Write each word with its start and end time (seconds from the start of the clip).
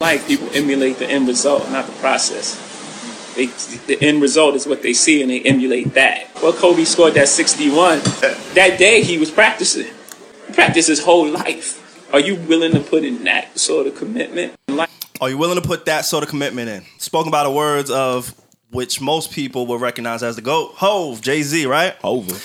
Like 0.00 0.26
people 0.26 0.50
emulate 0.52 0.98
the 0.98 1.06
end 1.06 1.26
result, 1.26 1.70
not 1.70 1.86
the 1.86 1.92
process. 1.92 2.62
They, 3.34 3.46
the 3.86 3.98
end 4.02 4.20
result 4.20 4.54
is 4.54 4.66
what 4.66 4.82
they 4.82 4.92
see, 4.92 5.22
and 5.22 5.30
they 5.30 5.40
emulate 5.40 5.94
that. 5.94 6.28
Well, 6.42 6.52
Kobe 6.52 6.84
scored 6.84 7.14
that 7.14 7.28
61. 7.28 8.00
That 8.54 8.76
day, 8.78 9.02
he 9.02 9.16
was 9.16 9.30
practicing. 9.30 9.86
He 10.48 10.52
practiced 10.52 10.88
his 10.88 11.02
whole 11.02 11.26
life. 11.26 12.12
Are 12.12 12.20
you 12.20 12.34
willing 12.34 12.72
to 12.72 12.80
put 12.80 13.04
in 13.04 13.24
that 13.24 13.58
sort 13.58 13.86
of 13.86 13.96
commitment? 13.96 14.54
Are 15.18 15.30
you 15.30 15.38
willing 15.38 15.58
to 15.60 15.66
put 15.66 15.86
that 15.86 16.04
sort 16.04 16.22
of 16.22 16.28
commitment 16.28 16.68
in? 16.68 16.84
Spoken 16.98 17.32
by 17.32 17.42
the 17.42 17.50
words 17.50 17.90
of 17.90 18.34
which 18.70 19.00
most 19.00 19.32
people 19.32 19.66
will 19.66 19.78
recognize 19.78 20.22
as 20.22 20.36
the 20.36 20.42
GOAT, 20.42 20.72
Hove, 20.74 21.22
Jay 21.22 21.40
Z, 21.40 21.64
right? 21.64 21.96
Over. 22.04 22.36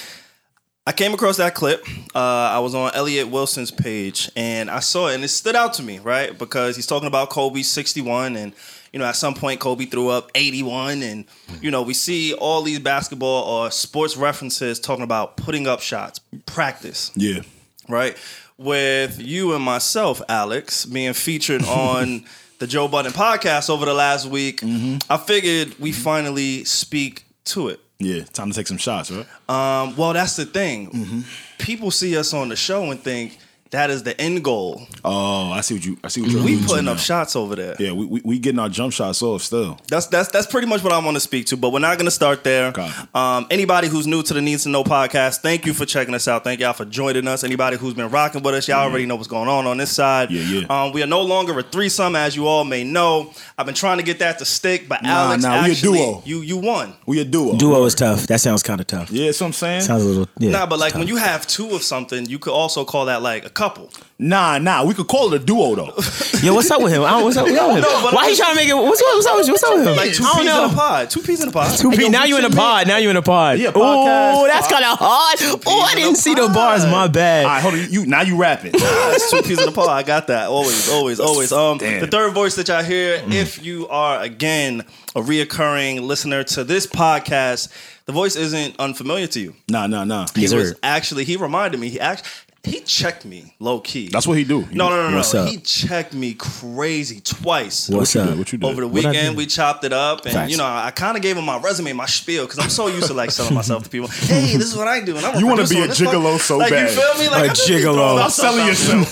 I 0.87 0.91
came 0.93 1.13
across 1.13 1.37
that 1.37 1.53
clip. 1.53 1.85
Uh, 2.15 2.17
I 2.19 2.59
was 2.59 2.73
on 2.73 2.91
Elliot 2.95 3.27
Wilson's 3.29 3.69
page 3.69 4.31
and 4.35 4.69
I 4.69 4.79
saw 4.79 5.09
it 5.09 5.15
and 5.15 5.23
it 5.23 5.27
stood 5.27 5.55
out 5.55 5.73
to 5.75 5.83
me, 5.83 5.99
right? 5.99 6.35
Because 6.35 6.75
he's 6.75 6.87
talking 6.87 7.07
about 7.07 7.29
Kobe 7.29 7.61
61 7.61 8.35
and 8.35 8.53
you 8.91 8.97
know, 8.99 9.05
at 9.05 9.15
some 9.15 9.35
point 9.35 9.59
Kobe 9.59 9.85
threw 9.85 10.09
up 10.09 10.31
81 10.33 11.03
and 11.03 11.25
you 11.61 11.69
know, 11.69 11.83
we 11.83 11.93
see 11.93 12.33
all 12.33 12.63
these 12.63 12.79
basketball 12.79 13.43
or 13.43 13.69
sports 13.71 14.17
references 14.17 14.79
talking 14.79 15.03
about 15.03 15.37
putting 15.37 15.67
up 15.67 15.81
shots, 15.81 16.19
practice, 16.47 17.11
Yeah. 17.15 17.41
right? 17.87 18.17
With 18.57 19.19
you 19.21 19.53
and 19.53 19.63
myself, 19.63 20.19
Alex, 20.27 20.85
being 20.85 21.13
featured 21.13 21.63
on 21.63 22.25
the 22.59 22.65
Joe 22.65 22.87
Budden 22.87 23.11
podcast 23.11 23.69
over 23.69 23.85
the 23.85 23.93
last 23.93 24.25
week, 24.25 24.61
I 24.63 25.17
figured 25.17 25.79
we 25.79 25.91
finally 25.91 26.63
speak 26.65 27.25
to 27.45 27.69
it. 27.69 27.79
Yeah. 28.03 28.23
Time 28.23 28.49
to 28.49 28.55
take 28.55 28.67
some 28.67 28.77
shots, 28.77 29.11
right? 29.11 29.27
Um, 29.47 29.95
well, 29.95 30.13
that's 30.13 30.35
the 30.35 30.45
thing. 30.45 31.23
People 31.59 31.91
see 31.91 32.17
us 32.17 32.33
on 32.33 32.49
the 32.49 32.55
show 32.55 32.89
and 32.91 32.99
think 32.99 33.37
that 33.71 33.89
is 33.89 34.03
the 34.03 34.19
end 34.19 34.43
goal. 34.43 34.81
Oh, 35.03 35.51
I 35.51 35.61
see 35.61 35.75
what 35.75 35.85
you. 35.85 35.97
I 36.03 36.09
see 36.09 36.21
what 36.21 36.29
you're. 36.31 36.43
We 36.43 36.61
putting 36.65 36.87
up 36.87 36.99
shots 36.99 37.35
over 37.35 37.55
there. 37.55 37.75
Yeah, 37.79 37.93
we, 37.93 38.05
we 38.05 38.21
we 38.23 38.39
getting 38.39 38.59
our 38.59 38.69
jump 38.69 38.93
shots 38.93 39.21
off 39.21 39.41
still. 39.41 39.79
That's 39.87 40.07
that's 40.07 40.29
that's 40.29 40.45
pretty 40.47 40.67
much 40.67 40.83
what 40.83 40.91
I 40.93 40.99
want 41.03 41.15
to 41.15 41.21
speak 41.21 41.45
to. 41.47 41.57
But 41.57 41.71
we're 41.71 41.79
not 41.79 41.97
going 41.97 42.05
to 42.05 42.11
start 42.11 42.43
there. 42.43 42.67
Okay. 42.67 42.89
Um, 43.15 43.47
anybody 43.49 43.87
who's 43.87 44.05
new 44.07 44.23
to 44.23 44.33
the 44.33 44.41
Needs 44.41 44.63
to 44.63 44.69
Know 44.69 44.83
podcast, 44.83 45.39
thank 45.41 45.65
you 45.65 45.73
for 45.73 45.85
checking 45.85 46.13
us 46.13 46.27
out. 46.27 46.43
Thank 46.43 46.59
y'all 46.59 46.73
for 46.73 46.85
joining 46.85 47.27
us. 47.27 47.43
Anybody 47.43 47.77
who's 47.77 47.93
been 47.93 48.09
rocking 48.09 48.43
with 48.43 48.55
us, 48.55 48.67
y'all 48.67 48.79
already 48.89 49.05
know 49.05 49.15
what's 49.15 49.27
going 49.27 49.47
on 49.49 49.65
on 49.65 49.77
this 49.77 49.91
side. 49.91 50.31
Yeah, 50.31 50.41
yeah. 50.43 50.65
Um, 50.83 50.91
we 50.91 51.01
are 51.01 51.07
no 51.07 51.21
longer 51.21 51.57
a 51.57 51.63
threesome, 51.63 52.15
as 52.15 52.35
you 52.35 52.47
all 52.47 52.65
may 52.65 52.83
know. 52.83 53.33
I've 53.57 53.65
been 53.65 53.75
trying 53.75 53.97
to 53.99 54.03
get 54.03 54.19
that 54.19 54.39
to 54.39 54.45
stick, 54.45 54.89
but 54.89 55.01
Nah, 55.01 55.09
Alex, 55.27 55.43
nah, 55.43 55.63
we 55.63 55.69
a 55.69 55.71
actually, 55.71 55.97
duo. 55.99 56.21
you 56.25 56.41
you 56.41 56.57
won. 56.57 56.93
We 57.05 57.21
a 57.21 57.25
duo. 57.25 57.55
Duo 57.55 57.83
is 57.85 57.95
tough. 57.95 58.27
That 58.27 58.41
sounds 58.41 58.63
kind 58.63 58.81
of 58.81 58.87
tough. 58.87 59.11
Yeah, 59.11 59.27
that's 59.27 59.39
what 59.39 59.47
I'm 59.47 59.53
saying. 59.53 59.81
Sounds 59.81 60.03
a 60.03 60.07
little. 60.07 60.27
Yeah. 60.39 60.51
Nah, 60.51 60.65
but 60.65 60.77
like 60.79 60.89
it's 60.89 60.97
when 60.99 61.07
you 61.07 61.15
have 61.15 61.47
two 61.47 61.69
of 61.75 61.81
something, 61.83 62.25
you 62.25 62.37
could 62.37 62.53
also 62.53 62.83
call 62.85 63.05
that 63.05 63.21
like 63.21 63.45
a 63.45 63.49
couple. 63.61 63.89
Nah, 64.17 64.57
nah. 64.57 64.83
We 64.83 64.93
could 64.95 65.07
call 65.07 65.31
it 65.33 65.41
a 65.41 65.45
duo 65.45 65.75
though. 65.75 65.93
Yo, 66.41 66.53
what's 66.55 66.71
up 66.71 66.81
with 66.81 66.91
him? 66.91 67.03
I 67.03 67.11
don't, 67.11 67.23
what's 67.25 67.37
up, 67.37 67.45
with 67.45 67.53
him? 67.53 67.59
No, 67.81 67.81
but 68.03 68.13
Why 68.13 68.29
he 68.29 68.35
trying 68.35 68.51
to 68.51 68.55
make 68.55 68.67
it? 68.69 68.73
What's 68.73 68.99
up? 69.01 69.07
What's 69.13 69.27
up 69.27 69.35
with 69.37 69.47
you? 69.47 69.53
What's 69.53 69.63
up 69.63 69.73
with 69.75 69.87
him? 69.87 69.95
Like 69.95 70.13
two 70.13 70.23
I 70.23 70.27
don't 70.33 70.37
peas 70.37 70.45
know. 70.47 70.65
in 70.65 70.71
a 70.71 70.73
pod. 70.75 71.09
Two 71.11 71.21
peas 71.21 71.43
in 71.43 71.49
a 71.49 71.51
pod. 71.51 71.77
Two 71.77 71.89
Hey, 71.91 71.97
P. 71.97 72.03
yo, 72.05 72.09
Now 72.09 72.19
get 72.21 72.29
you 72.29 72.37
in 72.37 72.45
a 72.45 72.49
your 72.49 72.57
pod. 72.57 72.87
Now 72.87 72.97
you 72.97 73.09
in 73.11 73.17
a 73.17 73.21
pod. 73.21 73.59
Yeah, 73.59 73.71
Oh, 73.75 73.79
podcast. 73.79 74.47
that's 74.47 74.67
kind 74.67 74.83
of 74.85 74.97
hard. 74.97 75.37
Oh, 75.67 75.81
I 75.81 75.93
didn't 75.95 76.15
see 76.15 76.33
the 76.33 76.49
bars. 76.53 76.85
My 76.87 77.07
bad. 77.07 77.45
All 77.45 77.51
right, 77.51 77.61
hold 77.61 77.73
on. 77.75 77.87
You 77.91 78.05
now 78.07 78.21
you 78.23 78.35
rapping. 78.37 78.71
That's 78.71 79.29
two 79.29 79.43
peas 79.43 79.61
in 79.61 79.69
a 79.69 79.71
pod. 79.71 79.89
I 79.89 80.01
got 80.03 80.27
that. 80.27 80.49
Always, 80.49 80.89
always, 80.89 81.19
always. 81.19 81.51
Um, 81.51 81.77
Damn. 81.77 81.99
the 82.01 82.07
third 82.07 82.33
voice 82.33 82.55
that 82.55 82.67
y'all 82.67 82.83
hear, 82.83 83.21
if 83.27 83.63
you 83.63 83.87
are 83.89 84.21
again 84.21 84.83
a 85.15 85.21
reoccurring 85.21 86.01
listener 86.01 86.43
to 86.45 86.63
this 86.63 86.87
podcast, 86.87 87.69
the 88.05 88.11
voice 88.11 88.35
isn't 88.35 88.75
unfamiliar 88.79 89.27
to 89.27 89.39
you. 89.39 89.53
nah, 89.69 89.85
nah, 89.87 90.03
nah. 90.03 90.25
He 90.33 90.41
Yes, 90.41 90.53
was 90.53 90.69
sir. 90.69 90.75
actually 90.81 91.25
he 91.25 91.35
reminded 91.37 91.79
me. 91.79 91.89
He 91.89 91.99
actually 91.99 92.27
he 92.63 92.81
checked 92.81 93.25
me 93.25 93.55
low 93.59 93.79
key. 93.79 94.09
That's 94.09 94.27
what 94.27 94.37
he 94.37 94.43
do. 94.43 94.61
No, 94.71 94.89
no, 94.89 94.95
no, 94.97 95.09
no. 95.09 95.17
What's 95.17 95.33
up? 95.33 95.49
He 95.49 95.57
checked 95.57 96.13
me 96.13 96.35
crazy 96.35 97.19
twice. 97.19 97.89
What's 97.89 98.13
you 98.13 98.21
up? 98.21 98.37
What 98.37 98.51
you 98.51 98.59
did? 98.59 98.67
Over 98.67 98.81
the 98.81 98.87
What 98.87 99.03
weekend, 99.05 99.35
we 99.35 99.47
chopped 99.47 99.83
it 99.83 99.93
up, 99.93 100.25
and 100.25 100.33
Facts. 100.33 100.51
you 100.51 100.57
know, 100.57 100.65
I 100.65 100.91
kind 100.91 101.17
of 101.17 101.23
gave 101.23 101.37
him 101.37 101.45
my 101.45 101.57
resume, 101.59 101.93
my 101.93 102.05
spiel, 102.05 102.45
because 102.45 102.59
I'm 102.59 102.69
so 102.69 102.85
used 102.87 103.07
to 103.07 103.13
like 103.15 103.31
selling 103.31 103.55
myself 103.55 103.83
to 103.85 103.89
people. 103.89 104.09
Hey, 104.09 104.57
this 104.57 104.71
is 104.71 104.77
what 104.77 104.87
I 104.87 104.99
do, 105.03 105.17
and 105.17 105.25
I'm 105.25 105.39
You 105.39 105.47
wanna 105.47 105.65
be 105.67 105.79
a 105.79 105.87
gigolo 105.87 106.37
so 106.39 106.57
like, 106.59 106.69
bad. 106.71 106.89
You 106.91 107.01
feel 107.01 107.19
me? 107.19 107.29
Like 107.29 107.41
A 107.47 107.51
I 107.51 107.53
just 107.53 107.67
be 107.67 107.73
gigolo. 107.73 107.95
throwing 107.95 108.29
Stop 108.29 108.31
selling 108.31 108.67
yourself. 108.67 109.11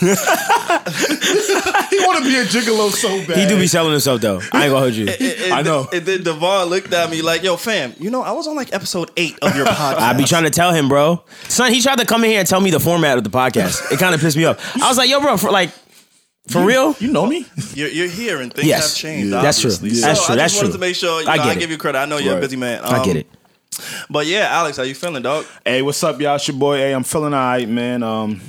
he 1.90 1.98
want 2.06 2.20
to 2.20 2.24
be 2.30 2.36
a 2.38 2.44
gigolo 2.46 2.92
so 2.92 3.10
bad. 3.28 3.38
He 3.38 3.48
do 3.48 3.58
be 3.58 3.66
selling 3.68 3.92
himself 3.92 4.22
though. 4.22 4.42
I 4.52 4.66
ain't 4.66 4.72
gonna 4.72 4.80
hold 4.80 4.94
you. 4.94 5.06
there. 5.06 5.18
And, 5.46 5.54
I 5.54 5.62
know. 5.64 5.88
And 5.92 6.06
then 6.06 6.20
Devvon 6.20 6.70
looked 6.70 6.94
at 6.94 7.10
me 7.10 7.22
like, 7.24 7.42
"Yo, 7.44 7.58
fam, 7.58 7.94
you 8.00 8.10
know, 8.12 8.22
I 8.22 8.32
was 8.32 8.48
on 8.48 8.56
like 8.56 8.74
episode 8.74 9.10
eight 9.18 9.38
of 9.42 9.56
your 9.56 9.66
podcast. 9.66 9.96
I 9.98 10.14
be 10.14 10.26
trying 10.26 10.44
to 10.44 10.50
tell 10.52 10.72
him, 10.72 10.88
bro. 10.88 11.24
Son, 11.48 11.72
he 11.74 11.82
tried 11.82 11.98
to 11.98 12.06
come 12.06 12.24
in 12.24 12.30
here 12.30 12.40
and 12.40 12.48
tell 12.48 12.62
me 12.62 12.70
the 12.72 12.80
format 12.80 13.18
of 13.18 13.24
the 13.24 13.30
podcast. 13.30 13.39
It 13.48 14.00
kind 14.00 14.14
of 14.16 14.22
pissed 14.22 14.38
me 14.38 14.46
off. 14.46 14.78
I 14.82 14.88
was 14.90 14.98
like, 14.98 15.10
yo, 15.10 15.20
bro, 15.20 15.38
for 15.38 15.52
like, 15.52 15.72
for 16.48 16.66
real? 16.66 16.96
You 17.00 17.12
know 17.12 17.26
me. 17.26 17.46
You're, 17.74 17.90
you're 17.90 18.08
here, 18.08 18.42
and 18.42 18.52
things 18.54 18.68
Yes. 18.68 18.90
have 18.94 18.98
changed. 19.02 19.32
Yeah. 19.32 19.42
That's 19.42 19.62
true. 19.62 19.72
obviously. 19.72 20.00
Yeah. 20.00 20.02
So 20.02 20.08
That's 20.08 20.26
true. 20.26 20.34
I 20.34 20.38
That's 20.38 20.54
just 20.54 20.64
wanted 20.64 20.72
true. 20.72 20.80
to 20.80 20.88
make 20.88 20.96
sure. 20.96 21.22
You 21.22 21.28
I 21.28 21.38
know, 21.38 21.44
get 21.44 21.58
I 21.58 21.60
give 21.60 21.70
you 21.72 21.78
credit. 21.78 21.98
I 22.00 22.06
know 22.06 22.18
you're 22.18 22.38
a 22.38 22.42
busy 22.42 22.56
man. 22.58 22.82
I 22.84 23.04
get 23.04 23.12
Um, 23.16 23.18
it. 23.18 23.28
But 24.10 24.26
yeah, 24.26 24.48
Alex, 24.50 24.78
how 24.78 24.84
you 24.84 24.96
feeling, 24.96 25.22
dog? 25.24 25.46
Hey, 25.64 25.82
what's 25.82 26.04
up, 26.04 26.20
y'all? 26.20 26.36
It's 26.36 26.48
your 26.48 26.58
boy. 26.58 26.78
Hey, 26.78 26.92
I'm 26.94 27.04
feeling 27.04 27.34
all 27.34 27.40
right, 27.40 27.70
man. 27.70 28.04
Um, 28.04 28.42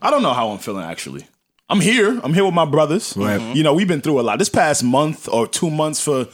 I 0.00 0.10
don't 0.10 0.22
know 0.22 0.32
how 0.34 0.50
I'm 0.50 0.58
feeling 0.58 0.84
actually. 0.84 1.26
I'm 1.70 1.80
here. 1.80 2.20
I'm 2.22 2.32
here 2.32 2.44
with 2.44 2.54
my 2.54 2.64
brothers. 2.64 3.14
Right. 3.16 3.40
You 3.56 3.62
know, 3.62 3.74
we've 3.74 3.88
been 3.88 4.00
through 4.00 4.20
a 4.20 4.22
lot. 4.22 4.38
This 4.38 4.48
past 4.48 4.84
month 4.84 5.28
or 5.28 5.46
two 5.48 5.68
months 5.70 6.00
for 6.00 6.28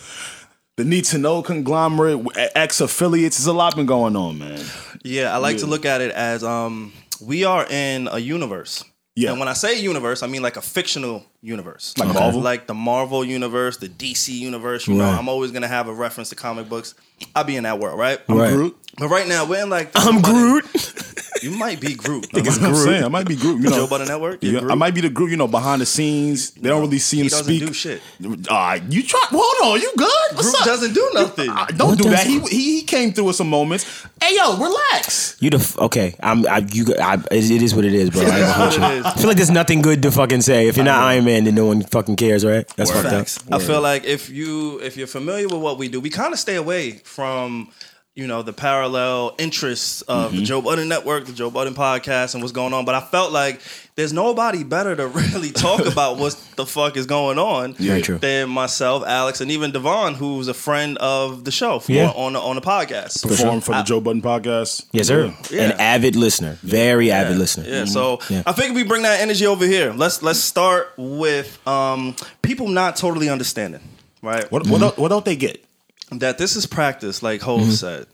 the 0.77 0.85
need 0.85 1.05
to 1.07 1.19
know 1.19 1.43
conglomerate, 1.43 2.25
ex 2.55 2.81
affiliates. 2.81 3.39
There's 3.39 3.47
a 3.47 3.53
lot 3.53 3.75
been 3.77 3.87
going 3.87 4.15
on, 4.17 4.39
man. 4.39 4.61
Yeah, 5.05 5.33
I 5.35 5.39
like 5.39 5.59
to 5.59 5.67
look 5.67 5.85
at 5.87 6.01
it 6.01 6.11
as 6.13 6.45
um 6.45 6.93
we 7.21 7.45
are 7.45 7.67
in 7.69 8.09
a 8.11 8.19
universe. 8.19 8.85
Yeah. 9.17 9.31
And 9.31 9.39
when 9.39 9.49
I 9.49 9.53
say 9.53 9.81
universe, 9.81 10.23
I 10.23 10.27
mean 10.27 10.43
like 10.43 10.57
a 10.57 10.63
fictional 10.63 11.25
universe. 11.45 11.95
Like 11.99 12.13
Marvel? 12.15 12.41
Like 12.41 12.67
the 12.67 12.75
Marvel 12.75 13.25
universe, 13.25 13.77
the 13.77 13.89
DC 13.89 14.29
universe. 14.31 14.89
You 14.89 14.95
know, 14.95 15.05
I'm 15.05 15.29
always 15.29 15.51
gonna 15.53 15.69
have 15.69 15.89
a 15.89 15.93
reference 15.95 16.31
to 16.31 16.35
comic 16.37 16.69
books. 16.69 16.95
I'll 17.37 17.45
be 17.45 17.57
in 17.57 17.65
that 17.65 17.79
world, 17.79 17.99
right? 17.99 18.19
I'm 18.29 18.39
right. 18.39 18.53
Groot. 18.53 18.77
But 18.99 19.09
right 19.09 19.27
now 19.29 19.45
we're 19.45 19.63
in 19.63 19.71
like 19.71 19.91
I'm 19.95 20.23
Joe 20.23 20.31
Groot. 20.31 21.11
You 21.43 21.51
might 21.51 21.79
be 21.79 21.95
Groot. 21.95 22.27
I'm 22.33 22.75
saying 22.75 23.05
I 23.05 23.09
might 23.09 23.29
be 23.29 23.37
Groot. 23.37 23.61
You 23.61 23.69
know, 23.69 23.77
Joe 23.77 23.87
Budden 23.87 24.09
Network. 24.09 24.39
Yeah, 24.41 24.61
Groot? 24.61 24.71
I 24.73 24.77
might 24.77 24.95
be 24.95 25.03
the 25.03 25.11
Groot. 25.11 25.31
You 25.31 25.37
know, 25.37 25.47
behind 25.49 25.83
the 25.83 25.85
scenes, 25.87 26.53
they 26.53 26.71
don't 26.71 26.81
really 26.81 26.99
see 26.99 27.19
him 27.19 27.25
He 27.25 27.29
doesn't 27.29 27.45
speak. 27.45 27.67
do 27.67 27.73
shit. 27.75 28.01
Uh, 28.49 28.79
you 28.89 29.03
try. 29.03 29.21
Hold 29.29 29.75
on, 29.75 29.81
you 29.81 29.93
good? 29.95 30.09
What's 30.37 30.53
Groot 30.53 30.61
up? 30.61 30.67
doesn't 30.67 30.95
do 30.95 31.11
nothing. 31.13 31.51
Uh, 31.51 31.67
don't 31.67 31.89
What 31.91 31.99
do 31.99 32.09
that. 32.11 32.27
He, 32.27 32.39
he 32.41 32.77
he 32.79 32.83
came 32.83 33.13
through 33.13 33.25
with 33.25 33.37
some 33.37 33.51
moments. 33.51 34.07
Hey 34.23 34.37
yo, 34.37 34.57
relax. 34.57 35.37
You 35.41 35.51
the 35.51 35.77
okay? 35.81 36.15
I'm. 36.23 36.47
I, 36.47 36.59
you. 36.73 36.87
I, 36.99 37.17
it, 37.31 37.51
it 37.51 37.63
is 37.63 37.75
what 37.75 37.85
it 37.85 37.93
is, 37.93 38.09
bro. 38.09 38.23
I, 38.23 38.25
ain't 38.25 38.33
gonna 38.39 38.53
hold 38.53 38.73
It 38.73 38.79
you. 38.79 38.85
is. 39.01 39.05
I 39.05 39.11
feel 39.17 39.27
like 39.27 39.37
there's 39.37 39.51
nothing 39.51 39.83
good 39.83 40.01
to 40.03 40.13
fucking 40.13 40.41
say. 40.41 40.69
If 40.69 40.77
you're 40.77 40.87
not 40.87 41.03
Iron 41.03 41.27
Man, 41.27 41.34
then 41.43 41.55
no 41.55 41.67
one 41.67 41.83
fucking 41.83 42.17
cares, 42.17 42.45
right? 42.45 42.67
That's 42.77 42.91
fucked 42.91 43.09
Facts. 43.09 43.39
up. 43.51 43.55
I 43.55 43.59
feel 43.59 43.81
like 43.81 44.05
if 44.05 44.31
you 44.31 44.81
if 44.81 44.97
you're 44.97 45.07
familiar 45.07 45.49
with 45.49 45.61
what 45.61 45.79
we 45.79 45.89
do, 45.89 46.01
we 46.01 46.11
kind 46.11 46.33
of 46.33 46.39
stay 46.39 46.57
away 46.57 46.93
from 47.05 47.71
you 48.15 48.27
know 48.29 48.43
the 48.43 48.53
parallel 48.53 49.35
interests 49.39 50.03
of 50.03 50.31
Mm-hmm. 50.31 50.37
the 50.37 50.43
Joe 50.45 50.63
Budden 50.63 50.89
Network, 50.89 51.27
the 51.27 51.33
Joe 51.33 51.51
Budden 51.51 51.75
podcast, 51.75 52.35
and 52.35 52.43
what's 52.43 52.53
going 52.53 52.73
on. 52.73 52.85
But 52.85 52.95
I 52.95 53.01
felt 53.01 53.33
like 53.33 53.61
there's 53.97 54.13
nobody 54.13 54.63
better 54.65 54.95
to 54.95 55.07
really 55.09 55.51
talk 55.51 55.85
about 55.93 56.17
what 56.19 56.35
the 56.57 56.65
fuck 56.65 56.97
is 56.97 57.07
going 57.07 57.39
on 57.39 57.75
Very 57.75 58.03
true. 58.03 58.19
than 58.19 58.49
myself, 58.51 59.05
Alex, 59.05 59.41
and 59.41 59.51
even 59.51 59.73
Devvon, 59.73 60.15
who's 60.15 60.47
a 60.49 60.55
friend 60.55 60.97
of 60.99 61.45
the 61.45 61.51
show 61.51 61.81
for, 61.81 61.91
Yeah. 61.93 62.11
on 62.11 62.35
the 62.35 62.41
on 62.41 62.55
the 62.57 62.63
podcast. 62.63 63.27
Perform 63.27 63.61
for 63.61 63.73
the 63.75 63.83
Joe 63.83 64.01
Budden 64.01 64.23
podcast. 64.23 64.87
Yes, 64.93 65.09
sir. 65.09 65.35
Yeah. 65.51 65.63
An 65.63 65.73
avid 65.81 66.15
listener, 66.15 66.59
very 66.63 67.11
avid 67.11 67.37
listener. 67.39 67.65
Yeah, 67.69 67.85
so 67.85 68.19
Mm-hmm. 68.19 68.35
Yeah. 68.35 68.43
I 68.47 68.53
think 68.53 68.75
we 68.77 68.85
bring 68.85 69.03
that 69.03 69.21
energy 69.21 69.47
over 69.47 69.67
here. 69.67 69.93
Let's 69.93 70.23
let's 70.23 70.39
start 70.39 70.93
with 70.97 71.59
um, 71.67 72.15
people 72.43 72.69
not 72.69 72.95
totally 72.97 73.29
understanding, 73.29 73.81
right? 74.23 74.51
What 74.53 74.69
what 74.69 74.81
don't, 74.81 74.99
what 74.99 75.09
don't 75.09 75.25
they 75.25 75.37
get? 75.37 75.65
That 76.13 76.39
this 76.39 76.57
is 76.57 76.67
practice, 76.67 77.23
like 77.23 77.41
Hove 77.43 77.61
Mm-hmm. 77.63 77.71
said. 77.71 78.07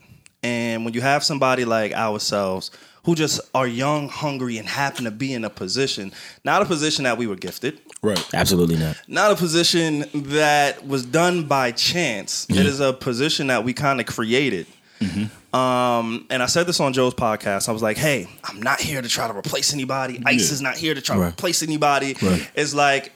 And 0.43 0.83
when 0.85 0.93
you 0.93 1.01
have 1.01 1.23
somebody 1.23 1.65
like 1.65 1.93
ourselves 1.93 2.71
who 3.03 3.15
just 3.15 3.41
are 3.53 3.67
young, 3.67 4.09
hungry, 4.09 4.57
and 4.57 4.67
happen 4.67 5.05
to 5.05 5.11
be 5.11 5.33
in 5.33 5.43
a 5.45 5.49
position, 5.49 6.11
not 6.43 6.61
a 6.61 6.65
position 6.65 7.03
that 7.03 7.17
we 7.17 7.27
were 7.27 7.35
gifted, 7.35 7.79
Right. 8.03 8.23
Absolutely 8.33 8.77
not. 8.77 8.99
not 9.07 9.31
a 9.31 9.35
position 9.35 10.05
that 10.13 10.87
was 10.87 11.05
done 11.05 11.43
by 11.43 11.71
chance. 11.71 12.47
It 12.49 12.65
is 12.65 12.79
a 12.79 12.91
position 12.93 13.47
that 13.47 13.63
we 13.63 13.73
kind 13.73 13.99
of 13.99 14.07
created. 14.07 14.65
Mm-hmm. 14.99 15.55
Um, 15.55 16.25
and 16.31 16.41
I 16.41 16.47
said 16.47 16.65
this 16.65 16.79
on 16.79 16.93
Joe's 16.93 17.13
podcast. 17.13 17.69
I 17.69 17.71
was 17.71 17.81
like, 17.83 17.97
"Hey, 17.97 18.27
I'm 18.43 18.61
not 18.61 18.79
here 18.79 19.01
to 19.01 19.09
try 19.09 19.27
to 19.27 19.37
replace 19.37 19.73
anybody. 19.73 20.19
Ice 20.25 20.47
Yeah. 20.47 20.53
is 20.53 20.61
not 20.61 20.77
here 20.77 20.93
to 20.95 21.01
try 21.01 21.15
to 21.17 21.21
replace 21.23 21.61
anybody. 21.61 22.15
Right. 22.21 22.49
It's 22.55 22.73
like 22.73 23.11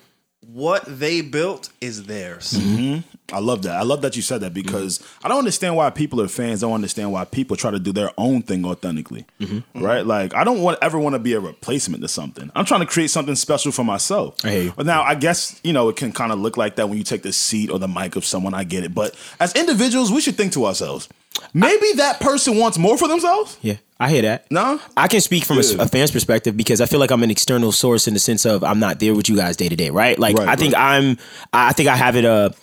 what 0.46 0.84
they 0.86 1.22
built 1.22 1.70
is 1.82 2.04
theirs. 2.04 2.54
Mm-hmm. 2.54 3.15
I 3.34 3.40
love 3.40 3.64
that. 3.64 3.76
I 3.76 3.82
love 3.82 4.02
that 4.04 4.16
you 4.16 4.22
said 4.22 4.42
that 4.42 4.54
because 4.54 5.02
I 5.24 5.28
don't 5.30 5.40
understand 5.40 5.76
why 5.76 5.90
people 5.90 6.22
are 6.22 6.28
fans. 6.28 6.64
I 6.64 6.68
don't 6.68 6.76
understand 6.76 7.12
why 7.12 7.26
people 7.26 7.58
try 7.58 7.72
to 7.72 7.80
do 7.80 7.92
their 7.92 8.12
own 8.18 8.44
thing 8.44 8.64
authentically. 8.66 9.26
Right? 9.74 10.06
Like 10.06 10.36
I 10.36 10.44
don't 10.44 10.62
want 10.62 10.78
ever 10.82 11.00
want 11.00 11.14
to 11.16 11.20
be 11.20 11.34
a 11.34 11.40
replacement 11.40 12.04
to 12.04 12.08
something. 12.08 12.52
I'm 12.56 12.66
trying 12.66 12.82
to 12.82 12.86
create 12.86 13.10
something 13.10 13.36
special 13.36 13.72
for 13.72 13.84
myself. 13.84 14.36
I. 14.44 14.72
But 14.76 14.86
now 14.86 15.02
I 15.02 15.16
guess, 15.16 15.60
you 15.64 15.74
know, 15.74 15.90
it 15.90 15.96
can 15.96 16.12
kind 16.12 16.32
of 16.32 16.40
look 16.40 16.56
like 16.56 16.76
that 16.76 16.88
when 16.88 16.98
you 17.00 17.04
take 17.04 17.24
the 17.24 17.34
seat 17.34 17.72
or 17.72 17.80
the 17.80 17.88
mic 17.88 18.16
of 18.16 18.26
someone. 18.26 18.54
I 18.54 18.64
get 18.64 18.84
it. 18.84 18.94
But 18.94 19.16
as 19.40 19.54
individuals, 19.56 20.12
we 20.12 20.22
should 20.22 20.36
think 20.38 20.54
to 20.54 20.66
ourselves. 20.66 21.10
Maybe 21.54 21.92
that 21.98 22.20
person 22.22 22.58
wants 22.58 22.78
more 22.78 22.98
for 22.98 23.08
themselves. 23.10 23.58
Yeah, 23.62 23.76
I 24.00 24.10
hear 24.10 24.22
that. 24.22 24.50
No? 24.52 24.80
I 24.96 25.08
can 25.10 25.20
speak 25.20 25.44
from 25.46 25.58
a, 25.58 25.62
Yeah. 25.64 25.82
a 25.84 25.88
fan's 25.88 26.12
perspective 26.12 26.56
because 26.56 26.80
I 26.80 26.86
feel 26.86 27.00
like 27.00 27.12
I'm 27.12 27.24
an 27.24 27.32
external 27.32 27.72
source 27.74 28.08
in 28.08 28.14
the 28.14 28.20
sense 28.22 28.46
of 28.46 28.64
I'm 28.64 28.80
not 28.80 29.00
there 29.00 29.14
with 29.14 29.28
you 29.28 29.36
guys 29.36 29.58
day 29.58 29.68
to 29.68 29.76
day, 29.76 29.90
right? 29.90 30.18
Like 30.18 30.38
Right, 30.38 30.48
I 30.48 30.56
think 30.56 30.74
I'm, 30.78 31.18
I 31.52 31.74
think 31.74 31.90
I 31.90 31.96
have 31.98 32.16
it 32.16 32.24
a, 32.24 32.54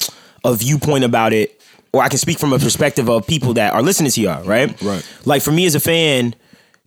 a 0.45 0.55
viewpoint 0.55 1.05
about 1.05 1.33
it, 1.33 1.61
or 1.93 2.03
I 2.03 2.09
can 2.09 2.19
speak 2.19 2.39
from 2.39 2.53
a 2.53 2.59
perspective 2.59 3.09
of 3.09 3.27
people 3.27 3.55
that 3.55 3.73
are 3.75 3.83
listening 3.83 4.11
to 4.13 4.21
y'all, 4.21 4.45
right? 4.45 4.81
Right. 4.83 5.07
Like 5.25 5.43
for 5.43 5.53
me 5.53 5.67
as 5.67 5.75
a 5.75 5.81
fan, 5.81 6.35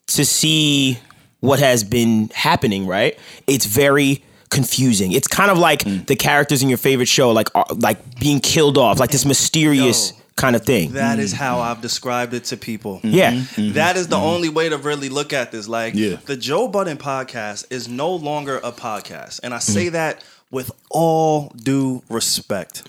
to 0.07 0.25
see 0.25 0.99
what 1.39 1.59
has 1.59 1.83
been 1.83 2.29
happening, 2.33 2.87
right? 2.87 3.17
It's 3.47 3.65
very 3.65 4.23
confusing. 4.49 5.11
It's 5.11 5.27
kind 5.27 5.51
of 5.51 5.57
like 5.57 5.83
Mm. 5.83 6.05
the 6.07 6.15
characters 6.15 6.61
in 6.63 6.69
your 6.69 6.77
favorite 6.77 7.07
show, 7.07 7.31
like 7.31 7.49
are, 7.55 7.65
like 7.69 8.19
being 8.19 8.39
killed 8.39 8.77
off, 8.77 8.99
like 8.99 9.11
this 9.11 9.25
mysterious 9.25 10.11
Yo. 10.11 10.17
kind 10.37 10.55
of 10.55 10.63
thing. 10.63 10.93
That 10.93 11.19
is 11.19 11.33
mm. 11.33 11.37
how 11.37 11.59
I've 11.59 11.81
described 11.81 12.33
it 12.33 12.45
to 12.45 12.57
people. 12.57 12.97
Mm-hmm. 12.97 13.09
yeah. 13.09 13.31
Mm-hmm. 13.33 13.73
That 13.73 13.97
is 13.97 14.07
the 14.07 14.15
mm-hmm. 14.15 14.25
only 14.25 14.49
way 14.49 14.69
to 14.69 14.77
really 14.77 15.09
look 15.09 15.33
at 15.33 15.51
this. 15.51 15.67
Like 15.67 15.93
Yeah. 15.95 16.17
the 16.25 16.37
Joe 16.37 16.67
Budden 16.67 16.97
podcast 16.97 17.65
is 17.69 17.87
no 17.87 18.13
longer 18.15 18.57
a 18.63 18.71
podcast. 18.71 19.39
And 19.43 19.53
I 19.53 19.59
say 19.59 19.89
that 19.89 20.23
with 20.51 20.71
all 20.89 21.49
due 21.55 22.03
respect. 22.09 22.83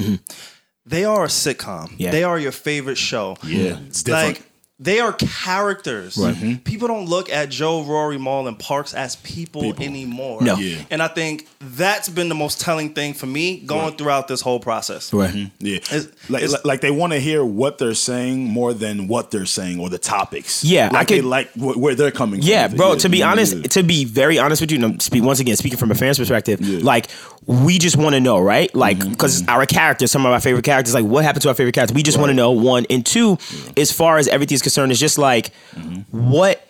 They 0.87 1.05
are 1.05 1.25
a 1.25 1.29
sitcom. 1.29 1.95
Yeah. 1.99 2.13
They 2.13 2.23
are 2.23 2.39
your 2.39 2.53
favorite 2.53 2.99
show. 2.99 3.37
Yeah, 3.43 3.79
it's 3.87 4.03
different. 4.03 4.39
Like 4.39 4.51
they 4.79 5.01
are 5.01 5.13
characters. 5.15 6.17
Mm-hmm. 6.17 6.57
People 6.57 6.89
don't 6.89 7.07
look 7.07 7.31
at 7.31 7.49
Joe, 7.49 7.83
Rory, 7.83 8.19
Mal, 8.19 8.47
and 8.47 8.59
Parks 8.59 8.93
as 8.93 9.17
people, 9.17 9.63
People. 9.63 9.85
anymore. 9.85 10.43
No. 10.43 10.57
Yeah. 10.57 10.83
And 10.91 11.03
I 11.03 11.09
think 11.09 11.49
that's 11.61 12.09
been 12.11 12.29
the 12.29 12.35
most 12.35 12.61
telling 12.61 12.93
thing 12.93 13.15
for 13.15 13.25
me 13.27 13.61
going 13.61 13.97
throughout 13.97 14.29
this 14.29 14.43
whole 14.43 14.61
process. 14.61 15.13
Right. 15.15 15.31
Mm-hmm. 15.33 15.67
Yeah, 15.67 15.77
It's- 15.77 16.09
like, 16.29 16.43
it's- 16.43 16.53
like 16.53 16.65
like 16.67 16.81
they 16.83 16.91
want 16.91 17.15
to 17.15 17.21
hear 17.21 17.43
what 17.45 17.79
they're 17.79 17.95
saying 17.95 18.45
more 18.45 18.75
than 18.75 19.09
what 19.09 19.31
they're 19.31 19.47
saying 19.47 19.81
or 19.81 19.89
the 19.89 19.99
topics. 19.99 20.63
Yeah, 20.63 20.89
I 20.93 20.99
like 20.99 21.09
they 21.09 21.17
could- 21.17 21.25
like 21.25 21.53
wh- 21.55 21.79
where 21.79 21.95
they're 21.95 22.11
coming. 22.11 22.41
from. 22.41 22.49
Yeah, 22.49 22.69
bro. 22.69 22.97
To 22.97 23.09
be 23.09 23.19
yeah, 23.19 23.31
honest, 23.31 23.57
yeah. 23.57 23.63
to 23.69 23.83
be 23.83 24.05
very 24.05 24.39
honest 24.39 24.61
with 24.61 24.71
you, 24.73 24.85
and 24.85 25.01
speak 25.01 25.23
once 25.25 25.41
again 25.41 25.57
speaking 25.57 25.79
from 25.79 25.91
a 25.91 25.95
fan's 25.95 26.19
perspective, 26.19 26.61
Yeah. 26.61 26.81
like 26.83 27.07
we 27.47 27.79
just 27.79 27.97
want 27.97 28.15
to 28.15 28.21
know, 28.21 28.41
right? 28.41 28.75
Like 28.75 28.99
Mm-hmm, 28.99 29.11
because 29.13 29.41
mm-hmm. 29.43 29.51
our 29.51 29.65
characters, 29.65 30.11
some 30.11 30.27
of 30.27 30.33
our 30.33 30.41
favorite 30.41 30.65
characters, 30.65 30.93
like 30.95 31.05
what 31.05 31.25
happened 31.25 31.43
to 31.43 31.49
our 31.49 31.55
favorite 31.55 31.73
characters? 31.75 31.95
We 31.95 32.03
just 32.03 32.19
want 32.19 32.29
to 32.31 32.35
know 32.35 32.51
one 32.51 32.85
and 32.91 33.07
two, 33.07 33.39
as 33.77 33.91
far 33.93 34.19
as 34.19 34.29
everything's 34.29 34.66
concerned, 34.67 34.91
is 34.93 35.01
just 35.01 35.19
like 35.19 35.53
Mm-hmm. 35.75 36.31
what. 36.31 36.63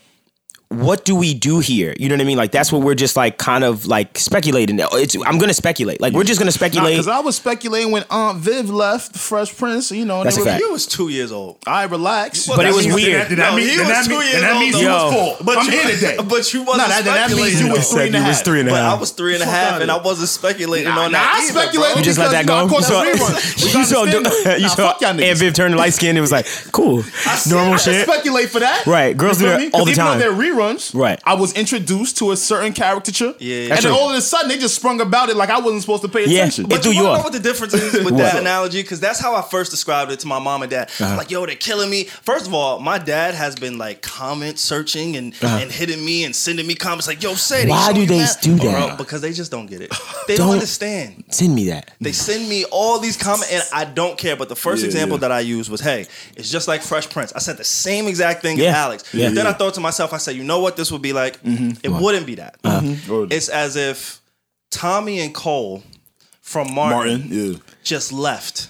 What 0.68 1.04
do 1.04 1.14
we 1.14 1.32
do 1.32 1.60
here? 1.60 1.94
You 1.96 2.08
know 2.08 2.16
what 2.16 2.22
I 2.22 2.24
mean? 2.24 2.36
Like 2.36 2.50
that's 2.50 2.72
what 2.72 2.82
we're 2.82 2.96
just 2.96 3.14
like 3.14 3.38
kind 3.38 3.62
of 3.62 3.86
like 3.86 4.18
speculating. 4.18 4.78
It's 4.80 5.14
I'm 5.24 5.38
gonna 5.38 5.54
speculate. 5.54 6.00
Like 6.00 6.12
we're 6.12 6.24
just 6.24 6.40
gonna 6.40 6.50
speculate. 6.50 6.94
because 6.94 7.06
I 7.06 7.20
was 7.20 7.36
speculating 7.36 7.92
when 7.92 8.02
Aunt 8.10 8.38
Viv 8.38 8.68
left 8.68 9.12
the 9.12 9.18
Fresh 9.20 9.56
Prince. 9.56 9.92
You 9.92 10.04
know, 10.04 10.16
and 10.22 10.26
That's 10.26 10.36
they 10.36 10.42
a 10.42 10.44
were- 10.44 10.50
fact. 10.50 10.62
You 10.64 10.72
was 10.72 10.86
two 10.86 11.08
years 11.08 11.30
old. 11.30 11.58
I 11.68 11.84
relax, 11.84 12.48
But 12.48 12.66
it 12.66 12.74
was 12.74 12.84
weird. 12.88 13.28
Then 13.28 13.38
that, 13.38 13.50
No, 13.52 13.56
mean- 13.56 13.68
he 13.68 13.78
was 13.78 13.86
that 13.88 14.04
two 14.06 14.10
mean- 14.10 14.20
years 14.22 14.32
then 14.32 14.42
that 14.42 14.52
old, 14.54 14.60
means 14.60 14.74
you 14.80 14.86
Yo. 14.88 14.92
was 15.06 15.14
full. 15.14 15.46
But 15.46 15.58
I'm 15.58 15.64
you- 15.66 15.70
here 15.70 15.86
today. 15.94 16.16
but 16.28 16.52
you 16.52 16.62
wasn't 16.64 16.88
No, 16.88 16.94
that, 16.94 17.04
that 17.04 17.30
means 17.30 17.62
you 17.62 17.70
was 17.70 17.86
Said 17.88 17.94
three 17.96 18.06
and 18.08 18.14
a 18.16 18.18
you 18.18 18.24
half. 18.24 18.28
was 18.28 18.42
three 18.42 18.62
But. 18.64 18.72
I 18.74 18.94
was 18.94 19.10
three 19.12 19.34
and 19.34 19.42
a 19.44 19.46
Fuck 19.46 19.54
half, 19.54 19.72
outta 19.74 19.82
and 19.82 19.90
I 19.92 19.98
wasn't 19.98 20.28
speculating 20.28 20.88
Nah, 20.92 21.04
on 21.04 21.12
nah, 21.12 21.18
that. 21.18 21.46
I 21.46 21.46
speculated. 21.46 21.98
You 21.98 22.02
just 22.04 22.18
let 22.18 22.32
that 22.32 22.42
because 22.44 22.68
go. 22.68 22.74
you 22.74 22.76
You 22.76 22.82
saw, 22.82 23.04
gotta 23.04 23.18
call 23.18 23.26
that 23.30 23.38
rerun. 23.38 23.78
you 23.78 23.84
saw, 23.84 24.04
you 24.56 24.60
Nah, 24.62 24.68
saw 24.68 24.76
fuck 24.90 25.00
y'all 25.00 25.12
niggas. 25.14 25.30
Aunt 25.30 25.38
Viv 25.38 25.54
turning 25.54 25.78
light 25.78 25.94
skin. 25.94 26.16
It 26.16 26.20
was 26.20 26.32
like 26.32 26.46
cool, 26.72 27.04
normal 27.48 27.78
shit. 27.78 28.02
speculate 28.02 28.50
for 28.50 28.58
that. 28.58 28.84
Right, 28.84 29.16
girls 29.16 29.38
do 29.38 29.44
feel 29.44 29.52
that 29.52 29.60
me? 29.60 29.70
all 29.72 29.86
'Cause 29.86 29.86
the 29.86 29.90
even 29.92 30.04
time. 30.04 30.18
Though 30.56 30.62
reruns, 30.62 30.94
Right. 30.94 31.20
I 31.24 31.34
was 31.34 31.52
introduced 31.54 32.16
to 32.18 32.30
a 32.32 32.36
certain 32.36 32.72
caricature. 32.72 33.34
Yeah, 33.38 33.56
yeah. 33.68 33.74
And 33.74 33.84
then 33.84 33.92
all 33.92 34.10
of 34.10 34.16
a 34.16 34.20
sudden 34.20 34.48
they 34.48 34.58
just 34.58 34.74
sprung 34.76 35.00
about 35.00 35.28
it 35.28 35.36
like 35.36 35.50
I 35.50 35.58
wasn't 35.60 35.82
supposed 35.82 36.02
to 36.02 36.08
pay 36.08 36.24
attention. 36.24 36.64
it 36.64 36.70
But 36.70 36.82
threw 36.82 36.92
you 36.92 36.98
you 36.98 37.02
know 37.04 37.12
what 37.18 37.32
the 37.32 37.40
difference 37.40 37.74
is 37.74 38.04
with 38.04 38.16
that 38.24 38.36
analogy? 38.38 38.82
Because 38.82 39.00
that's 39.00 39.20
how 39.20 39.34
I 39.34 39.42
first 39.42 39.70
described 39.70 40.10
it 40.12 40.20
to 40.20 40.26
my 40.26 40.38
mom 40.38 40.62
and 40.62 40.70
dad. 40.70 40.90
Uh-huh. 41.00 41.16
Like, 41.16 41.30
yo, 41.30 41.44
they're 41.46 41.54
killing 41.56 41.90
me. 41.90 42.04
First 42.04 42.46
of 42.46 42.54
all, 42.54 42.78
my 42.80 42.98
dad 42.98 43.34
has 43.34 43.54
been 43.54 43.78
like 43.78 44.02
comment 44.02 44.58
searching 44.58 45.16
and, 45.16 45.34
and 45.42 45.70
hitting 45.70 46.04
me 46.04 46.24
and 46.24 46.34
sending 46.34 46.66
me 46.66 46.74
comments 46.74 47.06
like, 47.06 47.22
yo, 47.22 47.34
say 47.34 47.62
Uh-huh. 47.68 47.70
Why 47.70 47.92
do 47.92 48.06
they 48.06 48.24
do 48.40 48.54
that? 48.56 48.98
because 48.98 49.20
they 49.20 49.32
just 49.32 49.50
don't 49.50 49.66
get 49.66 49.80
it. 49.80 49.92
They 50.26 50.36
Don't- 50.36 50.46
don't 50.48 50.54
understand. 50.54 51.24
Send 51.30 51.54
me 51.54 51.66
that. 51.68 51.92
They 52.00 52.10
send 52.12 52.48
me 52.48 52.64
all 52.72 52.98
these 52.98 53.16
comments 53.16 53.52
and 53.52 53.62
I 53.72 53.84
don't 53.84 54.18
care. 54.18 54.34
But 54.36 54.48
the 54.48 54.56
first 54.56 54.82
Yeah, 54.82 54.86
example 54.86 55.16
yeah. 55.18 55.20
that 55.28 55.32
I 55.32 55.40
used 55.40 55.70
was, 55.70 55.80
hey, 55.80 56.06
it's 56.36 56.50
just 56.50 56.66
like 56.66 56.82
Fresh 56.82 57.10
Prince. 57.10 57.32
I 57.32 57.38
said 57.38 57.56
the 57.58 57.64
same 57.64 58.08
exact 58.08 58.42
thing 58.42 58.58
Yeah. 58.58 58.72
to 58.72 58.76
Alex. 58.78 59.04
Yeah. 59.14 59.28
But 59.28 59.34
then 59.36 59.46
I 59.46 59.52
thought 59.52 59.74
to 59.74 59.80
myself, 59.80 60.12
I 60.12 60.16
said, 60.18 60.34
you 60.34 60.42
know 60.46 60.60
what 60.60 60.76
this 60.76 60.90
would 60.92 61.02
be 61.02 61.12
like? 61.12 61.42
Mm-hmm. 61.42 61.80
It 61.82 61.90
wouldn't 61.90 62.26
be 62.26 62.36
that. 62.36 62.56
Uh-huh. 62.64 62.80
Mm-hmm. 62.80 63.12
Or- 63.12 63.26
It's 63.30 63.48
as 63.48 63.76
if 63.76 64.20
Tommy 64.70 65.20
and 65.20 65.34
Cole 65.34 65.82
from 66.40 66.72
Martin, 66.74 67.20
Martin, 67.20 67.52
yeah. 67.52 67.58
just 67.82 68.12
left. 68.12 68.68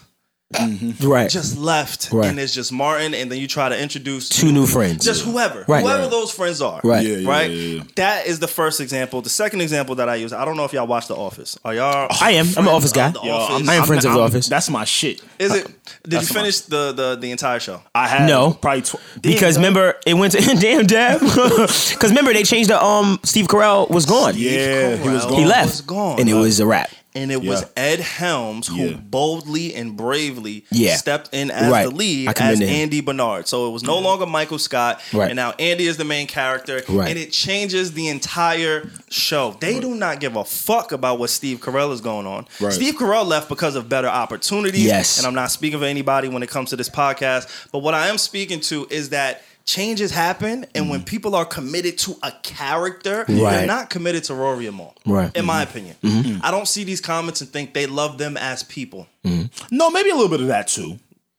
Right. 1.03 1.29
Just 1.29 1.59
left. 1.59 2.11
Right. 2.13 2.29
And 2.29 2.39
it's 2.39 2.55
just 2.55 2.73
Martin, 2.73 3.15
and 3.15 3.31
then 3.31 3.39
you 3.39 3.49
try 3.49 3.69
to 3.69 3.79
introduce 3.81 4.29
Two 4.29 4.53
new 4.53 4.67
friends. 4.67 5.05
just 5.05 5.25
whoever. 5.25 5.65
Right. 5.67 5.83
Whoever 5.83 6.03
Right. 6.03 6.11
those 6.11 6.31
friends 6.31 6.63
are. 6.63 6.81
Right. 6.85 7.05
Yeah, 7.05 7.17
yeah, 7.17 7.29
Right? 7.29 7.51
yeah, 7.51 7.75
yeah. 7.79 7.83
That 7.97 8.27
is 8.27 8.39
the 8.39 8.47
first 8.47 8.81
example. 8.81 9.23
The 9.23 9.29
second 9.29 9.61
example 9.61 9.97
that 9.97 10.09
I 10.09 10.15
use, 10.15 10.33
I 10.33 10.45
don't 10.45 10.57
know 10.57 10.65
if 10.65 10.73
y'all 10.73 10.87
watch 10.87 11.09
The 11.09 11.17
Office. 11.17 11.59
Are 11.65 11.75
y'all 11.75 12.07
I 12.21 12.33
am. 12.33 12.47
I'm 12.57 12.69
an 12.69 12.73
office 12.75 12.93
guy. 12.93 13.13
Yo, 13.25 13.33
Office? 13.33 13.69
I 13.69 13.75
am 13.75 13.85
friends 13.85 14.05
of 14.05 14.13
the 14.13 14.19
I'm- 14.19 14.27
office. 14.27 14.47
That's 14.49 14.71
my 14.71 14.85
shit. 14.85 15.21
Is 15.39 15.53
it? 15.53 15.65
Did 15.65 15.67
you 15.67 16.19
That's 16.21 16.33
my- 16.33 16.41
finish 16.41 16.61
the, 16.61 16.93
the 16.93 17.17
the 17.21 17.31
entire 17.33 17.59
show? 17.61 17.83
I 17.95 18.07
have 18.09 18.29
No. 18.29 18.53
probably 18.53 18.83
tw- 18.83 18.97
Because 19.21 19.57
Damn, 19.57 19.65
remember, 19.65 19.97
it 20.07 20.15
went 20.15 20.33
to 20.35 20.41
damn 20.61 20.87
dab. 20.87 21.21
Because 21.21 21.97
remember, 22.05 22.33
they 22.33 22.45
changed 22.45 22.71
the 22.71 22.83
um. 22.83 23.19
Steve 23.25 23.49
Carell 23.49 23.91
was 23.91 24.07
gone. 24.07 24.35
Yeah, 24.37 24.97
he 24.97 25.09
was 25.09 25.25
gone. 25.25 25.33
he 25.35 25.45
left, 25.45 25.67
Was 25.71 25.81
gone. 25.83 26.21
and 26.21 26.29
it 26.29 26.35
was 26.35 26.61
a 26.61 26.67
wrap. 26.67 26.91
And 27.17 27.33
it 27.33 27.43
was 27.43 27.65
Ed 27.77 28.01
Helms 28.01 28.67
who 28.69 28.77
Yeah. 28.91 28.97
boldly 28.97 29.75
and 29.75 29.97
bravely 29.97 30.65
Yeah. 30.71 30.97
stepped 30.97 31.31
in 31.35 31.51
as 31.51 31.71
Right. 31.73 31.89
the 31.89 31.95
lead 31.95 32.29
as. 32.39 32.61
Andy 32.61 33.01
Bernard. 33.01 33.49
So 33.49 33.67
it 33.69 33.71
was 33.71 33.83
no 33.83 33.99
longer 33.99 34.27
Michael 34.27 34.59
Scott, 34.59 35.01
Right. 35.13 35.31
and 35.31 35.37
now 35.37 35.55
Andy 35.59 35.87
is 35.87 35.97
the 35.97 36.05
main 36.05 36.27
character, 36.27 36.83
Right. 36.89 37.09
and 37.11 37.19
it 37.19 37.33
changes 37.33 37.93
the 37.93 38.09
entire 38.09 38.91
show. 39.11 39.57
They 39.61 39.81
do 39.81 39.95
not 39.95 40.21
give 40.21 40.37
a 40.37 40.45
fuck 40.45 40.93
about 40.93 41.19
what 41.19 41.31
Steve 41.31 41.61
Carell 41.61 41.93
is 41.93 42.01
going 42.01 42.27
on. 42.27 42.47
Steve 42.71 42.97
Carell 42.97 43.27
left 43.27 43.49
because 43.49 43.75
of 43.75 43.89
better 43.89 44.09
opportunities. 44.09 44.85
Yes. 44.85 45.19
and 45.19 45.27
I'm 45.27 45.35
not 45.35 45.51
speaking 45.51 45.79
for 45.79 45.85
anybody 45.87 46.29
when 46.29 46.43
it 46.43 46.51
comes 46.51 46.71
to 46.71 46.77
this 46.77 46.89
podcast, 46.91 47.47
but 47.73 47.79
what 47.79 47.95
I 47.95 48.09
am 48.09 48.19
speaking 48.19 48.61
to 48.61 48.87
is 48.91 49.09
that. 49.11 49.43
Changes 49.67 50.13
happen, 50.13 50.65
and 50.77 50.89
when 50.89 51.01
mm-hmm. 51.01 51.07
people 51.07 51.35
are 51.35 51.45
committed 51.45 51.99
to 51.99 52.17
a 52.23 52.31
character, 52.43 53.25
Mm-hmm. 53.25 53.41
Right. 53.41 53.51
they're 53.59 53.67
not 53.67 53.91
committed 53.91 54.23
to 54.25 54.35
Rory 54.35 54.71
Mal. 54.71 54.95
Right. 55.05 55.35
In 55.37 55.45
my 55.45 55.63
mm-hmm. 55.65 55.71
opinion, 55.71 55.97
mm-hmm. 56.03 56.39
I 56.45 56.51
don't 56.53 56.69
see 56.69 56.85
these 56.85 57.01
comments 57.01 57.41
and 57.41 57.51
think 57.51 57.75
they 57.75 57.87
love 57.87 58.17
them 58.19 58.37
as 58.37 58.63
people. 58.63 59.09
no, 59.25 59.91
maybe 59.91 60.11
a 60.11 60.15
little 60.15 60.29
bit 60.31 60.41
of 60.41 60.47
that 60.49 60.69
too. 60.69 60.99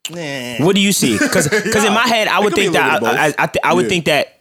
Nah. 0.10 0.66
What 0.66 0.76
do 0.76 0.82
you 0.82 0.92
see? 0.92 1.18
Because 1.18 1.48
in 1.48 1.94
my 1.94 2.08
head, 2.08 2.28
I 2.28 2.40
would 2.40 2.54
think 2.54 2.74
that 2.74 3.02
I, 3.04 3.28
I. 3.28 3.34
I, 3.38 3.48
th- 3.48 3.62
I 3.64 3.74
would 3.74 3.86
Yeah. 3.86 3.90
think 3.90 4.06
that, 4.06 4.40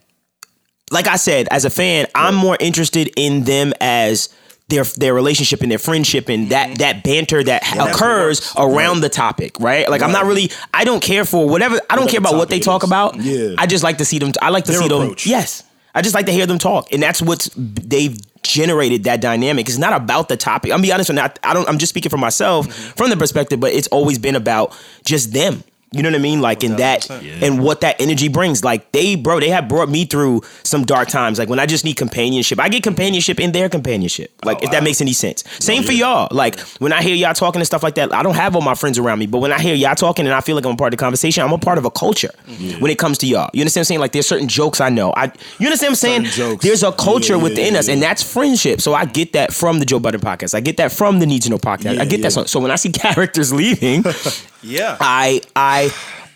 like 0.91 1.06
I 1.06 1.17
said, 1.17 1.49
as 1.50 1.65
a 1.65 1.71
fan, 1.71 2.06
I'm 2.15 2.35
more 2.35 2.56
interested 2.61 3.12
in 3.17 3.44
them 3.44 3.73
as 3.81 4.29
their 4.69 4.85
their 4.85 5.15
relationship 5.15 5.63
and 5.63 5.71
their 5.71 5.79
friendship 5.79 6.29
and 6.29 6.51
that 6.51 6.67
mm-hmm. 6.67 6.75
that 6.77 7.05
banter 7.05 7.43
that 7.45 7.63
occurs 7.79 8.53
around 8.57 9.01
the 9.01 9.09
topic, 9.09 9.61
right? 9.61 9.89
Like 9.89 10.03
I'm 10.03 10.13
not 10.13 10.27
really, 10.27 10.51
I 10.75 10.85
don't 10.85 11.03
care 11.03 11.25
for 11.25 11.49
whatever. 11.49 11.77
I 11.89 11.94
don't 11.94 12.05
Whatever 12.05 12.11
care 12.11 12.20
about 12.20 12.35
what 12.35 12.49
they 12.49 12.58
talk 12.58 12.82
is. 12.82 12.89
about. 12.89 13.17
Yeah. 13.17 13.55
I 13.58 13.67
just 13.67 13.85
like 13.85 13.99
to 13.99 14.05
see 14.05 14.19
them. 14.19 14.32
I 14.43 14.51
like 14.51 14.65
to 14.65 14.73
Their 14.73 14.81
see 14.81 14.87
approach. 14.87 15.25
them. 15.25 15.31
Yes, 15.31 15.63
I 15.94 16.03
just 16.03 16.15
like 16.15 16.27
to 16.27 16.32
hear 16.32 16.46
them 16.46 16.58
talk, 16.58 16.93
and 16.93 17.03
that's 17.03 17.23
what's 17.23 17.49
they've 17.56 18.19
generated 18.43 19.05
that 19.05 19.20
dynamic. 19.20 19.69
It's 19.69 19.79
not 19.79 19.93
about 19.93 20.29
the 20.29 20.37
topic. 20.37 20.73
I'm 20.73 20.82
be 20.82 20.93
honest, 20.93 21.11
with 21.11 21.17
that. 21.17 21.39
I 21.44 21.55
don't. 21.55 21.69
I'm 21.69 21.79
just 21.79 21.91
speaking 21.91 22.11
for 22.11 22.19
myself 22.19 22.67
mm-hmm. 22.67 22.93
from 22.96 23.11
the 23.11 23.17
perspective, 23.17 23.61
but 23.61 23.73
it's 23.73 23.89
always 23.89 24.19
been 24.19 24.35
about 24.35 24.77
just 25.05 25.32
them. 25.32 25.63
You 25.93 26.02
know 26.02 26.10
what 26.10 26.16
I 26.16 26.22
mean? 26.22 26.40
Like 26.40 26.64
in 26.64 26.76
that 26.76 27.02
1000%. 27.02 27.43
and 27.43 27.62
what 27.62 27.81
that 27.82 28.00
energy 28.00 28.28
brings. 28.28 28.64
Like 28.64 28.90
they, 28.93 29.14
bro, 29.14 29.38
they 29.40 29.48
have 29.50 29.69
brought 29.69 29.88
me 29.88 30.05
through 30.05 30.43
some 30.64 30.84
dark 30.84 31.08
times. 31.08 31.38
Like 31.38 31.48
when 31.48 31.60
I 31.60 31.66
just 31.66 31.84
need 31.84 31.94
companionship, 31.94 32.58
I 32.58 32.69
get 32.69 32.82
companionship 32.82 33.38
in 33.38 33.52
their 33.52 33.69
companionship. 33.69 34.32
Like 34.44 34.62
if 34.62 34.72
that 34.72 34.82
makes 34.82 35.00
any 35.00 35.12
sense. 35.12 35.44
Same 35.60 35.84
for 35.84 35.93
y'all. 35.93 36.28
Like 36.32 36.58
when 36.81 36.93
I 36.93 37.02
hear 37.02 37.14
y'all 37.14 37.34
talking 37.34 37.60
and 37.60 37.66
stuff 37.66 37.82
like 37.84 37.94
that, 37.94 38.12
I 38.12 38.22
don't 38.24 38.34
have 38.34 38.56
all 38.56 38.62
my 38.62 38.74
friends 38.74 38.98
around 38.98 39.20
me, 39.20 39.26
but 39.26 39.38
when 39.38 39.52
I 39.52 39.60
hear 39.60 39.74
y'all 39.74 39.94
talking 39.94 40.26
and 40.26 40.34
I 40.34 40.40
feel 40.40 40.56
like 40.56 40.66
I'm 40.66 40.72
a 40.72 40.76
part 40.76 40.93
of 40.93 40.98
the 40.98 41.02
conversation, 41.02 41.43
I'm 41.44 41.52
a 41.52 41.58
part 41.58 41.78
of 41.78 41.84
a 41.84 41.90
culture 41.90 42.32
when 42.81 42.90
it 42.90 42.98
comes 42.98 43.19
to 43.19 43.26
y'all. 43.26 43.48
You 43.55 43.60
understand 43.62 43.82
what 43.82 43.84
I'm 43.84 43.84
saying? 43.84 44.00
Like 44.00 44.12
there's 44.12 44.26
certain 44.28 44.48
jokes 44.48 44.81
I 44.81 44.88
know. 44.90 45.12
I 45.16 45.32
you 45.58 45.66
understand 45.66 45.90
what 45.90 45.90
I'm 45.90 45.94
saying? 45.94 46.24
Jokes. 46.24 46.64
There's 46.64 46.82
a 46.82 46.93
culture 46.93 47.34
Yeah, 47.34 47.38
yeah, 47.38 47.43
within 47.44 47.76
us, 47.76 47.86
yeah. 47.86 47.94
and 47.94 48.02
that's 48.02 48.22
friendship. 48.22 48.81
So 48.81 48.93
I 48.93 49.05
get 49.05 49.32
that 49.34 49.52
from 49.52 49.78
the 49.78 49.84
Joe 49.86 50.00
Budden 50.00 50.20
podcast. 50.20 50.55
I 50.55 50.60
get 50.60 50.76
that 50.78 50.90
from 50.93 51.20
the 51.20 51.26
Need 51.26 51.43
to 51.43 51.50
Know 51.50 51.58
podcast. 51.58 51.94
Yeah, 51.94 52.02
I 52.02 52.05
get 52.06 52.19
yeah. 52.20 52.24
that. 52.24 52.32
So, 52.32 52.44
so 52.44 52.60
when 52.60 52.70
I 52.70 52.76
see 52.76 52.90
characters 52.93 53.52
leaving, 53.52 54.05
Yeah. 54.66 54.96
I 55.00 55.43
I 55.55 55.76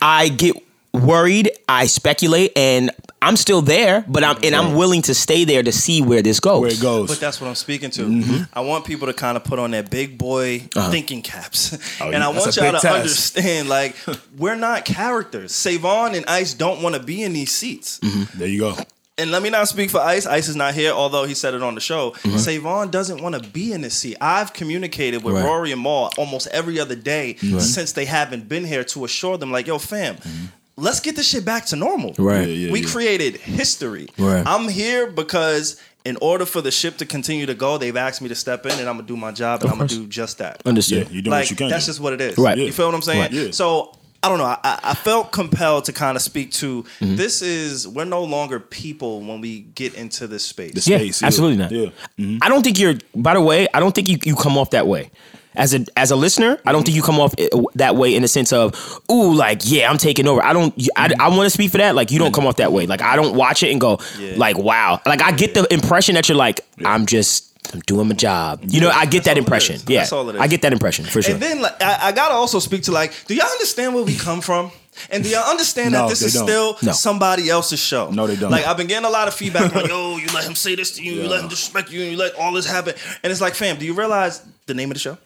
I 0.03 0.29
get 0.29 0.57
worried. 0.93 1.51
I 1.69 1.87
speculate, 1.87 2.53
and 2.57 2.91
I'm 3.23 3.37
still 3.37 3.61
there, 3.63 4.05
but 4.09 4.25
I'm 4.25 4.37
and 4.43 4.55
I'm 4.55 4.75
willing 4.75 5.03
to 5.03 5.15
stay 5.15 5.45
there 5.45 5.63
to 5.63 5.73
see 5.73 6.01
where 6.03 6.23
this 6.23 6.41
goes. 6.41 6.61
Where 6.63 6.71
it 6.73 6.81
goes. 6.81 7.09
But 7.09 7.21
that's 7.21 7.41
what 7.41 7.49
I'm 7.49 7.55
speaking 7.55 7.91
to. 7.91 8.03
Mm-hmm. 8.03 8.43
I 8.53 8.61
want 8.61 8.85
people 8.87 9.07
to 9.09 9.13
kind 9.15 9.37
of 9.37 9.45
put 9.45 9.59
on 9.59 9.71
their 9.71 9.83
big 9.83 10.17
boy 10.19 10.69
Uh-huh. 10.75 10.91
thinking 10.91 11.23
caps. 11.23 11.77
Oh, 12.03 12.11
and 12.11 12.23
I 12.25 12.29
want 12.29 12.57
y'all 12.57 12.73
to 12.73 12.81
task. 12.81 12.87
understand 12.87 13.69
like, 13.69 13.95
we're 14.39 14.57
not 14.57 14.85
characters. 14.87 15.53
Savon 15.53 16.15
and 16.15 16.25
Ice 16.27 16.55
don't 16.55 16.81
want 16.83 16.95
to 16.95 17.03
be 17.03 17.23
in 17.23 17.33
these 17.35 17.53
seats. 17.53 17.99
there 18.35 18.49
you 18.49 18.61
go. 18.61 18.77
And 19.21 19.31
let 19.31 19.43
me 19.43 19.51
not 19.51 19.69
speak 19.69 19.91
for 19.91 20.01
Ice. 20.01 20.27
Ice 20.27 20.49
is 20.49 20.57
not 20.57 20.75
here, 20.75 20.93
although 20.93 21.25
he 21.25 21.35
said 21.35 21.55
it 21.55 21.63
on 21.63 21.75
the 21.75 21.81
show. 21.81 22.13
Mm-hmm. 22.13 22.39
Savon 22.39 22.91
doesn't 22.91 23.23
want 23.23 23.35
to 23.35 23.51
be 23.51 23.73
in 23.73 23.83
this 23.83 23.95
seat. 23.95 24.17
I've 24.21 24.53
communicated 24.53 25.23
with 25.23 25.35
Right. 25.35 25.45
Rory 25.45 25.73
and 25.73 25.83
Mal 25.83 26.11
almost 26.17 26.49
every 26.49 26.81
other 26.81 26.97
day 26.97 27.37
since 27.37 27.93
they 27.93 28.07
haven't 28.07 28.49
been 28.49 28.65
here 28.65 28.85
to 28.85 29.05
assure 29.05 29.37
them, 29.37 29.53
like, 29.53 29.67
yo, 29.67 29.79
fam, 29.79 30.17
mm-hmm. 30.17 30.47
let's 30.77 31.01
get 31.01 31.17
this 31.17 31.29
shit 31.29 31.45
back 31.45 31.67
to 31.67 31.77
normal. 31.77 32.15
Right. 32.19 32.49
Yeah, 32.49 32.55
yeah, 32.55 32.73
we 32.73 32.81
yeah. 32.81 32.89
created 32.89 33.37
history. 33.37 34.09
Right. 34.19 34.43
I'm 34.47 34.69
here 34.69 35.11
because 35.11 35.81
in 36.05 36.17
order 36.23 36.47
for 36.47 36.61
the 36.63 36.71
ship 36.71 36.97
to 36.99 37.07
continue 37.07 37.47
to 37.47 37.55
go, 37.55 37.79
they've 37.79 37.97
asked 37.97 38.23
me 38.23 38.29
to 38.29 38.35
step 38.35 38.65
in 38.65 38.73
and 38.73 38.89
I'm 38.89 38.97
gonna 38.97 39.07
do 39.07 39.17
my 39.17 39.33
job 39.33 39.63
and 39.63 39.71
I'm 39.71 39.79
gonna 39.79 39.89
do 39.89 40.07
just 40.07 40.39
that. 40.39 40.63
Understood. 40.67 41.09
Yeah, 41.09 41.15
you 41.15 41.23
doing 41.23 41.33
like 41.33 41.43
what 41.43 41.51
you 41.51 41.57
can. 41.57 41.69
that's 41.69 41.85
do. 41.85 41.91
just 41.91 42.01
what 42.01 42.15
it 42.15 42.21
is. 42.21 42.39
Right. 42.39 42.57
You 42.57 42.73
feel 42.73 42.87
what 42.87 42.95
I'm 42.95 43.03
saying? 43.03 43.21
Right. 43.21 43.33
Yeah. 43.33 43.51
So 43.51 43.95
I 44.23 44.29
don't 44.29 44.39
know. 44.39 44.45
I, 44.45 44.59
I 44.63 44.79
I 44.83 44.95
felt 44.95 45.33
compelled 45.33 45.87
to 45.87 45.93
kind 45.93 46.15
of 46.17 46.23
speak 46.23 46.53
to 46.53 46.83
Mm-hmm. 47.01 47.17
this 47.17 47.41
is 47.43 47.89
we're 47.89 48.05
no 48.05 48.23
longer 48.25 48.61
people 48.61 49.21
when 49.23 49.41
we 49.41 49.61
get 49.61 49.95
into 49.95 50.27
this 50.27 50.45
space. 50.45 50.75
The 50.85 50.91
Yeah, 50.91 50.99
space, 50.99 51.23
absolutely 51.23 51.57
not. 51.57 51.71
Yeah. 51.73 51.89
Mhm. 52.19 52.39
I 52.43 52.49
don't 52.49 52.63
think 52.63 52.79
you're. 52.79 52.95
By 53.15 53.35
the 53.35 53.41
way, 53.41 53.67
I 53.73 53.81
don't 53.81 53.95
think 53.95 54.09
you, 54.09 54.19
you 54.25 54.37
come 54.37 54.59
off 54.59 54.71
that 54.71 54.87
way. 54.87 55.11
As 55.57 55.75
a 55.75 55.85
as 55.97 56.11
a 56.13 56.17
listener, 56.17 56.61
I 56.65 56.71
don't 56.73 56.85
think 56.85 56.95
you 56.97 57.03
come 57.03 57.19
off 57.19 57.35
that 57.75 57.97
way 57.97 58.15
in 58.15 58.23
the 58.23 58.29
sense 58.29 58.53
of, 58.53 59.01
ooh, 59.11 59.35
like 59.35 59.63
yeah, 59.65 59.91
I'm 59.91 59.99
taking 59.99 60.29
over. 60.29 60.41
I 60.45 60.53
don't. 60.53 60.73
I, 60.97 61.11
I 61.19 61.29
want 61.29 61.47
to 61.47 61.51
speak 61.51 61.73
for 61.73 61.79
that. 61.79 61.95
Like 61.97 62.13
you 62.13 62.19
don't 62.21 62.33
come 62.33 62.47
off 62.47 62.57
that 62.57 62.73
way. 62.73 62.87
Like 62.87 63.03
I 63.03 63.17
don't 63.17 63.35
watch 63.35 63.63
it 63.65 63.73
and 63.73 63.81
go, 63.81 63.99
Yeah. 64.19 64.35
like 64.37 64.57
wow. 64.59 65.01
Like 65.07 65.23
I 65.23 65.33
get 65.33 65.55
the 65.55 65.67
impression 65.73 66.15
that 66.15 66.29
you're 66.29 66.39
like, 66.39 66.61
I'm 66.85 67.07
just. 67.07 67.50
I'm 67.73 67.81
doing 67.81 68.09
my 68.09 68.15
job. 68.15 68.61
You 68.67 68.81
know, 68.81 68.91
I 68.91 69.07
get 69.07 69.25
that 69.25 69.39
impression. 69.39 69.77
is. 69.77 69.85
Yeah, 69.89 70.01
That's 70.01 70.13
all 70.13 70.29
it 70.29 70.35
is. 70.35 70.41
I 70.41 70.47
get 70.49 70.63
that 70.63 70.73
impression 70.73 71.05
for 71.05 71.23
sure. 71.23 71.35
And 71.35 71.43
then 71.43 71.61
like, 71.61 71.81
I, 71.81 72.09
I 72.09 72.13
gotta 72.13 72.35
also 72.35 72.59
speak 72.59 72.83
to 72.85 72.93
like, 72.93 73.13
do 73.27 73.35
y'all 73.35 73.47
understand 73.47 73.95
where 73.95 74.03
we 74.03 74.17
come 74.17 74.41
from? 74.41 74.73
And 75.11 75.23
do 75.23 75.31
y'all 75.31 75.49
understand 75.49 75.93
No, 75.93 76.03
that 76.03 76.09
this 76.09 76.23
is 76.23 76.35
don't. 76.35 76.47
still 76.49 76.77
No. 76.83 76.93
somebody 76.93 77.49
else's 77.49 77.79
show? 77.79 78.11
No, 78.11 78.27
they 78.27 78.35
don't. 78.37 78.51
Like 78.51 78.67
I've 78.67 78.77
been 78.77 78.89
getting 78.89 79.07
a 79.07 79.11
lot 79.11 79.29
of 79.29 79.35
feedback 79.35 79.73
like, 79.75 79.87
yo, 79.87 79.95
oh, 80.15 80.17
you 80.17 80.27
let 80.35 80.45
him 80.45 80.55
say 80.57 80.75
this 80.75 80.97
to 80.97 81.03
you, 81.05 81.13
you 81.23 81.29
let 81.29 81.43
him 81.43 81.49
disrespect 81.49 81.93
you, 81.93 82.03
and 82.03 82.11
you 82.11 82.17
let 82.17 82.35
all 82.35 82.53
this 82.53 82.67
happen. 82.67 82.95
And 83.23 83.31
it's 83.31 83.41
like, 83.41 83.55
fam, 83.55 83.79
do 83.79 83.85
you 83.87 83.95
realize 83.95 84.43
the 84.67 84.75
name 84.75 84.91
of 84.91 84.95
the 84.95 85.01
show? 85.01 85.17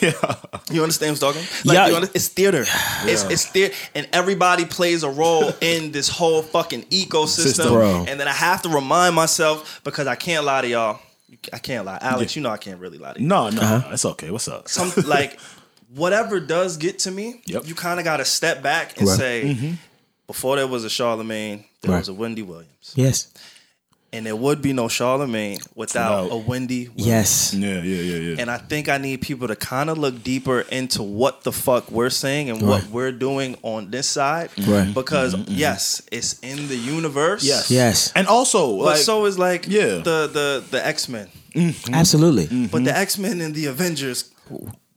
Yeah. 0.00 0.12
You 0.72 0.82
understand 0.82 1.12
what 1.20 1.22
I'm 1.28 1.34
talking? 1.34 1.48
Like, 1.66 1.74
Yeah. 1.76 1.86
you 1.88 1.96
under- 1.96 2.10
it's 2.14 2.28
theater. 2.28 2.64
It's 3.04 3.22
it's 3.24 3.44
theater, 3.46 3.74
and 3.94 4.08
everybody 4.12 4.64
plays 4.64 5.02
a 5.04 5.10
role 5.10 5.52
in 5.60 5.92
this 5.92 6.08
whole 6.08 6.42
fucking 6.42 6.84
ecosystem. 6.84 7.26
System. 7.54 7.76
And 8.08 8.18
then 8.18 8.26
I 8.26 8.32
have 8.32 8.62
to 8.62 8.68
remind 8.70 9.14
myself 9.14 9.80
because 9.84 10.06
I 10.06 10.16
can't 10.16 10.44
lie 10.44 10.62
to 10.62 10.68
y'all. 10.68 11.00
I 11.52 11.58
can't 11.58 11.84
lie, 11.84 11.98
Alex. 12.00 12.36
You 12.36 12.42
know 12.42 12.50
I 12.50 12.56
can't 12.56 12.80
really 12.80 12.98
lie 12.98 13.12
to 13.14 13.20
you. 13.20 13.26
No, 13.26 13.50
no, 13.50 13.60
Uh-huh. 13.60 13.90
it's 13.92 14.04
okay. 14.04 14.30
What's 14.30 14.48
up? 14.48 14.68
Some 14.68 14.92
like 15.06 15.38
whatever 15.94 16.40
does 16.40 16.76
get 16.76 16.98
to 17.00 17.10
me, 17.10 17.42
Yep. 17.46 17.66
you 17.66 17.74
kind 17.74 18.00
of 18.00 18.04
got 18.04 18.16
to 18.18 18.24
step 18.24 18.62
back 18.62 18.98
and 18.98 19.06
Right. 19.08 19.16
say, 19.18 19.76
before 20.26 20.56
there 20.56 20.66
was 20.66 20.84
a 20.84 20.90
Charlemagne, 20.90 21.64
there 21.82 21.92
Right. 21.92 21.98
was 21.98 22.08
a 22.08 22.14
Wendy 22.14 22.42
Williams, 22.42 22.92
yes, 22.94 23.28
and 24.14 24.24
there 24.24 24.36
would 24.36 24.62
be 24.62 24.72
no 24.72 24.86
Charlemagne 24.88 25.58
without 25.74 26.24
Without- 26.24 26.34
a 26.34 26.38
Wendy. 26.38 26.88
Williams. 26.88 27.06
yes, 27.06 27.54
Yeah, 27.54 27.82
yeah, 27.82 28.02
yeah, 28.10 28.16
yeah. 28.28 28.36
And 28.40 28.48
I 28.50 28.58
think 28.58 28.88
I 28.88 28.98
need 28.98 29.20
people 29.20 29.48
to 29.48 29.56
kind 29.56 29.90
of 29.90 29.98
look 29.98 30.22
deeper 30.22 30.60
into 30.70 31.02
what 31.02 31.42
the 31.42 31.52
fuck 31.52 31.90
we're 31.90 32.10
saying 32.10 32.48
and 32.50 32.62
what 32.62 32.86
we're 32.88 33.12
doing 33.12 33.56
on 33.62 33.90
this 33.90 34.06
side. 34.06 34.50
Right. 34.56 34.66
Mm-hmm. 34.84 34.92
Because 34.92 35.34
mm-hmm, 35.34 35.50
mm-hmm. 35.50 35.58
yes, 35.66 36.02
it's 36.12 36.38
in 36.40 36.68
the 36.68 36.76
universe. 36.96 37.42
yes, 37.44 37.70
yes, 37.70 38.12
and 38.14 38.26
also 38.28 38.78
But 38.78 38.84
like 38.84 38.96
so 39.10 39.24
is 39.26 39.36
like 39.38 39.66
Yeah. 39.68 39.98
the 40.10 40.18
the 40.38 40.48
the 40.70 40.80
X 40.86 41.08
Men. 41.08 41.28
absolutely. 41.92 42.46
But 42.72 42.84
the 42.84 42.96
X 42.96 43.18
Men 43.18 43.40
and 43.40 43.54
the 43.54 43.66
Avengers 43.66 44.30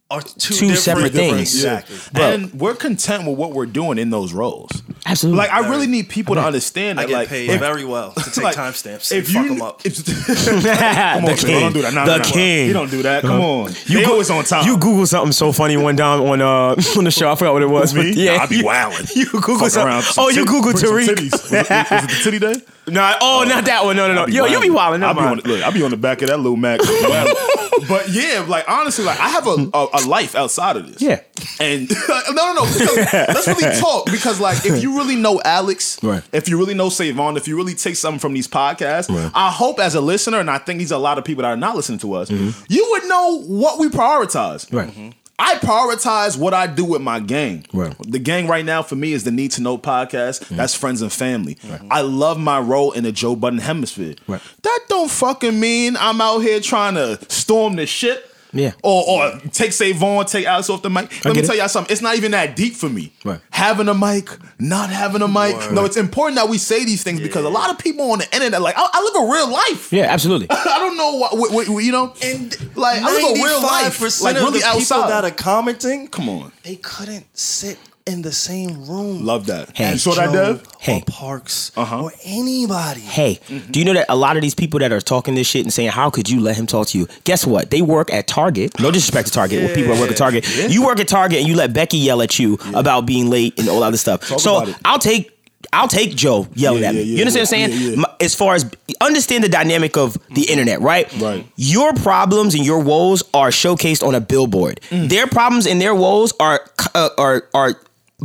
are 0.10 0.22
two, 0.22 0.54
Two 0.54 0.68
different 0.68 0.80
separate 0.80 1.12
things. 1.12 1.54
Exactly. 1.56 1.98
Bro. 2.14 2.24
and 2.24 2.54
we're 2.54 2.76
content 2.76 3.28
with 3.28 3.38
what 3.38 3.52
we're 3.52 3.66
doing 3.66 3.98
in 3.98 4.10
those 4.10 4.32
roles. 4.32 4.72
Absolutely. 5.06 5.38
Like 5.40 5.52
I 5.52 5.68
really 5.70 5.88
need 5.88 6.08
people 6.08 6.36
to 6.36 6.42
understand 6.42 6.98
I 6.98 7.04
that. 7.04 7.10
get 7.10 7.16
like, 7.18 7.28
paid 7.28 7.50
if- 7.50 7.60
very 7.60 7.84
well 7.84 8.14
to 8.14 8.24
take 8.32 8.44
like, 8.44 8.56
timestamps 8.56 9.12
If 9.12 9.30
you 9.34 9.40
fuck 9.42 9.48
them 9.50 9.62
up. 9.62 9.82
if- 9.86 9.98
Come 10.46 11.22
Come 11.22 11.26
on, 11.26 11.36
Trey, 11.38 11.60
don't 11.60 11.74
do 11.74 11.82
that. 11.82 11.94
No, 11.94 12.06
the 12.06 12.18
no, 12.18 12.24
no. 12.24 12.24
king. 12.24 12.68
He 12.68 12.74
don't 12.74 12.90
do 12.90 13.02
that. 13.04 13.22
Come 13.22 13.42
on. 13.42 13.72
You 13.88 14.00
they 14.00 14.06
go- 14.06 14.12
always 14.14 14.30
on 14.30 14.44
time. 14.46 14.66
You 14.66 14.78
Google 14.78 15.06
something 15.06 15.34
so 15.34 15.52
funny 15.52 15.76
one 15.76 15.98
time 15.98 16.22
on 16.22 16.42
uh 16.42 16.76
on 16.98 17.04
the 17.04 17.12
show. 17.12 17.30
I 17.30 17.36
forgot 17.36 17.54
what 17.54 17.62
it 17.64 17.70
was. 17.70 17.94
me? 17.94 18.04
But 18.12 18.16
yeah, 18.16 18.38
Nah, 18.38 18.44
I 18.44 18.46
be 18.48 18.62
wildin'. 18.62 19.14
You 19.16 19.26
Google 19.26 19.70
something. 19.70 19.84
around. 19.84 20.06
Oh, 20.18 20.30
you 20.30 20.46
Google 20.46 20.72
bring 20.72 20.78
some 20.78 20.90
Tariq. 20.96 21.22
Was 21.22 21.52
it, 21.52 21.52
was 21.52 21.52
it 21.52 22.10
the 22.10 22.20
titty 22.24 22.40
day? 22.40 22.56
Nah, 22.88 23.16
oh, 23.22 23.44
not 23.48 23.66
that 23.66 23.84
one. 23.84 23.96
No, 23.98 24.08
no, 24.08 24.14
no. 24.14 24.28
Yo, 24.28 24.46
you 24.46 24.60
be 24.62 24.70
wilding. 24.70 25.04
I'll 25.04 25.14
be 25.14 25.20
on, 25.20 25.38
look, 25.40 25.62
I'll 25.62 25.72
be 25.74 25.84
on 25.84 25.92
the 25.92 25.98
back 25.98 26.22
of 26.22 26.30
that 26.30 26.38
little 26.38 26.56
Mac. 26.56 26.80
but 27.90 28.10
yeah, 28.10 28.46
like 28.48 28.68
honestly, 28.70 29.04
like 29.06 29.20
I 29.20 29.30
have 29.30 29.46
a, 29.46 29.70
a, 29.74 29.88
a 29.94 30.02
life 30.08 30.36
outside 30.36 30.78
of 30.78 30.88
this. 30.92 31.02
Yeah. 31.02 31.22
And 31.60 31.90
no, 32.10 32.22
no, 32.32 32.54
no. 32.54 32.64
Let's 32.64 33.48
really 33.48 33.76
talk 33.80 34.06
because, 34.06 34.40
like, 34.40 34.66
if 34.66 34.82
you 34.82 34.98
really 34.98 35.16
know 35.16 35.42
Alex, 35.44 36.02
Right. 36.02 36.24
if 36.32 36.48
you 36.50 36.58
really 36.58 36.74
know 36.76 36.90
Savon, 36.90 37.36
if 37.38 37.48
you 37.48 37.56
really 37.58 37.74
take 37.76 37.96
something 37.96 38.20
from 38.20 38.34
these 38.34 38.48
podcasts, 38.48 39.10
Right. 39.10 39.32
I 39.36 39.52
hope 39.52 39.80
as 39.80 39.96
a 39.96 40.02
listener, 40.02 40.40
and 40.40 40.50
I 40.50 40.58
think 40.58 40.80
these 40.80 40.92
are 40.92 40.96
a 40.96 41.00
lot 41.00 41.18
of 41.18 41.26
people 41.26 41.42
that 41.44 41.50
are 41.50 41.58
not 41.58 41.76
listening 41.76 42.00
to 42.00 42.14
us, 42.14 42.30
Mm-hmm. 42.30 42.64
you 42.70 42.88
would 42.92 43.06
know 43.08 43.42
what 43.44 43.80
we 43.80 43.90
prioritize. 43.90 44.72
Right. 44.74 45.14
I 45.40 45.56
prioritize 45.56 46.38
what 46.38 46.54
I 46.56 46.66
do 46.66 46.84
with 46.84 47.02
my 47.02 47.20
gang. 47.20 47.66
Right. 47.72 47.96
The 48.00 48.18
gang 48.18 48.48
right 48.48 48.66
now 48.66 48.82
for 48.82 48.96
me 48.96 49.14
is 49.14 49.24
the 49.24 49.32
Need 49.32 49.52
to 49.52 49.62
Know 49.62 49.78
podcast. 49.78 50.46
Mm. 50.46 50.58
That's 50.58 50.74
friends 50.74 51.02
and 51.04 51.14
family. 51.14 51.58
I 51.92 52.02
love 52.02 52.40
my 52.40 52.60
role 52.60 52.92
in 52.92 53.04
the 53.04 53.12
Joe 53.12 53.36
Budden 53.36 53.60
hemisphere. 53.60 54.16
Right. 54.28 54.42
That 54.64 54.80
don't 54.90 55.12
fucking 55.12 55.60
mean 55.60 55.96
I'm 55.98 56.22
out 56.22 56.40
here 56.40 56.60
trying 56.60 56.96
to 56.96 57.20
storm 57.30 57.76
the 57.76 57.86
ship. 57.86 58.34
Yeah. 58.58 58.72
Or, 58.84 59.04
or 59.08 59.40
take 59.52 59.72
Savon, 59.74 60.26
take 60.26 60.46
Alex 60.46 60.70
off 60.70 60.82
the 60.82 60.90
mic. 60.90 61.12
Let 61.24 61.26
me 61.26 61.34
get 61.36 61.44
it. 61.44 61.48
tell 61.48 61.56
y'all 61.56 61.68
something. 61.70 61.92
It's 61.92 62.02
not 62.02 62.16
even 62.18 62.32
that 62.32 62.56
deep 62.56 62.74
for 62.76 62.90
me. 62.90 63.12
Right. 63.24 63.40
Having 63.52 63.88
a 63.88 63.94
mic, 63.94 64.30
not 64.60 64.90
having 64.90 65.22
a 65.22 65.28
mic. 65.28 65.72
No, 65.72 65.86
it's 65.86 65.98
important 65.98 66.36
that 66.38 66.50
we 66.50 66.58
say 66.58 66.84
these 66.86 67.04
things 67.04 67.22
because 67.22 67.46
a 67.46 67.50
lot 67.50 67.70
of 67.70 67.78
people 67.80 68.12
on 68.12 68.20
the 68.20 68.26
internet, 68.34 68.62
like, 68.62 68.76
I, 68.78 68.90
I 68.92 69.02
live 69.04 69.30
a 69.30 69.32
real 69.32 69.50
life. 69.52 69.94
Yeah, 69.94 70.06
absolutely. 70.06 70.48
I 70.52 70.78
don't 70.80 70.98
know 70.98 71.14
what, 71.18 71.38
what, 71.38 71.70
what 71.70 71.84
you 71.84 71.92
know. 71.92 72.14
And 72.24 72.76
like, 72.76 73.02
I 73.02 73.12
live 73.14 73.40
a 73.40 73.44
real 73.44 73.62
life. 73.62 74.00
95% 74.00 74.22
Like, 74.24 74.36
of 74.38 74.42
really 74.44 74.60
the 74.60 74.76
people 74.80 75.02
that 75.08 75.24
are 75.24 75.32
commenting, 75.32 76.08
Come 76.08 76.30
on. 76.30 76.52
they 76.64 76.76
couldn't 76.78 77.26
sit 77.38 77.78
in 78.08 78.22
the 78.22 78.32
same 78.32 78.86
room. 78.88 79.26
Love 79.26 79.46
that. 79.48 79.76
Hey. 79.76 79.92
you 79.94 79.98
saw 79.98 80.14
that, 80.16 80.28
Joe 80.28 80.54
Dev? 80.54 80.64
Hey. 80.80 81.00
or 81.00 81.06
Parks 81.12 81.72
Uh-huh. 81.76 82.04
or 82.04 82.12
anybody. 82.24 83.02
Hey, 83.02 83.40
do 83.72 83.80
you 83.80 83.86
know 83.86 83.94
that 83.94 84.06
a 84.10 84.16
lot 84.16 84.36
of 84.38 84.42
these 84.42 84.56
people 84.56 84.80
that 84.80 84.92
are 84.92 85.02
talking 85.02 85.36
this 85.36 85.48
shit 85.48 85.64
and 85.64 85.74
saying, 85.74 85.90
"How 85.90 86.10
could 86.10 86.30
you 86.30 86.40
let 86.40 86.56
him 86.56 86.66
talk 86.68 86.88
to 86.88 86.98
you?" 86.98 87.08
Guess 87.26 87.46
what? 87.46 87.70
They 87.72 87.82
work 87.82 88.12
at 88.14 88.28
Target. 88.28 88.80
No 88.80 88.92
disrespect 88.92 89.28
to 89.28 89.34
Target. 89.34 89.64
with 89.64 89.76
people 89.76 89.94
that 89.94 90.00
work 90.02 90.12
at 90.12 90.18
Target. 90.18 90.48
Yeah. 90.58 90.68
You 90.68 90.86
work 90.86 91.00
at 91.00 91.08
Target 91.08 91.40
and 91.40 91.48
you 91.48 91.56
let 91.56 91.74
Becky 91.74 91.98
yell 91.98 92.22
at 92.22 92.40
you 92.40 92.58
about 92.74 93.06
being 93.06 93.30
late 93.30 93.60
and 93.60 93.68
all 93.70 93.84
other 93.84 93.98
stuff. 93.98 94.24
so. 94.40 94.74
I'll 94.86 95.00
take. 95.00 95.32
I'll 95.74 95.88
take 95.90 96.16
Joe 96.16 96.48
yelling 96.54 96.84
Yeah, 96.84 96.90
at 96.90 96.96
me. 96.96 97.02
yeah, 97.02 97.06
yeah, 97.08 97.16
you 97.18 97.22
understand 97.24 97.42
what 97.50 97.74
I'm 97.74 97.80
saying? 97.80 97.92
yeah, 97.92 97.98
yeah. 98.20 98.26
As 98.26 98.34
far 98.36 98.56
as 98.56 98.70
understand 99.02 99.44
the 99.44 99.50
dynamic 99.50 99.98
of 99.98 100.18
the 100.34 100.44
internet, 100.44 100.80
right? 100.82 101.12
Right. 101.20 101.46
Your 101.58 101.92
problems 101.94 102.56
and 102.56 102.66
your 102.66 102.80
woes 102.80 103.22
are 103.34 103.50
showcased 103.50 104.06
on 104.08 104.16
a 104.16 104.22
billboard. 104.22 104.80
Mm. 104.92 105.10
Their 105.10 105.28
problems 105.28 105.68
and 105.68 105.82
their 105.82 105.94
woes 105.94 106.32
are 106.40 106.62
uh, 106.96 107.10
are 107.18 107.50
are 107.54 107.76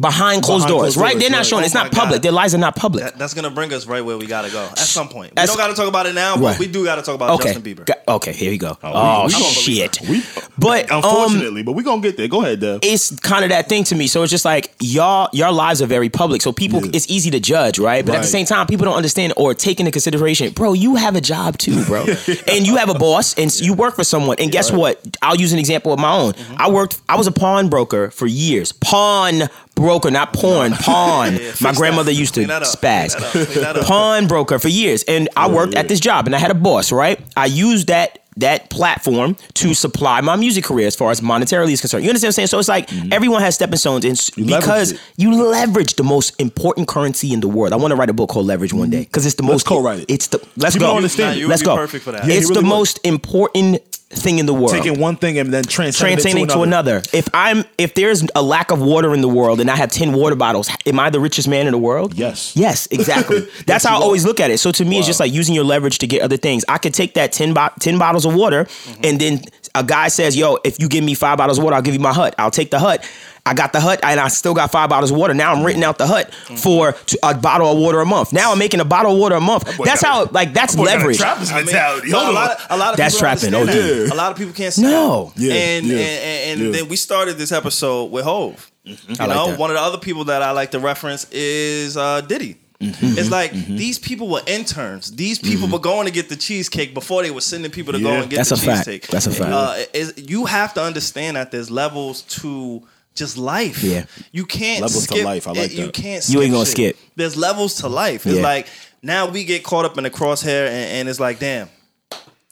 behind 0.01 0.43
closed 0.43 0.65
Behind 0.65 0.69
doors, 0.71 0.83
closed 0.95 0.97
right? 0.97 1.13
doors, 1.13 1.21
They're 1.23 1.31
not 1.31 1.37
right. 1.39 1.47
showing. 1.47 1.63
Oh 1.63 1.67
it's 1.67 1.75
not 1.75 1.93
public. 1.93 2.15
God. 2.17 2.23
Their 2.23 2.33
lives 2.33 2.55
are 2.55 2.59
not 2.59 2.75
public. 2.77 3.05
That, 3.05 3.19
that's 3.19 3.35
gonna 3.35 3.51
bring 3.51 3.75
us 3.75 3.87
right 3.87 4.01
where 4.03 4.17
we 4.17 4.27
gotta 4.27 4.51
go 4.51 4.65
at 4.65 4.79
some 4.79 5.07
point. 5.09 5.33
We 5.33 5.35
That's- 5.35 5.49
don't 5.51 5.59
gotta 5.59 5.75
talk 5.75 5.87
about 5.87 6.07
it 6.07 6.15
now, 6.15 6.37
but 6.37 6.43
Right. 6.43 6.59
we 6.59 6.67
do 6.67 6.83
gotta 6.83 7.03
talk 7.03 7.15
about 7.15 7.31
okay. 7.33 7.53
Justin 7.53 7.63
Bieber. 7.63 7.85
Got- 7.85 7.99
okay, 8.09 8.33
here 8.33 8.51
we 8.51 8.57
go. 8.57 8.79
Oh, 8.83 9.27
we 9.27 9.33
gonna- 9.33 9.45
shit. 9.45 9.99
We, 10.09 10.23
but 10.57 10.91
um, 10.91 11.05
unfortunately, 11.05 11.63
but 11.63 11.73
we 11.73 11.83
gonna 11.83 12.01
get 12.01 12.17
there. 12.17 12.27
Go 12.27 12.41
ahead, 12.43 12.61
Dev. 12.61 12.81
it's 12.83 13.19
kind 13.21 13.45
of 13.45 13.51
that 13.51 13.69
thing 13.69 13.85
to 13.85 13.95
me. 13.95 14.07
So 14.07 14.23
it's 14.23 14.31
just 14.31 14.47
like 14.47 14.73
y'all, 14.81 15.29
your 15.35 15.53
lives 15.53 15.83
are 15.83 15.87
very 15.87 16.09
public. 16.09 16.41
So 16.41 16.53
people, 16.53 16.83
Yeah. 16.87 16.93
it's 16.95 17.11
easy 17.11 17.31
to 17.31 17.39
judge, 17.41 17.79
right? 17.79 18.05
But 18.05 18.15
at 18.15 18.23
the 18.23 18.29
same 18.29 18.47
time, 18.47 18.67
people 18.69 18.87
don't 18.87 18.97
understand 18.97 19.35
or 19.37 19.53
take 19.53 19.79
into 19.79 19.93
consideration, 19.93 20.53
bro. 20.55 20.73
You 20.73 20.95
have 20.97 21.17
a 21.17 21.21
job 21.21 21.59
too, 21.59 21.85
bro, 21.85 22.07
and 22.49 22.67
you 22.67 22.77
have 22.77 22.89
a 22.89 22.95
boss, 22.95 23.35
and 23.35 23.55
you 23.61 23.75
work 23.75 23.97
for 23.97 24.05
someone. 24.05 24.37
And 24.39 24.51
guess 24.51 24.73
what? 24.73 25.03
I'll 25.21 25.37
use 25.37 25.53
an 25.53 25.59
example 25.59 25.93
of 25.93 25.99
my 25.99 26.13
own. 26.17 26.33
Mm-hmm. 26.33 26.55
I 26.57 26.71
worked. 26.71 26.99
I 27.11 27.17
was 27.17 27.27
a 27.27 27.33
pawnbroker 27.33 28.11
for 28.11 28.27
years. 28.27 28.73
Pawn 28.73 29.49
broker, 29.75 30.11
not 30.11 30.33
porn. 30.33 30.73
Pawn. 30.73 31.33
fix 31.37 31.61
my 31.61 31.73
that. 31.73 31.79
grandmother 31.79 32.11
used 32.13 32.35
to 32.35 32.45
Clean 32.45 32.61
spaz. 32.63 33.17
Clean 33.17 33.23
that 33.33 33.43
up. 33.43 33.49
Clean 33.49 33.65
that 33.65 33.77
up. 33.77 33.85
Pawnbroker 33.87 34.59
for 34.59 34.69
years, 34.69 35.03
and 35.05 35.29
I 35.37 35.49
worked 35.51 35.75
at 35.75 35.89
this 35.89 36.01
job, 36.01 36.27
and 36.27 36.35
I 36.35 36.39
had 36.39 36.51
a 36.51 36.55
boss, 36.55 36.93
right? 36.93 37.21
I 37.37 37.47
used 37.47 37.89
that 37.89 38.19
that 38.39 38.71
platform 38.71 39.37
to 39.53 39.75
supply 39.75 40.19
my 40.23 40.37
music 40.37 40.65
career 40.65 40.87
as 40.87 40.97
far 40.97 41.11
as 41.11 41.21
monetarily 41.21 41.73
is 41.73 41.83
concerned. 41.83 42.03
You 42.03 42.09
understand 42.09 42.29
what 42.29 42.33
I'm 42.33 42.33
saying? 42.33 42.47
So 42.47 42.59
it's 42.59 42.69
like 42.69 43.13
everyone 43.13 43.43
has 43.43 43.57
stepping 43.57 43.77
stones, 43.77 44.05
and 44.07 44.13
s- 44.13 44.31
Mm-hmm. 44.31 44.49
leverage 44.49 44.61
because 44.65 45.01
you 45.19 45.35
leverage 45.45 45.95
the 45.97 46.03
most 46.05 46.41
important 46.41 46.89
currency 46.89 47.33
in 47.35 47.41
the 47.41 47.49
world. 47.49 47.75
I 47.75 47.77
want 47.77 47.91
to 47.93 47.97
write 47.97 48.09
a 48.09 48.15
book 48.15 48.31
called 48.31 48.47
Leverage 48.47 48.73
one 48.73 48.89
day 48.89 49.01
because 49.05 49.27
it's 49.27 49.35
the 49.35 49.43
most. 49.43 49.67
co-write 49.67 50.01
it. 50.01 50.05
It's 50.11 50.29
the 50.29 50.39
let's 50.57 50.75
People 50.77 50.89
go. 50.89 50.97
understand 50.97 51.37
Nah, 51.37 51.41
you 51.41 51.49
let's 51.49 51.63
go. 51.63 51.77
perfect 51.77 52.05
for 52.05 52.13
that. 52.13 52.27
Yeah, 52.27 52.35
it's 52.37 52.45
really 52.49 52.63
the 52.63 52.67
would. 52.67 52.69
most 52.71 53.01
important 53.05 53.83
thing 54.15 54.39
in 54.39 54.47
the 54.47 54.53
world 54.55 54.71
Taking 54.71 55.01
one 55.01 55.17
thing 55.17 55.39
and 55.39 55.53
then 55.53 55.65
transcending, 55.65 56.17
transcending 56.19 56.45
it 56.45 56.49
to 56.49 56.55
to 56.57 56.63
another. 56.63 56.97
another. 56.97 57.09
If 57.13 57.29
I'm 57.33 57.65
if 57.79 57.95
there's 57.95 58.23
a 58.35 58.43
lack 58.43 58.71
of 58.71 58.81
water 58.81 59.15
in 59.15 59.21
the 59.23 59.29
world 59.29 59.61
and 59.61 59.71
I 59.71 59.77
have 59.77 59.91
10 59.91 60.13
water 60.13 60.37
bottles, 60.37 60.69
am 60.87 61.01
I 61.01 61.09
the 61.11 61.19
richest 61.19 61.49
man 61.49 61.67
in 61.67 61.73
the 61.73 61.79
world? 61.79 62.15
Yes. 62.15 62.55
Yes, 62.55 62.87
exactly. 62.91 63.41
That's 63.67 63.69
Yes, 63.69 63.85
how 63.85 63.95
I 63.97 63.99
you 63.99 64.05
always 64.05 64.25
look 64.27 64.39
at 64.39 64.51
it. 64.51 64.59
So 64.59 64.71
to 64.73 64.85
me 64.85 64.99
it's 64.99 65.07
just 65.07 65.19
like 65.19 65.33
using 65.33 65.55
your 65.55 65.65
leverage 65.65 65.99
to 65.99 66.07
get 66.07 66.23
other 66.23 66.37
things. 66.37 66.65
I 66.69 66.79
could 66.79 66.93
take 66.95 67.15
that 67.15 67.33
10, 67.33 67.55
bo- 67.55 67.71
10 67.81 67.99
bottles 67.99 68.25
of 68.27 68.35
water 68.35 68.65
Mm-hmm. 68.65 69.01
and 69.05 69.21
then 69.21 69.41
a 69.75 69.83
guy 69.83 70.09
says, 70.09 70.37
"Yo, 70.37 70.59
if 70.65 70.79
you 70.79 70.87
give 70.89 71.03
me 71.03 71.15
five 71.15 71.39
bottles 71.39 71.57
of 71.57 71.65
water, 71.65 71.77
I'll 71.77 71.83
give 71.83 71.95
you 71.95 72.01
my 72.01 72.13
hut. 72.13 72.35
I'll 72.37 72.51
take 72.51 72.71
the 72.71 72.79
hut." 72.79 73.03
I 73.45 73.55
got 73.55 73.73
the 73.73 73.81
hut, 73.81 73.99
and 74.05 74.21
I 74.21 74.29
still 74.29 74.55
got 74.55 74.71
five 74.71 74.89
bottles 74.89 75.11
of 75.11 75.17
water. 75.17 75.35
Now 75.35 75.53
I'm 75.53 75.65
renting 75.65 75.83
out 75.83 75.99
the 75.99 76.07
hut 76.07 76.33
for 76.35 76.95
a 77.25 77.35
bottle 77.35 77.73
of 77.73 77.79
water 77.79 78.01
a 78.01 78.07
month. 78.07 78.33
Now 78.33 78.53
I'm 78.53 78.59
making 78.59 78.79
a 78.79 78.85
bottle 78.85 79.13
of 79.13 79.19
water 79.19 79.35
a 79.35 79.41
month. 79.41 79.79
That's 79.85 80.01
how, 80.01 80.27
like, 80.27 80.53
that's 80.55 80.77
Boy, 80.77 80.85
got 80.85 80.95
a 80.95 80.99
leverage. 80.99 81.19
Trappers 81.19 81.51
I 81.51 81.57
mean, 81.57 81.67
mentality. 81.67 82.11
but 82.13 82.19
Hold 82.23 82.31
a 82.31 82.33
lot 82.39 82.51
of, 82.53 82.67
a 82.71 82.77
lot 82.77 82.91
of 82.93 82.97
That's 82.99 83.19
trapping, 83.19 83.53
understand 83.53 83.73
dude. 83.73 84.09
that. 84.11 84.15
A 84.15 84.17
lot 84.17 84.31
of 84.31 84.39
people 84.39 84.53
can't 84.53 84.73
see 84.73 84.83
No. 84.83 85.33
that. 85.35 85.43
Yeah, 85.43 85.55
and, 85.55 85.87
yeah, 85.87 85.97
and 85.97 86.61
and 86.61 86.61
yeah. 86.61 86.81
then 86.81 86.89
we 86.89 86.95
started 86.97 87.37
this 87.37 87.51
episode 87.51 88.13
with 88.13 88.25
Hove. 88.25 88.71
You 88.85 88.97
I 89.19 89.27
like 89.27 89.37
know, 89.37 89.47
that. 89.51 89.59
one 89.59 89.71
of 89.71 89.75
the 89.77 89.83
other 89.83 89.99
people 89.99 90.25
that 90.27 90.43
I 90.43 90.53
like 90.53 90.71
to 90.73 90.79
reference 90.79 91.27
is 91.33 91.97
uh, 91.97 92.21
Diddy. 92.21 92.59
Mm-hmm. 92.81 93.19
It's 93.19 93.31
like 93.31 93.53
these 93.53 93.99
people 93.99 94.29
were 94.29 94.43
interns. 94.47 95.11
These 95.13 95.39
people 95.39 95.69
were 95.69 95.79
going 95.79 96.07
to 96.07 96.13
get 96.13 96.29
the 96.29 96.35
cheesecake 96.37 96.95
before 96.95 97.23
they 97.23 97.31
were 97.31 97.41
sending 97.41 97.71
people 97.71 97.93
to 97.93 98.01
go 98.01 98.11
and 98.11 98.29
get 98.29 98.37
That's 98.39 98.49
the 98.51 98.57
a 98.57 98.59
fact. 98.59 99.11
That's 99.11 99.27
a 99.27 99.31
fact. 99.31 99.51
Uh, 99.53 100.13
you 100.17 100.47
have 100.47 100.75
to 100.75 100.83
understand 100.83 101.37
that 101.37 101.51
there's 101.53 101.71
levels 101.71 102.23
to 102.23 102.83
just 103.15 103.37
life. 103.37 103.83
Yeah. 103.83 104.05
you 104.33 104.45
can't 104.47 104.81
Levels 104.83 105.07
to 105.07 105.23
life. 105.25 105.47
I 105.47 105.53
like 105.53 105.71
it- 105.73 105.79
You 105.79 105.91
can't. 105.91 106.27
You 106.29 106.41
ain't 106.43 106.53
gonna 106.53 106.65
shit. 106.65 106.73
skip. 106.73 106.97
There's 107.17 107.37
levels 107.37 107.77
to 107.77 107.89
life. 107.89 108.27
It's 108.27 108.37
Yeah. 108.37 108.43
like 108.43 108.67
now 109.03 109.29
we 109.29 109.45
get 109.45 109.63
caught 109.65 109.85
up 109.85 109.99
in 109.99 110.05
the 110.05 110.11
crosshair, 110.11 110.67
and, 110.67 110.91
and 110.93 111.09
it's 111.09 111.21
like, 111.21 111.39
damn, 111.39 111.69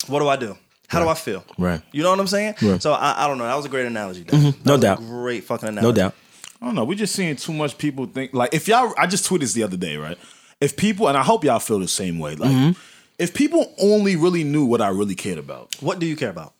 what 0.06 0.18
do 0.20 0.28
I 0.28 0.36
do? 0.36 0.56
How 0.88 1.00
do 1.00 1.08
I 1.08 1.14
feel? 1.14 1.44
Right. 1.56 1.80
You 1.92 2.02
know 2.02 2.10
what 2.10 2.18
I'm 2.18 2.26
saying? 2.26 2.56
Right. 2.60 2.82
So 2.82 2.92
I, 2.92 3.24
I 3.24 3.28
don't 3.28 3.38
know. 3.38 3.44
That 3.44 3.54
was 3.56 3.64
a 3.64 3.68
great 3.68 3.86
analogy. 3.86 4.24
Dave. 4.24 4.42
That 4.42 4.66
No 4.66 4.72
was 4.72 4.80
a 4.80 4.82
doubt. 4.82 4.98
great 4.98 5.44
fucking 5.44 5.68
analogy. 5.68 5.86
No 5.86 5.92
doubt. 5.92 6.14
I 6.60 6.66
don't 6.66 6.74
know. 6.74 6.84
We're 6.84 6.98
just 6.98 7.14
seeing 7.14 7.36
too 7.36 7.52
much 7.52 7.78
people 7.78 8.06
think 8.06 8.34
like 8.34 8.52
if 8.52 8.66
y'all. 8.66 8.92
I 8.98 9.06
just 9.06 9.24
tweeted 9.28 9.40
this 9.40 9.52
the 9.52 9.62
other 9.62 9.76
day, 9.76 9.96
right? 9.96 10.18
If 10.60 10.76
people 10.76 11.06
and 11.08 11.16
I 11.16 11.22
hope 11.22 11.44
y'all 11.44 11.58
feel 11.60 11.78
the 11.78 11.86
same 11.88 12.18
way. 12.18 12.34
Like 12.34 12.50
Mm-hmm. 12.50 12.78
if 13.20 13.32
people 13.32 13.72
only 13.80 14.16
really 14.16 14.42
knew 14.44 14.64
what 14.64 14.80
I 14.82 14.88
really 14.88 15.14
cared 15.14 15.38
about. 15.38 15.74
What 15.80 16.00
do 16.00 16.06
you 16.06 16.16
care 16.16 16.28
about? 16.30 16.54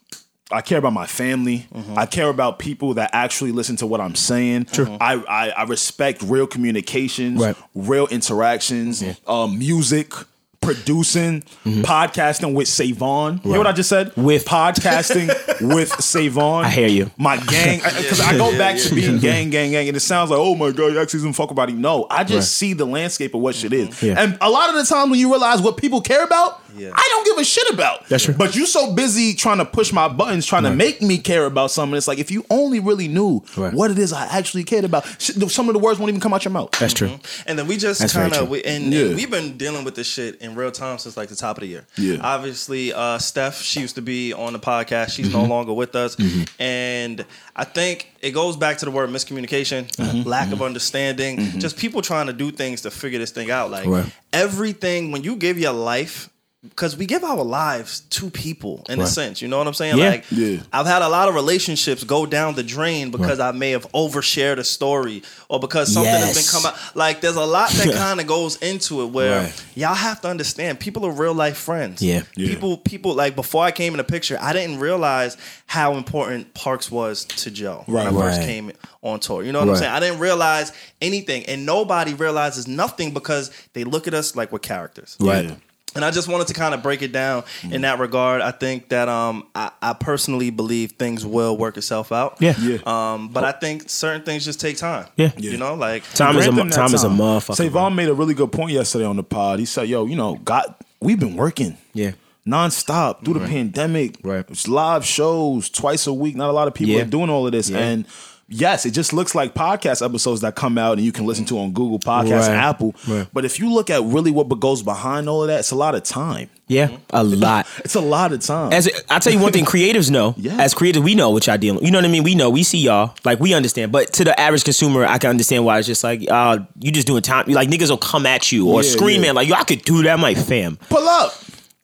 I 0.53 0.61
care 0.63 0.79
about 0.79 0.93
my 0.93 1.07
family. 1.07 1.67
Mm-hmm. 1.75 1.99
I 1.99 2.07
care 2.07 2.29
about 2.29 2.59
people 2.59 2.95
that 2.95 3.11
actually 3.13 3.53
listen 3.53 3.77
to 3.77 3.87
what 3.87 4.01
I'm 4.01 4.15
saying. 4.15 4.67
I, 5.01 5.15
I 5.29 5.51
I 5.51 5.63
respect 5.65 6.23
real 6.23 6.47
communications, 6.47 7.41
Right. 7.41 7.57
real 7.75 8.07
interactions, 8.09 9.03
um, 9.27 9.59
music, 9.59 10.13
producing, 10.61 11.41
podcasting 11.65 12.53
with 12.55 12.69
Savon. 12.69 13.41
You 13.45 13.51
hear 13.53 13.59
what 13.61 13.67
I 13.67 13.73
just 13.73 13.89
said? 13.89 14.09
Mm-hmm. 14.11 14.23
With- 14.25 14.45
podcasting 14.45 15.29
with 15.75 15.89
Savon. 16.03 16.65
I 16.67 16.71
hear 16.71 16.87
you. 16.89 17.11
My 17.17 17.39
gang, 17.39 17.79
because 17.97 18.21
I 18.21 18.37
go 18.37 18.57
back 18.59 18.77
to 18.79 18.95
being 18.95 19.19
gang, 19.19 19.51
gang, 19.51 19.71
gang, 19.71 19.89
and 19.89 19.97
it 19.97 20.01
sounds 20.01 20.31
like, 20.31 20.39
oh 20.39 20.55
my 20.55 20.71
god, 20.71 20.89
you 20.93 21.01
actually 21.01 21.19
doesn't 21.21 21.33
fuck 21.33 21.51
about 21.51 21.71
him. 21.71 21.81
No, 21.81 22.07
I 22.11 22.25
just 22.25 22.35
Right. 22.35 22.45
see 22.45 22.73
the 22.75 22.85
landscape 22.85 23.35
of 23.35 23.41
what 23.41 23.55
shit 23.55 23.73
is, 23.73 24.03
Yeah. 24.03 24.21
and 24.23 24.37
a 24.41 24.51
lot 24.51 24.69
of 24.71 24.77
the 24.77 24.85
time 24.85 25.11
when 25.11 25.19
you 25.19 25.31
realize 25.31 25.61
what 25.63 25.77
people 25.77 26.01
care 26.03 26.23
about, 26.25 26.61
Yeah. 26.77 26.91
I 26.95 27.07
don't 27.11 27.25
give 27.27 27.39
a 27.39 27.45
shit 27.45 27.69
about. 27.71 28.09
That's 28.09 28.25
true. 28.25 28.35
But 28.35 28.55
you 28.55 28.65
so 28.67 28.93
busy 28.95 29.35
trying 29.35 29.59
to 29.59 29.65
push 29.65 29.93
my 29.93 30.09
buttons, 30.09 30.47
trying 30.47 30.63
to 30.65 30.71
make 30.71 31.03
me 31.03 31.19
care 31.19 31.45
about 31.47 31.71
something. 31.73 31.97
It's 31.97 32.07
like 32.07 32.19
if 32.19 32.31
you 32.31 32.45
only 32.51 32.79
really 32.81 33.09
knew 33.09 33.43
Right. 33.57 33.73
what 33.75 33.91
it 33.91 33.99
is 33.99 34.13
I 34.13 34.27
actually 34.27 34.65
cared 34.65 34.85
about, 34.85 35.05
some 35.21 35.69
of 35.69 35.73
the 35.73 35.79
words 35.81 35.99
won't 35.99 36.11
even 36.11 36.21
come 36.21 36.33
out 36.33 36.45
your 36.45 36.53
mouth. 36.53 36.71
That's 36.79 36.95
true. 36.95 37.19
And 37.47 37.59
then 37.59 37.67
we 37.67 37.77
just 37.77 38.01
kind 38.13 38.33
of 38.35 38.53
and, 38.53 38.93
Yeah. 38.93 39.07
and 39.07 39.17
we've 39.17 39.31
been 39.31 39.57
dealing 39.57 39.85
with 39.85 39.95
this 39.97 40.07
shit 40.07 40.41
in 40.51 40.57
real 40.57 40.71
time 40.71 40.99
since 40.99 41.17
like 41.17 41.29
the 41.29 41.37
top 41.37 41.57
of 41.57 41.63
the 41.63 41.67
year. 41.69 41.87
Yeah. 41.97 42.19
Obviously, 42.21 42.93
uh, 42.93 43.19
Steph, 43.19 43.61
she 43.61 43.81
used 43.81 43.95
to 43.97 44.03
be 44.03 44.33
on 44.33 44.53
the 44.53 44.59
podcast. 44.59 45.11
She's 45.11 45.29
Mm-hmm. 45.29 45.39
no 45.39 45.45
longer 45.45 45.73
with 45.73 45.95
us, 45.95 46.17
and 46.59 47.25
I 47.57 47.65
think 47.65 48.11
it 48.21 48.33
goes 48.33 48.57
back 48.57 48.79
to 48.79 48.85
the 48.85 48.91
word 48.91 49.11
miscommunication, 49.11 49.91
Mm-hmm. 49.97 50.29
lack 50.29 50.53
of 50.53 50.61
understanding, 50.63 51.39
just 51.59 51.77
people 51.77 52.03
trying 52.03 52.27
to 52.27 52.33
do 52.33 52.51
things 52.51 52.83
to 52.83 52.91
figure 52.91 53.19
this 53.19 53.31
thing 53.31 53.51
out. 53.51 53.71
Like 53.71 53.87
Right. 53.87 54.13
everything 54.33 55.13
when 55.13 55.23
you 55.23 55.37
give 55.37 55.59
your 55.59 55.73
life. 55.73 56.29
Because 56.63 56.95
we 56.95 57.07
give 57.07 57.25
our 57.25 57.43
lives 57.43 58.01
to 58.11 58.29
people 58.29 58.85
in 58.91 59.01
a 59.01 59.07
sense, 59.07 59.41
you 59.41 59.49
know 59.49 59.57
what 59.57 59.67
I'm 59.67 59.73
saying? 59.73 59.97
Yeah. 59.97 60.11
Like, 60.11 60.25
Yeah. 60.31 60.59
I've 60.75 60.85
had 60.85 61.01
a 61.01 61.09
lot 61.09 61.27
of 61.31 61.35
relationships 61.35 62.05
go 62.05 62.27
down 62.27 62.55
the 62.55 62.63
drain 62.63 63.11
because 63.11 63.41
I 63.41 63.53
may 63.53 63.71
have 63.71 63.91
overshared 63.93 64.59
a 64.59 64.65
story 64.65 65.23
or 65.49 65.59
because 65.59 65.91
something 65.91 66.13
has 66.13 66.35
been 66.35 66.43
Yes. 66.43 66.51
come 66.51 66.67
out. 66.67 66.77
Like 66.95 67.23
there's 67.23 67.37
a 67.37 67.47
lot 67.47 67.71
that 67.71 67.95
kind 67.95 68.21
of 68.21 68.27
goes 68.27 68.57
into 68.57 69.01
it 69.01 69.07
where 69.07 69.45
Right. 69.45 69.65
y'all 69.75 69.95
have 69.95 70.21
to 70.21 70.29
understand 70.29 70.79
people 70.81 71.07
are 71.07 71.11
real 71.11 71.33
life 71.33 71.57
friends. 71.57 72.03
Yeah. 72.03 72.25
Yeah. 72.37 72.49
People 72.49 72.77
people 72.77 73.15
like 73.15 73.35
before 73.37 73.65
I 73.65 73.71
came 73.71 73.95
in 73.95 73.97
the 73.99 74.05
picture, 74.05 74.37
I 74.39 74.53
didn't 74.53 74.81
realize 74.81 75.39
how 75.65 75.95
important 75.95 76.53
Parks 76.53 76.91
was 76.91 77.25
to 77.25 77.51
Joe 77.51 77.85
when 77.87 78.07
I 78.07 78.11
Right. 78.11 78.35
first 78.35 78.43
came 78.43 78.73
on 79.03 79.21
tour. 79.21 79.43
You 79.43 79.53
know 79.53 79.61
what 79.61 79.69
Right. 79.69 79.75
I'm 79.77 79.79
saying? 79.81 79.93
I 79.93 80.01
didn't 80.01 80.19
realize 80.19 80.73
anything 81.01 81.47
and 81.47 81.65
nobody 81.65 82.13
realizes 82.13 82.69
nothing 82.69 83.13
because 83.15 83.51
they 83.73 83.85
look 83.85 84.07
at 84.07 84.13
us 84.13 84.37
like 84.37 84.53
we're 84.53 84.59
characters. 84.59 85.17
Right. 85.19 85.47
Yeah. 85.47 85.55
And 85.95 86.05
I 86.05 86.11
just 86.13 86.29
wanted 86.29 86.47
to 86.49 86.55
kind 86.55 86.73
of 86.75 86.83
break 86.83 87.03
it 87.03 87.11
down 87.13 87.43
in 87.65 87.81
that 87.83 87.99
regard. 87.99 88.43
I 88.43 88.53
think 88.53 88.91
that 88.91 89.09
um 89.09 89.47
I, 89.55 89.73
I 89.83 89.93
personally 89.93 90.51
believe 90.51 90.93
things 90.93 91.27
will 91.27 91.57
work 91.57 91.77
itself 91.77 92.13
out. 92.13 92.37
Yeah. 92.41 92.55
Yeah. 92.61 92.79
Um, 92.87 93.29
but 93.29 93.43
I 93.45 93.53
think 93.53 93.91
certain 93.91 94.23
things 94.23 94.45
just 94.45 94.61
take 94.61 94.77
time. 94.77 95.07
Yeah. 95.17 95.33
You 95.37 95.57
know, 95.57 95.75
like 95.75 96.05
Time 96.15 96.37
is 96.37 96.47
a 96.47 96.51
Grant 96.51 96.53
mo- 96.55 96.59
them 96.61 96.69
that 96.71 96.77
time 96.77 96.95
is 96.95 97.03
a 97.05 97.09
motherfucker. 97.09 97.57
Savon 97.57 97.95
made 97.97 98.09
a 98.09 98.15
really 98.15 98.35
good 98.35 98.53
point 98.53 98.71
yesterday 98.73 99.05
on 99.05 99.17
the 99.17 99.25
pod. 99.25 99.59
He 99.59 99.65
said, 99.67 99.89
"Yo, 99.89 100.07
you 100.07 100.15
know, 100.17 100.37
God, 100.37 100.75
we've 101.01 101.19
been 101.19 101.35
working, 101.37 101.77
Yeah. 101.93 102.13
nonstop 102.47 103.25
through 103.25 103.35
the 103.35 103.47
pandemic, 103.47 104.17
Right. 104.23 104.45
It's 104.49 104.69
live 104.69 105.05
shows 105.05 105.69
twice 105.71 106.07
a 106.07 106.13
week. 106.13 106.37
Not 106.37 106.51
a 106.51 106.53
lot 106.53 106.69
of 106.69 106.75
people 106.75 106.95
Yeah. 106.95 107.03
are 107.03 107.07
doing 107.07 107.31
all 107.31 107.47
of 107.47 107.53
this, 107.53 107.69
Yeah. 107.71 107.79
and." 107.79 108.07
Yes, 108.53 108.85
it 108.85 108.91
just 108.91 109.13
looks 109.13 109.35
like 109.35 109.55
podcast 109.55 110.05
episodes 110.05 110.41
that 110.41 110.57
come 110.57 110.77
out 110.77 110.95
and 110.99 111.03
you 111.07 111.13
can 111.13 111.25
listen 111.25 111.45
to 111.47 111.59
on 111.61 111.73
Google 111.73 112.01
Podcasts 112.01 112.49
Right. 112.49 112.57
Apple. 112.57 112.95
Right. 113.07 113.27
But 113.33 113.45
if 113.45 113.61
you 113.61 113.73
look 113.73 113.91
at 113.91 114.03
really 114.03 114.33
what 114.33 114.49
goes 114.59 114.83
behind 114.83 115.29
all 115.29 115.43
of 115.43 115.49
that, 115.49 115.61
it's 115.61 115.71
a 115.71 115.77
lot 115.77 115.95
of 115.95 116.03
time. 116.03 116.51
Yeah. 116.67 116.97
A 117.11 117.23
lot. 117.23 117.67
It's 117.85 117.95
a 117.95 118.01
lot 118.01 118.33
of 118.33 118.41
time. 118.41 118.73
As 118.73 118.89
I 119.09 119.21
tell 119.21 119.33
you 119.33 119.39
one 119.39 119.53
thing, 119.53 119.65
creatives 119.65 120.11
know. 120.11 120.35
Yeah. 120.41 120.57
As 120.61 120.75
creatives, 120.75 121.05
we 121.05 121.15
know 121.15 121.31
what 121.31 121.47
y'all 121.47 121.59
dealing. 121.59 121.85
You 121.85 121.91
know 121.93 121.99
what 121.99 122.05
I 122.05 122.09
mean? 122.09 122.25
We 122.25 122.35
know. 122.35 122.51
We 122.51 122.63
see 122.65 122.79
y'all. 122.79 123.15
Like 123.25 123.39
we 123.39 123.55
understand. 123.55 123.93
But 123.93 124.13
to 124.15 124.25
the 124.25 124.39
average 124.39 124.65
consumer, 124.65 125.05
I 125.07 125.19
can 125.19 125.31
understand 125.31 125.65
why 125.65 125.79
it's 125.79 125.87
just 125.87 126.03
like, 126.03 126.29
uh, 126.29 126.59
you 126.81 126.91
just 126.91 127.07
doing 127.07 127.23
time. 127.23 127.47
Like 127.49 127.69
niggas 127.69 127.91
will 127.91 127.99
come 127.99 128.27
at 128.27 128.51
you 128.51 128.69
or 128.69 128.83
Yeah, 128.83 128.91
scream 128.91 129.23
yeah. 129.23 129.29
at 129.31 129.35
like, 129.37 129.49
yo, 129.49 129.55
I 129.55 129.63
could 129.65 129.83
do 129.83 130.03
that, 130.03 130.19
my 130.19 130.35
fam. 130.35 130.77
Pull 130.89 131.09
up. 131.09 131.33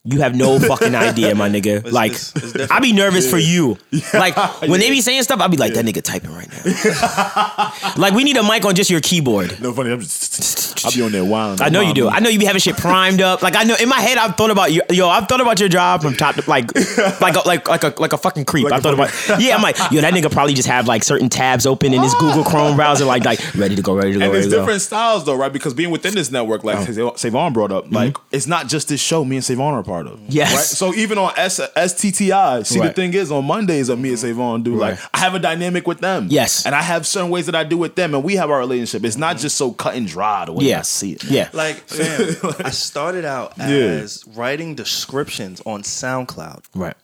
You 0.06 0.20
have 0.20 0.36
no 0.36 0.58
fucking 0.70 0.94
idea, 0.94 1.34
my 1.34 1.48
nigga. 1.48 1.90
like, 1.90 2.12
it's- 2.12 2.32
it's 2.36 2.52
different. 2.52 2.72
I 2.72 2.80
be 2.80 2.92
nervous 2.92 3.28
for 3.28 3.38
you. 3.38 3.76
Like 4.14 4.36
when 4.62 4.80
they 4.80 4.90
be 4.90 5.00
saying 5.00 5.22
stuff, 5.24 5.40
I 5.40 5.48
be 5.48 5.56
like, 5.56 5.74
that 5.74 5.84
nigga 5.84 6.02
typing 6.02 6.32
right 6.32 6.48
now. 6.48 7.72
like 7.96 8.12
we 8.12 8.22
need 8.24 8.36
a 8.36 8.42
mic 8.42 8.64
on 8.64 8.74
just 8.74 8.88
your 8.88 9.00
keyboard. 9.00 9.60
No 9.60 9.72
funny. 9.72 9.90
I'm 9.90 10.00
just, 10.00 10.84
I'll 10.84 10.92
be 10.92 11.02
on 11.02 11.12
there 11.12 11.24
wilding. 11.24 11.64
I 11.64 11.70
know 11.70 11.80
you 11.80 11.92
do. 11.92 12.08
I 12.08 12.20
know 12.20 12.28
you 12.28 12.38
be 12.38 12.44
having 12.44 12.60
shit 12.60 12.76
primed 12.76 13.20
up. 13.20 13.42
Like 13.42 13.56
I 13.56 13.64
know 13.64 13.74
in 13.80 13.88
my 13.88 14.00
head, 14.00 14.18
I've 14.18 14.36
thought 14.36 14.50
about 14.50 14.72
you. 14.72 14.82
Yo, 14.90 15.08
I've 15.08 15.26
thought 15.26 15.40
about 15.40 15.58
your 15.58 15.68
job 15.68 16.02
from 16.02 16.14
top 16.14 16.36
to 16.36 16.48
like, 16.48 16.72
like 17.20 17.34
a, 17.36 17.46
like 17.46 17.68
like 17.68 17.82
a 17.82 17.94
like 17.98 18.12
a 18.12 18.18
fucking 18.18 18.44
creep. 18.44 18.64
Like 18.64 18.74
I 18.74 18.80
thought 18.80 18.94
about. 18.94 19.10
Yeah, 19.40 19.56
I'm 19.56 19.62
like, 19.62 19.76
yo, 19.90 20.00
that 20.00 20.14
nigga 20.14 20.30
probably 20.30 20.54
just 20.54 20.68
have 20.68 20.86
like 20.86 21.02
certain 21.02 21.28
tabs 21.28 21.66
open 21.66 21.92
in 21.92 22.02
his 22.02 22.14
Google 22.14 22.44
Chrome 22.44 22.76
browser, 22.76 23.04
like 23.04 23.24
like 23.24 23.40
ready 23.54 23.74
to 23.74 23.82
go, 23.82 23.94
ready 23.94 24.12
to 24.12 24.18
go, 24.18 24.24
And 24.24 24.34
there's 24.34 24.46
to 24.46 24.50
go. 24.52 24.58
different 24.60 24.82
styles 24.82 25.24
though, 25.24 25.36
right? 25.36 25.52
Because 25.52 25.74
being 25.74 25.90
within 25.90 26.14
this 26.14 26.30
network, 26.30 26.62
like 26.62 26.88
oh. 26.88 27.14
Savon 27.16 27.52
brought 27.52 27.72
up, 27.72 27.86
mm-hmm. 27.86 27.94
like 27.94 28.16
it's 28.30 28.46
not 28.46 28.68
just 28.68 28.88
this 28.88 29.00
show 29.00 29.24
me 29.24 29.36
and 29.36 29.44
Savon 29.44 29.74
are 29.74 29.80
a 29.80 29.84
part 29.96 30.06
of. 30.06 30.20
Yes. 30.28 30.54
Right? 30.54 30.62
So 30.64 30.94
even 30.94 31.18
on 31.18 31.32
S- 31.36 31.60
STTI, 31.60 32.66
see 32.66 32.80
the 32.80 32.92
thing 32.92 33.14
is 33.14 33.30
on 33.32 33.44
Mondays 33.44 33.86
that 33.88 33.96
me 33.96 34.10
and 34.10 34.18
Savon 34.18 34.62
do, 34.62 34.76
like 34.76 34.98
I 35.14 35.18
have 35.20 35.34
a 35.34 35.38
dynamic 35.38 35.86
with 35.86 36.00
them. 36.00 36.26
Yes. 36.30 36.66
And 36.66 36.74
I 36.74 36.82
have 36.82 37.06
certain 37.06 37.30
ways 37.30 37.46
that 37.46 37.54
I 37.54 37.64
do 37.64 37.78
with 37.78 37.94
them 37.94 38.14
and 38.14 38.22
we 38.22 38.36
have 38.36 38.50
our 38.50 38.58
relationship. 38.58 39.04
It's 39.04 39.16
not 39.16 39.38
just 39.38 39.56
so 39.56 39.72
cut 39.72 39.94
and 39.94 40.06
dry 40.06 40.44
the 40.44 40.52
way 40.52 40.64
Yeah, 40.66 40.80
I 40.80 40.82
see 40.82 41.12
it. 41.12 41.24
yeah. 41.24 41.48
like 41.52 41.76
fam, 41.88 42.52
I 42.64 42.70
started 42.70 43.24
out 43.24 43.54
Yeah. 43.58 43.64
as 43.66 44.24
writing 44.28 44.74
descriptions 44.74 45.60
on 45.64 45.82
SoundCloud. 45.82 46.64
Right. 46.74 46.96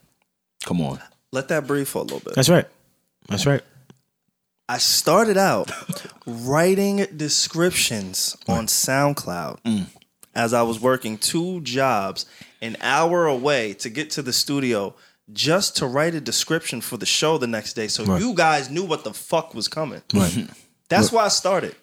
Come 0.65 0.81
on. 0.81 1.01
Let 1.33 1.49
that 1.49 1.67
breathe 1.67 1.89
for 1.89 1.99
a 2.01 2.03
little 2.03 2.21
bit. 2.21 2.35
That's 2.35 2.49
right. 2.49 2.67
That's 3.29 3.47
right. 3.47 3.63
I 4.69 4.79
started 4.79 5.37
out 5.37 5.71
writing 6.27 7.07
descriptions 7.17 8.37
on 8.49 8.67
SoundCloud 8.67 9.61
Mm. 9.65 9.87
as 10.35 10.55
I 10.55 10.63
was 10.63 10.81
working 10.81 11.19
two 11.19 11.61
jobs 11.63 12.27
an 12.63 12.77
hour 12.81 13.27
away 13.27 13.75
to 13.75 13.91
get 13.91 14.09
to 14.11 14.23
the 14.23 14.33
studio 14.33 14.95
just 15.33 15.77
to 15.77 15.87
write 15.87 16.15
a 16.15 16.21
description 16.21 16.81
for 16.81 16.97
the 16.97 17.07
show 17.07 17.37
the 17.39 17.47
next 17.47 17.75
day 17.75 17.89
so 17.89 18.17
you 18.17 18.35
guys 18.35 18.71
knew 18.71 18.85
what 18.85 19.05
the 19.05 19.13
fuck 19.13 19.55
was 19.55 19.69
coming. 19.69 20.01
Right. 20.15 20.49
That's 20.89 21.13
why 21.13 21.25
I 21.25 21.29
started. 21.29 21.75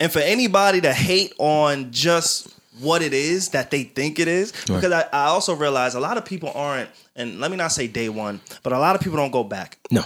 And 0.00 0.12
for 0.12 0.20
anybody 0.20 0.80
to 0.82 0.92
hate 0.92 1.32
on 1.38 1.90
just 1.92 2.54
what 2.80 3.02
it 3.02 3.12
is 3.12 3.48
that 3.50 3.70
they 3.70 3.82
think 3.82 4.18
it 4.20 4.28
is, 4.28 4.52
because 4.66 4.92
I, 4.92 5.02
I 5.12 5.24
also 5.26 5.54
realize 5.54 5.94
a 5.94 6.00
lot 6.00 6.16
of 6.16 6.24
people 6.24 6.52
aren't, 6.54 6.90
and 7.16 7.40
let 7.40 7.50
me 7.50 7.56
not 7.56 7.72
say 7.72 7.88
day 7.88 8.08
one, 8.08 8.40
but 8.62 8.72
a 8.72 8.78
lot 8.78 8.94
of 8.94 9.02
people 9.02 9.16
don't 9.16 9.32
go 9.32 9.42
back 9.42 9.78
No. 9.90 10.02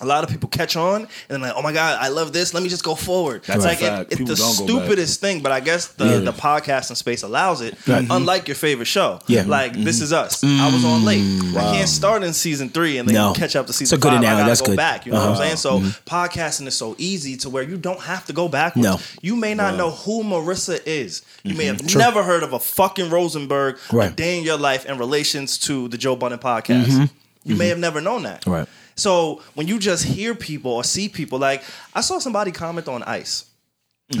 A 0.00 0.06
lot 0.06 0.24
of 0.24 0.30
people 0.30 0.48
catch 0.48 0.76
on 0.76 1.02
and 1.02 1.08
they're 1.28 1.38
like, 1.40 1.54
oh 1.56 1.62
my 1.62 1.72
God, 1.72 1.98
I 2.00 2.08
love 2.08 2.32
this. 2.32 2.54
Let 2.54 2.62
me 2.62 2.68
just 2.68 2.84
go 2.84 2.94
forward. 2.94 3.42
That's 3.44 3.64
it's 3.64 3.64
like 3.64 3.82
it- 3.82 4.08
it's 4.12 4.18
the 4.18 4.34
don't 4.36 4.58
go 4.68 4.76
back. 4.76 4.84
stupidest 4.84 5.20
thing, 5.20 5.42
but 5.42 5.52
I 5.52 5.60
guess 5.60 5.88
the, 5.88 6.20
the 6.20 6.32
podcasting 6.32 6.96
space 6.96 7.22
allows 7.22 7.60
it. 7.60 7.74
Mm-hmm. 7.78 8.10
Unlike 8.10 8.48
your 8.48 8.54
favorite 8.54 8.86
show. 8.86 9.20
Yeah. 9.26 9.40
Mm-hmm. 9.42 9.50
Like 9.50 9.72
This 9.74 9.96
mm-hmm. 9.96 10.04
Is 10.04 10.12
Us. 10.12 10.44
I 10.44 10.70
was 10.72 10.84
on 10.84 11.04
late. 11.04 11.18
I 11.18 11.20
mm-hmm. 11.20 11.54
can't 11.74 11.88
start 11.88 12.22
in 12.22 12.32
season 12.32 12.68
three 12.68 12.98
and 12.98 13.08
then 13.08 13.14
No. 13.14 13.32
catch 13.32 13.56
up 13.56 13.66
to 13.66 13.70
It's 13.70 13.78
season 13.78 13.98
a 13.98 14.00
good 14.00 14.08
five. 14.12 14.16
I 14.16 14.18
analogy. 14.18 14.38
gotta 14.40 14.50
That's 14.50 14.60
go 14.60 14.66
good. 14.68 14.76
back. 14.76 15.06
You 15.06 15.12
know 15.12 15.18
Uh-huh. 15.18 15.30
what 15.30 15.40
I'm 15.40 15.42
uh-huh. 15.52 15.56
saying? 15.56 15.92
So 15.92 16.00
podcasting 16.06 16.66
is 16.66 16.76
so 16.76 16.94
easy 16.98 17.36
to 17.38 17.50
where 17.50 17.62
you 17.62 17.76
don't 17.76 18.00
have 18.00 18.24
to 18.26 18.32
go 18.32 18.48
backwards. 18.48 18.84
No. 18.86 18.98
You 19.22 19.36
may 19.36 19.54
not 19.54 19.76
know 19.76 19.90
who 19.90 20.22
Marissa 20.22 20.80
is. 20.86 21.22
You 21.42 21.54
may 21.54 21.64
have 21.66 21.94
never 21.96 22.22
heard 22.22 22.42
of 22.42 22.52
a 22.52 22.58
fucking 22.60 23.10
Rosenberg 23.10 23.78
a 23.92 23.96
Right. 23.96 24.14
day 24.16 24.38
in 24.38 24.44
your 24.44 24.58
life 24.58 24.86
in 24.86 24.98
relations 24.98 25.58
to 25.58 25.88
the 25.88 25.98
Joe 25.98 26.16
Budden 26.16 26.38
podcast. 26.38 27.10
You 27.44 27.56
may 27.56 27.68
have 27.68 27.78
never 27.78 28.00
known 28.00 28.24
that. 28.24 28.44
Right. 28.46 28.68
So 28.98 29.42
when 29.54 29.68
you 29.68 29.78
just 29.78 30.04
hear 30.04 30.34
people 30.34 30.72
or 30.72 30.84
see 30.84 31.08
people, 31.08 31.38
like 31.38 31.62
I 31.94 32.00
saw 32.00 32.18
somebody 32.18 32.50
comment 32.52 32.88
on 32.88 33.02
Ice. 33.04 33.44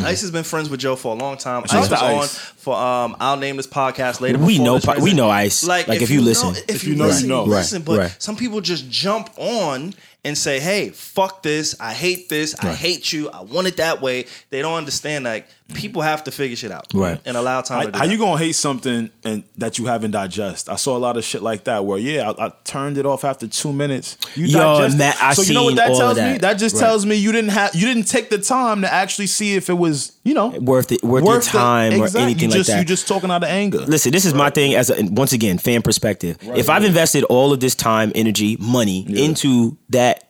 Ice 0.04 0.20
has 0.20 0.30
been 0.30 0.44
friends 0.44 0.68
with 0.68 0.80
Joe 0.80 0.96
for 0.96 1.16
a 1.16 1.18
long 1.18 1.38
time. 1.38 1.62
Shout 1.66 1.84
Ice 1.84 1.90
was 1.90 1.98
to 2.00 2.04
on 2.04 2.22
Ice. 2.24 2.36
for 2.38 2.76
um. 2.76 3.16
I'll 3.20 3.38
name 3.38 3.56
this 3.56 3.66
podcast 3.66 4.20
later. 4.20 4.36
We 4.38 4.58
know 4.58 4.78
po- 4.80 5.00
we 5.00 5.14
know 5.14 5.30
Ice. 5.30 5.64
Like, 5.66 5.88
if 5.88 6.10
you 6.10 6.20
listen. 6.20 6.52
know- 6.52 6.58
if, 6.58 6.68
If 6.76 6.84
you, 6.84 6.90
you 6.92 6.98
know, 6.98 7.04
you 7.06 7.10
listen, 7.10 7.28
know. 7.30 7.46
you 7.46 7.52
Right. 7.54 7.82
But 7.86 7.98
right. 7.98 8.16
some 8.18 8.36
people 8.36 8.60
just 8.60 8.90
jump 8.90 9.30
on 9.38 9.94
and 10.24 10.36
say, 10.36 10.60
"Hey, 10.60 10.90
fuck 10.90 11.42
this! 11.42 11.74
I 11.80 11.94
hate 11.94 12.28
this! 12.28 12.54
I 12.62 12.74
hate 12.74 13.14
you! 13.14 13.30
I 13.30 13.40
want 13.40 13.66
it 13.66 13.78
that 13.78 14.02
way." 14.02 14.26
They 14.50 14.60
don't 14.60 14.74
understand. 14.74 15.24
Like 15.24 15.48
people 15.74 16.00
have 16.00 16.24
to 16.24 16.30
figure 16.30 16.56
shit 16.56 16.70
out, 16.70 16.86
Right. 16.94 17.20
And 17.26 17.36
allow 17.36 17.60
time. 17.60 17.80
to 17.80 17.86
How, 17.86 17.90
do 17.92 17.98
how 17.98 18.04
that. 18.06 18.12
you 18.12 18.18
gonna 18.18 18.38
hate 18.38 18.54
something 18.54 19.10
and 19.22 19.44
that 19.58 19.78
you 19.78 19.84
haven't 19.84 20.12
digest? 20.12 20.68
I 20.70 20.76
saw 20.76 20.96
a 20.96 20.98
lot 20.98 21.16
of 21.18 21.24
shit 21.24 21.42
like 21.42 21.64
that 21.64 21.84
where 21.84 21.98
yeah, 21.98 22.30
I, 22.38 22.46
I 22.46 22.52
turned 22.64 22.96
it 22.96 23.04
off 23.04 23.22
after 23.22 23.46
two 23.46 23.72
minutes. 23.72 24.16
You 24.34 24.46
Yo, 24.46 24.58
digest 24.58 24.96
Matt. 24.98 25.16
I 25.20 25.34
so 25.34 25.42
you 25.42 25.52
know 25.52 25.64
what 25.64 25.76
that 25.76 25.90
all 25.90 25.94
of 25.94 25.98
tells 25.98 26.16
me? 26.16 26.22
that. 26.22 26.40
That 26.40 26.54
just 26.54 26.74
Right. 26.76 26.80
tells 26.80 27.04
me 27.04 27.16
you 27.16 27.32
didn't 27.32 27.50
have 27.50 27.74
you 27.74 27.86
didn't 27.86 28.04
take 28.08 28.30
the 28.30 28.38
time 28.38 28.80
to 28.80 28.92
actually 28.92 29.26
see 29.26 29.56
if 29.56 29.68
it 29.68 29.74
was 29.74 30.12
you 30.24 30.32
know 30.32 30.48
worth 30.48 30.90
it, 30.90 31.02
worth, 31.02 31.24
your 31.24 31.38
the- 31.38 31.44
time 31.44 31.92
or 32.00 32.04
exactly. 32.06 32.22
anything 32.22 32.42
you 32.44 32.48
like 32.48 32.56
just, 32.58 32.70
that. 32.70 32.78
You 32.78 32.84
just 32.86 33.06
talking 33.06 33.30
out 33.30 33.42
of 33.42 33.50
anger. 33.50 33.78
Listen, 33.80 34.10
this 34.10 34.24
is 34.24 34.32
my 34.32 34.48
thing 34.50 34.74
as 34.74 34.88
a, 34.88 35.04
once 35.10 35.32
again 35.34 35.58
fan 35.58 35.82
perspective. 35.82 36.38
if 36.42 36.70
I've 36.70 36.84
invested 36.84 37.24
all 37.24 37.52
of 37.52 37.60
this 37.60 37.74
time, 37.74 38.10
energy, 38.14 38.56
money 38.58 39.04
into 39.22 39.76
that 39.90 40.24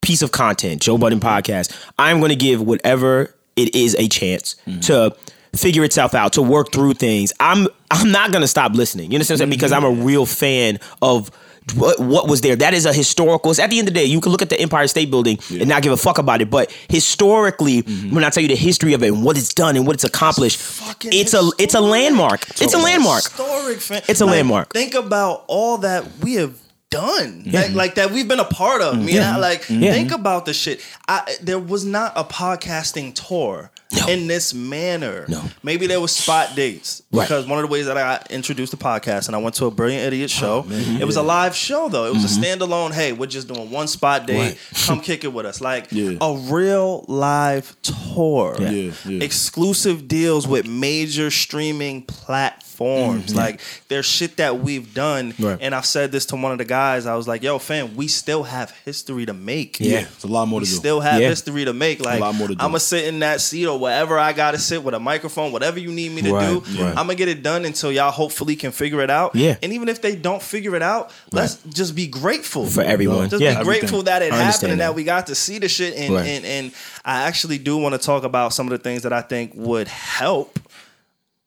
piece 0.00 0.20
of 0.22 0.32
content, 0.32 0.82
Joe 0.82 0.98
Budden 0.98 1.20
podcast, 1.20 1.72
I'm 1.96 2.18
going 2.18 2.30
to 2.30 2.36
give 2.36 2.60
whatever 2.60 3.32
it 3.56 3.74
is 3.74 3.94
a 3.96 4.08
chance 4.08 4.56
to 4.82 5.14
figure 5.54 5.84
itself 5.84 6.14
out, 6.14 6.32
to 6.34 6.42
work 6.42 6.72
through 6.72 6.94
things. 6.94 7.32
I'm 7.40 7.68
I'm 7.90 8.10
not 8.10 8.32
going 8.32 8.42
to 8.42 8.48
stop 8.48 8.72
listening. 8.72 9.10
You 9.10 9.16
understand 9.16 9.40
what 9.40 9.44
I'm 9.44 9.50
saying? 9.50 9.58
Because 9.58 9.72
I'm 9.72 9.84
a 9.84 9.90
mm-hmm. 9.90 10.04
real 10.04 10.26
fan 10.26 10.80
of 11.02 11.30
what, 11.74 12.00
what 12.00 12.28
was 12.28 12.40
there. 12.40 12.56
That 12.56 12.74
is 12.74 12.86
a 12.86 12.92
historical. 12.92 13.50
At 13.50 13.70
the 13.70 13.78
end 13.78 13.86
of 13.86 13.94
the 13.94 14.00
day, 14.00 14.04
you 14.04 14.20
can 14.20 14.32
look 14.32 14.42
at 14.42 14.48
the 14.48 14.58
Empire 14.60 14.86
State 14.88 15.10
Building 15.10 15.38
and 15.50 15.68
not 15.68 15.82
give 15.82 15.92
a 15.92 15.96
fuck 15.96 16.18
about 16.18 16.40
it. 16.40 16.50
But 16.50 16.72
historically, 16.88 17.82
mm-hmm. 17.82 18.14
when 18.14 18.24
I 18.24 18.30
tell 18.30 18.42
you 18.42 18.48
the 18.48 18.56
history 18.56 18.94
of 18.94 19.02
it 19.02 19.12
and 19.12 19.24
what 19.24 19.36
it's 19.36 19.52
done 19.54 19.76
and 19.76 19.86
what 19.86 19.94
it's 19.94 20.04
accomplished, 20.04 20.58
fucking 20.58 21.12
it's 21.14 21.34
a 21.34 21.50
it's 21.58 21.74
a 21.74 21.80
landmark. 21.80 22.48
It's 22.60 22.74
a 22.74 22.78
landmark. 22.78 23.24
Historic 23.24 23.80
fan. 23.80 24.02
It's 24.08 24.20
a 24.20 24.26
landmark. 24.26 24.72
Think 24.72 24.94
about 24.94 25.44
all 25.46 25.78
that 25.78 26.06
we 26.22 26.34
have 26.34 26.58
done, 26.92 27.42
like, 27.46 27.72
like 27.72 27.94
that 27.96 28.10
we've 28.12 28.28
been 28.28 28.38
a 28.40 28.44
part 28.44 28.80
of. 28.82 28.94
Mm-hmm. 28.94 29.04
Me 29.06 29.16
and 29.16 29.24
I, 29.24 29.38
like, 29.38 29.62
think 29.62 30.12
about 30.12 30.46
the 30.46 30.52
shit. 30.54 30.80
I, 31.08 31.36
there 31.42 31.58
was 31.58 31.84
not 31.84 32.12
a 32.14 32.22
podcasting 32.24 33.14
tour. 33.14 33.70
No. 33.94 34.06
In 34.08 34.26
this 34.26 34.54
manner, 34.54 35.26
No. 35.28 35.44
Maybe 35.62 35.86
there 35.86 36.00
was 36.00 36.12
spot 36.16 36.56
dates 36.56 37.02
Right. 37.12 37.24
because 37.28 37.46
one 37.46 37.58
of 37.58 37.68
the 37.68 37.70
ways 37.70 37.84
that 37.84 37.98
I 37.98 38.24
introduced 38.30 38.70
the 38.70 38.78
podcast 38.78 39.26
and 39.26 39.36
I 39.36 39.38
went 39.38 39.54
to 39.56 39.66
a 39.66 39.70
Brilliant 39.70 40.06
Idiot 40.06 40.32
Oh, 40.42 40.62
show. 40.64 40.66
it 40.98 41.04
was 41.04 41.16
a 41.16 41.22
live 41.22 41.54
show 41.54 41.90
though. 41.90 42.06
It 42.06 42.14
was 42.14 42.24
a 42.24 42.40
standalone. 42.40 42.92
Hey, 42.94 43.12
we're 43.12 43.26
just 43.26 43.48
doing 43.48 43.70
one 43.70 43.88
spot 43.88 44.26
date. 44.26 44.34
Mm-hmm. 44.56 44.74
Right. 44.76 44.86
Come 44.86 45.00
kick 45.02 45.24
it 45.24 45.32
with 45.34 45.44
us, 45.44 45.60
like 45.60 45.88
Yeah. 45.92 46.16
a 46.22 46.34
real 46.34 47.04
live 47.06 47.76
tour 47.82 48.56
Yeah, 48.60 48.92
yeah. 49.04 49.22
exclusive 49.22 50.08
deals 50.08 50.48
with 50.48 50.66
major 50.66 51.30
streaming 51.30 52.00
platforms. 52.00 52.71
Like 52.82 53.60
there's 53.88 54.06
shit 54.06 54.36
that 54.36 54.58
we've 54.60 54.92
done. 54.94 55.34
Right. 55.38 55.58
And 55.60 55.74
I've 55.74 55.86
said 55.86 56.12
this 56.12 56.26
to 56.26 56.36
one 56.36 56.52
of 56.52 56.58
the 56.58 56.64
guys. 56.64 57.06
I 57.06 57.14
was 57.14 57.26
like, 57.28 57.42
yo, 57.42 57.58
fam, 57.58 57.96
we 57.96 58.08
still 58.08 58.42
have 58.42 58.70
history 58.84 59.26
to 59.26 59.32
make. 59.32 59.78
Yeah. 59.80 60.00
it's 60.00 60.24
a 60.24 60.28
lot 60.28 60.46
more 60.48 60.60
We 60.60 60.66
to 60.66 60.70
do. 60.70 60.76
still 60.76 61.00
have 61.00 61.20
Yeah. 61.20 61.28
history 61.28 61.64
to 61.64 61.72
make. 61.72 62.00
Like 62.04 62.20
lot 62.20 62.34
more 62.34 62.48
to 62.48 62.54
do. 62.54 62.60
I'm 62.62 62.70
gonna 62.70 62.80
sit 62.80 63.04
in 63.06 63.20
that 63.20 63.40
seat 63.40 63.66
or 63.66 63.78
wherever 63.78 64.18
I 64.18 64.32
gotta 64.32 64.58
sit 64.58 64.82
with 64.82 64.94
a 64.94 65.00
microphone, 65.00 65.52
whatever 65.52 65.78
you 65.78 65.92
need 65.92 66.12
me 66.12 66.22
to 66.22 66.32
Right, 66.32 66.48
do. 66.64 66.82
right. 66.82 66.90
I'm 66.90 67.06
gonna 67.06 67.14
get 67.14 67.28
it 67.28 67.42
done 67.42 67.64
until 67.64 67.92
y'all 67.92 68.10
hopefully 68.10 68.56
can 68.56 68.72
figure 68.72 69.00
it 69.00 69.10
out. 69.10 69.34
Yeah. 69.34 69.56
And 69.62 69.72
even 69.72 69.88
if 69.88 70.00
they 70.02 70.16
don't 70.16 70.42
figure 70.42 70.74
it 70.76 70.82
out, 70.82 71.10
let's 71.32 71.56
just 71.72 71.94
be 71.94 72.06
grateful 72.06 72.66
For 72.66 72.82
everyone. 72.82 73.28
Just 73.30 73.42
Yeah. 73.42 73.58
be 73.58 73.64
grateful 73.64 74.02
that 74.04 74.22
it 74.22 74.32
I 74.32 74.36
happened 74.36 74.72
and 74.72 74.80
that. 74.80 74.86
that. 74.88 74.94
we 74.94 75.04
got 75.04 75.26
to 75.28 75.34
see 75.34 75.58
the 75.58 75.68
shit. 75.68 75.94
And, 75.96 76.14
Right. 76.14 76.26
and 76.26 76.44
and 76.44 76.72
I 77.04 77.22
actually 77.22 77.58
do 77.58 77.76
want 77.76 77.94
to 77.94 77.98
talk 77.98 78.24
about 78.24 78.52
some 78.54 78.66
of 78.66 78.70
the 78.70 78.78
things 78.78 79.02
that 79.02 79.12
I 79.12 79.20
think 79.22 79.52
would 79.54 79.88
help 79.88 80.58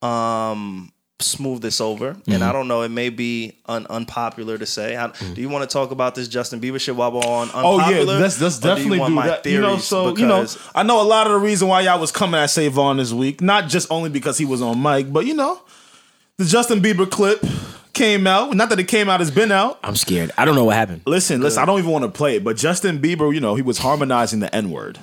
um 0.02 0.91
smooth 1.19 1.62
this 1.62 1.80
over. 1.80 2.10
And 2.10 2.23
Mm-hmm. 2.25 2.43
I 2.43 2.51
don't 2.51 2.67
know, 2.67 2.82
it 2.82 2.89
may 2.89 3.10
be 3.10 3.58
un- 3.67 3.88
unpopular 3.89 4.58
to 4.58 4.65
say. 4.65 4.93
How, 4.95 5.08
Do 5.08 5.39
you 5.41 5.47
want 5.49 5.67
to 5.69 5.73
talk 5.73 5.91
about 5.91 6.13
this 6.15 6.28
Justin 6.28 6.60
Bieber 6.60 6.80
shit 6.80 6.95
while 6.95 7.12
we're 7.12 7.19
on 7.19 7.49
Oh 7.54 7.75
unpopular? 7.80 8.13
yeah, 8.15 8.19
let's 8.19 8.41
let's 8.41 8.58
Or 8.58 8.62
do 8.62 8.67
you 8.67 8.75
definitely 8.75 8.99
want 8.99 9.12
do 9.12 9.15
my 9.15 9.28
that. 9.28 9.45
You 9.45 9.62
know, 9.62 9.67
theories? 9.69 9.84
so 9.86 10.17
you 10.17 10.25
know, 10.25 10.45
I 10.73 10.84
know 10.84 11.01
a 11.01 11.04
lot 11.08 11.25
of 11.28 11.34
the 11.34 11.39
reason 11.39 11.67
why 11.69 11.82
y'all 11.82 11.99
was 11.99 12.12
coming 12.12 12.39
at 12.39 12.47
Savon 12.47 12.97
this 12.97 13.13
week, 13.13 13.41
not 13.41 13.69
just 13.69 13.89
only 13.91 14.10
because 14.10 14.38
he 14.38 14.45
was 14.45 14.62
on 14.62 14.82
mic, 14.82 15.12
but 15.13 15.25
you 15.25 15.34
know, 15.34 15.62
the 16.38 16.45
Justin 16.45 16.82
Bieber 16.82 17.10
clip 17.10 17.43
came 17.93 18.28
out. 18.28 18.54
Not 18.54 18.67
that 18.69 18.80
it 18.80 18.89
came 18.89 19.08
out, 19.08 19.21
it's 19.21 19.32
been 19.32 19.54
out. 19.54 19.80
I'm 19.84 19.95
scared. 19.95 20.32
I 20.38 20.43
don't 20.43 20.56
know 20.56 20.65
what 20.65 20.75
happened. 20.75 21.04
Listen, 21.06 21.39
listen, 21.41 21.63
I 21.63 21.65
don't 21.65 21.80
even 21.80 21.91
want 21.91 22.04
to 22.04 22.12
play 22.12 22.36
it, 22.36 22.43
but 22.43 22.58
Justin 22.58 22.99
Bieber, 22.99 23.34
you 23.34 23.39
know, 23.39 23.56
he 23.56 23.62
was 23.62 23.78
harmonizing 23.78 24.41
the 24.41 24.54
N 24.54 24.69
word. 24.69 24.99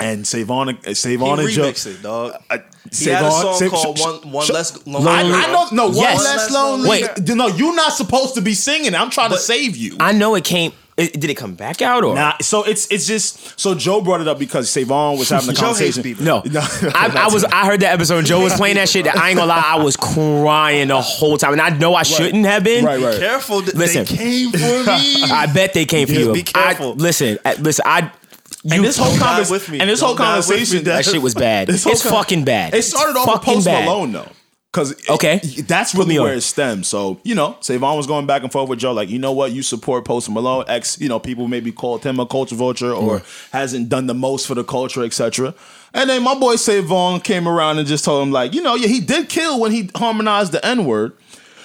And 0.00 0.26
Savon, 0.26 0.78
he 0.86 0.94
Savon 0.94 1.38
and 1.40 1.48
Joe. 1.50 1.64
remixed 1.64 1.86
it, 1.86 2.02
dog. 2.02 2.32
Uh, 2.48 2.58
He 2.90 3.10
had 3.10 3.24
a 3.26 3.30
song 3.30 3.58
Sa- 3.58 3.68
called 3.68 3.98
sh- 3.98 4.00
One, 4.02 4.32
one 4.32 4.46
sh- 4.46 4.50
Less 4.50 4.86
Lonely. 4.86 5.10
I, 5.10 5.20
I 5.20 5.52
know, 5.52 5.68
no, 5.70 5.90
Yes. 5.92 6.14
one 6.16 6.24
less 6.24 6.50
lonely. 6.50 6.88
Wait. 6.88 7.28
no, 7.36 7.48
you're 7.48 7.74
not 7.76 7.92
supposed 7.92 8.34
to 8.36 8.40
be 8.40 8.54
singing. 8.54 8.94
I'm 8.94 9.10
trying 9.10 9.28
But- 9.28 9.36
to 9.36 9.42
save 9.42 9.76
you. 9.76 9.96
I 10.00 10.12
know 10.12 10.34
it 10.34 10.44
came. 10.44 10.72
It, 10.96 11.18
did 11.20 11.30
it 11.30 11.36
come 11.36 11.54
back 11.54 11.80
out 11.80 12.04
or 12.04 12.14
Nah, 12.14 12.34
so 12.42 12.64
it's 12.64 12.86
it's 12.90 13.06
just 13.06 13.58
so 13.58 13.74
Joe 13.74 14.02
brought 14.02 14.20
it 14.20 14.28
up 14.28 14.38
because 14.38 14.68
Savon 14.68 15.16
was 15.18 15.30
having 15.30 15.48
a 15.48 15.52
Joe 15.54 15.72
hates 15.72 15.96
conversation. 15.96 16.02
Bieber. 16.02 16.20
No, 16.20 16.42
I, 16.94 17.24
I 17.28 17.32
was. 17.32 17.44
I 17.44 17.64
heard 17.66 17.80
that 17.80 17.94
episode. 17.94 18.18
and 18.18 18.26
Joe 18.26 18.42
was 18.42 18.52
playing 18.54 18.76
that 18.76 18.90
shit. 18.90 19.06
I 19.06 19.30
ain't 19.30 19.38
gonna 19.38 19.48
lie. 19.48 19.62
I 19.64 19.82
was 19.82 19.96
crying 19.96 20.88
the 20.88 21.00
whole 21.00 21.38
time, 21.38 21.52
and 21.52 21.62
I 21.62 21.70
know 21.70 21.94
I 21.94 22.02
shouldn't 22.02 22.44
have 22.44 22.62
been. 22.62 22.84
Right, 22.84 23.00
right. 23.00 23.18
Careful, 23.18 23.60
Listen. 23.60 24.04
they 24.04 24.16
came 24.16 24.52
for 24.52 24.58
me. 24.58 25.22
I 25.32 25.50
bet 25.52 25.72
they 25.72 25.86
came 25.86 26.06
for 26.08 26.12
Just 26.14 26.26
you. 26.26 26.32
be 26.34 26.42
careful. 26.42 26.92
I, 26.92 26.94
listen, 26.96 27.38
I, 27.44 27.54
listen. 27.54 27.84
I. 27.88 28.10
And 28.70 28.84
this 28.84 28.96
whole 28.96 29.10
Don't 29.10 29.18
convers- 29.18 29.50
with 29.50 29.68
me. 29.68 29.80
and 29.80 29.90
this 29.90 30.00
Don't 30.00 30.08
whole 30.10 30.16
die 30.16 30.36
with 30.36 30.48
me, 30.48 30.54
conversation 30.56 30.84
that 30.84 31.04
shit 31.04 31.20
was 31.22 31.34
bad. 31.34 31.68
This 31.68 31.84
whole 31.84 31.92
It's 31.92 32.02
con- 32.02 32.12
fucking 32.12 32.44
bad. 32.44 32.74
It 32.74 32.82
started 32.82 33.16
off 33.18 33.26
with 33.26 33.34
Fucking 33.36 33.54
Post 33.54 33.66
bad. 33.66 33.84
Malone 33.84 34.12
though. 34.12 34.28
Cause 34.72 34.94
Okay. 35.06 35.38
it- 35.42 35.68
that's 35.68 35.94
really 35.94 36.18
where 36.18 36.32
it 36.32 36.40
stems. 36.40 36.88
So, 36.88 37.18
you 37.24 37.34
know, 37.34 37.56
Savon 37.60 37.94
was 37.94 38.06
going 38.06 38.24
back 38.24 38.42
and 38.42 38.50
forth 38.50 38.70
with 38.70 38.78
Joe, 38.78 38.92
like, 38.92 39.10
you 39.10 39.18
know 39.18 39.32
what, 39.32 39.52
you 39.52 39.62
support 39.62 40.06
Post 40.06 40.30
Malone, 40.30 40.64
X, 40.66 40.96
you 40.98 41.10
know, 41.10 41.18
people 41.18 41.46
maybe 41.46 41.70
called 41.72 42.02
him 42.04 42.18
a 42.18 42.24
culture 42.24 42.54
vulture 42.54 42.90
or 42.90 43.20
hasn't 43.50 43.90
done 43.90 44.06
the 44.06 44.14
most 44.14 44.46
for 44.46 44.54
the 44.54 44.64
culture, 44.64 45.02
etc. 45.04 45.52
And 45.92 46.08
then 46.08 46.22
my 46.22 46.34
boy 46.34 46.56
Savon 46.56 47.20
came 47.20 47.46
around 47.46 47.80
and 47.80 47.86
just 47.86 48.02
told 48.06 48.22
him, 48.22 48.32
like, 48.32 48.54
you 48.54 48.62
know, 48.62 48.74
yeah, 48.74 48.88
he 48.88 49.00
did 49.00 49.28
kill 49.28 49.60
when 49.60 49.72
he 49.72 49.90
harmonized 49.94 50.52
the 50.52 50.64
N-word. 50.64 51.12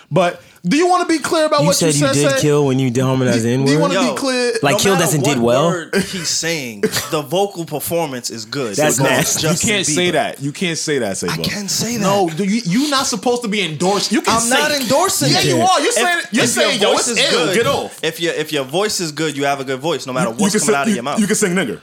But 0.09 0.41
do 0.65 0.77
you 0.77 0.87
want 0.87 1.07
to 1.07 1.13
be 1.17 1.21
clear 1.21 1.45
about 1.45 1.59
you 1.61 1.67
what 1.67 1.75
said 1.75 1.87
you 1.87 1.91
said? 2.07 2.15
you 2.15 2.21
did 2.23 2.31
say? 2.31 2.41
kill 2.41 2.65
when 2.65 2.79
you 2.79 2.89
deharmonized 2.89 3.43
the 3.43 3.57
Do 3.57 3.71
you 3.71 3.77
word. 3.77 3.81
want 3.81 3.93
to 3.93 3.99
Yo, 3.99 4.11
be 4.13 4.17
clear? 4.17 4.53
Like, 4.63 4.73
no 4.75 4.79
Kill 4.79 4.95
doesn't 4.97 5.23
did 5.23 5.37
well? 5.37 5.67
word 5.69 5.95
he's 5.95 6.29
saying 6.29 6.81
the 7.11 7.21
vocal 7.27 7.65
performance 7.65 8.29
is 8.29 8.45
good. 8.45 8.75
That's 8.75 8.97
Because 8.97 9.43
nasty. 9.43 9.47
You 9.67 9.73
can't 9.73 9.85
say 9.85 10.11
that. 10.11 10.41
You 10.41 10.51
can't 10.53 10.77
say 10.77 10.99
that, 10.99 11.17
Savon. 11.17 11.39
I 11.39 11.43
can't 11.43 11.69
say 11.69 11.97
that. 11.97 12.03
No, 12.03 12.29
do 12.29 12.45
you 12.45 12.61
you 12.65 12.89
not 12.89 13.05
supposed 13.05 13.41
to 13.43 13.49
be 13.49 13.61
endorsed. 13.61 14.11
You 14.13 14.21
can 14.21 14.35
I'm 14.35 14.39
say 14.41 14.57
not 14.57 14.71
it. 14.71 14.81
endorsing 14.83 15.31
Yeah, 15.31 15.39
it. 15.39 15.45
you 15.45 15.57
are. 15.61 15.81
You're 15.81 15.91
saying 15.91 16.07
you're 16.31 16.43
if 16.45 16.55
your 16.55 16.63
saying 16.65 16.81
yo, 16.81 16.91
voice 16.93 17.07
it's 17.09 17.19
is 17.19 17.33
ill. 17.33 17.45
good, 17.47 17.55
Get 17.55 17.67
off. 17.67 18.03
If 18.03 18.19
your 18.21 18.33
if 18.33 18.51
your 18.53 18.63
voice 18.63 18.99
is 19.01 19.11
good, 19.11 19.35
you 19.35 19.43
have 19.43 19.59
a 19.59 19.65
good 19.65 19.79
voice, 19.81 20.07
no 20.07 20.13
matter 20.13 20.31
what's 20.31 20.53
you 20.53 20.59
coming 20.61 20.73
can 20.73 20.75
out 20.75 20.83
sing, 20.85 20.87
of 20.87 20.87
you, 20.89 20.95
your 20.95 21.03
mouth. 21.03 21.19
You 21.19 21.27
can 21.27 21.35
sing 21.35 21.51
nigger. 21.53 21.81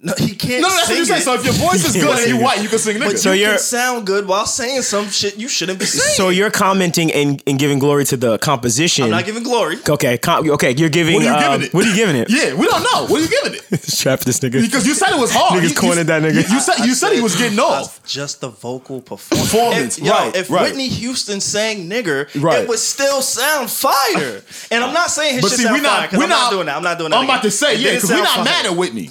No, 0.00 0.12
he 0.16 0.36
can't. 0.36 0.62
No, 0.62 0.68
no, 0.68 0.74
that's 0.76 0.86
sing 0.86 0.94
what 0.94 0.98
you 0.98 1.04
say. 1.06 1.16
it, 1.18 1.22
So 1.22 1.34
if 1.34 1.44
your 1.44 1.54
voice 1.54 1.84
is 1.84 1.94
good 2.02 2.18
and 2.18 2.28
you 2.28 2.38
white, 2.40 2.62
you 2.62 2.68
can 2.68 2.78
sing 2.78 2.96
nigger. 2.98 3.06
but 3.06 3.18
So 3.18 3.32
you 3.32 3.40
you're- 3.40 3.52
can 3.54 3.58
sound 3.58 4.06
good 4.06 4.28
while 4.28 4.46
saying 4.46 4.82
some 4.82 5.08
shit 5.08 5.36
you 5.38 5.48
shouldn't 5.48 5.80
be 5.80 5.86
saying. 5.86 6.14
So 6.16 6.28
you're 6.28 6.50
commenting 6.52 7.10
and, 7.12 7.42
and 7.48 7.58
giving 7.58 7.80
glory 7.80 8.04
to 8.06 8.16
the 8.16 8.38
composition. 8.38 9.04
I'm 9.06 9.10
not 9.10 9.24
giving 9.24 9.42
glory. 9.42 9.76
okay, 9.88 10.16
com- 10.18 10.48
okay, 10.52 10.70
you're 10.76 10.88
giving. 10.88 11.14
what 11.16 11.24
are 11.24 11.26
you 11.26 11.34
um, 11.34 11.40
giving 11.60 11.66
it? 11.66 11.74
What 11.74 11.84
are 11.84 11.88
you 11.88 11.94
giving 11.96 12.16
it? 12.16 12.30
Yeah, 12.30 12.54
we 12.54 12.66
don't 12.68 12.82
know. 12.82 13.06
What 13.06 13.20
are 13.20 13.24
you 13.24 13.28
giving 13.28 13.54
it? 13.54 13.82
Trap 13.98 14.20
this 14.20 14.38
nigga. 14.38 14.60
Because 14.62 14.86
you 14.86 14.94
said 14.94 15.10
it 15.10 15.18
was 15.18 15.32
hard. 15.34 15.60
Niggas 15.62 15.70
You- 15.70 15.74
cornered 15.74 15.98
you, 15.98 16.04
that 16.04 16.22
nigga. 16.22 16.34
You, 16.48 16.54
you 16.54 16.60
said 16.60 16.84
you 16.86 16.94
said 16.94 17.12
he 17.14 17.20
was 17.20 17.34
getting 17.34 17.58
off. 17.58 18.00
That's 18.00 18.12
just 18.12 18.40
the 18.40 18.50
vocal 18.50 19.00
performance. 19.00 19.50
Performance, 19.50 19.98
If, 19.98 20.04
yo, 20.04 20.12
right, 20.12 20.36
if 20.36 20.48
right. 20.48 20.62
Whitney 20.62 20.88
Houston 20.88 21.40
sang 21.40 21.90
"nigger," 21.90 22.28
Right. 22.40 22.62
it 22.62 22.68
would 22.68 22.78
still 22.78 23.20
sound 23.20 23.68
fire. 23.68 24.42
And 24.70 24.84
I'm 24.84 24.94
not 24.94 25.10
saying 25.10 25.34
his 25.34 25.42
But 25.42 25.48
shit 25.48 25.58
see, 25.58 25.64
sound 25.64 25.76
we're 25.76 25.82
not. 25.82 25.98
fire 25.98 26.08
'cause 26.08 26.18
we're 26.18 26.24
I'm 26.24 26.30
not, 26.30 26.42
not 26.44 26.50
doing 26.52 26.66
that. 26.66 26.76
I'm 26.76 26.82
not 26.84 26.98
doing 26.98 27.10
that. 27.10 27.16
I'm 27.16 27.24
about 27.24 27.42
to 27.42 27.50
say 27.50 27.74
yeah, 27.74 27.90
didn't 27.90 27.94
because 28.02 28.10
we're 28.10 28.22
not 28.22 28.36
fire. 28.36 28.44
mad 28.44 28.66
at 28.66 28.76
Whitney. 28.76 29.10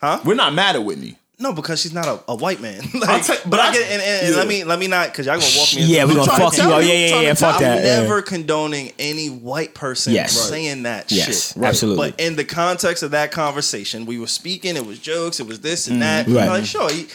Huh? 0.00 0.20
We're 0.24 0.34
not 0.34 0.54
mad 0.54 0.76
at 0.76 0.84
Whitney. 0.84 1.16
No, 1.38 1.54
because 1.54 1.80
she's 1.80 1.94
not 1.94 2.06
a, 2.06 2.20
a 2.28 2.36
white 2.36 2.60
man. 2.60 2.82
Like, 2.94 3.08
I'll 3.08 3.20
tell- 3.20 3.36
but 3.44 3.50
but 3.50 3.60
I 3.60 3.68
I- 3.68 3.72
get 3.72 3.82
and, 3.90 4.02
and, 4.02 4.02
and 4.02 4.30
yeah. 4.32 4.36
let 4.36 4.46
me 4.48 4.64
let 4.64 4.78
me 4.78 4.88
not 4.88 5.08
because 5.08 5.24
y'all 5.24 5.38
gonna 5.38 5.50
walk 5.56 5.74
me. 5.74 5.84
yeah, 5.86 6.04
we're 6.04 6.14
gonna 6.14 6.30
fuck 6.30 6.52
to 6.52 6.56
you. 6.56 6.62
tell 6.62 6.72
Oh 6.74 6.78
you, 6.80 6.88
yeah, 6.88 6.94
yeah, 7.08 7.20
yeah. 7.22 7.28
to 7.30 7.34
Fuck 7.36 7.58
tell 7.58 7.60
that. 7.60 7.78
I'm 7.78 7.84
yeah. 7.84 8.00
never 8.02 8.20
condoning 8.20 8.92
any 8.98 9.28
white 9.28 9.72
person 9.74 10.12
Yes. 10.12 10.32
saying 10.38 10.82
that 10.82 11.10
Yes, 11.10 11.54
shit. 11.54 11.62
absolutely. 11.62 12.10
But 12.10 12.20
in 12.20 12.36
the 12.36 12.44
context 12.44 13.02
of 13.02 13.12
that 13.12 13.30
conversation, 13.32 14.04
we 14.04 14.18
were 14.18 14.26
speaking. 14.26 14.76
It 14.76 14.84
was 14.84 14.98
jokes. 14.98 15.40
It 15.40 15.46
was 15.46 15.60
this 15.60 15.88
and 15.88 16.02
that. 16.02 16.26
Mm-hmm. 16.26 16.36
Right. 16.36 16.48
Like, 16.48 16.64
sure. 16.66 16.90
he- 16.92 17.08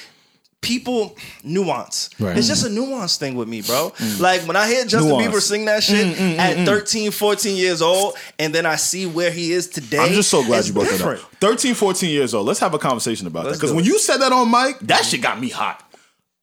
People 0.66 1.16
nuance. 1.44 2.10
Right. 2.20 2.36
It's 2.36 2.48
just 2.48 2.66
a 2.66 2.70
nuance 2.70 3.18
thing 3.18 3.36
with 3.36 3.48
me, 3.48 3.62
bro. 3.62 3.94
Mm. 3.98 4.20
Like 4.20 4.42
when 4.42 4.56
I 4.56 4.68
hear 4.68 4.84
Justin 4.84 5.10
Nuance. 5.10 5.28
Bieber 5.28 5.40
sing 5.40 5.66
that 5.66 5.84
shit 5.84 6.18
mm, 6.18 6.36
mm, 6.36 6.38
at 6.38 6.66
13, 6.66 7.12
14 7.12 7.56
years 7.56 7.82
old, 7.82 8.16
and 8.40 8.54
then 8.54 8.66
I 8.66 8.76
see 8.76 9.06
where 9.06 9.30
he 9.30 9.52
is 9.52 9.68
today. 9.70 10.00
I'm 10.00 10.14
just 10.14 10.30
so 10.30 10.44
glad 10.44 10.66
you 10.66 10.74
brought 10.74 10.90
different. 10.90 11.20
that 11.22 11.26
up. 11.26 11.36
13, 11.40 11.76
14 11.76 12.10
years 12.10 12.34
old. 12.34 12.48
Let's 12.48 12.60
have 12.60 12.74
a 12.74 12.80
conversation 12.80 13.28
about 13.28 13.46
Let's 13.46 13.58
that. 13.58 13.62
Because 13.62 13.76
when 13.76 13.86
you 13.86 14.00
said 14.00 14.18
that 14.18 14.32
on 14.32 14.50
mic, 14.50 14.80
that 14.80 15.06
shit 15.06 15.22
got 15.22 15.40
me 15.40 15.50
hot. 15.50 15.82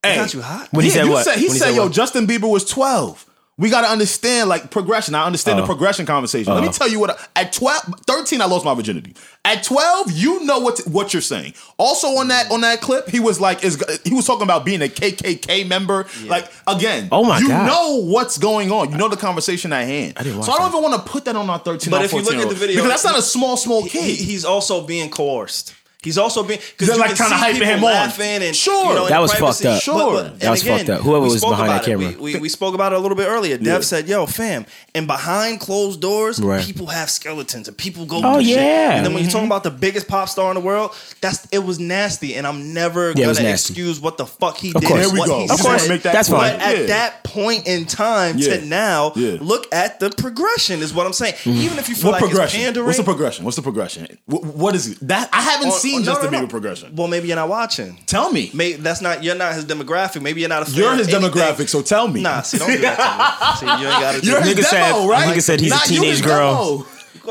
Hey, 0.02 0.16
got 0.16 0.34
you 0.34 0.42
hot? 0.42 0.68
When 0.72 0.84
he 0.84 0.90
yeah, 0.90 0.96
said 0.96 1.04
you 1.06 1.12
what? 1.12 1.24
Said, 1.24 1.34
he 1.36 1.46
When 1.46 1.52
he 1.52 1.58
said, 1.58 1.66
said 1.68 1.74
"Yo, 1.76 1.84
what? 1.84 1.92
Justin 1.92 2.26
Bieber 2.26 2.50
was 2.50 2.64
12." 2.64 3.26
We 3.58 3.68
got 3.68 3.82
to 3.82 3.88
understand 3.88 4.48
like 4.48 4.70
progression. 4.70 5.14
I 5.14 5.26
understand 5.26 5.58
the 5.58 5.62
uh-huh. 5.62 5.72
progression 5.72 6.06
conversation. 6.06 6.54
Let 6.54 6.62
me 6.62 6.68
uh-huh. 6.68 6.78
tell 6.78 6.88
you 6.88 6.98
what. 6.98 7.10
I- 7.10 7.42
At 7.42 7.52
12, 7.52 8.00
13, 8.06 8.40
I 8.40 8.46
lost 8.46 8.64
my 8.64 8.74
virginity. 8.74 9.14
At 9.44 9.62
12, 9.62 10.10
you 10.12 10.44
know 10.44 10.58
what 10.60 10.78
what 10.86 11.12
you're 11.12 11.20
saying. 11.20 11.52
Also 11.76 12.08
on 12.08 12.28
that 12.28 12.46
mm. 12.46 12.52
on 12.52 12.62
that 12.62 12.80
clip, 12.80 13.08
he 13.08 13.20
was 13.20 13.40
like, 13.40 13.62
is 13.62 13.82
he 14.04 14.14
was 14.14 14.26
talking 14.26 14.44
about 14.44 14.64
being 14.64 14.80
a 14.80 14.86
KKK 14.86 15.68
member. 15.68 16.06
Like 16.24 16.50
again, 16.66 17.08
Oh 17.12 17.24
my 17.24 17.38
you 17.38 17.48
God. 17.48 17.66
know 17.66 18.02
what's 18.04 18.38
going 18.38 18.72
on. 18.72 18.90
You 18.90 18.96
know 18.96 19.08
the 19.08 19.16
conversation 19.16 19.72
at 19.72 19.84
hand. 19.86 20.14
didn't 20.14 20.38
watch 20.38 20.46
so 20.46 20.52
I 20.52 20.56
don't 20.56 20.72
that. 20.72 20.78
even 20.78 20.90
want 20.90 21.04
to 21.04 21.12
put 21.12 21.24
that 21.26 21.36
on 21.36 21.50
our 21.50 21.58
13. 21.58 21.90
But 21.90 22.00
or 22.00 22.04
if 22.04 22.12
you 22.12 22.22
look 22.22 22.34
at 22.34 22.48
the 22.48 22.54
video, 22.54 22.76
because 22.76 22.90
that's 22.90 23.04
not 23.04 23.18
a 23.18 23.22
small 23.22 23.56
small 23.56 23.82
kid. 23.82 24.02
He, 24.02 24.14
he's 24.16 24.44
also 24.44 24.86
being 24.86 25.10
coerced. 25.10 25.74
He's 26.02 26.18
also 26.18 26.42
been 26.42 26.58
because 26.58 26.88
They're, 26.88 26.96
like, 26.96 27.16
kinda 27.16 27.36
hyping 27.36 27.64
him 27.64 27.84
on. 27.84 28.10
and 28.20 28.56
Sure. 28.56 28.88
you 28.88 28.94
know, 28.94 29.06
in 29.06 29.10
That 29.10 29.20
was 29.20 29.32
privacy. 29.32 29.64
fucked 29.64 29.76
up. 29.76 29.82
Sure. 29.82 30.18
and 30.24 30.40
That 30.40 30.50
was 30.50 30.62
fucked 30.62 30.88
up. 30.90 31.00
Whoever 31.02 31.24
was 31.26 31.40
behind 31.40 31.62
about 31.62 31.66
that 31.84 31.88
it. 31.88 31.90
camera. 31.98 32.08
We, 32.20 32.34
we, 32.34 32.40
we 32.40 32.48
spoke 32.48 32.74
about 32.74 32.92
it 32.92 32.96
a 32.96 32.98
little 32.98 33.16
bit 33.16 33.28
earlier. 33.28 33.56
Dev 33.56 33.66
Yeah. 33.66 33.80
said, 33.80 34.08
"Yo, 34.08 34.26
fam," 34.26 34.66
and 34.94 35.06
behind 35.06 35.60
closed 35.60 36.00
doors, 36.00 36.40
Right. 36.40 36.64
people 36.64 36.86
have 36.88 37.08
skeletons 37.08 37.68
and 37.68 37.76
people 37.76 38.04
go. 38.04 38.20
Oh, 38.24 38.34
through 38.34 38.44
shit. 38.44 38.56
yeah. 38.56 38.92
And 38.96 39.06
then 39.06 39.14
when 39.14 39.22
you're 39.22 39.30
talking 39.30 39.42
mm-hmm. 39.44 39.52
about 39.52 39.62
the 39.62 39.70
biggest 39.70 40.08
pop 40.08 40.28
star 40.28 40.50
in 40.50 40.54
the 40.56 40.60
world, 40.60 40.92
that's 41.20 41.46
it 41.52 41.60
was 41.64 41.78
nasty, 41.78 42.34
and 42.34 42.46
I'm 42.46 42.74
never 42.74 43.12
Yeah, 43.14 43.32
gonna 43.32 43.48
excuse 43.48 44.00
what 44.00 44.16
the 44.16 44.26
fuck 44.26 44.56
he 44.56 44.72
Of 44.74 44.80
did. 44.80 44.88
course. 44.88 45.06
and 45.06 45.16
There 45.16 45.22
we 45.22 45.28
go. 45.28 45.36
he 45.36 45.42
We 45.42 45.48
just 45.48 45.62
said. 45.62 45.68
wanna 45.68 45.88
make 45.88 46.02
that 46.02 46.12
That's 46.14 46.28
clear. 46.28 46.40
fine. 46.40 46.58
But 46.58 46.62
at 46.66 46.86
that 46.88 47.22
point 47.24 47.66
in 47.68 47.84
time 47.86 48.38
to 48.40 48.60
now, 48.66 49.12
look 49.14 49.66
at 49.72 50.00
the 50.00 50.10
progression. 50.10 50.82
Is 50.82 50.92
what 50.92 51.06
I'm 51.06 51.12
saying. 51.12 51.34
Mm-hmm. 51.34 51.50
Even 51.60 51.78
if 51.78 51.88
you 51.88 51.94
feel 51.94 52.10
what 52.10 52.20
like 52.20 52.28
progression? 52.30 52.60
it's 52.60 52.66
pandering, 52.66 52.86
What's 52.86 52.98
the 52.98 53.04
progression? 53.04 53.44
What's 53.44 53.56
the 53.56 53.62
progression? 53.62 54.18
What 54.26 54.74
is 54.74 54.88
it? 54.88 54.98
That 55.08 55.28
I 55.32 55.40
haven't 55.42 55.68
or- 55.68 55.78
seen 55.92 56.02
or- 56.02 56.04
no, 56.04 56.12
Justin 56.12 56.30
no, 56.32 56.40
no. 56.40 56.46
Bieber 56.46 56.50
progression. 56.50 56.96
Well, 56.96 57.08
maybe 57.08 57.28
you're 57.28 57.36
not 57.36 57.48
watching. 57.48 57.96
Tell 58.06 58.32
me. 58.32 58.50
Maybe 58.54 58.76
that's 58.78 59.00
not 59.00 59.22
you're 59.22 59.34
not 59.34 59.54
his 59.54 59.64
demographic. 59.64 60.22
Maybe 60.22 60.40
you're 60.40 60.48
not 60.48 60.62
a 60.62 60.64
fan 60.66 60.74
You're 60.74 60.94
his 60.96 61.08
anything. 61.08 61.30
demographic, 61.30 61.68
so 61.68 61.82
tell 61.82 62.08
me. 62.08 62.22
Nah, 62.22 62.42
see, 62.42 62.58
don't 62.58 62.68
do 62.70 62.78
that 62.78 63.56
to 63.60 63.66
me. 63.66 63.70
See, 63.76 63.82
you 63.82 63.88
ain't 63.90 64.00
got 64.00 64.14
to 64.14 64.20
do 64.20 64.26
You're 64.28 64.40
that. 64.40 64.46
his 64.48 64.54
Nigga 64.56 64.64
said- 64.68 65.08
right? 65.08 65.36
nigga 65.36 65.42
said 65.42 65.60
he's 65.60 65.72
a 65.72 65.74
Not 65.76 65.90
you, 65.90 66.00
teenage 66.00 66.22
girl. 66.22 66.78
demo. 66.78 66.86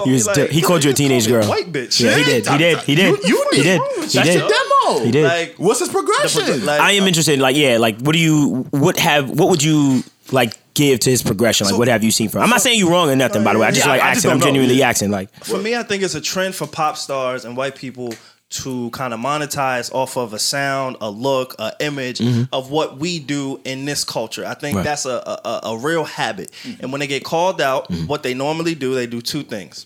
He 0.06 0.10
me 0.10 0.14
was 0.14 0.28
de- 0.28 0.48
he 0.48 0.62
called 0.62 0.84
you 0.86 0.92
a 0.92 0.94
teenage 0.94 1.28
girl. 1.28 1.46
White 1.50 1.70
bitch. 1.72 2.00
Yeah, 2.00 2.16
he 2.18 2.24
did. 2.24 2.48
He 2.48 2.58
did. 2.58 2.78
He 2.80 2.96
did. 2.96 3.20
You, 3.24 3.28
you 3.28 3.48
He 3.52 3.62
did. 3.64 3.82
He 3.82 3.96
He 3.96 4.02
That's 4.02 4.14
did. 4.14 4.36
your 4.40 4.50
demo. 4.50 5.04
He 5.06 5.12
did. 5.12 5.24
Like, 5.26 5.56
What's 5.58 5.80
his 5.82 5.90
progression? 5.90 6.44
Pro- 6.46 6.56
like- 6.56 6.80
I 6.80 6.92
am 6.94 7.04
uh, 7.04 7.08
interested. 7.08 7.40
Like, 7.40 7.58
yeah, 7.58 7.78
like, 7.78 8.00
what 8.00 8.14
do 8.14 8.20
you, 8.20 8.66
what 8.72 8.98
have, 9.00 9.30
what 9.30 9.50
would 9.50 9.62
you 9.62 10.02
like 10.32 10.54
give 10.76 11.02
to 11.02 11.10
his 11.10 11.22
progression? 11.22 11.66
Like, 11.66 11.74
So- 11.74 11.78
what 11.78 11.90
have 11.90 12.06
you 12.06 12.12
seen 12.12 12.30
from? 12.30 12.42
I'm 12.42 12.50
not 12.50 12.62
saying 12.62 12.80
you 12.80 12.90
wrong 12.90 13.10
or 13.10 13.18
nothing, 13.18 13.44
by 13.44 13.52
the 13.52 13.60
way. 13.60 13.68
I 13.68 13.72
just 13.72 13.86
Yeah, 13.86 13.92
like 13.92 14.02
I 14.02 14.14
just 14.14 14.26
asking. 14.26 14.32
I'm 14.32 14.40
genuinely 14.40 14.76
Yeah. 14.76 14.90
asking. 14.90 15.12
Like, 15.12 15.30
For 15.44 15.58
me, 15.58 15.76
I 15.76 15.84
think 15.84 16.04
it's 16.04 16.16
a 16.16 16.22
trend 16.22 16.56
for 16.56 16.68
pop 16.68 16.96
stars 16.96 17.44
and 17.44 17.58
white 17.58 17.76
people 17.76 18.14
to 18.52 18.90
kind 18.92 19.14
of 19.14 19.20
monetize 19.20 19.92
off 19.94 20.18
of 20.18 20.34
a 20.34 20.40
sound, 20.40 20.98
a 21.02 21.10
look, 21.10 21.56
a 21.60 21.74
image 21.80 22.22
of 22.52 22.70
what 22.70 22.98
we 22.98 23.18
do 23.20 23.60
in 23.66 23.86
this 23.86 24.04
culture. 24.04 24.46
I 24.46 24.54
think 24.54 24.72
Mm-hmm. 24.72 24.78
Right. 24.78 24.84
that's 24.86 25.06
a, 25.06 25.40
a 25.46 25.60
a 25.74 25.78
real 25.78 26.04
habit. 26.04 26.52
And 26.80 26.92
when 26.92 27.00
they 27.00 27.08
get 27.08 27.24
called 27.24 27.60
out, 27.62 27.90
Mm-hmm. 27.90 28.08
what 28.08 28.24
they 28.24 28.34
normally 28.34 28.76
do, 28.76 28.94
they 28.96 29.08
do 29.08 29.22
two 29.22 29.44
things. 29.44 29.86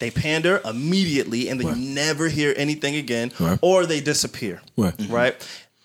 They 0.00 0.10
pander 0.10 0.60
immediately 0.64 1.48
and 1.48 1.58
then 1.60 1.68
Right. 1.68 1.76
you 1.76 1.94
never 1.94 2.28
hear 2.28 2.52
anything 2.56 2.96
again, 2.96 3.32
Right. 3.38 3.58
or 3.62 3.86
they 3.86 4.00
disappear. 4.00 4.60
Right. 4.76 5.34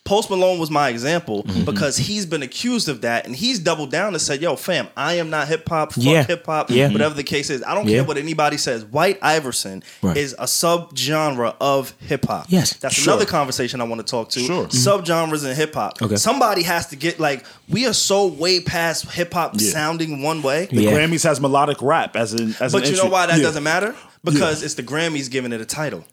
Right? 0.10 0.16
Post 0.16 0.30
Malone 0.30 0.60
was 0.60 0.72
my 0.72 0.90
example 0.90 1.44
Mm-hmm. 1.44 1.66
because 1.66 1.98
he's 1.98 2.26
been 2.26 2.42
accused 2.44 2.90
of 2.90 3.02
that 3.02 3.26
and 3.26 3.36
he's 3.36 3.60
doubled 3.60 3.92
down 3.92 4.14
and 4.14 4.22
said, 4.22 4.42
Yo, 4.42 4.56
fam, 4.56 4.88
I 4.98 5.14
am 5.16 5.30
not 5.30 5.48
hip 5.48 5.68
hop, 5.70 5.94
fuck 5.94 6.04
Yeah. 6.04 6.24
hip 6.24 6.46
hop, 6.46 6.70
Yeah. 6.70 6.90
whatever 6.92 7.14
the 7.14 7.24
case 7.24 7.50
is. 7.50 7.62
I 7.64 7.76
don't 7.76 7.88
Yeah. 7.88 7.98
care 7.98 8.04
what 8.06 8.18
anybody 8.18 8.58
says. 8.58 8.84
White 8.86 9.20
Iverson 9.22 9.84
Right. 10.02 10.18
is 10.18 10.34
a 10.40 10.46
subgenre 10.46 11.54
of 11.62 11.94
hip 12.00 12.26
hop. 12.28 12.46
Yes. 12.50 12.74
That's 12.74 12.96
Sure. 12.96 13.14
another 13.14 13.26
conversation 13.26 13.82
I 13.82 13.84
want 13.86 14.06
to 14.06 14.10
talk 14.10 14.30
to. 14.32 14.40
Sure. 14.40 14.66
Subgenres 14.68 15.46
in 15.50 15.56
hip 15.56 15.74
hop. 15.76 16.02
Okay. 16.02 16.16
Somebody 16.16 16.64
has 16.64 16.88
to 16.88 16.96
get 16.96 17.20
like 17.20 17.46
we 17.70 17.86
are 17.86 17.94
so 17.94 18.26
way 18.28 18.60
past 18.60 19.12
hip 19.12 19.34
hop 19.34 19.54
Yeah. 19.58 19.72
sounding 19.72 20.22
one 20.24 20.42
way. 20.42 20.68
the 20.72 20.84
Yeah. 20.84 20.92
Grammys 20.92 21.24
has 21.24 21.40
melodic 21.40 21.78
rap 21.82 22.16
as 22.16 22.34
an 22.34 22.56
as 22.60 22.72
But 22.74 22.86
an 22.86 22.92
you 22.92 22.98
know 22.98 23.06
why 23.10 23.26
that 23.28 23.38
Yeah. 23.38 23.44
doesn't 23.44 23.64
matter? 23.64 23.96
Because 24.24 24.64
it's 24.64 24.74
the 24.74 24.84
Grammys 24.84 25.30
giving 25.30 25.54
it 25.54 25.62
a 25.62 25.66
title. 25.66 26.04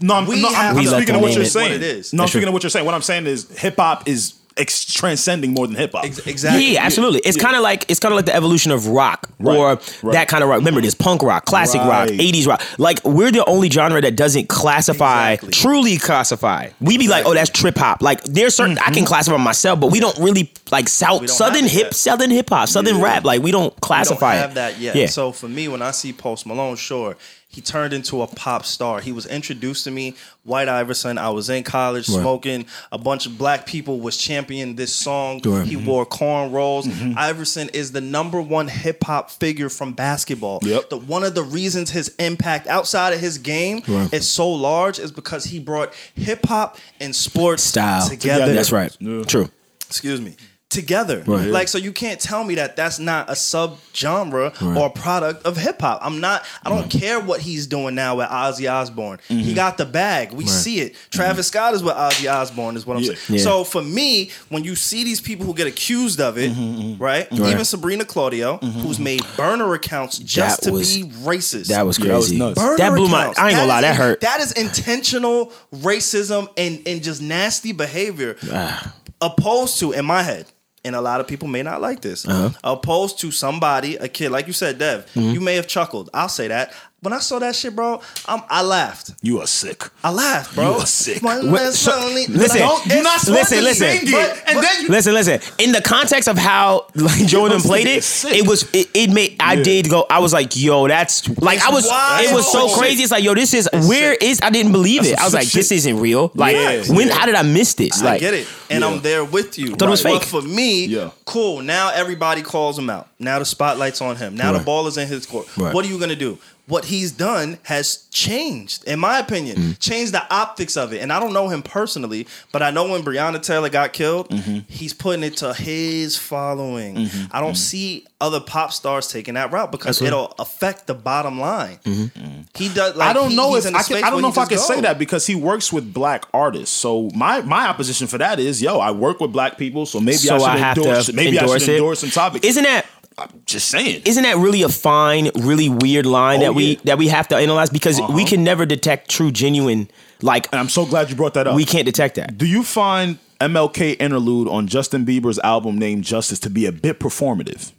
No, 0.00 0.14
I'm, 0.14 0.26
We 0.26 0.40
no, 0.42 0.48
I'm, 0.48 0.54
have- 0.54 0.76
I'm 0.76 0.82
We 0.82 0.86
speaking 0.86 1.14
of 1.14 1.20
what 1.20 1.32
you're 1.32 1.42
it 1.42 1.50
saying. 1.50 1.72
what 1.72 1.76
it 1.76 1.82
is. 1.82 2.12
No, 2.12 2.18
I'm 2.18 2.24
That's 2.24 2.32
speaking 2.32 2.42
true. 2.44 2.48
of 2.48 2.54
what 2.54 2.62
you're 2.62 2.70
saying. 2.70 2.86
What 2.86 2.94
I'm 2.94 3.02
saying 3.02 3.26
is 3.26 3.50
hip 3.58 3.76
hop 3.76 4.08
is 4.08 4.34
ex- 4.56 4.84
transcending 4.92 5.52
more 5.54 5.66
than 5.66 5.76
hip 5.76 5.92
hop. 5.92 6.04
Ex- 6.04 6.18
exactly. 6.26 6.74
Yeah, 6.74 6.84
absolutely. 6.84 7.20
It's 7.20 7.36
Yeah. 7.36 7.42
kind 7.44 7.56
of 7.56 7.62
like 7.62 7.84
it's 7.88 8.00
kind 8.00 8.12
of 8.12 8.16
like 8.16 8.26
the 8.26 8.34
evolution 8.34 8.72
of 8.72 8.86
rock 8.88 9.28
Right, 9.38 9.56
or 9.56 9.68
right. 10.02 10.12
that 10.12 10.28
kind 10.28 10.42
of 10.42 10.50
rock. 10.50 10.58
Remember, 10.58 10.80
there's 10.80 10.94
punk 10.94 11.22
rock, 11.22 11.44
classic 11.46 11.80
rock, 11.80 12.08
80s 12.08 12.46
rock. 12.46 12.62
Like 12.78 13.02
we're 13.04 13.30
the 13.30 13.44
only 13.46 13.70
genre 13.70 14.00
that 14.00 14.16
doesn't 14.16 14.48
classify, 14.48 15.32
Exactly. 15.32 15.50
truly 15.52 15.96
classify. 15.98 16.68
We 16.80 16.98
be 16.98 17.08
like, 17.08 17.24
oh, 17.26 17.32
that's 17.34 17.50
trip 17.50 17.78
hop. 17.78 18.02
Like 18.02 18.22
there's 18.24 18.54
certain 18.54 18.78
I 18.78 18.86
can 18.86 18.94
mm-hmm. 18.94 19.04
classify 19.06 19.36
myself, 19.38 19.80
but 19.80 19.90
we 19.92 20.00
don't 20.00 20.18
really 20.18 20.52
like 20.70 20.88
south 20.88 21.28
southern 21.30 21.64
hip 21.66 21.84
yet. 21.86 21.94
southern 21.94 22.30
hip 22.30 22.48
hop, 22.50 22.68
southern 22.68 22.96
Yeah. 22.98 23.04
rap. 23.04 23.24
Like 23.24 23.42
we 23.42 23.50
don't 23.52 23.74
We 23.74 23.80
classify 23.80 24.32
don't 24.34 24.38
it. 24.38 24.42
have 24.42 24.54
that 24.54 24.78
yet. 24.80 24.94
Yeah. 24.96 25.06
So 25.06 25.32
for 25.32 25.48
me, 25.48 25.68
when 25.68 25.80
I 25.82 25.90
see 25.92 26.12
Post 26.12 26.46
Malone, 26.46 26.76
sure, 26.76 27.16
he 27.52 27.60
turned 27.60 27.92
into 27.92 28.22
a 28.22 28.28
pop 28.28 28.64
star. 28.64 29.00
He 29.00 29.10
was 29.10 29.26
introduced 29.26 29.82
to 29.84 29.90
me, 29.90 30.14
White 30.44 30.68
Iverson. 30.68 31.18
I 31.18 31.30
was 31.30 31.50
in 31.50 31.64
college 31.64 32.08
Right. 32.08 32.20
smoking. 32.20 32.64
A 32.92 32.96
bunch 32.98 33.26
of 33.26 33.36
black 33.36 33.66
people 33.66 33.98
was 33.98 34.16
championing 34.16 34.76
this 34.76 34.94
song. 34.94 35.40
Right. 35.44 35.66
He 35.66 35.74
wore 35.76 36.06
cornrows. 36.06 36.84
Mm-hmm. 36.84 37.18
Iverson 37.18 37.68
is 37.74 37.90
the 37.90 38.00
number 38.00 38.40
one 38.40 38.68
hip 38.68 39.02
hop 39.02 39.32
figure 39.32 39.68
from 39.68 39.92
basketball. 39.94 40.60
Yep. 40.62 40.90
The, 40.90 40.96
one 40.98 41.24
of 41.24 41.34
the 41.34 41.42
reasons 41.42 41.90
his 41.90 42.14
impact 42.20 42.68
outside 42.68 43.14
of 43.14 43.18
his 43.20 43.36
game 43.38 43.82
Right. 43.88 44.14
is 44.14 44.28
so 44.30 44.48
large 44.48 45.00
is 45.00 45.10
because 45.10 45.44
he 45.44 45.58
brought 45.58 45.92
hip 46.14 46.46
hop 46.46 46.78
and 47.00 47.14
sports 47.16 47.64
Style. 47.64 48.08
together. 48.08 48.52
That's 48.54 48.70
right. 48.70 48.96
Yeah. 49.00 49.24
True. 49.24 49.48
excuse 49.88 50.20
me 50.20 50.36
together 50.70 51.22
Right. 51.26 51.48
like 51.48 51.68
so 51.68 51.76
you 51.78 51.92
can't 51.92 52.20
tell 52.20 52.44
me 52.44 52.54
that 52.54 52.76
that's 52.76 52.98
not 52.98 53.28
a 53.28 53.34
sub 53.36 53.78
genre 53.94 54.52
Right. 54.60 54.76
or 54.78 54.86
a 54.86 54.90
product 54.90 55.44
of 55.44 55.56
hip-hop 55.56 55.98
i'm 56.02 56.20
not 56.20 56.44
i 56.64 56.70
don't 56.70 56.88
care 56.88 57.18
what 57.20 57.40
he's 57.40 57.66
doing 57.66 57.94
now 57.96 58.16
with 58.16 58.28
ozzy 58.28 58.70
osbourne 58.72 59.18
Mm-hmm. 59.28 59.40
he 59.40 59.52
got 59.54 59.76
the 59.78 59.84
bag 59.84 60.32
we 60.32 60.46
see 60.46 60.78
it 60.80 60.94
travis 61.10 61.48
scott 61.48 61.74
is 61.74 61.82
with 61.82 61.94
ozzy 61.94 62.32
osbourne 62.32 62.76
is 62.76 62.86
what 62.86 62.96
i'm 62.96 63.02
Yeah. 63.02 63.14
saying 63.14 63.38
Yeah. 63.40 63.44
so 63.44 63.64
for 63.64 63.82
me 63.82 64.30
when 64.48 64.62
you 64.64 64.76
see 64.76 65.02
these 65.04 65.20
people 65.20 65.44
who 65.44 65.54
get 65.54 65.66
accused 65.66 66.20
of 66.20 66.38
it 66.38 66.52
Mm-hmm, 66.52 67.02
right? 67.02 67.28
Right. 67.32 67.50
even 67.50 67.64
sabrina 67.64 68.04
claudio 68.04 68.58
who's 68.58 68.98
made 69.00 69.22
burner 69.36 69.74
accounts 69.74 70.18
just 70.18 70.60
That 70.60 70.66
to 70.68 70.72
was- 70.72 70.96
be 70.96 71.02
racist 71.02 71.66
That 71.66 71.84
was 71.84 71.98
Yeah, 71.98 72.06
that 72.06 72.16
was 72.16 72.28
crazy. 72.28 72.38
Burner 72.38 72.76
that 72.78 72.94
blew 72.94 73.08
my. 73.08 73.22
accounts. 73.22 73.38
I 73.40 73.48
ain't 73.48 73.56
gonna 73.56 73.68
lie. 73.68 73.80
That 73.80 73.96
hurt. 73.96 74.20
That 74.20 74.40
is 74.40 74.52
intentional 74.52 75.52
racism 75.74 76.48
and 76.56 76.80
and 76.86 77.02
just 77.02 77.20
nasty 77.20 77.72
behavior, 77.72 78.36
Ah. 78.52 78.94
opposed 79.20 79.78
to 79.80 79.92
in 79.92 80.04
my 80.04 80.22
head. 80.22 80.46
And 80.84 80.96
a 80.96 81.00
lot 81.00 81.20
of 81.20 81.26
people 81.26 81.46
may 81.46 81.62
not 81.62 81.82
like 81.82 82.00
this. 82.00 82.26
Uh-huh. 82.26 82.50
Opposed 82.64 83.18
to 83.20 83.30
somebody, 83.30 83.96
a 83.96 84.08
kid, 84.08 84.30
like 84.30 84.46
you 84.46 84.54
said, 84.54 84.78
Dev. 84.78 85.04
Mm-hmm. 85.14 85.34
You 85.34 85.40
may 85.40 85.56
have 85.56 85.66
chuckled. 85.66 86.08
I'll 86.14 86.28
say 86.30 86.48
that. 86.48 86.72
When 87.02 87.14
I 87.14 87.18
saw 87.20 87.38
that 87.38 87.56
shit, 87.56 87.74
bro, 87.74 87.98
um, 88.26 88.42
I 88.50 88.60
laughed. 88.60 89.12
You 89.22 89.40
are 89.40 89.46
sick. 89.46 89.84
I 90.04 90.10
laughed, 90.10 90.54
bro. 90.54 90.72
You 90.76 90.80
are 90.82 90.86
sick. 90.86 91.22
One 91.22 91.50
What- 91.50 91.62
less 91.62 91.78
so- 91.78 91.92
lonely- 91.98 92.26
listen, 92.26 92.58
Don't- 92.58 92.86
You're 92.86 93.02
not 93.02 93.20
supposed 93.20 93.38
Listen, 93.52 93.56
to 93.58 93.64
listen. 93.64 93.86
sing 94.00 94.08
it. 94.08 94.42
and 94.46 94.58
then 94.62 94.82
you 94.82 94.88
Listen, 94.88 95.14
listen. 95.14 95.40
In 95.56 95.72
the 95.72 95.80
context 95.80 96.28
of 96.28 96.36
how 96.36 96.84
like 96.94 97.24
Joe 97.24 97.44
and 97.46 97.52
them 97.54 97.60
Those 97.60 97.66
played 97.66 97.86
it, 97.86 98.04
sick. 98.04 98.34
it 98.34 98.46
was 98.46 98.64
it, 98.74 98.88
it 98.92 99.10
made 99.10 99.36
I 99.40 99.54
Yeah. 99.54 99.62
did 99.62 99.88
go. 99.88 100.04
I 100.10 100.18
was 100.18 100.34
like, 100.34 100.54
yo, 100.56 100.88
that's 100.88 101.26
like 101.40 101.62
I 101.66 101.70
was. 101.70 101.86
wild. 101.86 102.24
It 102.26 102.34
was 102.34 102.52
so 102.52 102.66
That's 102.66 102.78
crazy. 102.78 103.02
It's 103.02 103.12
like, 103.12 103.24
yo, 103.24 103.34
this 103.34 103.54
is 103.54 103.66
where 103.72 104.12
sick. 104.12 104.22
is 104.22 104.40
I 104.42 104.50
didn't 104.50 104.72
believe 104.72 105.02
That's 105.04 105.12
it. 105.14 105.20
I 105.20 105.24
was 105.24 105.32
some 105.32 105.38
like, 105.38 105.48
sick 105.48 105.54
this 105.60 105.72
isn't 105.72 106.00
real. 106.00 106.30
Like, 106.34 106.54
Yeah, 106.54 106.82
when? 106.92 107.08
yeah. 107.08 107.14
How 107.14 107.24
did 107.24 107.34
I 107.34 107.42
miss 107.42 107.72
this? 107.74 108.02
I 108.02 108.18
get 108.18 108.34
it, 108.34 108.46
and 108.68 108.82
Yeah. 108.82 108.88
I'm 108.90 109.00
there 109.00 109.24
with 109.24 109.58
you. 109.58 109.68
Thought 109.74 109.86
it 109.86 109.90
was 109.90 110.02
But 110.02 110.18
fake. 110.20 110.24
for 110.24 110.42
me, 110.42 110.84
Yeah. 110.84 111.10
cool. 111.24 111.62
Now 111.62 111.88
everybody 111.94 112.42
calls 112.42 112.78
him 112.78 112.90
out. 112.90 113.06
Now 113.20 113.38
the 113.38 113.44
spotlight's 113.44 114.00
on 114.00 114.16
him. 114.16 114.34
Now 114.36 114.52
Right. 114.52 114.58
the 114.58 114.64
ball 114.64 114.86
is 114.86 114.96
in 114.96 115.06
his 115.08 115.26
court. 115.26 115.46
Right. 115.56 115.74
What 115.74 115.84
are 115.84 115.88
you 115.88 115.98
gonna 115.98 116.16
do? 116.16 116.38
What 116.66 116.84
he's 116.84 117.10
done 117.10 117.58
has 117.64 118.04
changed, 118.12 118.84
in 118.84 119.00
my 119.00 119.18
opinion, 119.18 119.56
Mm-hmm. 119.56 119.72
changed 119.80 120.12
the 120.14 120.22
optics 120.32 120.76
of 120.76 120.92
it. 120.92 121.00
And 121.02 121.12
I 121.12 121.18
don't 121.18 121.32
know 121.32 121.48
him 121.48 121.62
personally, 121.62 122.28
but 122.52 122.62
I 122.62 122.70
know 122.70 122.88
when 122.88 123.02
Breonna 123.02 123.42
Taylor 123.42 123.68
got 123.68 123.92
killed, 123.92 124.28
Mm-hmm. 124.30 124.58
he's 124.68 124.92
putting 124.94 125.24
it 125.24 125.36
to 125.38 125.52
his 125.52 126.16
following. 126.16 127.10
I 127.32 127.40
don't 127.40 127.56
see 127.56 128.06
other 128.20 128.38
pop 128.40 128.72
stars 128.72 129.08
taking 129.08 129.34
that 129.34 129.50
route 129.50 129.72
because 129.72 130.00
Absolutely. 130.00 130.16
it'll 130.24 130.34
affect 130.38 130.86
the 130.86 130.94
bottom 130.94 131.40
line. 131.40 131.78
Mm-hmm. 131.84 132.42
He 132.54 132.68
does. 132.68 132.94
Like, 132.94 133.08
I 133.10 133.12
don't 133.14 133.30
he- 133.30 133.36
know 133.36 133.56
if 133.56 133.66
in 133.66 133.74
a 133.74 133.78
I, 133.78 133.82
can, 133.82 134.04
I 134.04 134.10
don't 134.10 134.22
know 134.22 134.28
if 134.28 134.38
I 134.38 134.44
just 134.46 134.68
can 134.68 134.76
say 134.76 134.80
that 134.82 134.98
because 134.98 135.26
he 135.26 135.34
works 135.34 135.72
with 135.72 135.92
black 135.92 136.24
artists. 136.32 136.74
So 136.76 137.10
my 137.14 137.40
my 137.42 137.66
opposition 137.68 138.06
for 138.06 138.18
that 138.18 138.38
is, 138.38 138.62
yo, 138.62 138.78
I 138.78 138.92
work 138.92 139.18
with 139.20 139.32
black 139.32 139.58
people, 139.58 139.86
so 139.86 139.98
maybe 140.00 140.18
so 140.18 140.36
I 140.36 140.38
should 140.38 140.48
I 140.48 140.56
have 140.58 140.76
endorse. 140.78 141.06
to 141.06 141.12
maybe 141.14 141.38
I 141.38 141.42
endorse 141.42 141.62
should 141.62 141.70
it. 141.70 141.76
endorse 141.78 141.98
some 142.00 142.10
topics. 142.10 142.46
Isn't 142.46 142.64
that 142.64 142.86
I'm 143.20 143.42
just 143.46 143.68
saying. 143.68 144.02
isn't 144.04 144.22
that 144.22 144.36
really 144.36 144.62
a 144.62 144.68
fine, 144.68 145.30
really 145.36 145.68
weird 145.68 146.06
line 146.06 146.40
Oh, 146.40 146.44
that 146.44 146.54
we 146.54 146.64
yeah. 146.72 146.80
that 146.84 146.98
we 146.98 147.08
have 147.08 147.28
to 147.28 147.36
analyze 147.36 147.70
because 147.70 147.98
we 147.98 148.04
uh-huh. 148.04 148.26
can 148.26 148.44
never 148.44 148.66
detect 148.66 149.10
true, 149.10 149.30
genuine. 149.30 149.90
Like 150.22 150.48
and 150.52 150.60
I'm 150.60 150.68
so 150.68 150.86
glad 150.86 151.10
you 151.10 151.16
brought 151.16 151.34
that 151.34 151.46
up. 151.46 151.54
we 151.54 151.64
can't 151.64 151.84
detect 151.84 152.16
that. 152.16 152.38
Do 152.38 152.46
you 152.46 152.62
find 152.62 153.18
MLK 153.40 154.00
interlude 154.00 154.48
on 154.48 154.66
Justin 154.66 155.04
Bieber's 155.04 155.38
album 155.40 155.78
named 155.78 156.04
Justice 156.04 156.38
to 156.40 156.50
be 156.50 156.66
a 156.66 156.72
bit 156.72 157.00
performative? 157.00 157.72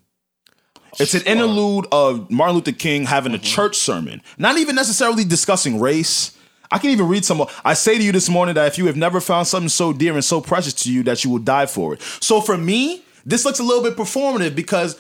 It's 0.99 1.13
an 1.13 1.21
interlude 1.25 1.88
of 1.91 2.30
Martin 2.30 2.56
Luther 2.56 2.71
King 2.73 3.06
having 3.06 3.34
a 3.34 3.38
mm-hmm. 3.38 3.45
church 3.45 3.77
sermon, 3.77 4.21
not 4.38 4.58
even 4.58 4.75
necessarily 4.75 5.23
discussing 5.23 5.80
race. 5.80 6.38
I 6.69 6.77
can 6.77 6.89
even 6.89 7.08
read 7.08 7.25
some. 7.25 7.45
I 7.65 7.73
say 7.73 7.97
to 7.97 8.04
you 8.04 8.12
this 8.12 8.30
morning 8.30 8.56
that 8.56 8.67
if 8.67 8.77
you 8.77 8.86
have 8.88 8.95
never 8.95 9.19
found 9.21 9.47
something 9.47 9.69
so 9.69 9.93
dear 9.93 10.13
and 10.13 10.23
so 10.23 10.41
precious 10.41 10.73
to 10.84 10.91
you, 10.91 11.04
that 11.04 11.23
you 11.23 11.30
will 11.30 11.39
die 11.39 11.65
for 11.65 11.93
it. 11.93 12.01
So 12.19 12.41
for 12.41 12.58
me, 12.58 13.04
this 13.25 13.45
looks 13.45 13.60
a 13.60 13.63
little 13.63 13.84
bit 13.84 13.95
performative 13.95 14.56
because 14.56 14.99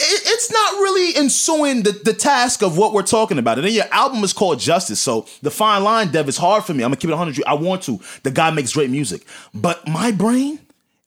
it, 0.00 0.22
it's 0.26 0.50
not 0.50 0.72
really 0.80 1.16
ensuing 1.16 1.82
the, 1.82 1.92
the 1.92 2.12
task 2.14 2.62
of 2.62 2.76
what 2.78 2.92
we're 2.92 3.02
talking 3.02 3.38
about. 3.38 3.58
And 3.58 3.66
then 3.66 3.74
your 3.74 3.84
album 3.92 4.24
is 4.24 4.32
called 4.32 4.58
Justice. 4.58 5.00
So 5.00 5.26
the 5.42 5.50
fine 5.50 5.84
line, 5.84 6.10
Dev, 6.10 6.28
is 6.28 6.36
hard 6.36 6.64
for 6.64 6.72
me. 6.74 6.82
I'm 6.82 6.90
gonna 6.90 6.96
keep 6.96 7.10
it 7.10 7.14
100. 7.14 7.44
I 7.46 7.54
want 7.54 7.82
to. 7.84 8.00
The 8.22 8.30
guy 8.30 8.50
makes 8.50 8.72
great 8.72 8.90
music. 8.90 9.24
But 9.54 9.86
my 9.86 10.10
brain, 10.12 10.58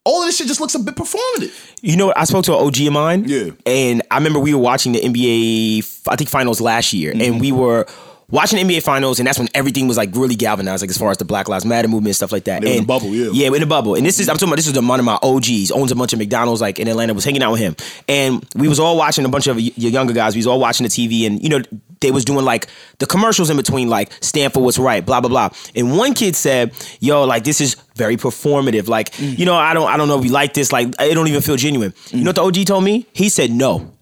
all 0.06 0.21
of 0.21 0.27
this 0.27 0.38
shit 0.38 0.47
just 0.47 0.60
looks 0.60 0.75
a 0.75 0.79
bit 0.79 0.95
performative. 0.95 1.71
You 1.82 1.95
know 1.97 2.08
what? 2.08 2.17
I 2.17 2.25
spoke 2.25 2.45
to 2.45 2.53
an 2.58 2.65
OG 2.65 2.82
of 2.88 2.93
mine. 2.93 3.23
Yeah. 3.25 3.51
And 3.65 4.01
I 4.12 4.17
remember 4.17 4.39
we 4.39 4.53
were 4.53 4.62
watching 4.62 4.91
the 4.93 4.99
NBA, 5.01 6.08
I 6.10 6.15
think 6.15 6.29
finals 6.29 6.60
last 6.62 6.93
year, 6.93 7.12
Mm-hmm. 7.13 7.21
and 7.21 7.41
we 7.41 7.51
were 7.51 7.86
watching 8.29 8.65
the 8.65 8.73
NBA 8.73 8.83
finals, 8.83 9.19
and 9.19 9.27
that's 9.27 9.38
when 9.39 9.47
everything 9.53 9.88
was 9.88 9.97
like 9.97 10.09
really 10.15 10.36
galvanized, 10.36 10.81
like 10.81 10.89
as 10.89 10.97
far 10.97 11.12
as 11.12 11.17
the 11.17 11.25
Black 11.25 11.47
Lives 11.47 11.65
Matter 11.65 11.88
movement 11.88 12.07
and 12.07 12.15
stuff 12.15 12.31
like 12.31 12.45
that. 12.45 12.63
In 12.63 12.69
and 12.71 12.79
the 12.81 12.86
bubble, 12.86 13.09
yeah. 13.09 13.29
Yeah, 13.31 13.47
in 13.47 13.59
the 13.59 13.65
bubble. 13.65 13.95
And 13.95 14.05
this 14.05 14.19
is 14.19 14.29
I'm 14.29 14.36
talking 14.36 14.49
about 14.49 14.57
this 14.57 14.67
is 14.67 14.73
the 14.73 14.81
one 14.81 14.99
of 14.99 15.05
my 15.05 15.17
OGs, 15.21 15.71
owns 15.71 15.91
a 15.91 15.95
bunch 15.95 16.13
of 16.13 16.19
McDonald's 16.19 16.62
like 16.62 16.79
in 16.79 16.88
Atlanta, 16.88 17.13
was 17.13 17.25
hanging 17.25 17.43
out 17.43 17.51
with 17.51 17.62
him. 17.62 17.75
And 18.07 18.45
we 18.55 18.67
was 18.67 18.79
all 18.79 18.97
watching 18.97 19.25
a 19.25 19.29
bunch 19.29 19.47
of 19.47 19.59
your 19.59 19.91
younger 19.91 20.13
guys, 20.13 20.36
we 20.36 20.39
was 20.39 20.47
all 20.47 20.59
watching 20.59 20.83
the 20.86 20.89
TV 20.89 21.25
and 21.27 21.41
you 21.41 21.49
know, 21.49 21.62
they 22.01 22.12
was 22.12 22.25
doing 22.25 22.43
like 22.43 22.67
the 22.99 23.05
commercials 23.05 23.49
in 23.49 23.55
between, 23.55 23.89
like 23.89 24.12
stand 24.21 24.51
for 24.53 24.62
what's 24.62 24.77
right, 24.77 25.05
blah 25.05 25.21
blah 25.21 25.29
blah. 25.29 25.49
And 25.75 25.97
one 25.97 26.13
kid 26.13 26.36
said, 26.36 26.73
"Yo, 26.99 27.23
like 27.23 27.45
this 27.45 27.62
is 27.62 27.75
very 27.95 28.17
performative. 28.17 28.88
Like, 28.89 29.12
Mm. 29.13 29.39
you 29.39 29.45
know, 29.45 29.55
I 29.55 29.73
don't, 29.73 29.88
I 29.88 29.95
don't 29.95 30.07
know 30.09 30.17
if 30.17 30.23
we 30.23 30.29
like 30.29 30.53
this. 30.53 30.73
Like, 30.73 30.89
it 30.99 31.13
don't 31.13 31.27
even 31.27 31.41
feel 31.41 31.55
genuine." 31.55 31.93
You 32.12 32.23
know 32.25 32.29
what 32.29 32.36
the 32.36 32.43
OG 32.62 32.65
told 32.65 32.83
me? 32.83 33.05
He 33.13 33.29
said, 33.29 33.51
"No, 33.51 33.93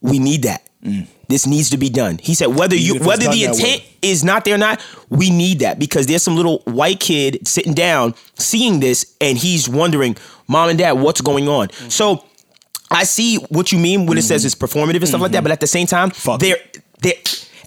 we 0.00 0.18
need 0.18 0.42
that. 0.42 0.68
This 1.32 1.46
needs 1.46 1.70
to 1.70 1.76
be 1.76 1.88
done." 1.88 2.18
He 2.22 2.34
said, 2.34 2.54
"Whether 2.54 2.76
you, 2.76 2.98
whether 3.00 3.28
the 3.28 3.44
intent 3.44 3.82
is 4.02 4.22
not 4.22 4.44
there 4.44 4.54
or 4.54 4.58
not, 4.58 4.80
we 5.08 5.30
need 5.30 5.60
that 5.60 5.78
because 5.78 6.06
there's 6.06 6.22
some 6.22 6.36
little 6.36 6.58
white 6.64 7.00
kid 7.00 7.46
sitting 7.46 7.74
down 7.74 8.14
seeing 8.38 8.80
this 8.80 9.06
and 9.20 9.38
he's 9.38 9.68
wondering, 9.68 10.16
Mom 10.48 10.68
and 10.68 10.78
Dad, 10.78 10.92
what's 10.92 11.20
going 11.20 11.48
on?" 11.48 11.68
Mm-hmm. 11.68 11.88
So 11.88 12.24
I 12.90 13.04
see 13.04 13.36
what 13.48 13.72
you 13.72 13.78
mean 13.78 14.06
when 14.06 14.18
it 14.18 14.22
says 14.22 14.44
it's 14.44 14.54
performative 14.54 14.96
and 14.96 15.08
stuff 15.08 15.20
like 15.20 15.32
that, 15.32 15.42
but 15.42 15.52
at 15.52 15.60
the 15.60 15.66
same 15.66 15.86
time, 15.86 16.10
Fuck 16.10 16.40
there, 16.40 16.58
there. 17.00 17.14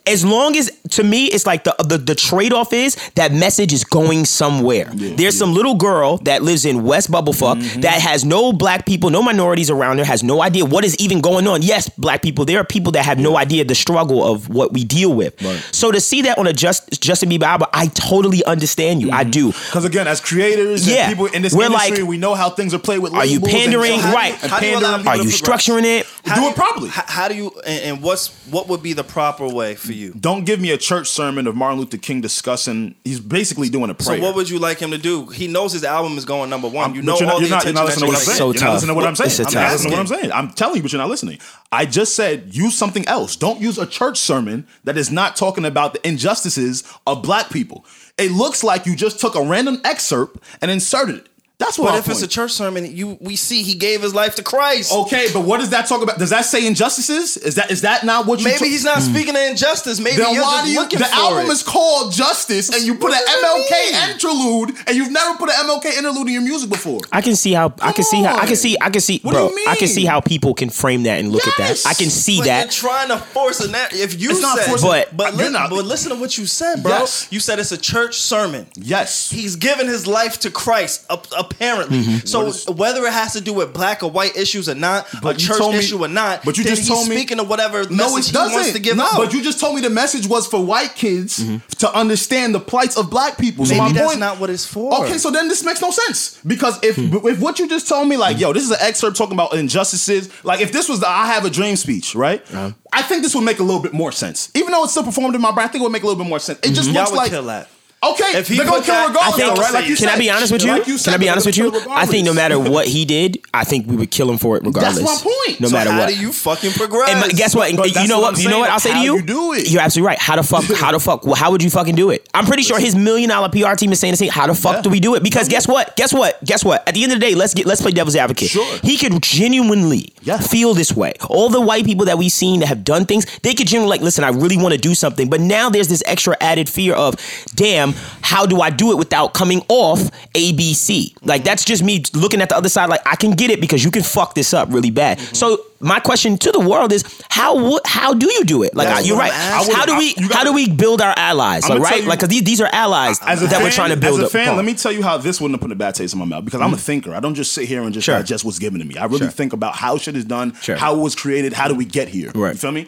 As 0.07 0.23
long 0.23 0.55
as 0.55 0.71
to 0.91 1.03
me, 1.03 1.25
it's 1.25 1.45
like 1.45 1.63
the 1.63 1.75
the, 1.79 1.97
the 1.97 2.15
trade 2.15 2.53
off 2.53 2.73
is 2.73 2.95
that 3.15 3.31
message 3.31 3.73
is 3.73 3.83
going 3.83 4.25
somewhere. 4.25 4.85
There's 4.93 5.37
some 5.37 5.53
little 5.53 5.75
girl 5.75 6.17
that 6.19 6.43
lives 6.43 6.65
in 6.65 6.83
West 6.83 7.11
Bubblefuck 7.11 7.55
Mm-hmm. 7.55 7.81
that 7.81 8.01
has 8.01 8.23
no 8.25 8.51
black 8.53 8.85
people, 8.85 9.09
no 9.09 9.21
minorities 9.21 9.69
around 9.69 9.97
her, 9.99 10.03
has 10.05 10.23
no 10.23 10.41
idea 10.41 10.65
what 10.65 10.83
is 10.85 10.95
even 10.97 11.21
going 11.21 11.47
on. 11.47 11.61
Yes, 11.61 11.89
black 11.89 12.21
people. 12.21 12.45
There 12.45 12.59
are 12.59 12.63
people 12.63 12.91
that 12.93 13.05
have 13.05 13.17
no 13.19 13.37
idea 13.37 13.63
the 13.65 13.75
struggle 13.75 14.23
of 14.25 14.49
what 14.49 14.73
we 14.73 14.83
deal 14.83 15.13
with. 15.13 15.41
Right. 15.41 15.59
So 15.71 15.91
to 15.91 15.99
see 16.01 16.21
that 16.23 16.37
on 16.37 16.47
a 16.47 16.53
just 16.53 17.01
Justin 17.01 17.29
Bieber 17.29 17.43
album, 17.43 17.67
I 17.73 17.87
totally 17.87 18.43
understand 18.45 19.01
you. 19.01 19.11
I 19.11 19.23
do. 19.23 19.47
Because 19.47 19.85
again, 19.85 20.07
as 20.07 20.21
creators 20.21 20.87
Yeah. 20.87 21.07
and 21.07 21.11
people 21.13 21.25
in 21.27 21.41
this 21.41 21.53
We're 21.53 21.65
industry, 21.65 21.97
like, 21.99 22.07
we 22.09 22.17
know 22.17 22.35
how 22.35 22.49
things 22.49 22.73
are 22.73 22.79
played 22.79 22.99
with. 22.99 23.13
Are 23.13 23.25
you 23.25 23.39
labels 23.39 23.53
and- 23.53 23.61
pandering? 23.63 23.91
and 23.93 24.01
how- 24.01 24.13
right. 24.13 24.43
and 24.43 24.51
how 24.51 24.59
do 24.59 24.65
you 24.67 24.73
pandering. 24.73 24.97
people 24.97 25.11
Are 25.11 25.15
you 25.17 25.21
progress? 25.31 25.41
structuring 25.67 25.83
it? 25.99 26.05
How 26.25 26.35
Do 26.35 26.41
you- 26.41 26.49
it 26.49 26.55
properly. 26.55 26.89
How, 26.89 27.03
how 27.07 27.27
do 27.27 27.35
you 27.35 27.51
and, 27.65 27.81
and 27.83 28.01
what's 28.03 28.29
what 28.51 28.67
would 28.69 28.83
be 28.83 28.93
the 28.93 29.03
proper 29.03 29.47
way 29.47 29.75
for 29.75 29.93
you? 29.95 30.13
Don't 30.13 30.45
give 30.45 30.60
me 30.60 30.71
a 30.71 30.77
church 30.77 31.10
sermon 31.10 31.47
of 31.47 31.55
Martin 31.55 31.79
Luther 31.79 31.97
King 31.97 32.21
discussing. 32.21 32.95
He's 33.03 33.19
basically 33.19 33.69
doing 33.69 33.89
a 33.89 33.93
prayer. 33.93 34.17
So 34.17 34.23
what 34.23 34.36
would 34.36 34.49
you 34.49 34.60
like 34.60 34.79
him 34.79 34.91
to 34.91 34.97
do? 34.97 35.27
He 35.27 35.47
knows 35.47 35.71
his 35.71 35.84
album 35.84 36.17
is 36.17 36.25
going 36.25 36.49
number 36.49 36.67
one. 36.67 36.93
You 36.95 37.01
know 37.01 37.17
you're 37.17 37.25
not, 37.25 37.34
all 37.34 37.39
you're 37.39 37.49
the 37.49 37.55
not, 37.55 37.65
you're 37.65 37.73
not 37.73 37.86
listening 37.86 38.08
to 38.10 38.13
what 38.13 38.17
I'm 38.17 38.23
saying. 38.25 38.38
So 38.38 38.51
you're 38.53 38.63
not 38.63 38.73
listening 38.73 38.88
to 38.89 38.93
what 38.95 39.08
I'm 39.08 39.15
saying. 39.15 39.27
It's 39.29 39.39
a 39.39 39.45
I'm 39.47 39.53
not 39.53 39.71
listening 39.71 39.91
to 39.91 39.97
what 39.97 40.01
I'm 40.01 40.08
saying. 40.08 40.31
I'm 40.31 40.49
telling 40.51 40.75
you, 40.77 40.81
but 40.81 40.91
you're 40.91 41.01
not 41.01 41.10
listening. 41.10 41.39
I 41.71 41.86
just 41.86 42.15
said 42.15 42.55
use 42.55 42.77
something 42.77 43.08
else. 43.08 43.36
Don't 43.36 43.60
use 43.60 43.77
a 43.77 43.86
church 43.86 44.17
sermon 44.17 44.67
that 44.84 44.97
is 44.97 45.12
not 45.12 45.36
talking 45.36 45.65
about 45.65 45.93
the 45.93 46.08
injustices 46.08 46.84
of 47.08 47.21
black 47.23 47.49
people. 47.49 47.86
It 48.17 48.31
looks 48.31 48.63
like 48.63 48.86
you 48.86 48.95
just 48.95 49.19
took 49.19 49.36
a 49.36 49.43
random 49.43 49.81
excerpt 49.84 50.39
and 50.62 50.71
inserted 50.71 51.15
it. 51.15 51.29
That's 51.57 51.79
what. 51.79 51.85
But 51.85 51.93
I'm 51.93 51.99
if 51.99 52.09
it's 52.09 52.21
a 52.21 52.27
church 52.27 52.51
sermon, 52.51 52.85
you 52.95 53.17
we 53.21 53.35
see 53.37 53.63
he 53.63 53.75
gave 53.75 54.01
his 54.01 54.13
life 54.13 54.35
to 54.35 54.43
Christ. 54.43 54.91
okay, 54.91 55.27
but 55.33 55.45
what 55.45 55.59
does 55.61 55.69
that 55.69 55.87
talk 55.87 56.01
about? 56.01 56.19
Does 56.19 56.31
that 56.31 56.43
say 56.45 56.67
injustices? 56.67 57.37
Is 57.37 57.55
that 57.55 57.71
is 57.71 57.81
that 57.81 58.03
not 58.03 58.25
what 58.25 58.39
you? 58.39 58.45
Maybe 58.45 58.57
took- 58.59 58.67
he's 58.67 58.83
not 58.83 58.97
hmm. 59.01 59.13
speaking 59.13 59.35
of 59.35 59.41
injustice. 59.41 59.99
Maybe 60.01 60.17
Then 60.17 60.33
you're 60.33 60.43
why 60.43 60.57
just 60.57 60.65
do 60.65 60.71
you? 60.71 60.79
looking 60.81 60.99
The 60.99 61.05
for 61.05 61.15
album 61.15 61.45
it. 61.45 61.53
is 61.53 61.63
called 61.63 62.11
Justice, 62.11 62.69
and 62.75 62.83
you 62.83 62.95
put 62.95 63.11
What 63.11 63.21
an 63.21 63.41
does 63.41 63.69
MLK 63.71 64.11
interlude, 64.11 64.75
and 64.87 64.97
you've 64.97 65.11
never 65.11 65.37
put 65.37 65.49
an 65.49 65.55
MLK 65.65 65.97
interlude 65.97 66.27
in 66.27 66.33
your 66.33 66.41
music 66.41 66.69
before. 66.69 66.99
I 67.13 67.21
can 67.21 67.35
see 67.37 67.53
how 67.53 67.73
I 67.81 67.93
can 67.93 68.03
see 68.03 68.21
how 68.21 68.35
I 68.37 68.45
can 68.47 68.55
see 68.57 68.77
I 68.81 68.89
can 68.89 69.01
see 69.01 69.19
What 69.23 69.31
do 69.31 69.37
bro. 69.37 69.49
you 69.49 69.65
I 69.69 69.75
can 69.77 69.87
see 69.87 70.05
how 70.05 70.19
people 70.19 70.53
can 70.53 70.69
frame 70.69 71.03
that 71.03 71.19
and 71.19 71.31
look 71.31 71.47
at 71.47 71.53
that. 71.57 71.81
I 71.85 71.93
can 71.93 72.09
see 72.09 72.39
But 72.39 72.45
that. 72.47 72.63
you're 72.65 72.91
trying 72.91 73.07
to 73.09 73.17
force 73.17 73.61
a 73.61 73.71
narrative. 73.71 73.99
If 73.99 74.19
you 74.21 74.31
It's 74.31 74.41
not 74.41 74.57
said, 74.57 74.67
forcing- 74.67 74.89
But- 74.89 75.15
but, 75.15 75.35
You're 75.37 75.47
li- 75.47 75.53
not- 75.53 75.69
but 75.69 75.85
listen 75.85 76.09
to 76.11 76.15
what 76.17 76.37
you 76.37 76.45
said, 76.45 76.83
bro. 76.83 76.91
Yes. 76.99 77.27
You 77.31 77.39
said 77.39 77.59
it's 77.59 77.71
a 77.71 77.77
church 77.77 78.19
sermon. 78.19 78.67
Yes. 78.75 79.29
He's 79.29 79.55
given 79.55 79.87
his 79.87 80.05
life 80.05 80.39
to 80.39 80.51
Christ, 80.51 81.05
ap- 81.09 81.27
apparently. 81.51 81.99
Mm-hmm. 81.99 82.25
So 82.25 82.39
What 82.45 82.47
is- 82.55 82.65
whether 82.67 83.05
it 83.05 83.13
has 83.13 83.34
to 83.34 83.41
do 83.41 83.53
with 83.53 83.73
black 83.73 84.03
or 84.03 84.10
white 84.12 84.36
issues 84.36 84.67
or 84.69 84.75
not, 84.75 85.08
But 85.21 85.36
a 85.36 85.39
church 85.39 85.58
told 85.58 85.73
me- 85.73 85.79
issue 85.79 86.03
or 86.03 86.08
not, 86.08 86.43
but 86.45 86.58
you 86.58 86.63
then 86.63 86.71
just 86.75 86.81
he's 86.84 86.89
told 86.89 87.08
me- 87.10 87.15
speaking 87.15 87.39
of 87.39 87.47
whatever 87.49 87.84
No, 87.89 88.13
message 88.15 88.19
it 88.19 88.25
he 88.27 88.31
doesn't. 88.34 88.53
wants 88.53 88.71
to 88.73 88.79
give 88.79 88.97
No, 88.97 89.03
out. 89.05 89.17
But 89.17 89.34
you 89.34 89.41
just 89.43 89.60
told 89.60 89.75
me 89.75 89.81
the 89.81 89.89
message 89.89 90.27
was 90.27 90.47
for 90.47 90.63
white 90.63 90.95
kids 90.95 91.41
to 91.79 91.93
understand 91.95 92.53
the 92.55 92.60
plights 92.60 92.97
of 92.97 93.10
black 93.10 93.38
people. 93.38 93.65
So 93.65 93.73
Maybe 93.75 93.81
my 93.81 93.91
that's 93.93 94.08
point, 94.08 94.19
not 94.19 94.39
what 94.39 94.49
it's 94.49 94.65
for. 94.65 95.03
Okay, 95.05 95.17
so 95.17 95.29
then 95.31 95.47
this 95.47 95.63
makes 95.63 95.81
no 95.81 95.91
sense 95.91 96.38
because 96.45 96.77
if 96.84 96.95
Hmm. 96.95 97.15
if 97.27 97.39
what 97.39 97.60
you 97.60 97.67
just 97.67 97.88
told 97.88 98.08
me, 98.08 98.17
like, 98.17 98.39
yo, 98.39 98.53
this 98.53 98.63
is 98.63 98.71
an 98.71 98.77
excerpt 98.81 99.17
talking 99.17 99.34
about 99.34 99.53
injustices. 99.53 100.29
Like, 100.43 100.62
if 100.62 100.71
this 100.71 100.88
was 100.89 100.99
the 100.99 101.10
"I 101.10 101.27
Have 101.27 101.45
a 101.45 101.49
Dream" 101.49 101.75
speech, 101.75 102.15
right? 102.15 102.41
Uh-huh. 102.53 102.71
I 102.93 103.01
think 103.01 103.23
this 103.23 103.36
would 103.36 103.43
make 103.43 103.60
a 103.60 103.63
little 103.63 103.81
bit 103.81 103.93
more 103.93 104.12
sense. 104.12 104.49
Even 104.55 104.71
though 104.71 104.84
it's 104.84 104.91
still 104.91 105.03
performed 105.03 105.36
in 105.36 105.41
my 105.41 105.51
brain, 105.51 105.65
I 105.67 105.71
think 105.71 105.81
it 105.81 105.84
would 105.84 105.91
make 105.91 106.03
a 106.03 106.08
little 106.08 106.23
bit 106.23 106.29
more 106.29 106.39
sense. 106.39 106.60
It 106.63 106.71
just 106.71 106.88
Y'all 106.89 106.95
looks 107.01 107.12
would 107.12 107.17
like 107.17 107.31
kill 107.31 107.43
that. 107.43 107.67
Okay, 108.11 108.37
If 108.39 108.47
he 108.47 108.57
they're 108.57 108.65
gonna 108.65 108.81
kill 108.83 108.93
that- 108.95 109.07
regardless, 109.09 109.33
I 109.33 109.37
think. 109.37 109.55
though, 109.55 109.61
right? 109.61 109.73
Like 109.73 109.87
you 109.87 109.95
can 109.95 110.09
I 110.09 110.17
be 110.17 110.29
honest 110.29 110.51
with 110.51 110.63
you? 110.63 110.71
Like 110.71 110.87
you 110.87 110.97
said, 110.97 111.11
can 111.11 111.13
I 111.15 111.17
be 111.23 111.29
honest 111.29 111.45
with 111.45 111.57
you? 111.57 111.71
I 111.89 112.05
think 112.05 112.25
no 112.25 112.33
matter 112.33 112.59
what 112.59 112.87
he 112.87 113.05
did, 113.05 113.39
I 113.53 113.63
think 113.63 113.87
we 113.87 113.95
would 113.95 114.11
kill 114.11 114.29
him 114.29 114.37
for 114.37 114.57
it 114.57 114.63
regardless. 114.63 114.97
That's 114.99 115.23
my 115.25 115.31
point. 115.31 115.59
No 115.61 115.67
So 115.69 115.73
matter 115.73 115.91
How 115.91 115.99
what. 115.99 116.09
do 116.09 116.15
you 116.19 116.31
fucking 116.31 116.71
progress? 116.73 117.09
And 117.09 117.19
my- 117.21 117.27
guess 117.29 117.55
what? 117.55 117.75
But 117.75 117.95
you 117.95 118.07
know 118.07 118.19
what 118.19 118.33
what? 118.33 118.41
You 118.43 118.49
know 118.49 118.59
what? 118.59 118.69
I'll 118.69 118.79
say 118.79 118.91
How 118.91 118.99
to 118.99 119.03
you. 119.05 119.15
you 119.17 119.21
do 119.21 119.53
it. 119.53 119.69
You're 119.69 119.81
absolutely 119.81 120.07
right. 120.07 120.19
How 120.19 120.35
the 120.35 120.43
fuck? 120.43 120.63
How 120.65 120.91
the 120.91 120.99
fuck? 120.99 121.25
Well, 121.25 121.35
how 121.35 121.51
would 121.51 121.63
you 121.63 121.69
fucking 121.69 121.95
do 121.95 122.09
it? 122.09 122.27
I'm 122.33 122.45
pretty 122.45 122.63
sure 122.63 122.79
his 122.79 122.95
million 122.95 123.29
dollar 123.29 123.49
PR 123.49 123.73
team 123.75 123.91
is 123.91 123.99
saying 123.99 124.13
the 124.13 124.17
same. 124.17 124.29
How 124.29 124.47
the 124.47 124.55
fuck 124.55 124.75
Yeah. 124.77 124.81
do 124.81 124.89
we 124.89 124.99
do 124.99 125.15
it? 125.15 125.23
Because 125.23 125.47
guess 125.47 125.67
what? 125.67 125.95
Guess 125.95 126.13
what? 126.13 126.43
Guess 126.43 126.63
what? 126.65 126.87
At 126.87 126.93
the 126.95 127.03
end 127.03 127.13
of 127.13 127.19
the 127.19 127.25
day, 127.25 127.35
let's 127.35 127.53
get 127.53 127.65
let's 127.65 127.81
play 127.81 127.91
devil's 127.91 128.15
advocate. 128.15 128.49
Sure. 128.49 128.65
He 128.83 128.97
could 128.97 129.21
genuinely 129.21 130.13
Yeah. 130.23 130.39
feel 130.39 130.73
this 130.73 130.93
way. 130.95 131.13
All 131.29 131.49
the 131.49 131.61
white 131.61 131.85
people 131.85 132.05
that 132.05 132.17
we've 132.17 132.31
seen 132.31 132.59
that 132.59 132.67
have 132.67 132.83
done 132.83 133.05
things, 133.05 133.25
they 133.43 133.53
could 133.53 133.67
genuinely 133.67 133.89
like, 133.97 134.01
listen, 134.01 134.23
I 134.23 134.29
really 134.29 134.57
want 134.57 134.73
to 134.73 134.77
do 134.79 134.93
something. 134.95 135.29
But 135.29 135.39
now 135.41 135.69
there's 135.69 135.87
this 135.87 136.03
extra 136.05 136.35
added 136.41 136.67
fear 136.69 136.93
of, 136.93 137.15
damn, 137.55 137.93
how 138.21 138.45
do 138.45 138.62
I 138.62 138.69
do 138.69 138.91
it 138.91 138.97
without 138.97 139.34
coming 139.34 139.62
off 139.69 139.99
ABC? 140.34 141.15
Like 141.23 141.43
that's 141.43 141.63
just 141.65 141.84
me 141.84 142.03
looking 142.13 142.41
at 142.41 142.49
the 142.49 142.58
other 142.58 142.69
side. 142.69 142.89
Like 142.89 143.01
I 143.05 143.15
can 143.15 143.31
get 143.31 143.49
it 143.51 143.62
because 143.62 143.84
you 143.84 143.91
can 143.91 144.03
fuck 144.03 144.36
this 144.36 144.53
up 144.53 144.69
really 144.71 144.91
bad. 144.91 145.17
Mm-hmm. 145.17 145.36
So 145.36 145.58
my 145.79 145.99
question 145.99 146.38
to 146.38 146.51
the 146.51 146.60
world 146.60 146.91
is, 146.91 147.03
how 147.29 147.79
how 147.86 148.13
do 148.13 148.31
you 148.31 148.43
do 148.45 148.63
it? 148.63 148.75
Like 148.75 148.88
That's 148.88 149.08
you're 149.08 149.17
right. 149.17 149.31
How 149.31 149.86
do 149.86 149.97
we 149.97 150.10
I- 150.10 150.13
you 150.17 150.23
how 150.27 150.34
gotta- 150.34 150.49
do 150.49 150.53
we 150.53 150.69
build 150.69 151.01
our 151.01 151.13
allies? 151.17 151.67
Like, 151.67 151.79
right? 151.79 152.01
you- 152.03 152.08
like 152.10 152.19
'cause 152.19 152.29
these 152.29 152.43
these 152.43 152.62
are 152.62 152.69
allies 152.71 153.19
as 153.21 153.41
that 153.41 153.49
fan, 153.51 153.63
we're 153.63 153.71
trying 153.71 153.89
to 153.91 153.97
build 153.97 154.19
As 154.21 154.27
a 154.27 154.29
fan, 154.29 154.47
upon. 154.47 154.58
let 154.58 154.65
me 154.65 154.73
tell 154.73 154.91
you 154.91 155.03
how 155.03 155.17
this 155.17 155.39
wouldn't 155.41 155.55
have 155.60 155.62
put 155.62 155.71
a 155.71 155.75
bad 155.75 155.95
taste 155.95 156.13
in 156.13 156.19
my 156.19 156.25
mouth 156.25 156.45
because 156.45 156.62
I'm 156.62 156.73
a 156.73 156.75
mm-hmm. 156.75 156.81
thinker. 156.86 157.13
I 157.13 157.19
don't 157.19 157.36
just 157.36 157.51
sit 157.53 157.67
here 157.67 157.84
and 157.84 157.93
just 157.93 158.05
Sure. 158.05 158.15
digest 158.15 158.43
what's 158.45 158.60
given 158.60 158.79
to 158.79 158.86
me. 158.86 158.97
I 158.97 159.05
really 159.05 159.19
Sure. 159.19 159.29
think 159.29 159.53
about 159.53 159.75
how 159.75 159.97
shit 159.97 160.15
is 160.15 160.25
done, 160.25 160.53
Sure. 160.62 160.75
how 160.75 160.95
it 160.95 160.99
was 160.99 161.15
created, 161.15 161.53
how 161.53 161.67
do 161.67 161.75
we 161.75 161.86
get 161.86 162.08
here. 162.08 162.31
Right. 162.34 162.53
You 162.53 162.58
feel 162.60 162.71
me? 162.71 162.88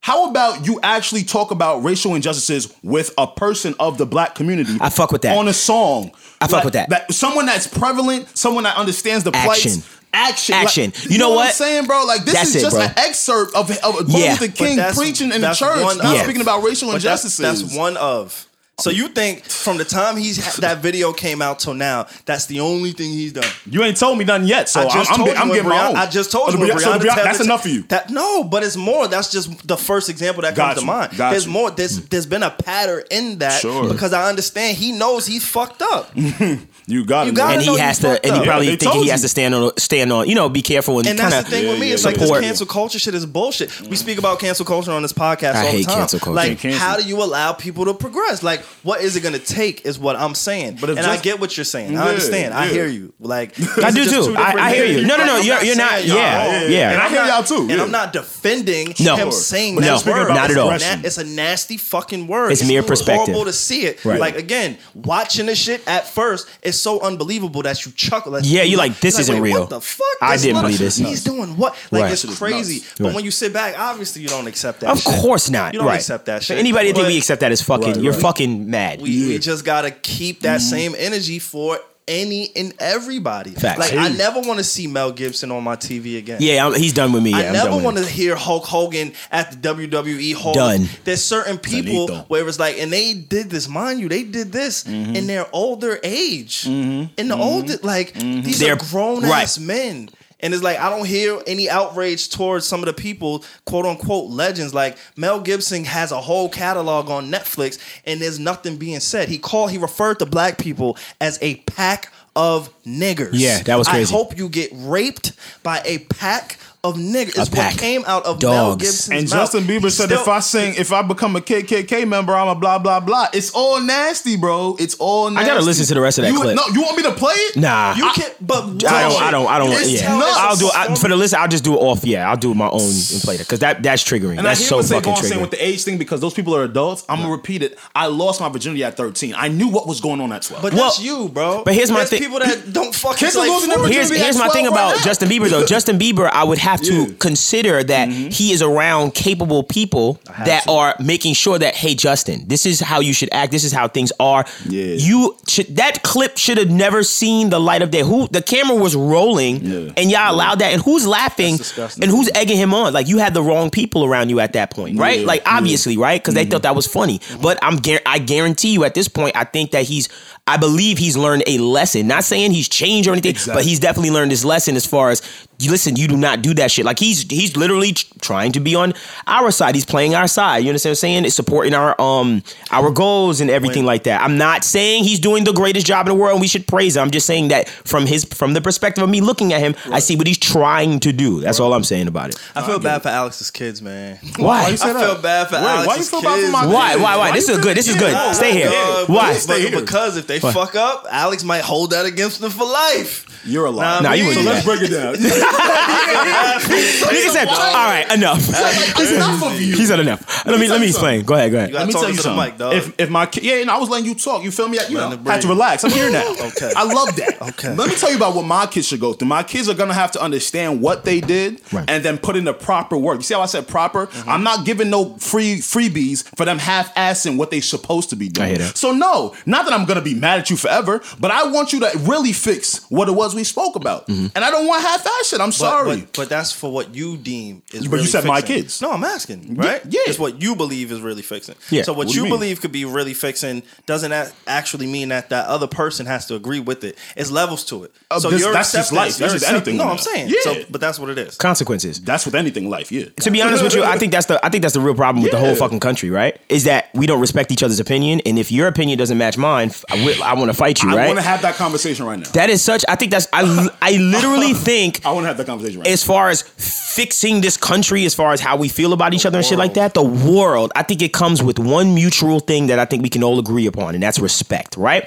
How 0.00 0.30
about 0.30 0.66
you 0.66 0.80
actually 0.82 1.22
talk 1.24 1.50
about 1.50 1.82
racial 1.82 2.14
injustices 2.14 2.74
with 2.82 3.12
a 3.18 3.26
person 3.26 3.74
of 3.78 3.98
the 3.98 4.06
black 4.06 4.34
community? 4.34 4.76
I 4.80 4.90
fuck 4.90 5.12
with 5.12 5.22
that. 5.22 5.36
On 5.36 5.48
a 5.48 5.52
song. 5.52 6.12
I 6.40 6.46
fuck 6.46 6.64
with 6.64 6.74
that. 6.74 7.12
Someone 7.12 7.46
that's 7.46 7.66
prevalent, 7.66 8.36
someone 8.36 8.64
that 8.64 8.76
understands 8.76 9.24
the 9.24 9.32
plights. 9.32 9.66
Action. 9.66 9.82
Action. 10.14 10.54
Action. 10.54 10.84
Like, 10.94 11.10
You 11.10 11.18
know 11.18 11.30
what 11.30 11.48
I'm 11.48 11.52
saying, 11.52 11.86
bro? 11.86 12.04
Like 12.06 12.24
this 12.24 12.32
That's 12.34 12.54
is 12.54 12.62
just 12.62 12.74
bro. 12.76 12.84
an 12.86 12.92
excerpt 12.96 13.54
of, 13.54 13.70
of 13.70 13.80
Martin 14.08 14.08
Yeah. 14.08 14.30
Luther 14.40 14.48
King 14.48 14.78
preaching 14.94 15.26
in 15.26 15.40
the 15.42 15.48
that's 15.48 15.58
church, 15.58 15.82
one 15.82 15.98
not 15.98 16.16
of- 16.16 16.22
speaking 16.22 16.40
about 16.40 16.62
racial 16.62 16.88
But 16.88 17.02
that's, 17.02 17.24
injustices. 17.24 17.62
that's 17.68 17.76
one 17.76 17.96
of. 17.98 18.47
So 18.80 18.90
you 18.90 19.08
think 19.08 19.44
from 19.44 19.76
the 19.76 19.84
time 19.84 20.16
he's 20.16 20.56
that 20.58 20.78
video 20.78 21.12
came 21.12 21.42
out 21.42 21.58
till 21.58 21.74
now, 21.74 22.06
that's 22.26 22.46
the 22.46 22.60
only 22.60 22.92
thing 22.92 23.10
he's 23.10 23.32
done? 23.32 23.44
You 23.66 23.82
ain't 23.82 23.96
told 23.96 24.16
me 24.18 24.24
nothing 24.24 24.46
yet, 24.46 24.68
so 24.68 24.82
I 24.82 24.84
just 24.88 25.10
I'm, 25.10 25.16
told 25.16 25.28
I'm, 25.30 25.34
you 25.34 25.40
I'm 25.42 25.48
getting 25.48 25.68
my 25.68 25.88
own. 25.88 25.96
I 25.96 26.06
just 26.06 26.30
told 26.30 26.52
you 26.52 26.58
Brianna- 26.60 26.78
so 26.78 26.92
Brianna 26.92 27.00
Brianna- 27.00 27.24
that's 27.24 27.40
enough 27.40 27.62
for 27.62 27.68
you. 27.70 27.82
That 27.88 28.10
no, 28.10 28.44
but 28.44 28.62
it's 28.62 28.76
more. 28.76 29.08
That's 29.08 29.32
just 29.32 29.66
the 29.66 29.76
first 29.76 30.08
example 30.08 30.42
that 30.42 30.54
Got 30.54 30.74
comes 30.74 30.80
to 30.80 30.86
mind. 30.86 31.16
Got 31.16 31.30
there's 31.30 31.46
you. 31.46 31.52
more. 31.52 31.72
There's 31.72 32.06
there's 32.08 32.26
been 32.26 32.44
a 32.44 32.50
pattern 32.52 33.02
in 33.10 33.38
that 33.38 33.60
Sure. 33.60 33.88
because 33.92 34.12
I 34.12 34.28
understand 34.28 34.76
he 34.76 34.92
knows 34.92 35.26
he's 35.26 35.44
fucked 35.46 35.82
up. 35.82 36.12
You 36.88 37.04
got 37.04 37.28
it. 37.28 37.34
gotta 37.34 37.58
man. 37.58 37.68
and 37.68 37.70
he 37.70 37.78
has 37.78 37.98
to, 38.00 38.24
and 38.24 38.34
he 38.36 38.42
probably 38.44 38.66
Yeah, 38.66 38.70
they 38.72 38.76
thinking 38.76 38.92
told 38.92 39.04
he 39.04 39.10
has 39.10 39.20
to 39.22 39.28
stand 39.28 39.54
on, 39.54 39.76
stand 39.76 40.10
on, 40.12 40.26
you 40.28 40.34
know, 40.34 40.48
be 40.48 40.62
careful 40.62 40.98
and, 40.98 41.06
And 41.06 41.18
kind 41.18 41.32
that's 41.32 41.44
of 41.44 41.50
the 41.50 41.56
thing 41.58 41.68
with 41.68 41.78
me. 41.78 41.88
yeah, 41.88 41.94
It's 41.94 42.04
like 42.04 42.16
this 42.16 42.30
cancel 42.30 42.66
culture 42.66 42.98
shit 42.98 43.14
is 43.14 43.26
bullshit. 43.26 43.80
We 43.82 43.94
speak 43.96 44.18
about 44.18 44.40
cancel 44.40 44.64
culture 44.64 44.90
on 44.90 45.02
this 45.02 45.12
podcast 45.12 45.54
I 45.54 45.66
all 45.66 45.70
hate 45.70 45.78
the 45.84 45.84
time. 45.92 45.98
cancel 45.98 46.18
culture. 46.20 46.34
Like, 46.34 46.58
Cancel. 46.58 46.80
how 46.80 46.96
do 46.96 47.02
you 47.06 47.22
allow 47.22 47.52
people 47.52 47.84
to 47.84 47.94
progress? 47.94 48.42
Like, 48.42 48.60
what 48.82 49.02
is 49.02 49.16
it 49.16 49.20
gonna 49.22 49.38
take? 49.38 49.84
Is 49.84 49.98
what 49.98 50.16
I'm 50.16 50.34
saying. 50.34 50.78
But 50.80 50.90
if 50.90 50.96
and 50.98 51.06
I 51.06 51.18
get 51.18 51.38
what 51.40 51.56
you're 51.58 51.64
saying. 51.64 51.92
Yeah, 51.92 52.04
I 52.04 52.08
understand. 52.08 52.54
I 52.54 52.68
hear 52.68 52.86
you. 52.86 53.12
Like 53.20 53.52
I 53.84 53.90
do 53.90 54.04
too. 54.08 54.34
I- 54.36 54.54
I 54.68 54.74
hear 54.74 54.86
you. 54.86 55.06
No, 55.06 55.16
no, 55.18 55.26
no, 55.26 55.36
you're- 55.40 55.66
you're 55.66 55.76
not- 55.76 56.04
yeah, 56.04 56.62
yeah. 56.68 56.90
And 56.92 57.02
I 57.02 57.08
hear 57.10 57.24
y'all 57.26 57.42
too, 57.44 57.68
And. 57.70 57.80
I'm 57.82 57.90
not 57.90 58.12
defending 58.14 58.94
No. 59.00 59.16
him 59.16 59.30
saying 59.30 59.74
No, 59.76 59.80
that 59.98 60.06
word. 60.06 60.28
not 60.30 60.50
at 60.50 60.56
all. 60.56 60.70
It's, 60.72 61.18
a 61.18 61.24
nasty 61.24 61.76
fucking 61.76 62.26
word. 62.28 62.52
It's 62.52 62.66
mere 62.66 62.82
perspective. 62.82 63.26
horrible 63.34 63.44
to 63.44 63.52
see 63.52 63.82
it. 63.82 64.02
Like 64.04 64.36
again, 64.36 64.78
watching 64.94 65.46
the 65.46 65.54
shit 65.54 65.82
at 65.86 66.08
first 66.08 66.46
is 66.78 66.82
so 66.82 67.00
unbelievable 67.00 67.62
that 67.62 67.84
you 67.84 67.92
chuckle. 67.92 68.32
That 68.32 68.44
Yeah, 68.44 68.62
you're 68.62 68.78
like, 68.78 69.00
this 69.00 69.14
you're 69.14 69.22
isn't 69.22 69.34
wait, 69.42 69.52
real. 69.52 69.60
What 69.60 69.70
the 69.70 69.80
fuck? 69.80 70.06
I 70.20 70.32
This 70.34 70.42
didn't 70.42 70.54
little- 70.56 70.68
believe 70.68 70.78
this. 70.78 70.96
He's 70.96 71.24
doing 71.24 71.56
what? 71.56 71.74
Like 71.90 72.02
Right. 72.04 72.12
it's 72.12 72.38
crazy. 72.38 72.74
nuts. 72.76 72.94
But 72.98 73.04
Right. 73.06 73.14
when 73.16 73.24
you 73.24 73.30
sit 73.30 73.52
back, 73.52 73.78
obviously 73.78 74.22
you 74.22 74.28
don't 74.28 74.46
accept 74.46 74.80
that. 74.80 74.90
Of 74.90 75.00
shit. 75.02 75.14
course 75.20 75.50
not. 75.50 75.72
You 75.74 75.80
don't 75.80 75.88
right. 75.88 75.96
accept 75.96 76.26
that 76.26 76.38
For 76.40 76.44
shit. 76.46 76.58
anybody 76.58 76.88
that 76.88 76.94
think 76.94 77.08
we 77.08 77.18
accept 77.18 77.40
that 77.40 77.52
is 77.52 77.62
fucking, 77.62 77.94
Right, 77.94 78.02
you're 78.02 78.12
fucking 78.12 78.70
mad. 78.70 79.00
we, 79.00 79.28
we 79.28 79.38
just 79.38 79.64
gotta 79.64 79.90
keep 79.90 80.40
that 80.42 80.60
mm-hmm. 80.60 80.70
same 80.70 80.94
energy 80.98 81.38
for 81.38 81.80
any 82.08 82.50
and 82.56 82.74
everybody. 82.80 83.50
Facts. 83.50 83.78
Like 83.78 83.92
I 83.94 84.08
never 84.08 84.40
want 84.40 84.58
to 84.58 84.64
see 84.64 84.86
Mel 84.88 85.12
Gibson 85.12 85.50
on 85.52 85.62
my 85.62 85.76
TV 85.76 86.18
again. 86.18 86.38
yeah, 86.40 86.66
I'm, 86.66 86.74
he's 86.74 86.92
done 86.92 87.12
with 87.12 87.22
me. 87.22 87.30
Yeah, 87.30 87.50
I 87.50 87.52
never 87.52 87.76
want 87.76 87.98
to 87.98 88.06
hear 88.06 88.34
Hulk 88.34 88.64
Hogan 88.64 89.12
at 89.30 89.50
the 89.52 89.68
WWE 89.68 90.34
Hall. 90.34 90.54
Done. 90.54 90.88
There's 91.04 91.22
certain 91.22 91.58
people 91.58 92.06
Finito. 92.08 92.24
where 92.28 92.48
it's 92.48 92.58
like, 92.58 92.78
and 92.78 92.92
they 92.92 93.14
did 93.14 93.50
this, 93.50 93.68
mind 93.68 94.00
you, 94.00 94.08
they 94.08 94.24
did 94.24 94.50
this 94.50 94.84
Mm-hmm. 94.84 95.14
in 95.16 95.26
their 95.26 95.46
older 95.52 95.98
age. 96.02 96.66
In 96.66 97.10
the 97.16 97.36
older, 97.36 97.74
like 97.82 98.14
these 98.14 98.22
Mm-hmm. 98.24 98.50
They're- 98.64 98.72
are 98.74 98.76
grown 98.90 99.22
right. 99.22 99.42
ass 99.42 99.58
men. 99.58 100.08
And 100.40 100.54
it's 100.54 100.62
like 100.62 100.78
I 100.78 100.88
don't 100.90 101.06
hear 101.06 101.40
any 101.46 101.68
outrage 101.68 102.30
towards 102.30 102.66
some 102.66 102.80
of 102.80 102.86
the 102.86 102.92
people, 102.92 103.44
quote 103.64 103.86
unquote 103.86 104.30
legends. 104.30 104.74
Like 104.74 104.96
Mel 105.16 105.40
Gibson 105.40 105.84
has 105.84 106.12
a 106.12 106.20
whole 106.20 106.48
catalog 106.48 107.10
on 107.10 107.30
Netflix, 107.30 107.78
and 108.04 108.20
there's 108.20 108.38
nothing 108.38 108.76
being 108.76 109.00
said. 109.00 109.28
He 109.28 109.38
called, 109.38 109.70
he 109.70 109.78
referred 109.78 110.18
to 110.20 110.26
black 110.26 110.58
people 110.58 110.96
as 111.20 111.38
a 111.42 111.56
pack 111.56 112.12
of 112.36 112.70
niggers. 112.84 113.30
Yeah, 113.32 113.62
that 113.64 113.76
was 113.76 113.88
crazy. 113.88 114.14
I 114.14 114.16
hope 114.16 114.38
you 114.38 114.48
get 114.48 114.70
raped 114.72 115.32
by 115.64 115.82
a 115.84 115.98
pack 115.98 116.58
of 116.84 116.94
niggers. 116.96 117.36
It's 117.38 117.50
what 117.50 117.76
came 117.78 118.04
out 118.06 118.24
of 118.24 118.40
Mel 118.40 118.70
Dogs. 118.70 118.82
Gibson's 118.84 119.08
And 119.10 119.30
mouth. 119.30 119.52
Justin 119.52 119.64
Bieber 119.64 119.84
He 119.84 119.90
said, 119.90 120.06
still- 120.06 120.20
if 120.22 120.28
I 120.28 120.38
sing, 120.40 120.74
if 120.76 120.92
I 120.92 121.02
become 121.02 121.34
a 121.36 121.40
KKK 121.40 122.06
member, 122.06 122.34
I'm 122.34 122.48
a 122.48 122.54
blah 122.54 122.78
blah 122.78 123.00
blah. 123.00 123.26
It's 123.32 123.50
all 123.50 123.80
nasty, 123.80 124.36
bro. 124.36 124.76
It's 124.78 124.94
all. 124.96 125.28
nasty. 125.30 125.44
I 125.50 125.54
gotta 125.54 125.64
listen 125.64 125.86
to 125.86 125.94
the 125.94 126.00
rest 126.00 126.18
of 126.18 126.24
that 126.24 126.32
you, 126.32 126.40
clip. 126.40 126.54
No, 126.56 126.62
you 126.72 126.82
want 126.82 126.96
me 126.96 127.02
to 127.04 127.12
play 127.12 127.34
it? 127.34 127.56
Nah. 127.56 127.94
you 127.96 128.08
can't, 128.14 128.34
but 128.46 128.62
I 128.64 129.02
don't. 129.08 129.22
I 129.22 129.30
don't. 129.30 129.46
I 129.48 129.58
don't. 129.58 129.72
It's 129.72 129.90
Yeah, 129.90 130.06
tell- 130.08 130.22
I'll 130.22 130.56
do. 130.56 130.70
I, 130.74 130.94
for 130.94 131.08
the 131.08 131.16
list. 131.16 131.34
I'll 131.34 131.48
just 131.48 131.64
do 131.64 131.74
it 131.74 131.78
off. 131.78 132.04
Yeah, 132.04 132.30
I'll 132.30 132.36
do 132.36 132.54
my 132.54 132.68
own 132.68 132.80
and 132.80 133.20
play 133.22 133.34
it 133.34 133.38
because 133.38 133.58
that 133.58 133.82
that's 133.82 134.04
triggering. 134.04 134.38
And 134.38 134.46
that's 134.46 134.60
I 134.60 134.62
hear 134.62 134.68
so 134.68 134.76
what 134.76 134.86
fucking 134.86 135.02
going 135.02 135.16
saying 135.16 135.32
triggering. 135.32 135.40
with 135.42 135.50
the 135.50 135.64
age 135.66 135.82
thing 135.84 135.98
because 135.98 136.20
those 136.20 136.34
people 136.34 136.54
are 136.54 136.62
adults. 136.62 137.04
I'm 137.08 137.18
gonna 137.20 137.32
repeat 137.32 137.62
it. 137.62 137.78
I 137.94 138.06
lost 138.06 138.40
my 138.40 138.48
virginity 138.48 138.84
at 138.84 138.96
13. 138.96 139.34
I 139.36 139.48
knew 139.48 139.68
what 139.68 139.86
was 139.88 140.00
going 140.00 140.20
on 140.20 140.32
at 140.32 140.42
12. 140.42 140.62
But 140.62 140.74
Well, 140.74 140.84
that's 140.84 141.00
you, 141.02 141.28
bro. 141.28 141.62
but 141.64 141.74
here's 141.74 141.90
my 141.90 142.04
thing- 142.04 142.20
people 142.20 142.38
that 142.38 142.72
don't 142.72 142.94
fucking 142.94 143.18
Kids 143.18 143.32
till 143.32 143.42
are 143.42 143.46
like 143.46 143.54
losing 143.54 143.68
their 143.70 143.78
40. 143.78 143.94
Here's 143.94 144.08
virginity 144.08 144.24
here's 144.24 144.38
my 144.38 144.48
thing 144.50 144.66
about. 144.68 145.02
Justin 145.02 145.28
Bieber 145.28 145.48
though. 145.50 145.66
Justin 145.78 145.98
Bieber, 145.98 146.30
I 146.32 146.44
would 146.44 146.58
have 146.68 146.80
to 146.82 146.94
Yeah. 146.94 147.14
consider 147.18 147.82
that 147.84 148.08
he 148.10 148.52
is 148.52 148.60
around 148.62 149.14
capable 149.14 149.62
people 149.62 150.18
that 150.46 150.64
to. 150.64 150.70
are 150.70 150.94
making 151.00 151.34
sure 151.34 151.58
that 151.58 151.74
hey 151.82 151.94
Justin, 151.94 152.44
this 152.46 152.66
is 152.66 152.80
how 152.80 153.00
you 153.00 153.12
should 153.12 153.30
act. 153.32 153.50
This 153.52 153.64
is 153.64 153.72
how 153.72 153.88
things 153.88 154.12
are. 154.20 154.44
Yeah. 154.68 154.94
You 155.08 155.36
should 155.48 155.68
that 155.76 156.02
clip 156.02 156.36
should 156.38 156.58
have 156.58 156.70
never 156.70 157.02
seen 157.02 157.50
the 157.50 157.60
light 157.60 157.82
of 157.82 157.90
day. 157.90 158.02
Who 158.02 158.28
the 158.28 158.42
camera 158.42 158.76
was 158.76 158.94
rolling 158.94 159.54
Yeah. 159.64 159.92
and 159.96 160.10
y'all 160.10 160.32
allowed 160.34 160.58
that 160.60 160.72
and 160.72 160.82
who's 160.82 161.06
laughing 161.06 161.58
and 162.02 162.10
who's 162.10 162.28
egging 162.34 162.56
him 162.58 162.72
on? 162.74 162.92
Like 162.92 163.08
you 163.08 163.18
had 163.18 163.34
the 163.34 163.42
wrong 163.42 163.70
people 163.70 164.04
around 164.04 164.28
you 164.30 164.40
at 164.40 164.52
that 164.52 164.70
point, 164.70 164.98
right? 164.98 165.24
Like 165.24 165.42
obviously, 165.46 165.96
right? 165.96 166.20
Because 166.20 166.34
they 166.34 166.44
thought 166.44 166.62
that 166.62 166.76
was 166.76 166.86
funny. 166.86 167.20
But 167.40 167.58
I'm 167.62 167.78
I 168.06 168.18
guarantee 168.18 168.72
you 168.72 168.84
at 168.84 168.94
this 168.94 169.08
point, 169.08 169.34
I 169.36 169.44
think 169.44 169.70
that 169.72 169.84
he's 169.84 170.08
I 170.48 170.56
believe 170.56 170.98
he's 170.98 171.16
learned 171.16 171.44
a 171.46 171.58
lesson. 171.58 172.06
Not 172.06 172.24
saying 172.24 172.52
he's 172.52 172.68
changed 172.68 173.08
or 173.08 173.12
anything, 173.12 173.36
but 173.54 173.64
he's 173.64 173.78
definitely 173.78 174.10
learned 174.10 174.30
his 174.30 174.44
lesson 174.44 174.76
as 174.76 174.86
far 174.86 175.10
as 175.10 175.22
you 175.60 175.70
listen. 175.70 175.96
You 175.96 176.08
do 176.08 176.16
not 176.16 176.40
do 176.42 176.54
that 176.54 176.70
shit. 176.70 176.84
Like 176.84 176.98
he's 176.98 177.22
he's 177.22 177.56
literally 177.56 177.92
trying 177.92 178.52
to 178.52 178.60
be 178.60 178.74
on 178.74 178.94
our 179.26 179.50
side. 179.50 179.74
He's 179.74 179.84
playing 179.84 180.14
our 180.14 180.26
side. 180.28 180.58
You 180.58 180.70
understand 180.70 180.90
what 180.92 180.98
I'm 180.98 181.00
saying? 181.00 181.24
It's 181.26 181.34
supporting 181.34 181.74
our 181.74 182.00
um 182.00 182.42
our 182.70 182.90
goals 182.90 183.40
and 183.40 183.50
everything 183.50 183.84
like 183.84 184.04
that. 184.04 184.22
I'm 184.22 184.38
not 184.38 184.64
saying 184.64 185.04
he's 185.04 185.18
doing 185.20 185.44
the 185.44 185.52
greatest 185.52 185.84
job 185.86 186.06
in 186.06 186.14
the 186.14 186.18
world. 186.18 186.32
and 186.34 186.40
We 186.40 186.48
should 186.48 186.66
praise 186.66 186.96
him. 186.96 187.02
I'm 187.02 187.10
just 187.10 187.26
saying 187.26 187.48
that 187.48 187.68
from 187.68 188.06
his 188.06 188.24
from 188.24 188.54
the 188.54 188.60
perspective 188.60 189.02
of 189.04 189.10
me 189.10 189.20
looking 189.20 189.52
at 189.52 189.60
him, 189.60 189.74
I 189.92 189.98
see 189.98 190.16
what 190.16 190.26
he's 190.26 190.38
trying 190.38 191.00
to 191.00 191.12
do. 191.12 191.40
That's 191.40 191.60
all 191.60 191.74
I'm 191.74 191.84
saying 191.84 192.08
about 192.08 192.30
it. 192.30 192.36
I 192.54 192.64
feel 192.64 192.78
bad 192.78 193.02
for 193.02 193.08
Alex's 193.08 193.50
kids, 193.50 193.82
man. 193.82 194.18
Why? 194.36 194.68
you 194.68 194.76
say 194.76 194.90
I 194.90 194.92
that? 194.94 195.04
feel 195.04 195.20
bad 195.22 195.48
for 195.48 195.56
Wait, 195.56 195.62
why 195.62 195.74
you 195.74 195.90
Alex's 195.90 196.10
feel 196.10 196.22
bad 196.22 196.34
for 196.36 196.40
kids. 196.40 196.52
my 196.52 196.66
Why? 196.66 196.96
Why? 196.96 197.02
Why? 197.02 197.16
Why 197.16 197.32
This 197.32 197.48
is 197.48 197.58
good. 197.58 197.76
This 197.76 197.88
is 197.88 197.96
good. 197.96 198.34
Stay 198.34 198.52
here. 198.52 198.70
Why? 199.06 199.34
Stay 199.34 199.68
here. 199.68 199.80
Because 199.80 200.16
if 200.16 200.26
they 200.26 200.37
fuck 200.40 200.74
up, 200.74 201.06
Alex 201.10 201.44
might 201.44 201.62
hold 201.62 201.90
that 201.90 202.06
against 202.06 202.40
them 202.40 202.50
for 202.50 202.64
life. 202.64 203.24
You're 203.44 203.66
a 203.66 203.70
liar. 203.70 204.02
Nah, 204.02 204.12
you 204.12 204.32
so 204.32 204.40
wouldn't 204.40 204.44
do 204.46 204.50
let's 204.52 204.66
that. 204.66 204.78
break 204.78 204.90
it 204.90 204.94
down. 204.94 205.14
Nigga 206.28 207.30
said, 207.30 207.48
"All 207.48 207.54
right, 207.54 208.12
enough." 208.12 208.48
enough 208.48 209.42
of 209.44 209.60
you. 209.60 209.76
He 209.76 209.86
said 209.86 210.00
enough. 210.00 210.44
Let 210.46 210.58
me 210.58 210.66
tell 210.66 210.74
let 210.76 210.80
me 210.82 210.88
explain. 210.88 211.24
Go 211.24 211.34
ahead. 211.34 211.52
Go 211.52 211.58
ahead. 211.58 211.72
gotta 211.72 211.78
Let 211.84 211.86
me 211.86 211.92
talk 211.92 212.02
tell 212.02 212.10
you 212.10 212.16
to 212.16 212.22
the 212.22 212.28
something. 212.28 212.44
mic, 212.50 212.58
dog. 212.58 212.74
If 212.74 213.00
if 213.00 213.10
my 213.10 213.26
ki- 213.26 213.40
yeah, 213.42 213.60
and 213.60 213.70
I 213.70 213.78
was 213.78 213.88
letting 213.88 214.06
you 214.06 214.14
talk. 214.14 214.42
You 214.42 214.50
feel 214.50 214.68
me? 214.68 214.78
You 214.88 214.94
know, 214.94 215.08
Let 215.08 215.20
it 215.20 215.26
had 215.26 215.40
to 215.42 215.46
breathe. 215.46 215.56
relax. 215.56 215.84
I'm 215.84 215.90
here 215.90 216.10
now. 216.10 216.34
Okay. 216.48 216.72
I 216.76 216.84
love 216.84 217.14
that. 217.16 217.40
Okay. 217.50 217.74
Let 217.74 217.88
me 217.88 217.94
tell 217.94 218.10
you 218.10 218.16
about 218.16 218.34
what 218.34 218.44
my 218.44 218.66
kids 218.66 218.88
should 218.88 219.00
go 219.00 219.12
through. 219.12 219.28
My 219.28 219.42
kids 219.42 219.68
are 219.68 219.74
gonna 219.74 219.92
have 219.94 220.10
to 220.12 220.20
understand 220.22 220.80
what 220.80 221.04
they 221.04 221.20
did 221.20 221.60
Right. 221.72 221.84
and 221.88 222.02
then 222.04 222.16
put 222.18 222.36
in 222.36 222.44
the 222.44 222.54
proper 222.54 222.96
work. 222.96 223.18
You 223.18 223.22
see 223.22 223.34
how 223.34 223.42
I 223.42 223.46
said 223.46 223.68
proper? 223.68 224.06
Mm-hmm. 224.06 224.28
I'm 224.30 224.42
not 224.42 224.64
giving 224.64 224.88
no 224.90 225.16
free 225.18 225.56
freebies 225.58 226.24
for 226.36 226.44
them 226.44 226.58
half-assing 226.58 227.36
what 227.36 227.50
they 227.50 227.60
supposed 227.60 228.10
to 228.10 228.16
be 228.16 228.28
doing. 228.28 228.46
I 228.46 228.48
hear 228.50 228.58
that. 228.58 228.76
So 228.78 228.92
no, 228.92 229.34
not 229.46 229.64
that 229.66 229.74
I'm 229.74 229.84
gonna 229.86 230.00
be 230.00 230.14
mad 230.28 230.38
at 230.40 230.50
you 230.50 230.56
forever, 230.56 231.00
but 231.18 231.30
I 231.30 231.50
want 231.50 231.72
you 231.72 231.80
to 231.80 231.90
really 232.00 232.32
fix 232.32 232.84
what 232.90 233.08
it 233.08 233.12
was 233.12 233.34
we 233.34 233.44
spoke 233.44 233.76
about. 233.76 234.06
Mm-hmm. 234.08 234.26
And 234.34 234.44
I 234.44 234.50
don't 234.50 234.66
want 234.66 234.82
half-ass 234.82 235.28
shit. 235.28 235.40
I'm 235.40 235.48
But, 235.48 235.54
sorry. 235.54 236.00
but, 236.00 236.12
but 236.14 236.28
that's 236.28 236.52
for 236.52 236.70
what 236.70 236.94
you 236.94 237.16
deem 237.16 237.62
is. 237.72 237.80
But 237.80 237.84
you 237.84 237.90
really 237.90 238.06
said 238.06 238.24
my 238.24 238.42
kids. 238.42 238.82
No, 238.82 238.90
I'm 238.92 239.04
asking, 239.04 239.54
right? 239.56 239.80
yeah. 239.88 240.00
It's 240.06 240.18
what 240.18 240.42
you 240.42 240.54
believe 240.54 240.92
is 240.92 241.00
really 241.00 241.22
fixing. 241.22 241.54
Yeah. 241.70 241.82
So 241.82 241.92
what, 241.92 242.06
What 242.08 242.14
you, 242.16 242.24
you 242.24 242.28
believe 242.30 242.60
could 242.60 242.72
be 242.72 242.84
really 242.84 243.14
fixing 243.14 243.62
doesn't 243.86 244.10
that 244.10 244.32
actually 244.46 244.86
mean 244.86 245.08
that 245.08 245.30
that 245.30 245.46
other 245.46 245.66
person 245.66 246.06
has 246.06 246.26
to 246.26 246.34
agree 246.34 246.60
with 246.60 246.84
it. 246.84 246.96
It's 247.16 247.30
levels 247.30 247.64
to 247.66 247.84
it. 247.84 247.92
Uh, 248.10 248.20
so 248.20 248.30
this- 248.30 248.40
your 248.42 248.52
that's 248.52 248.72
just 248.72 248.92
life. 248.92 249.16
That's 249.16 249.32
your 249.32 249.40
just 249.40 249.50
anything 249.50 249.76
No. 249.78 249.84
I'm 249.88 249.98
saying. 249.98 250.28
Yeah. 250.28 250.40
So, 250.42 250.54
but 250.70 250.80
that's 250.80 250.98
what 250.98 251.10
it 251.10 251.18
is. 251.18 251.36
Consequences. 251.36 252.00
That's 252.00 252.24
with 252.26 252.34
anything 252.34 252.68
life, 252.70 252.92
yeah. 252.92 253.06
To 253.20 253.30
be 253.30 253.40
honest 253.42 253.62
with 253.62 253.74
you, 253.74 253.82
I 253.84 253.96
think 253.98 254.12
that's 254.12 254.26
the 254.26 254.44
I 254.44 254.48
think 254.50 254.62
that's 254.62 254.74
the 254.74 254.80
real 254.80 254.94
problem 254.94 255.22
with 255.22 255.32
the 255.32 255.38
whole 255.38 255.54
fucking 255.54 255.80
country, 255.80 256.10
right? 256.10 256.38
Is 256.48 256.64
that 256.64 256.90
we 256.94 257.06
don't 257.06 257.20
respect 257.20 257.50
each 257.52 257.62
other's 257.62 257.80
opinion, 257.80 258.20
and 258.26 258.38
if 258.38 258.52
your 258.52 258.66
opinion 258.68 258.98
doesn't 258.98 259.18
match 259.18 259.36
mine, 259.38 259.70
f- 260.12 260.20
I, 260.22 260.34
want 260.34 260.50
to 260.50 260.54
fight 260.54 260.82
you, 260.82 260.88
right? 260.88 260.94
I 260.94 260.98
right? 260.98 261.06
want 261.08 261.18
to 261.18 261.24
have 261.24 261.42
that 261.42 261.54
conversation 261.56 262.06
right 262.06 262.18
now. 262.18 262.28
that 262.30 262.50
is 262.50 262.62
such. 262.62 262.84
I 262.88 262.96
think 262.96 263.12
that's. 263.12 263.28
I 263.32 263.68
I 263.80 263.92
literally 263.96 264.54
think 264.68 265.04
I 265.04 265.12
want 265.12 265.24
to 265.24 265.28
have 265.28 265.36
that 265.38 265.46
conversation 265.46 265.80
right 265.80 265.86
now. 265.86 265.92
as 265.92 266.04
far 266.04 266.28
as 266.28 266.42
fixing 266.42 267.40
this 267.40 267.56
country, 267.56 268.04
as 268.04 268.14
far 268.14 268.32
as 268.32 268.40
how 268.40 268.56
we 268.56 268.68
feel 268.68 268.92
about 268.92 269.14
each 269.14 269.26
other 269.26 269.38
and 269.38 269.46
shit 269.46 269.58
like 269.58 269.74
that, 269.74 269.94
the 269.94 270.02
world, 270.02 270.72
I 270.74 270.82
think 270.82 271.02
it 271.02 271.12
comes 271.12 271.42
with 271.42 271.58
one 271.58 271.94
mutual 271.94 272.40
thing 272.40 272.66
that 272.68 272.78
I 272.78 272.84
think 272.84 273.02
we 273.02 273.08
can 273.08 273.22
all 273.22 273.38
agree 273.38 273.66
upon, 273.66 273.94
and 273.94 274.02
that's 274.02 274.18
respect, 274.18 274.76
right? 274.76 275.04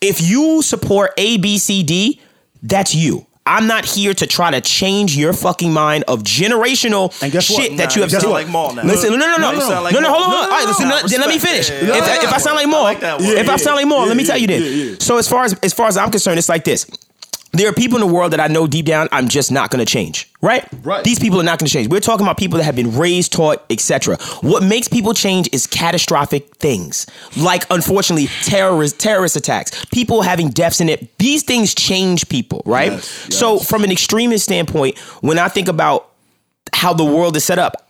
If 0.00 0.20
you 0.20 0.62
support 0.62 1.12
A, 1.18 1.36
B, 1.38 1.58
C, 1.58 1.82
D, 1.82 2.20
that's 2.62 2.94
you. 2.94 3.26
I'm 3.46 3.66
not 3.66 3.84
here 3.84 4.12
to 4.14 4.26
try 4.26 4.50
to 4.50 4.60
change 4.60 5.16
your 5.16 5.32
fucking 5.32 5.72
mind 5.72 6.04
of 6.06 6.22
generational 6.22 7.10
shit 7.42 7.76
that 7.78 7.96
you 7.96 8.02
have 8.02 8.10
sound 8.10 8.30
like 8.30 8.48
Mal 8.48 8.74
now. 8.74 8.82
Listen, 8.84 9.10
no, 9.10 9.16
no, 9.16 9.36
no, 9.36 9.36
no, 9.36 9.52
no, 9.52 9.90
no, 9.90 10.00
no, 10.00 10.12
hold 10.12 10.22
on, 10.22 10.30
Mal. 10.30 10.42
All 10.42 10.48
right, 10.50 10.66
listen, 10.66 10.88
then- 10.88 11.20
let 11.20 11.28
me 11.28 11.38
finish. 11.38 11.70
If, 11.70 11.82
yeah, 11.82 11.96
if 11.96 12.22
yeah. 12.22 12.30
I 12.30 12.38
sound 12.38 12.56
like 12.56 12.66
I 12.66 12.70
more, 12.70 12.82
like 12.82 13.00
that 13.00 13.18
one. 13.20 13.28
if 13.28 13.48
I 13.48 13.56
sound 13.56 13.76
like 13.76 13.86
more, 13.86 14.06
let 14.06 14.16
me 14.16 14.24
tell 14.24 14.38
you 14.38 14.46
this. 14.46 15.04
So 15.04 15.16
as 15.16 15.28
far 15.28 15.44
as 15.44 15.54
as 15.62 15.72
far 15.72 15.88
as 15.88 15.96
I'm 15.96 16.10
concerned, 16.10 16.38
it's 16.38 16.48
like 16.48 16.64
this. 16.64 16.86
There 17.52 17.68
are 17.68 17.72
people 17.72 18.00
in 18.00 18.06
the 18.06 18.12
world 18.12 18.32
that 18.32 18.40
I 18.40 18.46
know 18.46 18.66
deep 18.66 18.86
down 18.86 19.08
I'm 19.10 19.28
just 19.28 19.50
not 19.50 19.70
going 19.70 19.84
to 19.84 19.90
change. 19.90 20.30
Right? 20.40 20.66
Right. 20.82 21.04
These 21.04 21.18
people 21.18 21.40
are 21.40 21.44
not 21.44 21.58
going 21.58 21.66
to 21.66 21.72
change. 21.72 21.88
We're 21.88 22.00
talking 22.00 22.24
about 22.24 22.38
people 22.38 22.58
that 22.58 22.64
have 22.64 22.76
been 22.76 22.96
raised, 22.96 23.32
taught, 23.32 23.64
etc. 23.70 24.18
What 24.40 24.62
makes 24.62 24.88
people 24.88 25.14
change 25.14 25.48
is 25.52 25.66
catastrophic 25.66 26.54
things, 26.56 27.06
like 27.36 27.66
unfortunately 27.70 28.28
terrorist 28.44 28.98
terrorist 28.98 29.36
attacks, 29.36 29.84
people 29.86 30.22
having 30.22 30.50
deaths 30.50 30.80
in 30.80 30.88
it. 30.88 31.18
These 31.18 31.42
things 31.42 31.74
change 31.74 32.28
people, 32.28 32.62
right? 32.64 32.92
Yes, 32.92 33.26
yes. 33.28 33.38
So 33.38 33.58
from 33.58 33.84
an 33.84 33.90
extremist 33.90 34.44
standpoint, 34.44 34.98
when 35.20 35.38
I 35.38 35.48
think 35.48 35.68
about 35.68 36.10
how 36.72 36.92
the 36.92 37.04
world 37.04 37.36
is 37.36 37.44
set 37.44 37.58
up, 37.58 37.89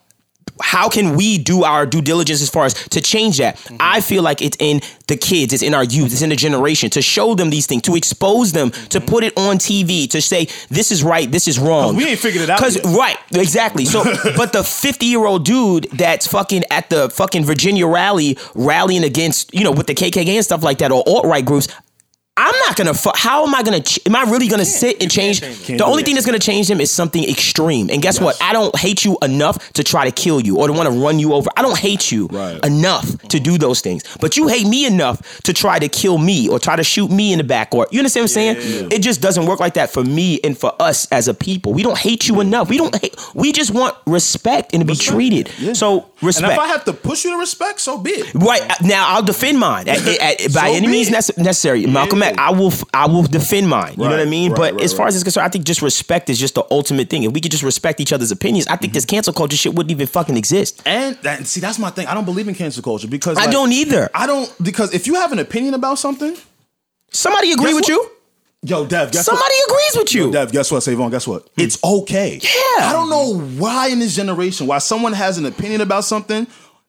how 0.62 0.88
can 0.88 1.16
we 1.16 1.38
do 1.38 1.64
our 1.64 1.86
due 1.86 2.00
diligence 2.02 2.42
as 2.42 2.50
far 2.50 2.66
as 2.66 2.74
to 2.74 3.00
change 3.00 3.38
that? 3.38 3.56
Mm-hmm. 3.56 3.76
I 3.80 4.00
feel 4.00 4.22
like 4.22 4.42
it's 4.42 4.56
in 4.60 4.80
the 5.06 5.16
kids, 5.16 5.52
it's 5.52 5.62
in 5.62 5.74
our 5.74 5.84
youth, 5.84 6.12
it's 6.12 6.22
in 6.22 6.30
the 6.30 6.36
generation 6.36 6.90
to 6.90 7.02
show 7.02 7.34
them 7.34 7.50
these 7.50 7.66
things, 7.66 7.82
to 7.82 7.96
expose 7.96 8.52
them, 8.52 8.70
to 8.90 9.00
put 9.00 9.24
it 9.24 9.32
on 9.36 9.56
TV, 9.58 10.08
to 10.10 10.20
say 10.22 10.46
this 10.68 10.92
is 10.92 11.02
right, 11.02 11.30
this 11.30 11.48
is 11.48 11.58
wrong. 11.58 11.90
Mm-hmm. 11.94 11.96
'Cause 11.98 12.04
we 12.04 12.10
ain't 12.10 12.20
figured 12.20 12.42
it 12.44 12.50
out 12.50 12.58
Cause 12.60 12.76
yet. 12.76 12.84
right, 12.86 13.16
exactly. 13.32 13.84
So, 13.84 14.04
but 14.36 14.52
the 14.52 14.62
fifty 14.64 15.06
year 15.06 15.24
old 15.24 15.44
dude 15.44 15.84
that's 15.92 16.26
fucking 16.26 16.64
at 16.70 16.90
the 16.90 17.10
fucking 17.10 17.44
Virginia 17.44 17.86
rally, 17.86 18.38
rallying 18.54 19.04
against 19.04 19.52
you 19.54 19.64
know 19.64 19.72
with 19.72 19.86
the 19.86 19.94
KKK 19.94 20.28
and 20.36 20.44
stuff 20.44 20.62
like 20.62 20.78
that 20.78 20.92
or 20.92 21.02
alt 21.06 21.26
right 21.26 21.44
groups. 21.44 21.68
I'm 22.40 22.58
not 22.60 22.76
gonna. 22.76 22.94
Fu- 22.94 23.10
how 23.14 23.46
am 23.46 23.54
I 23.54 23.62
gonna? 23.62 23.80
Ch- 23.80 24.00
am 24.06 24.16
I 24.16 24.22
really 24.24 24.48
gonna 24.48 24.64
sit 24.64 25.02
and 25.02 25.10
change? 25.10 25.40
the 25.40 25.84
only 25.84 26.02
thing 26.02 26.14
that's 26.14 26.26
gonna 26.26 26.38
change 26.38 26.68
them 26.68 26.80
is 26.80 26.90
something 26.90 27.22
extreme. 27.28 27.90
And 27.90 28.00
guess 28.00 28.20
what? 28.20 28.40
I 28.42 28.52
don't 28.52 28.74
hate 28.78 29.04
you 29.04 29.18
enough 29.22 29.72
to 29.74 29.84
try 29.84 30.04
to 30.06 30.10
kill 30.10 30.40
you 30.40 30.58
or 30.58 30.66
to 30.66 30.72
want 30.72 30.88
to 30.92 30.98
run 30.98 31.18
you 31.18 31.34
over. 31.34 31.50
I 31.56 31.62
don't 31.62 31.78
hate 31.78 32.10
you 32.10 32.28
Right. 32.30 32.64
enough 32.64 33.06
to 33.28 33.38
do 33.40 33.58
those 33.58 33.80
things. 33.80 34.02
But 34.20 34.36
you 34.36 34.48
hate 34.48 34.66
me 34.66 34.86
enough 34.86 35.40
to 35.42 35.52
try 35.52 35.78
to 35.78 35.88
kill 35.88 36.18
me 36.18 36.48
or 36.48 36.58
try 36.58 36.76
to 36.76 36.84
shoot 36.84 37.10
me 37.10 37.32
in 37.32 37.38
the 37.38 37.44
back. 37.44 37.74
Or 37.74 37.86
you 37.90 37.98
understand 38.00 38.22
what 38.24 38.30
I'm 38.30 38.56
saying? 38.56 38.88
It 38.90 39.00
just 39.02 39.20
doesn't 39.20 39.46
work 39.46 39.60
like 39.60 39.74
that 39.74 39.90
for 39.92 40.02
me 40.02 40.40
and 40.42 40.56
for 40.56 40.72
us 40.80 41.06
as 41.12 41.28
a 41.28 41.34
people. 41.34 41.72
We 41.74 41.82
don't 41.82 41.98
hate 41.98 42.26
you 42.28 42.40
enough. 42.40 42.68
We 42.70 42.78
don't. 42.78 42.94
Hate, 43.00 43.14
we 43.34 43.52
just 43.52 43.70
want 43.72 43.94
respect 44.06 44.72
and 44.74 44.80
to 44.80 44.86
be 44.86 44.96
treated. 44.96 45.50
So 45.76 46.06
respect. 46.22 46.44
And 46.44 46.52
if 46.52 46.58
I 46.58 46.66
have 46.68 46.84
to 46.86 46.92
push 46.92 47.24
you 47.24 47.32
to 47.32 47.36
respect, 47.38 47.80
so 47.80 47.98
be 47.98 48.10
it. 48.12 48.34
Right 48.34 48.62
now, 48.82 49.08
I'll 49.08 49.22
defend 49.22 49.58
mine 49.58 49.88
at, 49.88 49.98
at- 50.06 50.20
at- 50.40 50.54
by 50.54 50.68
So 50.70 50.74
any 50.74 50.86
means 50.86 51.08
nece- 51.10 51.36
necessary. 51.38 51.86
Malcolm 51.86 52.22
I 52.38 52.50
will, 52.50 52.72
I 52.94 53.06
will 53.06 53.22
defend 53.22 53.68
mine. 53.68 53.94
You 53.96 54.04
know 54.04 54.10
what 54.10 54.20
I 54.20 54.24
mean? 54.24 54.52
right, 54.52 54.56
but 54.56 54.74
right, 54.74 54.82
as 54.82 54.92
far 54.92 55.06
right. 55.06 55.08
as 55.08 55.16
it's 55.16 55.24
concerned, 55.24 55.46
I 55.46 55.48
think 55.48 55.64
just 55.64 55.82
respect 55.82 56.28
is 56.30 56.38
just 56.38 56.54
the 56.54 56.64
ultimate 56.70 57.08
thing. 57.10 57.24
If 57.24 57.32
we 57.32 57.40
could 57.40 57.50
just 57.50 57.62
respect 57.62 58.00
each 58.00 58.12
other's 58.12 58.30
opinions, 58.30 58.66
I 58.68 58.76
think 58.76 58.92
this 58.92 59.04
Mm-hmm. 59.04 59.16
cancel 59.16 59.32
culture 59.32 59.56
shit 59.56 59.74
wouldn't 59.74 59.90
even 59.90 60.06
fucking 60.06 60.36
exist. 60.36 60.82
And 60.86 61.16
that, 61.22 61.46
see, 61.46 61.60
that's 61.60 61.78
my 61.78 61.90
thing. 61.90 62.06
I 62.06 62.14
don't 62.14 62.24
believe 62.24 62.48
in 62.48 62.54
cancel 62.54 62.82
culture 62.82 63.08
because 63.08 63.38
I 63.38 63.50
don't 63.50 63.72
either. 63.72 64.08
I 64.14 64.26
don't 64.26 64.52
because 64.62 64.92
if 64.94 65.06
you 65.06 65.14
have 65.14 65.32
an 65.32 65.38
opinion 65.38 65.74
about 65.74 65.98
something, 65.98 66.36
Somebody 67.12 67.52
agree 67.52 67.74
with 67.74 67.84
what? 67.84 67.88
you. 67.88 68.10
yo, 68.62 68.86
Dev, 68.86 69.10
guess 69.10 69.24
Somebody 69.26 69.54
what? 69.66 69.70
agrees 69.70 69.96
with 69.96 70.14
you. 70.14 70.26
Yo, 70.26 70.32
Dev, 70.32 70.52
guess 70.52 70.70
what, 70.70 70.82
Savon? 70.82 71.10
Guess 71.10 71.26
what? 71.26 71.48
It's 71.56 71.82
okay. 71.82 72.38
Yeah. 72.42 72.50
I 72.88 72.92
don't 72.92 73.10
know 73.10 73.40
why 73.58 73.88
in 73.88 73.98
this 73.98 74.14
generation, 74.14 74.66
why 74.66 74.78
someone 74.78 75.12
has 75.12 75.38
an 75.38 75.46
opinion 75.46 75.80
about 75.80 76.04
something. 76.04 76.46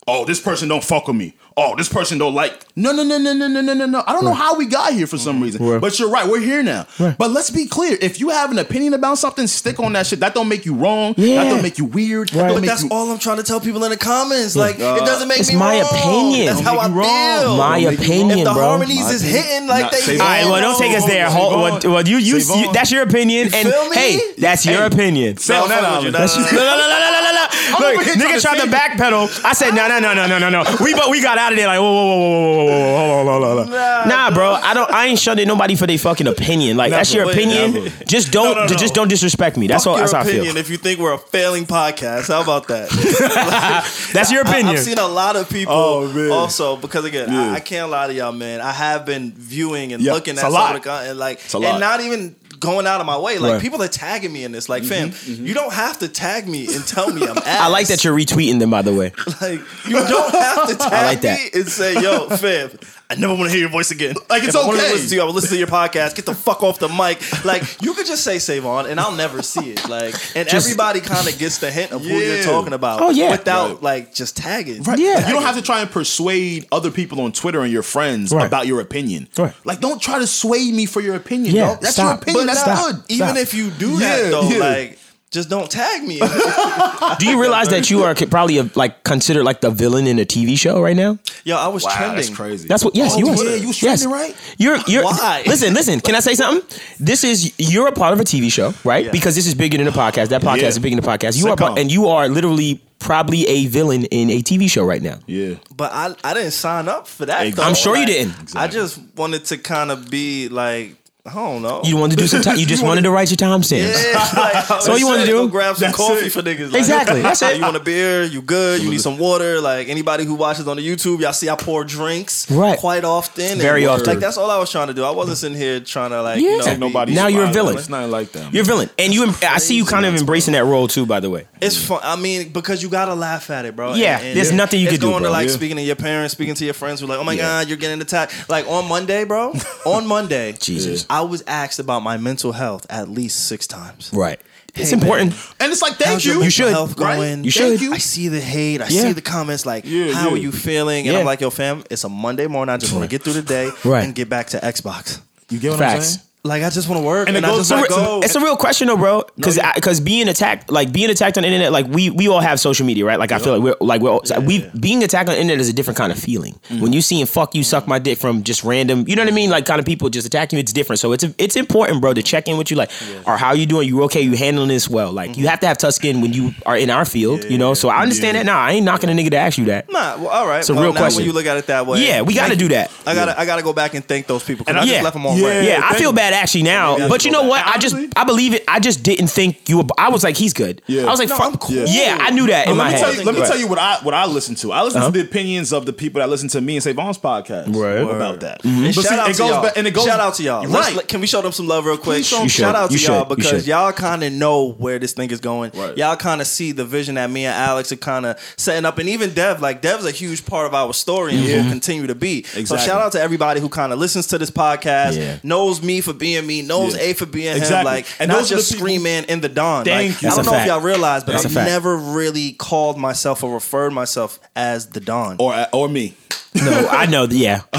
Oh, 0.08 0.26
this 0.26 0.40
person 0.40 0.68
don't 0.68 0.84
fuck 0.84 1.08
with 1.08 1.16
me. 1.16 1.34
Oh, 1.58 1.76
this 1.76 1.90
person 1.90 2.18
don't 2.18 2.34
like. 2.34 2.66
No, 2.78 2.94
no, 2.94 3.04
no, 3.04 3.18
no, 3.18 3.34
no, 3.34 3.48
no, 3.48 3.62
no, 3.62 3.74
no, 3.74 3.86
no. 3.86 4.04
I 4.08 4.14
don't 4.14 4.24
know 4.24 4.34
how 4.34 4.56
we 4.56 4.66
got 4.66 4.94
here 4.94 5.06
for 5.06 5.18
some 5.18 5.42
reason. 5.44 5.80
But 5.82 6.00
you're 6.00 6.10
right. 6.10 6.28
We're 6.28 6.40
here 6.40 6.64
now. 6.64 6.88
But 6.98 7.32
let's 7.32 7.50
be 7.50 7.66
clear. 7.66 7.98
If 8.02 8.20
you 8.22 8.30
have 8.30 8.52
an 8.52 8.60
opinion 8.60 8.94
about 8.94 9.18
something, 9.18 9.46
stick 9.48 9.78
on 9.80 9.92
that 9.94 10.08
shit. 10.08 10.22
That 10.22 10.34
don't 10.34 10.48
make 10.48 10.66
you 10.66 10.74
wrong. 10.76 11.14
Yeah. 11.18 11.44
That 11.44 11.50
don't 11.50 11.62
make 11.62 11.78
you 11.78 11.86
weird. 11.86 12.30
That 12.30 12.38
don't 12.48 12.54
But 12.56 12.62
make 12.62 12.70
that's 12.70 12.84
you- 12.84 12.90
all 12.90 13.12
I'm 13.12 13.20
trying 13.20 13.38
to 13.38 13.44
tell 13.44 13.60
people 13.60 13.84
in 13.84 13.92
the 13.92 13.98
comments. 13.98 14.56
Like, 14.56 14.76
it 14.76 14.80
doesn't 14.80 15.28
make 15.28 15.38
me. 15.38 15.42
It's 15.42 15.52
me 15.52 15.60
my 15.60 15.82
wrong. 15.82 15.90
opinion. 15.92 16.46
That's 16.48 16.62
how 16.62 16.78
I 16.78 16.88
wrong. 16.88 17.42
feel. 17.42 17.58
My 17.58 17.82
Don't 17.82 17.92
make 17.92 18.00
you 18.00 18.06
wrong. 18.08 18.22
opinion, 18.22 18.40
if 18.40 18.46
the 18.46 18.54
bro. 18.54 18.64
harmonies 18.70 19.00
My 19.04 19.10
is 19.12 19.22
opinion. 19.24 19.44
hitting 19.44 19.68
like 19.68 19.84
Nah, 19.84 19.90
they 20.06 20.20
All 20.20 20.26
right, 20.26 20.46
well, 20.46 20.62
don't 20.62 20.80
take 20.80 20.98
us 20.98 21.06
there. 21.06 21.30
Hold, 21.30 21.84
well, 21.84 21.94
well, 21.96 22.08
you, 22.08 22.18
you, 22.18 22.38
you, 22.38 22.72
that's 22.74 22.92
your 22.92 23.04
opinion, 23.04 23.50
and 23.54 23.68
hey, 23.94 24.20
that's 24.38 24.66
your 24.66 24.84
opinion. 24.86 25.38
Say 25.38 25.54
that, 25.54 25.84
Alvin. 25.84 26.14
That's 26.14 26.38
no, 26.38 26.44
no, 26.44 26.50
no, 26.52 26.54
no, 26.56 26.88
no, 26.88 27.12
no, 27.12 27.22
no, 27.22 27.32
no. 27.34 27.98
Look, 27.98 28.06
nigga 28.08 28.36
to 28.36 28.42
tried 28.42 28.60
to 28.60 28.68
backpedal. 28.68 29.44
I 29.44 29.54
said, 29.54 29.72
no, 29.72 29.88
no, 29.88 30.00
no, 30.00 30.14
no, 30.14 30.28
no, 30.28 30.38
no, 30.40 30.50
no. 30.50 30.78
We 30.82 30.94
but 30.94 31.10
we 31.10 31.22
got 31.22 31.38
out 31.42 31.52
of 31.54 31.58
there 31.58 31.68
like, 31.68 31.80
whoa, 31.80 31.94
whoa, 31.94 32.06
whoa, 32.06 32.66
whoa, 32.66 32.66
whoa, 32.66 32.66
whoa, 32.66 33.24
whoa, 33.26 33.40
whoa, 33.40 33.40
whoa, 33.40 33.56
whoa, 33.56 33.66
whoa, 33.66 33.72
whoa. 34.04 34.10
Nah, 34.10 34.32
bro, 34.32 34.54
I 34.54 34.74
don't. 34.74 34.90
I 34.92 35.08
ain't 35.08 35.20
shunning 35.20 35.48
nobody 35.48 35.76
for 35.76 35.86
their 35.88 35.98
fucking 35.98 36.28
opinion. 36.28 36.78
Like 36.78 36.92
that's 36.92 37.14
your 37.14 37.30
opinion. 37.30 37.74
never. 37.86 38.06
Just 38.06 38.32
don't, 38.32 38.56
No, 38.56 38.66
no, 38.66 38.68
no. 38.68 38.76
just 38.78 38.94
don't 38.94 39.08
disrespect 39.08 39.58
me. 39.58 39.68
That's 39.68 39.84
Fuck 39.84 39.92
all. 39.92 39.98
your 39.98 40.08
That's 40.08 40.14
how 40.14 40.20
I 40.20 40.24
opinion 40.24 40.46
feel. 40.54 40.58
if 40.58 40.70
you 40.70 40.78
think 40.78 41.00
we're 41.00 41.14
a 41.14 41.18
failing 41.18 41.66
podcast. 41.66 42.28
How 42.28 42.42
about 42.42 42.68
that? 42.70 42.90
That's 44.14 44.32
your 44.32 44.46
I- 44.46 44.50
opinion. 44.52 44.76
I've 44.76 44.84
seen 44.84 44.98
a 44.98 45.08
lot 45.08 45.36
of 45.36 45.50
people 45.50 45.74
Oh, 45.74 46.08
man. 46.12 46.32
also 46.32 46.76
because 46.76 47.06
again, 47.06 47.30
Yeah. 47.32 47.52
I, 47.52 47.56
I 47.56 47.60
can't 47.60 47.90
lie 47.90 48.08
to 48.08 48.14
y'all, 48.14 48.32
man. 48.32 48.62
I 48.62 48.72
have 48.72 49.06
been 49.06 49.32
viewing 49.32 49.94
and 49.94 50.02
Yeah, 50.02 50.14
looking 50.14 50.34
it's 50.34 50.44
at 50.44 50.50
a 50.50 50.52
some 50.52 50.62
lot. 50.62 50.76
of 50.76 50.82
the 50.84 50.90
content, 50.90 51.18
like, 51.18 51.40
a 51.54 51.58
and 51.58 51.80
not 51.80 52.02
even 52.02 52.36
going 52.62 52.88
out 52.88 53.02
of 53.02 53.08
my 53.08 53.18
way. 53.18 53.38
Like 53.38 53.54
Right. 53.54 53.62
people 53.62 53.84
are 53.84 53.90
tagging 53.90 54.32
me 54.32 54.46
in 54.46 54.54
this. 54.54 54.70
Like, 54.70 54.84
mm-hmm, 54.84 55.10
fam, 55.10 55.10
mm-hmm. 55.10 55.46
you 55.46 55.54
don't 55.54 55.74
have 55.74 56.00
to 56.00 56.08
tag 56.08 56.48
me 56.48 56.74
and 56.74 56.88
tell 56.88 57.12
me 57.12 57.24
I'm 57.28 57.38
ass. 57.38 57.44
I 57.48 57.68
like 57.68 57.88
that 57.88 58.06
you're 58.06 58.16
retweeting 58.16 58.60
them, 58.60 58.70
by 58.70 58.82
the 58.82 58.94
way. 58.94 59.12
like 59.42 59.60
you 59.86 59.96
don't 60.08 60.34
have 60.34 60.70
to 60.70 60.76
tag 60.76 61.06
like 61.06 61.22
that. 61.22 61.40
me 61.54 61.60
and 61.60 61.68
say, 61.68 62.02
"Yo, 62.02 62.30
fam, 62.30 62.70
I 63.12 63.16
never 63.16 63.34
want 63.34 63.46
to 63.46 63.50
hear 63.52 63.60
your 63.62 63.70
voice 63.70 63.92
again." 63.92 64.16
Like, 64.30 64.44
it's 64.44 64.56
if 64.56 64.64
I 64.64 64.66
wanna 64.66 64.80
okay. 64.80 64.92
listen 64.94 65.10
to 65.10 65.16
you. 65.16 65.22
I 65.22 65.26
will 65.26 65.34
listen 65.34 65.50
to 65.52 65.58
your 65.58 65.68
podcast. 65.68 66.16
Get 66.16 66.26
the 66.26 66.34
fuck 66.36 66.64
off 66.64 66.80
the 66.80 66.88
mic. 66.90 67.20
Like 67.46 67.64
you 67.82 67.94
could 67.94 68.06
just 68.06 68.24
say 68.24 68.40
"Savon" 68.40 68.86
and 68.86 69.00
I'll 69.00 69.12
never 69.16 69.42
see 69.42 69.72
it. 69.72 69.88
Like, 69.90 70.16
and 70.36 70.48
Just- 70.48 70.68
everybody 70.68 71.02
kind 71.02 71.28
of 71.28 71.38
gets 71.38 71.58
the 71.60 71.70
hint 71.72 71.92
of 71.92 72.02
who 72.04 72.10
you're 72.10 72.44
talking 72.44 72.74
about. 72.74 73.02
Oh, 73.02 73.10
yeah. 73.10 73.32
without 73.32 73.74
Right. 73.76 73.84
like 73.84 74.14
just 74.16 74.38
tagging. 74.38 74.84
Right. 74.84 74.98
Yeah. 75.00 75.28
You 75.28 75.34
don't 75.34 75.44
have 75.44 75.56
to 75.56 75.62
try 75.62 75.82
and 75.82 75.92
persuade 75.92 76.68
other 76.72 76.92
people 76.92 77.22
on 77.22 77.32
Twitter 77.32 77.62
and 77.62 77.72
your 77.72 77.84
friends 77.84 78.32
Right. 78.32 78.46
about 78.48 78.68
your 78.68 78.80
opinion. 78.82 79.28
Right. 79.38 79.54
Like, 79.66 79.80
don't 79.82 80.02
try 80.02 80.20
to 80.20 80.28
sway 80.28 80.72
me 80.72 80.86
for 80.86 81.02
your 81.02 81.16
opinion. 81.16 81.56
Yeah, 81.56 81.68
dog. 81.70 81.82
That's 81.82 81.94
stop. 81.94 82.06
your 82.06 82.22
opinion. 82.22 82.48
But 82.48 82.54
That's 82.54 82.68
nah, 82.68 82.92
good. 82.92 83.04
Even 83.10 83.38
if 83.38 83.54
you 83.54 83.70
do 83.72 83.98
that 84.00 84.32
though, 84.32 84.50
yeah. 84.50 84.58
like 84.60 85.00
just 85.32 85.50
don't 85.50 85.72
tag 85.72 86.04
me. 86.04 86.20
Do 87.20 87.26
you 87.26 87.40
realize 87.42 87.70
that 87.70 87.90
you 87.90 88.04
are 88.04 88.14
probably 88.14 88.58
a, 88.58 88.70
like 88.76 89.04
considered 89.04 89.44
like 89.44 89.62
the 89.62 89.72
villain 89.72 90.06
in 90.08 90.20
a 90.20 90.26
TV 90.26 90.58
show 90.58 90.82
right 90.82 90.96
now? 90.96 91.18
Yo, 91.44 91.56
I 91.58 91.68
was 91.70 91.84
Wow, 91.84 91.96
trending. 91.96 92.16
that's 92.18 92.30
crazy. 92.30 92.68
That's 92.68 92.84
what. 92.84 92.96
Yes, 92.96 93.14
Oh, 93.16 93.20
you 93.20 93.26
yeah, 93.28 93.32
are. 93.54 93.56
you 93.58 93.68
was 93.68 93.82
yes. 93.82 94.06
right? 94.06 94.36
You're. 94.58 94.78
You're. 94.88 95.04
Why? 95.04 95.44
Listen, 95.48 95.74
listen. 95.74 96.00
Can 96.02 96.16
I 96.16 96.20
say 96.20 96.36
something? 96.36 96.62
This 97.00 97.24
is 97.24 97.54
you're 97.58 97.88
a 97.88 97.92
part 97.94 98.14
of 98.14 98.20
a 98.20 98.24
TV 98.24 98.52
show, 98.52 98.74
right? 98.84 99.06
Yeah. 99.06 99.12
Because 99.12 99.36
this 99.36 99.48
is 99.48 99.56
bigger 99.56 99.78
than 99.78 99.88
a 99.88 99.92
podcast. 99.92 100.30
That 100.30 100.42
podcast 100.42 100.62
Yeah. 100.62 100.68
is 100.68 100.80
bigger 100.80 100.96
than 100.98 101.04
a 101.06 101.08
podcast. 101.08 101.38
You 101.38 101.48
are, 101.50 101.56
part, 101.56 101.80
and 101.80 101.92
you 101.92 102.08
are 102.08 102.28
literally 102.28 102.82
probably 103.00 103.48
a 103.48 103.66
villain 103.68 104.06
in 104.06 104.30
a 104.30 104.42
TV 104.44 104.70
show 104.70 104.84
right 104.86 105.02
now. 105.02 105.18
Yeah. 105.26 105.56
But 105.76 105.92
I, 105.94 106.14
I 106.24 106.34
didn't 106.36 106.52
sign 106.52 106.88
up 106.88 107.08
for 107.08 107.26
that. 107.26 107.48
Exactly. 107.48 107.64
I'm 107.70 107.76
sure 107.76 107.98
you 107.98 108.06
didn't. 108.06 108.56
I 108.56 108.68
just 108.68 109.00
wanted 109.16 109.46
to 109.46 109.58
kind 109.58 109.90
of 109.92 110.10
be 110.12 110.50
like, 110.50 110.98
I 111.24 111.36
don't 111.36 111.62
know. 111.62 111.82
You 111.84 111.98
wanted 111.98 112.16
to 112.16 112.22
do 112.24 112.28
some. 112.28 112.42
Time, 112.42 112.58
you 112.58 112.66
just 112.66 112.84
wanted 112.90 113.04
to 113.04 113.12
write 113.12 113.30
your 113.30 113.38
timestamps. 113.38 113.94
Yeah, 114.12 114.42
like, 114.42 114.82
So 114.82 114.94
oh, 114.94 114.96
you 114.96 115.06
wanna 115.06 115.26
do? 115.28 115.34
Go 115.34 115.48
grab 115.48 115.76
some 115.76 115.86
That's 115.90 115.96
coffee 115.98 116.26
it. 116.26 116.32
for 116.32 116.42
niggas. 116.42 116.72
Like, 116.72 116.80
Exactly, 116.80 117.22
that's 117.22 117.42
it. 117.44 117.58
You 117.58 117.62
want 117.62 117.76
a 117.76 117.80
beer? 117.80 118.24
You 118.24 118.42
good? 118.42 118.82
You 118.82 118.90
need 118.90 119.02
some 119.02 119.20
water? 119.20 119.62
Like 119.62 119.88
anybody 119.88 120.26
who 120.26 120.34
watches 120.34 120.68
on 120.68 120.78
the 120.78 120.88
YouTube, 120.88 121.20
y'all 121.20 121.32
see 121.32 121.48
I 121.48 121.56
pour 121.56 121.84
drinks 121.84 122.50
Right. 122.50 122.80
quite 122.80 123.04
often. 123.04 123.44
and- 123.52 123.62
Very 123.62 123.86
often. 123.86 124.08
Like 124.08 124.18
that's 124.20 124.36
all 124.38 124.50
I 124.50 124.58
was 124.58 124.72
trying 124.72 124.88
to 124.88 124.96
do. 124.96 125.04
I 125.04 125.12
wasn't 125.12 125.38
sitting 125.38 125.56
here 125.56 125.80
trying 125.80 126.10
to 126.10 126.24
like 126.24 126.42
Yeah. 126.42 126.50
you 126.54 126.58
know 126.58 126.64
Take 126.64 126.80
Nobody. 126.80 127.14
Now 127.14 127.28
you're 127.28 127.46
a 127.46 127.54
villain. 127.54 127.78
It's 127.78 127.88
nothing 127.88 128.10
like 128.10 128.32
that. 128.32 128.52
You're 128.52 128.64
a 128.64 128.66
villain, 128.66 128.90
and 128.98 129.14
you. 129.14 129.32
I 129.44 129.60
see 129.60 129.76
you 129.76 129.86
kind 129.86 130.08
of 130.08 130.16
embracing 130.16 130.54
that 130.54 130.66
role 130.66 130.88
too. 130.88 131.06
By 131.06 131.20
the 131.20 131.30
way, 131.30 131.46
It's 131.62 131.78
fun. 131.78 132.00
I 132.02 132.16
mean, 132.16 132.50
because 132.50 132.82
you 132.82 132.90
gotta 132.90 133.14
laugh 133.14 133.52
at 133.52 133.66
it, 133.66 133.76
bro. 133.76 133.94
Yeah, 133.94 134.18
there's 134.34 134.52
nothing 134.52 134.80
you 134.80 134.88
it's 134.88 134.94
could 134.96 135.02
do, 135.02 135.08
going 135.12 135.22
bro. 135.22 135.30
to 135.30 135.34
like 135.34 135.50
Yeah. 135.50 135.54
speaking 135.54 135.78
to 135.78 135.84
your 135.84 135.96
parents, 135.96 136.32
speaking 136.34 136.56
to 136.56 136.66
your 136.66 136.74
friends 136.74 137.00
who 137.00 137.06
are 137.06 137.10
like, 137.10 137.20
oh 137.20 137.24
my 137.24 137.36
god, 137.36 137.68
you're 137.68 137.78
getting 137.78 138.02
attacked. 138.02 138.50
Like 138.50 138.68
on 138.68 138.88
Monday, 138.90 139.24
bro. 139.24 139.54
on 139.86 140.08
Monday, 140.08 140.54
Jesus. 140.54 141.06
I 141.12 141.22
was 141.22 141.44
asked 141.46 141.80
about 141.80 142.02
my 142.04 142.18
mental 142.18 142.52
health 142.54 142.86
at 142.90 143.10
least 143.10 143.48
six 143.48 143.68
times. 143.68 144.10
right? 144.14 144.40
It's 144.74 144.90
Hey, 144.92 144.96
man. 144.96 145.04
important. 145.04 145.34
And 145.60 145.70
it's 145.72 145.82
like, 145.82 145.96
thank 145.96 146.12
How's 146.12 146.26
your 146.26 146.42
you. 146.44 146.50
should, 146.50 146.70
health 146.72 146.98
right? 146.98 147.18
going? 147.18 147.44
You 147.44 147.52
should. 147.52 147.82
you. 147.82 147.94
I 147.94 147.98
see 147.98 148.30
the 148.30 148.40
hate. 148.40 148.80
I 148.82 148.88
Yeah. 148.88 149.02
see 149.02 149.12
the 149.12 149.22
comments 149.22 149.66
like, 149.66 149.84
Yeah, 149.86 150.14
"How 150.14 150.30
yeah. 150.30 150.34
are 150.36 150.38
you 150.38 150.54
feeling?" 150.54 151.08
And 151.08 151.14
Yeah. 151.14 151.20
I'm 151.20 151.26
like, 151.26 151.42
"Yo, 151.42 151.50
fam, 151.50 151.84
it's 151.90 152.06
a 152.06 152.10
Monday 152.10 152.48
morning. 152.48 152.74
I 152.74 152.78
just 152.78 152.94
want 152.94 153.04
to 153.04 153.10
get 153.10 153.22
through 153.24 153.34
the 153.34 153.42
day 153.42 153.70
Right. 153.84 154.04
and 154.06 154.16
get 154.16 154.30
back 154.30 154.48
to 154.52 154.60
Xbox. 154.60 155.20
You 155.50 155.60
get 155.60 155.72
what 155.72 155.80
Facts. 155.80 155.94
I'm 155.96 156.02
saying? 156.04 156.20
Like, 156.44 156.64
I 156.64 156.70
just 156.72 156.90
want 156.90 157.00
to 157.02 157.06
work 157.06 157.28
And 157.28 157.38
and, 157.38 157.46
it 157.46 157.50
I 157.50 157.52
goes 157.52 157.70
just 157.70 157.72
want 157.72 157.84
to 157.90 157.94
to- 157.94 158.02
go." 158.02 158.20
It's 158.24 158.36
a 158.36 158.40
real 158.40 158.58
question 158.58 158.88
though, 158.88 158.98
bro. 158.98 159.24
Because 159.36 159.58
yeah. 159.58 159.74
because 159.74 160.00
being 160.00 160.28
attacked, 160.28 160.72
like 160.72 160.92
being 160.92 161.10
attacked 161.12 161.38
on 161.38 161.44
the 161.44 161.48
internet, 161.48 161.72
like 161.72 161.86
we 161.88 162.10
we 162.10 162.28
all 162.28 162.40
have 162.40 162.60
social 162.60 162.86
media, 162.86 163.06
right? 163.06 163.20
Like 163.20 163.32
I 163.32 163.38
feel 163.40 163.58
like 163.60 163.64
we're 163.80 163.86
like 163.88 164.02
we're 164.02 164.10
all, 164.10 164.24
we 164.46 164.68
being 164.80 165.04
attacked 165.04 165.30
on 165.30 165.36
the 165.36 165.42
internet 165.42 165.62
is 165.62 165.70
a 165.70 165.74
different 165.74 165.98
kind 165.98 166.12
of 166.12 166.18
feeling. 166.18 166.54
Mm-hmm. 166.54 166.82
When 166.82 166.94
you 166.94 167.02
seeing 167.02 167.26
fuck 167.28 167.54
you 167.54 167.64
suck 167.64 167.88
my 167.88 168.00
dick 168.00 168.18
from 168.18 168.44
just 168.44 168.64
random, 168.64 169.06
you 169.08 169.16
know 169.16 169.22
what 169.24 169.32
I 169.32 169.36
mean? 169.36 169.50
Like 169.52 169.66
kind 169.66 169.80
of 169.80 169.86
people 169.86 170.10
just 170.10 170.26
attacking 170.26 170.58
you, 170.58 170.62
it's 170.62 170.74
different. 170.74 171.00
So 171.00 171.12
it's 171.14 171.26
it's 171.38 171.56
important, 171.56 172.02
bro, 172.02 172.14
to 172.14 172.24
check 172.24 172.48
in 172.48 172.58
with 172.58 172.72
you, 172.72 172.78
like, 172.78 172.92
or 173.28 173.38
how 173.38 173.54
you 173.54 173.66
doing? 173.68 173.88
You 173.88 174.02
okay? 174.04 174.22
You 174.22 174.36
handling 174.36 174.70
this 174.70 174.90
well? 174.90 175.12
Like 175.12 175.32
Mm-hmm. 175.32 175.40
you 175.42 175.48
have 175.48 175.60
to 175.60 175.68
have 175.68 175.78
tough 175.78 175.94
skin 175.94 176.22
when 176.22 176.34
you 176.34 176.52
are 176.66 176.76
in 176.76 176.90
our 176.90 177.06
field, 177.06 177.44
you 177.44 177.58
know. 177.60 177.74
So 177.76 177.90
I 177.90 178.02
understand 178.02 178.36
that. 178.38 178.46
Nah, 178.48 178.58
I 178.58 178.72
ain't 178.72 178.86
knocking 178.86 179.10
a 179.10 179.14
nigga 179.14 179.30
to 179.32 179.38
ask 179.38 179.58
you 179.60 179.66
that. 179.66 179.90
Nah, 179.92 180.18
well, 180.18 180.28
all 180.30 180.48
right. 180.48 180.68
a 180.68 180.74
well, 180.74 180.84
real 180.84 180.94
question. 180.94 181.18
When 181.20 181.26
you 181.28 181.34
look 181.34 181.46
at 181.46 181.58
it 181.58 181.68
that 181.68 181.86
way, 181.86 182.06
Yeah, 182.06 182.22
we 182.24 182.34
got 182.34 182.50
to 182.50 182.56
do 182.56 182.70
that. 182.70 182.90
I 183.06 183.14
gotta, 183.14 183.40
I 183.40 183.46
gotta 183.46 183.62
go 183.62 183.72
back 183.74 183.94
and 183.94 184.04
thank 184.04 184.26
those 184.28 184.44
people 184.44 184.66
because 184.66 184.82
I 184.82 184.88
just 184.88 185.04
left 185.04 185.14
them 185.14 185.26
on 185.28 185.38
Yeah. 185.38 185.82
I 185.84 185.94
feel 185.96 186.10
you. 186.10 186.16
Bad 186.32 186.42
actually 186.44 186.64
now, 186.64 186.94
Maybe 186.94 187.04
I 187.04 187.10
but 187.10 187.22
should 187.22 187.32
you 187.32 187.38
go 187.38 187.44
know 187.44 187.50
what? 187.50 187.66
back. 187.66 187.76
I 187.76 187.80
just 187.80 187.96
Honestly- 187.96 188.14
I 188.16 188.24
believe 188.24 188.54
it. 188.54 188.64
I 188.68 188.80
just 188.80 189.04
didn't 189.04 189.28
think 189.28 189.70
you 189.70 189.78
were. 189.78 189.86
I 189.98 190.10
was 190.10 190.24
like, 190.24 190.38
he's 190.38 190.54
good. 190.54 190.82
Yeah. 190.88 191.04
I 191.04 191.10
was 191.10 191.20
like, 191.20 191.30
No, 191.30 191.38
fuck. 191.38 191.48
I'm 191.54 191.58
cool. 191.58 191.86
Yeah, 191.88 192.18
I 192.20 192.32
knew 192.32 192.48
that 192.48 192.68
in 192.68 192.74
But 192.74 192.78
my 192.78 192.84
let 192.86 192.92
me 192.94 192.98
head. 192.98 193.04
tell 193.06 193.14
you. 193.16 193.24
Let 193.24 193.36
me 193.36 193.42
Right. 193.42 193.48
tell 193.50 193.60
you 193.60 193.68
what 193.68 193.80
I 193.80 193.98
what 194.04 194.14
I 194.14 194.26
listen 194.26 194.56
to. 194.56 194.72
I 194.72 194.82
listen 194.84 195.02
Uh-huh. 195.02 195.12
to 195.12 195.18
the 195.20 195.24
opinions 195.26 195.72
of 195.74 195.86
the 195.86 195.94
people 195.94 196.20
that 196.22 196.30
listen 196.30 196.48
to 196.50 196.62
me 196.62 196.76
and 196.76 196.84
Savon's 196.84 197.18
podcast 197.18 197.76
Right. 197.76 197.98
about 198.00 198.40
that. 198.42 198.64
And 198.64 198.86
But 198.86 198.94
shout 198.96 199.06
see, 199.06 199.16
out 199.16 199.30
it 199.30 199.34
to 199.34 199.38
goes 199.40 199.50
y'all. 199.50 199.64
back 199.64 199.74
and 199.78 199.88
it 199.88 199.92
goes 199.94 200.06
shout 200.06 200.20
out 200.20 200.36
to 200.36 200.44
y'all. 200.44 200.68
Let's- 200.68 200.96
Right. 200.96 201.08
can 201.08 201.22
we 201.22 201.28
show 201.28 201.42
them 201.42 201.52
some 201.52 201.68
love 201.68 201.86
real 201.86 201.98
quick? 201.98 202.18
Please 202.18 202.28
show 202.28 202.38
'em 202.38 202.44
You 202.44 202.50
shout 202.50 202.76
out 202.76 202.90
to 202.92 202.98
You 202.98 203.08
y'all. 203.08 203.20
You 203.30 203.36
because 203.36 203.50
should. 203.52 203.68
y'all 203.68 203.92
kind 203.92 204.24
of 204.24 204.32
know 204.34 204.76
where 204.78 205.00
this 205.00 205.14
thing 205.14 205.30
is 205.32 205.40
going. 205.40 205.72
Right. 205.76 205.98
Y'all 205.98 206.16
kind 206.16 206.42
of 206.42 206.48
see 206.48 206.72
the 206.72 206.86
vision 206.86 207.16
that 207.16 207.30
me 207.30 207.46
and 207.46 207.56
Alex 207.56 207.92
are 207.92 207.96
kind 207.98 208.26
of 208.26 208.36
setting 208.58 208.86
up, 208.86 208.98
and 209.00 209.08
even 209.10 209.34
Dev. 209.34 209.62
Like 209.62 209.82
Dev's 209.82 210.06
a 210.06 210.12
huge 210.12 210.46
part 210.46 210.66
of 210.68 210.74
our 210.74 210.94
story 210.94 211.34
and 211.36 211.44
will 211.46 211.70
continue 211.70 212.08
to 212.08 212.16
be. 212.16 212.44
So 212.54 212.60
Exactly. 212.60 212.88
shout 212.88 213.02
out 213.02 213.12
to 213.14 213.22
everybody 213.22 213.60
who 213.60 213.70
kind 213.70 213.94
of 213.94 214.00
listens 214.00 214.28
to 214.28 214.38
this 214.38 214.50
podcast, 214.52 215.18
Yeah. 215.18 215.36
knows 215.44 215.82
me 215.82 216.02
for 216.02 216.14
being 216.22 216.48
me, 216.48 216.62
knows 216.62 216.96
Yeah. 216.96 217.02
A 217.02 217.14
for 217.14 217.26
being 217.26 217.48
him. 217.56 217.58
Exactly. 217.58 217.92
Like 217.92 218.06
And 218.20 218.30
not 218.30 218.38
those 218.40 218.50
just 218.50 218.70
people- 218.72 218.86
Scream 218.86 219.04
Man 219.04 219.26
in 219.26 219.42
the 219.42 219.50
dawn. 219.50 219.84
Thank 219.84 220.14
like, 220.14 220.22
you. 220.22 220.30
I 220.30 220.36
don't 220.38 220.46
know 220.46 220.52
fact. 220.52 220.62
if 220.62 220.68
y'all 220.74 220.80
realize, 220.82 221.26
but 221.26 221.34
That's 221.34 221.44
a 221.54 221.60
I've 221.60 221.66
never 221.68 221.98
really 221.98 222.54
called 222.54 222.98
myself 222.98 223.44
or 223.44 223.54
referred 223.54 223.92
myself 223.92 224.40
as 224.56 224.88
the 224.88 225.02
Dawn. 225.02 225.36
or 225.40 225.54
uh, 225.54 225.66
or 225.74 225.90
me. 225.90 226.14
No, 226.54 226.88
I 226.92 227.06
know. 227.06 227.28
Yeah, 227.30 227.62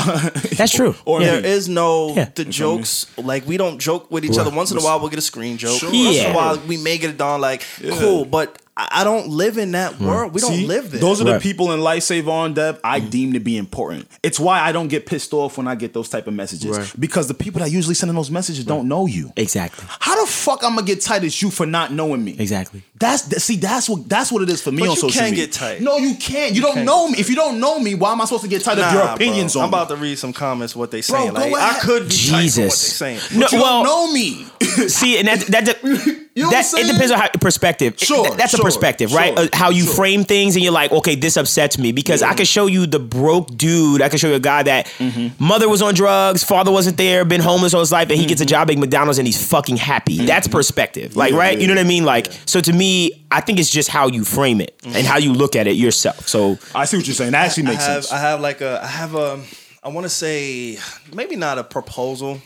that's 0.57 0.73
true. 0.73 0.95
Or 1.05 1.21
yeah. 1.21 1.33
There 1.33 1.45
is 1.45 1.69
no 1.69 2.15
Yeah. 2.15 2.31
the 2.35 2.47
jokes 2.47 3.07
like 3.19 3.47
we 3.47 3.59
don't 3.59 3.79
joke 3.79 4.11
with 4.11 4.25
each 4.25 4.39
other. 4.39 4.51
Once 4.51 4.71
in 4.71 4.79
a 4.79 4.81
while 4.81 4.99
we'll 4.99 5.11
get 5.11 5.19
a 5.19 5.23
screen 5.23 5.59
joke. 5.59 5.79
Sure. 5.79 5.91
Once 5.93 6.17
in 6.17 6.31
a 6.31 6.35
while 6.35 6.59
we 6.67 6.79
may 6.79 6.97
get 6.97 7.11
it 7.11 7.19
done 7.19 7.41
like 7.43 7.63
cool, 7.99 8.25
but 8.25 8.62
I, 8.77 8.89
I 9.01 9.05
don't 9.05 9.29
live 9.29 9.59
in 9.59 9.73
that 9.73 9.95
hmm. 9.95 10.07
world. 10.07 10.33
We 10.33 10.41
don't 10.41 10.53
See, 10.53 10.67
live 10.67 10.91
there. 10.91 11.01
Those 11.01 11.21
are 11.21 11.25
the 11.25 11.33
Right. 11.33 11.43
people 11.43 11.73
in 11.73 11.81
Life 11.81 12.05
Savon 12.05 12.55
Dev 12.55 12.81
I 12.83 13.01
hmm. 13.01 13.09
deem 13.09 13.33
to 13.35 13.41
be 13.41 13.57
important. 13.57 14.09
It's 14.23 14.41
why 14.41 14.61
I 14.61 14.73
don't 14.73 14.89
get 14.89 15.07
pissed 15.07 15.33
off 15.33 15.59
when 15.59 15.69
I 15.69 15.75
get 15.75 15.93
those 15.93 16.09
type 16.09 16.27
of 16.27 16.35
messages. 16.35 16.79
Right. 16.79 16.93
Because 16.99 17.29
the 17.29 17.35
people 17.35 17.61
that 17.61 17.71
usually 17.71 17.95
sending 17.95 18.17
those 18.17 18.31
messages 18.31 18.65
don't 18.65 18.89
know 18.89 19.07
you. 19.07 19.33
Exactly. 19.37 19.85
How 19.89 20.21
the 20.21 20.31
fuck 20.31 20.65
I'm 20.65 20.75
gonna 20.75 20.87
get 20.87 21.01
tight 21.01 21.25
as 21.25 21.41
you 21.43 21.51
for 21.51 21.67
not 21.67 21.93
knowing 21.93 22.25
me? 22.25 22.37
Exactly. 22.39 22.83
That's 22.99 23.43
see, 23.43 23.57
that's 23.57 23.89
what 23.89 24.09
that's 24.09 24.31
what 24.33 24.43
it 24.43 24.49
is 24.49 24.63
for 24.63 24.71
me 24.73 24.83
But 24.83 24.91
on 24.91 24.97
you 25.09 25.13
can 25.13 25.25
media. 25.31 25.47
get 25.47 25.53
tight. 25.53 25.81
No, 25.81 25.97
you 25.99 26.15
can't. 26.15 26.55
You, 26.55 26.63
don't 26.63 26.75
can 26.75 26.85
know 26.87 27.09
me. 27.09 27.19
If 27.19 27.29
you 27.29 27.37
don't 27.37 27.61
know 27.61 27.79
me, 27.79 27.95
why 27.95 28.13
am 28.13 28.21
I 28.21 28.25
supposed 28.25 28.45
to 28.45 28.49
get 28.49 28.63
tight 28.63 28.79
of 28.79 28.79
Nah, 28.79 28.93
your 28.93 29.05
bro. 29.05 29.15
opinions 29.15 29.57
on 29.57 29.65
I'm 29.65 29.69
about 29.69 29.91
me? 29.91 29.97
to 29.97 30.03
read 30.03 30.19
some 30.19 30.33
comments. 30.33 30.75
What 30.77 30.91
they 30.91 31.03
Bro, 31.03 31.19
saying? 31.19 31.35
go 31.35 31.41
like, 31.41 31.55
I 31.55 31.71
ahead. 31.71 31.83
could 31.83 32.09
be 32.09 32.15
tight 32.29 32.51
for 32.51 32.61
what 32.63 32.71
they 32.71 32.71
saying. 32.71 33.21
No, 33.35 33.41
But 33.41 33.53
you 33.53 33.61
well, 33.61 33.85
don't 33.85 34.09
know 34.09 34.13
me. 34.13 34.47
See, 34.89 35.19
and 35.19 35.29
that 35.29 35.41
that 35.49 36.22
You 36.35 36.45
know 36.45 36.49
what 36.49 36.53
that 36.65 36.75
I'm 36.79 36.85
it 36.89 36.93
depends 36.93 37.13
on 37.13 37.19
how 37.19 37.29
perspective. 37.41 37.93
It- 37.95 38.01
Sure, 38.01 38.31
that's 38.37 38.55
a 38.55 38.59
perspective, 38.59 39.13
right? 39.13 39.37
sure, 39.37 39.47
Uh, 39.47 39.49
how 39.53 39.69
you 39.71 39.85
sure. 39.85 39.95
frame 39.95 40.25
things, 40.25 40.55
and 40.57 40.63
you're 40.65 40.73
like, 40.73 40.91
okay, 40.91 41.15
this 41.15 41.37
upsets 41.37 41.77
me 41.79 41.93
because 41.93 42.23
I 42.23 42.33
can 42.33 42.47
show 42.47 42.67
you 42.67 42.87
the 42.87 42.99
broke 42.99 43.55
dude. 43.57 44.01
I 44.01 44.09
can 44.09 44.19
show 44.19 44.29
you 44.29 44.35
a 44.37 44.41
guy 44.41 44.63
that 44.63 44.87
Mm-hmm. 44.99 45.45
mother 45.45 45.69
was 45.69 45.83
on 45.83 45.93
drugs, 45.95 46.43
father 46.43 46.71
wasn't 46.73 46.97
there, 46.97 47.25
been 47.27 47.43
homeless 47.43 47.75
all 47.75 47.81
his 47.81 47.93
life, 47.93 48.09
and 48.09 48.19
he 48.19 48.25
gets 48.27 48.41
a 48.41 48.47
job 48.47 48.71
at 48.71 48.79
McDonald's 48.79 49.19
and 49.19 49.29
he's 49.29 49.47
fucking 49.47 49.77
happy. 49.77 50.25
That's 50.25 50.49
perspective, 50.49 51.17
like 51.17 51.29
Mm-hmm. 51.33 51.37
Yeah, 51.37 51.43
right? 51.43 51.55
yeah, 51.59 51.61
you 51.63 51.67
know 51.69 51.75
what 51.75 51.85
I 51.85 51.89
mean? 51.89 52.05
Like, 52.07 52.33
so 52.47 52.61
to 52.63 52.73
me, 52.73 53.25
I 53.31 53.41
think 53.43 53.59
it's 53.59 53.71
just 53.71 53.91
how 53.91 54.07
you 54.09 54.25
frame 54.25 54.61
it 54.63 54.79
Mm-hmm. 54.79 54.97
and 54.97 55.07
how 55.07 55.19
you 55.19 55.33
look 55.35 55.55
at 55.55 55.67
it 55.67 55.77
yourself. 55.77 56.29
So 56.29 56.59
I 56.75 56.87
see 56.87 56.97
what 56.97 57.07
you're 57.07 57.15
saying. 57.15 57.33
That 57.33 57.47
actually 57.47 57.65
I 57.67 57.71
makes 57.73 57.85
have, 57.87 58.05
sense. 58.05 58.13
I 58.13 58.19
have 58.21 58.41
like 58.41 58.63
a, 58.63 58.81
I 58.83 58.87
have 58.87 59.15
a, 59.15 59.39
I 59.85 59.89
want 59.89 60.05
to 60.05 60.09
say 60.11 60.79
maybe 61.13 61.37
not 61.37 61.59
a 61.59 61.65
proposal, 61.65 62.41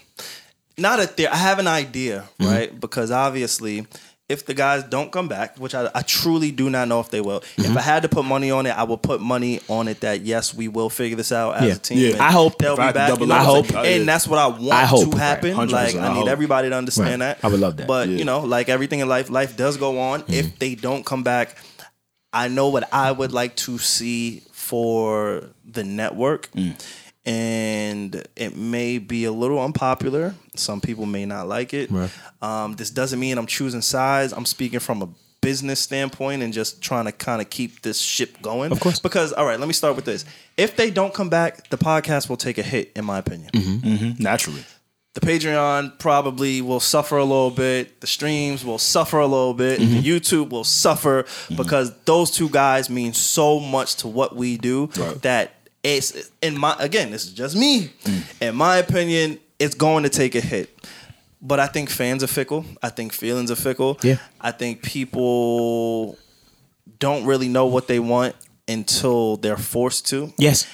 not 0.79 1.01
a 1.01 1.07
there. 1.17 1.33
I 1.33 1.37
have 1.37 1.59
an 1.59 1.67
idea, 1.69 2.25
Mm-hmm. 2.41 2.51
right? 2.53 2.81
Because 2.81 3.11
obviously, 3.11 3.87
if 4.29 4.45
the 4.45 4.55
guys 4.55 4.83
don't 4.83 5.13
come 5.13 5.29
back, 5.29 5.57
which 5.59 5.73
I, 5.75 5.89
I 5.95 6.03
truly 6.03 6.51
do 6.51 6.69
not 6.69 6.89
know 6.89 6.99
if 7.01 7.11
they 7.11 7.21
will, 7.21 7.41
Mm-hmm. 7.41 7.71
if 7.71 7.77
I 7.77 7.81
had 7.81 8.03
to 8.03 8.09
put 8.09 8.25
money 8.25 8.51
on 8.51 8.67
it, 8.67 8.71
I 8.77 8.83
would 8.83 9.01
put 9.03 9.21
money 9.21 9.61
on 9.69 9.87
it 9.89 10.01
that 10.01 10.23
yes, 10.23 10.53
we 10.53 10.67
will 10.69 10.91
figure 10.91 11.17
this 11.17 11.31
out 11.33 11.57
as 11.57 11.63
Yeah. 11.69 11.75
a 11.75 11.79
team. 11.79 11.99
Yeah. 12.17 12.25
I 12.25 12.33
hope- 12.33 12.59
they'll 12.59 12.79
I 12.81 12.89
be 12.89 12.93
back. 12.95 13.21
you 13.21 13.27
know 13.27 13.35
I 13.35 13.45
hope. 13.45 13.73
and 13.75 14.09
that's 14.09 14.27
what 14.27 14.39
I 14.39 14.49
want 14.49 14.73
I 14.73 14.85
hope. 14.85 15.13
to 15.13 15.17
happen. 15.17 15.55
100%, 15.55 15.71
Like 15.73 15.95
I 15.95 16.07
I 16.09 16.13
need 16.15 16.21
hope. 16.21 16.29
everybody 16.29 16.69
to 16.71 16.77
understand 16.77 17.21
Right. 17.23 17.37
that. 17.41 17.45
I 17.45 17.49
would 17.49 17.61
love 17.61 17.77
that. 17.77 17.87
But 17.87 18.09
Yeah. 18.09 18.19
you 18.19 18.25
know, 18.25 18.41
like 18.41 18.69
everything 18.69 18.99
in 19.01 19.09
life, 19.09 19.31
life 19.31 19.57
does 19.57 19.77
go 19.77 19.99
on. 20.01 20.23
Mm-hmm. 20.23 20.33
If 20.33 20.59
they 20.59 20.75
don't 20.75 21.07
come 21.07 21.23
back, 21.23 21.57
I 22.33 22.49
know 22.49 22.69
what 22.69 22.93
I 22.93 23.13
would 23.13 23.33
like 23.33 23.55
to 23.57 23.79
see 23.79 24.43
for 24.53 25.45
the 25.65 25.85
network. 25.85 26.51
Mm. 26.53 26.75
And 27.25 28.27
it 28.37 28.57
may 28.57 28.99
be 28.99 29.25
a 29.25 29.33
little 29.33 29.61
unpopular. 29.63 30.35
Some 30.59 30.81
people 30.81 31.07
may 31.07 31.25
not 31.27 31.49
like 31.49 31.73
it. 31.75 31.91
Right. 31.91 32.11
Um, 32.43 32.75
this 32.77 32.91
doesn't 32.91 33.19
mean 33.21 33.39
I'm 33.39 33.47
choosing 33.47 33.83
sides. 33.83 34.33
I'm 34.33 34.47
speaking 34.47 34.81
from 34.81 35.03
a 35.03 35.09
business 35.43 35.79
standpoint 35.79 36.43
and 36.43 36.53
just 36.53 36.83
trying 36.83 37.05
to 37.05 37.13
kind 37.13 37.41
of 37.41 37.49
keep 37.51 37.83
this 37.83 38.01
ship 38.01 38.41
going. 38.43 38.73
Of 38.73 38.81
course. 38.81 38.99
Because, 38.99 39.33
all 39.33 39.47
right, 39.47 39.59
let 39.61 39.69
me 39.69 39.75
start 39.75 39.95
with 39.95 40.05
this. 40.05 40.25
If 40.57 40.77
they 40.77 40.91
don't 40.91 41.15
come 41.15 41.29
back, 41.29 41.69
the 41.69 41.79
podcast 41.79 42.29
will 42.29 42.37
take 42.37 42.59
a 42.59 42.63
hit, 42.63 42.93
in 42.97 43.05
my 43.05 43.19
opinion. 43.19 43.51
Mhm, 43.53 44.19
Naturally. 44.21 44.65
The 45.15 45.21
Patreon 45.21 45.99
probably 45.99 46.61
will 46.61 46.81
suffer 46.81 47.17
a 47.17 47.25
little 47.25 47.51
bit. 47.51 48.03
The 48.03 48.07
streams 48.07 48.65
will 48.67 48.77
suffer 48.79 49.19
a 49.19 49.27
little 49.27 49.55
bit. 49.55 49.79
The 49.79 50.03
YouTube 50.03 50.51
will 50.51 50.63
suffer 50.65 51.25
because 51.57 51.91
those 52.05 52.31
two 52.31 52.51
guys 52.51 52.91
mean 52.91 53.15
so 53.15 53.59
much 53.59 53.95
to 53.97 54.09
what 54.09 54.37
we 54.37 54.59
do 54.59 54.91
Right. 54.95 55.23
that 55.23 55.55
it's 55.83 56.13
in 56.43 56.59
my 56.59 56.77
again, 56.79 57.13
this 57.13 57.25
is 57.25 57.33
just 57.33 57.57
me. 57.57 57.93
In 58.43 58.57
my 58.57 58.77
opinion, 58.77 59.39
it's 59.59 59.75
going 59.75 60.03
to 60.05 60.09
take 60.09 60.35
a 60.35 60.41
hit. 60.41 60.71
But 61.41 61.61
I 61.61 61.67
think 61.67 61.91
fans 61.91 62.23
are 62.25 62.29
fickle. 62.29 62.65
I 62.83 62.89
think 62.89 63.13
feelings 63.13 63.51
are 63.51 63.57
fickle. 63.57 63.99
Yeah. 64.03 64.19
I 64.41 64.53
think 64.53 64.83
people 64.83 66.19
don't 66.99 67.25
really 67.27 67.49
know 67.49 67.67
what 67.67 67.89
they 67.89 67.99
want 67.99 68.35
until 68.67 69.37
they're 69.37 69.57
forced 69.57 70.07
to. 70.09 70.33
yes, 70.39 70.67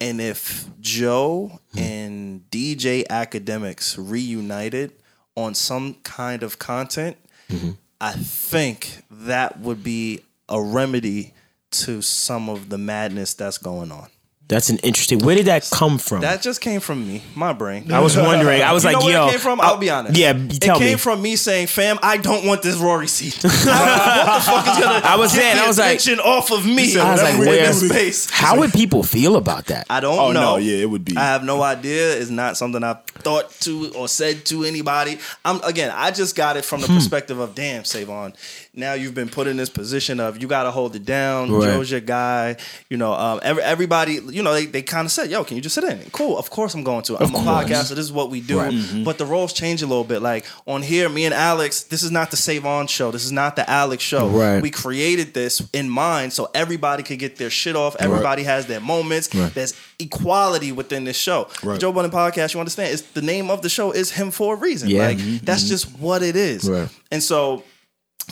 And 0.00 0.20
if 0.20 0.68
Joe 0.80 1.60
and 1.76 2.42
DJ 2.50 3.06
Akademiks 3.06 3.96
reunited 3.98 4.92
on 5.36 5.54
some 5.54 5.94
kind 6.02 6.42
of 6.42 6.58
content, 6.58 7.16
mm-hmm. 7.48 7.70
I 8.00 8.12
think 8.12 9.02
that 9.10 9.60
would 9.60 9.82
be 9.82 10.20
a 10.48 10.60
remedy 10.60 11.34
to 11.70 12.02
some 12.02 12.48
of 12.48 12.68
the 12.68 12.78
madness 12.78 13.34
that's 13.34 13.58
going 13.58 13.92
on. 13.92 14.08
That's 14.50 14.68
an 14.68 14.78
interesting. 14.78 15.20
Where 15.20 15.36
did 15.36 15.46
that 15.46 15.68
come 15.70 15.96
from? 15.96 16.22
That 16.22 16.42
just 16.42 16.60
came 16.60 16.80
from 16.80 17.06
me, 17.06 17.22
my 17.36 17.52
brain. 17.52 17.90
I 17.92 18.00
was 18.00 18.16
wondering. 18.16 18.62
I 18.62 18.72
was 18.72 18.82
You 18.90 18.90
like, 18.90 19.00
know 19.00 19.06
where 19.06 19.14
yo, 19.14 19.28
it 19.28 19.30
came 19.30 19.38
from? 19.38 19.60
I'll 19.60 19.76
be 19.76 19.90
uh, 19.90 19.98
honest. 19.98 20.18
Yeah, 20.18 20.32
tell 20.32 20.42
it 20.42 20.60
tell 20.60 20.78
came 20.78 20.92
me. 20.94 20.96
from 20.96 21.22
me 21.22 21.36
saying, 21.36 21.68
"Fam, 21.68 22.00
I 22.02 22.16
don't 22.16 22.44
want 22.44 22.62
this 22.62 22.76
Rory 22.76 23.06
seat. 23.06 23.34
what 23.44 23.52
the 23.52 23.58
fuck 23.58 24.66
is 24.66 24.84
gonna 24.84 25.00
I 25.04 25.16
was 25.16 25.32
saying, 25.32 25.56
I 25.56 25.68
was 25.68 25.78
like- 25.78 26.00
attention 26.00 26.18
off 26.18 26.50
of 26.50 26.66
me? 26.66 26.98
I 26.98 27.12
was 27.12 27.22
like, 27.22 27.34
in 27.34 27.40
where- 27.40 27.72
space? 27.72 28.28
How 28.28 28.58
would 28.58 28.72
people 28.72 29.04
feel 29.04 29.36
about 29.36 29.66
that? 29.66 29.86
I 29.88 30.00
don't 30.00 30.18
Oh, 30.18 30.32
know. 30.32 30.40
no, 30.40 30.56
yeah, 30.56 30.78
it 30.78 30.90
would 30.90 31.04
be. 31.04 31.16
I 31.16 31.20
have 31.20 31.44
no 31.44 31.62
idea. 31.62 32.16
It's 32.18 32.30
not 32.30 32.56
something 32.56 32.82
I've 32.82 33.04
thought 33.04 33.50
to 33.60 33.92
or 33.94 34.08
said 34.08 34.44
to 34.46 34.64
anybody. 34.64 35.18
I'm 35.44 35.62
again. 35.62 35.92
I 35.94 36.10
just 36.10 36.34
got 36.34 36.56
it 36.56 36.64
from 36.64 36.80
the 36.80 36.88
hmm. 36.88 36.96
perspective 36.96 37.38
of 37.38 37.54
damn, 37.54 37.84
Savon. 37.84 38.34
Now 38.72 38.92
you've 38.92 39.14
been 39.14 39.28
put 39.28 39.48
in 39.48 39.56
this 39.56 39.68
position 39.68 40.20
of 40.20 40.40
you 40.40 40.46
got 40.46 40.62
to 40.62 40.70
hold 40.70 40.94
it 40.94 41.04
down. 41.04 41.50
Right. 41.50 41.64
Joe's 41.64 41.90
your 41.90 42.00
guy. 42.00 42.56
You 42.88 42.98
know, 42.98 43.12
um, 43.12 43.40
every, 43.42 43.62
everybody. 43.64 44.20
You 44.30 44.44
know, 44.44 44.52
they, 44.52 44.66
they 44.66 44.82
kind 44.82 45.04
of 45.04 45.10
said, 45.10 45.28
"Yo, 45.28 45.42
can 45.42 45.56
you 45.56 45.62
just 45.62 45.74
sit 45.74 45.82
in?" 45.82 45.98
Cool. 46.10 46.38
Of 46.38 46.50
course, 46.50 46.74
I'm 46.74 46.84
going 46.84 47.02
to. 47.02 47.16
I'm 47.16 47.30
a 47.30 47.32
course. 47.32 47.44
podcaster. 47.44 47.90
This 47.90 48.04
is 48.04 48.12
what 48.12 48.30
we 48.30 48.40
do. 48.40 48.58
Right. 48.58 49.04
But 49.04 49.18
the 49.18 49.26
roles 49.26 49.52
change 49.52 49.82
a 49.82 49.88
little 49.88 50.04
bit. 50.04 50.22
Like 50.22 50.46
on 50.66 50.82
here, 50.82 51.08
me 51.08 51.24
and 51.24 51.34
Alex. 51.34 51.82
This 51.82 52.04
is 52.04 52.12
not 52.12 52.30
the 52.30 52.36
Savon 52.36 52.86
show. 52.86 53.10
This 53.10 53.24
is 53.24 53.32
not 53.32 53.56
the 53.56 53.68
Alex 53.68 54.04
show. 54.04 54.28
Right. 54.28 54.62
We 54.62 54.70
created 54.70 55.34
this 55.34 55.68
in 55.72 55.88
mind 55.88 56.32
so 56.32 56.48
everybody 56.54 57.02
could 57.02 57.18
get 57.18 57.36
their 57.36 57.50
shit 57.50 57.74
off. 57.74 57.96
Everybody 57.98 58.44
has 58.44 58.66
their 58.66 58.80
moments. 58.80 59.28
There's 59.28 59.74
equality 59.98 60.70
within 60.70 61.04
this 61.04 61.16
show. 61.16 61.48
The 61.62 61.76
Joe 61.78 61.92
Budden 61.92 62.12
podcast, 62.12 62.54
you 62.54 62.60
understand? 62.60 62.92
It's 62.92 63.02
the 63.02 63.22
name 63.22 63.50
of 63.50 63.62
the 63.62 63.68
show 63.68 63.90
is 63.90 64.12
him 64.12 64.30
for 64.30 64.54
a 64.54 64.56
reason. 64.56 64.90
Yeah. 64.90 65.08
Like 65.08 65.18
that's 65.18 65.68
just 65.68 65.98
what 65.98 66.22
it 66.22 66.36
is. 66.36 66.70
Right. 66.70 66.88
And 67.10 67.20
so 67.20 67.64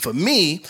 for 0.01 0.13
me, 0.13 0.63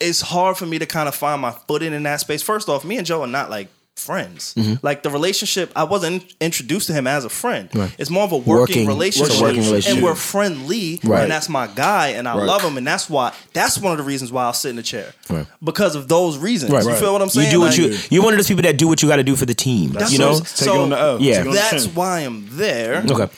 it's 0.00 0.20
hard 0.20 0.56
for 0.56 0.66
me 0.66 0.78
to 0.78 0.86
kind 0.86 1.08
of 1.08 1.14
find 1.14 1.40
my 1.42 1.50
footing 1.50 1.92
in 1.92 2.02
that 2.04 2.20
space. 2.20 2.42
First 2.42 2.68
off, 2.68 2.84
me 2.84 2.96
and 2.96 3.06
Joe 3.06 3.22
are 3.22 3.26
not 3.26 3.50
like 3.50 3.68
friends. 3.96 4.54
Mm-hmm. 4.54 4.74
Like 4.82 5.02
the 5.02 5.10
relationship, 5.10 5.70
I 5.76 5.84
wasn't 5.84 6.24
introduced 6.40 6.86
to 6.86 6.94
him 6.94 7.06
as 7.06 7.26
a 7.26 7.28
friend. 7.28 7.68
Right. 7.74 7.94
It's 7.98 8.08
more 8.08 8.24
of 8.24 8.32
a 8.32 8.38
working, 8.38 8.56
Working- 8.56 8.86
relationship. 8.86 9.36
a 9.38 9.42
working 9.42 9.60
relationship. 9.60 9.94
And 9.96 10.02
we're 10.02 10.14
friendly. 10.14 11.00
Right. 11.04 11.22
And 11.24 11.30
that's 11.30 11.50
my 11.50 11.66
guy. 11.66 12.08
And 12.08 12.26
I 12.26 12.34
Right. 12.38 12.46
love 12.46 12.62
him. 12.62 12.78
And 12.78 12.86
that's 12.86 13.10
why 13.10 13.34
that's 13.52 13.76
one 13.76 13.92
of 13.92 13.98
the 13.98 14.04
reasons 14.04 14.32
why 14.32 14.44
I'll 14.44 14.54
sit 14.54 14.70
in 14.70 14.76
the 14.76 14.82
chair. 14.82 15.12
Right. 15.28 15.44
Because 15.62 15.96
of 15.96 16.08
those 16.08 16.38
reasons. 16.38 16.72
Right. 16.72 16.82
You 16.82 16.94
feel 16.94 17.12
what 17.12 17.20
I'm 17.20 17.28
saying? 17.28 17.48
You 17.48 17.52
do 17.52 17.60
what 17.60 17.70
Like, 17.72 17.78
you. 17.78 17.98
You're 18.08 18.24
one 18.24 18.32
of 18.32 18.38
those 18.38 18.48
people 18.48 18.62
that 18.62 18.78
do 18.78 18.88
what 18.88 19.02
you 19.02 19.08
got 19.08 19.16
to 19.16 19.22
do 19.22 19.36
for 19.36 19.44
the 19.44 19.54
team. 19.54 19.90
That's 19.90 20.12
you 20.12 20.18
what 20.20 20.24
know. 20.24 20.32
I'm- 20.32 20.40
Take 20.44 20.48
So, 20.48 20.74
it 20.74 20.78
on 20.78 20.88
the 20.90 20.98
L. 20.98 21.20
yeah. 21.20 21.32
Take 21.34 21.40
it 21.40 21.48
on 21.48 21.52
the 21.54 21.60
That's 21.70 21.86
why 21.88 22.20
I'm 22.20 22.46
there. 22.56 23.04
Okay. 23.06 23.28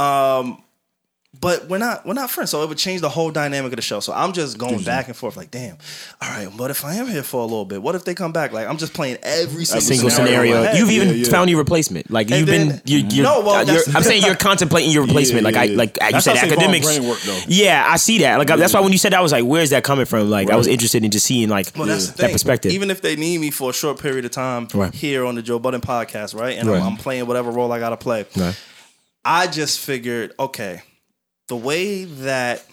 Um, 0.00 0.60
but 1.40 1.68
we're 1.68 1.78
not 1.78 2.04
we're 2.06 2.12
not 2.12 2.30
friends. 2.30 2.50
So 2.50 2.62
it 2.62 2.68
would 2.68 2.76
change 2.76 3.00
the 3.00 3.08
whole 3.08 3.30
dynamic 3.30 3.72
of 3.72 3.76
the 3.76 3.82
show. 3.82 4.00
So 4.00 4.12
I'm 4.12 4.32
just 4.32 4.58
going 4.58 4.82
back 4.82 5.06
and 5.08 5.16
forth, 5.16 5.36
like, 5.36 5.50
damn, 5.50 5.78
all 6.20 6.28
right, 6.28 6.46
what 6.46 6.70
if 6.70 6.84
I 6.84 6.94
am 6.96 7.06
here 7.06 7.22
for 7.22 7.38
a 7.40 7.44
little 7.44 7.64
bit? 7.64 7.80
What 7.82 7.94
if 7.94 8.04
they 8.04 8.14
come 8.14 8.32
back? 8.32 8.52
Like 8.52 8.68
I'm 8.68 8.76
just 8.76 8.92
playing 8.92 9.16
every 9.22 9.64
single, 9.64 9.80
Single 9.86 10.10
scenario. 10.10 10.56
scenario. 10.62 10.78
You've 10.78 10.90
even 10.90 11.08
Yeah, 11.08 11.14
yeah. 11.14 11.30
found 11.30 11.48
your 11.48 11.58
replacement. 11.58 12.10
Like 12.10 12.28
you've 12.28 12.46
then- 12.46 12.68
been. 12.68 12.82
You're, 12.84 13.00
you're, 13.10 13.24
No, 13.24 13.40
well, 13.40 13.50
uh, 13.68 13.72
you're- 13.72 13.82
I'm 13.94 14.02
saying 14.02 14.22
you're 14.22 14.34
contemplating 14.50 14.90
your 14.90 15.04
replacement. 15.06 15.42
Yeah, 15.42 15.48
like 15.48 15.56
I 15.56 15.64
yeah, 15.64 15.70
yeah. 15.72 15.78
like 15.78 15.98
uh, 16.02 16.06
you 16.14 16.20
said, 16.20 16.36
Akademiks. 16.36 16.82
brain 16.82 17.08
work, 17.08 17.20
though. 17.20 17.40
Yeah, 17.48 17.86
I 17.88 17.96
see 17.96 18.18
that. 18.18 18.36
Like 18.38 18.48
that's 18.48 18.74
why 18.74 18.80
when 18.80 18.92
you 18.92 18.98
said 18.98 19.12
that, 19.12 19.20
I 19.20 19.22
was 19.22 19.32
like, 19.32 19.44
"Where's 19.44 19.70
that 19.70 19.82
coming 19.84 20.04
from?" 20.04 20.28
Like 20.28 20.50
I 20.50 20.56
was 20.56 20.66
interested 20.66 21.04
in 21.04 21.10
just 21.10 21.24
seeing 21.26 21.48
like 21.48 21.72
Well, 21.76 21.86
that's 21.86 22.08
the 22.08 22.12
that 22.18 22.22
thing. 22.26 22.32
perspective. 22.32 22.72
Even 22.72 22.90
if 22.90 23.00
they 23.00 23.16
need 23.16 23.38
me 23.40 23.50
for 23.50 23.70
a 23.70 23.72
short 23.72 23.98
period 23.98 24.24
of 24.24 24.30
time 24.30 24.68
Right. 24.74 24.92
here 24.94 25.24
on 25.24 25.36
the 25.36 25.42
Joe 25.42 25.58
Budden 25.58 25.80
podcast, 25.80 26.38
right? 26.38 26.58
And 26.58 26.68
Right. 26.68 26.80
I'm, 26.82 26.88
I'm 26.92 26.96
playing 26.96 27.26
whatever 27.26 27.50
role 27.50 27.72
I 27.72 27.78
got 27.78 27.90
to 27.90 27.96
play. 27.96 28.26
Right. 28.36 28.58
I 29.24 29.46
just 29.46 29.80
figured, 29.80 30.32
okay, 30.38 30.82
the 31.50 31.56
way 31.56 32.04
that 32.04 32.64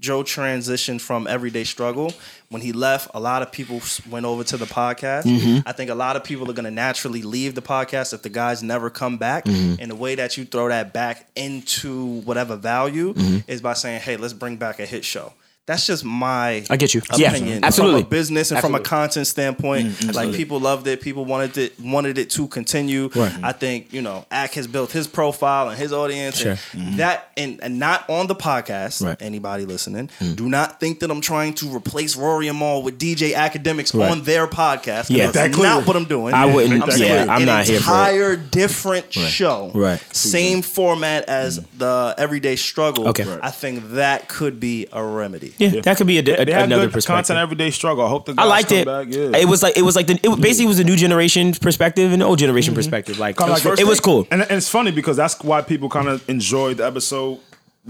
Joe 0.00 0.22
transitioned 0.22 1.02
from 1.02 1.26
everyday 1.26 1.64
struggle 1.64 2.14
when 2.48 2.62
he 2.62 2.72
left, 2.72 3.10
a 3.12 3.20
lot 3.20 3.42
of 3.42 3.52
people 3.52 3.82
went 4.08 4.24
over 4.24 4.42
to 4.44 4.56
the 4.56 4.64
podcast. 4.64 5.24
Mm-hmm. 5.24 5.68
I 5.68 5.72
think 5.72 5.90
a 5.90 5.94
lot 5.94 6.16
of 6.16 6.24
people 6.24 6.50
are 6.50 6.54
going 6.54 6.64
to 6.64 6.70
naturally 6.70 7.20
leave 7.20 7.54
the 7.54 7.60
podcast 7.60 8.14
if 8.14 8.22
the 8.22 8.30
guys 8.30 8.62
never 8.62 8.88
come 8.88 9.18
back. 9.18 9.44
Mm-hmm. 9.44 9.80
And 9.80 9.90
the 9.90 9.94
way 9.94 10.14
that 10.14 10.38
you 10.38 10.46
throw 10.46 10.68
that 10.68 10.94
back 10.94 11.28
into 11.36 12.20
whatever 12.22 12.56
value 12.56 13.12
Mm-hmm. 13.12 13.50
is 13.50 13.60
by 13.60 13.74
saying, 13.74 14.00
"Hey, 14.00 14.16
let's 14.16 14.32
bring 14.32 14.56
back 14.56 14.80
a 14.80 14.86
hit 14.86 15.04
show." 15.04 15.32
That's 15.66 15.84
just 15.84 16.04
my 16.04 16.64
I 16.70 16.76
get 16.76 16.94
you. 16.94 17.02
Yeah, 17.16 17.32
absolutely. 17.62 18.02
from 18.02 18.06
a 18.06 18.08
business 18.08 18.52
and 18.52 18.60
from 18.60 18.76
a 18.76 18.80
content 18.80 19.26
standpoint. 19.26 19.88
Mm, 19.88 20.14
like 20.14 20.32
people 20.32 20.60
loved 20.60 20.86
it, 20.86 21.00
people 21.00 21.24
wanted 21.24 21.58
it 21.58 21.80
wanted 21.80 22.18
it 22.18 22.30
to 22.30 22.46
continue. 22.46 23.10
Right. 23.14 23.34
I 23.42 23.50
think 23.50 23.92
you 23.92 24.00
know, 24.00 24.24
Ak 24.30 24.54
has 24.54 24.68
built 24.68 24.92
his 24.92 25.08
profile 25.08 25.68
and 25.68 25.76
his 25.76 25.92
audience, 25.92 26.36
Sure. 26.36 26.52
and 26.52 26.60
mm-hmm. 26.60 26.96
that 26.98 27.32
and, 27.36 27.60
and 27.64 27.80
not 27.80 28.08
on 28.08 28.28
the 28.28 28.36
podcast. 28.36 29.04
Right. 29.04 29.20
Anybody 29.20 29.64
listening, 29.64 30.08
mm. 30.20 30.36
do 30.36 30.48
not 30.48 30.78
think 30.78 31.00
that 31.00 31.10
I'm 31.10 31.20
trying 31.20 31.54
to 31.54 31.66
replace 31.74 32.14
Rory 32.14 32.46
and 32.46 32.60
Mal 32.60 32.84
with 32.84 32.96
DJ 32.96 33.32
Akademiks 33.32 33.92
Right. 33.92 34.12
on 34.12 34.22
their 34.22 34.46
podcast. 34.46 35.10
Yeah. 35.10 35.32
That's 35.32 35.56
That 35.56 35.60
not 35.60 35.84
what 35.84 35.96
I'm 35.96 36.04
doing. 36.04 36.32
I 36.32 36.46
wouldn't- 36.46 36.80
I'm 36.80 37.00
yeah, 37.00 37.26
I'm 37.28 37.44
not 37.44 37.66
here 37.66 37.80
for 37.80 37.90
it. 37.90 37.94
entire 37.94 38.36
different 38.36 39.12
show. 39.12 39.72
Right. 39.74 39.98
Same 40.14 40.62
format 40.62 41.24
as 41.24 41.58
mm. 41.58 41.66
the 41.78 42.14
Everyday 42.16 42.54
Struggle. 42.54 43.08
Okay. 43.08 43.24
Right. 43.24 43.40
I 43.42 43.50
think 43.50 43.90
that 43.92 44.28
could 44.28 44.60
be 44.60 44.86
a 44.92 45.02
remedy. 45.02 45.54
Yeah, 45.58 45.80
that 45.80 45.96
could 45.96 46.06
be 46.06 46.16
a, 46.18 46.20
a- 46.20 46.22
they 46.44 46.52
had 46.52 46.64
another 46.64 46.86
good 46.86 46.92
perspective. 46.92 47.26
content 47.28 47.38
everyday 47.38 47.70
struggle. 47.70 48.04
I 48.04 48.08
hope 48.08 48.26
the 48.26 48.34
I 48.38 48.44
liked 48.44 48.72
it. 48.72 48.86
Back. 48.86 49.08
Yeah. 49.10 49.36
It 49.36 49.48
was 49.48 49.62
like 49.62 49.76
it 49.76 49.82
was 49.82 49.96
like 49.96 50.06
the 50.06 50.14
it 50.22 50.40
basically 50.40 50.66
was 50.66 50.78
a 50.78 50.84
new 50.84 50.96
generation 50.96 51.52
perspective 51.54 52.12
and 52.12 52.22
old 52.22 52.38
generation 52.38 52.72
Mm-hmm. 52.72 52.78
perspective. 52.78 53.18
Like, 53.18 53.36
Kinda 53.36 53.52
like 53.54 53.78
it, 53.80 53.86
was 53.86 54.00
cool. 54.00 54.26
and, 54.30 54.42
and 54.42 54.50
it's 54.52 54.68
funny 54.68 54.90
because 54.90 55.16
that's 55.16 55.40
why 55.42 55.62
people 55.62 55.88
kind 55.88 56.08
of 56.08 56.28
enjoyed 56.28 56.78
the 56.78 56.86
episode 56.86 57.38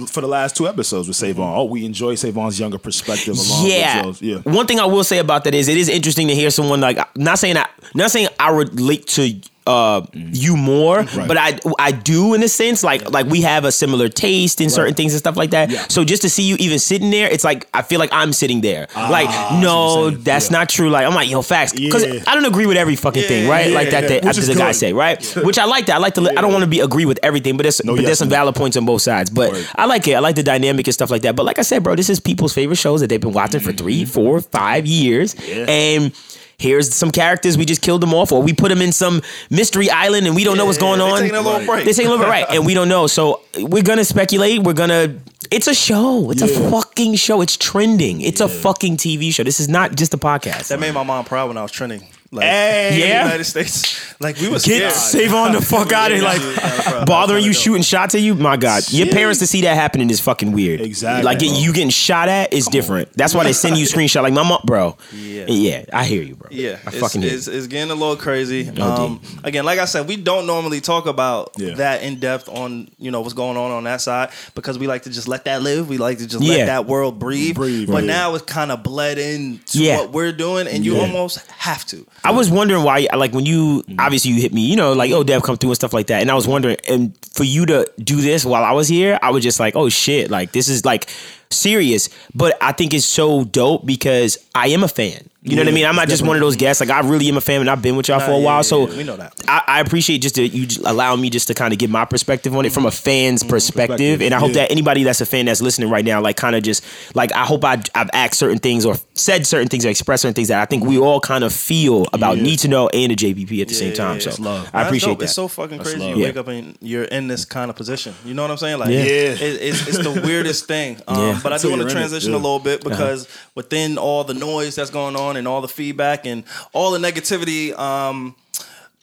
for 0.08 0.20
the 0.20 0.26
last 0.28 0.54
two 0.56 0.68
episodes 0.68 1.08
with 1.08 1.16
Savon. 1.16 1.56
Oh, 1.56 1.64
we 1.64 1.84
enjoy 1.86 2.16
Savon's 2.16 2.60
younger 2.60 2.76
perspective 2.78 3.34
along 3.38 3.66
Yeah. 3.66 4.12
Yeah. 4.20 4.38
One 4.40 4.66
thing 4.66 4.78
I 4.78 4.84
will 4.84 5.04
say 5.04 5.18
about 5.18 5.44
that 5.44 5.54
is 5.54 5.68
it 5.68 5.76
is 5.78 5.88
interesting 5.88 6.28
to 6.28 6.34
hear 6.34 6.50
someone 6.50 6.80
like 6.82 6.98
not 7.16 7.38
saying 7.38 7.56
I 7.56 7.66
not 7.94 8.10
saying 8.10 8.28
I 8.38 8.50
relate 8.50 9.06
to 9.08 9.32
uh 9.66 10.06
you 10.14 10.56
more, 10.56 11.04
but 11.26 11.36
I 11.36 11.58
I 11.78 11.92
do 11.92 12.34
in 12.34 12.42
a 12.42 12.48
sense 12.48 12.82
like 12.84 13.10
like 13.10 13.26
we 13.26 13.42
have 13.42 13.64
a 13.64 13.72
similar 13.72 14.08
taste 14.08 14.60
in 14.60 14.70
certain 14.70 14.94
things 14.94 15.12
and 15.12 15.18
stuff 15.18 15.36
like 15.36 15.50
that. 15.50 15.70
Yeah. 15.70 15.84
So 15.88 16.04
just 16.04 16.22
to 16.22 16.30
see 16.30 16.44
you 16.44 16.56
even 16.60 16.78
sitting 16.78 17.10
there, 17.10 17.28
it's 17.28 17.44
like 17.44 17.66
I 17.74 17.82
feel 17.82 17.98
like 17.98 18.10
I'm 18.12 18.32
sitting 18.32 18.60
there. 18.60 18.86
like 18.94 19.28
no, 19.60 20.10
that's 20.10 20.50
Yeah. 20.50 20.58
not 20.58 20.68
true. 20.68 20.90
Like 20.90 21.06
I'm 21.06 21.14
like 21.14 21.28
yo 21.30 21.42
facts 21.42 21.72
because 21.72 22.04
Yeah. 22.06 22.22
I 22.26 22.34
don't 22.34 22.44
agree 22.44 22.66
with 22.66 22.76
every 22.76 22.96
fucking 22.96 23.24
thing, 23.24 23.48
right? 23.48 23.70
like 23.72 23.90
that 23.90 24.24
Which 24.24 24.36
the 24.36 24.54
guy 24.54 24.72
say 24.72 24.92
right, 24.92 25.22
which 25.44 25.58
I 25.58 25.64
like 25.64 25.86
that. 25.86 25.96
I 25.96 25.98
like 25.98 26.14
to. 26.14 26.22
I 26.36 26.40
don't 26.40 26.52
want 26.52 26.62
to 26.64 26.70
be 26.70 26.80
agree 26.80 27.04
with 27.04 27.18
everything, 27.22 27.56
but 27.56 27.64
there's 27.64 27.80
but 27.84 27.94
yes, 27.96 28.04
there's 28.04 28.18
some 28.18 28.28
no. 28.28 28.36
valid 28.36 28.54
points 28.54 28.76
on 28.76 28.84
both 28.84 29.02
sides. 29.02 29.30
But 29.30 29.52
Word. 29.52 29.66
I 29.76 29.86
like 29.86 30.06
it. 30.08 30.14
I 30.14 30.20
like 30.20 30.36
the 30.36 30.42
dynamic 30.42 30.86
and 30.86 30.94
stuff 30.94 31.10
like 31.10 31.22
that. 31.22 31.34
But 31.36 31.44
like 31.46 31.58
I 31.58 31.62
said, 31.62 31.82
bro, 31.82 31.94
this 31.96 32.08
is 32.08 32.20
people's 32.20 32.52
favorite 32.54 32.76
shows 32.76 33.00
that 33.00 33.08
they've 33.08 33.20
been 33.20 33.32
watching 33.32 33.60
for 33.60 33.72
three, 33.72 34.02
Mm-hmm. 34.02 34.10
four, 34.12 34.40
five 34.40 34.86
years, 34.86 35.34
and. 35.68 36.12
Here's 36.58 36.94
some 36.94 37.10
characters 37.10 37.58
we 37.58 37.66
just 37.66 37.82
killed 37.82 38.00
them 38.00 38.14
off, 38.14 38.32
or 38.32 38.42
we 38.42 38.54
put 38.54 38.70
them 38.70 38.80
in 38.80 38.92
some 38.92 39.20
mystery 39.50 39.90
island 39.90 40.26
and 40.26 40.34
we 40.34 40.42
don't 40.42 40.56
know 40.56 40.64
what's 40.64 40.78
going 40.78 41.00
they 41.00 41.04
on. 41.04 41.20
taking 41.20 41.36
a 41.36 41.40
little 41.42 41.66
break. 41.66 41.84
They 41.84 41.92
taking 41.92 42.06
a 42.06 42.10
little 42.10 42.24
bit 42.24 42.30
right, 42.30 42.46
and 42.48 42.64
we 42.64 42.72
don't 42.72 42.88
know. 42.88 43.06
So 43.06 43.42
we're 43.58 43.82
gonna 43.82 44.04
speculate. 44.04 44.62
We're 44.62 44.72
gonna. 44.72 45.16
It's 45.50 45.66
a 45.66 45.74
show. 45.74 46.30
It's 46.30 46.42
a 46.42 46.48
fucking 46.48 47.16
show. 47.16 47.40
It's 47.42 47.56
trending. 47.56 48.22
It's 48.22 48.40
a 48.40 48.48
fucking 48.48 48.96
TV 48.96 49.32
show. 49.32 49.44
This 49.44 49.60
is 49.60 49.68
not 49.68 49.96
just 49.96 50.14
a 50.14 50.18
podcast. 50.18 50.68
That 50.68 50.80
made 50.80 50.92
my 50.92 51.02
mom 51.02 51.24
proud 51.24 51.48
when 51.48 51.58
I 51.58 51.62
was 51.62 51.72
trending. 51.72 52.08
Like, 52.32 52.44
Hey. 52.44 52.88
in 52.88 52.94
the 53.00 53.06
Yeah? 53.06 53.24
United 53.24 53.44
States. 53.44 54.02
Like 54.18 54.38
we 54.40 54.48
was 54.48 54.64
Get 54.64 54.90
scared. 54.92 55.28
Savon 55.28 55.52
the 55.52 55.60
fuck 55.60 55.92
out 55.92 56.10
of 56.10 56.16
here, 56.16 56.24
like 56.24 57.06
bothering 57.06 57.44
you, 57.44 57.52
shooting 57.52 57.82
shots 57.82 58.14
at 58.14 58.22
you. 58.22 58.34
My 58.34 58.56
God, 58.56 58.82
your 58.90 59.08
parents 59.08 59.40
to 59.40 59.46
see 59.46 59.60
that 59.60 59.74
happening 59.74 60.08
is 60.08 60.20
fucking 60.20 60.52
weird. 60.52 60.80
Exactly, 60.80 61.22
like 61.22 61.38
bro. 61.40 61.48
you 61.48 61.72
getting 61.74 61.90
shot 61.90 62.28
at 62.30 62.52
is 62.52 62.66
different. 62.66 63.12
That's 63.12 63.34
why 63.34 63.44
they 63.44 63.52
send 63.52 63.76
you 63.76 63.84
screenshot. 63.86 64.22
Like 64.22 64.32
my 64.32 64.42
mom, 64.42 64.62
bro. 64.64 64.96
Yeah. 65.12 65.44
yeah, 65.48 65.84
I 65.92 66.04
hear 66.06 66.22
you, 66.22 66.34
bro. 66.34 66.48
Yeah, 66.50 66.78
I 66.86 66.88
it's, 66.88 66.98
fucking 66.98 67.20
hear. 67.22 67.34
it's, 67.34 67.46
it's 67.46 67.66
getting 67.66 67.90
a 67.90 67.94
little 67.94 68.16
crazy. 68.16 68.68
Um, 68.80 69.20
again, 69.44 69.66
like 69.66 69.78
I 69.78 69.84
said, 69.84 70.08
we 70.08 70.16
don't 70.16 70.46
normally 70.46 70.80
talk 70.80 71.04
about 71.06 71.52
Yeah. 71.58 71.74
that 71.74 72.02
in 72.02 72.18
depth 72.18 72.48
on 72.48 72.88
you 72.98 73.10
know 73.10 73.20
what's 73.20 73.34
going 73.34 73.58
on 73.58 73.70
on 73.70 73.84
that 73.84 74.00
side 74.00 74.30
because 74.54 74.78
we 74.78 74.86
like 74.86 75.02
to 75.02 75.10
just 75.10 75.28
let 75.28 75.44
that 75.44 75.60
live. 75.60 75.90
We 75.90 75.98
like 75.98 76.18
to 76.18 76.26
just 76.26 76.42
Yeah. 76.42 76.56
let 76.56 76.66
that 76.66 76.86
world 76.86 77.18
breathe. 77.18 77.54
Breathe, 77.56 77.86
but 77.88 77.96
right. 77.96 78.04
now 78.04 78.34
it's 78.34 78.46
kind 78.46 78.72
of 78.72 78.82
bled 78.82 79.18
into 79.18 79.78
Yeah. 79.78 79.98
what 79.98 80.12
we're 80.12 80.32
doing, 80.32 80.66
and 80.68 80.86
you 80.86 80.98
almost 80.98 81.46
have 81.50 81.84
to. 81.88 82.06
I 82.24 82.32
was 82.32 82.50
wondering 82.50 82.82
why, 82.82 83.06
like 83.16 83.32
when 83.32 83.46
you 83.46 83.84
obviously 83.98 84.32
you 84.32 84.40
hit 84.40 84.52
me, 84.52 84.62
you 84.62 84.76
know, 84.76 84.92
like 84.92 85.12
oh 85.12 85.22
Dev 85.22 85.42
come 85.42 85.56
through 85.56 85.70
and 85.70 85.76
stuff 85.76 85.92
like 85.92 86.08
that, 86.08 86.22
and 86.22 86.30
I 86.30 86.34
was 86.34 86.48
wondering, 86.48 86.76
and 86.88 87.16
for 87.32 87.44
you 87.44 87.66
to 87.66 87.90
do 87.98 88.16
this 88.20 88.44
while 88.44 88.64
I 88.64 88.72
was 88.72 88.88
here, 88.88 89.18
I 89.22 89.30
was 89.30 89.42
just 89.42 89.60
like, 89.60 89.76
oh 89.76 89.88
shit, 89.88 90.30
like 90.30 90.52
this 90.52 90.68
is 90.68 90.84
like 90.84 91.08
serious. 91.50 92.08
But 92.34 92.56
I 92.60 92.72
think 92.72 92.94
it's 92.94 93.06
so 93.06 93.44
dope 93.44 93.86
because 93.86 94.38
I 94.54 94.68
am 94.68 94.82
a 94.82 94.88
fan. 94.88 95.28
You 95.48 95.54
know 95.56 95.62
what 95.62 95.68
I 95.68 95.72
mean? 95.72 95.86
I'm 95.86 95.94
not 95.94 96.08
just 96.08 96.26
one 96.26 96.36
of 96.36 96.40
those 96.40 96.56
guests. 96.56 96.80
Like 96.80 96.90
I 96.90 97.00
really 97.00 97.28
am 97.28 97.36
a 97.36 97.40
fan, 97.40 97.60
and 97.60 97.70
I've 97.70 97.80
been 97.80 97.94
with 97.96 98.08
y'all 98.08 98.18
for 98.20 98.32
a 98.32 98.36
yeah, 98.38 98.44
while. 98.44 98.56
yeah, 98.58 98.62
so 98.62 98.88
yeah. 98.88 98.96
We 98.96 99.04
know 99.04 99.16
that. 99.16 99.34
I, 99.46 99.62
I 99.66 99.80
appreciate 99.80 100.18
just 100.18 100.34
that 100.34 100.48
you 100.48 100.66
just 100.66 100.84
allow 100.84 101.14
me 101.14 101.30
just 101.30 101.46
to 101.48 101.54
kind 101.54 101.72
of 101.72 101.78
get 101.78 101.88
my 101.88 102.04
perspective 102.04 102.54
on 102.56 102.66
it 102.66 102.72
from 102.72 102.84
a 102.84 102.90
fan's 102.90 103.42
perspective, 103.42 103.66
Perspective, 103.96 104.22
and 104.22 104.34
I 104.34 104.38
hope 104.40 104.48
yeah. 104.50 104.62
that 104.62 104.72
anybody 104.72 105.04
that's 105.04 105.20
a 105.20 105.26
fan 105.26 105.46
that's 105.46 105.62
listening 105.62 105.88
right 105.88 106.04
now, 106.04 106.20
like 106.20 106.36
kind 106.36 106.56
of 106.56 106.62
just 106.64 106.84
like 107.14 107.32
I 107.32 107.44
hope 107.44 107.64
I, 107.64 107.80
I've 107.94 108.10
asked 108.12 108.34
certain 108.34 108.58
things 108.58 108.84
or 108.84 108.96
said 109.14 109.46
certain 109.46 109.68
things 109.68 109.86
or 109.86 109.88
expressed 109.90 110.22
certain 110.22 110.34
things 110.34 110.48
that 110.48 110.60
I 110.60 110.64
think 110.64 110.84
we 110.84 110.98
all 110.98 111.20
kind 111.20 111.44
of 111.44 111.52
feel 111.52 112.06
about 112.12 112.36
Yeah. 112.38 112.42
need 112.42 112.58
to 112.60 112.68
know 112.68 112.88
and 112.88 113.12
the 113.12 113.16
JBP 113.16 113.62
at 113.62 113.68
the 113.68 113.74
same 113.74 113.94
time. 113.94 114.16
yeah, 114.16 114.22
so 114.22 114.30
it's 114.30 114.40
love. 114.40 114.68
I 114.72 114.82
appreciate 114.82 115.10
dope. 115.12 115.18
that. 115.20 115.24
It's 115.26 115.34
so 115.34 115.46
fucking 115.48 115.78
crazy. 115.78 115.98
love. 115.98 116.10
You 116.10 116.16
Yeah. 116.16 116.24
wake 116.28 116.36
up 116.38 116.48
and 116.48 116.76
you're 116.80 117.04
in 117.04 117.28
this 117.28 117.44
kind 117.44 117.70
of 117.70 117.76
position. 117.76 118.14
You 118.24 118.34
know 118.34 118.42
what 118.42 118.50
I'm 118.50 118.56
saying? 118.56 118.78
Like, 118.78 118.90
Yeah. 118.90 118.98
it- 119.00 119.40
it's, 119.42 119.86
it's 119.88 119.98
the 119.98 120.20
weirdest 120.24 120.66
thing. 120.66 120.96
Um, 121.08 121.18
Yeah. 121.18 121.40
But 121.42 121.52
I 121.52 121.56
do 121.58 121.68
Until 121.68 121.70
want 121.70 121.82
to 121.82 121.82
you're 121.82 121.82
in 121.82 121.86
it, 121.88 121.92
transition 122.00 122.32
a 122.34 122.36
little 122.36 122.58
bit 122.58 122.82
because 122.82 123.28
within 123.54 123.96
all 123.98 124.24
the 124.24 124.34
noise 124.34 124.74
that's 124.74 124.90
going 124.90 125.14
on 125.16 125.35
and 125.36 125.46
all 125.48 125.60
the 125.60 125.68
feedback 125.68 126.26
and 126.26 126.44
all 126.72 126.90
the 126.90 126.98
negativity, 126.98 127.76
um, 127.78 128.34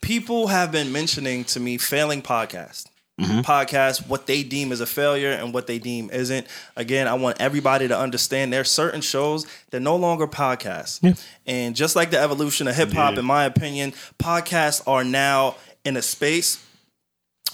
people 0.01 0.47
have 0.47 0.71
been 0.71 0.91
mentioning 0.91 1.43
to 1.45 1.59
me 1.59 1.77
failing 1.77 2.21
podcasts. 2.21 2.87
Mm-hmm. 3.21 3.41
Podcasts, 3.41 4.07
what 4.07 4.25
they 4.25 4.41
deem 4.41 4.71
as 4.71 4.81
a 4.81 4.87
failure 4.87 5.29
and 5.31 5.53
what 5.53 5.67
they 5.67 5.77
deem 5.77 6.09
isn't. 6.09 6.47
Again, 6.75 7.07
I 7.07 7.13
want 7.13 7.39
everybody 7.39 7.87
to 7.87 7.95
understand 7.97 8.51
there's 8.51 8.71
certain 8.71 9.01
shows 9.01 9.45
that 9.69 9.81
no 9.81 9.95
longer 9.95 10.25
podcasts. 10.25 11.15
And 11.45 11.75
just 11.75 11.95
like 11.95 12.09
the 12.09 12.19
evolution 12.19 12.67
of 12.67 12.75
hip 12.75 12.91
hop, 12.91 13.13
Yeah. 13.13 13.19
in 13.19 13.25
my 13.25 13.45
opinion, 13.45 13.93
podcasts 14.17 14.81
are 14.87 15.03
now 15.03 15.55
in 15.85 15.95
a 15.95 16.01
space 16.01 16.57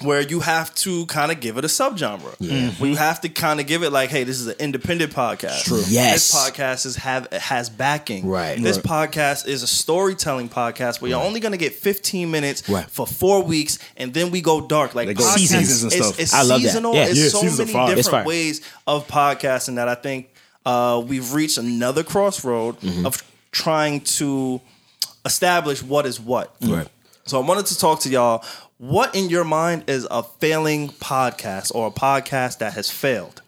where 0.02 0.22
you 0.22 0.40
have 0.40 0.74
to 0.76 1.06
kind 1.08 1.32
of 1.32 1.40
give 1.42 1.58
it 1.58 1.66
a 1.66 1.68
subgenre. 1.68 2.36
You 2.80 2.96
have 2.96 3.20
to 3.22 3.30
kind 3.30 3.60
of 3.60 3.68
give 3.68 3.84
it 3.84 3.92
like, 3.92 4.10
hey, 4.10 4.24
this 4.24 4.40
is 4.40 4.48
an 4.48 4.56
independent 4.60 5.14
podcast. 5.14 5.64
True. 5.66 5.84
Yes. 5.88 6.32
This 6.32 6.36
podcast 6.36 6.86
is 6.86 6.96
have 6.98 7.28
has 7.34 7.70
backing. 7.70 8.26
Right. 8.28 8.58
This 8.62 8.78
Right. 8.78 8.86
podcast 8.86 9.48
is 9.48 9.62
a 9.64 9.68
storytelling 9.68 10.48
podcast 10.50 11.02
where 11.02 11.10
you're 11.12 11.22
only 11.22 11.40
gonna 11.42 11.58
get 11.58 11.74
15 11.76 12.32
minutes 12.32 12.68
Right. 12.70 12.90
for 12.90 13.06
four 13.06 13.44
weeks, 13.44 13.78
and 13.98 14.14
then 14.14 14.32
we 14.32 14.42
go 14.42 14.62
dark. 14.62 14.96
Like 14.96 15.08
They 15.08 15.14
go 15.14 15.24
podcasts 15.24 15.36
seasons 15.38 15.84
and 15.84 15.92
stuff. 15.92 16.20
It's 16.20 16.34
I 16.34 16.44
love 16.44 16.62
that. 16.62 16.68
seasonal. 16.70 16.96
Yeah. 16.96 17.06
It's 17.08 17.20
Yeah, 17.20 17.30
so 17.30 17.44
many 17.44 17.72
fire. 17.72 17.96
Different 17.96 18.26
ways 18.26 18.62
of 18.88 19.08
podcasting 19.08 19.76
that 19.76 19.90
I 19.90 19.96
think 19.96 20.30
uh, 20.66 21.02
we've 21.06 21.34
reached 21.34 21.58
another 21.58 22.04
crossroad 22.04 22.80
Mm-hmm. 22.82 23.06
of 23.06 23.22
trying 23.52 24.00
to 24.02 24.62
establish 25.26 25.82
what 25.84 26.06
is 26.06 26.20
what. 26.20 26.56
Right. 26.62 26.88
So 27.26 27.42
I 27.42 27.46
wanted 27.46 27.66
to 27.68 27.78
talk 27.78 28.02
to 28.02 28.10
y'all. 28.10 28.44
What 28.80 29.14
in 29.14 29.30
your 29.30 29.44
mind 29.44 29.84
is 29.90 30.08
a 30.10 30.24
failing 30.24 30.88
podcast 30.88 31.76
or 31.76 31.88
a 31.88 31.92
podcast 31.92 32.60
that 32.60 32.74
has 32.76 32.90
failed? 32.90 33.42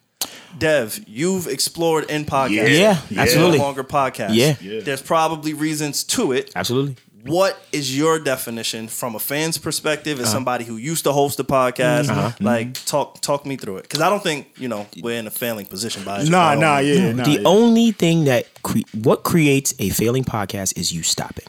Dev, 0.57 0.99
you've 1.07 1.47
explored 1.47 2.11
in 2.11 2.25
podcasts. 2.25 2.77
Yeah, 2.77 2.99
It's 3.09 3.17
absolutely. 3.17 3.57
No 3.59 3.63
longer 3.63 3.86
podcast. 3.86 4.32
Yeah. 4.36 4.55
Yeah. 4.59 4.82
There's 4.82 5.01
probably 5.01 5.53
reasons 5.53 6.03
to 6.03 6.34
it. 6.34 6.51
Absolutely. 6.53 6.97
What 7.23 7.57
is 7.71 7.95
your 7.97 8.19
definition 8.19 8.89
from 8.89 9.15
a 9.15 9.19
fan's 9.19 9.57
perspective 9.57 10.17
Uh-huh. 10.17 10.25
as 10.25 10.32
somebody 10.34 10.65
who 10.65 10.75
used 10.75 11.05
to 11.05 11.13
host 11.13 11.39
a 11.39 11.45
podcast? 11.45 12.09
Mm-hmm. 12.09 12.43
Like 12.43 12.73
talk 12.86 13.21
talk 13.21 13.45
me 13.45 13.55
through 13.55 13.77
it. 13.77 13.84
Because 13.84 14.01
I 14.01 14.09
don't 14.09 14.21
think, 14.21 14.47
you 14.57 14.67
know, 14.67 14.86
we're 15.01 15.17
in 15.17 15.27
a 15.27 15.32
failing 15.32 15.65
position 15.65 16.03
by 16.03 16.23
Nah, 16.23 16.55
nah, 16.55 16.79
yeah. 16.79 17.13
Nah, 17.13 17.23
the 17.23 17.32
yeah. 17.39 17.41
only 17.47 17.91
thing 17.93 18.25
that 18.25 18.47
cre- 18.63 18.79
what 18.93 19.23
creates 19.23 19.73
a 19.79 19.88
failing 19.91 20.25
podcast 20.25 20.77
is 20.77 20.91
you 20.91 21.03
stopping. 21.03 21.47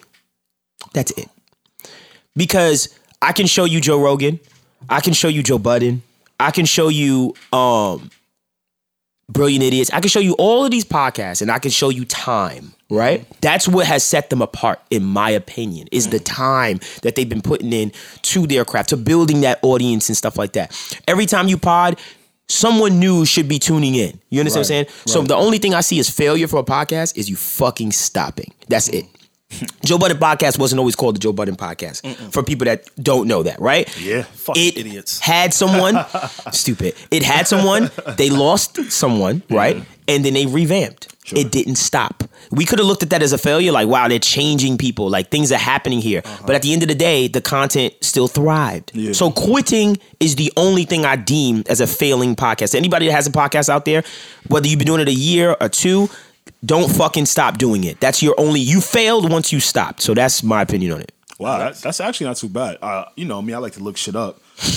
That's 0.92 1.10
it. 1.12 1.28
Because 2.36 2.96
I 3.22 3.32
can 3.32 3.46
show 3.46 3.64
you 3.64 3.80
Joe 3.80 4.02
Rogan, 4.02 4.40
I 4.90 5.00
can 5.00 5.14
show 5.14 5.28
you 5.28 5.42
Joe 5.42 5.58
Budden, 5.58 6.02
I 6.38 6.50
can 6.50 6.66
show 6.66 6.88
you 6.88 7.34
um 7.52 8.10
Brilliant 9.28 9.62
Idiots. 9.64 9.90
I 9.92 10.00
can 10.00 10.10
show 10.10 10.20
you 10.20 10.34
all 10.34 10.64
of 10.64 10.70
these 10.70 10.84
podcasts 10.84 11.40
and 11.40 11.50
I 11.50 11.58
can 11.58 11.70
show 11.70 11.88
you 11.88 12.04
time, 12.04 12.74
right? 12.90 13.24
That's 13.40 13.66
what 13.66 13.86
has 13.86 14.02
set 14.02 14.28
them 14.28 14.42
apart 14.42 14.80
in 14.90 15.04
my 15.04 15.30
opinion. 15.30 15.88
Is 15.90 16.08
the 16.08 16.18
time 16.18 16.80
that 17.02 17.14
they've 17.14 17.28
been 17.28 17.40
putting 17.40 17.72
in 17.72 17.92
to 18.22 18.46
their 18.46 18.64
craft, 18.64 18.90
to 18.90 18.96
building 18.96 19.40
that 19.42 19.58
audience 19.62 20.08
and 20.08 20.16
stuff 20.16 20.36
like 20.36 20.52
that. 20.52 20.76
Every 21.08 21.24
time 21.24 21.48
you 21.48 21.56
pod, 21.56 21.98
someone 22.48 22.98
new 22.98 23.24
should 23.24 23.48
be 23.48 23.58
tuning 23.58 23.94
in. 23.94 24.20
You 24.28 24.40
understand 24.40 24.60
what 24.60 24.76
I'm 24.76 24.86
saying? 24.86 25.06
So 25.06 25.22
the 25.22 25.36
only 25.36 25.58
thing 25.58 25.72
I 25.72 25.80
see 25.80 25.98
as 25.98 26.10
failure 26.10 26.48
for 26.48 26.58
a 26.58 26.64
podcast 26.64 27.16
is 27.16 27.30
you 27.30 27.36
fucking 27.36 27.92
stopping. 27.92 28.52
That's 28.68 28.88
it. 28.88 29.06
Joe 29.84 29.98
Budden 29.98 30.18
podcast 30.18 30.58
wasn't 30.58 30.78
always 30.78 30.96
called 30.96 31.16
the 31.16 31.20
Joe 31.20 31.32
Budden 31.32 31.56
podcast 31.56 32.32
for 32.32 32.42
people 32.42 32.64
that 32.66 32.88
don't 33.02 33.28
know 33.28 33.42
that, 33.42 33.60
right? 33.60 33.88
Yeah. 34.00 34.22
Fucking 34.22 34.62
it 34.62 34.78
idiots. 34.78 35.18
had 35.20 35.52
someone 35.54 35.96
stupid. 36.52 36.94
It 37.10 37.22
had 37.22 37.46
someone. 37.46 37.90
They 38.16 38.30
lost 38.30 38.90
someone, 38.90 39.40
mm-hmm. 39.40 39.54
right? 39.54 39.84
And 40.08 40.24
then 40.24 40.34
they 40.34 40.46
revamped. 40.46 41.08
It 41.34 41.52
didn't 41.52 41.76
stop. 41.76 42.24
We 42.50 42.64
could 42.64 42.78
have 42.78 42.86
looked 42.86 43.02
at 43.02 43.10
that 43.10 43.22
as 43.22 43.32
a 43.32 43.38
failure, 43.38 43.72
like 43.72 43.88
wow, 43.88 44.08
they're 44.08 44.18
changing 44.18 44.76
people, 44.76 45.08
like 45.08 45.30
things 45.30 45.52
are 45.52 45.58
happening 45.58 46.00
here. 46.00 46.20
Uh-huh. 46.24 46.44
But 46.46 46.56
at 46.56 46.62
the 46.62 46.72
end 46.72 46.82
of 46.82 46.88
the 46.88 46.94
day, 46.94 47.28
the 47.28 47.40
content 47.40 47.94
still 48.00 48.28
thrived. 48.28 48.90
Yeah. 48.94 49.12
So 49.12 49.30
quitting 49.30 49.98
is 50.20 50.36
the 50.36 50.52
only 50.56 50.84
thing 50.84 51.04
I 51.04 51.16
deem 51.16 51.62
as 51.68 51.80
a 51.80 51.86
failing 51.86 52.36
podcast. 52.36 52.74
Anybody 52.74 53.06
that 53.06 53.12
has 53.12 53.26
a 53.26 53.30
podcast 53.30 53.68
out 53.68 53.84
there, 53.84 54.02
whether 54.48 54.66
you've 54.66 54.78
been 54.78 54.86
doing 54.86 55.00
it 55.00 55.08
a 55.08 55.14
year 55.14 55.56
or 55.60 55.68
two, 55.68 56.10
don't 56.64 56.90
fucking 56.90 57.26
stop 57.26 57.58
doing 57.58 57.84
it. 57.84 58.00
That's 58.00 58.22
your 58.22 58.34
only. 58.38 58.60
You 58.60 58.80
failed 58.80 59.30
once 59.30 59.52
you 59.52 59.60
stopped. 59.60 60.02
So 60.02 60.14
that's 60.14 60.42
my 60.42 60.62
opinion 60.62 60.92
on 60.92 61.00
it. 61.00 61.12
Wow, 61.38 61.58
that, 61.58 61.74
that's 61.76 62.00
actually 62.00 62.26
not 62.26 62.36
too 62.36 62.48
bad. 62.48 62.78
Uh, 62.80 63.06
you 63.16 63.24
know 63.24 63.42
me, 63.42 63.52
I 63.52 63.58
like 63.58 63.72
to 63.72 63.80
look 63.80 63.96
shit 63.96 64.14
up. 64.14 64.38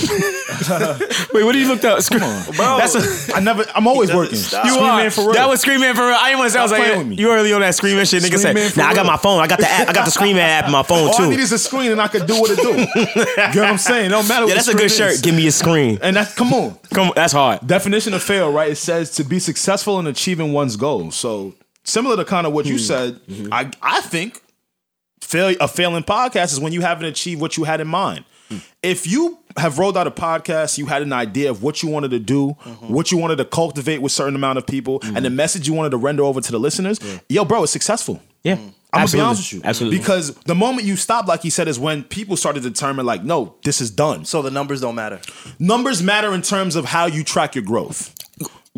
Wait, 1.32 1.44
what 1.44 1.52
did 1.52 1.62
you 1.62 1.68
look 1.68 1.84
up? 1.84 2.02
Come 2.06 2.24
on, 2.24 2.44
Bro, 2.56 2.78
That's 2.78 3.28
a, 3.28 3.36
I 3.36 3.40
never. 3.40 3.64
I'm 3.72 3.86
always 3.86 4.12
working. 4.12 4.34
stop. 4.34 4.64
you 4.64 4.72
Scream 4.72 4.84
are. 4.84 4.96
Man 4.96 5.10
for 5.12 5.20
real. 5.20 5.32
That 5.34 5.48
was 5.48 5.60
Scream 5.60 5.80
Man 5.80 5.94
for 5.94 6.00
real. 6.00 6.16
I 6.18 6.30
didn't 6.30 6.38
want 6.40 6.48
to 6.48 6.52
say. 6.54 6.58
I 6.58 6.62
was 6.62 6.72
like, 6.72 6.82
playing 6.82 6.98
with 6.98 7.06
me. 7.08 7.16
you 7.16 7.30
early 7.30 7.52
on 7.52 7.60
that 7.60 7.76
Scream 7.76 7.94
Man 7.96 8.04
shit. 8.04 8.20
Nigga 8.20 8.38
Scream 8.38 8.54
Man 8.54 8.64
said, 8.64 8.72
for 8.72 8.80
Nah, 8.80 8.86
I 8.88 8.94
got 8.94 9.06
my 9.06 9.16
phone. 9.16 9.40
I 9.40 9.46
got 9.46 9.60
the 9.60 9.70
app. 9.70 9.88
I 9.88 9.92
got 9.92 10.06
the 10.06 10.10
Scream 10.10 10.34
Man 10.34 10.48
app 10.48 10.64
on 10.64 10.72
my 10.72 10.82
phone 10.82 11.08
All 11.08 11.22
I 11.22 11.28
need 11.28 11.38
is 11.38 11.52
a 11.52 11.58
screen, 11.58 11.92
and 11.92 12.00
I 12.00 12.08
could 12.08 12.26
do 12.26 12.40
what 12.40 12.50
it 12.50 12.56
do. 12.56 12.70
you 12.70 13.54
know 13.54 13.62
what 13.62 13.70
I'm 13.70 13.78
saying? 13.78 14.06
It 14.06 14.08
don't 14.08 14.26
matter. 14.26 14.46
Yeah, 14.46 14.54
what 14.54 14.54
that's 14.56 14.68
a 14.68 14.74
good 14.74 14.90
screen 14.90 15.10
shirt. 15.10 15.22
Give 15.22 15.34
me 15.36 15.46
a 15.46 15.52
screen. 15.52 15.98
And 16.02 16.16
that's 16.16 16.34
come 16.34 16.52
on. 16.52 16.76
Come, 16.92 17.08
on, 17.08 17.12
that's 17.14 17.32
hard. 17.32 17.64
Definition 17.64 18.12
of 18.14 18.24
fail, 18.24 18.50
right? 18.50 18.72
It 18.72 18.76
says 18.76 19.12
to 19.16 19.24
be 19.24 19.38
successful 19.38 20.00
in 20.00 20.08
achieving 20.08 20.52
one's 20.52 20.76
goal. 20.76 21.12
So 21.12 21.54
similar 21.86 22.16
to 22.16 22.24
kind 22.26 22.46
of 22.46 22.52
what 22.52 22.66
Hmm. 22.66 22.72
you 22.72 22.78
said, 22.78 23.14
Mm-hmm. 23.26 23.52
I 23.52 23.70
I 23.80 24.00
think 24.02 24.42
fail 25.22 25.54
a 25.60 25.66
failing 25.68 26.02
podcast 26.04 26.52
is 26.52 26.60
when 26.60 26.72
you 26.72 26.82
haven't 26.82 27.06
achieved 27.06 27.40
what 27.40 27.56
you 27.56 27.64
had 27.64 27.80
in 27.80 27.88
mind. 27.88 28.24
Hmm. 28.48 28.58
If 28.82 29.06
you 29.06 29.38
have 29.56 29.78
rolled 29.78 29.96
out 29.96 30.06
a 30.06 30.10
podcast, 30.10 30.76
you 30.78 30.86
had 30.86 31.00
an 31.02 31.12
idea 31.12 31.50
of 31.50 31.62
what 31.62 31.82
you 31.82 31.88
wanted 31.88 32.10
to 32.10 32.18
do, 32.20 32.54
Mm-hmm. 32.64 32.92
what 32.92 33.10
you 33.10 33.16
wanted 33.18 33.36
to 33.38 33.44
cultivate 33.44 34.02
with 34.02 34.12
certain 34.12 34.34
amount 34.36 34.58
of 34.58 34.66
people, 34.66 35.00
and 35.02 35.24
the 35.24 35.30
message 35.30 35.66
you 35.66 35.74
wanted 35.74 35.90
to 35.90 35.96
render 35.96 36.22
over 36.22 36.40
to 36.40 36.52
the 36.52 36.58
listeners, 36.60 36.98
yo, 37.28 37.44
bro, 37.44 37.62
it's 37.62 37.72
successful. 37.72 38.20
Yeah, 38.44 38.58
I'm 38.92 39.06
gonna 39.06 39.12
be 39.12 39.20
honest 39.20 39.52
with 39.52 39.64
you. 39.64 39.68
Absolutely. 39.68 39.98
Because 39.98 40.34
the 40.46 40.54
moment 40.54 40.86
you 40.86 40.94
stop, 40.96 41.26
like 41.26 41.42
he 41.42 41.50
said, 41.50 41.66
is 41.66 41.78
when 41.80 42.04
people 42.04 42.36
started 42.36 42.62
to 42.62 42.70
determine, 42.70 43.04
like, 43.04 43.24
no, 43.24 43.56
this 43.64 43.80
is 43.80 43.90
done. 43.90 44.24
So 44.24 44.38
So 44.38 44.42
the 44.42 44.50
numbers 44.52 44.80
don't 44.82 44.94
matter. 44.94 45.18
numbers 45.58 46.00
matter 46.02 46.32
in 46.32 46.42
terms 46.42 46.76
of 46.76 46.84
how 46.84 47.06
you 47.06 47.24
track 47.24 47.54
your 47.56 47.64
growth. 47.64 48.14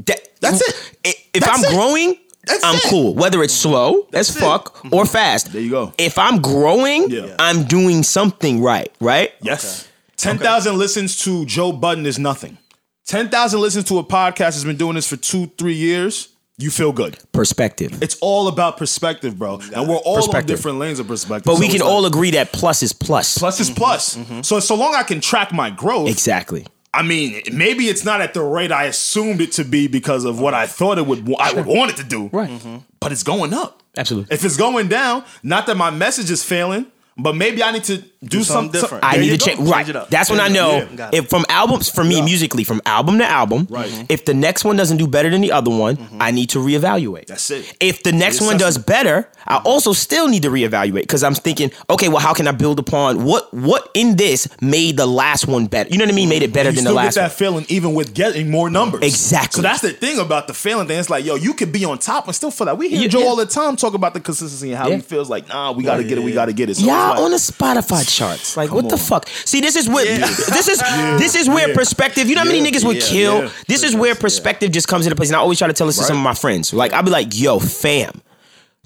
That- 0.06 0.20
That's 0.40 0.60
it. 1.04 1.16
If 1.34 1.42
That's 1.42 1.58
I'm 1.58 1.64
it. 1.64 1.74
growing, 1.74 2.16
That's 2.48 2.64
I'm 2.64 2.76
it. 2.76 2.82
cool. 2.86 3.14
Whether 3.14 3.42
it's 3.42 3.54
slow 3.54 4.06
as 4.12 4.34
it. 4.34 4.40
fuck 4.40 4.74
mm-hmm. 4.78 4.94
or 4.94 5.06
fast. 5.06 5.52
There 5.52 5.62
you 5.62 5.70
go. 5.70 5.92
If 5.98 6.18
I'm 6.18 6.40
growing, 6.40 7.10
Yeah. 7.10 7.34
I'm 7.38 7.64
doing 7.64 8.02
something 8.02 8.60
right. 8.62 8.92
Right. 9.00 9.32
Yes. 9.42 9.86
10,000 10.16 10.76
listens 10.76 11.18
to 11.20 11.44
Joe 11.46 11.70
Budden 11.72 12.04
is 12.06 12.18
nothing. 12.18 12.58
10,000 13.06 13.60
listens 13.60 13.84
to 13.84 13.98
a 13.98 14.04
podcast 14.04 14.54
has 14.54 14.64
been 14.64 14.76
doing 14.76 14.94
this 14.96 15.08
for 15.08 15.16
two, 15.16 15.46
three 15.58 15.74
years. 15.74 16.30
You 16.60 16.70
feel 16.70 16.90
good. 16.90 17.16
Perspective. 17.30 18.02
It's 18.02 18.18
all 18.20 18.48
about 18.48 18.76
perspective, 18.78 19.38
bro. 19.38 19.60
And 19.74 19.88
we're 19.88 19.94
all 19.96 20.16
on 20.16 20.22
Perspective. 20.22 20.56
different 20.56 20.78
lanes 20.78 20.98
of 20.98 21.06
perspective. 21.06 21.44
But 21.44 21.54
So 21.54 21.60
we 21.60 21.66
it's 21.66 21.74
can 21.76 21.82
like, 21.84 21.90
all 21.90 22.04
agree 22.04 22.32
that 22.32 22.52
plus 22.52 22.82
is 22.82 22.92
plus. 22.92 23.38
plus 23.38 23.60
is 23.60 23.68
mm-hmm. 23.70 23.76
plus. 23.78 24.16
Mm-hmm. 24.16 24.40
So 24.42 24.58
so 24.58 24.74
long 24.74 24.92
I 24.96 25.04
can 25.04 25.20
track 25.20 25.52
my 25.52 25.70
growth. 25.70 26.08
Exactly. 26.08 26.66
I 26.94 27.02
mean, 27.02 27.42
maybe 27.52 27.84
it's 27.88 28.04
not 28.04 28.20
at 28.20 28.34
the 28.34 28.42
rate 28.42 28.72
I 28.72 28.84
assumed 28.84 29.40
it 29.40 29.52
to 29.52 29.64
be 29.64 29.88
because 29.88 30.24
of 30.24 30.40
what 30.40 30.54
I 30.54 30.66
thought 30.66 30.98
it 30.98 31.06
would 31.06 31.28
I 31.38 31.52
would 31.52 31.66
want 31.66 31.92
it 31.92 31.96
to 31.98 32.04
do. 32.04 32.28
Right. 32.32 32.50
Mm-hmm. 32.50 32.78
But 33.00 33.12
it's 33.12 33.22
going 33.22 33.52
up. 33.52 33.82
Absolutely. 33.96 34.34
If 34.34 34.44
it's 34.44 34.56
going 34.56 34.88
down, 34.88 35.24
not 35.42 35.66
that 35.66 35.76
my 35.76 35.90
message 35.90 36.30
is 36.30 36.42
failing, 36.42 36.86
but 37.16 37.34
maybe 37.34 37.62
I 37.62 37.72
need 37.72 37.84
to 37.84 38.02
do, 38.24 38.42
something 38.42 38.72
something 38.72 38.80
different. 38.80 39.04
I 39.04 39.12
There 39.12 39.20
need 39.22 39.40
to 39.40 39.46
change. 39.46 39.60
Right. 39.60 39.88
it 39.88 39.96
up. 39.96 40.10
That's 40.10 40.30
when 40.30 40.40
I 40.40 40.48
know 40.48 40.86
Yeah. 40.96 41.10
If 41.12 41.28
from 41.28 41.44
albums 41.48 41.88
for 41.88 42.02
me 42.04 42.20
musically 42.20 42.64
from 42.64 42.80
album 42.84 43.18
to 43.18 43.24
album. 43.24 43.66
Right. 43.70 43.88
Mm-hmm. 43.88 44.04
If 44.08 44.24
the 44.24 44.34
next 44.34 44.64
one 44.64 44.76
doesn't 44.76 44.96
do 44.96 45.06
better 45.06 45.30
than 45.30 45.40
the 45.40 45.52
other 45.52 45.70
one, 45.70 45.96
mm-hmm. 45.96 46.20
I 46.20 46.30
need 46.30 46.50
to 46.50 46.58
reevaluate. 46.58 47.26
That's 47.26 47.50
it. 47.50 47.76
If 47.80 48.02
the 48.02 48.12
next 48.12 48.40
one 48.40 48.56
does 48.58 48.76
better, 48.78 49.28
I 49.46 49.56
mm-hmm. 49.56 49.66
also 49.66 49.92
still 49.92 50.28
need 50.28 50.42
to 50.42 50.50
reevaluate 50.50 51.02
because 51.02 51.22
I'm 51.22 51.34
thinking, 51.34 51.70
okay, 51.88 52.08
well, 52.08 52.18
how 52.18 52.34
can 52.34 52.48
I 52.48 52.52
build 52.52 52.78
upon 52.78 53.24
what 53.24 53.52
what 53.54 53.90
in 53.94 54.16
this 54.16 54.48
made 54.60 54.96
the 54.96 55.06
last 55.06 55.46
one 55.46 55.66
better? 55.66 55.90
You 55.90 55.98
know 55.98 56.04
what 56.04 56.12
I 56.12 56.16
mean? 56.16 56.28
Made 56.28 56.42
it 56.42 56.52
better 56.52 56.70
you 56.70 56.76
than 56.76 56.84
the 56.84 56.90
get 56.90 56.96
last 56.96 57.14
that 57.14 57.22
one. 57.22 57.30
feeling 57.30 57.66
even 57.68 57.94
with 57.94 58.14
getting 58.14 58.50
more 58.50 58.68
numbers. 58.68 59.02
Exactly. 59.02 59.58
So 59.58 59.62
that's 59.62 59.82
the 59.82 59.90
thing 59.90 60.18
about 60.18 60.48
the 60.48 60.54
feeling 60.54 60.88
thing. 60.88 60.98
It's 60.98 61.10
like, 61.10 61.24
yo, 61.24 61.36
you 61.36 61.54
could 61.54 61.72
be 61.72 61.84
on 61.84 61.98
top 61.98 62.26
and 62.26 62.34
still 62.34 62.50
feel 62.50 62.66
that. 62.66 62.78
We 62.78 62.88
hear 62.88 63.02
Yeah, 63.02 63.08
Joe 63.08 63.20
yeah. 63.20 63.26
all 63.26 63.36
the 63.36 63.46
time 63.46 63.76
talk 63.76 63.94
about 63.94 64.14
the 64.14 64.20
consistency 64.20 64.70
and 64.70 64.78
how 64.78 64.88
Yeah. 64.88 64.96
he 64.96 65.02
feels 65.02 65.30
like, 65.30 65.48
nah, 65.48 65.72
we 65.72 65.84
gotta 65.84 66.02
get 66.04 66.18
it, 66.18 66.24
we 66.24 66.32
gotta 66.32 66.52
get 66.52 66.68
it. 66.68 66.76
So 66.76 66.86
like, 66.86 67.18
on 67.18 67.30
the 67.30 67.36
Spotify 67.36 68.07
charts. 68.10 68.56
Like, 68.56 68.72
what 68.72 68.88
the 68.88 68.96
fuck? 68.96 69.28
See, 69.44 69.60
this 69.60 69.76
is 69.76 69.88
what 69.88 70.06
this 70.06 70.68
is 70.68 70.78
this 71.18 71.34
is 71.34 71.48
where 71.48 71.68
Yeah. 71.68 71.74
perspective. 71.74 72.28
You 72.28 72.34
know 72.34 72.40
how 72.42 72.46
many 72.46 72.60
Yeah. 72.60 72.70
niggas 72.70 72.84
would 72.84 73.00
kill? 73.00 73.44
Yeah. 73.44 73.50
This 73.66 73.82
is 73.82 73.94
where 73.94 74.14
perspective 74.14 74.70
just 74.72 74.88
comes 74.88 75.06
into 75.06 75.16
place. 75.16 75.28
And 75.28 75.36
I 75.36 75.40
always 75.40 75.58
try 75.58 75.68
to 75.68 75.74
tell 75.74 75.86
this 75.86 75.98
to 75.98 76.04
some 76.04 76.16
of 76.16 76.22
my 76.22 76.34
friends. 76.34 76.72
Like, 76.72 76.92
I'll 76.92 77.02
be 77.02 77.10
like, 77.10 77.28
yo, 77.38 77.58
fam, 77.58 78.20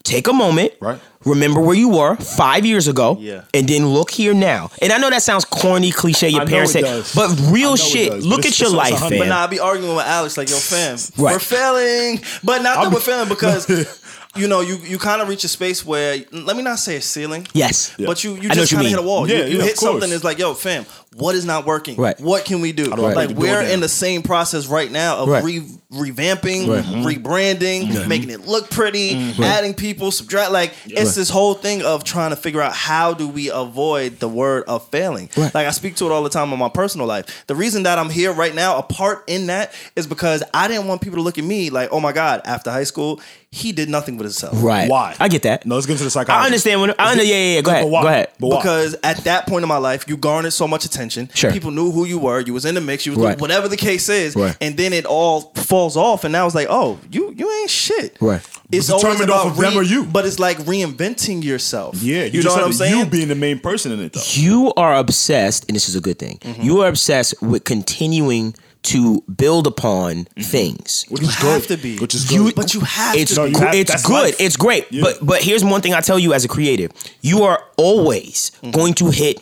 take 0.02 0.28
a 0.28 0.32
moment. 0.32 0.72
Right. 0.80 0.98
Remember 1.24 1.60
where 1.60 1.76
you 1.76 1.88
were 1.88 2.16
five 2.16 2.66
years 2.66 2.88
ago, 2.88 3.16
Yeah. 3.20 3.42
and 3.54 3.68
then 3.68 3.86
look 3.86 4.10
here 4.10 4.34
now. 4.34 4.72
And 4.82 4.92
I 4.92 4.98
know 4.98 5.08
that 5.08 5.22
sounds 5.22 5.44
corny, 5.44 5.92
cliche. 5.92 6.28
Your 6.30 6.40
I 6.40 6.44
know 6.44 6.50
parents 6.50 6.74
it 6.74 6.82
say, 6.84 6.90
does. 6.90 7.14
but 7.14 7.30
real 7.52 7.76
shit. 7.76 8.10
does, 8.10 8.26
look 8.26 8.44
at 8.44 8.58
your 8.58 8.70
it's- 8.70 8.90
it's 8.90 9.00
life, 9.00 9.06
a 9.06 9.08
fam. 9.08 9.18
But 9.20 9.28
nah, 9.28 9.44
I 9.44 9.46
be 9.46 9.60
arguing 9.60 9.94
with 9.94 10.04
Alex 10.04 10.36
like, 10.36 10.50
yo, 10.50 10.56
fam, 10.56 10.98
Right. 11.16 11.34
we're 11.34 11.38
failing. 11.38 12.22
But 12.42 12.62
not 12.62 12.74
that 12.74 12.82
I'm- 12.86 12.92
we're 12.92 12.98
failing 12.98 13.28
because 13.28 13.66
you 14.34 14.48
know, 14.48 14.60
you 14.60 14.76
you 14.76 14.98
kind 14.98 15.20
of 15.20 15.28
reach 15.28 15.44
a 15.44 15.48
space 15.48 15.84
where 15.84 16.16
let 16.32 16.56
me 16.56 16.62
not 16.62 16.78
say 16.78 16.96
a 16.96 17.00
ceiling. 17.02 17.46
Yes. 17.52 17.94
But 17.98 18.24
you, 18.24 18.32
you 18.34 18.36
I 18.36 18.40
know 18.42 18.48
what 18.48 18.54
just 18.54 18.72
you 18.72 18.76
kind 18.78 18.86
of 18.86 18.92
mean. 18.92 18.98
hit 18.98 19.04
a 19.04 19.06
wall. 19.06 19.28
Yeah, 19.28 19.36
you 19.38 19.42
you 19.44 19.58
yeah, 19.58 19.64
hit 19.64 19.72
of 19.74 19.78
course. 19.78 19.92
something 19.92 20.12
It's 20.12 20.24
like, 20.24 20.38
yo, 20.38 20.54
fam, 20.54 20.86
what 21.14 21.34
is 21.34 21.44
not 21.44 21.66
working? 21.66 21.96
Right. 21.96 22.18
What 22.18 22.44
can 22.44 22.60
we 22.60 22.72
do? 22.72 22.86
don't 22.86 22.98
like 22.98 23.16
Like 23.16 23.28
to 23.28 23.34
do 23.34 23.40
it 23.40 23.42
we're 23.42 23.60
in 23.62 23.80
the 23.80 23.88
same 23.88 24.22
process 24.22 24.66
right 24.66 24.90
now 24.90 25.18
of 25.18 25.28
Right. 25.28 25.44
re- 25.44 25.60
revamping, 25.92 26.68
Right. 26.68 26.84
Mm-hmm. 26.84 27.06
rebranding, 27.06 27.88
mm-hmm. 27.88 28.08
making 28.08 28.30
it 28.30 28.46
look 28.46 28.70
pretty, 28.70 29.14
mm-hmm. 29.14 29.42
adding 29.42 29.74
people, 29.74 30.10
subtract. 30.10 30.52
Like 30.52 30.72
it's 30.86 31.14
this 31.14 31.28
whole 31.28 31.54
thing 31.54 31.82
of 31.82 32.04
trying 32.04 32.30
to 32.30 32.36
figure 32.36 32.62
out 32.62 32.72
how 32.72 33.12
do 33.12 33.28
we 33.28 33.50
avoid 33.50 34.20
the 34.20 34.28
word 34.28 34.64
of 34.68 34.88
failing. 34.88 35.28
Right. 35.36 35.54
Like 35.54 35.66
I 35.66 35.70
speak 35.70 35.96
to 35.96 36.06
it 36.06 36.12
all 36.12 36.22
the 36.22 36.30
time 36.30 36.52
in 36.52 36.58
my 36.58 36.70
personal 36.70 37.06
life. 37.06 37.44
The 37.46 37.54
reason 37.54 37.82
that 37.82 37.98
I'm 37.98 38.10
here 38.10 38.32
right 38.32 38.54
now, 38.54 38.78
a 38.78 38.82
part 38.82 39.24
in 39.26 39.46
that, 39.48 39.74
is 39.96 40.06
because 40.06 40.42
I 40.54 40.68
didn't 40.68 40.86
want 40.86 41.02
people 41.02 41.18
to 41.18 41.22
look 41.22 41.36
at 41.36 41.44
me 41.44 41.68
like, 41.70 41.90
oh 41.92 42.00
my 42.00 42.12
god, 42.12 42.40
after 42.44 42.70
high 42.70 42.84
school, 42.84 43.20
he 43.50 43.72
did 43.72 43.90
nothing 43.90 44.16
with 44.16 44.24
himself. 44.24 44.62
Right. 44.62 44.88
Why? 44.88 45.14
I 45.20 45.28
get 45.28 45.42
that. 45.42 45.66
No, 45.66 45.74
let's 45.74 45.86
get 45.86 45.92
into 45.92 46.04
the 46.04 46.10
psychology. 46.10 46.42
I 46.42 46.46
understand. 46.46 46.80
When, 46.80 46.94
I 46.98 47.10
under, 47.10 47.22
yeah, 47.22 47.34
yeah, 47.34 47.54
yeah. 47.56 47.60
Go 47.60 47.70
ahead. 47.70 47.84
But 47.84 47.90
why? 47.90 48.02
Go 48.02 48.08
ahead. 48.08 48.28
But 48.40 48.46
why? 48.46 48.56
Because 48.56 48.96
at 49.02 49.18
that 49.24 49.46
point 49.46 49.62
in 49.62 49.68
my 49.68 49.76
life, 49.76 50.08
you 50.08 50.16
garnered 50.16 50.54
so 50.54 50.66
much 50.66 50.86
attention. 50.86 51.01
Sure. 51.10 51.50
People 51.52 51.70
knew 51.70 51.90
who 51.90 52.04
you 52.04 52.18
were. 52.18 52.40
You 52.40 52.52
was 52.54 52.64
in 52.64 52.74
the 52.74 52.80
mix. 52.80 53.04
You 53.06 53.12
was 53.12 53.18
Right. 53.18 53.40
whatever 53.40 53.68
the 53.68 53.76
case 53.76 54.08
is. 54.08 54.34
Right. 54.36 54.56
And 54.60 54.76
then 54.76 54.92
it 54.92 55.04
all 55.06 55.52
falls 55.56 55.96
off, 55.96 56.24
and 56.24 56.32
now 56.32 56.46
it's 56.46 56.54
like, 56.54 56.68
oh, 56.70 56.98
you 57.10 57.34
you 57.36 57.50
ain't 57.60 57.70
shit. 57.70 58.16
Right. 58.20 58.40
It's 58.70 58.86
But 58.88 58.94
always 58.94 59.18
determined 59.18 59.30
about 59.30 59.46
off 59.46 59.52
of 59.52 59.58
them 59.58 59.76
or 59.76 59.82
you. 59.82 60.04
But 60.04 60.24
it's 60.26 60.38
like 60.38 60.58
reinventing 60.58 61.42
yourself. 61.44 62.02
yeah, 62.02 62.24
you, 62.24 62.38
you, 62.40 62.42
know 62.42 62.54
what 62.54 62.64
I'm 62.64 62.72
saying. 62.72 62.96
You 62.98 63.04
being 63.06 63.28
the 63.28 63.34
main 63.34 63.58
person 63.58 63.92
in 63.92 64.00
it, 64.00 64.12
though. 64.14 64.20
you 64.32 64.72
are 64.76 64.94
obsessed, 64.96 65.66
and 65.68 65.76
this 65.76 65.88
is 65.88 65.96
a 65.96 66.00
good 66.00 66.18
thing. 66.18 66.38
Mm-hmm. 66.40 66.62
You 66.62 66.80
are 66.80 66.88
obsessed 66.88 67.34
with 67.42 67.64
continuing 67.64 68.54
to 68.84 69.20
build 69.36 69.66
upon 69.68 70.24
things. 70.40 71.04
Which 71.08 71.22
you 71.22 71.28
is 71.28 71.34
have 71.36 71.68
good. 71.68 71.76
to 71.76 71.82
be. 71.82 71.98
Which 71.98 72.14
is 72.14 72.32
You- 72.32 72.52
but 72.52 72.74
you 72.74 72.80
have 72.80 73.14
It's 73.16 73.34
to. 73.34 73.40
No, 73.40 73.44
you 73.46 73.54
gr- 73.54 73.64
have- 73.66 73.74
it's 73.74 74.02
good. 74.02 74.12
life. 74.24 74.36
It's 74.40 74.56
great. 74.56 74.86
Yeah. 74.90 75.02
But 75.02 75.24
but 75.24 75.42
here's 75.42 75.62
one 75.64 75.80
thing 75.82 75.94
I 75.94 76.00
tell 76.00 76.18
you 76.18 76.32
as 76.32 76.44
a 76.44 76.48
creative: 76.48 76.90
you 77.20 77.42
are 77.44 77.62
always 77.76 78.50
Mm-hmm. 78.62 78.70
going 78.70 78.94
to 78.94 79.10
hit 79.10 79.40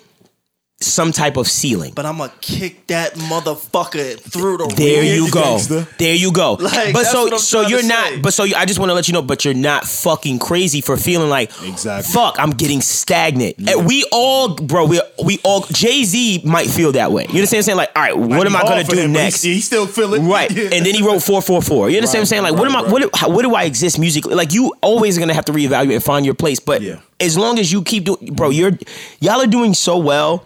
some 0.83 1.13
type 1.13 1.37
of 1.37 1.47
ceiling. 1.47 1.93
But 1.95 2.07
I'm 2.07 2.17
gonna 2.19 2.33
kick 2.41 2.87
that 2.87 3.15
motherfucker 3.15 4.19
through 4.19 4.57
the 4.59 4.75
There 4.77 5.03
roof. 5.03 5.15
you 5.27 5.31
go. 5.31 5.43
gangster. 5.43 5.87
There 5.99 6.15
you 6.15 6.33
go. 6.33 6.55
Like, 6.55 6.95
but 6.95 7.05
so 7.05 7.37
so 7.37 7.63
you're 7.63 7.83
not. 7.87 8.09
say. 8.09 8.21
But 8.21 8.33
so 8.33 8.45
you, 8.45 8.55
I 8.57 8.65
just 8.65 8.79
want 8.79 8.89
to 8.91 8.95
let 8.95 9.07
you 9.07 9.13
know. 9.13 9.23
But 9.23 9.45
you're 9.45 9.53
not 9.55 9.85
fucking 9.87 10.39
crazy 10.39 10.81
for 10.81 10.97
feeling 10.97 11.29
like 11.29 11.51
Exactly. 11.63 12.13
Fuck, 12.13 12.37
I'm 12.39 12.51
getting 12.51 12.81
stagnant. 12.81 13.57
And 13.59 13.87
we 13.87 14.07
all, 14.11 14.55
bro. 14.55 14.87
We 14.87 15.01
we 15.23 15.39
all. 15.45 15.67
Jay 15.73 16.05
Z 16.05 16.43
might 16.45 16.69
feel 16.69 16.93
that 16.93 17.13
way. 17.13 17.25
You 17.25 17.41
understand? 17.41 17.51
what 17.51 17.59
I'm 17.59 17.63
saying 17.65 17.77
like, 17.77 17.91
all 17.95 18.03
right, 18.03 18.17
what 18.17 18.47
am 18.47 18.57
I 18.57 18.63
gonna 18.63 18.85
do 18.85 18.97
him, 18.99 19.13
next? 19.13 19.43
He, 19.43 19.55
he 19.55 19.61
still 19.61 19.87
feeling. 19.87 20.27
Right, 20.29 20.51
Yeah. 20.51 20.63
and 20.73 20.87
then 20.87 20.95
he 20.95 21.03
wrote 21.03 21.23
four 21.23 21.43
four 21.43 21.61
four. 21.61 21.91
You 21.91 21.97
understand 21.99 22.21
what 22.21 22.23
I'm 22.23 22.27
saying? 22.27 22.43
Like, 22.43 22.55
what 22.55 22.67
am 22.69 22.77
I? 22.77 22.83
right, 22.83 22.91
What 22.93 23.17
how, 23.17 23.29
what 23.29 23.43
do 23.43 23.55
I 23.55 23.65
exist 23.65 23.99
musically? 23.99 24.35
Like, 24.35 24.53
you 24.55 24.73
always 24.81 25.19
gonna 25.19 25.35
have 25.35 25.45
to 25.47 25.53
reevaluate 25.53 25.95
and 25.95 26.03
find 26.03 26.25
your 26.25 26.35
place. 26.35 26.59
But 26.59 26.81
Yeah. 26.81 27.01
As 27.21 27.37
long 27.39 27.59
as 27.59 27.71
you 27.73 27.83
keep 27.83 28.05
doing, 28.05 28.35
bro, 28.35 28.51
you're 28.51 28.73
y'all 29.21 29.41
are 29.41 29.47
doing 29.47 29.75
so 29.75 29.99
well. 29.99 30.45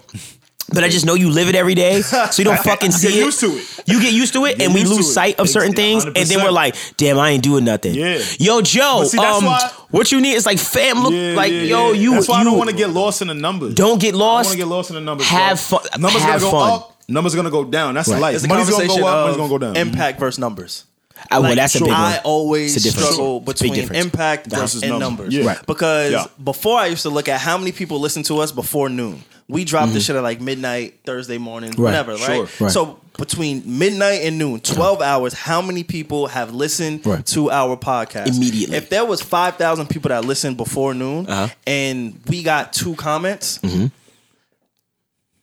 But 0.72 0.83
I 0.83 0.89
just 0.89 1.05
know 1.05 1.12
you 1.12 1.29
live 1.29 1.49
it 1.51 1.55
every 1.55 1.75
day, 1.75 2.01
so 2.01 2.25
you 2.39 2.45
don't 2.45 2.59
fucking 2.64 2.87
You 2.91 2.93
see 2.97 3.09
get 3.09 3.16
it. 3.18 3.25
used 3.27 3.41
to 3.41 3.47
it. 3.49 3.81
You 3.87 4.01
get 4.01 4.14
used 4.14 4.33
to 4.33 4.47
it, 4.47 4.62
and 4.62 4.72
we 4.72 4.81
used 4.81 4.93
to 4.93 4.97
lose 4.97 5.09
it. 5.11 5.12
sight 5.12 5.39
of 5.39 5.47
certain 5.51 5.72
Ex- 5.72 5.77
things, 5.77 6.05
and 6.07 6.14
then 6.16 6.39
100%. 6.39 6.43
we're 6.45 6.51
like, 6.51 6.75
"Damn, 6.97 7.18
I 7.18 7.31
ain't 7.33 7.43
doing 7.45 7.64
nothing." 7.66 7.95
Yeah. 7.95 8.18
Yo, 8.39 8.62
Joe, 8.62 9.01
But 9.01 9.09
see, 9.09 9.18
that's 9.18 9.39
um, 9.39 9.45
why- 9.45 9.70
what 9.91 10.11
you 10.11 10.22
need 10.22 10.33
is 10.33 10.47
like, 10.47 10.59
fam, 10.59 11.03
look, 11.03 11.12
Yeah, 11.12 11.35
like, 11.37 11.53
yeah, 11.53 11.61
yo, 11.61 11.93
yeah. 11.93 12.01
you. 12.01 12.11
That's 12.14 12.29
why 12.29 12.37
you 12.37 12.41
I 12.41 12.45
don't 12.45 12.57
want 12.59 12.70
to 12.70 12.77
get 12.77 12.89
lost 12.91 13.20
in 13.20 13.29
the 13.29 13.35
numbers. 13.35 13.75
Don't 13.75 14.01
get 14.01 14.14
I 14.14 14.16
lost. 14.16 14.47
want 14.47 14.53
to 14.53 14.59
get 14.64 14.68
lost 14.68 14.89
in 14.91 14.95
the 14.95 15.03
numbers. 15.03 15.27
Have 15.27 15.62
bro. 15.68 15.79
fun- 15.81 16.01
Numbers 16.01 16.22
have 16.22 16.41
gonna 16.41 16.51
go 16.53 16.59
fun. 16.59 16.70
up. 16.72 16.97
Numbers 17.09 17.35
gonna 17.35 17.51
go 17.51 17.64
down. 17.64 17.93
That's 17.95 18.09
Right. 18.09 18.20
life. 18.20 18.35
It's 18.37 18.45
a 18.45 18.49
Money's 18.49 18.70
gonna 18.70 18.77
conversation 18.87 19.03
go 19.03 19.09
up. 19.09 19.14
of 19.16 19.20
Money's 19.25 19.37
gonna 19.37 19.49
go 19.51 19.59
down. 19.59 19.77
impact 19.77 20.18
versus 20.18 20.39
numbers. 20.39 20.85
Well, 21.31 21.43
Like, 21.43 21.57
that's 21.57 21.75
a 21.75 21.79
big 21.81 21.89
one. 21.89 21.97
I 21.97 22.18
always 22.25 22.77
It's 22.77 22.85
a 22.85 22.89
difference. 22.89 23.09
struggle 23.14 23.43
It's 23.49 23.61
a 23.61 23.64
big 23.64 23.72
between 23.75 23.97
impact 24.01 24.47
Versus 24.49 24.83
and 24.83 24.91
numbers. 24.99 25.29
numbers. 25.33 25.35
Yeah. 25.35 25.47
Right. 25.47 25.66
Because 25.66 26.12
Yeah. 26.12 26.27
before 26.43 26.79
I 26.79 26.87
used 26.87 27.03
to 27.03 27.11
look 27.11 27.29
at 27.29 27.41
how 27.41 27.57
many 27.59 27.72
people 27.72 28.01
listen 28.01 28.22
to 28.25 28.39
us 28.41 28.53
before 28.53 28.89
noon. 28.89 29.22
We 29.49 29.64
dropped 29.64 29.87
Mm-hmm. 29.89 29.95
this 29.95 30.05
shit 30.07 30.16
at 30.16 30.22
like 30.22 30.41
midnight, 30.41 31.01
Thursday 31.05 31.37
morning, 31.39 31.70
Right. 31.72 31.79
whatever, 31.79 32.12
right? 32.12 32.20
Sure. 32.20 32.49
Right. 32.61 32.72
So 32.72 32.99
between 33.18 33.62
midnight 33.66 34.22
and 34.22 34.39
noon, 34.39 34.61
12 34.61 35.03
hours, 35.03 35.35
how 35.35 35.61
many 35.61 35.83
people 35.85 36.29
have 36.29 36.55
listened 36.55 37.05
Right. 37.05 37.25
to 37.27 37.51
our 37.51 37.77
podcast? 37.77 38.29
Immediately. 38.29 38.77
If 38.77 38.89
there 38.89 39.05
was 39.05 39.20
5,000 39.20 39.89
people 39.89 40.09
that 40.09 40.25
listened 40.25 40.57
before 40.57 40.95
noon 40.95 41.27
Uh-huh. 41.27 41.49
and 41.66 42.18
we 42.29 42.43
got 42.43 42.72
two 42.72 42.95
comments, 42.95 43.59
Mm-hmm. 43.62 43.87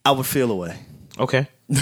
I 0.04 0.10
would 0.10 0.26
feel 0.26 0.50
away. 0.50 0.76
Okay. 1.18 1.46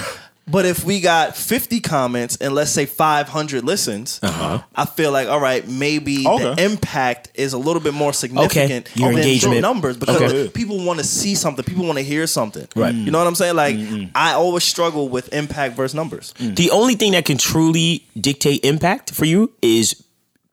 But 0.47 0.65
if 0.65 0.83
we 0.83 0.99
got 0.99 1.37
50 1.37 1.79
comments 1.79 2.35
and 2.37 2.53
let's 2.53 2.71
say 2.71 2.85
500 2.85 3.63
listens, 3.63 4.19
uh-huh. 4.21 4.61
I 4.75 4.85
feel 4.85 5.11
like, 5.11 5.29
all 5.29 5.39
right, 5.39 5.65
maybe 5.67 6.23
the 6.23 6.55
impact 6.57 7.29
is 7.35 7.53
a 7.53 7.57
little 7.57 7.81
bit 7.81 7.93
more 7.93 8.11
significant 8.11 8.89
Your 8.95 9.09
than 9.09 9.19
engagement. 9.19 9.61
numbers 9.61 9.97
because 9.97 10.21
Okay. 10.21 10.49
people 10.49 10.83
want 10.83 10.99
to 10.99 11.05
see 11.05 11.35
something, 11.35 11.63
people 11.63 11.85
want 11.85 11.99
to 11.99 12.03
hear 12.03 12.27
something. 12.27 12.67
Right. 12.75 12.93
You 12.93 13.11
know 13.11 13.19
what 13.19 13.27
I'm 13.27 13.35
saying? 13.35 13.55
Like, 13.55 13.77
I 14.13 14.33
always 14.33 14.63
struggle 14.63 15.07
with 15.09 15.31
impact 15.33 15.75
versus 15.75 15.95
numbers. 15.95 16.33
Mm. 16.39 16.55
The 16.55 16.71
only 16.71 16.95
thing 16.95 17.13
that 17.13 17.23
can 17.25 17.37
truly 17.37 18.05
dictate 18.19 18.65
impact 18.65 19.13
for 19.13 19.25
you 19.25 19.51
is 19.61 20.03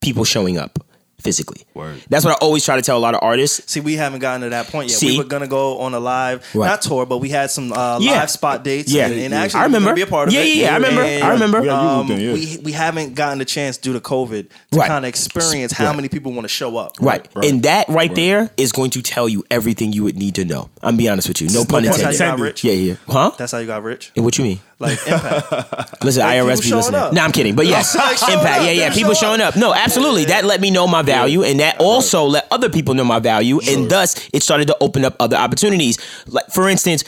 people 0.00 0.24
showing 0.24 0.58
up 0.58 0.78
physically. 1.20 1.64
Word. 1.74 2.00
That's 2.08 2.24
what 2.24 2.32
I 2.34 2.36
always 2.36 2.64
try 2.64 2.76
to 2.76 2.82
tell 2.82 2.96
a 2.96 3.00
lot 3.00 3.14
of 3.14 3.20
artists. 3.22 3.70
See, 3.72 3.80
we 3.80 3.94
haven't 3.96 4.20
gotten 4.20 4.42
to 4.42 4.50
that 4.50 4.68
point 4.68 4.88
yet. 4.90 4.98
See? 4.98 5.12
We 5.12 5.18
were 5.18 5.24
gonna 5.24 5.48
go 5.48 5.78
on 5.78 5.92
a 5.94 6.00
live, 6.00 6.46
Right. 6.54 6.66
not 6.68 6.82
tour, 6.82 7.06
but 7.06 7.18
we 7.18 7.28
had 7.28 7.50
some 7.50 7.72
uh, 7.72 7.98
Yeah. 8.00 8.12
live 8.20 8.30
spot 8.30 8.62
dates. 8.64 8.92
Yeah. 8.92 9.06
and, 9.06 9.14
and 9.14 9.32
Yeah. 9.32 9.40
actually, 9.42 9.60
I 9.60 9.64
remember. 9.64 9.86
gonna 9.86 9.96
be 9.96 10.02
a 10.02 10.06
part 10.06 10.28
of 10.28 10.34
Yeah, 10.34 10.40
it. 10.40 10.56
yeah, 10.56 10.62
yeah, 10.62 10.70
I 10.72 10.76
remember. 10.76 11.02
And, 11.02 11.24
I 11.24 11.28
remember. 11.30 11.58
Yeah, 11.64 11.64
you 11.82 11.88
um, 11.88 11.98
looked 12.08 12.10
in, 12.20 12.26
yeah. 12.26 12.32
we 12.34 12.58
we 12.64 12.72
haven't 12.72 13.14
gotten 13.14 13.38
the 13.38 13.44
chance 13.44 13.76
due 13.76 13.92
to 13.92 14.00
COVID 14.00 14.48
to 14.72 14.78
Right. 14.78 14.86
kind 14.88 15.04
of 15.04 15.08
experience 15.08 15.72
how 15.72 15.86
Right. 15.86 15.96
many 15.96 16.08
people 16.08 16.32
want 16.32 16.44
to 16.44 16.48
show 16.48 16.76
up. 16.76 16.92
Right. 17.00 17.26
right. 17.34 17.44
And 17.50 17.62
that 17.64 17.88
right, 17.88 18.14
there 18.14 18.50
is 18.56 18.72
going 18.72 18.90
to 18.90 19.02
tell 19.02 19.28
you 19.28 19.44
everything 19.50 19.92
you 19.92 20.04
would 20.04 20.16
need 20.16 20.34
to 20.36 20.44
know. 20.44 20.70
I'm 20.82 20.96
be 20.96 21.08
honest 21.08 21.28
with 21.28 21.40
you. 21.40 21.48
No 21.50 21.64
pun 21.64 21.82
That's 21.82 21.96
how 21.96 22.08
you 22.10 22.12
intended. 22.12 22.36
got 22.36 22.42
rich. 22.42 22.64
Yeah, 22.64 22.72
yeah. 22.74 22.94
Huh? 23.08 23.32
That's 23.36 23.52
how 23.52 23.58
you 23.58 23.66
got 23.66 23.82
rich. 23.82 24.12
And 24.16 24.24
what 24.24 24.38
you 24.38 24.44
mean? 24.44 24.60
Like 24.80 24.98
impact. 25.06 26.02
Listen, 26.04 26.22
Like, 26.22 26.36
IRS 26.38 26.62
be 26.62 26.74
listening. 26.74 27.00
up. 27.00 27.12
No, 27.12 27.22
I'm 27.22 27.32
kidding. 27.32 27.54
But 27.56 27.66
yes, 27.66 27.94
Like, 27.96 28.12
impact. 28.22 28.60
up, 28.60 28.64
Yeah, 28.66 28.70
yeah. 28.72 28.92
people 28.94 29.14
showing 29.14 29.38
showing 29.38 29.40
up. 29.40 29.56
No, 29.56 29.74
absolutely. 29.74 30.26
That 30.26 30.44
let 30.44 30.60
me 30.60 30.70
know 30.70 30.86
my 30.86 31.02
value, 31.02 31.42
and 31.42 31.58
that 31.60 31.80
also 31.80 32.24
let 32.24 32.46
other 32.50 32.68
people 32.70 32.94
know 32.94 33.04
my 33.04 33.18
value, 33.18 33.60
and 33.68 33.90
thus 33.90 34.28
it 34.32 34.42
started 34.42 34.68
to 34.68 34.76
open 34.80 35.04
up 35.04 35.16
other 35.20 35.36
opportunities. 35.36 35.98
Like 36.26 36.46
for 36.46 36.68
instance, 36.68 37.02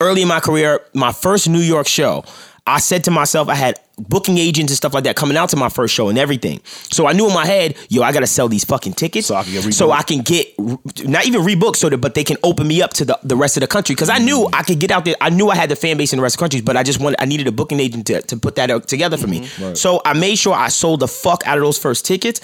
early 0.00 0.22
in 0.22 0.28
my 0.28 0.40
career, 0.40 0.80
my 0.94 1.12
first 1.12 1.48
New 1.48 1.60
York 1.60 1.86
show. 1.86 2.24
I 2.66 2.78
said 2.78 3.04
to 3.04 3.10
myself, 3.10 3.48
I 3.48 3.54
had 3.54 3.80
booking 4.08 4.38
agents 4.38 4.72
and 4.72 4.76
stuff 4.76 4.94
like 4.94 5.04
that 5.04 5.16
coming 5.16 5.36
out 5.36 5.48
to 5.50 5.56
my 5.56 5.68
first 5.68 5.94
show 5.94 6.08
and 6.08 6.18
everything. 6.18 6.60
So 6.64 7.06
I 7.06 7.12
knew 7.12 7.28
in 7.28 7.34
my 7.34 7.46
head, 7.46 7.76
yo, 7.88 8.02
I 8.02 8.12
gotta 8.12 8.26
sell 8.26 8.48
these 8.48 8.64
fucking 8.64 8.94
tickets 8.94 9.26
So 9.26 9.34
I 9.34 9.44
can 9.44 9.52
get 9.52 9.74
so. 9.74 9.90
I 9.90 10.02
can 10.02 10.20
get 10.20 10.58
not 11.04 11.26
even 11.26 11.42
rebooked, 11.42 11.76
so 11.76 11.88
that 11.88 11.98
but 11.98 12.14
they 12.14 12.24
can 12.24 12.36
open 12.42 12.66
me 12.66 12.82
up 12.82 12.92
to 12.94 13.04
the, 13.04 13.18
the 13.22 13.36
rest 13.36 13.56
of 13.56 13.60
the 13.60 13.66
country 13.66 13.94
because 13.94 14.08
I 14.08 14.18
knew 14.18 14.38
mm. 14.38 14.50
I 14.52 14.62
could 14.62 14.78
get 14.80 14.90
out 14.90 15.04
there. 15.04 15.16
I 15.20 15.30
knew 15.30 15.48
I 15.48 15.56
had 15.56 15.70
the 15.70 15.76
fan 15.76 15.96
base 15.96 16.12
in 16.12 16.18
the 16.18 16.22
rest 16.22 16.36
of 16.36 16.38
the 16.38 16.42
countries, 16.42 16.62
but 16.62 16.76
I 16.76 16.82
just 16.82 17.00
wanted 17.00 17.20
I 17.20 17.24
needed 17.26 17.46
a 17.46 17.52
booking 17.52 17.80
agent 17.80 18.06
to, 18.08 18.22
to 18.22 18.36
put 18.36 18.56
that 18.56 18.88
together 18.88 19.16
for 19.16 19.26
me. 19.26 19.40
Mm-hmm. 19.40 19.74
So 19.74 20.00
I 20.04 20.14
made 20.14 20.36
sure 20.36 20.54
I 20.54 20.68
sold 20.68 21.00
the 21.00 21.08
fuck 21.08 21.46
out 21.46 21.58
of 21.58 21.64
those 21.64 21.78
first 21.78 22.04
tickets. 22.04 22.40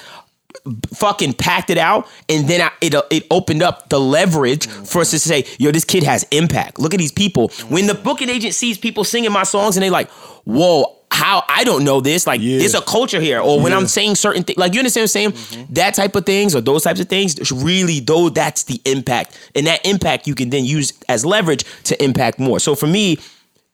Fucking 0.94 1.34
packed 1.34 1.68
it 1.68 1.76
out, 1.76 2.08
and 2.30 2.48
then 2.48 2.62
I, 2.62 2.70
it 2.80 2.94
it 3.10 3.26
opened 3.30 3.62
up 3.62 3.90
the 3.90 4.00
leverage 4.00 4.66
mm-hmm. 4.66 4.84
for 4.84 5.02
us 5.02 5.10
to 5.10 5.18
say, 5.18 5.44
"Yo, 5.58 5.70
this 5.70 5.84
kid 5.84 6.02
has 6.02 6.24
impact. 6.30 6.78
Look 6.78 6.94
at 6.94 6.98
these 6.98 7.12
people." 7.12 7.48
When 7.68 7.86
the 7.86 7.94
booking 7.94 8.30
agent 8.30 8.54
sees 8.54 8.78
people 8.78 9.04
singing 9.04 9.32
my 9.32 9.42
songs, 9.42 9.76
and 9.76 9.82
they 9.82 9.90
like, 9.90 10.08
"Whoa, 10.44 10.95
how 11.10 11.42
I 11.48 11.64
don't 11.64 11.84
know 11.84 12.00
this. 12.00 12.26
Like, 12.26 12.40
Yeah. 12.40 12.58
there's 12.58 12.74
a 12.74 12.80
culture 12.80 13.20
here." 13.20 13.40
Or 13.40 13.60
when 13.60 13.72
Yeah. 13.72 13.78
I'm 13.78 13.86
saying 13.86 14.16
certain 14.16 14.42
things, 14.44 14.58
like 14.58 14.74
you 14.74 14.80
understand 14.80 15.02
what 15.02 15.04
I'm 15.04 15.08
saying? 15.08 15.32
Mm-hmm. 15.32 15.74
That 15.74 15.94
type 15.94 16.16
of 16.16 16.26
things 16.26 16.54
or 16.54 16.60
those 16.60 16.82
types 16.82 17.00
of 17.00 17.08
things, 17.08 17.52
really 17.52 18.00
though 18.00 18.28
that's 18.28 18.64
the 18.64 18.80
impact, 18.84 19.36
and 19.54 19.66
that 19.66 19.84
impact 19.86 20.26
you 20.26 20.34
can 20.34 20.50
then 20.50 20.64
use 20.64 20.92
as 21.08 21.24
leverage 21.24 21.64
to 21.84 22.02
impact 22.02 22.38
more. 22.38 22.58
So 22.60 22.74
for 22.74 22.86
me, 22.86 23.18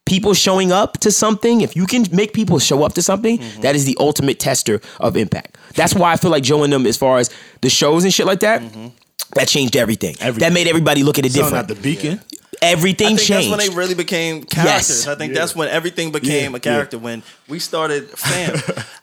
people 0.04 0.34
showing 0.34 0.72
up 0.72 0.98
to 0.98 1.10
something, 1.10 1.60
if 1.60 1.76
you 1.76 1.86
can 1.86 2.06
make 2.12 2.32
people 2.32 2.58
show 2.58 2.82
up 2.84 2.92
to 2.94 3.02
something, 3.02 3.38
mm-hmm. 3.38 3.60
that 3.62 3.74
is 3.74 3.84
the 3.84 3.96
ultimate 4.00 4.38
tester 4.38 4.80
of 5.00 5.16
impact. 5.16 5.56
That's 5.74 5.94
why 5.94 6.12
I 6.12 6.16
feel 6.16 6.30
like 6.30 6.42
Joe 6.42 6.64
and 6.64 6.72
them, 6.72 6.86
as 6.86 6.96
far 6.96 7.18
as 7.18 7.30
the 7.60 7.70
shows 7.70 8.04
and 8.04 8.12
shit 8.12 8.26
like 8.26 8.40
that. 8.40 8.60
Mm-hmm. 8.62 8.88
That 9.34 9.48
changed 9.48 9.76
everything. 9.76 10.14
Everything. 10.20 10.40
That 10.40 10.52
made 10.52 10.66
everybody 10.68 11.02
look 11.02 11.18
at 11.18 11.24
it 11.24 11.32
different. 11.32 11.56
at 11.56 11.68
the 11.68 11.74
beacon. 11.74 12.20
Everything 12.62 13.06
I 13.06 13.16
think 13.16 13.20
changed. 13.20 13.50
that's 13.52 13.58
when 13.58 13.58
they 13.58 13.74
really 13.76 13.94
became 13.94 14.44
characters. 14.44 15.04
Yes. 15.04 15.06
I 15.08 15.14
think 15.16 15.32
Yeah. 15.34 15.40
that's 15.40 15.54
when 15.56 15.68
everything 15.68 16.12
became 16.12 16.52
Yeah, 16.52 16.56
a 16.56 16.60
character. 16.60 16.98
When 16.98 17.22
we 17.48 17.58
started 17.58 18.08
fam, 18.10 18.56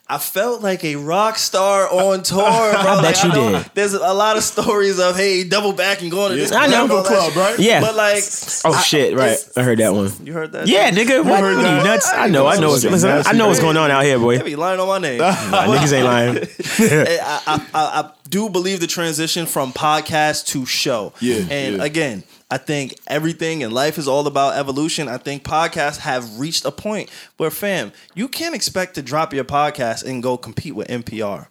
I 0.08 0.18
felt 0.18 0.62
like 0.62 0.82
a 0.84 0.96
rock 0.96 1.38
star 1.38 1.88
on 1.88 2.22
tour, 2.24 2.38
bro. 2.40 2.48
I 2.48 3.02
bet 3.02 3.04
Like, 3.04 3.22
you 3.22 3.28
know 3.28 3.52
did. 3.58 3.70
There's 3.74 3.92
a 3.94 4.12
lot 4.12 4.36
of 4.36 4.42
stories 4.42 4.98
of 4.98 5.16
hey, 5.16 5.44
double 5.44 5.72
back 5.72 6.02
and 6.02 6.10
going 6.10 6.30
to 6.32 6.36
this 6.36 6.50
Yeah. 6.50 6.60
I 6.62 6.68
club 6.68 6.88
know. 6.88 6.96
and 6.98 7.06
Club, 7.06 7.36
right? 7.36 7.58
Yeah. 7.58 7.80
But 7.80 7.94
like, 7.94 8.24
oh 8.64 8.72
I- 8.72 8.80
shit! 8.82 9.16
Right, 9.16 9.38
I 9.56 9.62
heard 9.62 9.78
that 9.78 9.94
one. 9.94 10.10
You 10.24 10.32
heard 10.32 10.52
that? 10.52 10.66
Yeah, 10.66 10.90
nigga. 10.90 11.24
What? 11.24 11.40
heard 11.40 11.56
are 11.58 11.78
you 11.78 11.84
nuts? 11.84 12.08
I 12.12 12.26
know. 12.28 12.46
I 12.46 12.58
know. 12.58 12.70
What's, 12.70 12.84
I 13.04 13.32
know 13.32 13.48
what's 13.48 13.60
going 13.60 13.76
on 13.76 13.90
out 13.90 14.04
here, 14.04 14.18
boy. 14.18 14.38
They 14.38 14.44
be 14.44 14.56
lying 14.56 14.80
on 14.80 14.88
my 14.88 14.98
name. 14.98 15.18
Nah, 15.18 15.32
niggas 15.34 15.92
ain't 15.92 16.04
lying. 16.06 16.38
I, 16.78 17.42
I, 17.46 17.66
I, 17.74 18.00
I 18.00 18.10
do 18.30 18.48
believe 18.48 18.80
the 18.80 18.86
transition 18.86 19.44
from 19.44 19.72
podcast 19.72 20.46
to 20.46 20.64
show. 20.64 21.12
Yeah, 21.20 21.44
And 21.50 21.76
yeah. 21.76 21.84
again, 21.84 22.24
I 22.50 22.56
think 22.58 22.94
everything 23.06 23.60
in 23.60 23.70
life 23.70 23.98
is 23.98 24.08
all 24.08 24.26
about 24.26 24.56
evolution. 24.56 25.08
I 25.08 25.18
think 25.18 25.44
podcasts 25.44 25.98
have 25.98 26.38
reached 26.38 26.64
a 26.64 26.70
point 26.72 27.10
where, 27.36 27.50
fam, 27.50 27.92
you 28.14 28.28
can't 28.28 28.54
expect 28.54 28.94
to 28.94 29.02
drop 29.02 29.34
your 29.34 29.44
podcast 29.44 30.04
and 30.04 30.22
go 30.22 30.36
compete 30.36 30.74
with 30.74 30.88
NPR. 30.88 31.48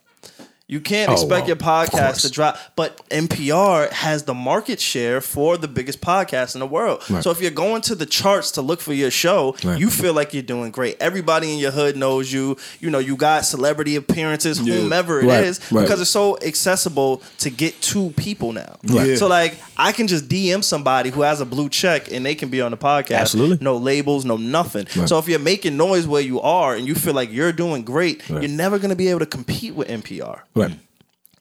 You 0.70 0.80
can't 0.80 1.10
Oh, 1.10 1.14
expect 1.14 1.32
well, 1.32 1.48
your 1.48 1.56
podcast 1.56 2.22
to 2.22 2.30
drop, 2.30 2.60
but 2.76 3.02
NPR 3.10 3.90
has 3.92 4.24
the 4.26 4.36
market 4.36 4.80
share 4.80 5.20
for 5.20 5.58
the 5.58 5.68
biggest 5.68 6.00
podcast 6.00 6.54
in 6.54 6.60
the 6.60 6.68
world. 6.68 7.02
Right. 7.10 7.24
So 7.24 7.32
if 7.32 7.42
you're 7.42 7.50
going 7.50 7.82
to 7.84 7.96
the 7.96 8.06
charts 8.06 8.52
to 8.52 8.62
look 8.62 8.80
for 8.80 8.94
your 8.94 9.10
show, 9.10 9.56
Right. 9.64 9.80
you 9.80 9.90
feel 9.90 10.14
like 10.14 10.32
you're 10.32 10.44
doing 10.44 10.70
great. 10.70 10.98
Everybody 11.00 11.52
in 11.52 11.58
your 11.58 11.72
hood 11.72 11.98
knows 11.98 12.32
you. 12.32 12.56
You 12.80 12.92
know, 12.92 13.00
you 13.00 13.16
got 13.16 13.46
celebrity 13.46 13.96
appearances, 13.96 14.60
Yeah. 14.62 14.76
whomever 14.76 15.22
it 15.22 15.26
Right, 15.26 15.44
is, 15.44 15.60
because 15.72 16.02
it's 16.02 16.12
so 16.12 16.38
accessible 16.44 17.24
to 17.40 17.50
get 17.50 17.82
to 17.94 18.12
people 18.12 18.52
now. 18.54 18.76
Right. 18.84 19.18
So 19.18 19.28
like, 19.28 19.58
I 19.76 19.92
can 19.92 20.06
just 20.06 20.30
DM 20.30 20.64
somebody 20.64 21.10
who 21.10 21.24
has 21.24 21.42
a 21.42 21.46
blue 21.46 21.70
check 21.70 22.12
and 22.12 22.24
they 22.24 22.36
can 22.36 22.50
be 22.50 22.62
on 22.62 22.70
the 22.70 22.78
podcast. 22.78 23.16
Absolutely. 23.22 23.58
No 23.60 23.76
labels, 23.78 24.24
no 24.24 24.38
nothing. 24.38 24.86
So 25.08 25.18
if 25.18 25.28
you're 25.28 25.40
making 25.40 25.78
noise 25.78 26.06
where 26.06 26.22
you 26.22 26.40
are 26.42 26.76
and 26.76 26.88
you 26.88 26.94
feel 26.94 27.16
like 27.16 27.34
you're 27.34 27.52
doing 27.54 27.82
great, 27.82 28.22
you're 28.30 28.48
never 28.48 28.78
going 28.78 28.92
to 28.92 28.96
be 28.96 29.08
able 29.08 29.20
to 29.22 29.26
compete 29.26 29.74
with 29.74 29.88
NPR 29.90 30.42
Right. 30.60 30.80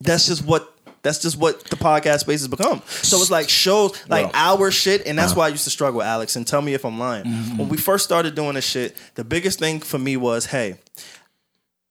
that's 0.01 0.27
just 0.27 0.45
what 0.45 0.75
that's 1.03 1.21
just 1.21 1.39
what 1.39 1.65
the 1.65 1.77
podcast 1.77 2.21
space 2.21 2.41
has 2.41 2.49
become. 2.49 2.83
So 2.87 3.21
it's 3.21 3.31
like 3.31 3.49
shows 3.49 3.93
like 4.09 4.33
Well. 4.33 4.59
our 4.59 4.71
shit, 4.71 5.07
and 5.07 5.19
that's 5.19 5.33
uh-huh. 5.33 5.41
why 5.41 5.47
I 5.47 5.49
used 5.49 5.65
to 5.65 5.71
struggle, 5.71 6.03
Alex. 6.03 6.37
And 6.37 6.47
tell 6.47 6.63
me 6.63 6.75
if 6.75 6.85
I'm 6.85 6.99
lying. 6.99 7.25
Mm-hmm. 7.25 7.57
When 7.57 7.69
we 7.69 7.77
first 7.77 8.05
started 8.05 8.35
doing 8.35 8.55
this 8.55 8.67
shit, 8.67 8.97
the 9.15 9.25
biggest 9.25 9.59
thing 9.59 9.81
for 9.81 9.99
me 9.99 10.17
was, 10.17 10.47
hey, 10.47 10.77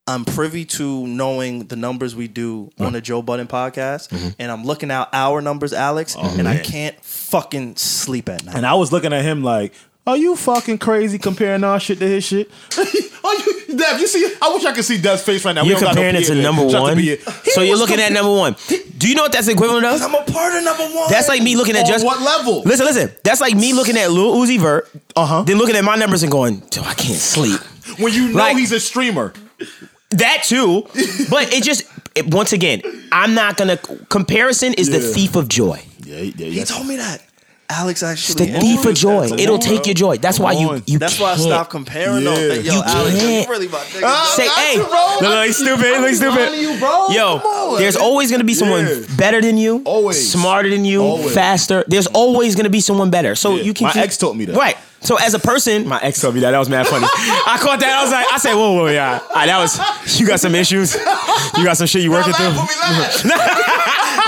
I'm 0.08 0.24
privy 0.24 0.66
to 0.66 1.06
knowing 1.08 1.68
the 1.68 1.76
numbers 1.76 2.16
we 2.16 2.28
do 2.28 2.70
uh-huh. 2.78 2.88
on 2.88 2.94
the 2.94 3.02
Joe 3.02 3.22
Budden 3.22 3.48
podcast, 3.48 4.10
mm-hmm. 4.10 4.30
and 4.40 4.52
I'm 4.52 4.64
looking 4.64 4.92
out 4.92 5.10
our 5.14 5.42
numbers, 5.42 5.74
Alex, 5.74 6.16
oh, 6.18 6.36
and 6.38 6.48
I 6.48 6.58
can't 6.60 7.00
fucking 7.04 7.76
sleep 7.76 8.30
at 8.30 8.44
night. 8.46 8.56
And 8.56 8.66
I 8.66 8.76
was 8.76 8.92
looking 8.92 9.14
at 9.14 9.24
him 9.24 9.44
like, 9.44 9.74
"Are 10.06 10.18
you 10.18 10.36
fucking 10.36 10.78
crazy 10.78 11.18
comparing 11.18 11.64
our 11.64 11.80
shit 11.80 12.00
to 12.00 12.08
his 12.08 12.24
shit?" 12.24 12.52
you, 13.68 13.78
Dev, 13.78 14.00
you 14.00 14.08
see? 14.08 14.34
I 14.42 14.54
wish 14.54 14.66
I 14.66 14.74
could 14.74 14.86
see 14.86 15.00
Dev's 15.00 15.22
face 15.24 15.44
right 15.46 15.54
now. 15.54 15.64
We 15.64 15.70
You're 15.70 15.80
don't 15.80 15.94
got 15.94 15.96
no 15.96 16.02
comparing 16.02 16.16
it 16.16 16.22
PA 16.22 16.28
to 16.28 16.34
there. 16.36 16.44
number 16.44 16.62
Shout 16.70 16.76
out 16.90 16.96
to 16.96 17.26
one. 17.26 17.44
So 17.46 17.62
you're 17.62 17.72
was 17.72 17.80
looking 17.80 18.00
at 18.00 18.12
number 18.12 18.32
one. 18.34 18.56
Do 18.98 19.08
you 19.10 19.16
know 19.16 19.24
what 19.24 19.32
that's 19.32 19.48
equivalent 19.48 19.86
of? 19.86 20.02
I'm 20.02 20.16
a 20.16 20.24
part 20.24 20.56
of 20.56 20.64
number 20.64 20.84
one. 20.96 21.10
That's 21.10 21.28
like 21.28 21.42
me 21.42 21.56
looking 21.56 21.76
at 21.76 21.86
On 21.86 21.88
just 21.92 22.06
what 22.06 22.22
level? 22.22 22.62
Listen, 22.64 22.86
listen. 22.86 23.12
That's 23.24 23.42
like 23.42 23.56
me 23.56 23.74
looking 23.74 23.98
at 23.98 24.12
Lil 24.12 24.34
Uzi 24.36 24.60
Vert, 24.60 24.90
Uh-huh. 25.16 25.44
then 25.44 25.58
looking 25.58 25.76
at 25.76 25.84
my 25.84 25.96
numbers 25.96 26.24
and 26.24 26.32
going, 26.32 26.60
"Dude, 26.70 26.84
I 26.86 26.94
can't 26.94 27.20
sleep." 27.20 27.60
when 28.00 28.14
you 28.14 28.30
know 28.30 28.38
Like- 28.40 28.58
he's 28.58 28.72
a 28.72 28.80
streamer. 28.80 29.34
That 30.12 30.44
too, 30.46 30.88
but 31.30 31.52
it 31.54 31.64
just 31.64 31.84
it, 32.16 32.28
once 32.34 32.54
again, 32.54 32.82
I'm 33.12 33.34
not 33.34 33.58
gonna. 33.58 33.78
Comparison 34.10 34.74
is 34.76 34.90
the 34.90 35.00
thief 35.00 35.36
of 35.36 35.48
joy. 35.50 35.84
Yeah, 36.06 36.20
yeah, 36.20 36.32
yeah, 36.38 36.46
he 36.46 36.64
told 36.64 36.88
me 36.88 36.96
that. 36.96 37.22
Alex 37.70 38.02
It's 38.02 38.30
actually. 38.32 38.52
the 38.52 38.60
thief 38.60 38.86
of 38.86 38.96
joy. 38.96 39.26
It'll 39.26 39.56
on, 39.56 39.60
take 39.60 39.80
bro. 39.80 39.86
your 39.88 39.94
joy. 39.94 40.18
That's 40.18 40.40
why 40.40 40.54
you 40.54 40.70
on. 40.70 40.84
you. 40.86 41.00
That's 41.00 41.20
why 41.20 41.32
I 41.32 41.36
can't. 41.36 41.42
stopped 41.48 41.70
comparing. 41.70 42.24
Yeah. 42.24 42.30
though. 42.34 42.54
Yo, 42.54 42.62
You 42.62 42.82
Alex, 42.86 43.20
can't. 43.20 43.46
you 43.48 43.52
really 43.52 43.68
my 43.68 43.78
nigga. 43.80 44.02
Ah, 44.06 44.34
Say, 44.38 44.48
hey, 44.48 44.76
you, 44.78 44.86
bro. 44.86 45.18
no, 45.22 45.36
no, 45.36 45.42
he's 45.44 45.58
stupid. 45.58 45.84
He 45.86 46.00
looks 46.00 46.18
stupid. 46.18 46.36
lying 46.40 46.52
to 46.54 46.62
you, 46.62 46.80
bro. 46.80 47.08
Yo, 47.10 47.26
on. 47.38 47.80
there's 47.80 47.98
always 47.98 48.32
gonna 48.32 48.46
be 48.46 48.54
someone 48.54 48.86
Yeah. 48.88 49.16
better 49.18 49.42
than 49.42 49.58
you, 49.58 49.82
Always. 49.84 50.32
smarter 50.32 50.70
than 50.70 50.86
you, 50.86 51.02
Always. 51.04 51.34
faster. 51.34 51.84
There's 51.88 52.08
always 52.08 52.56
gonna 52.56 52.70
be 52.70 52.80
someone 52.80 53.10
better. 53.10 53.36
So 53.36 53.56
Yeah. 53.56 53.64
you 53.64 53.74
can. 53.74 53.88
My 53.88 53.92
keep- 53.94 54.04
ex 54.04 54.18
told 54.18 54.38
me 54.38 54.46
that. 54.46 54.56
Right. 54.56 54.78
So 55.08 55.16
as 55.16 55.34
a 55.34 55.40
person, 55.40 55.88
my 55.88 56.02
ex 56.02 56.20
told 56.20 56.36
me 56.36 56.42
that. 56.42 56.52
That 56.52 56.60
was 56.60 56.68
mad 56.68 56.86
funny. 56.86 57.06
I 57.08 57.58
caught 57.62 57.80
that. 57.80 57.96
I 57.96 58.04
was 58.04 58.12
like, 58.12 58.28
I 58.28 58.38
said, 58.38 58.56
whoa, 58.56 58.74
whoa, 58.74 58.88
yeah. 58.88 59.22
Ah, 59.34 59.46
that 59.46 59.58
was. 59.58 60.20
You 60.20 60.28
got 60.28 60.42
some 60.42 60.54
issues. 60.54 60.96
You 61.56 61.64
got 61.64 61.78
some 61.78 61.88
shit 61.88 62.04
you 62.04 62.12
working 62.12 62.34
through. 62.34 62.48
Laugh 62.48 62.68
with 62.68 63.24
me, 63.24 63.32
laugh. 63.32 63.48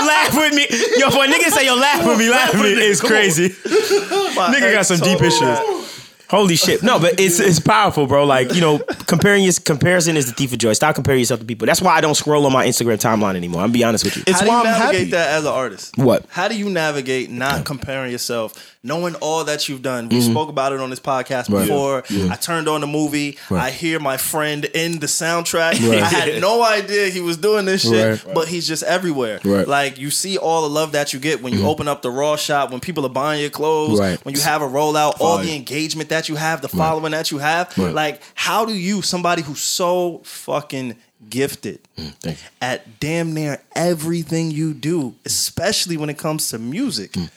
laugh 0.00 0.34
with 0.34 0.54
me. 0.54 0.66
Yo, 0.96 1.10
for 1.10 1.24
a 1.24 1.28
nigga 1.28 1.50
say, 1.50 1.66
yo, 1.66 1.74
laugh 1.74 2.06
with 2.06 2.18
me, 2.18 2.30
laugh 2.30 2.54
with 2.54 2.62
me 2.62 2.86
is 2.86 3.02
crazy. 3.02 3.50
Nigga 3.50 4.72
got 4.72 4.86
some 4.86 5.00
deep 5.00 5.20
issues. 5.20 5.99
Holy 6.30 6.54
shit. 6.56 6.82
No, 6.82 6.98
but 7.00 7.18
it's 7.18 7.40
it's 7.40 7.58
powerful, 7.58 8.06
bro. 8.06 8.24
Like, 8.24 8.54
you 8.54 8.60
know, 8.60 8.78
comparing 9.06 9.42
your 9.42 9.52
comparison 9.64 10.16
is 10.16 10.26
the 10.26 10.32
thief 10.32 10.52
of 10.52 10.58
joy. 10.58 10.72
Stop 10.74 10.94
comparing 10.94 11.18
yourself 11.18 11.40
to 11.40 11.46
people. 11.46 11.66
That's 11.66 11.82
why 11.82 11.96
I 11.96 12.00
don't 12.00 12.14
scroll 12.14 12.46
on 12.46 12.52
my 12.52 12.66
Instagram 12.66 13.00
timeline 13.00 13.34
anymore. 13.34 13.62
I'm 13.62 13.72
be 13.72 13.82
honest 13.82 14.04
with 14.04 14.16
you. 14.16 14.22
It's 14.26 14.38
How 14.38 14.44
do 14.46 14.48
why 14.48 14.62
you 14.62 14.68
I'm 14.68 14.78
navigate 14.78 14.98
happy. 15.00 15.10
that 15.10 15.28
as 15.34 15.44
an 15.44 15.50
artist? 15.50 15.98
What? 15.98 16.24
How 16.28 16.46
do 16.48 16.56
you 16.56 16.70
navigate 16.70 17.30
not 17.30 17.64
comparing 17.64 18.12
yourself, 18.12 18.76
knowing 18.84 19.16
all 19.16 19.44
that 19.44 19.68
you've 19.68 19.82
done? 19.82 20.08
We 20.08 20.20
spoke 20.20 20.48
about 20.48 20.72
it 20.72 20.80
on 20.80 20.88
this 20.90 21.00
podcast 21.00 21.46
Mm-hmm. 21.48 21.54
Right. 21.54 21.66
before. 21.66 22.04
Yeah. 22.10 22.32
I 22.32 22.36
turned 22.36 22.68
on 22.68 22.80
the 22.80 22.86
movie. 22.86 23.36
Right. 23.50 23.64
I 23.64 23.70
hear 23.70 23.98
my 23.98 24.16
friend 24.16 24.64
in 24.66 25.00
the 25.00 25.06
soundtrack. 25.06 25.80
Right. 25.90 26.00
I 26.02 26.06
had 26.06 26.40
no 26.40 26.62
idea 26.62 27.08
he 27.08 27.20
was 27.20 27.36
doing 27.38 27.64
this 27.64 27.82
shit, 27.82 28.24
Right. 28.24 28.34
but 28.34 28.46
he's 28.46 28.68
just 28.68 28.82
everywhere. 28.84 29.40
Right. 29.44 29.66
Like 29.66 29.98
you 29.98 30.10
see 30.10 30.38
all 30.38 30.62
the 30.62 30.68
love 30.70 30.92
that 30.92 31.12
you 31.12 31.18
get 31.18 31.42
when 31.42 31.52
you 31.52 31.66
open 31.66 31.88
up 31.88 32.02
the 32.02 32.10
raw 32.10 32.36
shop, 32.36 32.70
when 32.70 32.78
people 32.80 33.04
are 33.04 33.08
buying 33.10 33.40
your 33.40 33.50
clothes, 33.50 33.98
Right. 33.98 34.24
when 34.24 34.34
you 34.36 34.40
have 34.42 34.62
a 34.62 34.68
rollout, 34.68 35.20
all 35.20 35.38
the 35.38 35.56
engagement 35.56 36.08
that 36.10 36.19
that 36.20 36.28
you 36.28 36.36
have, 36.36 36.60
the 36.60 36.68
following 36.68 37.12
that 37.12 37.30
you 37.30 37.38
have. 37.38 37.76
Right. 37.78 37.94
Like, 37.94 38.22
how 38.34 38.64
do 38.66 38.74
you, 38.74 39.00
somebody 39.02 39.42
who's 39.42 39.60
so 39.60 40.20
fucking 40.24 40.96
gifted 41.28 41.78
Mm, 41.98 42.36
at 42.62 42.98
damn 43.00 43.34
near 43.34 43.60
everything 43.74 44.50
you 44.50 44.72
do, 44.74 45.14
especially 45.26 45.96
when 45.96 46.08
it 46.10 46.18
comes 46.18 46.48
to 46.50 46.58
music, 46.58 47.12
Mm. 47.12 47.30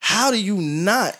how 0.00 0.30
do 0.30 0.40
you 0.42 0.56
not 0.56 1.16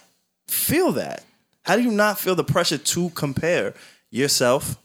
feel 0.48 0.92
that? 0.92 1.22
How 1.62 1.76
do 1.76 1.82
you 1.82 1.90
not 1.92 2.18
feel 2.18 2.34
the 2.34 2.44
pressure 2.44 2.78
to 2.78 3.10
compare 3.10 3.74
yourself 4.10 4.76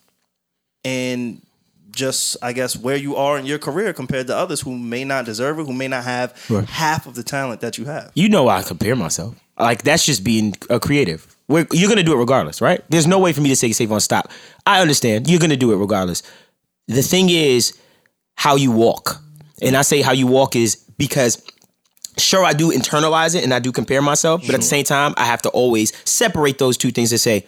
and 0.83 1.41
just 1.91 2.35
I 2.43 2.51
guess 2.53 2.75
where 2.75 2.97
you 2.97 3.15
are 3.15 3.37
in 3.39 3.45
your 3.45 3.57
career 3.57 3.93
compared 3.93 4.27
to 4.27 4.35
others 4.35 4.61
who 4.61 4.77
may 4.77 5.03
not 5.05 5.25
deserve 5.25 5.57
it, 5.59 5.65
who 5.65 5.73
may 5.73 5.87
not 5.87 6.03
have 6.03 6.33
Right. 6.49 6.67
half 6.67 7.07
of 7.07 7.15
the 7.15 7.23
talent 7.23 7.61
that 7.61 7.77
you 7.77 7.85
have. 7.85 8.11
You 8.15 8.27
know 8.29 8.47
I 8.49 8.61
compare 8.63 8.95
myself. 8.95 9.35
Like 9.57 9.83
that's 9.83 10.05
just 10.05 10.23
being 10.23 10.55
a 10.69 10.79
creative. 10.79 11.34
We're, 11.47 11.67
you're 11.71 11.89
gonna 11.89 12.03
do 12.03 12.13
it 12.13 12.17
regardless, 12.17 12.61
right? 12.61 12.83
There's 12.89 13.07
no 13.07 13.19
way 13.19 13.33
for 13.33 13.41
me 13.41 13.49
to 13.49 13.55
say 13.55 13.71
Savon 13.71 13.99
stop. 13.99 14.31
I 14.65 14.81
understand. 14.81 15.29
You're 15.29 15.39
gonna 15.39 15.57
do 15.57 15.71
it 15.71 15.77
regardless. 15.77 16.23
The 16.87 17.01
thing 17.01 17.29
is 17.29 17.77
how 18.35 18.55
you 18.55 18.71
walk. 18.71 19.21
And 19.61 19.77
I 19.77 19.83
say 19.83 20.01
how 20.01 20.11
you 20.11 20.27
walk 20.27 20.55
is 20.55 20.75
because 20.97 21.43
sure 22.17 22.43
I 22.43 22.53
do 22.53 22.71
internalize 22.71 23.35
it 23.35 23.43
and 23.43 23.53
I 23.53 23.59
do 23.59 23.71
compare 23.71 24.01
myself, 24.01 24.41
but 24.45 24.55
at 24.55 24.61
the 24.61 24.67
same 24.67 24.85
time 24.85 25.13
I 25.17 25.25
have 25.25 25.41
to 25.43 25.49
always 25.49 25.93
separate 26.09 26.57
those 26.57 26.77
two 26.77 26.91
things 26.91 27.11
and 27.11 27.21
say, 27.21 27.45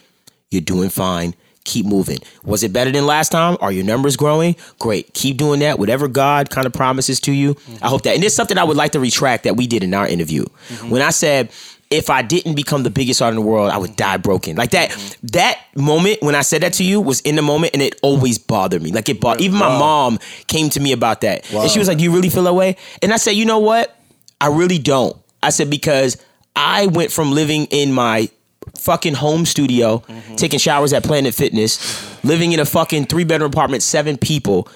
you're 0.49 0.61
doing 0.61 0.89
fine. 0.89 1.35
Keep 1.65 1.85
moving. 1.85 2.19
Was 2.45 2.63
it 2.63 2.71
better 2.71 2.91
than 2.91 3.05
last 3.05 3.29
time? 3.29 3.57
Are 3.59 3.73
your 3.73 3.83
numbers 3.83 4.15
growing? 4.15 4.55
Great. 4.79 5.13
Keep 5.13 5.35
doing 5.35 5.59
that. 5.59 5.77
Whatever 5.77 6.07
God 6.07 6.49
kind 6.49 6.65
of 6.65 6.71
promises 6.71 7.19
to 7.21 7.33
you. 7.33 7.57
I 7.81 7.89
hope 7.89 8.03
that. 8.03 8.13
And 8.13 8.23
there's 8.23 8.33
something 8.33 8.57
I 8.57 8.63
would 8.63 8.77
like 8.77 8.93
to 8.93 9.01
retract 9.01 9.43
that 9.43 9.57
we 9.57 9.67
did 9.67 9.83
in 9.83 9.93
our 9.93 10.07
interview. 10.07 10.45
Mm-hmm. 10.69 10.89
When 10.89 11.01
I 11.01 11.09
said, 11.09 11.49
if 11.89 12.09
I 12.09 12.21
didn't 12.21 12.55
become 12.55 12.83
the 12.83 12.89
biggest 12.89 13.21
artist 13.21 13.37
in 13.37 13.43
the 13.43 13.49
world, 13.49 13.71
I 13.71 13.77
would 13.77 13.95
die 13.95 14.17
broken. 14.17 14.57
Like 14.57 14.71
that, 14.71 14.91
that 15.23 15.59
moment 15.75 16.21
when 16.21 16.35
I 16.35 16.41
said 16.41 16.63
that 16.63 16.73
to 16.73 16.83
you 16.83 16.99
was 16.99 17.21
in 17.21 17.35
the 17.35 17.41
moment 17.41 17.73
and 17.73 17.81
it 17.81 17.97
always 18.01 18.37
bothered 18.37 18.81
me. 18.81 18.91
Like 18.91 19.07
it 19.09 19.21
bothered, 19.21 19.41
even 19.41 19.57
my 19.57 19.69
mom 19.69 20.19
came 20.47 20.69
to 20.71 20.79
me 20.79 20.91
about 20.91 21.21
that. 21.21 21.51
And 21.53 21.69
she 21.71 21.79
was 21.79 21.87
like, 21.87 21.97
Do 21.97 22.03
you 22.03 22.13
really 22.13 22.29
feel 22.29 22.43
that 22.43 22.53
way? 22.53 22.75
And 23.01 23.13
I 23.13 23.17
said, 23.17 23.31
You 23.31 23.45
know 23.45 23.59
what? 23.59 23.97
I 24.41 24.47
really 24.47 24.79
don't. 24.79 25.15
I 25.41 25.49
said, 25.49 25.69
Because 25.69 26.17
I 26.55 26.87
went 26.87 27.11
from 27.11 27.31
living 27.31 27.65
in 27.65 27.93
my 27.93 28.29
fucking 28.75 29.13
home 29.13 29.45
studio, 29.45 29.99
mm-hmm. 29.99 30.35
taking 30.35 30.59
showers 30.59 30.91
at 30.91 31.03
Planet 31.03 31.33
Fitness, 31.33 32.23
living 32.23 32.51
in 32.51 32.59
a 32.59 32.65
fucking 32.65 33.05
three 33.05 33.23
bedroom 33.23 33.51
apartment, 33.51 33.81
seven 33.81 34.17
people, 34.17 34.67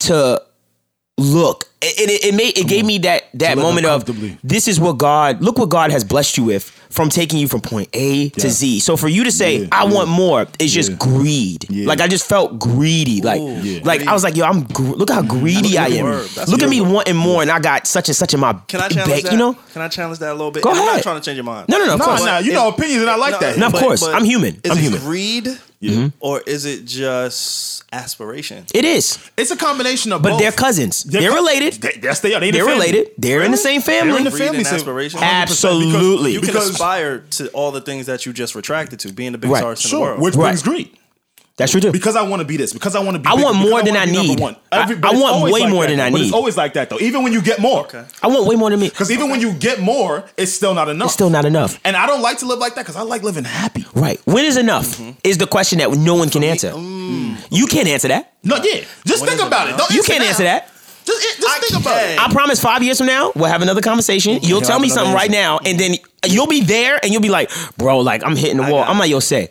to 0.00 0.42
look. 1.20 1.66
It, 1.82 2.10
it, 2.10 2.24
it 2.26 2.34
made 2.34 2.58
it 2.58 2.68
gave 2.68 2.84
me 2.84 2.98
that 2.98 3.24
that 3.34 3.56
live 3.56 3.64
moment 3.64 3.86
of 3.86 4.04
this 4.44 4.68
is 4.68 4.78
what 4.78 4.98
God 4.98 5.40
look 5.40 5.56
what 5.58 5.70
God 5.70 5.90
has 5.90 6.04
blessed 6.04 6.36
you 6.36 6.44
with 6.44 6.64
from 6.90 7.08
taking 7.08 7.38
you 7.38 7.48
from 7.48 7.62
point 7.62 7.88
A 7.94 8.28
to 8.30 8.50
Z. 8.50 8.80
So 8.80 8.98
for 8.98 9.08
you 9.08 9.24
to 9.24 9.32
say 9.32 9.60
Yeah, 9.60 9.68
I 9.72 9.84
yeah. 9.86 9.94
want 9.94 10.10
more 10.10 10.46
is 10.58 10.74
just 10.74 10.90
Yeah. 10.90 10.96
greed. 10.96 11.70
Yeah. 11.70 11.86
Like 11.88 12.02
I 12.02 12.06
just 12.06 12.26
felt 12.28 12.58
greedy. 12.58 13.22
Like 13.22 13.40
Yeah. 13.62 13.80
like 13.84 14.06
I 14.06 14.12
was 14.12 14.22
like 14.22 14.36
yo 14.36 14.44
I'm 14.44 14.64
gr- 14.64 14.92
look 14.92 15.08
how 15.08 15.22
greedy 15.22 15.78
I 15.78 15.88
That's 15.88 15.94
a 15.94 16.02
good 16.02 16.44
am. 16.44 16.50
Look 16.50 16.62
at 16.64 16.68
me 16.68 16.80
word. 16.82 16.92
wanting 16.92 17.16
more 17.16 17.40
and 17.40 17.50
I 17.50 17.60
got 17.60 17.86
such 17.86 18.08
and 18.10 18.16
such 18.16 18.34
in 18.34 18.40
my 18.40 18.52
Can 18.68 18.80
I 18.80 18.88
bank, 18.88 18.92
challenge 18.92 19.22
that? 19.22 19.32
you 19.32 19.38
know? 19.38 19.54
Can 19.72 19.80
I 19.80 19.88
challenge 19.88 20.18
that 20.18 20.32
a 20.32 20.34
little 20.34 20.50
bit? 20.50 20.62
Go 20.62 20.70
I'm 20.72 20.76
not 20.76 20.88
ahead. 20.90 21.02
trying 21.02 21.18
to 21.20 21.24
change 21.24 21.36
your 21.36 21.44
mind. 21.44 21.68
No 21.70 21.78
no 21.78 21.86
no. 21.86 21.92
Of 21.94 21.98
Nah, 22.00 22.04
course. 22.04 22.24
nah, 22.26 22.38
you 22.40 22.52
know 22.52 22.68
opinions, 22.68 23.00
and 23.02 23.10
I 23.10 23.16
like 23.16 23.40
that. 23.40 23.56
No, 23.56 23.68
of 23.68 23.72
course. 23.72 24.02
I'm 24.02 24.24
human. 24.24 24.60
I'm 24.70 24.76
human. 24.76 25.00
greed, 25.00 25.48
Yeah. 25.82 25.92
Mm-hmm. 25.92 26.08
or 26.20 26.42
is 26.46 26.66
it 26.66 26.84
just 26.84 27.84
aspiration? 27.90 28.66
It 28.74 28.84
is. 28.84 29.18
It's 29.38 29.50
a 29.50 29.56
combination 29.56 30.12
of 30.12 30.20
But 30.20 30.32
both. 30.32 30.40
they're 30.40 30.52
cousins. 30.52 31.04
They're, 31.04 31.30
co- 31.30 31.36
related. 31.36 31.74
They, 31.80 31.98
yes, 32.02 32.20
they 32.20 32.34
are. 32.34 32.40
They 32.40 32.50
they're 32.50 32.66
related. 32.66 33.12
They're 33.16 33.42
in 33.42 33.50
the 33.50 33.56
same 33.56 33.80
family. 33.80 34.22
They're 34.22 34.30
family. 34.30 34.48
in 34.48 34.52
the 34.52 34.60
Greed 34.60 34.64
family. 34.66 34.78
aspiration. 34.78 35.20
100% 35.20 35.22
Absolutely. 35.24 36.32
You 36.32 36.40
can 36.40 36.48
Because- 36.48 36.70
aspire 36.70 37.20
to 37.30 37.48
all 37.52 37.70
the 37.72 37.80
things 37.80 38.04
that 38.06 38.26
you 38.26 38.32
just 38.34 38.54
retracted 38.54 39.00
to, 39.00 39.12
being 39.12 39.32
the 39.32 39.38
biggest 39.38 39.54
Right. 39.62 39.64
artist 39.68 39.86
in 39.86 39.88
the 39.88 39.96
Sure, 39.96 40.06
world. 40.10 40.20
which 40.20 40.34
Right. 40.34 40.42
brings 40.50 40.62
greed. 40.62 40.90
That's 41.60 41.72
true 41.72 41.80
too. 41.80 41.92
Because 41.92 42.16
I 42.16 42.22
want 42.22 42.40
to 42.40 42.44
be 42.46 42.56
this. 42.56 42.72
Because 42.72 42.96
I 42.96 43.00
want 43.00 43.14
to 43.16 43.18
be. 43.20 43.28
I 43.28 43.32
bigger, 43.34 43.44
want 43.44 43.56
because 43.58 43.70
more 43.70 43.82
than 43.82 43.94
wanna 43.94 44.06
I 44.10 44.22
need. 44.26 44.40
one. 44.40 44.56
I- 44.72 44.82
Every- 44.82 44.96
I 44.96 44.98
but 44.98 45.12
it's 45.12 45.22
want 45.22 45.42
way 45.44 45.50
like 45.60 45.70
more 45.70 45.82
that, 45.84 45.90
than 45.90 46.00
I 46.00 46.04
though. 46.08 46.12
But 46.12 46.18
need. 46.18 46.24
It's 46.26 46.34
always 46.34 46.56
like 46.56 46.72
that 46.74 46.90
though. 46.90 46.98
Even 47.00 47.22
when 47.22 47.32
you 47.32 47.42
get 47.42 47.58
more. 47.60 47.80
Okay. 47.80 48.02
I 48.22 48.26
want 48.28 48.46
way 48.46 48.56
more 48.56 48.70
than 48.70 48.80
me. 48.80 48.88
Because 48.88 49.10
even 49.10 49.28
when 49.30 49.40
you 49.40 49.52
get 49.52 49.78
more, 49.80 50.24
it's 50.36 50.52
still 50.52 50.74
not 50.74 50.88
enough. 50.88 51.06
It's 51.06 51.14
still 51.14 51.30
not 51.30 51.44
enough. 51.44 51.78
And 51.84 51.96
I 51.96 52.06
don't 52.06 52.22
like 52.22 52.38
to 52.38 52.46
live 52.46 52.58
like 52.58 52.74
that 52.76 52.82
because 52.86 52.96
I 52.96 53.02
like 53.02 53.22
living 53.22 53.44
happy. 53.44 53.84
Right. 53.94 54.18
When 54.24 54.44
is 54.44 54.56
enough? 54.56 54.86
Mm-hmm. 54.96 55.10
Is 55.22 55.36
the 55.38 55.46
question 55.46 55.78
that 55.80 55.90
no 55.92 56.14
one 56.14 56.30
can 56.30 56.42
answer. 56.42 56.72
Mm. 56.72 57.36
You 57.50 57.66
can't 57.66 57.88
answer 57.88 58.08
that. 58.08 58.32
No, 58.42 58.56
yeah. 58.56 58.80
Just 59.06 59.20
When 59.20 59.28
think 59.28 59.40
is 59.40 59.40
it 59.40 59.46
about 59.46 59.68
it. 59.68 59.76
Don't 59.76 59.90
You 59.90 60.02
can't 60.02 60.22
now. 60.22 60.28
answer 60.28 60.44
that. 60.44 60.70
Just, 61.04 61.38
just 61.40 61.48
I 61.48 61.58
think 61.60 61.80
about 61.82 62.04
it. 62.04 62.18
I 62.20 62.32
promise 62.32 62.60
five 62.62 62.82
years 62.82 62.98
from 62.98 63.06
now, 63.06 63.32
we'll 63.34 63.46
have 63.50 63.62
another 63.62 63.80
conversation. 63.82 64.34
You'll 64.34 64.44
You'll 64.44 64.60
tell 64.60 64.72
have 64.72 64.82
me 64.82 64.88
another 64.88 65.00
something 65.06 65.14
right 65.14 65.30
now, 65.30 65.58
and 65.64 65.78
then 65.78 65.94
you'll 66.28 66.46
be 66.46 66.60
there 66.60 66.98
and 67.02 67.12
you'll 67.12 67.22
be 67.22 67.30
like, 67.30 67.50
bro, 67.78 68.00
like 68.00 68.22
I'm 68.24 68.36
hitting 68.36 68.58
the 68.58 68.70
wall. 68.70 68.82
I'm 68.86 68.98
like, 68.98 69.10
yo, 69.10 69.20
say. 69.20 69.48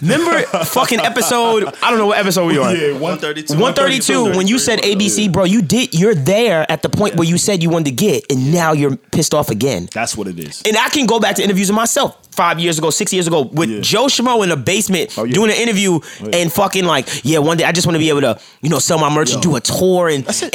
Remember 0.00 0.40
fucking 0.64 1.00
episode, 1.00 1.64
I 1.82 1.90
don't 1.90 1.98
know 1.98 2.06
what 2.06 2.18
episode 2.18 2.46
we 2.46 2.58
are. 2.58 2.74
Yeah, 2.74 2.92
one 2.92 3.18
132. 3.18 3.54
132, 3.54 4.36
when 4.36 4.46
you 4.46 4.58
said 4.58 4.80
ABC, 4.80 5.30
bro, 5.32 5.44
you 5.44 5.60
did, 5.62 5.92
you're 5.94 6.14
there 6.14 6.70
at 6.70 6.82
the 6.82 6.88
point 6.88 7.16
where 7.16 7.26
you 7.28 7.36
said 7.38 7.62
you 7.62 7.70
wanted 7.70 7.86
to 7.86 7.90
get, 7.92 8.24
and 8.30 8.52
now 8.52 8.72
you're 8.72 8.96
pissed 8.96 9.34
off 9.34 9.50
again. 9.50 9.88
That's 9.92 10.16
what 10.16 10.26
it 10.28 10.38
is. 10.38 10.62
And 10.66 10.76
I 10.76 10.88
can 10.88 11.06
go 11.06 11.20
back 11.20 11.36
to 11.36 11.42
interviews 11.42 11.68
of 11.70 11.76
myself 11.76 12.16
five 12.32 12.58
years 12.60 12.78
ago, 12.78 12.90
six 12.90 13.12
years 13.12 13.26
ago, 13.26 13.42
with 13.42 13.68
Yeah. 13.68 13.80
Joe 13.80 14.06
Schmo 14.06 14.42
in 14.42 14.48
the 14.48 14.56
basement 14.56 15.12
Oh, 15.18 15.24
yeah. 15.24 15.32
doing 15.34 15.50
an 15.50 15.56
interview 15.56 15.98
and 16.32 16.52
fucking 16.52 16.84
like, 16.84 17.08
yeah, 17.24 17.38
one 17.38 17.56
day 17.56 17.64
I 17.64 17.72
just 17.72 17.86
want 17.86 17.96
to 17.96 17.98
be 18.00 18.08
able 18.10 18.20
to, 18.22 18.38
you 18.62 18.70
know, 18.70 18.78
sell 18.78 18.98
my 18.98 19.12
merch 19.12 19.32
and 19.32 19.42
do 19.42 19.56
a 19.56 19.60
tour 19.60 20.08
and 20.08 20.24
That's 20.24 20.42
it. 20.42 20.54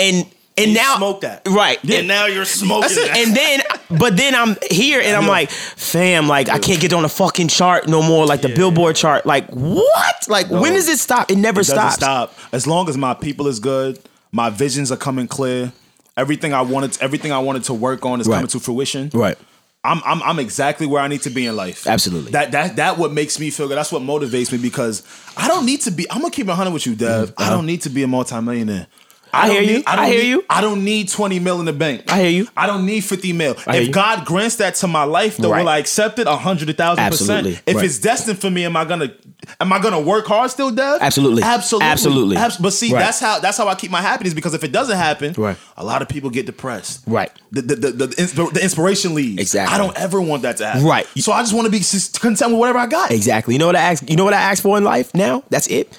And 0.57 0.65
and 0.67 0.71
You 0.71 0.73
now 0.75 0.97
smoke 0.97 1.21
that. 1.21 1.41
right. 1.47 1.79
And 1.89 2.07
now 2.07 2.25
you're 2.27 2.45
smoking 2.45 2.95
that. 2.95 3.17
And 3.17 3.35
then, 3.35 3.61
but 3.99 4.15
then 4.17 4.35
I'm 4.35 4.55
here 4.69 5.01
and 5.03 5.15
I'm 5.15 5.27
like, 5.27 5.49
fam, 5.49 6.27
like 6.27 6.49
I 6.49 6.59
can't 6.59 6.79
get 6.79 6.93
on 6.93 7.01
the 7.03 7.09
fucking 7.09 7.47
chart 7.47 7.87
no 7.87 8.01
more, 8.03 8.25
like 8.25 8.41
the 8.41 8.49
Billboard 8.49 8.95
chart. 8.95 9.25
Like 9.25 9.47
what? 9.49 10.27
Like 10.29 10.49
when 10.49 10.73
does 10.73 10.87
it 10.89 10.99
stop? 10.99 11.31
It 11.31 11.37
never 11.37 11.61
It 11.61 11.65
stops. 11.65 11.95
stop. 11.95 12.33
As 12.51 12.67
long 12.67 12.87
as 12.89 12.97
my 12.97 13.13
people 13.13 13.47
is 13.47 13.59
good, 13.59 13.99
my 14.31 14.49
visions 14.49 14.91
are 14.91 14.97
coming 14.97 15.27
clear. 15.27 15.71
Everything 16.15 16.53
I 16.53 16.61
wanted, 16.61 16.95
everything 17.01 17.31
I 17.31 17.39
wanted 17.39 17.63
to 17.65 17.73
work 17.73 18.05
on 18.05 18.21
is 18.21 18.27
Right. 18.27 18.35
coming 18.35 18.47
to 18.49 18.59
fruition. 18.59 19.09
Right. 19.13 19.37
I'm, 19.85 20.01
I'm 20.05 20.23
I'm 20.23 20.39
exactly 20.39 20.87
where 20.87 21.01
I 21.01 21.09
need 21.09 21.23
to 21.23 21.29
be 21.29 21.45
in 21.45 21.55
life. 21.57 21.87
Absolutely. 21.87 22.31
That 22.31 22.51
that 22.51 22.75
that 22.77 22.97
what 22.97 23.11
makes 23.11 23.37
me 23.37 23.49
feel 23.49 23.67
good. 23.67 23.75
That's 23.77 23.91
what 23.91 24.01
motivates 24.01 24.49
me 24.51 24.57
because 24.59 25.03
I 25.35 25.49
don't 25.49 25.65
need 25.65 25.81
to 25.81 25.91
be. 25.91 26.09
I'm 26.09 26.21
gonna 26.21 26.31
keep 26.31 26.47
it 26.47 26.53
hundred 26.53 26.71
with 26.71 26.85
you, 26.85 26.95
Dev. 26.95 27.33
Uh-huh. 27.35 27.47
I 27.47 27.49
don't 27.49 27.65
need 27.65 27.81
to 27.81 27.89
be 27.89 28.01
a 28.03 28.07
multimillionaire. 28.07 28.87
Mm-hmm. 29.33 29.45
I 29.45 29.49
hear 29.51 29.61
you. 29.61 29.67
need- 29.77 29.85
don't 29.85 29.99
I 29.99 30.07
hear 30.09 30.21
need- 30.21 30.27
you. 30.29 30.45
I 30.49 30.61
don't 30.61 30.83
need 30.85 31.09
20 31.09 31.39
mil 31.39 31.59
in 31.59 31.65
the 31.65 31.73
bank. 31.73 32.03
I 32.11 32.19
hear 32.21 32.29
you. 32.29 32.47
I 32.55 32.67
don't 32.67 32.85
need 32.85 33.01
50 33.01 33.33
mil. 33.33 33.55
If 33.67 33.87
you. 33.87 33.91
God 33.93 34.25
grants 34.25 34.57
that 34.57 34.75
to 34.75 34.87
my 34.87 35.03
life, 35.03 35.37
though, 35.37 35.49
Right. 35.51 35.61
will 35.61 35.69
I 35.69 35.79
accept 35.79 36.19
it? 36.19 36.27
A 36.27 36.35
hundred, 36.35 36.69
a 36.69 36.73
thousand 36.73 37.03
Absolutely. 37.03 37.51
percent. 37.53 37.63
If 37.67 37.75
Right. 37.77 37.85
it's 37.85 37.97
destined 37.99 38.39
for 38.39 38.49
me, 38.49 38.63
am 38.65 38.77
I 38.77 38.85
gonna 38.85 39.11
am 39.59 39.73
I 39.73 39.79
gonna 39.79 39.99
work 39.99 40.25
hard 40.27 40.51
still, 40.51 40.69
Dev? 40.71 40.99
Absolutely. 41.01 41.43
Absolutely. 41.43 41.87
Absolutely. 41.89 42.37
Abs- 42.37 42.57
but 42.57 42.73
see, 42.73 42.93
Right. 42.93 42.99
that's 42.99 43.19
how 43.19 43.39
that's 43.39 43.57
how 43.57 43.67
I 43.67 43.75
keep 43.75 43.89
my 43.91 44.01
happiness 44.01 44.33
because 44.33 44.53
if 44.53 44.63
it 44.63 44.71
doesn't 44.71 44.97
happen, 44.97 45.33
Right. 45.37 45.57
a 45.77 45.83
lot 45.83 46.01
of 46.01 46.07
people 46.09 46.29
get 46.29 46.45
depressed. 46.45 47.01
Right. 47.07 47.31
The 47.51 47.61
the, 47.61 47.75
the, 47.75 47.91
the, 48.07 48.49
the 48.53 48.63
inspiration 48.63 49.15
leaves. 49.15 49.41
Exactly. 49.41 49.73
I 49.73 49.77
don't 49.77 49.97
ever 49.97 50.21
want 50.21 50.43
that 50.43 50.57
to 50.57 50.65
happen. 50.67 50.83
Right. 50.85 51.07
So 51.17 51.31
I 51.31 51.41
just 51.41 51.53
want 51.53 51.65
to 51.65 51.71
be 51.71 51.79
content 52.19 52.51
with 52.51 52.59
whatever 52.59 52.77
I 52.79 52.85
got. 52.85 53.11
Exactly. 53.11 53.55
You 53.55 53.59
know 53.59 53.67
what 53.67 53.75
I 53.75 53.81
ask? 53.81 54.07
You 54.09 54.15
know 54.15 54.25
what 54.25 54.33
I 54.33 54.41
ask 54.41 54.61
for 54.61 54.77
in 54.77 54.83
life 54.83 55.13
now? 55.15 55.43
That's 55.49 55.67
it. 55.67 55.91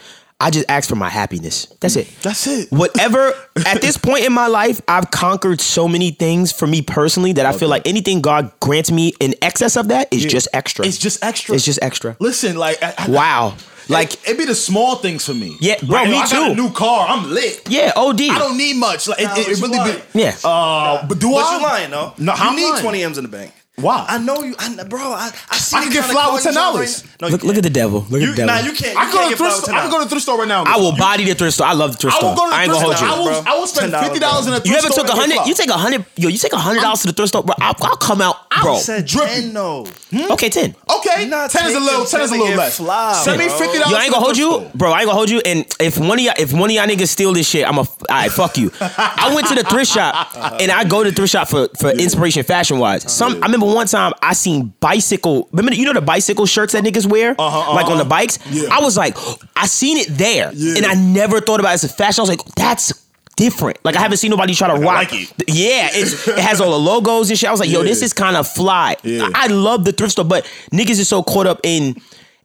I 0.44 0.50
just 0.50 0.66
ask 0.68 0.88
for 0.88 0.94
my 0.96 1.08
happiness. 1.08 1.66
That's 1.80 1.96
it. 1.96 2.06
That's 2.22 2.46
it. 2.46 2.68
Whatever 2.70 3.32
at 3.66 3.80
this 3.80 3.96
point 3.96 4.26
in 4.26 4.32
my 4.32 4.46
life, 4.46 4.80
I've 4.86 5.10
conquered 5.10 5.60
so 5.60 5.88
many 5.88 6.10
things 6.10 6.52
for 6.52 6.66
me 6.66 6.82
personally 6.82 7.32
that 7.32 7.46
I 7.46 7.52
feel 7.52 7.68
like 7.70 7.86
anything 7.86 8.20
God 8.20 8.52
grants 8.60 8.90
me 8.90 9.14
in 9.20 9.34
excess 9.40 9.76
of 9.76 9.88
that 9.88 10.12
is 10.12 10.24
just 10.24 10.48
extra. 10.52 10.86
It's 10.86 10.98
just 10.98 11.24
extra. 11.24 11.54
It's 11.54 11.64
just 11.64 11.78
extra. 11.82 12.16
Listen, 12.20 12.56
like 12.56 12.82
I, 12.82 12.94
I- 12.98 13.10
Wow. 13.10 13.56
Like 13.88 14.14
it, 14.14 14.30
it 14.30 14.38
be 14.38 14.44
the 14.46 14.54
small 14.54 14.96
things 14.96 15.26
for 15.26 15.34
me. 15.34 15.56
Yeah, 15.60 15.76
bro, 15.82 16.00
Like, 16.02 16.08
me 16.08 16.16
I 16.18 16.26
got 16.28 16.52
a 16.52 16.54
too. 16.54 16.62
new 16.62 16.70
car. 16.72 17.06
I'm 17.08 17.30
lit. 17.30 17.68
yeah, 17.68 17.92
OD. 17.96 18.20
I 18.22 18.38
don't 18.38 18.56
need 18.56 18.76
much. 18.76 19.08
Like 19.08 19.20
it, 19.20 19.24
Nah, 19.24 19.34
it, 19.36 19.48
it 19.48 19.60
really 19.60 19.76
lying. 19.78 20.00
be. 20.14 20.20
Yeah. 20.20 20.36
Uh, 20.42 21.06
but 21.06 21.18
do 21.18 21.28
what 21.30 21.44
I? 21.46 21.56
you 21.56 21.62
lying 21.62 21.90
though. 21.90 22.14
No, 22.18 22.32
you 22.34 22.38
I'm 22.42 22.56
need 22.56 22.70
lying. 22.70 22.82
20 22.82 23.02
M's 23.02 23.18
in 23.18 23.24
the 23.24 23.30
bank. 23.30 23.52
Why? 23.76 24.06
I 24.08 24.18
know 24.18 24.42
you, 24.44 24.54
I, 24.56 24.84
bro. 24.84 25.00
I, 25.00 25.32
I 25.50 25.56
see. 25.56 25.76
I 25.76 25.80
can 25.82 25.88
you 25.90 25.94
get 25.98 26.04
tryna 26.04 26.12
flour 26.12 26.32
with 26.34 26.44
$10. 26.44 26.54
right- 26.54 27.02
No, 27.20 27.28
Look, 27.28 27.42
look 27.42 27.56
at 27.56 27.62
the 27.64 27.70
devil. 27.70 28.06
Look 28.08 28.20
You, 28.22 28.30
at 28.30 28.36
the 28.36 28.36
devil. 28.36 28.46
nah, 28.46 28.56
devil. 28.62 28.70
you 28.70 28.76
can't. 28.78 28.96
I 28.96 29.04
can 29.10 29.12
go 29.12 29.30
to 29.30 29.36
thrift 29.36 29.56
store. 29.56 29.74
I 29.74 29.80
can 29.82 29.90
go 29.90 29.98
to 29.98 30.04
the 30.04 30.10
thrift 30.10 30.22
store 30.22 30.38
right 30.38 30.46
now. 30.48 30.62
I 30.64 30.76
will 30.76 30.96
body 30.96 31.24
the 31.24 31.34
thrift 31.34 31.54
store. 31.54 31.66
I 31.66 31.72
love 31.72 31.90
the 31.92 31.98
thrift 31.98 32.16
store. 32.16 32.30
I 32.30 32.32
will 32.32 32.36
go 32.38 32.44
to 32.46 32.50
the 32.50 32.56
I 32.56 32.62
ain't 32.62 32.70
gonna 32.72 32.84
thrift 32.86 33.00
hold 33.02 33.18
store. 33.18 33.32
you. 33.32 33.34
I 33.34 33.40
will, 33.42 33.48
I 33.56 33.58
will 33.58 33.66
spend 33.66 33.92
fifty 33.92 34.18
dollars 34.20 34.46
in 34.46 34.52
a 34.52 34.60
thrift 34.60 34.66
store. 34.66 34.72
You 34.72 34.78
ever 34.78 34.92
store 34.92 35.04
took 35.04 35.12
a 35.12 35.18
hundred? 35.18 35.48
You 35.48 35.54
take 35.54 35.70
a 35.70 35.72
hundred? 35.76 36.06
Yo, 36.16 36.28
you 36.28 36.38
take 36.38 36.52
a 36.52 36.56
hundred 36.58 36.82
dollars 36.82 37.00
to 37.00 37.06
the 37.08 37.12
thrift 37.14 37.28
store, 37.30 37.42
bro. 37.42 37.54
I'll, 37.58 37.74
I'll 37.82 37.96
come 37.96 38.20
out, 38.22 38.36
bro. 38.62 38.74
I 38.74 38.78
said 38.78 39.06
drippy. 39.06 39.50
10 39.50 39.52
no. 39.52 39.86
Hmm? 40.10 40.30
Okay, 40.32 40.48
ten. 40.50 40.76
Okay, 40.88 41.26
You're 41.26 41.48
ten 41.48 41.66
is 41.66 41.74
a 41.74 41.80
little. 41.80 42.04
Ten 42.06 42.20
is 42.20 42.30
a 42.30 42.34
little 42.38 42.54
less. 42.56 42.76
flour, 42.76 43.14
Send 43.14 43.38
me 43.40 43.48
bro. 43.48 43.58
fifty 43.58 43.78
dollars. 43.78 43.90
Yo, 43.90 43.98
I 43.98 44.02
ain't 44.04 44.12
gonna 44.12 44.24
hold 44.24 44.38
you, 44.38 44.70
bro. 44.76 44.92
I 44.92 45.00
ain't 45.00 45.06
gonna 45.06 45.16
hold 45.18 45.30
you. 45.30 45.40
And 45.44 45.66
if 45.80 45.98
one 45.98 46.18
of 46.20 46.24
y'all, 46.24 46.34
if 46.38 46.52
one 46.52 46.70
of 46.70 46.76
y'all 46.76 46.86
niggas 46.86 47.08
steal 47.08 47.32
this 47.32 47.48
shit, 47.48 47.66
I'm 47.66 47.78
a, 47.78 47.80
all 47.80 47.88
right, 48.08 48.30
fuck 48.30 48.56
you. 48.56 48.70
I 48.80 49.32
went 49.34 49.48
to 49.48 49.56
the 49.56 49.64
thrift 49.64 49.90
shop, 49.90 50.30
and 50.60 50.70
I 50.70 50.84
go 50.84 51.02
to 51.02 51.10
the 51.10 51.16
thrift 51.16 51.32
shop 51.32 51.48
for 51.48 51.66
for 51.80 51.90
inspiration, 51.90 52.44
fashion 52.44 52.78
wise. 52.78 53.10
Some, 53.12 53.42
I 53.42 53.46
remember 53.46 53.63
one 53.72 53.86
time 53.86 54.12
I 54.22 54.32
seen 54.34 54.74
bicycle. 54.80 55.48
Remember, 55.52 55.74
you 55.74 55.84
know 55.86 55.92
the 55.92 56.00
bicycle 56.00 56.46
shirts 56.46 56.72
that 56.72 56.82
niggas 56.84 57.06
wear, 57.06 57.34
Uh-huh, 57.38 57.74
like 57.74 57.86
on 57.86 57.92
uh-huh. 57.92 58.02
the 58.02 58.08
bikes. 58.08 58.38
Yeah. 58.50 58.68
I 58.70 58.80
was 58.80 58.96
like, 58.96 59.16
I 59.56 59.66
seen 59.66 59.96
it 59.98 60.08
there, 60.10 60.50
Yeah. 60.52 60.76
and 60.78 60.86
I 60.86 60.94
never 60.94 61.40
thought 61.40 61.60
about 61.60 61.70
it 61.70 61.74
as 61.74 61.84
a 61.84 61.88
fashion. 61.88 62.20
I 62.20 62.22
was 62.22 62.30
like, 62.30 62.44
that's. 62.56 63.04
Different. 63.36 63.78
Like 63.84 63.96
I 63.96 64.00
haven't 64.00 64.18
seen 64.18 64.30
nobody 64.30 64.54
try 64.54 64.68
to 64.68 64.74
rock. 64.80 65.10
like 65.10 65.12
it. 65.12 65.28
Yeah, 65.48 65.88
it's, 65.90 66.28
it 66.28 66.38
has 66.38 66.60
all 66.60 66.70
the 66.70 66.78
logos 66.78 67.30
and 67.30 67.36
shit. 67.36 67.48
I 67.48 67.50
was 67.50 67.58
like, 67.58 67.68
yo, 67.68 67.80
Yeah. 67.80 67.86
this 67.88 68.00
is 68.00 68.12
kind 68.12 68.36
of 68.36 68.46
fly. 68.46 68.94
Yeah. 69.02 69.24
I, 69.34 69.46
I 69.46 69.46
love 69.48 69.84
the 69.84 69.90
thrift 69.90 70.12
store, 70.12 70.24
but 70.24 70.44
niggas 70.72 71.00
is 71.00 71.08
so 71.08 71.24
caught 71.24 71.48
up 71.48 71.58
in 71.64 71.96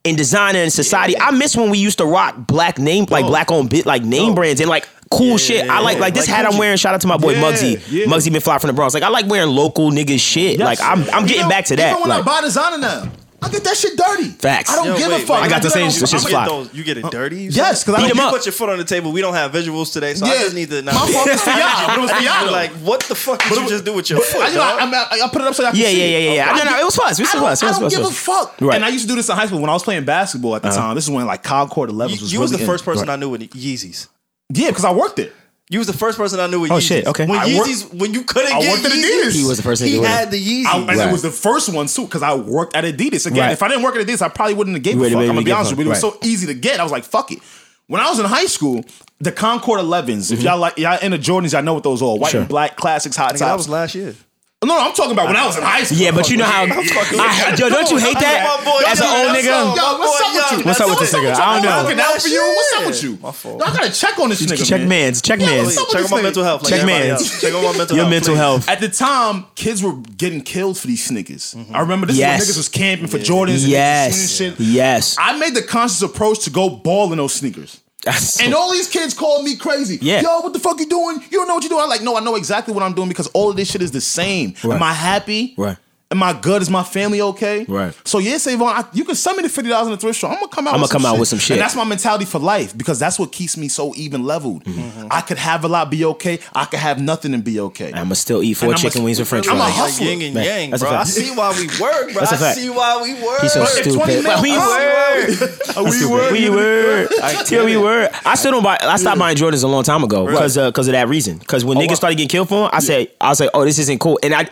in 0.09 0.15
designer 0.15 0.59
and 0.59 0.73
society. 0.73 1.13
Yeah. 1.13 1.27
I 1.27 1.31
miss 1.31 1.55
when 1.55 1.69
we 1.69 1.77
used 1.77 1.99
to 1.99 2.05
rock 2.05 2.35
black 2.37 2.79
name, 2.79 3.05
like 3.09 3.25
black 3.25 3.51
on 3.51 3.67
bit, 3.67 3.85
like 3.85 4.03
name 4.03 4.35
brands 4.35 4.59
and 4.59 4.69
like 4.69 4.87
cool 5.11 5.31
yeah, 5.31 5.37
shit. 5.37 5.69
I 5.69 5.79
like 5.79 5.99
like 5.99 6.13
this 6.13 6.27
like, 6.27 6.35
hat 6.35 6.51
I'm 6.51 6.57
wearing. 6.57 6.77
Shout 6.77 6.93
out 6.93 7.01
to 7.01 7.07
my 7.07 7.17
boy 7.17 7.33
yeah, 7.33 7.41
Muggsy. 7.41 7.83
Yeah. 7.89 8.05
Muggsy 8.05 8.31
been 8.31 8.41
fly 8.41 8.57
from 8.57 8.67
the 8.67 8.73
Bronx. 8.73 8.93
Like 8.93 9.03
I 9.03 9.09
like 9.09 9.27
wearing 9.27 9.49
local 9.49 9.91
niggas 9.91 10.19
shit. 10.19 10.59
Yes. 10.59 10.65
Like 10.65 10.81
I'm 10.81 11.03
I'm 11.13 11.25
getting 11.25 11.37
you 11.37 11.41
know, 11.43 11.49
back 11.49 11.65
to 11.65 11.75
that. 11.75 11.89
You 11.89 11.93
know 11.95 12.01
when 12.01 12.09
like, 12.09 12.21
I 12.21 12.25
buy 12.25 12.41
designer 12.41 12.77
now. 12.77 13.11
I 13.41 13.49
get 13.49 13.63
that 13.63 13.77
shit 13.77 13.95
dirty. 13.95 14.29
Facts. 14.29 14.69
I 14.69 14.75
don't 14.75 14.87
Yo, 14.87 14.97
give 14.97 15.07
wait, 15.09 15.23
a 15.23 15.25
fuck. 15.25 15.41
wait, 15.41 15.45
I 15.45 15.49
got 15.49 15.61
the 15.61 15.69
same 15.69 15.89
shit. 15.91 16.11
You 16.11 16.29
get 16.29 16.45
those. 16.45 16.73
You 16.73 16.83
get 16.83 16.97
it 16.97 17.05
uh, 17.05 17.09
dirty. 17.09 17.43
You 17.43 17.49
Yes, 17.51 17.83
because 17.83 17.95
I 17.95 18.07
don't. 18.07 18.17
'em 18.17 18.25
You 18.25 18.29
put 18.29 18.45
your 18.45 18.53
foot 18.53 18.69
on 18.69 18.77
the 18.77 18.83
table. 18.83 19.11
We 19.11 19.21
don't 19.21 19.33
have 19.33 19.51
visuals 19.51 19.93
today, 19.93 20.13
so 20.13 20.25
I 20.25 20.37
just 20.37 20.55
need 20.55 20.69
to. 20.69 20.81
Not 20.81 20.95
My 20.95 21.11
fault 21.11 21.27
is 21.27 21.41
for 21.41 21.51
y'all, 21.51 21.87
but 21.87 21.97
it 21.97 22.01
was 22.01 22.11
for 22.11 22.23
y'all. 22.23 22.51
Like, 22.51 22.71
what 22.71 23.01
the 23.01 23.15
fuck 23.15 23.41
did 23.41 23.51
you 23.51 23.69
just 23.69 23.85
do 23.85 23.93
with 23.93 24.09
your 24.09 24.21
foot? 24.21 24.41
I, 24.41 24.49
you 24.49 24.55
know, 24.55 24.61
I. 24.61 25.07
I, 25.11 25.25
I, 25.25 25.29
put 25.29 25.41
it 25.41 25.47
up 25.47 25.55
so 25.55 25.63
y'all 25.63 25.71
can 25.71 25.79
Yeah, 25.81 25.87
see. 25.87 25.99
yeah, 25.99 26.17
yeah, 26.17 26.29
yeah, 26.29 26.33
yeah. 26.33 26.51
I- 26.51 26.57
No, 26.57 26.71
no, 26.71 26.79
it 26.79 26.85
was 26.85 26.95
fun. 26.95 27.11
It 27.11 27.19
was 27.19 27.19
I 27.19 27.23
don't, 27.23 27.31
fun. 27.33 27.47
It 27.47 27.51
was 27.51 27.63
I 27.63 27.71
don't 27.71 27.79
fun. 27.79 27.89
give 27.89 28.01
a 28.01 28.11
fuck. 28.11 28.61
Right. 28.61 28.75
And 28.75 28.85
I 28.85 28.89
used 28.89 29.05
to 29.05 29.09
do 29.09 29.15
this 29.15 29.29
in 29.29 29.35
high 29.35 29.45
school 29.45 29.61
when 29.61 29.69
I 29.69 29.73
was 29.73 29.83
playing 29.83 30.05
basketball 30.05 30.55
at 30.55 30.61
the 30.61 30.69
uh-huh. 30.69 30.77
time. 30.77 30.95
This 30.95 31.05
is 31.05 31.11
when 31.11 31.25
like 31.25 31.43
Concord 31.43 31.89
11s 31.89 32.09
you 32.09 32.21
was 32.21 32.33
you 32.33 32.39
was 32.39 32.51
the 32.51 32.57
first 32.59 32.83
person 32.85 33.09
I 33.09 33.15
knew 33.15 33.29
with 33.29 33.41
Yeezys. 33.41 34.07
Yeah, 34.51 34.69
because 34.69 34.85
I 34.85 34.91
worked 34.91 35.19
it. 35.19 35.33
You 35.71 35.77
was 35.77 35.85
the 35.87 35.93
first 35.93 36.17
person 36.17 36.39
I 36.39 36.47
knew 36.47 36.61
with 36.61 36.71
oh, 36.71 36.77
Yeezys. 36.77 36.87
shit, 36.87 37.07
okay. 37.07 37.27
When 37.27 37.37
I 37.37 37.47
Yeezys, 37.47 37.93
when 37.93 38.11
you 38.11 38.23
couldn't 38.23 38.51
I 38.53 38.59
get 38.59 38.79
Yeezys, 38.79 38.89
Adidas. 38.89 39.31
He 39.35 39.45
was 39.45 39.57
the 39.57 39.63
first. 39.63 39.83
He 39.83 39.97
had 40.01 40.29
it. 40.29 40.31
the 40.31 40.43
Yeezys. 40.43 40.65
I, 40.65 40.77
and 40.79 40.87
Right. 40.87 41.09
it 41.09 41.11
was 41.11 41.21
the 41.21 41.29
first 41.29 41.71
one 41.71 41.85
too, 41.85 42.05
because 42.05 42.23
I 42.23 42.33
worked 42.33 42.75
at 42.75 42.83
Adidas. 42.85 43.27
Again, 43.27 43.39
Right. 43.39 43.51
if 43.51 43.61
I 43.61 43.67
didn't 43.67 43.83
work 43.83 43.95
at 43.95 44.05
Adidas, 44.05 44.23
I 44.23 44.29
probably 44.29 44.55
wouldn't 44.55 44.75
have 44.75 44.83
gave 44.83 44.99
a 44.99 45.03
fuck. 45.07 45.19
I'm 45.19 45.27
gonna 45.27 45.43
be 45.43 45.51
honest 45.51 45.71
with 45.71 45.79
you. 45.81 45.85
It 45.85 45.89
was 45.89 45.99
so 45.99 46.17
easy 46.23 46.47
to 46.47 46.55
get. 46.55 46.79
I 46.79 46.83
was 46.83 46.91
like, 46.91 47.03
fuck 47.03 47.31
it. 47.31 47.39
When 47.85 48.01
I 48.01 48.09
was 48.09 48.19
in 48.19 48.25
high 48.25 48.47
school, 48.47 48.83
the 49.19 49.31
Concord 49.31 49.79
11s. 49.79 50.31
If 50.31 50.39
mm-hmm. 50.39 50.47
y'all 50.47 50.57
like 50.57 50.77
y'all 50.77 50.97
into 50.99 51.17
Jordans, 51.19 51.55
I 51.57 51.61
know 51.61 51.75
what 51.75 51.83
those 51.83 52.01
are. 52.01 52.17
White 52.17 52.31
Sure. 52.31 52.41
and 52.41 52.49
black 52.49 52.75
classics, 52.75 53.15
hot 53.15 53.33
Nigga, 53.33 53.39
tops. 53.39 53.39
that 53.41 53.57
was 53.57 53.69
last 53.69 53.95
year. 53.95 54.15
No, 54.61 54.75
no, 54.75 54.87
I'm 54.87 54.93
talking 54.93 55.13
about 55.13 55.27
when 55.27 55.37
I 55.37 55.45
was 55.47 55.55
in 55.55 55.63
high 55.63 55.83
school. 55.83 55.99
Yeah, 55.99 56.11
but 56.11 56.29
you 56.29 56.35
know 56.35 56.43
how. 56.43 56.63
I, 56.63 57.55
yo, 57.57 57.69
don't 57.69 57.89
you 57.89 57.97
hate 57.97 58.19
that? 58.19 58.59
As 58.89 58.99
an 58.99 59.07
old 59.07 59.31
nigga. 59.33 59.55
Yo, 59.73 59.97
what's 59.97 60.19
up 60.19 60.35
with 60.35 60.59
you? 60.59 60.65
What's 60.65 60.81
up 60.81 60.89
with 60.89 60.99
this 60.99 61.13
nigga? 61.13 61.33
I 61.33 61.61
don't 61.61 61.95
know. 61.95 62.03
What's 62.03 62.73
up 62.73 62.85
with 62.85 63.03
you? 63.03 63.17
My. 63.21 63.29
I 63.65 63.73
gotta 63.73 63.93
check 63.93 64.19
on 64.19 64.27
this 64.27 64.41
nigga. 64.45 64.67
Check 64.67 64.85
mans. 64.85 65.21
Check 65.21 65.39
mans. 65.39 65.77
Check 65.77 66.03
on 66.03 66.11
my 66.11 66.21
mental 66.21 66.43
health. 66.43 66.67
Check 66.67 66.85
mans. 66.85 67.39
Check 67.39 67.53
on 67.53 67.63
my 67.63 67.77
mental 67.77 67.95
health. 67.95 67.97
Your 67.97 68.09
mental 68.09 68.35
health. 68.35 68.67
At 68.67 68.81
the 68.81 68.89
time, 68.89 69.45
kids 69.55 69.81
were 69.81 69.95
getting 70.17 70.41
killed 70.41 70.77
for 70.77 70.87
these 70.87 71.05
sneakers. 71.05 71.53
Mm-hmm. 71.53 71.73
I 71.73 71.79
remember 71.79 72.07
this 72.07 72.19
when 72.19 72.27
niggas 72.27 72.57
was 72.57 72.67
camping 72.67 73.07
for 73.07 73.17
Jordans 73.17 73.65
Yes. 73.65 74.41
Yes. 74.59 75.15
I 75.17 75.37
made 75.37 75.55
the 75.55 75.61
conscious 75.63 76.01
approach 76.01 76.39
to 76.43 76.49
go 76.49 76.69
ball 76.69 77.13
in 77.13 77.17
those 77.17 77.33
sneakers. 77.33 77.79
That's 78.03 78.39
and 78.41 78.53
so- 78.53 78.59
all 78.59 78.71
these 78.71 78.87
kids 78.87 79.13
call 79.13 79.43
me 79.43 79.55
crazy. 79.55 79.99
Yeah. 80.01 80.21
Yo, 80.21 80.39
what 80.41 80.53
the 80.53 80.59
fuck 80.59 80.79
you 80.79 80.87
doing? 80.87 81.21
You 81.29 81.39
don't 81.39 81.47
know 81.47 81.55
what 81.55 81.63
you're 81.63 81.69
doing. 81.69 81.81
I'm 81.83 81.89
like, 81.89 82.01
no, 82.01 82.15
I 82.15 82.21
know 82.21 82.35
exactly 82.35 82.73
what 82.73 82.83
I'm 82.83 82.93
doing 82.93 83.09
because 83.09 83.27
all 83.27 83.49
of 83.49 83.55
this 83.57 83.69
shit 83.71 83.81
is 83.81 83.91
the 83.91 84.01
same. 84.01 84.53
Right. 84.63 84.75
Am 84.75 84.83
I 84.83 84.93
happy? 84.93 85.53
Right. 85.57 85.77
Am 86.11 86.23
I 86.23 86.33
good? 86.33 86.63
Is 86.63 86.71
my 86.71 86.81
family 86.81 87.21
okay? 87.21 87.65
Right. 87.65 87.95
So 88.03 88.17
yeah, 88.17 88.37
Savon, 88.37 88.67
I, 88.67 88.83
you 88.93 89.05
can 89.05 89.13
send 89.13 89.37
me 89.37 89.43
the 89.43 89.49
fifty 89.49 89.69
dollars 89.69 89.89
in 89.89 89.91
the 89.91 89.97
thrift 89.97 90.17
store. 90.17 90.31
I'm 90.31 90.39
gonna 90.39 90.47
come 90.47 90.67
out. 90.67 90.73
I'm 90.73 90.79
gonna 90.79 90.91
come 90.91 91.03
shit. 91.03 91.11
out 91.11 91.19
with 91.19 91.27
some 91.27 91.37
shit. 91.37 91.51
And 91.51 91.61
that's 91.61 91.75
my 91.75 91.83
mentality 91.83 92.25
for 92.25 92.39
life 92.39 92.75
because 92.75 92.97
that's 92.97 93.19
what 93.19 93.31
keeps 93.31 93.55
me 93.55 93.67
so 93.67 93.93
even 93.93 94.23
leveled. 94.23 94.63
Mm-hmm. 94.63 94.81
mm-hmm. 94.81 95.07
I 95.11 95.21
could 95.21 95.37
have 95.37 95.63
a 95.65 95.67
lot, 95.67 95.91
be 95.91 96.03
okay. 96.05 96.39
I 96.55 96.65
could 96.65 96.79
have 96.79 96.99
nothing 96.99 97.35
and 97.35 97.43
be 97.43 97.59
okay. 97.59 97.89
I'm 97.89 98.05
gonna 98.05 98.15
still 98.15 98.41
eat 98.41 98.55
four 98.55 98.69
and 98.69 98.79
chicken 98.79 99.01
a, 99.01 99.05
wings 99.05 99.19
and 99.19 99.27
French 99.27 99.45
fries. 99.45 99.59
I'm 99.59 99.61
a 99.61 99.71
hustler. 99.71 100.07
Like 100.07 100.19
yin 100.19 100.35
and 100.37 100.45
yang, 100.71 100.79
bro. 100.79 100.89
I 100.89 101.03
see 101.03 101.29
why 101.29 101.51
we 101.51 101.67
work, 101.79 102.13
bro. 102.13 102.21
That's 102.21 102.31
a 102.31 102.37
fact. 102.37 102.57
I 102.57 102.61
see 102.61 102.69
why 102.71 103.03
we 103.03 103.13
work. 103.23 103.41
He's 103.41 103.53
so 103.53 103.65
stupid. 103.65 104.25
We 104.41 104.57
were. 104.57 105.83
we 105.91 106.05
were. 106.07 106.31
We 106.31 106.49
were. 106.49 107.07
Yeah, 107.49 107.65
we 107.65 107.77
were. 107.77 108.09
I 108.25 108.35
still 108.35 108.51
don't 108.51 108.63
buy. 108.63 108.79
I 108.81 108.97
stopped 108.97 109.19
buying 109.19 109.37
Jordans 109.37 109.63
a 109.63 109.67
long 109.67 109.83
time 109.83 110.03
ago 110.03 110.25
because 110.25 110.57
uh, 110.57 110.71
because 110.71 110.87
of 110.87 110.93
that 110.93 111.07
reason. 111.07 111.37
Because 111.37 111.63
when 111.63 111.77
oh, 111.77 111.81
niggas 111.81 111.97
started 111.97 112.15
getting 112.15 112.29
killed 112.29 112.49
for 112.49 112.63
them, 112.63 112.69
I 112.73 112.79
said 112.79 113.11
I 113.21 113.29
was 113.29 113.39
like, 113.39 113.51
oh, 113.53 113.63
this 113.63 113.77
isn't 113.77 113.99
cool, 113.99 114.19
and 114.23 114.33
I 114.33 114.49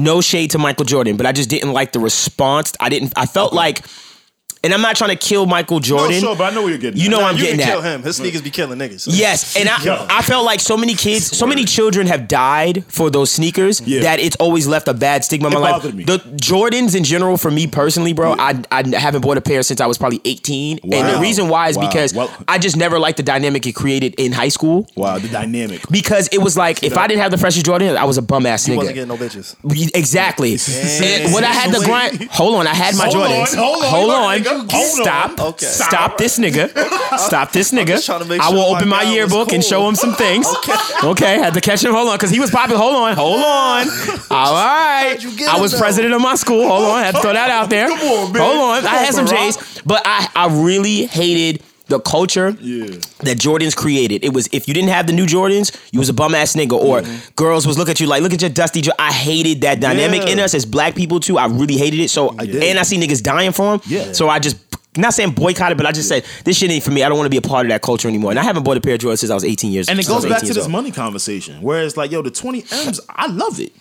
no 0.00 0.22
shade 0.22 0.52
to 0.52 0.58
Michael 0.58 0.86
Jordan, 0.86 1.18
but 1.18 1.26
I 1.26 1.32
just 1.32 1.50
didn't 1.50 1.74
like 1.74 1.92
the 1.92 2.00
response. 2.00 2.72
I 2.80 2.88
didn't. 2.88 3.12
I 3.16 3.26
felt 3.26 3.52
okay. 3.52 3.56
like 3.56 3.86
and 4.62 4.74
I'm 4.74 4.82
not 4.82 4.94
trying 4.94 5.10
to 5.10 5.16
kill 5.16 5.46
Michael 5.46 5.80
Jordan. 5.80 6.20
No, 6.20 6.20
sure, 6.20 6.36
but 6.36 6.52
I 6.52 6.54
know 6.54 6.62
what 6.62 6.68
you're 6.68 6.78
getting. 6.78 7.00
You 7.00 7.08
know 7.08 7.22
I'm 7.22 7.36
you 7.36 7.44
getting 7.44 7.60
can. 7.60 7.68
Kill 7.68 7.80
him. 7.80 8.02
His 8.02 8.16
sneakers 8.16 8.42
be 8.42 8.50
killing 8.50 8.78
niggas. 8.78 9.08
Yes, 9.10 9.56
and 9.56 9.70
I, 9.70 10.06
I 10.10 10.22
felt 10.22 10.44
like 10.44 10.60
so 10.60 10.76
many 10.76 10.94
kids, 10.94 11.34
so 11.34 11.46
many 11.46 11.64
children 11.64 12.06
have 12.06 12.28
died 12.28 12.84
for 12.84 13.08
those 13.08 13.32
sneakers 13.32 13.80
yeah. 13.80 14.02
that 14.02 14.20
it's 14.20 14.36
always 14.36 14.66
left 14.68 14.86
a 14.88 14.92
bad 14.92 15.24
stigma 15.24 15.48
in 15.48 15.54
my 15.54 15.60
life. 15.60 15.94
Me. 15.94 16.04
The 16.04 16.18
Jordans 16.18 16.94
in 16.94 17.04
general, 17.04 17.38
for 17.38 17.50
me 17.50 17.66
personally, 17.66 18.12
bro, 18.12 18.34
yeah. 18.34 18.62
I 18.70 18.82
I 18.82 18.98
haven't 18.98 19.22
bought 19.22 19.38
a 19.38 19.40
pair 19.40 19.62
since 19.62 19.80
I 19.80 19.86
was 19.86 19.96
probably 19.96 20.20
18, 20.26 20.80
wow. 20.82 20.98
and 20.98 21.16
the 21.16 21.20
reason 21.20 21.48
why 21.48 21.68
is 21.68 21.78
wow. 21.78 21.86
because 21.86 22.12
well, 22.12 22.30
I 22.46 22.58
just 22.58 22.76
never 22.76 22.98
liked 22.98 23.16
the 23.16 23.22
dynamic 23.22 23.66
it 23.66 23.72
created 23.72 24.14
in 24.18 24.32
high 24.32 24.48
school. 24.48 24.86
Wow, 24.94 25.18
the 25.18 25.28
dynamic. 25.28 25.88
Because 25.90 26.28
it 26.32 26.38
was 26.38 26.58
like 26.58 26.82
if 26.82 26.98
I 26.98 27.06
didn't 27.06 27.22
have 27.22 27.30
the 27.30 27.38
freshest 27.38 27.64
Jordan, 27.64 27.96
I 27.96 28.04
was 28.04 28.18
a 28.18 28.22
bum 28.22 28.44
ass 28.44 28.68
nigga. 28.68 28.76
Wasn't 28.76 28.94
getting 28.94 29.08
no 29.08 29.16
bitches. 29.16 29.56
Exactly. 29.94 30.58
And 31.00 31.32
when 31.32 31.44
I 31.44 31.52
had 31.52 31.72
the 31.72 31.84
grind, 31.84 32.30
hold 32.30 32.56
on, 32.56 32.66
I 32.66 32.74
had 32.74 32.96
my 32.96 33.04
hold 33.04 33.16
Jordans. 33.16 33.52
On, 33.52 33.58
hold 33.58 33.82
on, 33.82 33.90
hold 33.90 34.10
on 34.10 34.49
stop. 34.68 35.40
Okay. 35.40 35.66
Stop 35.66 36.18
this 36.18 36.38
nigga. 36.38 36.68
Stop 37.18 37.52
this 37.52 37.72
nigga. 37.72 38.04
Sure 38.04 38.20
I 38.40 38.50
will 38.50 38.74
open 38.74 38.88
my, 38.88 39.04
my 39.04 39.12
yearbook 39.12 39.48
cool. 39.48 39.54
and 39.54 39.64
show 39.64 39.88
him 39.88 39.94
some 39.94 40.14
things. 40.14 40.46
okay. 40.46 40.74
Okay. 41.04 41.38
Had 41.38 41.54
to 41.54 41.60
catch 41.60 41.84
him. 41.84 41.92
Hold 41.92 42.08
on, 42.08 42.16
because 42.16 42.30
he 42.30 42.40
was 42.40 42.50
popping. 42.50 42.76
Hold 42.76 42.96
on. 42.96 43.14
Hold 43.16 43.40
on. 43.40 43.86
All 44.30 44.54
right. 44.54 45.16
I 45.48 45.60
was 45.60 45.72
though? 45.72 45.78
president 45.78 46.14
of 46.14 46.20
my 46.20 46.34
school. 46.34 46.66
Hold 46.66 46.84
on. 46.84 46.98
I 46.98 47.04
had 47.04 47.14
to 47.14 47.20
throw 47.20 47.32
that 47.32 47.50
out 47.50 47.70
there. 47.70 47.88
Come 47.88 47.98
on, 47.98 48.32
man. 48.32 48.42
Hold 48.42 48.58
on. 48.58 48.82
Come 48.82 48.94
I 48.94 48.98
had 48.98 49.14
on, 49.14 49.26
some 49.26 49.26
J's, 49.26 49.82
but 49.84 50.02
I 50.04 50.28
I 50.34 50.62
really 50.62 51.06
hated 51.06 51.62
the 51.90 52.00
culture 52.00 52.56
yeah. 52.60 52.86
that 53.20 53.36
Jordans 53.36 53.76
created. 53.76 54.24
It 54.24 54.32
was 54.32 54.48
if 54.52 54.66
you 54.68 54.72
didn't 54.74 54.90
have 54.90 55.06
the 55.06 55.12
new 55.12 55.26
Jordans, 55.26 55.76
you 55.92 55.98
was 55.98 56.08
a 56.08 56.14
bum 56.14 56.34
ass 56.34 56.54
nigga. 56.54 56.72
Or 56.72 57.02
mm-hmm. 57.02 57.34
girls 57.34 57.66
was 57.66 57.76
look 57.76 57.88
at 57.88 58.00
you 58.00 58.06
like, 58.06 58.22
look 58.22 58.32
at 58.32 58.40
your 58.40 58.50
dusty. 58.50 58.80
Jo-. 58.80 58.92
I 58.98 59.12
hated 59.12 59.60
that 59.62 59.80
dynamic 59.80 60.22
yeah. 60.22 60.32
in 60.32 60.38
us 60.38 60.54
as 60.54 60.64
black 60.64 60.94
people 60.94 61.20
too. 61.20 61.36
I 61.36 61.46
really 61.46 61.76
hated 61.76 62.00
it. 62.00 62.08
So 62.08 62.32
yeah. 62.40 62.64
and 62.64 62.78
I 62.78 62.82
see 62.82 62.96
niggas 62.96 63.22
dying 63.22 63.52
for 63.52 63.76
them. 63.76 63.80
Yeah. 63.86 64.12
So 64.12 64.28
I 64.28 64.38
just 64.38 64.56
not 64.96 65.14
saying 65.14 65.32
boycott 65.32 65.72
it, 65.72 65.76
but 65.76 65.86
I 65.86 65.92
just 65.92 66.10
yeah. 66.10 66.20
said 66.20 66.44
this 66.44 66.56
shit 66.56 66.70
ain't 66.70 66.84
for 66.84 66.92
me. 66.92 67.02
I 67.02 67.08
don't 67.08 67.18
want 67.18 67.26
to 67.26 67.30
be 67.30 67.36
a 67.36 67.48
part 67.48 67.66
of 67.66 67.70
that 67.70 67.82
culture 67.82 68.08
anymore. 68.08 68.30
And 68.30 68.38
I 68.38 68.44
haven't 68.44 68.62
bought 68.62 68.76
a 68.76 68.80
pair 68.80 68.94
of 68.94 69.00
Jordans 69.00 69.18
since 69.18 69.30
I 69.30 69.34
was 69.34 69.44
18 69.44 69.72
years. 69.72 69.88
old. 69.88 69.98
And 69.98 70.00
it 70.00 70.08
goes 70.08 70.26
back 70.26 70.40
to 70.40 70.54
this 70.54 70.64
old. 70.64 70.70
money 70.70 70.92
conversation, 70.92 71.60
where 71.60 71.82
it's 71.82 71.96
like, 71.96 72.10
yo, 72.10 72.22
the 72.22 72.30
20 72.30 72.64
M's, 72.70 73.00
I 73.08 73.26
love 73.26 73.60
it, 73.60 73.72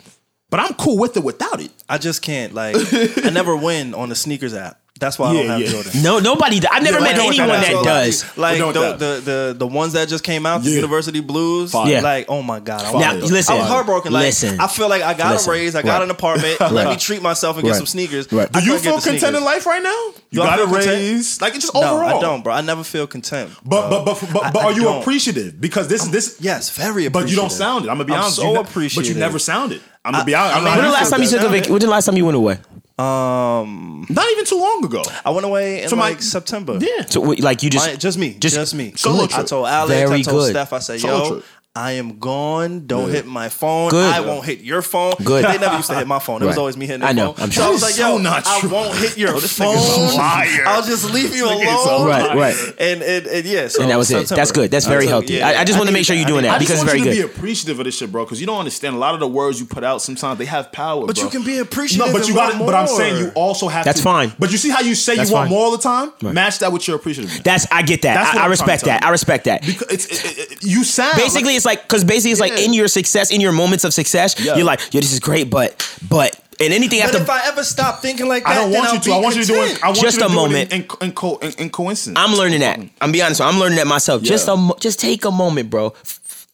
but 0.49 0.59
I'm 0.59 0.73
cool 0.73 0.97
with 0.97 1.15
it 1.15 1.23
without 1.23 1.61
it. 1.61 1.71
I 1.87 1.97
just 1.97 2.21
can't 2.21 2.53
like, 2.53 2.75
I 3.23 3.29
never 3.29 3.55
win 3.55 3.93
on 3.93 4.09
the 4.09 4.15
sneakers 4.15 4.53
app. 4.53 4.78
That's 4.99 5.17
why 5.17 5.33
yeah, 5.33 5.39
I 5.39 5.43
don't 5.43 5.61
have. 5.61 5.71
Jordan. 5.71 6.03
No, 6.03 6.19
nobody. 6.19 6.59
I've 6.69 6.83
never 6.83 6.97
yeah, 6.97 7.03
met 7.03 7.15
anyone 7.15 7.47
that, 7.47 7.61
that 7.61 7.71
so 7.71 7.83
does. 7.83 8.37
Like, 8.37 8.59
like 8.59 8.73
the, 8.73 8.93
the, 8.93 9.21
the 9.21 9.55
the 9.59 9.67
ones 9.67 9.93
that 9.93 10.09
just 10.09 10.25
came 10.25 10.45
out, 10.45 10.61
the 10.61 10.71
University 10.71 11.21
Blues. 11.21 11.71
Fire. 11.71 11.89
Yeah. 11.89 12.01
Like, 12.01 12.25
oh 12.27 12.41
my 12.41 12.59
god. 12.59 12.81
Now 12.99 13.13
listen, 13.13 13.55
I 13.55 13.59
was 13.59 13.67
heartbroken. 13.67 14.11
Like, 14.11 14.25
listen, 14.25 14.59
I 14.59 14.67
feel 14.67 14.89
like 14.89 15.01
I 15.01 15.13
got 15.13 15.31
listen. 15.31 15.49
a 15.49 15.53
raise. 15.53 15.75
I 15.75 15.83
got 15.83 15.99
right. 15.99 16.03
an 16.03 16.11
apartment. 16.11 16.59
Right. 16.59 16.71
Let 16.79 16.89
me 16.89 16.97
treat 16.97 17.21
myself 17.21 17.55
and 17.55 17.63
get 17.63 17.71
right. 17.71 17.77
some 17.77 17.85
sneakers. 17.85 18.29
Right. 18.31 18.51
Do 18.51 18.61
you 18.61 18.77
feel 18.77 18.99
content 18.99 19.37
in 19.37 19.43
life 19.43 19.65
right 19.65 19.81
now? 19.81 20.13
You, 20.31 20.41
got 20.41 20.59
a 20.59 20.65
raise. 20.65 21.39
Like 21.39 21.53
Like, 21.53 21.61
just 21.61 21.73
overall. 21.73 22.09
No, 22.09 22.17
I 22.17 22.21
don't, 22.21 22.43
bro. 22.43 22.53
I 22.53 22.61
never 22.61 22.83
feel 22.83 23.07
content. 23.07 23.51
But 23.63 23.89
but 23.89 24.03
but 24.03 24.19
but, 24.33 24.53
but 24.53 24.63
are 24.65 24.73
you 24.73 24.89
appreciative? 24.89 25.61
Because 25.61 25.87
this 25.87 26.05
this 26.09 26.37
yes, 26.41 26.69
very. 26.71 27.05
appreciative. 27.05 27.13
But 27.13 27.29
you 27.29 27.37
don't 27.37 27.51
sound 27.51 27.85
it. 27.85 27.89
I'm 27.89 27.95
gonna 27.95 28.05
be 28.05 28.13
honest. 28.13 28.35
So 28.35 28.59
appreciative. 28.59 29.03
But 29.03 29.15
you 29.15 29.19
never 29.19 29.39
sounded. 29.39 29.81
I'm 30.03 30.11
gonna 30.11 30.25
be 30.25 30.35
honest. 30.35 30.61
When 30.61 30.83
the 30.83 30.91
last 30.91 31.09
time 31.09 31.21
you 31.21 31.29
took 31.29 31.41
a? 31.41 31.71
When 31.71 31.79
the 31.79 31.87
last 31.87 32.05
time 32.05 32.17
you 32.17 32.25
went 32.25 32.35
away? 32.35 32.59
Um, 32.99 34.05
not 34.09 34.29
even 34.31 34.45
too 34.45 34.57
long 34.59 34.83
ago. 34.83 35.01
I 35.25 35.29
went 35.29 35.45
away 35.45 35.83
in 35.83 35.89
So 35.89 35.95
my- 35.95 36.09
like 36.09 36.21
September. 36.21 36.77
Yeah. 36.81 37.05
So 37.07 37.21
like 37.21 37.63
you 37.63 37.69
just 37.69 37.87
My- 37.87 37.95
just 37.95 38.17
me, 38.17 38.33
just, 38.33 38.75
me. 38.75 38.93
Solo 38.95 39.23
I 39.31 39.43
told 39.43 39.67
Alex, 39.67 39.93
Very 40.09 40.19
I 40.19 40.21
told 40.21 40.37
good. 40.41 40.49
Steph, 40.51 40.73
I 40.73 40.79
said, 40.79 40.99
Solo 40.99 41.17
"Yo, 41.23 41.29
trip. 41.35 41.45
I 41.79 41.93
am 41.93 42.19
gone. 42.19 42.87
Don't 42.87 43.05
Good. 43.05 43.15
hit 43.15 43.25
my 43.25 43.47
phone. 43.47 43.89
Good. 43.89 44.13
I 44.13 44.19
won't 44.19 44.43
hit 44.43 44.59
your 44.59 44.81
phone. 44.81 45.13
Good. 45.23 45.45
They 45.45 45.57
never 45.57 45.77
used 45.77 45.89
to 45.89 45.95
hit 45.95 46.07
my 46.07 46.19
phone. 46.19 46.43
It 46.43 46.45
was 46.45 46.57
always 46.57 46.75
me 46.75 46.85
hitting. 46.85 46.99
Their 46.99 47.09
I 47.09 47.13
know. 47.13 47.31
Phone. 47.31 47.45
I'm 47.45 47.51
sure. 47.51 47.63
So 47.63 47.69
I 47.69 47.71
was 47.71 47.81
like, 47.81 47.97
yo, 47.97 48.17
so 48.17 48.17
not 48.17 48.45
I 48.45 48.59
true. 48.59 48.69
won't 48.69 48.97
hit 48.97 49.17
your 49.17 49.39
phone. 49.39 49.77
I'll 49.77 50.83
just 50.83 51.09
leave 51.13 51.33
you 51.33 51.45
alone. 51.45 52.05
Right, 52.05 52.35
right. 52.35 52.55
And, 52.79 53.01
and, 53.01 53.27
and 53.27 53.45
yeah. 53.45 53.69
So 53.69 53.81
and 53.81 53.91
that 53.91 53.95
was 53.95 54.09
September. 54.09 54.33
it. 54.33 54.35
That's 54.35 54.51
good. 54.51 54.71
That's 54.71 54.87
very 54.87 55.07
healthy. 55.07 55.35
Yeah, 55.35 55.47
I, 55.47 55.61
I, 55.61 55.63
just 55.63 55.79
want 55.79 55.87
to 55.87 55.93
make 55.93 56.05
sure 56.05 56.17
you're 56.17 56.27
doing 56.27 56.43
that 56.43 56.59
because 56.59 56.81
it's 56.81 56.83
very 56.83 56.99
good. 56.99 57.11
Be 57.11 57.21
appreciative 57.21 57.79
of 57.79 57.85
this 57.85 57.97
shit, 57.97 58.11
bro. 58.11 58.25
Because 58.25 58.41
you 58.41 58.47
don't 58.47 58.59
understand. 58.59 58.97
A 58.97 58.99
lot 58.99 59.13
of 59.13 59.21
the 59.21 59.27
words 59.27 59.61
you 59.61 59.65
put 59.65 59.85
out 59.85 60.01
sometimes 60.01 60.37
they 60.37 60.45
have 60.45 60.73
power. 60.73 61.07
But 61.07 61.15
bro. 61.15 61.23
you 61.23 61.29
can 61.31 61.45
be 61.45 61.59
appreciative. 61.59 62.07
No, 62.07 62.11
but 62.11 62.27
you 62.27 62.33
got. 62.33 62.59
But 62.59 62.75
I'm 62.75 62.87
saying 62.87 63.23
you 63.23 63.31
also 63.35 63.69
have. 63.69 63.85
That's 63.85 63.99
to, 63.99 64.03
fine. 64.03 64.33
But 64.37 64.51
you 64.51 64.57
see 64.57 64.69
how 64.69 64.81
you 64.81 64.95
say 64.95 65.15
That's 65.15 65.29
you 65.29 65.35
want 65.35 65.47
fine. 65.47 65.57
more 65.57 65.65
all 65.67 65.71
the 65.71 65.77
time? 65.77 66.11
Right. 66.21 66.33
Match 66.33 66.59
that 66.59 66.73
with 66.73 66.89
your 66.89 66.97
appreciative. 66.97 67.41
That's 67.41 67.65
I 67.71 67.83
get 67.83 68.01
that. 68.01 68.35
I 68.35 68.47
respect 68.47 68.83
that. 68.83 69.01
I 69.01 69.11
respect 69.11 69.45
that. 69.45 69.61
Because 69.61 69.87
it's 69.89 70.65
you 70.65 70.83
sound 70.83 71.15
basically 71.15 71.55
it's 71.55 71.68
like 71.69 71.83
because 71.83 72.03
basically 72.03 72.31
it's 72.31 72.41
yeah. 72.41 72.55
like 72.55 72.59
in 72.59 72.73
your 72.73 72.87
success, 72.87 73.31
in 73.31 73.41
your 73.41 73.51
moments 73.51 73.83
of 73.83 73.93
success, 73.93 74.39
yeah. 74.39 74.55
you're 74.55 74.65
like, 74.65 74.81
yo, 74.93 74.99
this 74.99 75.13
is 75.13 75.19
great, 75.19 75.49
but 75.49 75.75
but 76.09 76.39
and 76.59 76.73
anything 76.73 76.99
but 76.99 77.05
after. 77.05 77.17
But 77.19 77.23
if 77.23 77.29
I 77.29 77.47
ever 77.47 77.63
stop 77.63 78.01
thinking 78.01 78.27
like 78.27 78.43
that, 78.43 78.51
I 78.51 78.55
don't 78.55 78.71
want 78.71 78.91
you 78.91 78.97
I'll 78.97 79.01
to. 79.01 79.11
I 79.11 79.19
want 79.19 79.35
content. 79.35 79.49
you 79.49 79.55
to 79.55 79.69
do 79.69 79.75
it. 79.75 79.83
I 79.83 79.87
want 79.87 79.99
just 79.99 80.17
you 80.17 80.23
to 80.23 80.25
a 80.25 80.29
do 80.29 80.35
moment. 80.35 80.73
In, 80.73 80.81
in, 81.01 81.13
in, 81.41 81.51
in, 81.59 81.69
coincidence, 81.69 82.17
I'm 82.19 82.35
learning 82.37 82.59
that. 82.61 82.79
I'm 83.01 83.11
be 83.11 83.21
honest. 83.21 83.41
I'm 83.41 83.59
learning 83.59 83.77
that 83.77 83.87
myself. 83.87 84.23
Yeah. 84.23 84.29
Just 84.29 84.47
a, 84.47 84.73
just 84.79 84.99
take 84.99 85.25
a 85.25 85.31
moment, 85.31 85.69
bro. 85.69 85.93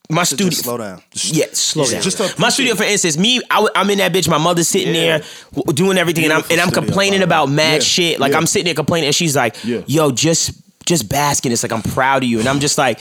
My 0.09 0.21
just 0.21 0.33
studio. 0.33 0.49
Just 0.51 0.63
slow 0.63 0.77
down. 0.77 1.01
Yeah, 1.13 1.45
slow 1.53 1.85
down. 1.85 2.01
Just 2.01 2.39
my 2.39 2.49
studio, 2.49 2.75
for 2.75 2.83
instance, 2.83 3.17
me, 3.17 3.41
I, 3.49 3.67
am 3.73 3.89
in 3.89 3.97
that 3.97 4.13
bitch. 4.13 4.29
My 4.29 4.37
mother's 4.37 4.67
sitting 4.67 4.93
yeah. 4.93 5.19
there 5.19 5.73
doing 5.73 5.97
everything, 5.97 6.25
Beautiful 6.25 6.53
and 6.53 6.61
I'm 6.61 6.67
and 6.67 6.75
I'm 6.75 6.85
complaining 6.85 7.23
about 7.23 7.47
mad 7.47 7.75
yeah. 7.75 7.79
shit. 7.79 8.19
Like 8.19 8.33
I'm 8.33 8.45
sitting 8.45 8.65
there 8.65 8.75
complaining, 8.75 9.07
and 9.07 9.15
she's 9.15 9.35
like, 9.35 9.55
"Yo, 9.63 10.11
just 10.11 10.51
just 10.85 11.09
basking." 11.09 11.51
It's 11.51 11.63
like 11.63 11.71
I'm 11.71 11.81
proud 11.81 12.21
of 12.21 12.29
you, 12.29 12.39
and 12.39 12.47
I'm 12.47 12.59
just 12.59 12.77
like. 12.77 12.99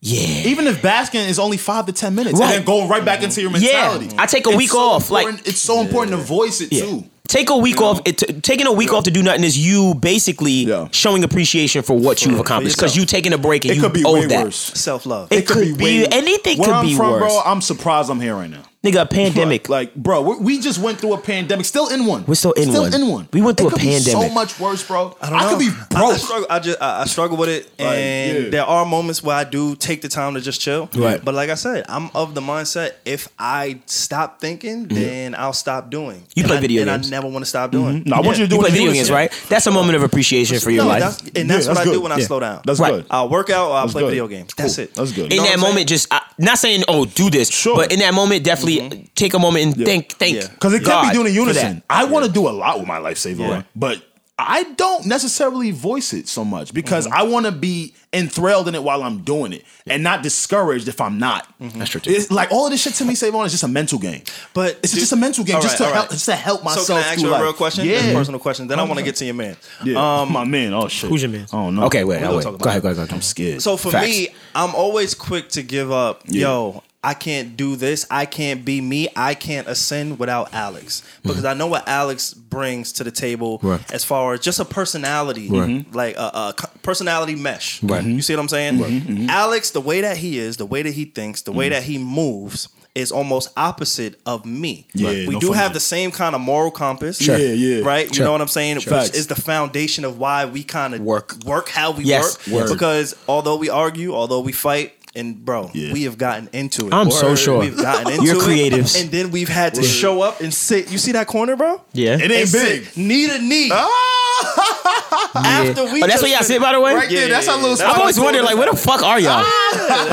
Yeah. 0.00 0.48
Even 0.48 0.66
if 0.66 0.82
basking 0.82 1.22
is 1.22 1.38
only 1.38 1.56
five 1.56 1.86
to 1.86 1.92
ten 1.92 2.14
minutes, 2.14 2.38
right. 2.38 2.46
and 2.46 2.58
then 2.58 2.64
go 2.64 2.86
right 2.88 3.04
back 3.04 3.22
into 3.22 3.40
your 3.40 3.50
mentality. 3.50 4.06
Yeah. 4.06 4.22
I 4.22 4.26
take 4.26 4.46
a 4.46 4.56
week 4.56 4.70
so 4.70 4.78
off. 4.78 5.10
Like 5.10 5.26
it's 5.46 5.58
so 5.58 5.80
important 5.80 6.12
yeah. 6.12 6.22
to 6.22 6.24
voice 6.24 6.60
it 6.60 6.72
yeah. 6.72 6.82
too. 6.82 7.04
Take 7.28 7.50
a 7.50 7.56
week 7.56 7.80
off. 7.80 8.00
It, 8.04 8.18
t- 8.18 8.40
taking 8.40 8.66
a 8.66 8.72
week 8.72 8.92
off 8.92 9.04
to 9.04 9.10
do 9.10 9.22
nothing 9.22 9.42
is 9.42 9.58
you 9.58 9.94
basically 9.94 10.88
showing 10.92 11.24
appreciation 11.24 11.82
for 11.82 11.98
what 11.98 12.20
for 12.20 12.28
you've 12.28 12.38
accomplished 12.40 12.76
because 12.76 12.96
you 12.96 13.04
taking 13.04 13.32
a 13.32 13.38
break 13.38 13.64
and 13.64 13.72
it 13.72 13.76
you 13.76 13.82
could 13.82 13.92
be 13.92 14.04
owe 14.04 14.26
that 14.28 14.52
self 14.52 15.06
love. 15.06 15.32
It, 15.32 15.40
it, 15.40 15.46
could, 15.46 15.68
could 15.68 15.78
be, 15.78 16.04
be 16.04 16.12
anything. 16.12 16.58
Where 16.58 16.68
could 16.68 16.74
I'm 16.74 16.86
be 16.86 16.94
from, 16.94 17.10
worse. 17.12 17.32
bro, 17.32 17.40
I'm 17.44 17.60
surprised 17.60 18.10
I'm 18.10 18.20
here 18.20 18.34
right 18.34 18.50
now. 18.50 18.62
Nigga, 18.86 19.02
a 19.02 19.06
pandemic. 19.06 19.68
Like, 19.68 19.94
bro, 19.94 20.20
we, 20.20 20.36
we 20.38 20.60
just 20.60 20.78
went 20.78 21.00
through 21.00 21.14
a 21.14 21.18
pandemic. 21.18 21.66
Still 21.66 21.88
in 21.88 22.06
one. 22.06 22.24
We're 22.26 22.34
still 22.36 22.52
in 22.52 22.70
still 22.70 22.82
one. 22.82 22.94
in 22.94 23.08
one. 23.08 23.28
We 23.32 23.42
went 23.42 23.58
through 23.58 23.68
It 23.68 23.72
a 23.72 23.76
could 23.76 23.82
be 23.82 23.98
so 23.98 24.28
much 24.28 24.60
worse, 24.60 24.86
bro. 24.86 25.16
I, 25.20 25.30
don't 25.30 25.38
know. 25.38 25.48
could 25.50 25.58
be 25.58 25.68
I, 25.68 25.84
I 25.96 25.98
broke. 26.00 26.16
struggle. 26.18 26.46
I 26.50 26.58
just 26.60 26.82
I, 26.82 27.00
I 27.02 27.04
struggle 27.06 27.36
with 27.36 27.48
it, 27.48 27.64
Like, 27.78 27.98
and 27.98 28.44
yeah. 28.44 28.50
there 28.50 28.64
are 28.64 28.86
moments 28.86 29.22
where 29.22 29.36
I 29.36 29.44
do 29.44 29.74
take 29.76 30.02
the 30.02 30.08
time 30.08 30.34
to 30.34 30.40
just 30.40 30.60
chill. 30.60 30.88
Right. 30.94 31.22
But 31.24 31.34
like 31.34 31.50
I 31.50 31.54
said, 31.54 31.84
I'm 31.88 32.10
of 32.14 32.34
the 32.34 32.40
mindset 32.40 32.92
if 33.04 33.28
I 33.38 33.80
stop 33.86 34.40
thinking, 34.40 34.86
then 34.88 35.34
I'll 35.34 35.52
stop 35.52 35.90
doing. 35.90 36.22
You 36.36 36.42
And 36.44 36.48
play 36.48 36.58
I- 36.58 36.60
video 36.60 36.82
and 36.82 36.90
games. 36.90 37.08
I 37.08 37.10
never 37.16 37.28
want 37.28 37.44
to 37.44 37.48
stop 37.48 37.70
doing. 37.72 38.00
Mm-hmm. 38.00 38.08
No, 38.10 38.16
I 38.16 38.20
want 38.20 38.38
you 38.38 38.44
to 38.44 38.48
do 38.48 38.54
you 38.56 38.60
what 38.60 38.68
play 38.68 38.78
video 38.78 38.92
do 38.92 38.96
games, 38.98 39.10
right? 39.10 39.32
That's 39.48 39.66
a 39.66 39.70
moment 39.72 39.96
of 39.96 40.02
appreciation 40.04 40.60
for 40.60 40.70
your 40.70 40.84
No, 40.84 40.90
life. 40.90 41.00
that's, 41.00 41.20
and 41.36 41.50
that's 41.50 41.66
Yeah, 41.66 41.70
what 41.72 41.74
that's 41.76 41.80
I 41.80 41.84
do 41.84 41.90
good. 41.92 42.02
when 42.02 42.12
I 42.12 42.20
slow 42.20 42.40
down. 42.40 42.62
That's 42.64 42.78
Right. 42.80 42.92
good. 42.92 43.04
Uh, 43.10 43.14
I'll 43.14 43.28
work 43.28 43.50
out 43.50 43.70
or 43.70 43.76
I'll 43.76 43.88
play 43.88 44.04
video 44.04 44.28
games. 44.28 44.52
That's 44.56 44.78
it. 44.78 44.94
That's 44.94 45.12
good. 45.12 45.32
in 45.32 45.42
that 45.42 45.58
moment, 45.58 45.88
just 45.88 46.06
not 46.38 46.58
saying, 46.58 46.84
"Oh, 46.88 47.04
do 47.06 47.30
this," 47.30 47.48
Sure. 47.50 47.76
but 47.76 47.92
in 47.92 48.00
that 48.00 48.12
moment, 48.14 48.44
definitely 48.44 48.75
take 49.14 49.34
a 49.34 49.38
moment 49.38 49.64
and 49.66 49.76
think, 49.76 50.12
think, 50.12 50.36
Yeah. 50.42 50.48
Because 50.48 50.74
it 50.74 50.84
God 50.84 51.02
can 51.02 51.10
be 51.12 51.14
doing 51.14 51.26
in 51.28 51.34
unison. 51.34 51.82
I 51.90 52.04
want 52.04 52.26
to 52.26 52.32
do 52.32 52.48
a 52.48 52.50
lot 52.50 52.78
with 52.78 52.88
my 52.88 52.98
lifesaver, 52.98 53.38
Yeah. 53.48 53.62
but 53.74 54.02
I 54.38 54.64
don't 54.74 55.06
necessarily 55.06 55.70
voice 55.70 56.12
it 56.12 56.28
so 56.28 56.44
much 56.44 56.74
because 56.74 57.06
Mm-hmm. 57.06 57.16
I 57.18 57.22
want 57.22 57.46
to 57.46 57.52
be 57.52 57.94
enthralled 58.12 58.68
in 58.68 58.74
it 58.74 58.82
while 58.82 59.02
I'm 59.02 59.22
doing 59.22 59.54
it 59.54 59.64
and 59.86 60.02
not 60.02 60.22
discouraged 60.22 60.88
if 60.88 61.00
I'm 61.00 61.18
not. 61.18 61.48
That's 61.58 61.90
true, 61.90 62.02
too. 62.02 62.10
It's 62.10 62.30
like 62.30 62.52
all 62.52 62.66
of 62.66 62.70
this 62.70 62.82
shit 62.82 62.92
to 62.96 63.06
me, 63.06 63.14
Savon, 63.14 63.46
is 63.46 63.52
just 63.52 63.64
a 63.64 63.68
mental 63.68 63.98
game. 63.98 64.22
But 64.52 64.78
it's 64.82 64.92
dude- 64.92 65.00
just 65.00 65.12
a 65.12 65.16
mental 65.16 65.42
game, 65.42 65.56
all 65.56 65.62
just 65.62 65.80
right, 65.80 65.86
to 65.86 65.88
all 65.88 65.92
help, 65.94 66.04
right. 66.08 66.12
just 66.12 66.26
to 66.26 66.34
help 66.36 66.64
myself. 66.64 66.86
So 66.86 66.94
can 66.96 67.02
I 67.04 67.08
ask 67.12 67.20
you 67.22 67.28
a 67.28 67.30
life. 67.30 67.42
real 67.42 67.52
question? 67.54 67.86
Yeah, 67.86 68.10
A 68.10 68.14
personal 68.14 68.38
question. 68.40 68.68
Then 68.68 68.78
I 68.78 68.82
want 68.82 68.98
to 68.98 69.04
get 69.06 69.16
to 69.16 69.24
your 69.24 69.34
man. 69.34 69.56
Yeah, 69.82 70.20
Um, 70.20 70.32
my 70.32 70.44
man. 70.44 70.74
Oh 70.74 70.88
shit, 70.88 71.08
Who's 71.08 71.22
your 71.22 71.30
man? 71.30 71.46
Oh 71.54 71.70
no. 71.70 71.84
Okay, 71.86 72.04
wait, 72.04 72.20
We 72.20 72.26
I'll 72.26 72.36
wait. 72.36 72.44
Go 72.44 72.50
ahead, 72.50 72.54
it. 72.60 72.62
go 72.62 72.68
ahead, 72.68 72.82
go 72.82 72.88
ahead. 72.90 73.12
I'm 73.14 73.22
scared. 73.22 73.62
So 73.62 73.78
for 73.78 73.90
Facts. 73.90 74.06
me, 74.06 74.28
I'm 74.54 74.74
always 74.74 75.14
quick 75.14 75.48
to 75.50 75.62
give 75.62 75.90
up. 75.90 76.22
Yo, 76.26 76.82
I 77.06 77.14
can't 77.14 77.56
do 77.56 77.76
this. 77.76 78.04
I 78.10 78.26
can't 78.26 78.64
be 78.64 78.80
me. 78.80 79.08
I 79.14 79.34
can't 79.34 79.68
ascend 79.68 80.18
without 80.18 80.52
Alex 80.52 81.02
because 81.22 81.38
mm-hmm. 81.38 81.46
I 81.46 81.54
know 81.54 81.68
what 81.68 81.86
Alex 81.88 82.34
brings 82.34 82.92
to 82.94 83.04
the 83.04 83.12
table 83.12 83.60
Right. 83.62 83.80
as 83.92 84.04
far 84.04 84.34
as 84.34 84.40
just 84.40 84.58
a 84.58 84.64
personality, 84.64 85.48
Right. 85.48 85.86
like 85.94 86.16
uh, 86.18 86.30
uh, 86.34 86.52
a, 86.58 86.64
a 86.64 86.78
personality 86.78 87.36
mesh. 87.36 87.80
Right. 87.82 88.02
You 88.04 88.20
see 88.22 88.34
what 88.34 88.40
I'm 88.42 88.48
saying? 88.48 88.74
Mm-hmm. 88.78 89.12
Mm-hmm. 89.12 89.30
Alex, 89.30 89.70
the 89.70 89.80
way 89.80 90.00
that 90.00 90.16
he 90.16 90.38
is, 90.38 90.56
the 90.56 90.66
way 90.66 90.82
that 90.82 90.92
he 90.94 91.04
thinks, 91.04 91.42
the 91.42 91.52
way 91.52 91.68
that 91.68 91.84
he 91.84 91.96
moves. 91.98 92.68
Is 92.96 93.12
almost 93.12 93.52
opposite 93.58 94.18
of 94.24 94.46
me. 94.46 94.86
Yeah, 94.94 95.28
we 95.28 95.34
no 95.34 95.38
do 95.40 95.52
have 95.52 95.66
shit. 95.66 95.72
the 95.74 95.80
same 95.80 96.10
kind 96.10 96.34
of 96.34 96.40
moral 96.40 96.70
compass. 96.70 97.18
Sure. 97.20 97.36
Yeah, 97.36 97.52
yeah. 97.52 97.84
Right? 97.84 98.16
You 98.16 98.24
know 98.24 98.32
what 98.32 98.40
I'm 98.40 98.48
saying? 98.48 98.80
Facts. 98.80 99.08
Which 99.10 99.18
is 99.18 99.26
the 99.26 99.34
foundation 99.34 100.06
of 100.06 100.18
why 100.18 100.46
we 100.46 100.64
kind 100.64 100.94
of 100.94 101.02
Work. 101.02 101.34
work 101.44 101.68
how 101.68 101.90
we 101.90 102.04
Yes. 102.04 102.38
work. 102.48 102.54
Word. 102.62 102.72
Because 102.72 103.14
although 103.28 103.56
we 103.56 103.68
argue, 103.68 104.14
although 104.14 104.40
we 104.40 104.52
fight, 104.52 104.94
and 105.16 105.44
bro, 105.44 105.70
Yeah. 105.74 105.92
we 105.92 106.04
have 106.04 106.16
gotten 106.18 106.48
into 106.52 106.86
it. 106.88 106.92
I'm 106.94 107.10
so 107.10 107.34
sure. 107.34 107.58
We've 107.60 107.76
gotten 107.76 108.12
into 108.12 108.24
You're 108.24 108.36
it. 108.36 108.42
creatives. 108.72 109.00
And 109.00 109.10
then 109.10 109.30
we've 109.30 109.48
had 109.48 109.74
to 109.74 109.82
show 109.82 110.20
up 110.22 110.40
and 110.40 110.52
sit. 110.54 110.90
You 110.92 110.98
see 110.98 111.12
that 111.12 111.26
corner, 111.26 111.56
bro? 111.56 111.80
Yeah. 111.92 112.14
It 112.14 112.30
ain't 112.30 112.32
And 112.32 112.52
big. 112.52 112.84
sit 112.84 112.96
knee 112.96 113.26
to 113.28 113.38
knee. 113.38 113.70
Ah! 113.72 115.32
After 115.34 115.84
we 115.92 116.02
oh, 116.02 116.06
that's 116.06 116.12
just 116.14 116.22
where 116.22 116.30
y'all 116.30 116.38
fin- 116.40 116.46
sit, 116.46 116.60
by 116.60 116.72
the 116.72 116.80
way. 116.80 116.94
Right 116.94 117.08
there, 117.08 117.28
that's 117.28 117.48
our 117.48 117.56
little. 117.60 117.86
I've 117.86 117.98
always 117.98 118.20
wondered, 118.20 118.42
like, 118.44 118.56
where 118.56 118.70
the 118.70 118.76
fuck 118.76 119.02
are 119.02 119.18
y'all? 119.18 119.44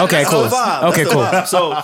Okay, 0.05 0.23
cool. 0.27 0.49
Okay, 0.89 1.03
cool. 1.05 1.45
So 1.45 1.77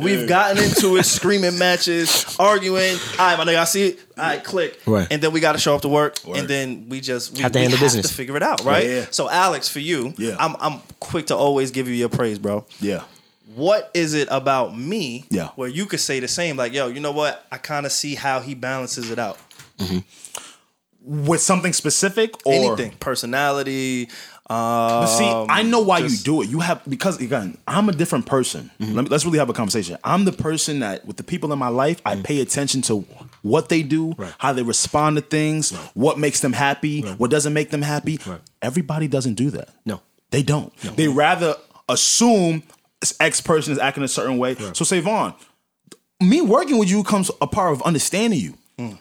we've 0.00 0.28
gotten 0.28 0.62
into 0.62 0.96
it, 0.96 1.04
screaming 1.04 1.58
matches, 1.66 2.36
arguing. 2.38 2.96
All 3.18 3.26
right, 3.26 3.38
my 3.38 3.44
nigga, 3.44 3.58
I 3.58 3.64
see 3.64 3.88
it. 3.88 4.00
All 4.16 4.24
right, 4.24 4.42
click. 4.44 4.80
Right. 4.86 5.06
And 5.10 5.22
then 5.22 5.32
we 5.32 5.40
got 5.40 5.52
to 5.52 5.58
show 5.58 5.74
up 5.74 5.82
to 5.82 5.88
work, 5.88 6.16
Word. 6.24 6.38
and 6.38 6.48
then 6.48 6.88
we 6.88 7.00
just 7.00 7.32
we 7.36 7.42
Have 7.42 7.52
to 7.52 7.58
we 7.58 7.62
handle 7.62 7.78
have 7.78 7.84
business. 7.84 8.08
to 8.08 8.14
figure 8.14 8.36
it 8.36 8.42
out, 8.42 8.64
right? 8.64 8.84
Yeah, 8.84 8.94
yeah. 9.00 9.06
So 9.10 9.28
Alex, 9.30 9.68
for 9.68 9.80
you, 9.80 10.14
Yeah. 10.18 10.36
I'm 10.38 10.56
I'm 10.60 10.80
quick 11.00 11.26
to 11.26 11.36
always 11.36 11.70
give 11.70 11.88
you 11.88 11.94
your 11.94 12.08
praise, 12.08 12.38
bro. 12.38 12.64
Yeah. 12.80 13.02
what 13.54 13.90
is 13.94 14.12
it 14.14 14.28
about 14.30 14.76
me 14.76 15.24
Yeah. 15.30 15.48
where 15.56 15.68
you 15.68 15.86
could 15.86 16.00
say 16.00 16.20
the 16.20 16.28
same 16.28 16.56
like 16.56 16.72
yo 16.74 16.88
you 16.88 17.00
know 17.00 17.12
what 17.12 17.46
i 17.50 17.56
kind 17.56 17.86
of 17.86 17.92
see 17.92 18.14
how 18.14 18.40
he 18.40 18.54
balances 18.54 19.10
it 19.10 19.18
out 19.18 19.38
mm-hmm. 19.78 20.00
With 21.08 21.40
something 21.40 21.72
specific 21.72 22.34
or 22.44 22.52
anything 22.52 22.90
personality 22.98 24.08
uh 24.48 25.00
But 25.00 25.06
see, 25.06 25.24
I 25.48 25.62
know 25.62 25.80
why 25.80 26.00
just- 26.00 26.18
you 26.18 26.24
do 26.24 26.42
it. 26.42 26.48
You 26.48 26.60
have 26.60 26.82
because 26.88 27.20
again, 27.20 27.58
I'm 27.66 27.88
a 27.88 27.92
different 27.92 28.26
person. 28.26 28.70
Let 28.78 28.88
me, 29.04 29.08
let's 29.10 29.24
really 29.24 29.38
have 29.38 29.48
a 29.50 29.52
conversation. 29.52 29.98
I'm 30.04 30.24
the 30.24 30.32
person 30.32 30.80
that 30.80 31.04
with 31.04 31.16
the 31.16 31.24
people 31.24 31.52
in 31.52 31.58
my 31.58 31.68
life, 31.68 32.00
I 32.06 32.16
pay 32.16 32.40
attention 32.40 32.82
to 32.82 33.04
what 33.42 33.68
they 33.68 33.82
do, 33.82 34.14
how 34.38 34.52
they 34.52 34.62
respond 34.62 35.16
to 35.16 35.22
things, 35.22 35.72
what 35.94 36.18
makes 36.18 36.40
them 36.40 36.52
happy, 36.52 37.02
what 37.02 37.30
doesn't 37.30 37.52
make 37.52 37.70
them 37.70 37.82
happy. 37.82 38.20
Everybody 38.62 39.08
doesn't 39.08 39.34
do 39.34 39.50
that. 39.50 39.70
No. 39.84 40.00
They 40.30 40.42
don't. 40.42 40.72
They 40.96 41.08
rather 41.08 41.54
assume 41.88 42.62
this 43.00 43.14
X 43.20 43.40
person 43.40 43.72
is 43.72 43.78
acting 43.78 44.02
a 44.04 44.08
certain 44.08 44.38
way. 44.38 44.54
So 44.74 44.84
Savon, 44.84 45.34
me 46.20 46.40
working 46.40 46.78
with 46.78 46.90
you 46.90 47.02
comes 47.04 47.30
a 47.40 47.46
part 47.46 47.72
of 47.72 47.82
understanding 47.82 48.40
you. 48.40 48.54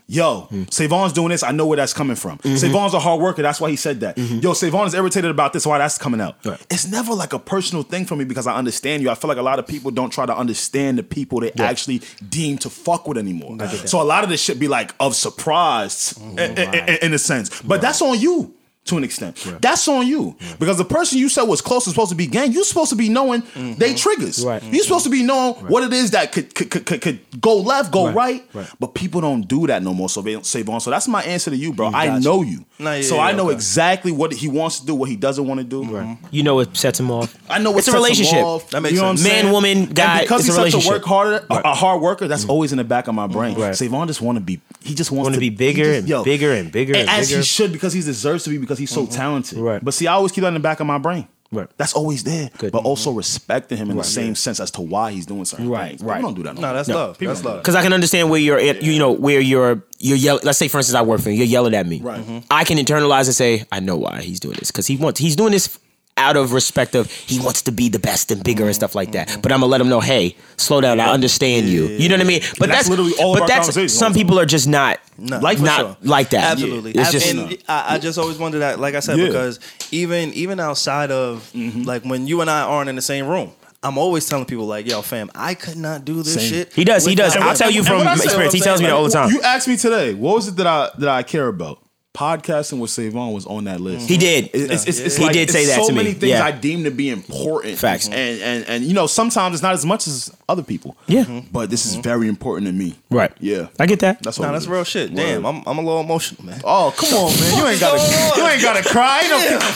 Yo, 0.08 0.48
Savon's 0.72 1.12
doing 1.12 1.30
this. 1.30 1.44
I 1.44 1.52
know 1.52 1.68
where 1.68 1.76
that's 1.76 1.92
coming 1.94 2.16
from. 2.16 2.40
Savon's 2.58 2.94
a 2.94 3.00
hard 3.00 3.20
worker. 3.22 3.42
That's 3.42 3.60
why 3.60 3.70
he 3.70 3.76
said 3.76 4.00
that. 4.00 4.18
Yo, 4.18 4.54
Savon 4.54 4.88
is 4.88 4.94
irritated 4.94 5.30
about 5.30 5.52
this. 5.52 5.66
Why 5.68 5.78
that's 5.78 5.98
coming 5.98 6.22
out? 6.22 6.38
Right. 6.46 6.66
It's 6.70 6.88
never 6.88 7.14
like 7.14 7.34
a 7.34 7.40
personal 7.40 7.84
thing 7.84 8.06
for 8.06 8.16
me 8.16 8.24
because 8.24 8.48
I 8.48 8.56
understand 8.56 9.04
you. 9.04 9.10
I 9.10 9.16
feel 9.16 9.28
like 9.28 9.38
a 9.38 9.42
lot 9.42 9.60
of 9.60 9.68
people 9.68 9.92
don't 9.92 10.12
try 10.12 10.26
to 10.26 10.36
understand 10.36 10.98
the 10.98 11.04
people 11.04 11.42
they 11.42 11.52
actually 11.60 12.02
deem 12.30 12.58
to 12.60 12.70
fuck 12.70 13.06
with 13.08 13.18
anymore. 13.18 13.58
So 13.90 14.02
a 14.02 14.04
lot 14.04 14.24
of 14.24 14.30
this 14.30 14.42
shit 14.42 14.60
be 14.60 14.70
like 14.70 14.96
of 15.00 15.14
surprise 15.16 16.18
in, 16.18 16.40
in- 16.40 16.74
in- 16.74 16.98
in 17.02 17.14
a 17.14 17.20
sense. 17.20 17.62
But 17.62 17.82
that's 17.82 18.02
on 18.02 18.18
you. 18.20 18.55
To 18.86 18.98
an 18.98 19.04
extent, 19.04 19.36
that's 19.62 19.88
on 19.88 20.06
you 20.06 20.36
because 20.60 20.78
the 20.78 20.86
person 20.86 21.18
you 21.18 21.28
said 21.28 21.44
was 21.44 21.60
close 21.60 21.88
is 21.88 21.94
supposed 21.94 22.12
to 22.12 22.16
be 22.16 22.28
gang. 22.28 22.52
You're 22.52 22.64
supposed 22.64 22.92
to 22.92 22.96
be 22.96 23.10
knowing 23.10 23.42
mm-hmm. 23.42 23.80
they 23.80 23.96
triggers. 23.96 24.46
Right. 24.46 24.62
You're 24.62 24.84
supposed 24.84 25.06
to 25.06 25.10
be 25.10 25.24
knowing 25.24 25.56
what 25.66 25.84
it 25.84 25.92
is 25.92 26.12
that 26.12 26.32
could 26.32 26.54
could, 26.54 26.70
could, 26.70 26.86
could, 26.86 27.02
could 27.02 27.42
go 27.42 27.58
left, 27.58 27.92
go 27.92 28.06
Right. 28.06 28.16
right. 28.16 28.46
Right. 28.54 28.70
But 28.80 28.94
people 28.94 29.22
don't 29.22 29.42
do 29.48 29.66
that 29.68 29.82
no 29.82 29.94
more. 29.94 30.08
So 30.10 30.22
they 30.22 30.40
save 30.44 30.70
on. 30.70 30.80
So 30.82 30.92
that's 30.92 31.08
my 31.08 31.24
answer 31.24 31.50
to 31.50 31.58
you, 31.58 31.74
bro. 31.74 31.90
Mm, 31.90 31.96
I 31.96 32.20
know 32.20 32.42
you. 32.44 32.66
Nah, 32.78 32.94
yeah, 32.94 33.02
so 33.04 33.16
yeah, 33.16 33.22
I 33.24 33.32
know 33.32 33.46
okay. 33.46 33.56
exactly 33.56 34.12
what 34.12 34.34
he 34.34 34.48
wants 34.48 34.82
to 34.82 34.86
do, 34.86 34.96
what 34.96 35.10
he 35.10 35.16
doesn't 35.16 35.48
want 35.48 35.60
to 35.60 35.64
do. 35.64 35.84
Mm-hmm. 35.84 36.26
You 36.30 36.44
know 36.44 36.56
what 36.56 36.76
sets 36.76 37.00
him 37.00 37.10
off. 37.10 37.36
I 37.50 37.60
know 37.60 37.72
what 37.72 37.80
it's 37.80 37.88
a 37.88 37.92
sets 37.92 37.96
him 37.96 38.04
relationship. 38.04 38.44
off. 38.44 38.70
That 38.72 38.82
makes 38.82 38.96
you 38.96 39.02
know 39.02 39.16
sense. 39.16 39.24
Man, 39.24 39.42
saying? 39.44 39.54
woman, 39.54 39.78
And 39.78 39.96
guy, 39.96 40.22
because 40.22 40.48
it's 40.48 40.58
a 40.58 40.64
he's 40.64 40.74
such 40.74 40.86
a 40.86 40.90
work 40.90 41.04
harder, 41.04 41.46
a, 41.50 41.56
a 41.56 41.74
hard 41.74 42.02
worker. 42.02 42.28
That's 42.28 42.44
mm-hmm. 42.44 42.52
always 42.52 42.72
in 42.72 42.78
the 42.78 42.84
back 42.84 43.08
of 43.08 43.16
my 43.16 43.28
brain. 43.28 43.58
Right. 43.58 43.76
Savon 43.76 44.08
just 44.08 44.22
want 44.22 44.38
to 44.38 44.44
be. 44.44 44.60
He 44.82 44.94
just 44.94 45.12
wants 45.12 45.28
Wanna 45.28 45.40
be 45.40 45.50
bigger 45.50 45.86
he 45.86 46.02
just- 46.02 46.12
and 46.12 46.26
bigger 46.26 46.52
and 46.52 46.72
bigger 46.72 46.96
as 46.96 47.30
he 47.30 47.42
should 47.42 47.72
because 47.72 47.94
he 47.94 48.02
deserves 48.02 48.44
to 48.44 48.50
be 48.50 48.58
because 48.58 48.75
he's 48.80 48.92
so 48.92 49.06
talented. 49.06 49.58
Right. 49.58 49.84
But 49.84 49.94
see, 49.94 50.08
I 50.08 50.14
always 50.14 50.32
keep 50.32 50.42
that 50.44 50.50
in 50.50 50.54
the 50.56 50.60
back 50.60 50.80
of 50.80 50.88
my 50.88 50.98
brain. 50.98 51.28
Right. 51.52 51.68
That's 51.78 51.94
always 51.94 52.24
there. 52.24 52.50
Good. 52.58 52.72
But 52.74 52.80
also 52.84 53.12
respecting 53.12 53.78
him 53.78 53.90
in 53.90 53.96
Right. 53.96 54.04
the 54.04 54.10
same 54.10 54.36
sense 54.36 54.60
as 54.60 54.72
to 54.72 54.82
why 54.82 55.12
he's 55.12 55.26
doing 55.26 55.46
certain 55.46 55.70
Right, 55.70 55.90
things. 55.92 56.02
right. 56.02 56.18
People 56.18 56.32
don't 56.32 56.36
do 56.36 56.44
that. 56.44 56.56
no 56.56 56.74
that's 56.74 56.90
more. 56.90 56.98
love 56.98 57.18
People 57.20 57.34
that's 57.34 57.46
love 57.46 57.58
Because 57.62 57.76
I 57.76 57.82
can 57.84 57.94
understand 57.94 58.30
where 58.30 58.40
you're, 58.40 58.60
at, 58.60 58.82
you 58.82 58.98
know, 59.00 59.12
where 59.12 59.40
you're, 59.40 59.82
you're 60.00 60.18
yelling. 60.18 60.42
Let's 60.44 60.58
say, 60.58 60.68
for 60.68 60.80
instance, 60.80 60.96
I 60.96 61.04
work 61.04 61.22
for 61.22 61.30
you. 61.30 61.38
You're 61.38 61.46
yelling 61.48 61.74
at 61.76 61.86
me. 61.88 62.02
Right. 62.02 62.20
Mhm. 62.20 62.44
I 62.52 62.64
can 62.66 62.78
internalize 62.78 63.26
and 63.28 63.36
say, 63.36 63.64
I 63.72 63.80
know 63.80 63.96
why 63.96 64.22
he's 64.22 64.40
doing 64.40 64.58
this 64.60 64.70
because 64.72 64.88
he 64.88 64.98
wants. 64.98 65.20
He's 65.20 65.36
doing 65.36 65.52
this 65.52 65.78
out 66.18 66.38
of 66.38 66.54
respect 66.54 66.96
of 66.96 67.12
he 67.12 67.40
wants 67.42 67.62
to 67.64 67.72
be 67.72 67.90
the 67.90 68.00
best 68.00 68.32
and 68.32 68.42
bigger 68.44 68.66
and 68.66 68.74
stuff 68.76 68.96
like 68.96 69.12
that. 69.12 69.38
But 69.42 69.52
I'm 69.52 69.60
gonna 69.60 69.70
let 69.72 69.82
him 69.82 69.90
know, 69.90 70.00
hey, 70.00 70.36
slow 70.58 70.80
down. 70.80 71.00
I 71.00 71.12
understand 71.12 71.68
you. 71.68 71.88
You 71.88 72.08
know 72.08 72.16
what 72.16 72.22
I 72.22 72.28
mean? 72.28 72.42
But 72.58 72.70
And 72.70 72.72
that's 72.72 72.90
literally 72.90 73.14
all 73.20 73.34
of 73.34 73.40
But 73.40 73.42
our 73.44 73.48
that's 73.50 73.60
conversations 73.68 73.94
some 73.94 74.12
also. 74.12 74.20
people 74.20 74.40
are 74.40 74.46
just 74.46 74.68
not 74.68 75.00
No, 75.18 75.40
like 75.40 75.60
not 75.60 75.80
sure. 75.80 75.98
like 76.04 76.30
that. 76.30 76.54
Absolutely. 76.54 76.92
It's 76.92 77.12
just 77.12 77.28
and 77.28 77.58
I, 77.68 77.96
I 77.96 77.98
just 78.00 78.18
always 78.18 78.38
wonder 78.38 78.60
that, 78.60 78.80
like 78.80 78.96
I 78.96 79.02
said, 79.02 79.18
Yeah. 79.18 79.26
because 79.26 79.60
even 79.92 80.32
even 80.34 80.60
outside 80.60 81.12
of 81.12 81.50
mm-hmm. 81.54 81.84
like 81.84 82.04
when 82.06 82.28
you 82.28 82.40
and 82.42 82.50
I 82.50 82.62
aren't 82.62 82.90
in 82.90 82.96
the 82.96 83.02
same 83.02 83.28
room, 83.28 83.52
I'm 83.84 83.98
always 83.98 84.28
telling 84.28 84.46
people 84.46 84.66
like, 84.66 84.88
"Yo, 84.90 85.02
fam, 85.04 85.30
I 85.36 85.54
could 85.54 85.78
not 85.78 86.06
do 86.06 86.24
this 86.24 86.34
Same. 86.36 86.50
shit." 86.50 86.74
He 86.74 86.84
does, 86.86 87.06
he 87.06 87.14
does. 87.14 87.36
I'll 87.36 87.56
tell 87.56 87.70
you 87.70 87.84
from 87.84 88.00
what 88.00 88.08
I 88.08 88.14
experience. 88.16 88.54
He 88.54 88.60
tells 88.62 88.80
me 88.82 88.88
that 88.88 88.94
all 88.96 89.04
the 89.04 89.12
time. 89.12 89.30
You 89.30 89.42
asked 89.42 89.68
me 89.68 89.78
today, 89.78 90.14
what 90.16 90.34
was 90.36 90.48
it 90.48 90.56
that 90.56 90.66
I 90.66 90.90
that 90.98 91.10
I 91.10 91.22
care 91.24 91.48
about? 91.48 91.80
Podcasting 92.16 92.80
with 92.80 92.90
Savon 92.92 93.34
was 93.34 93.46
on 93.46 93.66
that 93.66 93.80
list. 93.82 94.08
He 94.08 94.18
did. 94.18 94.46
It- 94.54 94.72
It's, 94.72 94.88
it's, 94.88 95.00
it's 95.00 95.18
He 95.18 95.24
like, 95.26 95.34
did 95.34 95.44
it's 95.44 95.52
say 95.54 95.66
that 95.66 95.76
so 95.82 95.88
to 95.88 95.94
me. 95.94 96.00
So 96.00 96.04
many 96.04 96.14
things 96.14 96.30
Yeah. 96.32 96.46
I 96.46 96.52
deem 96.52 96.86
to 96.86 96.92
be 96.92 97.10
important. 97.10 97.78
Facts. 97.78 98.08
And, 98.08 98.42
and 98.42 98.66
and 98.70 98.84
you 98.86 98.94
know 98.94 99.06
sometimes 99.06 99.54
it's 99.56 99.62
not 99.64 99.74
as 99.74 99.86
much 99.86 100.08
as 100.08 100.32
other 100.48 100.64
people. 100.64 100.96
Yeah. 101.08 101.26
Mm-hmm. 101.26 101.48
But 101.52 101.70
this 101.70 101.86
is 101.86 101.96
very 101.96 102.28
important 102.28 102.68
to 102.68 102.74
me. 102.74 102.96
Right. 103.10 103.32
Yeah. 103.40 103.68
I 103.80 103.86
get 103.86 104.00
that. 104.00 104.24
That's 104.24 104.40
all. 104.40 104.46
Nah, 104.46 104.54
that's 104.54 104.64
is. 104.66 104.70
real 104.70 104.84
shit. 104.86 105.14
Damn, 105.14 105.44
Word. 105.44 105.50
I'm, 105.50 105.64
I'm 105.68 105.78
a 105.78 105.82
little 105.82 106.00
emotional, 106.02 106.46
man. 106.46 106.62
Oh 106.64 106.94
come 106.98 107.14
on, 107.14 107.32
man! 107.40 107.58
You 107.58 107.68
ain't 107.68 107.80
gotta. 107.82 108.40
You 108.40 108.48
ain't 108.48 108.62
gotta 108.62 108.84
cry. 108.88 109.20
Ain't 109.22 109.30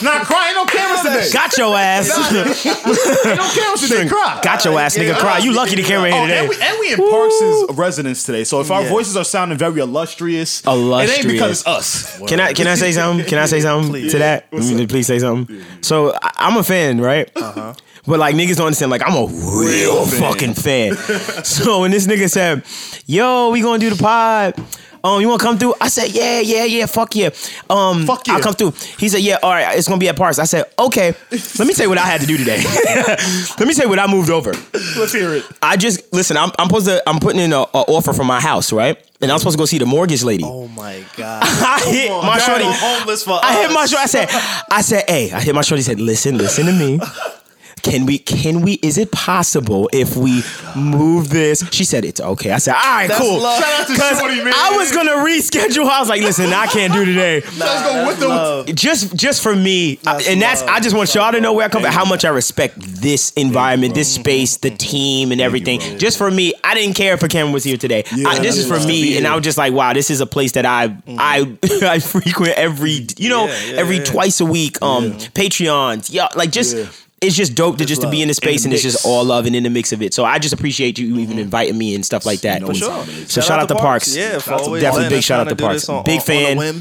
no, 0.03 0.09
not 0.11 0.25
crying. 0.25 0.55
No 0.55 0.65
cameras 0.65 1.01
today. 1.01 1.29
Got 1.33 1.57
your 1.57 1.75
ass. 1.77 2.09
Ain't 2.33 3.37
no 3.37 3.49
cameras 3.53 3.81
today. 3.89 4.07
Cry. 4.07 4.39
Got 4.43 4.65
your 4.65 4.79
ass, 4.79 4.97
nigga. 4.97 5.17
Cry. 5.17 5.39
You 5.39 5.53
lucky 5.53 5.75
the 5.75 5.83
camera 5.83 6.11
here 6.11 6.21
Oh, 6.21 6.25
today. 6.27 6.39
and, 6.39 6.49
we, 6.49 6.55
and 6.61 6.79
we 6.79 6.93
in 6.93 7.09
Parks' 7.09 7.77
residence 7.77 8.23
today. 8.23 8.43
So 8.43 8.61
if 8.61 8.71
our 8.71 8.83
voices 8.85 9.17
are 9.17 9.23
sounding 9.25 9.57
very 9.57 9.81
illustrious, 9.81 10.61
it 10.65 10.67
ain't 10.69 11.27
because 11.27 11.59
it's 11.61 11.67
us. 11.67 12.19
Can 12.29 12.39
I 12.39 12.53
can 12.53 12.67
I 12.67 12.75
say 12.75 12.91
something? 12.91 13.25
Can 13.25 13.39
I 13.39 13.47
say 13.47 13.59
something 13.59 14.07
to 14.09 14.17
that? 14.19 14.47
Let 14.51 14.75
me 14.75 14.85
please 14.85 15.07
say 15.07 15.17
something. 15.17 15.63
So 15.81 16.13
I, 16.13 16.31
I'm 16.37 16.57
a 16.57 16.63
fan, 16.63 17.01
right? 17.01 17.29
Uh-huh. 17.35 17.73
But 18.05 18.19
like 18.19 18.35
niggas 18.35 18.57
don't 18.57 18.67
understand. 18.67 18.91
Like 18.91 19.01
I'm 19.03 19.15
a 19.15 19.25
real 19.25 20.05
fan. 20.05 20.21
fucking 20.21 20.53
fan. 20.53 20.95
so 21.43 21.81
when 21.81 21.91
this 21.91 22.05
nigga 22.05 22.29
said, 22.29 22.63
"Yo, 23.07 23.49
we 23.49 23.61
gonna 23.61 23.79
do 23.79 23.89
the 23.89 23.95
pod," 24.01 24.53
Um, 25.03 25.21
you 25.21 25.29
want 25.29 25.39
to 25.39 25.47
come 25.47 25.57
through? 25.57 25.75
I 25.79 25.87
said, 25.87 26.11
yeah, 26.11 26.41
yeah, 26.41 26.65
yeah. 26.65 26.85
Fuck 26.85 27.15
yeah. 27.15 27.29
Um, 27.69 28.05
Fuck 28.05 28.27
yeah. 28.27 28.33
I'll 28.33 28.41
come 28.41 28.53
through. 28.53 28.71
He 28.97 29.07
said, 29.07 29.21
yeah. 29.21 29.37
All 29.41 29.51
right, 29.51 29.77
it's 29.77 29.87
gonna 29.87 29.99
be 29.99 30.09
at 30.09 30.17
Parks. 30.17 30.39
I 30.39 30.43
said, 30.43 30.65
okay. 30.77 31.15
Let 31.31 31.67
me 31.67 31.73
tell 31.73 31.85
you 31.85 31.89
what 31.89 31.97
I 31.97 32.05
had 32.05 32.19
to 32.21 32.27
do 32.27 32.37
today. 32.37 32.61
Let 33.57 33.61
me 33.67 33.73
tell 33.73 33.85
you 33.85 33.89
what 33.89 33.99
I 33.99 34.07
moved 34.07 34.29
over. 34.29 34.51
Let's 34.97 35.13
hear 35.13 35.35
it. 35.35 35.45
I 35.61 35.77
just 35.77 36.11
listen. 36.13 36.35
I'm, 36.35 36.51
I'm 36.59 36.67
supposed 36.67 36.87
to. 36.87 37.01
I'm 37.07 37.19
putting 37.19 37.39
in 37.39 37.53
a, 37.53 37.61
a 37.61 37.81
offer 37.87 38.11
for 38.11 38.25
my 38.25 38.41
house, 38.41 38.73
right? 38.73 38.97
And 39.21 39.31
I'm 39.31 39.39
supposed 39.39 39.55
to 39.57 39.61
go 39.61 39.65
see 39.65 39.77
the 39.77 39.85
mortgage 39.85 40.23
lady. 40.23 40.45
Oh 40.45 40.67
my 40.69 41.03
god! 41.17 41.43
I 41.43 41.81
hit 41.91 42.09
on, 42.09 42.25
my 42.25 42.37
shorty. 42.39 42.63
Homeless 42.65 43.23
for 43.23 43.37
I 43.43 43.61
hit 43.61 43.71
my 43.73 43.85
shorty. 43.85 44.03
I 44.03 44.05
said, 44.05 44.27
I 44.71 44.81
said, 44.81 45.03
hey, 45.09 45.31
I 45.31 45.41
hit 45.41 45.53
my 45.53 45.61
shorty. 45.61 45.81
Said, 45.81 45.99
listen, 45.99 46.37
listen 46.37 46.65
to 46.67 46.71
me. 46.73 46.99
Can 47.81 48.05
we? 48.05 48.19
Can 48.19 48.61
we? 48.61 48.73
Is 48.81 48.97
it 48.97 49.11
possible 49.11 49.89
if 49.93 50.15
we 50.17 50.43
move 50.75 51.29
this? 51.29 51.63
She 51.71 51.83
said 51.83 52.05
it's 52.05 52.19
okay. 52.21 52.51
I 52.51 52.57
said, 52.57 52.73
all 52.75 52.79
right, 52.81 53.07
That's 53.07 53.19
cool. 53.19 53.39
love. 53.39 53.59
Shout 53.63 53.81
out 53.81 53.87
to 53.87 53.95
'Cause 53.95 54.19
Shorty, 54.19 54.43
man. 54.43 54.53
I 54.55 54.75
was 54.77 54.91
gonna 54.91 55.11
reschedule. 55.23 55.89
I 55.89 55.99
was 55.99 56.09
like, 56.09 56.21
listen, 56.21 56.47
I 56.53 56.67
can't 56.67 56.93
do 56.93 57.05
today. 57.05 57.35
Let's 57.41 57.57
go 57.57 57.65
That's 57.65 58.07
with 58.07 58.19
them. 58.19 58.29
love. 58.29 58.65
Just, 58.75 59.15
just 59.15 59.41
for 59.41 59.55
me, 59.55 59.95
That's 60.03 60.27
and 60.27 60.41
that's. 60.41 60.61
love. 60.61 60.69
I 60.71 60.79
just 60.79 60.95
want 60.95 61.13
y'all 61.15 61.31
to 61.31 61.41
know 61.41 61.53
where 61.53 61.65
I 61.65 61.69
come 61.69 61.81
from. 61.83 61.91
How 61.91 62.05
much 62.05 62.25
I 62.25 62.29
respect 62.29 62.79
this 62.79 63.31
environment, 63.31 63.93
this 63.95 64.13
space, 64.13 64.57
the 64.57 64.69
team, 64.71 65.31
and 65.31 65.41
everything. 65.41 65.79
Just 65.97 66.17
for 66.17 66.29
me, 66.29 66.53
I 66.63 66.73
didn't 66.75 66.95
care 66.95 67.13
if 67.13 67.23
a 67.23 67.27
camera 67.27 67.51
was 67.53 67.63
here 67.63 67.77
today. 67.77 68.03
Yeah, 68.15 68.29
I- 68.29 68.39
this 68.39 68.57
is 68.57 68.67
for 68.67 68.79
me, 68.87 69.17
and 69.17 69.25
I 69.27 69.35
was 69.35 69.43
just 69.43 69.57
like, 69.57 69.73
wow, 69.73 69.93
this 69.93 70.09
is 70.09 70.21
a 70.21 70.25
place 70.27 70.53
that 70.53 70.65
I, 70.65 70.95
I, 71.07 71.57
I 71.83 71.99
frequent 71.99 72.53
every, 72.57 73.07
you 73.17 73.29
know, 73.29 73.45
Yeah, 73.47 73.65
yeah, 73.65 73.77
every 73.79 73.97
yeah. 73.97 74.03
twice 74.05 74.39
a 74.41 74.45
week. 74.45 74.81
Um, 74.81 75.11
Patreons, 75.13 76.09
yeah, 76.11 76.27
like 76.35 76.51
just. 76.51 76.75
Yeah. 77.21 77.27
It's 77.27 77.35
just 77.35 77.55
dope 77.55 77.77
to 77.79 77.85
just 77.85 78.01
to 78.01 78.09
be 78.09 78.21
in 78.21 78.27
the 78.27 78.33
space 78.33 78.61
In 78.63 78.67
and 78.67 78.71
the 78.71 78.75
it's 78.75 78.83
just. 78.83 78.99
Mm-hmm. 78.99 79.09
all 79.09 79.23
love 79.25 79.45
and 79.45 79.55
in 79.55 79.63
the 79.63 79.69
mix 79.69 79.91
of 79.91 80.01
it. 80.01 80.13
So 80.13 80.23
I 80.25 80.39
just 80.39 80.53
appreciate 80.53 80.97
you 80.99 81.17
even 81.17 81.37
inviting 81.39 81.77
me 81.77 81.95
and 81.95 82.05
stuff 82.05 82.25
like 82.25 82.41
that. 82.41 82.61
You 82.61 82.67
know 82.67 82.73
Sure. 82.73 83.05
So 83.27 83.41
shout 83.41 83.59
out 83.59 83.67
to 83.69 83.75
Parks. 83.75 84.15
Yeah, 84.15 84.35
for 84.35 84.41
Shout 84.41 84.59
to 84.59 84.65
always 84.65 84.81
Definitely 84.83 85.09
big 85.09 85.23
shout 85.23 85.41
out 85.41 85.49
to 85.49 85.55
Parks. 85.55 85.87
On, 85.89 86.03
Big 86.03 86.19
on, 86.19 86.25
fan. 86.25 86.45
On 86.45 86.51
a 86.53 86.59
whim, 86.59 86.75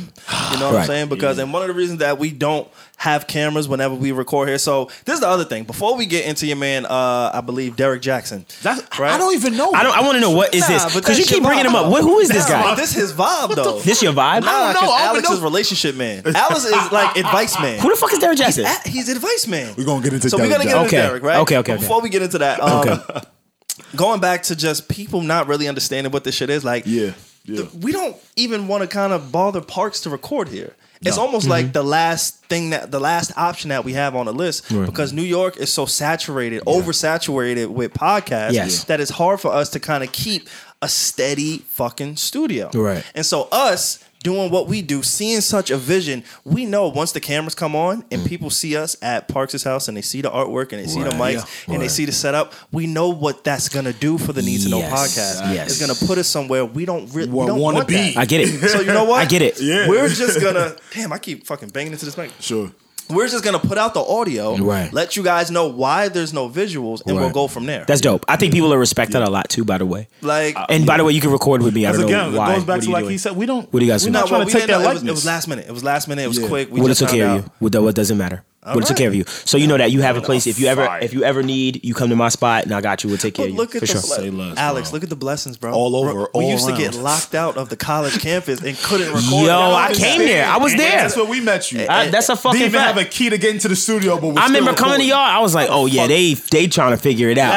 you 0.52 0.58
know 0.60 0.66
what 0.66 0.74
Right. 0.74 0.80
I'm 0.82 0.86
saying? 0.86 1.08
Because 1.08 1.38
and 1.38 1.52
one 1.52 1.62
of 1.62 1.68
the 1.68 1.74
reasons 1.74 1.98
that 2.00 2.18
we 2.18 2.30
don't 2.30 2.68
have 2.98 3.26
cameras 3.28 3.68
whenever 3.68 3.94
we 3.94 4.10
record 4.12 4.48
here. 4.48 4.58
So 4.58 4.90
this 5.04 5.14
is 5.14 5.20
the 5.20 5.28
other 5.28 5.44
thing. 5.44 5.64
Before 5.64 5.96
we 5.96 6.04
get 6.04 6.26
into 6.26 6.46
your 6.46 6.56
man, 6.56 6.84
uh, 6.84 7.30
I 7.32 7.40
believe 7.40 7.76
Derrick 7.76 8.02
Jaxn. 8.02 8.44
That's, 8.60 8.82
Right? 8.98 9.12
I 9.12 9.18
don't 9.18 9.34
even 9.34 9.56
know. 9.56 9.72
I 9.72 9.82
don't. 9.84 9.96
I 9.96 10.00
want 10.02 10.14
to 10.14 10.20
know 10.20 10.30
what 10.32 10.52
is 10.54 10.62
Nah, 10.68 10.84
this 10.84 10.94
because 10.96 11.16
you 11.18 11.24
keep 11.24 11.34
your 11.42 11.42
bringing 11.46 11.64
him 11.66 11.76
up. 11.76 11.90
What, 11.90 12.02
who 12.02 12.18
is 12.18 12.28
this 12.28 12.48
Nah, 12.48 12.54
guy? 12.56 12.62
but 12.64 12.74
This 12.74 12.92
his 12.92 13.12
vibe 13.12 13.54
though. 13.54 13.78
This 13.78 13.98
is 13.98 14.02
your 14.02 14.12
vibe? 14.12 14.42
Nah, 14.42 14.50
I 14.50 14.72
because 14.72 15.00
Alex 15.00 15.28
know. 15.30 15.34
is 15.36 15.40
relationship 15.42 15.94
man. 15.94 16.22
Alex 16.34 16.64
is 16.64 16.92
like 16.92 17.16
advice 17.16 17.58
man. 17.60 17.78
Who 17.80 17.88
the 17.90 17.96
fuck 17.96 18.12
is 18.12 18.18
Derrick 18.18 18.38
Jaxn? 18.38 18.64
He's, 18.66 18.86
a- 18.86 18.88
he's 18.88 19.08
advice 19.08 19.46
man. 19.46 19.74
We're 19.78 19.84
gonna 19.84 20.02
get 20.02 20.12
into 20.12 20.28
So 20.28 20.36
we're 20.36 20.48
gonna 20.48 20.64
get 20.64 20.72
into 20.74 20.86
Okay. 20.86 20.96
Derrick, 20.96 21.22
right? 21.22 21.38
Okay, 21.38 21.56
okay, 21.58 21.72
okay. 21.74 21.80
Before 21.80 22.00
we 22.00 22.08
get 22.08 22.22
into 22.22 22.38
that, 22.38 22.60
um, 22.60 22.88
Okay. 22.88 23.20
going 23.96 24.20
back 24.20 24.42
to 24.44 24.56
just 24.56 24.88
people 24.88 25.20
not 25.22 25.46
really 25.46 25.68
understanding 25.68 26.12
what 26.12 26.24
this 26.24 26.34
shit 26.34 26.50
is, 26.50 26.64
like, 26.64 26.82
Yeah, 26.86 27.12
yeah. 27.44 27.62
the- 27.62 27.70
we 27.78 27.92
don't 27.92 28.16
even 28.36 28.66
want 28.68 28.82
to 28.82 28.88
kind 28.88 29.12
of 29.12 29.30
bother 29.30 29.60
Parks 29.60 30.00
to 30.00 30.10
record 30.10 30.48
here. 30.48 30.74
It's 31.02 31.16
No. 31.16 31.22
almost 31.26 31.44
Mm-hmm. 31.44 31.50
like 31.50 31.72
the 31.72 31.82
last 31.84 32.44
thing 32.46 32.70
that 32.70 32.90
the 32.90 32.98
last 33.00 33.30
option 33.36 33.68
that 33.70 33.84
we 33.84 33.92
have 33.92 34.16
on 34.16 34.26
the 34.26 34.32
list 34.32 34.68
because 34.68 35.12
New 35.12 35.22
York 35.22 35.56
is 35.56 35.72
so 35.72 35.86
saturated, 35.86 36.62
oversaturated 36.64 37.68
with 37.68 37.92
podcasts 37.94 38.52
Yes. 38.52 38.84
that 38.84 39.00
it's 39.00 39.10
hard 39.10 39.40
for 39.40 39.52
us 39.52 39.70
to 39.70 39.80
kind 39.80 40.02
of 40.02 40.12
keep 40.12 40.48
a 40.82 40.88
steady 40.88 41.58
fucking 41.68 42.16
studio. 42.16 42.70
Right. 42.74 43.04
And 43.14 43.24
so 43.26 43.48
us 43.52 44.04
doing 44.28 44.50
what 44.50 44.66
we 44.68 44.82
do, 44.82 45.02
seeing 45.02 45.40
such 45.40 45.70
a 45.70 45.76
vision, 45.78 46.22
we 46.44 46.66
know 46.66 46.86
once 46.88 47.12
the 47.12 47.20
cameras 47.20 47.54
come 47.54 47.74
on 47.74 48.04
and 48.10 48.26
people 48.26 48.50
see 48.50 48.76
us 48.76 48.94
at 49.00 49.26
Parks' 49.26 49.62
house 49.62 49.88
and 49.88 49.96
they 49.96 50.02
see 50.02 50.20
the 50.20 50.30
artwork 50.30 50.72
and 50.72 50.82
they 50.82 50.86
see 50.86 51.02
the 51.02 51.08
Mm. 51.10 51.18
Mics 51.18 51.46
Yeah. 51.66 51.72
and 51.74 51.82
they 51.82 51.88
see 51.88 52.04
the 52.04 52.12
setup, 52.12 52.52
we 52.70 52.86
know 52.86 53.08
what 53.08 53.42
that's 53.42 53.70
gonna 53.70 53.94
do 53.94 54.18
for 54.18 54.34
the 54.34 54.42
Needs 54.42 54.64
to 54.64 54.70
Know 54.70 54.80
Yes. 54.80 54.92
podcast. 54.92 55.54
Yes. 55.54 55.70
It's 55.70 55.80
gonna 55.80 55.94
put 56.06 56.18
us 56.18 56.28
somewhere 56.28 56.64
we 56.66 56.84
don't 56.84 57.06
really 57.14 57.30
we 57.30 57.46
don't 57.46 57.58
wanna 57.58 57.76
want 57.78 57.88
be. 57.88 57.94
that. 57.94 58.16
I 58.18 58.26
get 58.26 58.40
it. 58.42 58.68
So 58.68 58.80
you 58.80 58.92
know 58.92 59.04
what? 59.10 59.20
I 59.20 59.24
get 59.24 59.40
it. 59.40 59.58
Yeah. 59.60 59.88
We're 59.88 60.08
just 60.10 60.40
gonna 60.42 60.76
damn. 60.94 61.10
I 61.12 61.18
keep 61.18 61.46
fucking 61.46 61.70
banging 61.70 61.92
into 61.92 62.04
this 62.04 62.16
mic. 62.18 62.30
Sure. 62.40 62.70
We're 63.10 63.28
just 63.28 63.44
gonna 63.44 63.58
put 63.58 63.78
out 63.78 63.94
the 63.94 64.00
audio, 64.00 64.56
Right. 64.56 64.92
Let 64.92 65.16
you 65.16 65.22
guys 65.22 65.50
know 65.50 65.68
why 65.68 66.08
there's 66.08 66.32
no 66.32 66.48
visuals, 66.48 67.02
and 67.06 67.16
we'll 67.16 67.30
go 67.30 67.48
from 67.48 67.66
there. 67.66 67.84
That's 67.86 68.00
dope. 68.00 68.24
I 68.28 68.36
think 68.36 68.52
people 68.52 68.68
will 68.68 68.76
respect 68.76 69.12
that 69.12 69.22
a 69.22 69.30
lot 69.30 69.48
too. 69.48 69.64
By 69.64 69.78
the 69.78 69.86
way, 69.86 70.08
like 70.22 70.56
uh, 70.56 70.66
and 70.68 70.86
by 70.86 70.96
the 70.96 71.04
way, 71.04 71.12
you 71.12 71.20
can 71.20 71.30
record 71.30 71.62
with 71.62 71.74
me. 71.74 71.86
I 71.86 71.92
don't 71.92 72.04
again, 72.04 72.32
know 72.32 72.38
why. 72.38 72.52
it 72.52 72.56
goes 72.56 72.64
back 72.64 72.80
to 72.82 72.90
like 72.90 73.02
doing? 73.04 73.12
he 73.12 73.18
said, 73.18 73.36
we 73.36 73.46
don't. 73.46 73.72
What 73.72 73.80
do 73.80 73.86
you 73.86 73.92
guys 73.92 74.04
We're 74.04 74.08
do? 74.08 74.12
not 74.12 74.28
trying 74.28 74.40
well, 74.40 74.48
to 74.48 74.52
take 74.52 74.66
that 74.66 74.80
know. 74.80 74.90
It 74.90 74.94
was, 74.94 75.02
it 75.04 75.10
was 75.10 75.26
last 75.26 75.48
minute. 75.48 75.66
It 75.68 75.72
was 75.72 75.84
last 75.84 76.08
minute. 76.08 76.24
It 76.24 76.28
was 76.28 76.38
Yeah. 76.38 76.48
quick. 76.48 76.70
We 76.70 76.80
What 76.80 76.86
it 76.86 76.90
just 76.90 77.00
took 77.00 77.10
care 77.10 77.28
of 77.28 77.44
you. 77.44 77.50
What 77.60 77.82
what 77.82 77.94
doesn't 77.94 78.18
matter. 78.18 78.44
What 78.74 78.84
it 78.84 78.86
took 78.86 78.90
right. 78.90 78.98
care 78.98 79.08
of 79.08 79.14
you. 79.14 79.24
So 79.44 79.56
you 79.58 79.66
know 79.66 79.76
that 79.78 79.90
you 79.92 80.00
have 80.02 80.16
a 80.16 80.18
Right. 80.20 80.26
place. 80.26 80.46
If 80.46 80.58
you 80.58 80.66
ever 80.68 80.84
Fire. 80.86 81.00
if 81.00 81.12
you 81.14 81.24
ever 81.24 81.42
need, 81.42 81.84
you 81.84 81.94
come 81.94 82.08
to 82.10 82.16
my 82.16 82.28
spot 82.28 82.64
and 82.64 82.74
I 82.74 82.80
got 82.80 83.02
you. 83.04 83.08
We'll 83.10 83.18
take 83.18 83.34
care 83.34 83.44
But 83.44 83.48
of 83.50 83.54
you 83.54 83.56
look 83.58 83.74
at 83.74 83.80
for 83.80 83.86
the 83.86 83.92
sure. 83.92 84.00
ble- 84.00 84.08
Say 84.16 84.30
less, 84.30 84.56
Alex. 84.58 84.90
bro. 84.90 84.96
Look 84.96 85.02
at 85.04 85.08
the 85.10 85.16
blessings, 85.16 85.56
bro. 85.56 85.72
All 85.72 85.96
over, 85.96 86.12
Bro, 86.12 86.26
We 86.34 86.44
all 86.44 86.50
used 86.50 86.66
to 86.66 86.76
get 86.76 86.94
locked 86.94 87.34
out 87.34 87.56
of 87.56 87.68
the 87.68 87.76
college 87.76 88.20
campus 88.20 88.60
and 88.60 88.76
couldn't 88.82 89.08
record. 89.14 89.24
Yo, 89.46 89.74
I 89.74 89.92
came 89.94 90.20
there. 90.20 90.46
I 90.46 90.56
was 90.58 90.74
there. 90.74 91.02
That's 91.02 91.16
where 91.16 91.24
we 91.26 91.40
met 91.40 91.70
you. 91.72 91.86
I- 91.88 92.08
that's 92.08 92.28
a 92.28 92.36
fucking 92.36 92.58
Didn't 92.60 92.70
even 92.74 92.80
fact. 92.80 92.96
have 92.98 93.06
a 93.06 93.08
key 93.08 93.30
to 93.30 93.38
get 93.38 93.50
into 93.54 93.68
the 93.68 93.76
studio, 93.76 94.16
but 94.18 94.28
we 94.28 94.36
I 94.36 94.46
still 94.46 94.58
remember 94.60 94.74
coming 94.78 94.98
to 95.00 95.04
y'all. 95.04 95.18
I 95.18 95.38
was 95.40 95.54
like, 95.54 95.68
oh 95.70 95.86
yeah, 95.86 96.06
they 96.06 96.34
they 96.34 96.66
trying 96.66 96.90
to 96.92 96.96
figure 96.96 97.28
it 97.30 97.38
out. 97.38 97.52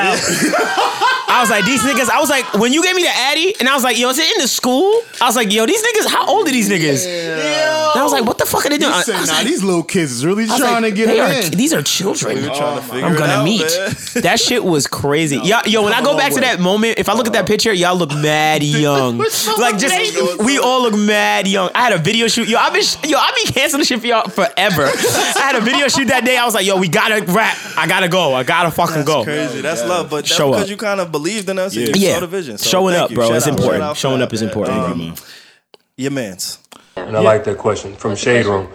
I 1.34 1.40
was 1.40 1.50
like, 1.50 1.64
these 1.66 1.82
niggas. 1.82 2.10
I 2.10 2.20
was 2.20 2.30
like, 2.30 2.54
when 2.56 2.74
you 2.74 2.84
gave 2.84 2.94
me 2.96 3.04
the 3.04 3.10
Addy, 3.10 3.56
and 3.60 3.70
I 3.70 3.74
was 3.74 3.84
like, 3.84 3.98
yo, 3.98 4.10
is 4.10 4.20
it 4.20 4.30
in 4.36 4.42
the 4.42 4.48
school? 4.50 5.02
I 5.22 5.26
was 5.26 5.36
like, 5.36 5.52
yo, 5.52 5.66
these 5.66 5.82
niggas. 5.82 6.08
How 6.12 6.28
old 6.28 6.48
are 6.48 6.52
these 6.52 6.70
niggas? 6.70 7.08
And 7.08 7.42
I 7.42 7.71
was 8.12 8.20
like, 8.20 8.28
what 8.28 8.38
the 8.38 8.46
fuck 8.46 8.66
are 8.66 8.70
they 8.70 8.78
doing? 8.78 8.92
I, 8.92 9.02
said, 9.04 9.16
I 9.16 9.22
was 9.22 9.30
nah, 9.30 9.36
like, 9.38 9.48
these 9.48 9.64
little 9.64 9.84
kids 9.84 10.12
is 10.12 10.26
really 10.26 10.46
trying 10.46 10.60
like, 10.60 10.84
to 10.84 10.92
get 10.92 11.08
they 11.08 11.20
it 11.20 11.22
are, 11.22 11.48
in. 11.48 11.52
These 11.52 11.74
are 11.74 11.82
children. 11.82 12.36
We 12.36 12.42
were 12.42 12.56
trying 12.56 12.82
to 12.82 12.94
oh 12.94 12.98
I'm 12.98 13.16
gonna 13.16 13.34
out, 13.34 13.46
meet. 13.46 13.62
man. 13.62 13.96
That 14.22 14.40
shit 14.40 14.64
was 14.64 14.88
crazy. 14.88 15.38
Y'all, 15.38 15.62
yo, 15.66 15.84
when 15.84 15.94
I 15.94 16.04
go 16.04 16.18
back 16.18 16.34
to 16.34 16.42
that 16.42 16.60
moment, 16.60 17.00
if 17.00 17.10
I 17.10 17.14
look 17.14 17.28
at 17.28 17.34
that 17.34 17.40
uh-huh. 17.40 17.48
picture, 17.48 17.74
y'all 17.74 17.96
look 17.96 18.14
mad 18.14 18.62
young. 18.64 19.18
like 19.58 19.78
just 19.78 20.40
we 20.44 20.60
all 20.60 20.84
look 20.84 20.98
mad 20.98 21.48
young. 21.48 21.70
I 21.74 21.82
had 21.84 21.94
a 21.94 21.98
video 21.98 22.28
shoot. 22.28 22.48
Yo, 22.48 22.58
I've 22.58 22.74
been 22.74 22.84
yo, 23.10 23.18
I 23.18 23.32
be 23.36 23.52
canceling 23.52 23.86
shit 23.86 24.00
for 24.02 24.08
y'all 24.08 24.30
forever. 24.30 24.84
I 24.86 25.34
had 25.38 25.56
a 25.56 25.62
video 25.62 25.88
shoot 25.88 26.08
that 26.10 26.26
day. 26.26 26.38
I 26.38 26.46
was 26.46 26.54
like, 26.54 26.66
yo, 26.66 26.78
we 26.78 26.88
gotta 26.90 27.24
rap. 27.32 27.58
I 27.78 27.88
gotta 27.88 28.10
go. 28.10 28.34
I 28.34 28.44
gotta 28.44 28.72
fucking 28.72 28.96
That's 28.96 29.08
go. 29.08 29.24
crazy. 29.24 29.62
That's 29.62 29.84
love, 29.84 30.10
but 30.10 30.26
that's 30.26 30.36
Show 30.36 30.52
because 30.52 30.64
up. 30.64 30.70
you 30.70 30.78
kind 30.78 31.00
of 31.00 31.12
believed 31.12 31.50
in 31.50 31.58
us 31.58 31.76
and 31.76 31.88
you 31.88 31.94
Yeah, 31.96 32.16
saw 32.16 32.20
the 32.22 32.28
vision. 32.28 32.58
So 32.58 32.70
showing 32.70 32.96
up, 32.96 33.10
you. 33.10 33.16
bro. 33.16 33.28
Shout 33.28 33.38
It's 33.38 33.48
important. 33.48 33.98
Showing 33.98 34.22
up 34.22 34.34
is 34.34 34.42
important. 34.42 35.22
Your 35.98 36.12
man's. 36.12 36.58
And 36.96 37.16
I 37.16 37.22
like 37.22 37.44
that 37.46 37.58
question 37.58 37.96
from 37.96 38.16
Shade 38.16 38.46
Room. 38.46 38.70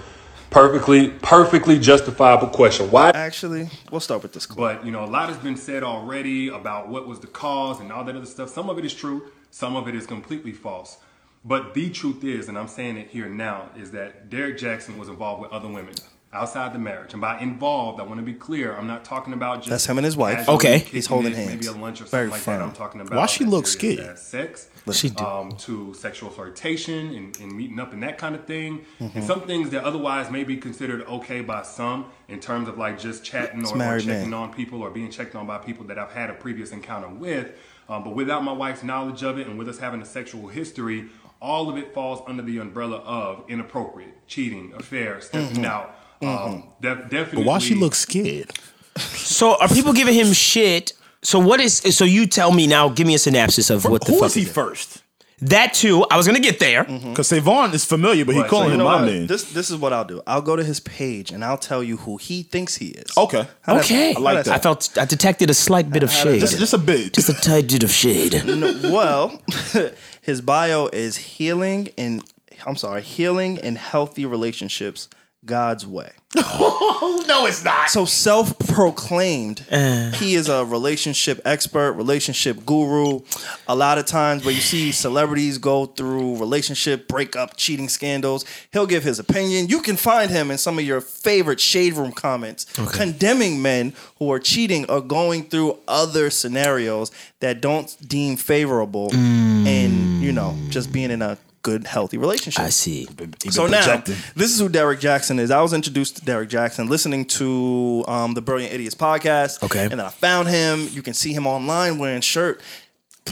Perfectly, 0.50 1.10
perfectly 1.10 1.78
justifiable 1.78 2.48
question. 2.48 2.90
Why? 2.90 3.10
Actually, 3.10 3.68
we'll 3.90 4.00
start 4.00 4.22
with 4.22 4.32
this. 4.32 4.46
But 4.46 4.86
you 4.86 4.92
know, 4.92 5.04
a 5.04 5.06
lot 5.06 5.28
has 5.28 5.38
been 5.38 5.56
said 5.56 5.82
already 5.82 6.48
about 6.48 6.88
what 6.88 7.06
was 7.06 7.20
the 7.20 7.26
cause 7.26 7.80
and 7.80 7.92
all 7.92 8.04
that 8.04 8.16
other 8.16 8.26
stuff. 8.26 8.48
Some 8.48 8.70
of 8.70 8.78
it 8.78 8.84
is 8.84 8.94
true, 8.94 9.30
some 9.50 9.76
of 9.76 9.88
it 9.88 9.94
is 9.94 10.06
completely 10.06 10.52
false. 10.52 10.98
But 11.44 11.74
the 11.74 11.90
truth 11.90 12.24
is, 12.24 12.48
and 12.48 12.56
I'm 12.56 12.68
saying 12.68 12.96
it 12.96 13.08
here 13.08 13.28
now, 13.28 13.70
is 13.76 13.90
that 13.92 14.30
Derrick 14.30 14.56
Jaxn 14.56 14.98
was 14.98 15.08
involved 15.08 15.42
with 15.42 15.52
other 15.52 15.68
women 15.68 15.94
outside 16.36 16.72
the 16.72 16.78
marriage. 16.78 17.12
And 17.12 17.20
by 17.20 17.38
involved, 17.40 18.00
I 18.00 18.04
want 18.04 18.18
to 18.20 18.24
be 18.26 18.34
clear. 18.34 18.76
I'm 18.76 18.86
not 18.86 19.04
talking 19.04 19.32
about 19.32 19.58
just 19.58 19.70
That's 19.70 19.86
him 19.86 19.98
and 19.98 20.04
his 20.04 20.16
wife. 20.16 20.48
Okay. 20.48 20.78
He's 20.78 21.06
holding 21.06 21.32
it, 21.32 21.36
hands. 21.36 21.48
maybe 21.50 21.66
a 21.66 21.72
lunch 21.72 22.00
or 22.00 22.04
Very 22.04 22.28
something 22.28 22.30
like 22.30 22.40
firm. 22.42 22.58
that. 22.60 22.64
I'm 22.66 22.72
talking 22.74 23.00
about 23.00 23.16
Why 23.16 23.26
she 23.26 23.44
as 23.44 23.50
look 23.50 23.66
serious 23.66 23.98
scared? 23.98 24.18
sex, 24.18 24.68
She 24.92 25.10
do. 25.10 25.24
um, 25.24 25.52
to 25.58 25.94
sexual 25.94 26.30
flirtation 26.30 27.14
and, 27.14 27.40
and 27.40 27.52
meeting 27.56 27.80
up 27.80 27.92
and 27.92 28.02
that 28.02 28.18
kind 28.18 28.34
of 28.34 28.44
thing, 28.44 28.84
Mm-hmm. 29.00 29.18
and 29.18 29.26
some 29.26 29.40
things 29.42 29.70
that 29.70 29.84
otherwise 29.84 30.30
may 30.30 30.44
be 30.44 30.56
considered 30.56 31.02
okay 31.06 31.40
by 31.40 31.62
some 31.62 32.06
in 32.28 32.38
terms 32.40 32.68
of 32.68 32.78
like 32.78 32.98
just 32.98 33.24
chatting 33.24 33.60
or, 33.66 33.74
or 33.76 33.98
checking 34.00 34.30
man. 34.30 34.34
on 34.34 34.52
people 34.52 34.82
or 34.82 34.90
being 34.90 35.10
checked 35.10 35.34
on 35.34 35.46
by 35.46 35.58
people 35.58 35.84
that 35.86 35.98
I've 35.98 36.12
had 36.12 36.30
a 36.30 36.34
previous 36.34 36.70
encounter 36.72 37.08
with. 37.08 37.52
Um, 37.88 38.02
but 38.04 38.14
without 38.14 38.42
my 38.42 38.52
wife's 38.52 38.82
knowledge 38.82 39.22
of 39.22 39.38
it 39.38 39.46
and 39.46 39.56
with 39.58 39.68
us 39.68 39.78
having 39.78 40.02
a 40.02 40.04
sexual 40.06 40.48
history, 40.48 41.06
all 41.40 41.68
of 41.68 41.76
it 41.76 41.92
falls 41.94 42.22
under 42.26 42.42
the 42.42 42.58
umbrella 42.58 42.96
of 42.98 43.44
inappropriate, 43.48 44.26
cheating, 44.26 44.72
affair, 44.76 45.20
stepping 45.20 45.56
Mm-hmm. 45.58 45.64
out. 45.66 45.94
Um, 46.22 46.64
def- 46.80 47.08
definitely. 47.10 47.36
But 47.42 47.46
why 47.46 47.58
she 47.58 47.74
look 47.74 47.94
scared? 47.94 48.50
So 48.98 49.56
are 49.60 49.68
people 49.68 49.92
giving 49.92 50.14
him 50.14 50.32
shit? 50.32 50.92
So 51.22 51.38
what 51.38 51.60
is? 51.60 51.78
So 51.96 52.04
you 52.04 52.26
tell 52.26 52.52
me 52.52 52.66
now. 52.66 52.88
Give 52.88 53.06
me 53.06 53.14
a 53.14 53.18
synopsis 53.18 53.68
of 53.70 53.84
what 53.84 54.04
the 54.04 54.12
Who 54.12 54.18
fuck 54.20 54.26
is 54.28 54.34
he 54.34 54.42
it? 54.42 54.48
first? 54.48 55.02
That 55.42 55.74
too. 55.74 56.06
I 56.10 56.16
was 56.16 56.26
gonna 56.26 56.40
get 56.40 56.60
there. 56.60 56.84
Because 56.84 57.28
Savon 57.28 57.74
is 57.74 57.84
familiar, 57.84 58.24
but 58.24 58.34
he 58.34 58.40
Right, 58.40 58.46
so 58.48 58.56
calling 58.56 58.68
You 58.70 58.74
him 58.76 58.84
my 58.84 59.02
what? 59.02 59.04
name. 59.04 59.26
This 59.26 59.44
this 59.52 59.68
is 59.70 59.76
what 59.76 59.92
I'll 59.92 60.04
do. 60.06 60.22
I'll 60.26 60.40
go 60.40 60.56
to 60.56 60.64
his 60.64 60.80
page 60.80 61.30
and 61.30 61.44
I'll 61.44 61.58
tell 61.58 61.82
you 61.82 61.98
who 61.98 62.16
he 62.16 62.42
thinks 62.42 62.76
he 62.76 62.86
is. 62.86 63.10
Okay. 63.18 63.46
How 63.60 63.74
that- 63.74 63.84
Okay, 63.84 64.14
how 64.14 64.20
like 64.20 64.36
that 64.36 64.44
that. 64.46 64.54
I 64.54 64.58
felt 64.58 64.96
I 64.96 65.04
detected 65.04 65.50
a 65.50 65.54
slight 65.54 65.90
bit 65.90 66.02
of 66.02 66.10
shade. 66.10 66.40
Just, 66.40 66.58
just 66.58 66.72
a 66.72 66.78
bit. 66.78 67.12
Just 67.12 67.28
a 67.28 67.34
tight 67.34 67.68
bit 67.68 67.82
of 67.82 67.90
shade. 67.90 68.42
No, 68.46 68.80
well, 68.90 69.42
his 70.22 70.40
bio 70.40 70.86
is 70.86 71.16
healing 71.18 71.88
and 71.98 72.22
I'm 72.64 72.76
sorry, 72.76 73.02
healing 73.02 73.58
and 73.58 73.76
healthy 73.76 74.24
relationships 74.24 75.08
God's 75.46 75.86
way. 75.86 76.12
no, 76.36 77.46
it's 77.46 77.64
not. 77.64 77.88
So 77.88 78.04
self-proclaimed, 78.04 79.64
eh. 79.70 80.10
he 80.12 80.34
is 80.34 80.48
a 80.48 80.64
relationship 80.64 81.40
expert, 81.44 81.92
relationship 81.92 82.66
guru. 82.66 83.20
A 83.68 83.74
lot 83.74 83.96
of 83.96 84.04
times 84.06 84.44
where 84.44 84.52
you 84.52 84.60
see 84.60 84.92
celebrities 84.92 85.56
go 85.56 85.86
through 85.86 86.36
relationship 86.36 87.08
breakup, 87.08 87.56
cheating 87.56 87.88
scandals, 87.88 88.44
he'll 88.72 88.86
give 88.86 89.04
his 89.04 89.18
opinion. 89.18 89.68
You 89.68 89.80
can 89.80 89.96
find 89.96 90.30
him 90.30 90.50
in 90.50 90.58
some 90.58 90.78
of 90.78 90.84
your 90.84 91.00
favorite 91.00 91.60
shade 91.60 91.94
room 91.94 92.12
comments 92.12 92.64
condemning 92.92 93.62
men 93.62 93.94
who 94.18 94.30
are 94.30 94.40
cheating 94.40 94.84
or 94.90 95.00
going 95.00 95.44
through 95.44 95.78
other 95.88 96.28
scenarios 96.28 97.10
that 97.40 97.60
don't 97.60 97.96
deem 98.06 98.36
favorable 98.36 99.10
mm. 99.10 99.66
and 99.66 100.20
you 100.22 100.32
know, 100.32 100.56
just 100.68 100.92
being 100.92 101.10
in 101.10 101.22
a 101.22 101.38
good, 101.66 101.84
healthy 101.84 102.16
relationship. 102.16 102.62
I 102.62 102.68
see. 102.68 103.08
So 103.50 103.66
now, 103.66 103.96
this 104.36 104.52
is 104.52 104.60
who 104.60 104.68
Derrick 104.68 105.00
Jaxn 105.00 105.40
is. 105.40 105.50
I 105.50 105.60
was 105.62 105.72
introduced 105.72 106.18
to 106.18 106.24
Derrick 106.24 106.48
Jaxn 106.48 106.88
listening 106.88 107.24
to 107.24 108.04
um, 108.06 108.34
the 108.34 108.40
Brilliant 108.40 108.72
Idiots 108.72 108.94
podcast. 108.94 109.64
Okay. 109.64 109.82
And 109.82 109.90
then 109.90 110.00
I 110.00 110.10
found 110.10 110.46
him. 110.46 110.86
You 110.92 111.02
can 111.02 111.12
see 111.12 111.32
him 111.32 111.44
online 111.44 111.98
wearing 111.98 112.20
shirt. 112.20 112.60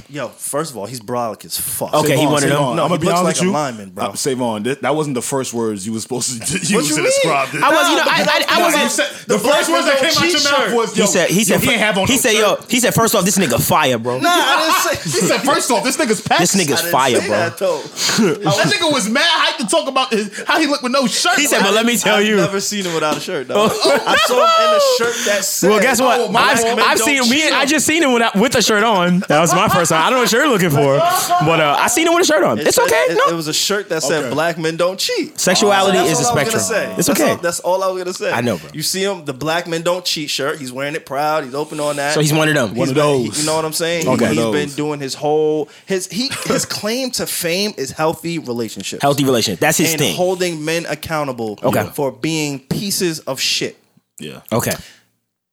Yo, 0.08 0.28
first 0.28 0.70
of 0.70 0.76
all, 0.76 0.86
he's 0.86 1.00
brolic 1.00 1.44
as 1.44 1.58
fuck. 1.58 1.94
Okay, 1.94 2.10
he 2.12 2.16
Savon, 2.18 2.32
wanted 2.32 2.48
Savon, 2.48 2.76
No, 2.76 2.82
I'm 2.84 2.88
gonna 2.88 3.00
be 3.00 3.06
looks 3.06 3.18
honest 3.20 3.24
like 3.24 3.34
with 3.36 3.42
a 3.42 3.44
you. 3.46 3.52
lineman, 3.52 3.90
bro. 3.90 4.04
Uh, 4.06 4.14
Savon, 4.14 4.62
that, 4.64 4.82
that 4.82 4.94
wasn't 4.94 5.14
the 5.14 5.22
first 5.22 5.54
words 5.54 5.86
you 5.86 5.92
was 5.92 6.02
supposed 6.02 6.30
to 6.30 6.52
use 6.58 6.70
you 6.70 6.80
to 6.82 6.94
mean? 6.96 7.04
describe 7.04 7.48
this. 7.50 7.62
I 7.62 7.68
was, 7.70 7.88
you 7.90 7.96
know, 7.96 8.02
I, 8.06 8.44
I, 8.48 8.58
I 8.58 8.62
wasn't. 8.62 8.82
you 8.84 8.88
said, 8.90 9.10
the, 9.26 9.34
the 9.34 9.38
first 9.38 9.70
words 9.70 9.86
that 9.86 9.98
came 9.98 10.10
out 10.16 10.30
your 10.30 10.42
mouth 10.44 10.74
was 10.74 10.94
He 10.96 11.06
said, 11.06 11.28
he 11.30 11.38
yo, 11.38 11.42
said, 11.44 11.60
he 11.60 11.70
ain't 11.70 11.80
have 11.80 11.98
on 11.98 12.06
he 12.06 12.14
no 12.14 12.18
said, 12.20 12.32
shirt. 12.32 12.60
yo, 12.60 12.66
he 12.68 12.80
said, 12.80 12.94
first 12.94 13.14
off, 13.14 13.24
this 13.24 13.38
nigga 13.38 13.60
fire, 13.66 13.98
bro. 13.98 14.18
Nah, 14.18 14.28
I 14.30 14.82
didn't 14.92 14.98
say. 15.02 15.10
He 15.20 15.26
said, 15.26 15.40
first 15.42 15.70
off, 15.70 15.84
this 15.84 15.96
nigga's 15.96 16.20
pecs. 16.20 16.38
This 16.38 16.54
nigga's 16.56 16.80
fire, 16.90 17.20
bro. 17.20 17.28
That, 17.28 17.58
though. 17.58 17.78
that 17.82 18.66
nigga 18.74 18.92
was 18.92 19.08
mad 19.08 19.22
hyped 19.24 19.58
to 19.58 19.66
talk 19.66 19.88
about 19.88 20.12
his, 20.12 20.42
how 20.46 20.58
he 20.58 20.66
looked 20.66 20.82
with 20.82 20.92
no 20.92 21.06
shirt. 21.06 21.38
He 21.38 21.46
said, 21.46 21.60
but 21.62 21.72
let 21.72 21.86
me 21.86 21.96
tell 21.96 22.20
you, 22.20 22.34
I've 22.34 22.38
you. 22.40 22.44
never 22.46 22.60
seen 22.60 22.84
him 22.84 22.94
without 22.94 23.16
a 23.16 23.20
shirt, 23.20 23.48
though. 23.48 23.64
I 23.70 24.16
saw 24.26 24.34
him 24.36 24.68
in 24.68 24.76
a 24.76 24.80
shirt 24.98 25.24
that 25.26 25.44
said. 25.44 25.70
Well, 25.70 25.80
guess 25.80 26.00
what? 26.00 26.20
"Oh, 26.20 26.24
I've, 26.26 26.32
black 26.32 26.76
men 26.76 26.80
I've 26.80 26.98
don't 26.98 27.06
seen 27.06 27.30
me. 27.30 27.48
I 27.50 27.64
just 27.64 27.86
seen 27.86 28.02
him 28.02 28.12
with 28.12 28.54
a 28.54 28.62
shirt 28.62 28.82
on. 28.82 29.20
That 29.28 29.40
was 29.40 29.54
my 29.54 29.68
first 29.68 29.83
time. 29.90 30.02
I 30.02 30.10
don't 30.10 30.18
know 30.18 30.22
what 30.22 30.32
you're 30.32 30.48
looking 30.48 30.70
for, 30.70 30.96
but 30.98 31.60
uh, 31.60 31.76
I 31.78 31.86
seen 31.88 32.06
him 32.06 32.14
with 32.14 32.22
a 32.22 32.26
shirt 32.26 32.42
on. 32.44 32.58
It 32.58 32.66
It's 32.66 32.76
said- 32.76 32.84
okay. 32.84 32.94
It, 33.10 33.16
No, 33.18 33.28
it 33.28 33.34
was 33.34 33.48
a 33.48 33.52
shirt 33.52 33.88
that 33.88 34.02
said 34.02 34.24
Okay. 34.24 34.34
"Black 34.34 34.58
men 34.58 34.76
don't 34.76 34.98
cheat." 34.98 35.38
Sexuality 35.40 35.98
That's 35.98 36.10
is 36.20 36.26
a 36.26 36.30
all 36.30 36.38
I 36.38 36.42
was 36.44 36.50
spectrum. 36.52 36.78
gonna 36.78 36.86
say. 36.88 36.94
It's 36.98 37.06
That's 37.08 37.20
okay. 37.20 37.30
all, 37.30 37.36
that's 37.38 37.60
all 37.60 37.82
I 37.82 37.88
was 37.88 38.02
gonna 38.02 38.14
say. 38.14 38.32
I 38.32 38.40
know, 38.40 38.58
bro. 38.58 38.70
You 38.72 38.82
see 38.82 39.02
him, 39.04 39.24
the 39.24 39.32
"Black 39.32 39.66
men 39.66 39.82
don't 39.82 40.04
cheat" 40.04 40.30
shirt. 40.30 40.58
He's 40.58 40.72
wearing 40.72 40.94
it 40.94 41.04
proud. 41.06 41.44
He's 41.44 41.54
open 41.54 41.80
on 41.80 41.96
that. 41.96 42.14
So 42.14 42.20
he's 42.20 42.32
one 42.32 42.48
of 42.48 42.54
them. 42.54 42.70
He's 42.70 42.78
One 42.78 42.88
of 42.88 42.94
been- 42.94 43.04
those. 43.26 43.40
you 43.40 43.46
know 43.46 43.56
what 43.56 43.64
I'm 43.64 43.72
saying? 43.72 44.08
Okay. 44.08 44.18
He, 44.18 44.24
has 44.26 44.36
One 44.36 44.46
of 44.46 44.52
been 44.52 44.66
those. 44.68 44.76
doing 44.76 45.00
his 45.00 45.14
whole 45.14 45.68
his 45.86 46.06
he 46.08 46.30
his 46.46 46.64
claim 46.64 47.10
to 47.12 47.26
fame 47.26 47.74
is 47.76 47.90
healthy 47.90 48.38
relationships. 48.38 49.02
Healthy 49.02 49.24
relationship. 49.24 49.60
That's 49.60 49.78
his 49.78 49.92
and 49.92 50.00
thing. 50.00 50.16
holding 50.16 50.64
men 50.64 50.86
accountable 50.88 51.58
Okay. 51.62 51.88
for 51.94 52.10
being 52.12 52.60
pieces 52.60 53.20
of 53.20 53.40
shit. 53.40 53.76
Yeah. 54.18 54.40
Okay. 54.52 54.72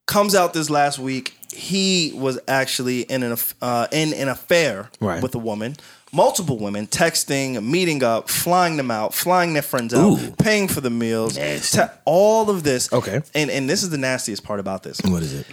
Comes 0.07 0.35
out 0.35 0.53
this 0.53 0.69
last 0.69 0.99
week. 0.99 1.33
He 1.53 2.13
was 2.15 2.39
actually 2.47 3.01
in 3.01 3.23
an 3.23 3.37
uh, 3.61 3.87
in 3.91 4.13
an 4.13 4.29
affair 4.29 4.89
Right. 4.99 5.21
with 5.21 5.35
a 5.35 5.39
woman, 5.39 5.75
multiple 6.13 6.57
women, 6.57 6.87
texting, 6.87 7.61
meeting 7.63 8.03
up, 8.03 8.29
flying 8.29 8.77
them 8.77 8.89
out, 8.91 9.13
flying 9.13 9.53
their 9.53 9.61
friends 9.61 9.93
out, 9.93 10.19
Ooh. 10.19 10.31
paying 10.37 10.67
for 10.67 10.81
the 10.81 10.89
meals, 10.89 11.35
te- 11.35 11.81
all 12.05 12.49
of 12.49 12.63
this. 12.63 12.91
Okay. 12.93 13.21
and 13.35 13.49
and 13.51 13.69
this 13.69 13.83
is 13.83 13.89
the 13.89 13.97
nastiest 13.97 14.43
part 14.43 14.59
about 14.59 14.83
this. 14.83 14.99
What 15.03 15.23
is 15.23 15.33
it? 15.33 15.45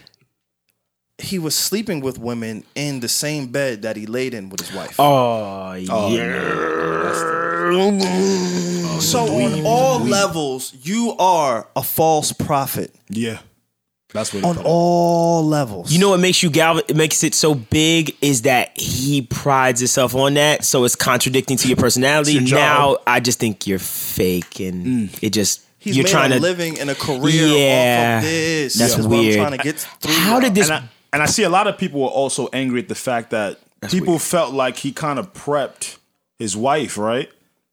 He 1.21 1.41
was 1.41 1.57
sleeping 1.57 1.99
with 2.01 2.17
women 2.17 2.63
in 2.77 3.01
the 3.01 3.09
same 3.09 3.49
bed 3.49 3.83
that 3.83 3.97
he 3.97 4.07
laid 4.07 4.35
in 4.35 4.51
with 4.51 4.61
his 4.61 4.73
wife. 4.73 4.95
Oh, 5.01 5.73
yeah. 5.75 5.89
so 9.01 9.21
on 9.27 9.67
all 9.67 10.01
levels, 10.01 10.75
you 10.83 11.15
are 11.19 11.69
a 11.75 11.83
false 11.83 12.33
prophet. 12.33 12.95
Yeah. 13.09 13.39
That's 14.13 14.33
what 14.33 14.43
On 14.43 14.57
he 14.57 14.63
all 14.65 15.47
levels, 15.47 15.93
You 15.93 15.99
know 15.99 16.09
what 16.11 16.21
makes 16.21 16.43
you 16.43 16.49
gal? 16.49 16.79
It 16.79 16.97
makes 16.97 17.23
it 17.23 17.35
so 17.35 17.55
big 17.55 18.17
is 18.23 18.43
that 18.43 18.71
he 18.81 19.21
prides 19.23 19.81
himself 19.81 20.15
on 20.15 20.35
that, 20.35 20.65
so 20.65 20.85
it's 20.85 20.97
contradicting 20.97 21.59
to 21.59 21.69
your 21.69 21.77
personality. 21.77 22.33
Your 22.33 22.59
now. 22.59 22.97
I 23.07 23.21
just 23.21 23.39
think 23.39 23.67
you're 23.67 23.79
fake, 23.79 24.61
and 24.61 24.87
mm. 25.11 25.19
it 25.23 25.31
just 25.31 25.63
He's 25.79 25.97
you're 25.97 26.05
made 26.05 26.11
trying 26.11 26.33
a 26.33 26.37
to. 26.37 26.41
living 26.41 26.77
in 26.79 26.89
a 26.89 26.95
career 26.95 27.47
Yeah. 27.47 28.17
off 28.19 28.25
of 28.25 28.31
this. 28.31 28.75
That's 28.75 28.93
This 28.95 28.99
is 29.01 29.07
weird. 29.07 29.37
What 29.39 29.47
I'm 29.47 29.49
trying 29.49 29.59
to 29.59 29.65
get 29.65 29.79
through. 30.01 30.15
How 30.15 30.41
did 30.41 30.55
this? 30.55 30.71
and 30.71 30.85
I, 30.85 30.89
and 31.13 31.23
I 31.23 31.27
see 31.27 31.43
a 31.43 31.51
lot 31.51 31.67
of 31.67 31.77
people 31.79 32.01
were 32.01 32.09
also 32.09 32.49
angry 32.53 32.81
at 32.81 32.89
the 32.89 32.95
fact 32.95 33.31
that 33.31 33.59
people 33.91 34.19
felt 34.19 34.55
like 34.55 34.79
he 34.79 34.91
kind 34.93 35.19
of 35.19 35.33
prepped 35.35 35.99
his 36.39 36.57
wife, 36.57 36.97
right? 36.97 37.31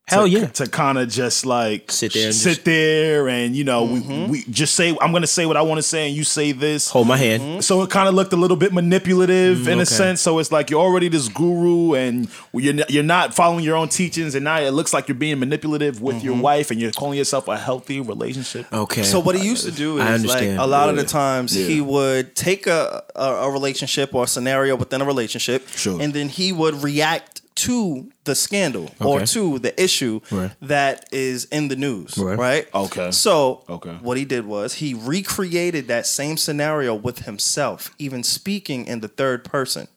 Hell 0.07 0.25
to, 0.25 0.29
yeah. 0.29 0.45
To 0.45 0.67
kind 0.69 0.99
of 0.99 1.09
just 1.09 1.47
like 1.47 1.91
Sit 1.91 2.13
there 2.13 2.27
and 2.27 2.35
sit 2.35 2.49
just- 2.49 2.65
there, 2.65 3.27
and 3.27 3.55
you 3.55 3.63
know, 3.63 3.87
Mm-hmm. 3.87 4.23
we, 4.29 4.43
we 4.43 4.43
just 4.51 4.75
say, 4.75 4.95
I'm 5.01 5.11
gonna 5.11 5.25
say 5.25 5.47
what 5.47 5.57
I 5.57 5.63
want 5.63 5.79
to 5.79 5.83
say, 5.83 6.05
and 6.07 6.15
you 6.15 6.23
say 6.23 6.51
this. 6.51 6.89
Hold 6.91 7.07
my 7.07 7.17
hand. 7.17 7.63
So 7.65 7.81
it 7.81 7.89
kind 7.89 8.07
of 8.07 8.13
looked 8.13 8.31
a 8.31 8.35
little 8.35 8.55
bit 8.57 8.71
manipulative 8.71 9.67
in 9.67 9.79
a 9.79 9.85
sense. 9.85 10.21
So 10.21 10.37
it's 10.37 10.51
like 10.51 10.69
you're 10.69 10.79
already 10.81 11.07
this 11.07 11.27
guru, 11.27 11.95
and 11.95 12.27
you're 12.53 12.75
you're 12.87 13.03
not 13.03 13.33
following 13.33 13.63
your 13.63 13.75
own 13.77 13.89
teachings, 13.89 14.35
and 14.35 14.43
now 14.43 14.59
it 14.59 14.71
looks 14.71 14.93
like 14.93 15.07
you're 15.07 15.15
being 15.15 15.39
manipulative 15.39 16.01
with 16.01 16.17
Mm-hmm. 16.17 16.25
your 16.25 16.35
wife, 16.37 16.69
and 16.69 16.79
you're 16.79 16.91
calling 16.91 17.17
yourself 17.17 17.47
a 17.47 17.57
healthy 17.57 17.99
relationship. 17.99 18.71
Okay. 18.71 19.01
So 19.03 19.19
what 19.19 19.35
he 19.35 19.43
used 19.47 19.65
to 19.65 19.71
do 19.71 19.97
is 19.99 20.23
like 20.25 20.43
a 20.43 20.67
lot 20.67 20.89
of 20.89 20.97
the 20.97 21.03
times 21.03 21.51
he 21.51 21.81
would 21.81 22.35
take 22.35 22.67
a, 22.67 23.03
a 23.15 23.25
a 23.45 23.49
relationship 23.51 24.13
or 24.13 24.25
a 24.25 24.27
scenario 24.27 24.75
within 24.75 25.01
a 25.01 25.05
relationship, 25.05 25.67
Sure. 25.69 25.99
and 25.99 26.13
then 26.13 26.29
he 26.29 26.51
would 26.51 26.75
react 26.83 27.41
to 27.55 28.09
the 28.25 28.35
scandal 28.35 28.91
or 28.99 29.21
to 29.21 29.59
the 29.59 29.81
issue 29.81 30.19
Right. 30.29 30.51
that 30.61 31.07
is 31.11 31.45
in 31.45 31.69
the 31.69 31.75
news, 31.75 32.17
Right. 32.17 32.37
right? 32.37 32.67
Okay. 32.73 33.11
So 33.11 33.63
Okay. 33.69 33.97
what 34.01 34.17
he 34.17 34.25
did 34.25 34.45
was 34.45 34.75
he 34.75 34.93
recreated 34.93 35.87
that 35.87 36.05
same 36.05 36.37
scenario 36.37 36.93
with 36.93 37.19
himself, 37.19 37.91
even 37.97 38.23
speaking 38.23 38.85
in 38.85 38.99
the 38.99 39.07
third 39.07 39.45
person. 39.45 39.87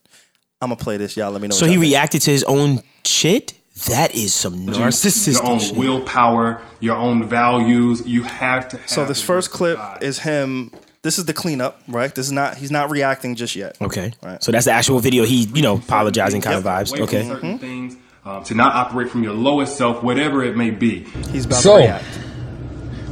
I'm 0.61 0.69
gonna 0.69 0.75
play 0.77 0.97
this, 0.97 1.15
y'all. 1.17 1.31
Let 1.31 1.41
me 1.41 1.47
know. 1.49 1.55
So 1.55 1.65
what 1.65 1.69
he 1.69 1.75
y'all 1.75 1.81
reacted 1.81 2.21
to 2.23 2.31
his 2.31 2.43
own 2.45 2.81
shit. 3.05 3.53
That 3.87 4.13
is 4.13 4.33
some 4.33 4.65
narcissistic. 4.67 5.33
your 5.35 5.45
own 5.45 5.59
shit. 5.59 5.77
willpower, 5.77 6.61
your 6.81 6.97
own 6.97 7.29
values. 7.29 8.03
You 8.05 8.23
have 8.23 8.67
to. 8.69 8.77
Have 8.77 8.89
So 8.89 9.05
this 9.05 9.21
first 9.21 9.51
clip 9.51 9.79
is 10.01 10.19
him. 10.19 10.71
This 11.01 11.17
is 11.17 11.23
the 11.25 11.33
cleanup, 11.33 11.81
right? 11.87 12.13
This 12.13 12.25
is 12.25 12.31
not. 12.33 12.57
He's 12.57 12.71
not 12.71 12.89
reacting 12.91 13.35
just 13.35 13.55
yet. 13.55 13.77
Okay. 13.81 14.11
Right. 14.21 14.43
So 14.43 14.51
that's 14.51 14.65
the 14.65 14.73
actual 14.73 14.99
video. 14.99 15.23
He, 15.23 15.43
you 15.53 15.61
know, 15.61 15.75
apologizing 15.77 16.41
kind 16.41 16.57
of 16.57 16.63
vibes. 16.65 16.89
Away 16.91 16.97
from 16.97 17.03
Okay. 17.03 17.27
certain 17.27 17.57
things, 17.57 17.95
um, 18.25 18.43
to 18.43 18.53
not 18.53 18.75
operate 18.75 19.09
from 19.09 19.23
your 19.23 19.31
lowest 19.33 19.77
self, 19.77 20.03
whatever 20.03 20.43
it 20.43 20.57
may 20.57 20.71
be. 20.71 21.05
He's 21.31 21.45
about 21.45 21.61
So- 21.61 21.77
to 21.77 21.83
react. 21.83 22.03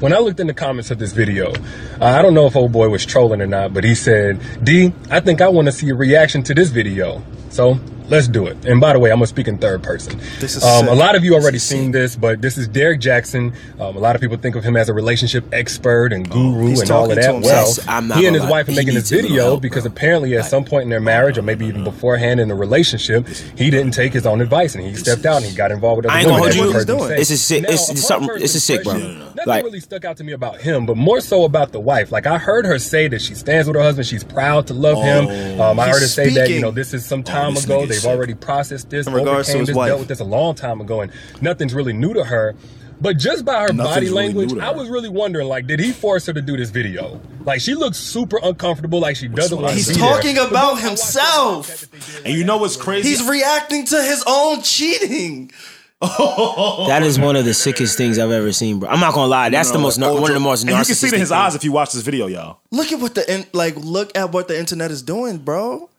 when 0.01 0.11
I 0.13 0.17
looked 0.19 0.41
in 0.41 0.47
the 0.47 0.53
comments 0.53 0.91
of 0.91 0.99
this 0.99 1.13
video, 1.13 1.53
uh, 2.01 2.05
I 2.05 2.21
don't 2.21 2.33
know 2.33 2.45
if 2.45 2.57
old 2.57 2.73
boy 2.73 2.89
was 2.89 3.05
trolling 3.05 3.41
or 3.41 3.47
not, 3.47 3.73
but 3.73 3.85
he 3.85 3.95
said, 3.95 4.39
"D, 4.61 4.91
I 5.09 5.21
think 5.21 5.39
I 5.39 5.47
want 5.47 5.67
to 5.67 5.71
see 5.71 5.89
a 5.89 5.95
reaction 5.95 6.43
to 6.43 6.53
this 6.53 6.69
video." 6.69 7.23
So 7.57 7.79
let's 8.07 8.27
do 8.27 8.45
it. 8.45 8.55
And 8.67 8.79
by 8.79 8.93
the 8.93 8.99
way, 8.99 9.09
I'm 9.11 9.17
gonna 9.17 9.25
speak 9.25 9.47
in 9.47 9.57
third 9.57 9.81
person. 9.81 10.19
This 10.39 10.55
is 10.55 10.63
um, 10.63 10.87
a 10.87 10.93
lot 10.93 11.15
of 11.15 11.23
you 11.25 11.33
already 11.33 11.57
seen 11.57 11.89
this, 11.91 12.15
but 12.15 12.39
this 12.39 12.55
is 12.55 12.67
Derrick 12.67 13.01
Jaxn. 13.01 13.51
Um, 13.81 13.95
a 13.95 13.99
lot 13.99 14.13
of 14.13 14.21
people 14.21 14.37
think 14.37 14.55
of 14.55 14.63
him 14.63 14.77
as 14.77 14.89
a 14.89 14.93
relationship 14.93 15.43
expert 15.51 16.13
and 16.13 16.29
guru 16.29 16.67
He's 16.67 16.81
and 16.81 16.91
all 16.91 17.09
of 17.09 17.15
that. 17.15 17.33
Well. 17.41 17.73
He 18.19 18.27
and 18.27 18.35
his 18.35 18.43
lie. 18.43 18.49
wife 18.51 18.67
are 18.67 18.71
He 18.73 18.77
making 18.77 18.93
this 18.93 19.09
video 19.09 19.43
help, 19.45 19.63
because 19.63 19.85
bro. 19.85 19.91
apparently 19.91 20.37
at 20.37 20.45
some 20.45 20.65
point 20.65 20.83
in 20.83 20.89
their 20.91 20.99
marriage, 20.99 21.39
or 21.39 21.41
maybe 21.41 21.65
even 21.65 21.83
beforehand 21.83 22.39
in 22.39 22.47
the 22.47 22.53
relationship, 22.53 23.27
he 23.27 23.71
didn't 23.71 23.93
take 23.95 24.13
his 24.13 24.27
own 24.27 24.39
advice 24.41 24.75
and 24.75 24.85
he 24.85 24.93
stepped 24.93 25.25
out 25.25 25.37
and 25.37 25.45
he 25.45 25.55
got 25.55 25.71
involved 25.71 25.97
with 25.97 26.05
other 26.05 26.15
I 26.15 26.19
ain't 26.19 26.27
gonna 26.29 26.41
women. 26.43 26.57
hold 26.59 26.73
you. 26.75 26.83
them 26.85 26.97
doing. 26.99 27.09
This 27.15 27.31
is 27.31 27.41
sick. 27.43 27.63
Now, 27.63 27.69
It's- 27.69 28.05
something- 28.07 28.37
this 28.39 28.53
is 28.53 28.63
sick, 28.63 28.83
bro. 28.83 28.93
Nothing 28.93 29.31
Like- 29.47 29.63
really 29.63 29.79
stuck 29.79 30.05
out 30.05 30.17
to 30.17 30.23
me 30.23 30.33
about 30.33 30.61
him, 30.61 30.85
but 30.85 30.95
more 30.95 31.21
so 31.21 31.43
about 31.43 31.71
the 31.71 31.79
wife. 31.79 32.11
Like 32.11 32.27
I 32.27 32.37
heard 32.37 32.67
her 32.67 32.77
say 32.77 33.07
that 33.07 33.19
she 33.21 33.33
stands 33.33 33.67
with 33.67 33.75
her 33.77 33.81
husband. 33.81 34.05
She's 34.05 34.23
proud 34.23 34.67
to 34.67 34.75
love 34.75 35.01
him. 35.03 35.59
Um, 35.59 35.79
I 35.79 35.87
heard 35.89 36.01
her 36.01 36.07
say 36.07 36.29
that 36.35 36.49
you 36.51 36.61
know 36.61 36.69
this 36.69 36.93
is 36.93 37.03
some 37.03 37.23
time 37.23 37.46
this 37.55 37.65
ago. 37.65 37.85
They've 37.85 37.97
sick. 37.97 38.09
already 38.09 38.33
processed 38.33 38.89
this, 38.89 39.07
In 39.07 39.13
overcame 39.13 39.65
this, 39.65 39.75
wife. 39.75 39.87
dealt 39.89 39.99
with 39.99 40.07
this 40.09 40.19
a 40.19 40.23
long 40.25 40.55
time 40.55 40.81
ago, 40.81 41.01
and 41.01 41.11
nothing's 41.41 41.73
really 41.73 41.93
new 41.93 42.13
to 42.13 42.23
her. 42.23 42.55
But 42.99 43.17
just 43.17 43.45
by 43.45 43.61
her 43.61 43.71
Nothing's 43.73 43.95
body 43.95 44.09
language, 44.09 44.53
new 44.53 44.59
to 44.59 44.65
I 44.65 44.71
was 44.71 44.89
really 44.89 45.09
wondering, 45.09 45.47
like, 45.47 45.67
did 45.67 45.79
he 45.79 45.91
force 45.91 46.25
her 46.25 46.33
to 46.33 46.41
do 46.41 46.57
this 46.57 46.71
video? 46.71 47.21
Like, 47.45 47.61
she 47.61 47.75
looks 47.75 47.97
super 47.97 48.39
uncomfortable, 48.41 48.99
like 48.99 49.15
she 49.15 49.27
doesn't 49.27 49.55
what 49.55 49.65
want 49.65 49.75
I 49.75 49.79
to 49.79 49.83
He's 49.85 49.97
talking 49.97 50.33
there. 50.35 50.47
about 50.47 50.51
But 50.51 50.59
I 50.59 50.71
watched 50.71 50.83
himself. 50.87 51.67
that 51.81 51.91
they 51.91 51.99
did, 51.99 52.25
And 52.25 52.33
you 52.35 52.43
know 52.43 52.57
what's 52.57 52.75
crazy? 52.75 53.09
He's 53.09 53.23
reacting 53.27 53.85
to 53.85 54.01
his 54.01 54.23
own 54.25 54.63
cheating. 54.63 55.51
That 56.01 57.01
is 57.03 57.19
one 57.19 57.35
of 57.35 57.45
the 57.45 57.53
sickest 57.55 57.97
things 57.97 58.19
I've 58.19 58.29
ever 58.31 58.51
seen, 58.51 58.79
bro. 58.79 58.89
I'm 58.89 58.99
not 58.99 59.13
gonna 59.15 59.27
lie. 59.27 59.49
That's 59.49 59.71
the 59.71 59.79
most 59.79 59.97
nar- 59.97 60.13
one 60.13 60.29
of 60.29 60.33
the 60.35 60.39
most 60.39 60.61
and 60.61 60.69
you 60.69 60.75
can 60.77 60.85
see 60.85 61.07
it 61.07 61.13
in 61.13 61.19
his 61.19 61.31
narcissistic 61.31 61.35
eyes 61.35 61.55
if 61.55 61.63
you 61.63 61.71
watch 61.71 61.91
this 61.91 62.03
video, 62.03 62.27
y'all. 62.27 62.59
Look 62.71 62.91
at 62.91 62.99
what 62.99 63.15
the 63.15 63.31
in, 63.33 63.45
like. 63.53 63.75
Look 63.77 64.15
at 64.15 64.31
what 64.31 64.47
the 64.47 64.57
internet 64.59 64.91
is 64.91 65.01
doing, 65.01 65.39
bro. 65.39 65.89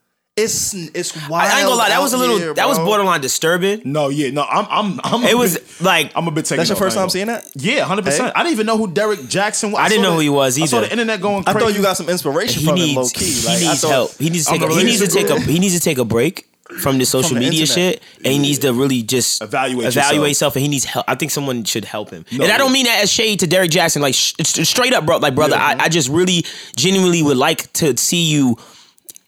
It's 0.43 0.73
it's 0.73 1.29
wild. 1.29 1.43
I, 1.51 1.55
I 1.55 1.59
ain't 1.59 1.67
gonna 1.67 1.75
lie. 1.77 1.89
That 1.89 1.99
was 2.01 2.13
a 2.13 2.17
little. 2.17 2.37
here, 2.37 2.53
that 2.53 2.67
was 2.67 2.77
bro. 2.77 2.85
borderline 2.85 3.21
disturbing. 3.21 3.81
No, 3.85 4.09
yeah, 4.09 4.31
no, 4.31 4.43
I'm, 4.43 4.65
I'm, 4.69 4.99
I'm. 5.03 5.23
a 5.23 5.27
It 5.27 5.37
was 5.37 5.57
bit- 5.57 5.81
like 5.81 6.11
I'm 6.15 6.27
a 6.27 6.31
bit 6.31 6.45
taken. 6.45 6.57
That's 6.57 6.69
your 6.69 6.77
first 6.77 6.95
time 6.97 7.09
seeing 7.09 7.27
that? 7.27 7.49
Yeah, 7.55 7.83
hundred 7.85 8.05
percent. 8.05 8.31
I 8.35 8.43
didn't 8.43 8.53
even 8.53 8.65
know 8.65 8.77
who 8.77 8.91
Derrick 8.91 9.19
Jaxn 9.19 9.71
was. 9.71 9.79
I 9.79 9.89
didn't 9.89 10.03
saw 10.03 10.09
know 10.09 10.15
who 10.15 10.21
he 10.21 10.29
was 10.29 10.59
I 10.61 10.65
saw 10.65 10.81
the 10.81 10.91
internet 10.91 11.21
going 11.21 11.43
I 11.47 11.51
crazy. 11.53 11.65
thought 11.67 11.75
you 11.75 11.81
got 11.83 11.97
some 11.97 12.09
inspiration 12.09 12.61
he 12.61 12.65
from 12.67 12.77
him, 12.77 12.85
needs. 12.85 12.97
low 12.97 13.07
key. 13.09 13.25
He 13.25 13.45
Like, 13.47 13.57
I 13.57 13.59
needs 13.61 13.81
thought- 13.81 13.91
help. 13.91 14.15
He 14.17 14.29
needs 14.29 14.45
to 14.45 14.51
take. 14.51 14.61
A, 14.61 14.65
a 14.65 14.73
he 14.75 14.83
needs 14.83 14.99
to 15.01 15.07
take 15.07 15.29
a. 15.29 15.39
He 15.39 15.59
needs 15.59 15.73
to 15.75 15.79
take 15.81 15.97
a 15.97 16.05
break 16.05 16.45
from 16.81 16.99
the 16.99 17.05
social 17.05 17.33
the 17.33 17.39
media 17.39 17.61
internet. 17.61 17.93
shit, 17.95 18.03
and 18.23 18.27
he 18.31 18.37
needs 18.37 18.59
to 18.59 18.71
really 18.71 19.01
just 19.01 19.41
Evaluate 19.41 19.87
evaluate 19.87 20.29
yourself. 20.29 20.53
self. 20.53 20.55
And 20.55 20.61
he 20.61 20.67
needs 20.69 20.85
help. 20.85 21.03
I 21.07 21.15
think 21.15 21.31
someone 21.31 21.63
should 21.63 21.83
help 21.83 22.11
him. 22.11 22.25
No, 22.31 22.43
and 22.43 22.53
I 22.53 22.57
don't 22.59 22.71
mean 22.71 22.85
that 22.85 23.01
as 23.01 23.11
shade 23.11 23.39
to 23.39 23.47
Derrick 23.47 23.71
Jaxn. 23.71 24.01
Like 24.01 24.13
sh- 24.13 24.33
straight 24.67 24.93
up, 24.93 25.05
bro. 25.05 25.17
Like 25.17 25.33
brother, 25.35 25.55
I, 25.55 25.75
I 25.79 25.89
just 25.89 26.09
really 26.09 26.45
genuinely 26.75 27.23
would 27.23 27.37
like 27.37 27.73
to 27.73 27.97
see 27.97 28.23
you. 28.29 28.57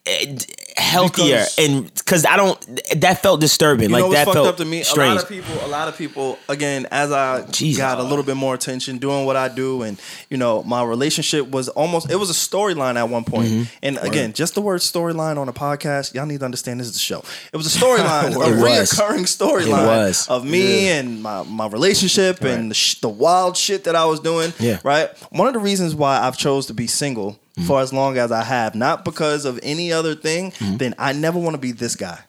Eh, 0.06 0.38
healthier 0.78 1.38
Because- 1.40 1.60
and 1.60 1.94
because 1.94 2.26
I 2.26 2.38
don't 2.38 2.60
that 3.02 3.22
felt 3.22 3.40
disturbing. 3.42 3.90
You 3.90 3.94
like 3.94 4.02
know 4.02 4.08
what's 4.08 4.20
that 4.20 4.26
fucked 4.26 4.36
felt 4.36 4.48
up 4.48 4.58
to 4.58 4.66
me? 4.66 4.84
strange. 4.84 5.12
A 5.12 5.16
lot 5.16 5.24
of 5.24 5.30
people, 5.30 5.66
a 5.66 5.68
lot 5.68 5.88
of 5.88 5.98
people. 5.98 6.40
Again, 6.50 6.88
as 6.92 7.12
I 7.12 7.46
Jesus. 7.52 7.78
got 7.78 8.00
a 8.00 8.04
little 8.04 8.24
bit 8.24 8.36
more 8.36 8.54
attention, 8.54 8.98
doing 8.98 9.26
what 9.26 9.36
I 9.36 9.48
do, 9.48 9.82
and 9.84 10.00
you 10.30 10.38
know, 10.38 10.64
my 10.64 10.84
relationship 10.84 11.50
was 11.50 11.70
almost. 11.70 12.10
It 12.12 12.16
was 12.18 12.30
a 12.30 12.34
storyline 12.34 12.96
at 12.96 13.10
one 13.10 13.24
point. 13.24 13.48
Mm-hmm. 13.50 13.64
And 13.84 13.98
again, 14.00 14.34
just 14.34 14.56
the 14.56 14.62
word 14.62 14.82
storyline 14.82 15.38
on 15.38 15.48
a 15.50 15.54
podcast, 15.54 16.14
y'all 16.14 16.26
need 16.26 16.40
to 16.40 16.46
understand 16.46 16.80
this 16.80 16.88
is 16.88 16.96
a 16.96 17.00
show. 17.00 17.24
It 17.54 17.58
was 17.58 17.74
a 17.74 17.80
storyline, 17.80 18.36
a 18.36 18.40
was. 18.40 18.92
reoccurring 18.92 19.22
storyline 19.28 20.30
of 20.30 20.46
me 20.46 20.90
and 20.90 21.22
my 21.22 21.44
my 21.44 21.68
relationship 21.68 22.42
and 22.44 22.72
the, 22.72 22.76
sh- 22.76 23.00
the 23.00 23.10
wild 23.10 23.58
shit 23.58 23.86
that 23.86 23.96
I 23.96 24.06
was 24.06 24.20
doing. 24.20 24.54
Yeah. 24.60 24.80
Right. 24.84 25.10
One 25.32 25.48
of 25.48 25.54
the 25.54 25.60
reasons 25.60 25.96
why 25.96 26.20
I've 26.20 26.38
chose 26.38 26.68
to 26.68 26.74
be 26.74 26.88
single 26.88 27.40
Mm-hmm. 27.58 27.68
for 27.68 27.82
as 27.82 27.92
long 27.92 28.18
as 28.18 28.32
I 28.32 28.44
have, 28.44 28.76
not 28.76 29.04
because 29.04 29.44
of 29.46 29.60
any 29.62 29.92
other 29.92 30.16
thing, 30.16 30.52
Mm-hmm. 30.52 30.78
then 30.78 30.96
I 30.98 31.12
never 31.14 31.38
want 31.38 31.54
to 31.56 31.60
be 31.62 31.72
this 31.74 31.96
guy. 31.98 32.20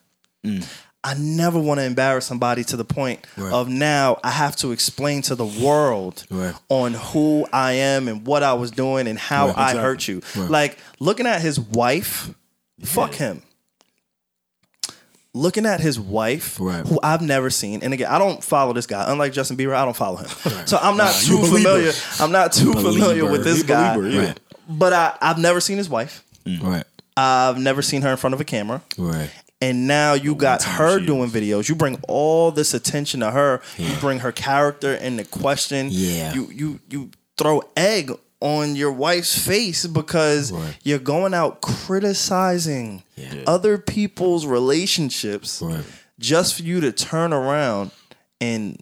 Mm. 0.45 0.67
I 1.05 1.15
never 1.15 1.59
want 1.59 1.79
to 1.81 1.85
embarrass 1.85 2.27
somebody 2.27 2.63
to 2.65 2.77
the 2.77 2.85
point 2.85 3.25
of 3.37 3.69
now 3.69 4.19
I 4.25 4.31
have 4.31 4.55
to 4.57 4.71
explain 4.73 5.23
to 5.23 5.35
the 5.35 5.45
world 5.47 6.25
Right. 6.31 6.55
on 6.69 6.95
who 6.95 7.47
I 7.53 7.73
am 7.73 8.07
and 8.09 8.25
what 8.27 8.43
I 8.45 8.55
was 8.55 8.71
doing 8.73 9.07
and 9.09 9.19
how 9.19 9.49
Right, 9.49 9.59
I 9.59 9.71
exactly. 9.71 9.83
hurt 9.83 10.09
you. 10.09 10.23
Like 10.49 10.79
looking 11.01 11.27
at 11.27 11.41
his 11.41 11.59
wife, 11.59 12.31
fuck 12.85 13.15
him. 13.15 13.43
Looking 15.35 15.65
at 15.65 15.81
his 15.81 15.99
wife, 15.99 16.59
Right. 16.61 16.87
who 16.87 17.01
I've 17.03 17.23
never 17.23 17.49
seen, 17.49 17.83
and 17.83 17.95
again, 17.95 18.09
I 18.11 18.19
don't 18.19 18.45
follow 18.45 18.75
this 18.75 18.87
guy. 18.87 19.11
Unlike 19.11 19.33
Justin 19.33 19.57
Bieber, 19.57 19.75
I 19.75 19.85
don't 19.87 19.97
follow 19.97 20.17
him, 20.19 20.29
so 20.67 20.77
I'm 20.77 20.97
not 20.99 21.15
too 21.15 21.43
familiar. 21.47 21.93
I'm 22.21 22.33
not 22.33 22.53
too 22.53 22.73
familiar 22.75 23.25
with 23.31 23.43
this 23.45 23.63
guy. 23.63 23.97
Believer, 24.79 24.95
yeah. 24.97 25.05
Right. 25.05 25.15
But 25.17 25.21
I, 25.23 25.31
I've 25.31 25.39
never 25.39 25.61
seen 25.61 25.79
his 25.79 25.89
wife. 25.89 26.25
Right. 26.61 26.85
I've 27.17 27.59
never 27.59 27.83
seen 27.83 28.03
her 28.03 28.11
in 28.11 28.17
front 28.17 28.35
of 28.35 28.41
a 28.41 28.45
camera 28.45 28.81
Right. 28.99 29.31
and 29.61 29.87
now 29.87 30.15
you 30.15 30.35
got 30.35 30.63
her 30.63 30.99
doing 30.99 31.31
videos. 31.31 31.69
You 31.69 31.75
bring 31.75 32.01
all 32.09 32.51
this 32.51 32.73
attention 32.75 33.21
to 33.21 33.31
her. 33.31 33.61
You 33.79 33.95
bring 34.01 34.21
her 34.21 34.33
character 34.33 34.95
into 34.95 35.25
question. 35.25 35.89
Yeah. 35.91 36.33
You 36.35 36.51
you 36.53 36.81
you 36.91 37.11
throw 37.39 37.63
egg 37.77 38.11
on 38.41 38.75
your 38.75 38.91
wife's 38.93 39.39
face 39.39 39.87
because 39.87 40.51
Right. 40.53 40.75
you're 40.83 40.99
going 40.99 41.33
out 41.35 41.61
criticizing 41.61 43.03
other 43.47 43.79
people's 43.79 44.47
relationships 44.47 45.61
Right. 45.63 45.85
just 46.19 46.55
for 46.57 46.63
you 46.63 46.81
to 46.81 46.91
turn 46.93 47.33
around 47.33 47.91
and 48.41 48.81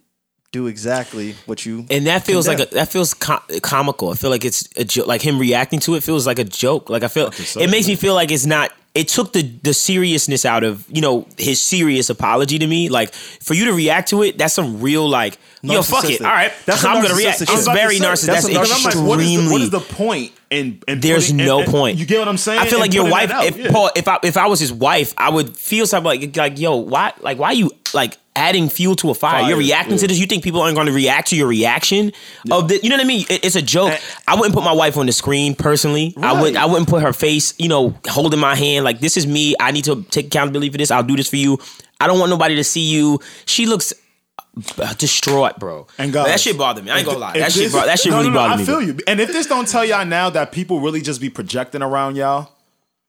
do 0.51 0.67
exactly 0.67 1.35
what 1.45 1.65
you 1.65 1.85
And 1.89 2.07
that 2.07 2.25
feels 2.25 2.47
like 2.47 2.59
a, 2.59 2.65
that 2.75 2.89
feels 2.89 3.13
com- 3.13 3.41
comical. 3.61 4.09
I 4.09 4.15
feel 4.15 4.29
like 4.29 4.43
it's 4.43 4.67
a 4.75 4.83
joke. 4.83 5.07
Like 5.07 5.21
him 5.21 5.39
reacting 5.39 5.79
to 5.81 5.95
it 5.95 6.03
feels 6.03 6.27
like 6.27 6.39
a 6.39 6.43
joke. 6.43 6.89
Like 6.89 7.03
I 7.03 7.07
feel 7.07 7.27
it 7.59 7.69
makes 7.71 7.87
me 7.87 7.95
feel 7.95 8.13
like 8.13 8.31
it's 8.31 8.45
not. 8.45 8.71
It 8.93 9.07
took 9.07 9.31
the 9.31 9.43
the 9.63 9.73
seriousness 9.73 10.43
out 10.43 10.65
of 10.65 10.85
you 10.89 10.99
know 11.01 11.25
his 11.37 11.61
serious 11.61 12.09
apology 12.09 12.59
to 12.59 12.67
me. 12.67 12.89
Like 12.89 13.13
for 13.13 13.53
you 13.53 13.63
to 13.65 13.71
react 13.73 14.09
to 14.09 14.23
it, 14.23 14.37
that's 14.37 14.53
some 14.53 14.81
real 14.81 15.07
like 15.07 15.37
yo 15.61 15.81
fuck 15.83 16.03
it. 16.09 16.19
All 16.21 16.27
right, 16.29 16.51
That's 16.65 16.83
I'm 16.83 17.01
gonna 17.01 17.15
react. 17.15 17.41
It's 17.41 17.49
shit. 17.49 17.61
about 17.63 17.71
to 17.73 17.79
very 17.79 17.95
narcissistic. 17.99 18.25
that's 18.25 18.47
That's, 18.47 18.81
some 18.81 19.01
like, 19.03 19.07
what 19.09 19.19
is, 19.21 19.27
the, 19.27 19.33
extremely. 19.35 19.51
what 19.53 19.61
is 19.61 19.69
the 19.69 19.79
point 19.79 20.33
in, 20.49 20.81
in 20.89 20.99
There's 20.99 21.31
putting- 21.31 21.37
no 21.45 21.59
and- 21.59 21.63
and- 21.67 21.71
point. 21.73 21.97
You 21.99 22.05
get 22.05 22.19
what 22.19 22.27
I'm 22.27 22.35
saying? 22.37 22.59
I 22.59 22.65
feel 22.65 22.73
And 22.73 22.81
like 22.81 22.93
your 22.93 23.09
wife. 23.09 23.31
If 23.33 23.55
yeah. 23.57 23.71
Paul, 23.71 23.91
if 23.95 24.09
I 24.09 24.19
if 24.23 24.35
I 24.35 24.47
was 24.47 24.59
his 24.59 24.73
wife, 24.73 25.13
I 25.15 25.29
would 25.29 25.55
feel 25.55 25.87
something 25.87 26.05
like 26.05 26.35
like 26.35 26.59
yo, 26.59 26.75
why 26.75 27.13
like 27.21 27.37
why 27.39 27.53
you 27.53 27.71
like 27.93 28.17
adding 28.35 28.69
fuel 28.69 28.95
to 28.97 29.09
a 29.09 29.13
fire? 29.13 29.41
Fire, 29.41 29.49
You're 29.49 29.57
reacting 29.57 29.97
to 29.97 30.07
this. 30.07 30.19
You 30.19 30.25
think 30.25 30.43
people 30.43 30.61
aren't 30.61 30.75
going 30.75 30.87
to 30.87 30.93
react 30.93 31.29
to 31.29 31.35
your 31.35 31.47
reaction 31.47 32.11
of 32.49 32.67
the? 32.69 32.79
You 32.81 32.89
know 32.89 32.95
what 32.95 33.03
I 33.03 33.07
mean? 33.07 33.25
It- 33.29 33.43
it's 33.45 33.55
a 33.55 33.61
joke. 33.61 33.97
I 34.27 34.35
wouldn't 34.35 34.53
put 34.53 34.63
my 34.63 34.71
wife 34.73 34.97
on 34.97 35.05
the 35.05 35.11
screen 35.11 35.55
personally. 35.55 36.13
I 36.21 36.41
would. 36.41 36.55
I 36.55 36.65
wouldn't 36.65 36.87
put 36.89 37.01
her 37.03 37.13
face. 37.13 37.53
You 37.57 37.67
know, 37.69 37.93
holding 38.07 38.39
my 38.39 38.55
hand 38.55 38.85
like 38.85 38.99
this 38.99 39.17
is 39.17 39.25
me. 39.27 39.55
I 39.59 39.71
need 39.71 39.85
to 39.85 40.03
take 40.09 40.27
accountability 40.27 40.71
for 40.71 40.77
this. 40.77 40.91
I'll 40.91 41.03
do 41.03 41.15
this 41.15 41.29
for 41.29 41.35
you. 41.37 41.59
I 41.99 42.07
don't 42.07 42.19
want 42.19 42.29
nobody 42.29 42.55
to 42.55 42.63
see 42.63 42.81
you. 42.81 43.19
She 43.45 43.65
looks. 43.67 43.93
uh, 44.79 44.93
Distraught, 44.95 45.59
bro. 45.59 45.87
And 45.97 46.11
guys, 46.11 46.25
that 46.27 46.39
shit 46.41 46.57
bothered 46.57 46.83
me. 46.83 46.91
I 46.91 46.97
ain't 46.97 47.05
gonna 47.05 47.19
lie. 47.19 47.33
That 47.39 47.51
shit, 47.53 47.63
this- 47.63 47.71
bro, 47.71 47.85
that 47.85 47.99
shit 47.99 48.11
no, 48.11 48.17
really 48.17 48.29
no, 48.31 48.33
no, 48.33 48.39
bothered 48.39 48.53
I 48.53 48.57
me. 48.57 48.63
I 48.63 48.65
feel 48.65 48.81
you. 48.81 48.99
And 49.07 49.19
if 49.21 49.31
this 49.31 49.45
don't 49.47 49.67
tell 49.67 49.85
y'all 49.85 50.05
now 50.05 50.29
that 50.29 50.51
people 50.51 50.81
really 50.81 51.01
just 51.01 51.21
be 51.21 51.29
projecting 51.29 51.81
around 51.81 52.17
y'all, 52.17 52.49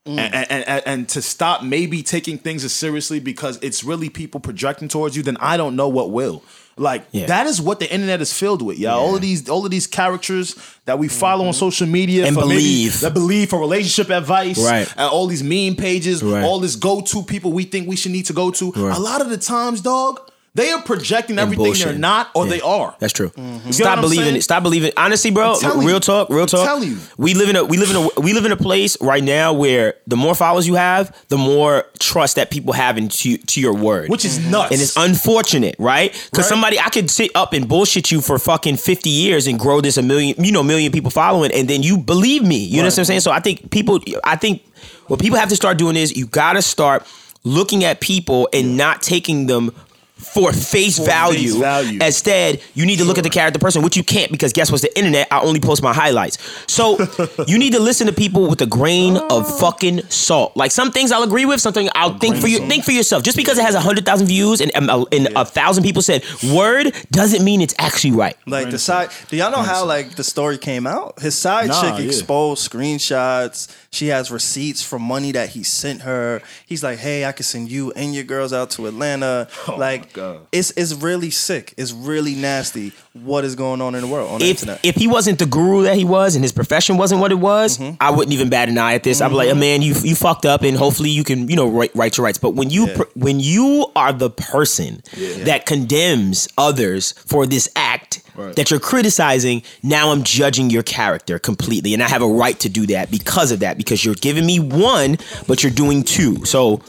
Mm. 0.05 0.19
and, 0.19 0.51
and, 0.51 0.83
and, 0.85 1.09
to 1.11 1.23
stop 1.23 1.63
maybe 1.63 2.03
taking 2.03 2.37
things 2.37 2.65
as 2.65 2.73
seriously 2.73 3.21
because 3.21 3.57
it's 3.63 3.85
really 3.85 4.11
people 4.11 4.41
projecting 4.41 4.89
towards 4.89 5.17
you, 5.17 5.23
then 5.23 5.37
I 5.39 5.57
don't 5.57 5.77
know 5.77 5.87
what 5.89 6.11
will. 6.11 6.43
Like 6.77 7.05
Yeah. 7.13 7.27
that 7.27 7.47
is 7.47 7.61
what 7.61 7.79
the 7.79 7.89
internet 7.93 8.21
is 8.21 8.33
filled 8.33 8.63
with, 8.63 8.81
y'all. 8.81 8.99
All 8.99 9.15
of 9.15 9.21
these, 9.21 9.49
all 9.49 9.65
of 9.65 9.71
these 9.71 9.87
characters 9.87 10.57
that 10.87 10.99
we 10.99 11.07
follow 11.07 11.47
on 11.47 11.53
social 11.53 11.87
media 11.87 12.27
Mm-hmm. 12.27 12.37
And 12.39 12.49
maybe- 12.49 12.61
believe. 12.61 13.01
that 13.01 13.15
believe 13.15 13.51
for 13.51 13.61
relationship 13.61 14.11
advice, 14.11 14.59
Right. 14.59 14.89
And 14.97 15.09
all 15.09 15.29
these 15.29 15.45
meme 15.45 15.77
pages, 15.77 16.21
Right. 16.21 16.43
all 16.43 16.59
this 16.59 16.75
go-to 16.75 17.23
people 17.23 17.53
we 17.53 17.63
think 17.63 17.87
we 17.87 17.95
should 17.95 18.11
need 18.11 18.27
to 18.27 18.33
go 18.33 18.51
to. 18.51 18.73
Right. 18.73 18.97
A 18.97 19.01
lot 19.01 19.21
of 19.21 19.29
the 19.31 19.37
times, 19.39 19.83
dog, 19.83 20.19
they 20.55 20.71
are 20.71 20.83
projecting 20.83 21.39
everything 21.39 21.73
they're 21.73 21.95
not 21.97 22.31
or 22.35 22.45
Yeah. 22.45 22.51
they 22.51 22.61
are. 22.61 22.95
That's 22.99 23.13
true. 23.15 23.33
You 23.37 23.43
get 23.43 23.65
what 23.65 23.75
Stop 23.75 24.01
believing 24.03 24.25
saying? 24.25 24.37
it. 24.37 24.43
Stop 24.43 24.63
believing. 24.63 24.93
Honestly, 24.99 25.31
bro, 25.31 25.55
I'm 25.63 25.79
real 25.81 25.95
you. 25.95 26.01
talk, 26.01 26.29
real 26.29 26.43
I'm 26.43 26.47
talk. 26.47 26.67
telling 26.67 26.91
you. 26.91 26.99
We 27.17 27.33
live 27.33 27.49
in 27.49 27.57
a 27.57 27.65
we 27.65 27.79
live 27.79 27.91
in 27.91 27.97
a 27.97 28.21
we 28.21 28.35
live 28.35 28.45
in 28.45 28.53
a 28.53 28.57
place 28.57 29.01
right 29.01 29.25
now 29.25 29.55
where 29.55 29.95
the 30.07 30.17
more 30.17 30.35
followers 30.35 30.67
you 30.67 30.75
have, 30.75 31.17
the 31.29 31.39
more 31.39 31.87
trust 31.99 32.37
that 32.37 32.51
people 32.51 32.75
have 32.75 32.99
into 32.99 33.39
to 33.39 33.61
your 33.61 33.75
word. 33.75 34.11
Which 34.11 34.27
is 34.27 34.39
mm-hmm. 34.39 34.51
nuts. 34.51 34.73
and 34.73 34.81
it's 34.83 34.97
unfortunate, 34.97 35.77
right? 35.79 36.13
Because 36.31 36.45
Right. 36.45 36.49
somebody 36.51 36.79
I 36.79 36.91
could 36.91 37.11
sit 37.11 37.31
up 37.35 37.55
and 37.55 37.67
bullshit 37.67 38.11
you 38.13 38.21
for 38.21 38.39
fucking 38.39 38.77
fifty 38.77 39.11
years 39.11 39.47
and 39.47 39.59
grow 39.59 39.81
this 39.81 39.97
a 39.97 40.03
million, 40.03 40.43
you 40.45 40.53
know, 40.53 40.63
million 40.63 40.93
people 40.93 41.11
following, 41.11 41.51
and 41.53 41.67
then 41.69 41.83
you 41.83 41.97
believe 41.97 42.43
me. 42.43 42.59
You 42.59 42.79
know 42.79 42.89
what 42.89 42.99
I'm 42.99 43.05
saying? 43.07 43.21
So 43.21 43.31
I 43.31 43.41
think 43.41 43.71
people, 43.71 44.01
I 44.23 44.37
think 44.37 44.63
what 45.07 45.19
people 45.19 45.39
have 45.39 45.49
to 45.49 45.57
start 45.57 45.79
doing 45.79 45.97
is 45.97 46.15
you 46.15 46.27
got 46.27 46.55
to 46.55 46.63
start 46.63 47.07
looking 47.45 47.85
at 47.85 48.01
people 48.01 48.49
and 48.53 48.77
not 48.77 49.01
taking 49.03 49.47
them 49.47 49.75
for 50.23 50.53
face 50.53 50.99
value. 50.99 51.59
value. 51.59 51.99
Instead, 52.03 52.61
you 52.75 52.87
need 52.87 52.99
to 52.99 53.05
look 53.05 53.19
at 53.19 53.25
the 53.25 53.31
character 53.31 53.59
person, 53.59 53.83
which 53.83 53.97
you 53.97 54.05
can't 54.05 54.31
because 54.31 54.53
guess 54.53 54.71
what's 54.71 54.83
the 54.83 54.97
internet? 54.97 55.29
I 55.31 55.41
only 55.41 55.61
post 55.61 55.83
my 55.83 55.93
highlights. 55.93 56.39
So 56.67 56.99
you 57.47 57.59
need 57.59 57.73
to 57.75 57.81
listen 57.81 58.07
to 58.07 58.13
people 58.13 58.49
with 58.49 58.61
a 58.63 58.67
grain 58.67 59.17
of 59.17 59.59
fucking 59.61 60.03
salt. 60.11 60.57
Like 60.57 60.71
some 60.71 60.91
things 60.93 61.13
I'll 61.13 61.23
agree 61.23 61.45
with, 61.47 61.61
something 61.61 61.89
I'll 61.95 62.19
think 62.19 62.37
for 62.37 62.47
you. 62.49 62.59
Think 62.67 62.85
for 62.85 62.93
yourself. 62.93 63.23
Just 63.23 63.37
because 63.37 63.59
it 63.59 63.63
has 63.65 63.75
a 63.75 63.81
hundred 63.81 64.07
thousand 64.07 64.27
views 64.29 64.61
and, 64.61 64.75
and, 64.77 64.89
a- 64.91 65.05
and 65.13 65.29
a 65.37 65.45
thousand 65.45 65.83
people 65.85 66.03
said 66.03 66.25
word 66.53 66.95
doesn't 67.11 67.45
mean 67.45 67.61
it's 67.61 67.75
actually 67.79 68.13
right. 68.13 68.37
Like 68.47 68.71
the 68.71 68.79
side, 68.79 69.11
do 69.29 69.37
y'all 69.37 69.51
know 69.51 69.63
how 69.63 69.85
like 69.85 70.15
the 70.17 70.25
story 70.25 70.59
came 70.59 70.87
out? 70.87 71.21
His 71.21 71.37
side 71.37 71.69
Nah, 71.69 71.81
chick 71.81 71.99
yeah. 72.01 72.07
exposed 72.07 72.71
screenshots. 72.71 73.75
She 73.91 74.07
has 74.09 74.31
receipts 74.31 74.83
from 74.83 75.03
money 75.03 75.33
that 75.33 75.51
he 75.51 75.63
sent 75.63 76.03
her. 76.03 76.41
He's 76.67 76.83
like, 76.83 76.99
"Hey, 76.99 77.25
I 77.27 77.33
can 77.33 77.45
send 77.45 77.71
you 77.71 77.93
and 77.93 78.15
your 78.15 78.25
girls 78.25 78.53
out 78.53 78.71
to 78.71 78.87
Atlanta." 78.87 79.49
like, 79.77 80.12
God. 80.13 80.37
Uh, 80.37 80.41
it's 80.53 80.71
it's 80.73 80.95
really 80.95 81.31
sick. 81.31 81.75
It's 81.77 81.93
really 81.93 82.35
nasty. 82.35 82.93
What 83.13 83.45
is 83.45 83.55
going 83.55 83.81
on 83.81 83.95
in 83.95 84.03
the 84.03 84.07
world 84.07 84.31
on 84.31 84.41
the 84.41 84.47
if 84.47 84.63
internet? 84.63 84.81
if 84.85 84.95
he 84.97 85.07
wasn't 85.07 85.39
the 85.39 85.47
guru 85.47 85.83
that 85.83 85.97
he 85.97 86.05
was 86.05 86.35
and 86.35 86.45
his 86.45 86.53
profession 86.53 86.97
wasn't 86.97 87.21
what 87.21 87.33
it 87.33 87.37
was, 87.37 87.79
mm-hmm. 87.79 87.97
I 88.01 88.11
wouldn't 88.11 88.33
even 88.33 88.49
bat 88.49 88.69
an 88.69 88.79
eye 88.79 88.95
at 88.95 89.03
this. 89.03 89.21
I'd 89.21 89.29
be 89.29 89.35
like, 89.35 89.49
mm-hmm. 89.49 89.61
man, 89.61 89.83
you 89.83 89.95
you 90.03 90.15
fucked 90.15 90.47
up, 90.47 90.63
and 90.63 90.77
hopefully 90.77 91.11
you 91.11 91.25
can 91.25 91.49
you 91.49 91.57
know 91.57 91.69
right, 91.69 91.91
right 91.95 92.17
your 92.17 92.25
rights. 92.25 92.39
But 92.39 92.51
when 92.51 92.71
you 92.71 92.89
pr- 92.89 93.11
when 93.15 93.41
you 93.41 93.87
are 93.97 94.13
the 94.13 94.31
person 94.31 95.03
that 95.45 95.67
condemns 95.67 96.49
others 96.57 97.13
for 97.13 97.47
this 97.47 97.69
act 97.77 98.23
that 98.37 98.71
you're 98.71 98.81
criticizing, 98.81 99.63
now 99.83 100.13
I'm 100.13 100.23
judging 100.23 100.71
your 100.71 100.83
character 100.83 101.39
completely, 101.39 101.95
and 101.95 102.03
I 102.03 102.09
have 102.09 102.23
a 102.23 102.29
right 102.29 102.59
to 102.61 102.69
do 102.69 102.87
that 102.87 103.11
because 103.11 103.53
of 103.53 103.61
that 103.61 103.77
because 103.77 104.05
you're 104.05 104.15
giving 104.15 104.47
me 104.47 104.61
one, 104.61 105.19
but 105.47 105.63
you're 105.63 105.73
doing 105.73 106.03
two. 106.03 106.45
So 106.45 106.83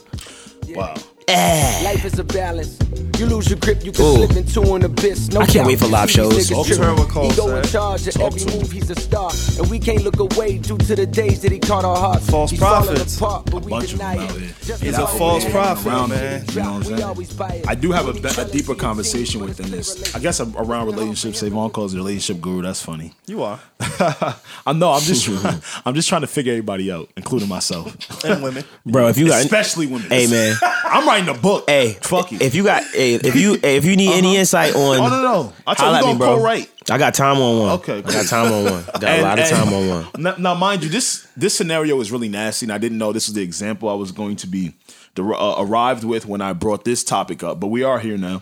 wow. 0.70 0.96
Eh. 1.28 1.82
Life 1.84 2.06
is 2.06 2.20
a 2.20 2.24
balance. 2.24 2.78
You 3.20 3.28
lose 3.28 3.48
your 3.50 3.60
grip, 3.60 3.86
you 3.86 3.92
can 3.92 4.04
Ooh. 4.06 4.16
slip 4.26 4.32
into 4.38 4.74
an 4.74 4.84
abyss. 4.84 5.30
No 5.30 5.42
I 5.42 5.46
can't 5.46 5.56
doubt. 5.58 5.68
wait 5.68 5.80
for 5.80 5.88
live 5.88 6.10
You 6.10 6.24
see 6.24 6.30
these 6.36 6.48
shows. 6.48 6.50
niggas 6.50 6.56
Talk 6.56 6.68
to 6.68 6.76
trip. 6.76 6.88
her, 6.88 6.96
what 6.96 7.10
Cole 7.10 7.30
He 7.30 7.36
go 7.38 7.56
in 7.56 7.64
charge 7.66 8.08
of 8.08 8.18
every 8.22 8.40
to 8.40 8.50
him. 8.52 8.60
move, 8.60 8.72
he's 8.72 8.90
a 8.90 8.96
star. 8.96 9.32
And 9.60 9.70
we 9.70 9.78
can't 9.80 10.04
look 10.04 10.20
away 10.20 10.58
due 10.58 10.78
to 10.80 10.96
the 10.96 11.06
days 11.06 11.42
that 11.44 11.52
he 11.52 11.60
taught 11.60 11.86
our 11.86 11.96
hearts. 11.96 12.28
False 12.30 12.50
He's 12.52 12.60
falling 12.60 12.88
prophets. 12.88 13.18
apart, 13.18 13.46
but 13.52 13.64
we 13.64 13.70
bunch 13.70 13.94
of 13.94 14.00
them 14.00 14.20
out 14.20 14.32
it. 14.36 14.40
here. 14.42 14.78
He's 14.80 14.98
a 14.98 15.06
false 15.08 15.44
man. 15.44 15.52
prophet, 15.52 15.88
Around 15.88 16.10
man. 16.10 16.46
you 16.50 16.56
know 16.56 16.62
what 16.62 16.76
I'm 16.76 16.84
saying? 16.84 17.04
always 17.04 17.34
buy 17.34 17.50
it. 17.50 17.68
I 17.68 17.76
do 17.76 17.92
have 17.92 18.08
a, 18.08 18.14
be- 18.14 18.42
a 18.42 18.46
deeper 18.46 18.74
conversation 18.76 19.42
within 19.42 19.68
a 19.68 19.70
this. 19.70 19.90
relationship. 19.94 20.16
I 20.16 20.20
guess 20.20 20.40
around 20.42 20.88
relationships. 20.88 21.40
Savon 21.40 21.70
calls 21.70 21.94
a 21.94 21.98
relationship 21.98 22.42
guru. 22.42 22.64
That's 22.64 22.82
funny. 22.82 23.14
you 23.28 23.44
are 23.44 23.60
I 23.80 24.74
know. 24.74 24.92
I'm 24.92 25.02
just. 25.02 25.30
I'm 25.86 25.94
just 25.94 26.10
trying 26.10 26.22
to 26.22 26.28
figure 26.28 26.52
everybody 26.54 26.92
out, 26.92 27.10
including 27.16 27.48
myself, 27.48 27.96
and 28.26 28.42
women. 28.42 28.64
bro, 28.86 29.08
if 29.10 29.18
you 29.18 29.28
got 29.28 29.42
especially 29.44 29.86
women. 29.88 30.10
Hey, 30.10 30.26
man. 30.28 30.56
I'm 30.86 31.06
writing 31.14 31.36
a 31.36 31.38
book. 31.38 31.66
Hey, 31.68 31.94
fuck 32.02 32.32
you. 32.32 32.38
If 32.42 32.56
you 32.56 32.64
got, 32.64 32.84
hey, 32.84 33.16
if 33.16 33.36
you, 33.36 33.58
if 33.62 33.86
you 33.86 33.96
need 33.96 34.14
any 34.14 34.38
insight 34.38 34.76
on, 34.76 35.00
oh 35.00 35.10
no, 35.10 35.22
no. 35.22 35.54
I 35.66 35.74
told 35.74 35.92
you 35.92 35.98
at 35.98 36.04
we 36.04 36.14
me, 36.14 36.20
gonna 36.20 36.20
bro. 36.20 36.38
co-write. 36.38 36.72
I 36.90 36.98
got 36.98 37.14
time 37.14 37.38
on 37.38 37.60
one. 37.60 37.72
Okay, 37.80 38.00
I 38.00 38.02
got 38.02 38.26
time 38.28 38.52
on 38.52 38.64
one. 38.66 38.84
I 38.94 39.00
got 39.00 39.20
a 39.20 39.22
lot 39.22 39.40
of 39.40 39.50
time 39.50 39.74
on 39.74 39.88
one. 39.88 40.08
Now, 40.18 40.36
now, 40.38 40.56
mind 40.56 40.84
you, 40.84 40.90
this 40.90 41.28
this 41.38 41.56
scenario 41.56 42.00
is 42.02 42.12
really 42.12 42.30
nasty, 42.30 42.66
and 42.66 42.74
I 42.74 42.78
didn't 42.78 42.98
know 42.98 43.14
this 43.14 43.28
was 43.28 43.36
the 43.36 43.42
example 43.42 43.90
I 43.90 43.94
was 43.94 44.12
going 44.12 44.36
to 44.38 44.48
be 44.48 44.74
the, 45.16 45.24
uh, 45.24 45.56
arrived 45.60 46.04
with 46.04 46.26
when 46.26 46.42
I 46.42 46.54
brought 46.54 46.84
this 46.84 47.04
topic 47.04 47.44
up. 47.44 47.60
But 47.60 47.68
we 47.68 47.84
are 47.84 48.00
here 48.00 48.18
now, 48.18 48.42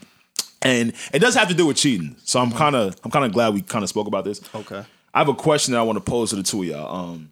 and 0.61 0.93
it 1.13 1.19
does 1.19 1.35
have 1.35 1.49
to 1.49 1.53
do 1.53 1.67
with 1.67 1.77
cheating. 1.77 2.15
So 2.23 2.39
I'm 2.39 2.51
kind 2.51 2.75
of 2.75 2.95
I'm 3.03 3.11
kind 3.11 3.25
of 3.25 3.33
glad 3.33 3.53
we 3.53 3.61
kind 3.61 3.83
of 3.83 3.89
spoke 3.89 4.07
about 4.07 4.25
this. 4.25 4.41
Okay. 4.55 4.83
I 5.13 5.19
have 5.19 5.27
a 5.27 5.33
question 5.33 5.73
that 5.73 5.79
I 5.79 5.83
want 5.83 5.97
to 5.97 6.03
pose 6.03 6.29
to 6.29 6.37
the 6.37 6.43
two 6.43 6.61
of 6.61 6.67
y'all. 6.67 7.11
Um, 7.11 7.31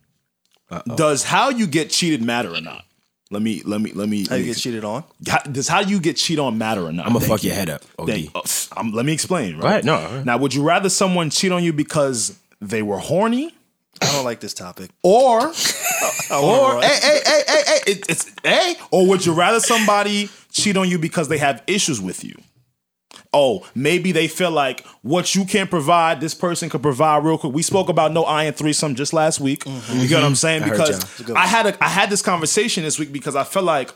does 0.96 1.24
how 1.24 1.50
you 1.50 1.66
get 1.66 1.90
cheated 1.90 2.22
matter 2.22 2.54
or 2.54 2.62
not? 2.62 2.84
Let 3.32 3.42
me 3.44 3.62
let 3.64 3.80
me 3.80 3.92
let 3.92 4.10
me. 4.10 4.26
How 4.28 4.36
you 4.36 4.46
get 4.46 4.58
cheated 4.58 4.84
on? 4.84 5.04
How, 5.28 5.38
does 5.40 5.68
how 5.68 5.82
you 5.82 6.00
get 6.00 6.18
cheated 6.18 6.40
on 6.40 6.58
matter 6.58 6.84
or 6.86 6.92
not? 6.92 7.06
I'ma 7.06 7.20
Thank 7.20 7.32
fuck 7.32 7.44
you. 7.44 7.50
your 7.50 7.56
head 7.58 7.70
up, 7.70 7.84
OD. 8.00 8.08
Thank- 8.08 8.36
uh, 8.36 8.42
um, 8.80 8.92
let 8.92 9.06
me 9.06 9.14
explain. 9.14 9.56
Right? 9.56 9.62
Go 9.62 9.68
ahead. 9.68 9.86
No, 9.86 9.96
all 9.96 10.16
right. 10.16 10.26
Now, 10.26 10.38
would 10.38 10.54
you 10.54 10.64
rather 10.64 10.90
someone 10.90 11.30
cheat 11.30 11.52
on 11.52 11.64
you 11.64 11.72
because 11.72 12.40
they 12.60 12.82
were 12.82 12.98
horny, 12.98 13.54
I 14.02 14.12
don't 14.14 14.26
like 14.26 14.40
this 14.40 14.54
topic. 14.56 14.90
or 15.04 15.42
or 16.32 16.74
run. 16.74 16.84
hey 16.84 16.98
hey 17.02 17.20
hey 17.26 17.42
hey 17.48 17.64
hey 17.68 17.92
it, 17.92 18.06
it's 18.10 18.32
hey, 18.44 18.76
or 18.92 19.08
would 19.08 19.24
you 19.26 19.34
rather 19.34 19.60
somebody 19.60 20.30
cheat 20.52 20.76
on 20.76 20.90
you 20.90 20.98
because 20.98 21.28
they 21.28 21.38
have 21.38 21.62
issues 21.68 22.02
with 22.02 22.24
you? 22.24 22.34
Oh, 23.32 23.68
maybe 23.76 24.12
they 24.12 24.28
feel 24.28 24.50
like 24.50 24.84
what 25.04 25.36
you 25.36 25.46
can 25.46 25.68
provide, 25.68 26.20
this 26.20 26.34
person 26.34 26.68
could 26.68 26.82
provide 26.82 27.24
real 27.24 27.38
quick. 27.38 27.54
We 27.54 27.62
spoke 27.62 27.88
about 27.88 28.12
no 28.12 28.24
iron 28.24 28.54
threesome 28.54 28.96
just 28.96 29.14
last 29.14 29.40
week. 29.40 29.66
You 29.68 30.08
get 30.08 30.16
what 30.16 30.24
I'm 30.24 30.34
saying? 30.36 30.64
Mm-hmm. 30.64 30.70
I 30.72 30.74
Because 30.74 30.90
y'all. 30.90 30.98
It's 31.00 31.20
a 31.20 31.24
good 31.24 31.38
I 31.38 31.46
had 31.46 31.66
a 31.68 31.84
I 31.84 31.90
had 31.90 32.10
this 32.10 32.24
conversation 32.24 32.84
this 32.84 32.98
week 32.98 33.12
because 33.14 33.36
I 33.36 33.44
felt 33.44 33.66
like 33.66 33.92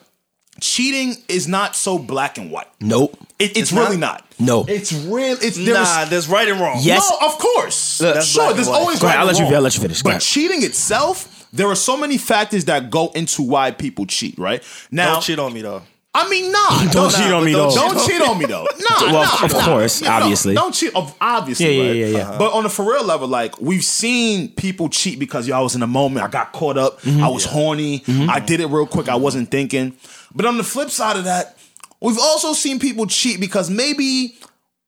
cheating 0.61 1.15
is 1.27 1.47
not 1.47 1.75
so 1.75 1.97
black 1.97 2.37
and 2.37 2.51
white. 2.51 2.67
Nope. 2.79 3.17
It, 3.39 3.51
it's, 3.51 3.59
It's 3.59 3.71
really 3.73 3.97
not? 3.97 4.23
not. 4.39 4.39
No. 4.39 4.65
It's 4.67 4.93
real. 4.93 5.37
It's 5.41 5.57
there's 5.57 5.67
Nah, 5.77 6.05
there's 6.05 6.27
right 6.29 6.47
and 6.47 6.59
wrong. 6.61 6.77
Yes. 6.81 7.09
no, 7.19 7.27
of 7.27 7.37
course. 7.39 7.97
That's 7.97 8.27
sure, 8.27 8.53
there's 8.53 8.67
white. 8.67 8.75
always 8.75 8.99
Go 8.99 9.07
ahead, 9.07 9.17
right 9.17 9.21
I'll 9.23 9.29
and 9.29 9.37
let 9.39 9.49
you- 9.49 9.55
I'll 9.55 9.61
let 9.63 9.75
you 9.75 9.81
finish. 9.81 10.03
But 10.03 10.19
cheating 10.21 10.63
itself, 10.63 11.47
there 11.51 11.67
are 11.67 11.75
so 11.75 11.97
many 11.97 12.17
factors 12.19 12.65
that 12.65 12.89
go 12.91 13.07
into 13.15 13.41
why 13.41 13.71
people 13.71 14.05
cheat. 14.05 14.37
Right 14.37 14.61
now, 14.91 15.13
Don't 15.13 15.23
cheat 15.23 15.39
on 15.39 15.53
me 15.53 15.63
though. 15.63 15.81
I 16.15 16.29
mean, 16.29 16.51
nah. 16.51 16.91
Don't 16.91 17.11
cheat 17.11 17.31
on 17.31 17.43
me, 17.43 17.53
though. 17.53 17.73
Don't 17.73 18.07
cheat 18.07 18.21
on 18.21 18.37
me 18.37 18.45
though. 18.45 18.63
Nah, 18.63 19.11
Well, 19.11 19.23
nah, 19.23 19.45
of 19.45 19.51
nah. 19.53 19.65
course, 19.65 20.01
Yeah, 20.01 20.09
no, 20.09 20.15
obviously. 20.15 20.53
don't 20.53 20.71
cheat. 20.71 20.95
of- 20.95 21.15
Obviously, 21.19 21.65
Yeah, 21.65 21.81
yeah, 21.83 21.87
right? 21.89 21.95
yeah, 21.97 22.05
yeah. 22.05 22.29
Uh-huh. 22.29 22.37
But 22.37 22.53
on 22.53 22.65
a 22.65 22.69
for 22.69 22.85
real 22.85 23.03
level, 23.03 23.27
like 23.27 23.59
we've 23.59 23.83
seen 23.83 24.49
people 24.49 24.89
cheat 24.89 25.17
because 25.17 25.47
yo, 25.47 25.57
I 25.57 25.61
was 25.61 25.73
in 25.75 25.81
a 25.81 25.87
moment, 25.87 26.23
I 26.23 26.29
got 26.29 26.51
caught 26.51 26.77
up, 26.77 27.01
Mm-hmm. 27.01 27.23
I 27.23 27.29
was 27.29 27.45
horny, 27.45 28.03
I 28.07 28.39
did 28.39 28.59
it 28.59 28.67
real 28.67 28.85
quick, 28.85 29.09
I 29.09 29.15
wasn't 29.15 29.49
thinking. 29.49 29.95
But 30.35 30.45
on 30.45 30.57
the 30.57 30.63
flip 30.63 30.91
side 30.91 31.17
of 31.17 31.23
that, 31.23 31.57
we've 31.99 32.19
also 32.19 32.53
seen 32.53 32.77
people 32.79 33.07
cheat 33.07 33.39
because 33.39 33.71
maybe 33.71 34.35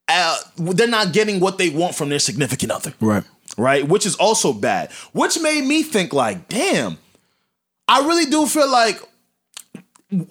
uh, 0.07 0.37
they're 0.57 0.87
not 0.87 1.11
getting 1.11 1.39
what 1.39 1.57
they 1.57 1.69
want 1.71 1.95
from 1.95 2.09
their 2.09 2.19
significant 2.19 2.71
other 2.71 2.93
Right. 2.99 3.23
right? 3.57 3.87
Which 3.87 4.05
is 4.05 4.15
also 4.17 4.53
bad. 4.53 4.91
Which 5.13 5.39
made 5.39 5.65
me 5.65 5.81
think 5.81 6.13
like, 6.13 6.47
damn, 6.49 6.99
I 7.87 8.01
really 8.05 8.25
do 8.29 8.45
feel 8.45 8.69
like 8.69 9.01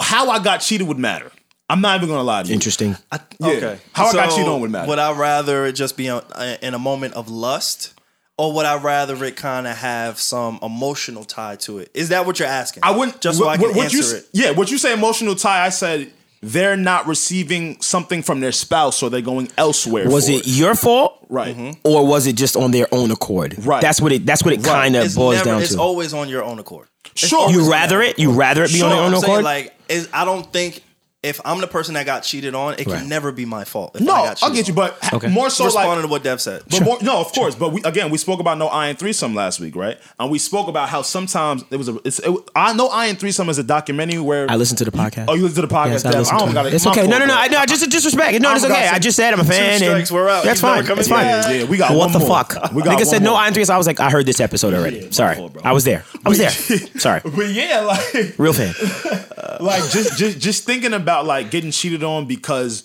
how 0.00 0.30
I 0.30 0.42
got 0.42 0.58
cheated 0.58 0.86
would 0.86 0.98
matter. 0.98 1.30
I'm 1.68 1.80
not 1.80 1.96
even 1.96 2.08
gonna 2.08 2.22
lie 2.22 2.42
to 2.42 2.48
you. 2.48 2.54
Interesting. 2.54 2.96
I, 3.10 3.20
Yeah. 3.40 3.48
Okay. 3.48 3.78
How 3.92 4.06
I 4.06 4.12
got 4.12 4.30
cheated 4.30 4.48
on 4.48 4.60
would 4.60 4.70
matter. 4.70 4.88
Would 4.88 4.98
I 4.98 5.12
rather 5.12 5.66
it 5.66 5.72
just 5.72 5.96
be 5.96 6.08
on, 6.08 6.22
uh, 6.32 6.56
in 6.60 6.74
a 6.74 6.78
moment 6.78 7.14
of 7.14 7.30
lust, 7.30 7.94
or 8.36 8.52
would 8.52 8.66
I 8.66 8.76
rather 8.76 9.22
it 9.24 9.36
kind 9.36 9.66
of 9.66 9.76
have 9.76 10.20
some 10.20 10.58
emotional 10.62 11.24
tie 11.24 11.56
to 11.56 11.78
it? 11.78 11.90
Is 11.94 12.10
that 12.10 12.26
what 12.26 12.38
you're 12.38 12.48
asking? 12.48 12.82
I 12.84 12.90
wouldn't 12.90 13.20
just 13.20 13.38
so 13.38 13.48
I 13.48 13.56
can 13.56 13.74
what 13.74 13.84
answer 13.84 13.96
you, 13.96 14.16
it. 14.18 14.28
Yeah, 14.32 14.50
what 14.50 14.70
you 14.70 14.78
say 14.78 14.92
emotional 14.92 15.34
tie, 15.34 15.64
I 15.64 15.70
said 15.70 16.12
they're 16.44 16.76
not 16.76 17.06
receiving 17.06 17.80
something 17.80 18.22
from 18.22 18.40
their 18.40 18.52
spouse, 18.52 19.02
or 19.02 19.10
they're 19.10 19.20
going 19.22 19.48
elsewhere. 19.58 20.08
Was 20.08 20.26
for 20.26 20.32
it 20.34 20.46
your 20.46 20.74
fault? 20.74 21.24
Right. 21.28 21.56
Mm-hmm. 21.56 21.80
Or 21.84 22.06
was 22.06 22.26
it 22.26 22.36
just 22.36 22.54
on 22.56 22.70
their 22.70 22.86
own 22.92 23.10
accord? 23.10 23.56
Right. 23.64 23.80
That's 23.80 24.00
what 24.00 24.12
it. 24.12 24.26
That's 24.26 24.44
what 24.44 24.52
it 24.52 24.62
kind 24.62 24.94
of 24.94 25.06
It's 25.06 25.14
boils 25.16 25.36
never. 25.36 25.44
down 25.46 25.60
it's 25.62 25.70
to. 25.70 25.74
It's 25.74 25.80
always 25.80 26.12
on 26.14 26.28
your 26.28 26.44
own 26.44 26.58
accord. 26.58 26.88
It's 27.12 27.26
Sure. 27.26 27.50
you 27.50 27.70
rather 27.70 28.02
it? 28.02 28.18
You 28.18 28.32
rather 28.32 28.62
it 28.64 28.68
be 28.68 28.78
Sure, 28.78 28.88
on 28.90 28.96
your 28.96 29.04
own 29.06 29.14
I'm 29.14 29.20
saying, 29.20 29.32
accord? 29.32 29.44
like, 29.44 29.74
I 30.12 30.24
don't 30.24 30.52
think 30.52 30.82
if 31.24 31.40
I'm 31.44 31.60
the 31.60 31.66
person 31.66 31.94
that 31.94 32.06
got 32.06 32.22
cheated 32.22 32.54
on, 32.54 32.74
it 32.74 32.86
Right. 32.86 32.98
can 32.98 33.08
never 33.08 33.32
be 33.32 33.44
my 33.44 33.64
fault. 33.64 33.96
If 33.96 34.02
No, 34.02 34.12
I 34.12 34.16
got 34.26 34.42
I'll 34.42 34.50
cheated 34.50 34.66
get 34.66 34.68
you, 34.76 34.82
on. 34.82 34.90
but 34.90 34.98
ha- 35.02 35.16
Okay. 35.16 35.28
more 35.28 35.50
so 35.50 35.64
like 35.64 35.74
responding 35.74 36.02
to 36.02 36.08
what 36.08 36.22
Dev 36.22 36.40
said. 36.40 36.62
But 36.70 36.82
more, 36.82 36.98
no, 37.02 37.18
of 37.20 37.32
course. 37.32 37.54
But 37.54 37.72
we 37.72 37.82
again, 37.84 38.10
we 38.10 38.18
spoke 38.18 38.40
about 38.40 38.58
no 38.58 38.68
iron 38.68 38.96
threesome 38.96 39.34
last 39.34 39.58
week, 39.60 39.74
right? 39.74 39.98
And 40.20 40.30
we 40.30 40.38
spoke 40.38 40.68
about 40.68 40.88
how 40.90 41.02
sometimes 41.02 41.64
it 41.70 41.76
was 41.76 41.88
a. 41.88 41.98
It's, 42.04 42.18
it, 42.20 42.30
I 42.54 42.72
know 42.74 42.88
iron 42.88 43.16
threesome 43.16 43.48
is 43.48 43.58
a 43.58 43.62
documentary 43.64 44.18
where 44.20 44.50
I 44.50 44.56
listened 44.56 44.78
to 44.78 44.84
the 44.84 44.90
podcast. 44.92 45.24
Oh, 45.28 45.34
you 45.34 45.42
listen 45.44 45.62
to 45.62 45.66
the 45.66 45.74
podcast? 45.74 45.90
Yes, 45.90 46.04
I 46.04 46.10
Damn, 46.10 46.18
listened 46.20 46.36
I 46.36 46.38
don't 46.40 46.48
to 46.48 46.54
got 46.54 46.66
it. 46.66 46.72
it. 46.72 46.74
It's 46.76 46.84
My 46.84 46.90
okay. 46.92 47.02
No, 47.06 47.08
fault, 47.08 47.20
no, 47.20 47.26
no. 47.26 47.34
bro. 47.34 47.42
I, 47.42 47.48
no, 47.60 47.66
just 47.66 47.90
disrespect. 47.90 48.40
No, 48.40 48.50
I 48.50 48.52
it's 48.54 48.62
forgot 48.62 48.78
okay. 48.78 48.88
I 48.88 48.98
just 48.98 49.16
said 49.16 49.32
I'm 49.34 49.40
a 49.40 49.44
fan. 49.44 49.82
and 49.82 50.10
we're 50.10 50.28
out. 50.28 50.44
That's 50.44 50.60
He's 50.60 50.62
never 50.62 50.76
fine. 50.76 50.84
coming 50.86 50.96
That's 50.96 51.08
fine. 51.08 51.24
back. 51.24 51.50
Yeah, 51.54 51.64
we 51.64 51.76
got 51.78 51.90
What 51.90 51.98
one 51.98 52.12
the 52.12 52.18
more. 52.18 52.44
fuck? 52.44 52.72
We 52.72 52.82
got 52.82 52.92
Nigga 52.92 52.96
one 52.96 53.04
said 53.06 53.22
no 53.22 53.30
more. 53.30 53.40
iron 53.40 53.54
threes. 53.54 53.70
I 53.70 53.78
was 53.78 53.86
like, 53.86 54.00
I 54.00 54.10
heard 54.10 54.26
this 54.26 54.40
episode 54.40 54.74
already. 54.74 55.10
Sorry, 55.10 55.36
fault, 55.36 55.54
bro. 55.54 55.62
I 55.64 55.72
was 55.72 55.84
there. 55.84 56.04
I 56.24 56.28
was 56.28 56.38
there. 56.38 56.50
Sorry, 56.98 57.20
But 57.24 57.48
yeah, 57.50 57.80
like, 57.80 58.34
real 58.38 58.52
fan. 58.52 58.74
like 59.60 59.82
just 59.90 60.18
just 60.18 60.38
just 60.38 60.64
thinking 60.64 60.92
about 61.14 61.26
like 61.26 61.50
getting 61.50 61.70
cheated 61.70 62.02
on 62.02 62.26
because 62.26 62.84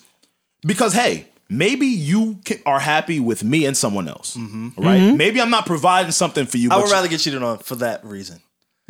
because 0.66 0.94
hey. 0.94 1.26
Maybe 1.52 1.88
you 1.88 2.38
ca- 2.46 2.62
are 2.64 2.80
happy 2.80 3.20
with 3.20 3.44
me 3.44 3.66
and 3.66 3.76
someone 3.76 4.08
else, 4.08 4.38
mm-hmm. 4.38 4.68
right? 4.78 5.02
Mm-hmm. 5.02 5.18
Maybe 5.18 5.42
I'm 5.42 5.50
not 5.50 5.66
providing 5.66 6.12
something 6.12 6.46
for 6.46 6.58
you. 6.58 6.70
I 6.70 6.76
but 6.76 6.82
would 6.82 6.88
you- 6.90 6.94
rather 6.94 7.08
get 7.08 7.22
cheated 7.22 7.42
on 7.42 7.58
for 7.58 7.74
that 7.78 8.06
reason. 8.06 8.40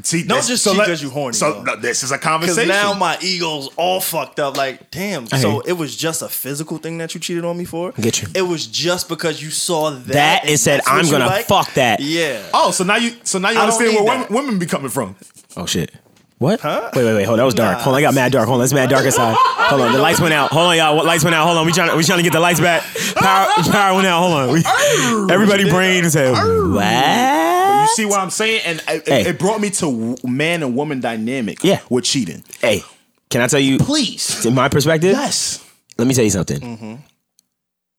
see. 0.04 0.24
Don't 0.26 0.46
just 0.46 0.62
so 0.66 0.74
cheat 0.76 0.84
'cause 0.84 1.02
you 1.02 1.10
horny, 1.10 1.38
So 1.38 1.64
no, 1.64 1.78
this 1.78 2.04
is 2.04 2.12
a 2.12 2.16
Because 2.16 2.24
conversation. 2.30 2.68
now 2.68 2.92
my 2.96 3.18
ego's 3.22 3.70
all 3.78 4.02
fucked 4.02 4.42
up. 4.42 4.58
Like, 4.58 4.92
damn. 4.92 5.26
So 5.28 5.62
it 5.62 5.72
was 5.72 5.96
just 5.96 6.22
a 6.22 6.28
physical 6.28 6.80
thing 6.80 6.98
that 6.98 7.14
you 7.16 7.22
cheated 7.22 7.46
on 7.46 7.58
me 7.58 7.64
for. 7.64 7.94
Get 7.94 8.22
you. 8.22 8.28
It 8.36 8.42
was 8.42 8.68
just 8.68 9.08
because 9.08 9.42
you 9.42 9.52
saw 9.52 9.92
that. 9.92 10.08
That 10.08 10.42
and 10.42 10.50
and 10.50 10.60
said, 10.60 10.82
I'm 10.86 11.10
gonna 11.10 11.28
like? 11.28 11.46
fuck 11.46 11.74
that. 11.76 12.02
Yeah. 12.02 12.42
oh, 12.54 12.72
so 12.72 12.84
now 12.84 12.98
you 12.98 13.14
so 13.24 13.40
now 13.40 13.52
you 13.52 13.60
I 13.60 13.62
understand 13.62 13.94
where 13.94 14.04
need 14.04 14.10
women, 14.10 14.22
that. 14.24 14.32
women 14.32 14.60
be 14.60 14.66
coming 14.66 14.90
from. 14.90 15.16
Oh 15.56 15.66
shit. 15.66 15.94
What? 16.40 16.64
Wait, 16.64 16.96
wait, 16.96 17.14
wait. 17.16 17.24
Hold 17.26 17.34
on. 17.34 17.38
That 17.40 17.46
was 17.46 17.54
dark. 17.54 17.80
Hold 17.80 17.96
on. 17.96 18.00
I 18.00 18.02
got 18.02 18.14
mad 18.14 18.32
dark. 18.32 18.48
Hold 18.48 18.60
on. 18.62 18.64
It's 18.64 18.74
mad 18.74 18.90
dark 18.90 19.06
inside. 19.06 19.36
Hold 19.38 19.82
on. 19.82 19.92
The 19.92 20.00
lights 20.00 20.22
went 20.22 20.34
out. 20.34 20.52
Hold 20.52 20.68
on, 20.68 20.78
y'all. 20.78 20.96
What 20.96 21.06
lights 21.06 21.24
went 21.24 21.36
out? 21.36 21.46
Hold 21.46 21.58
on. 21.58 21.66
We 21.66 21.74
trying 21.74 21.90
to 21.90 21.98
we 21.98 22.04
trying 22.04 22.20
to 22.20 22.24
get 22.24 22.32
the 22.32 22.40
lights 22.40 22.62
back. 22.62 22.82
Power 23.16 23.48
power 23.70 23.94
went 23.96 24.08
out. 24.08 24.22
Hold 24.22 24.34
on. 24.34 24.54
We, 24.54 25.34
everybody 25.34 25.70
brain 25.70 26.06
is 26.06 26.14
saying 26.14 26.34
what? 26.34 27.82
You 27.82 27.88
see 27.96 28.06
what 28.06 28.20
I'm 28.22 28.30
saying? 28.30 28.62
And 28.66 28.84
it, 28.88 29.08
Hey. 29.08 29.30
it 29.30 29.38
brought 29.40 29.60
me 29.60 29.70
to 29.72 30.16
man 30.24 30.64
and 30.64 30.76
woman 30.76 31.02
dynamic. 31.02 31.62
Yeah. 31.64 31.82
with 31.90 32.06
cheating. 32.06 32.44
Hey, 32.62 32.84
can 33.30 33.42
I 33.42 33.48
tell 33.48 33.60
you? 33.60 33.78
Please, 33.78 34.46
In 34.46 34.56
my 34.56 34.70
perspective, 34.70 35.12
yes. 35.12 35.64
let 35.98 36.08
me 36.08 36.14
tell 36.14 36.24
you 36.24 36.30
something. 36.30 36.60
Mm-hmm. 36.60 36.96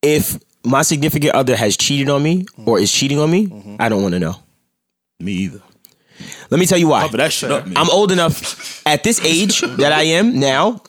If 0.02 0.38
my 0.64 0.82
significant 0.82 1.34
other 1.34 1.56
has 1.56 1.76
cheated 1.76 2.08
on 2.08 2.22
me 2.22 2.46
or 2.64 2.78
is 2.78 2.90
cheating 2.92 3.18
on 3.18 3.30
me, 3.30 3.46
Mm-hmm. 3.48 3.76
I 3.80 3.88
don't 3.90 4.00
want 4.02 4.14
to 4.14 4.18
know. 4.20 4.36
Me 5.18 5.32
either. 5.32 5.60
Let 6.50 6.58
me 6.60 6.66
tell 6.66 6.78
you 6.78 6.88
why. 6.88 7.02
Cover 7.02 7.16
that 7.18 7.32
shit 7.32 7.50
up, 7.50 7.66
man. 7.66 7.76
I'm 7.76 7.90
old 7.90 8.12
enough 8.12 8.82
at 8.86 9.02
this 9.04 9.24
age 9.24 9.60
that 9.60 9.92
I 9.92 10.02
am 10.02 10.38
now, 10.38 10.82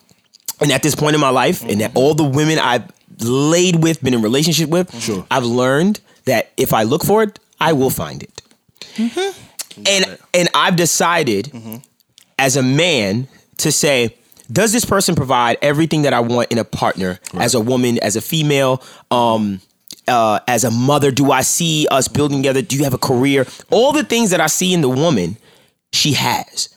and 0.60 0.70
at 0.72 0.82
this 0.82 0.94
point 0.94 1.14
in 1.14 1.20
my 1.20 1.30
life, 1.30 1.62
and 1.62 1.80
that 1.80 1.92
all 1.94 2.14
the 2.14 2.24
women 2.24 2.58
I've 2.58 2.90
laid 3.20 3.82
with, 3.82 4.02
been 4.02 4.14
in 4.14 4.22
relationship 4.22 4.68
with, 4.70 4.92
Sure. 5.02 5.26
I've 5.30 5.44
learned 5.44 6.00
that 6.24 6.50
if 6.56 6.72
I 6.72 6.82
look 6.84 7.04
for 7.04 7.22
it, 7.22 7.38
I 7.60 7.72
will 7.72 7.90
find 7.90 8.22
it. 8.22 8.42
And 9.86 10.18
and 10.34 10.48
I've 10.54 10.76
decided 10.76 11.52
as 12.38 12.56
a 12.56 12.62
man 12.62 13.28
to 13.58 13.72
say, 13.72 14.16
does 14.50 14.72
this 14.72 14.84
person 14.84 15.14
provide 15.14 15.56
everything 15.62 16.02
that 16.02 16.12
I 16.12 16.20
want 16.20 16.50
in 16.52 16.58
a 16.58 16.64
partner 16.64 17.18
as 17.38 17.54
a 17.54 17.60
woman, 17.60 17.98
as 18.02 18.16
a 18.16 18.20
female, 18.20 18.82
um, 19.10 19.60
uh, 20.08 20.40
as 20.48 20.64
a 20.64 20.70
mother? 20.70 21.10
Do 21.10 21.30
I 21.32 21.42
see 21.42 21.86
us 21.90 22.08
building 22.08 22.38
together? 22.38 22.62
Do 22.62 22.76
you 22.76 22.84
have 22.84 22.94
a 22.94 22.98
career? 22.98 23.46
All 23.70 23.92
the 23.92 24.04
things 24.04 24.30
that 24.30 24.40
I 24.40 24.46
see 24.46 24.72
in 24.72 24.80
the 24.80 24.88
woman, 24.88 25.36
she 25.92 26.12
has. 26.14 26.68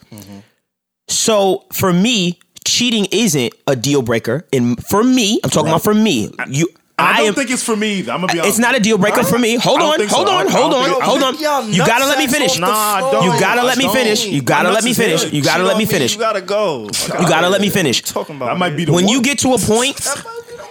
So 1.08 1.66
for 1.72 1.94
me, 1.94 2.40
cheating 2.66 3.06
isn't 3.12 3.54
a 3.68 3.76
deal 3.76 4.02
breaker. 4.02 4.46
And 4.52 4.84
for 4.86 5.04
me, 5.04 5.40
I'm 5.44 5.50
talking 5.50 5.70
about 5.70 5.84
for 5.84 5.94
me. 5.94 6.32
You, 6.48 6.68
I, 6.98 7.18
don't 7.18 7.28
am. 7.28 7.34
think 7.34 7.52
it's 7.52 7.64
for 7.64 7.76
me 7.76 8.00
either. 8.00 8.14
I'm 8.14 8.22
gonna 8.22 8.32
be 8.32 8.40
honest. 8.40 8.58
It's 8.58 8.60
not 8.60 8.74
a 8.76 8.80
deal 8.80 8.98
breaker 8.98 9.24
for 9.24 9.38
me. 9.38 9.56
Hold 9.58 9.82
on, 9.82 10.00
so. 10.00 10.08
hold 10.08 10.30
on, 10.30 10.48
hold 10.50 10.74
on, 10.74 11.02
hold 11.02 11.24
on. 11.24 11.38
Y'all 11.40 11.68
You 11.68 11.86
gotta 11.86 12.06
let 12.06 12.18
me 12.18 12.28
finish. 12.28 12.58
Nah, 12.58 13.12
don't. 13.12 13.24
You 13.26 13.40
gotta 13.40 13.64
let 13.64 13.78
me 13.78 13.88
finish. 13.90 14.26
You 14.26 14.42
gotta 14.42 14.72
let 14.72 14.84
me 14.84 14.94
finish. 14.94 15.32
You 15.32 15.44
gotta 15.44 15.64
let 15.64 15.78
me 15.78 15.86
finish. 15.86 16.14
You 16.14 16.20
gotta 16.20 16.42
go. 16.42 16.84
You 16.86 17.28
gotta 17.28 17.50
let 17.50 17.60
me 17.62 17.70
finish. 17.70 18.02
Talking 18.02 18.38
about 18.38 18.48
That 18.48 18.58
might 18.58 18.78
be 18.78 18.86
the 18.86 18.94
When 18.94 19.06
one. 19.06 19.14
you 19.14 19.22
get 19.22 19.40
to 19.40 19.54
a 19.54 19.58
point, 19.58 20.00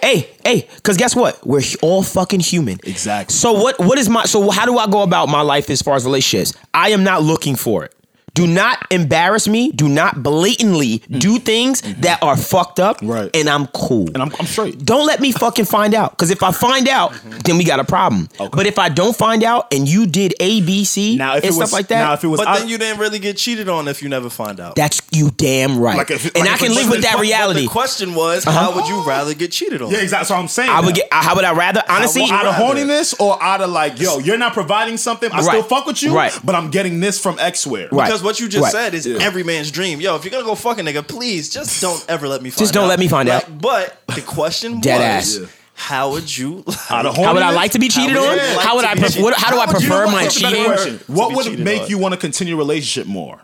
hey, 0.04 0.30
hey, 0.44 0.68
because 0.76 0.96
guess 0.96 1.16
what? 1.16 1.44
We're 1.46 1.62
all 1.82 2.02
fucking 2.02 2.40
human. 2.40 2.78
Exactly. 2.84 3.34
So 3.34 3.52
what? 3.52 3.78
What 3.78 3.98
is 3.98 4.08
my? 4.08 4.24
So 4.24 4.50
how 4.50 4.66
do 4.66 4.78
I 4.78 4.86
go 4.86 5.02
about 5.02 5.28
my 5.28 5.40
life 5.40 5.70
as 5.70 5.82
far 5.82 5.96
as 5.96 6.04
relationships? 6.04 6.52
I 6.72 6.90
am 6.90 7.04
not 7.04 7.22
looking 7.22 7.56
for 7.56 7.84
it. 7.84 7.94
Do 8.34 8.46
not 8.46 8.86
embarrass 8.90 9.46
me. 9.46 9.70
Do 9.70 9.88
not 9.88 10.22
blatantly 10.22 10.98
mm. 10.98 11.20
do 11.20 11.38
things 11.38 11.82
mm-hmm. 11.82 12.00
that 12.00 12.22
are 12.22 12.36
fucked 12.36 12.80
up. 12.80 13.00
Mm. 13.00 13.08
Right. 13.08 13.30
And 13.34 13.48
I'm 13.48 13.68
cool. 13.68 14.08
and 14.08 14.18
I'm, 14.18 14.32
I'm 14.38 14.46
straight. 14.46 14.84
Don't 14.84 15.06
let 15.06 15.20
me 15.20 15.32
fucking 15.32 15.66
find 15.66 15.94
out. 15.94 16.10
Because 16.10 16.30
if 16.30 16.42
I 16.42 16.50
find 16.50 16.88
out, 16.88 17.12
mm-hmm. 17.12 17.38
then 17.44 17.58
we 17.58 17.64
got 17.64 17.80
a 17.80 17.84
problem. 17.84 18.28
But 18.38 18.66
if 18.66 18.78
I 18.78 18.88
don't 18.88 19.16
find 19.16 19.44
out 19.44 19.72
and 19.72 19.88
you 19.88 20.06
did 20.06 20.34
A, 20.40 20.60
B, 20.62 20.84
C, 20.84 21.16
Now, 21.16 21.36
if 21.36 21.44
and 21.44 21.54
it 21.54 21.56
was 21.56 21.68
stuff 21.68 21.72
like 21.72 21.88
that, 21.88 22.02
now 22.02 22.12
if 22.14 22.24
it 22.24 22.28
was 22.28 22.40
But 22.40 22.48
I- 22.48 22.58
then 22.58 22.68
you 22.68 22.78
didn't 22.78 22.98
really 22.98 23.18
get 23.18 23.36
cheated 23.36 23.68
on 23.68 23.88
if 23.88 24.02
you 24.02 24.08
never 24.08 24.28
find 24.28 24.58
out. 24.58 24.74
that's 24.74 25.00
you 25.12 25.30
damn 25.30 25.78
right. 25.78 25.96
Like 25.96 26.10
if 26.10 26.26
it- 26.26 26.36
and 26.36 26.46
like 26.46 26.54
I 26.54 26.66
can 26.66 26.74
live 26.74 26.90
with 26.90 27.02
that 27.02 27.14
But 27.14 27.22
reality. 27.22 27.62
The 27.62 27.68
question 27.68 28.14
was, 28.14 28.46
uh-huh. 28.46 28.58
how 28.58 28.74
would 28.74 28.88
you 28.88 29.06
rather 29.06 29.34
get 29.34 29.52
cheated 29.52 29.80
on? 29.80 29.90
yeah, 29.90 29.98
exactly. 29.98 30.26
So 30.26 30.34
I'm 30.34 30.48
saying 30.48 30.70
I 30.70 30.80
would 30.80 30.94
get. 30.94 31.08
Uh, 31.12 31.22
how 31.22 31.36
would 31.36 31.44
I 31.44 31.52
rather? 31.52 31.82
Honestly, 31.88 32.24
out 32.30 32.46
of 32.46 32.54
horniness 32.54 33.18
or 33.20 33.40
out 33.40 33.60
of 33.60 33.70
like, 33.70 34.00
yo, 34.00 34.18
you're 34.18 34.38
not 34.38 34.54
providing 34.54 34.96
something. 34.96 35.30
I 35.30 35.42
still 35.42 35.62
fuck 35.62 35.86
with 35.86 36.02
you, 36.02 36.14
Right. 36.14 36.36
but 36.42 36.54
I'm 36.54 36.70
getting 36.70 37.00
this 37.00 37.20
from 37.20 37.38
X 37.38 37.66
where. 37.66 37.88
Right. 37.92 38.06
Because 38.06 38.23
what 38.24 38.40
you 38.40 38.48
just 38.48 38.62
Right. 38.64 38.72
said 38.72 38.94
is 38.94 39.06
every 39.06 39.42
man's 39.42 39.70
dream. 39.70 40.00
Yo, 40.00 40.16
if 40.16 40.24
you're 40.24 40.32
gonna 40.32 40.44
go 40.44 40.54
fuck 40.54 40.78
a 40.78 40.82
nigga, 40.82 41.06
please 41.06 41.50
just 41.50 41.80
don't 41.80 42.04
ever 42.08 42.26
let 42.26 42.42
me 42.42 42.50
find 42.50 42.56
out. 42.56 42.62
Just 42.64 42.74
don't 42.74 42.88
let 42.88 42.98
me 42.98 43.08
find 43.08 43.28
Like, 43.28 43.44
out. 43.44 43.60
But 43.60 44.00
the 44.14 44.22
question 44.22 44.80
Dead 44.82 44.98
was, 45.18 45.36
ass. 45.36 45.40
Yeah. 45.42 45.46
how 45.74 46.10
would 46.12 46.36
you 46.36 46.64
Out 46.90 47.06
of 47.06 47.16
how 47.16 47.34
would 47.34 47.42
I 47.42 47.50
like 47.50 47.72
to 47.72 47.78
be 47.78 47.88
cheated 47.88 48.16
How 48.16 48.24
on? 48.24 48.36
you 48.36 48.42
like 48.56 48.66
How 48.66 48.76
would 48.76 48.84
I? 48.84 48.94
be 48.94 49.00
Pref- 49.00 49.18
what, 49.20 49.34
how 49.34 49.50
do 49.50 49.56
I 49.58 49.66
How 49.66 49.72
would 49.72 49.82
you 49.82 49.88
prefer 49.88 50.06
like 50.06 50.12
my 50.14 50.26
to 50.28 50.38
be 50.40 50.42
Better 50.52 50.84
cheating? 50.84 51.00
What 51.06 51.34
would 51.36 51.58
make 51.58 51.82
on. 51.82 51.88
you 51.90 51.98
want 51.98 52.14
to 52.14 52.18
continue 52.20 52.54
a 52.54 52.58
relationship 52.58 53.06
more? 53.06 53.40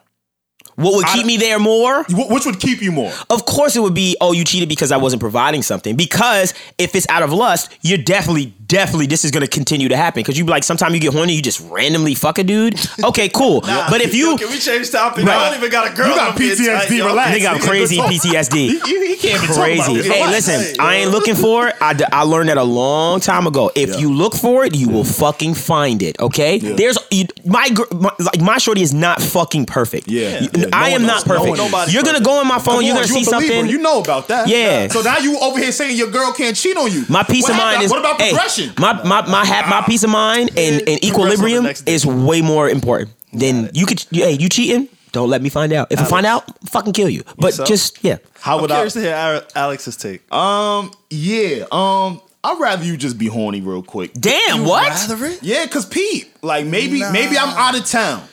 What 0.76 0.94
would 0.94 1.06
keep 1.08 1.24
I- 1.24 1.26
me 1.26 1.36
there 1.36 1.58
more? 1.58 2.04
Which 2.08 2.46
would 2.46 2.58
keep 2.58 2.80
you 2.80 2.90
more? 2.92 3.12
Of 3.28 3.44
course, 3.44 3.76
it 3.76 3.80
would 3.80 3.92
be, 3.92 4.16
oh, 4.20 4.32
you 4.32 4.44
cheated 4.44 4.68
because 4.68 4.90
I 4.92 4.96
wasn't 4.96 5.20
providing 5.20 5.62
something. 5.62 5.94
Because 5.94 6.54
if 6.78 6.94
it's 6.94 7.06
out 7.10 7.22
of 7.22 7.32
lust, 7.34 7.70
you're 7.82 7.98
definitely, 7.98 8.54
definitely, 8.70 9.06
this 9.06 9.24
is 9.24 9.30
going 9.32 9.42
to 9.42 9.48
continue 9.50 9.88
to 9.88 9.96
happen. 9.96 10.20
Because 10.20 10.38
you 10.38 10.44
like, 10.46 10.64
sometimes 10.64 10.94
you 10.94 11.00
get 11.00 11.12
horny, 11.12 11.34
you 11.34 11.42
just 11.42 11.60
randomly 11.68 12.14
fuck 12.14 12.38
a 12.38 12.44
dude. 12.44 12.78
Okay, 13.10 13.28
cool. 13.30 13.62
but 13.62 14.00
if 14.02 14.14
you, 14.14 14.32
Yo, 14.32 14.36
can 14.36 14.48
we 14.50 14.58
change 14.58 14.90
topic? 14.90 15.24
Right. 15.24 15.34
I 15.36 15.48
don't 15.50 15.58
even 15.58 15.70
got 15.70 15.90
a 15.90 15.94
girl. 15.96 16.08
You 16.10 16.14
got 16.14 16.32
I'm 16.32 16.38
being 16.38 16.52
PTSD, 16.54 17.00
tight, 17.00 17.04
relax. 17.06 17.36
nigga, 17.38 17.50
I'm 17.50 17.58
crazy 17.68 17.96
good 17.96 18.02
talk. 18.02 18.12
PTSD. 18.12 18.54
He, 18.54 18.68
he, 18.78 19.06
he 19.08 19.16
can't 19.16 19.42
even 19.42 19.54
Crazy. 19.56 19.78
talk 19.78 19.88
about. 19.90 20.04
Hey, 20.04 20.22
Relax. 20.22 20.30
listen, 20.48 20.76
I 20.80 20.96
ain't 20.96 21.10
looking 21.10 21.34
for 21.34 21.68
it. 21.68 21.76
I, 21.80 21.94
d- 21.94 22.04
I 22.12 22.22
learned 22.22 22.50
that 22.50 22.58
a 22.58 22.62
long 22.62 23.20
time 23.20 23.46
ago. 23.46 23.70
If 23.74 23.98
you 23.98 24.12
look 24.12 24.34
for 24.34 24.64
it, 24.64 24.74
you 24.76 24.88
will 24.90 25.04
fucking 25.04 25.54
find 25.54 26.02
it. 26.02 26.20
Okay. 26.20 26.58
There's 26.58 26.98
you, 27.10 27.24
my, 27.44 27.68
my 27.92 28.12
like 28.18 28.40
my 28.40 28.58
shorty 28.58 28.82
is 28.82 28.92
not 28.94 29.20
fucking 29.22 29.66
perfect. 29.66 30.06
Yeah. 30.08 30.40
You- 30.42 30.50
Yeah, 30.54 30.64
no 30.66 30.68
I 30.72 30.90
am 30.90 31.02
not 31.02 31.22
is. 31.22 31.26
No 31.26 31.34
perfect. 31.38 31.72
one 31.72 31.90
you're 31.90 32.02
gonna 32.02 32.20
go 32.20 32.38
on 32.38 32.46
my 32.46 32.58
phone. 32.58 32.76
Come 32.76 32.84
you're 32.84 32.94
gonna 32.94 33.06
you 33.06 33.14
see 33.14 33.24
something. 33.24 33.66
You 33.66 33.78
know 33.78 34.00
about 34.00 34.28
that. 34.28 34.48
Yeah. 34.48 34.88
So 34.88 35.00
now 35.00 35.18
you 35.18 35.38
over 35.40 35.58
here 35.58 35.72
saying 35.72 35.96
your 35.96 36.10
girl 36.10 36.32
can't 36.32 36.54
cheat 36.56 36.76
on 36.76 36.92
you. 36.92 37.04
My 37.08 37.22
peace 37.22 37.44
What 37.44 37.52
of 37.52 37.56
mind 37.58 37.82
is 37.82 37.90
What 37.90 38.00
about 38.00 38.20
hey, 38.20 38.30
progression? 38.68 39.04
my 39.04 39.22
my 39.22 39.28
my 39.30 39.44
hat, 39.44 39.68
my 39.68 39.82
peace 39.82 40.04
of 40.04 40.10
mind 40.10 40.50
and, 40.56 40.82
and 40.88 41.04
equilibrium 41.04 41.66
is 41.86 42.06
way 42.06 42.42
more 42.42 42.68
important 42.68 43.10
than 43.32 43.70
you 43.74 43.86
could. 43.86 44.04
Hey, 44.10 44.32
you 44.32 44.48
cheating? 44.48 44.88
Don't 45.12 45.28
let 45.28 45.42
me 45.42 45.48
find 45.48 45.72
out. 45.72 45.90
If 45.90 46.00
I 46.00 46.04
find 46.04 46.24
out, 46.26 46.44
fucking 46.68 46.92
kill 46.92 47.08
you. 47.08 47.24
But 47.36 47.54
so? 47.54 47.64
just 47.64 48.02
yeah. 48.04 48.18
How 48.40 48.56
I'm 48.56 48.62
would 48.62 48.70
I? 48.70 48.76
curious 48.76 48.92
to 48.94 49.00
hear 49.00 49.44
Alex's 49.54 49.96
take. 49.96 50.30
Um. 50.32 50.92
Yeah. 51.10 51.66
Um. 51.72 52.20
I'd 52.42 52.58
rather 52.58 52.84
you 52.84 52.96
just 52.96 53.18
be 53.18 53.26
horny 53.26 53.60
real 53.60 53.82
quick. 53.82 54.14
Damn, 54.14 54.64
what? 54.64 54.88
Rather 54.88 55.26
it? 55.26 55.42
Yeah, 55.42 55.66
cause 55.66 55.84
Pete, 55.84 56.32
like 56.42 56.64
maybe 56.64 57.00
maybe 57.12 57.36
I'm 57.36 57.50
out 57.50 57.78
of 57.78 57.84
town. 57.84 58.26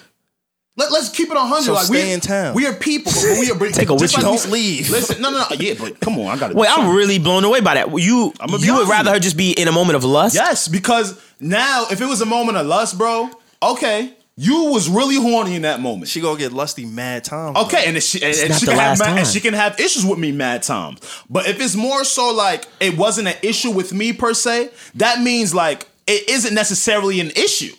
Let, 0.78 0.92
let's 0.92 1.10
keep 1.10 1.32
it 1.32 1.36
on 1.38 1.48
hundred. 1.48 1.64
So 1.64 1.74
like 1.74 1.86
stay 1.86 2.06
we, 2.06 2.14
in 2.14 2.20
town. 2.20 2.54
We 2.54 2.68
are 2.68 2.74
people, 2.74 3.12
but 3.12 3.40
we 3.40 3.50
are 3.52 3.58
Take 3.72 3.90
a 3.90 3.98
just 3.98 4.16
with 4.16 4.24
you. 4.24 4.30
we- 4.30 4.38
Don't 4.38 4.52
leave. 4.52 4.90
Listen, 4.92 5.22
no, 5.22 5.32
no, 5.32 5.40
no. 5.40 5.46
Yeah, 5.60 5.74
but 5.80 6.00
come 6.00 6.20
on, 6.20 6.28
I 6.28 6.38
got 6.38 6.50
to. 6.50 6.56
Wait, 6.56 6.70
I'm 6.70 6.96
really 6.96 7.18
blown 7.18 7.44
away 7.44 7.62
by 7.62 7.74
that. 7.74 7.90
You 8.00 8.32
I'ma 8.40 8.58
you 8.58 8.76
would 8.76 8.88
rather 8.88 9.12
her 9.12 9.20
just 9.20 9.36
be 9.36 9.52
in 9.52 9.68
a 9.68 9.72
moment 9.72 9.96
of 9.96 10.04
lust? 10.04 10.36
Yes, 10.36 10.68
because 10.68 11.20
now 11.40 11.88
if 11.90 12.00
it 12.00 12.06
was 12.06 12.22
a 12.22 12.26
moment 12.28 12.60
of 12.60 12.68
lust, 12.68 12.96
bro, 12.96 13.30
okay, 13.62 14.14
you 14.36 14.66
was 14.66 14.88
really 14.88 15.16
horny 15.16 15.56
in 15.56 15.64
that 15.64 15.80
moment. 15.80 16.10
She 16.10 16.22
gonna 16.22 16.38
get 16.38 16.54
lusty 16.54 16.86
mad 16.86 17.24
times. 17.24 17.58
Okay, 17.58 17.86
and, 17.88 18.02
she, 18.04 18.22
and, 18.24 18.38
and 18.38 18.54
she 18.54 18.68
can 18.68 18.78
have 18.78 19.00
mad, 19.00 19.18
and 19.18 19.28
she 19.28 19.40
can 19.40 19.56
have 19.56 19.80
issues 19.80 20.06
with 20.06 20.20
me 20.20 20.32
mad 20.32 20.62
times. 20.62 21.00
But 21.28 21.48
if 21.48 21.60
it's 21.60 21.76
more 21.76 22.04
so 22.04 22.32
like 22.36 22.68
it 22.80 22.96
wasn't 22.96 23.30
an 23.30 23.38
issue 23.42 23.72
with 23.72 23.94
me 23.94 24.14
per 24.14 24.36
se, 24.36 24.70
that 24.96 25.22
means 25.22 25.56
like 25.56 25.88
it 26.06 26.30
isn't 26.30 26.54
necessarily 26.54 27.20
an 27.20 27.32
issue. 27.32 27.74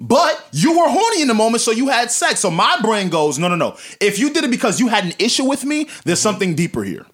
But 0.00 0.48
you 0.52 0.78
were 0.78 0.88
horny 0.88 1.22
in 1.22 1.28
the 1.28 1.34
moment, 1.34 1.62
so 1.62 1.70
you 1.70 1.88
had 1.88 2.10
sex. 2.10 2.40
So 2.40 2.50
my 2.50 2.78
brain 2.82 3.08
goes, 3.10 3.38
no, 3.38 3.48
no, 3.48 3.54
no. 3.54 3.76
If 4.00 4.18
you 4.18 4.32
did 4.32 4.44
it 4.44 4.50
because 4.50 4.80
you 4.80 4.88
had 4.88 5.04
an 5.04 5.12
issue 5.18 5.44
with 5.44 5.64
me, 5.64 5.88
there's 6.04 6.20
something 6.20 6.54
deeper 6.54 6.82
here. 6.82 7.06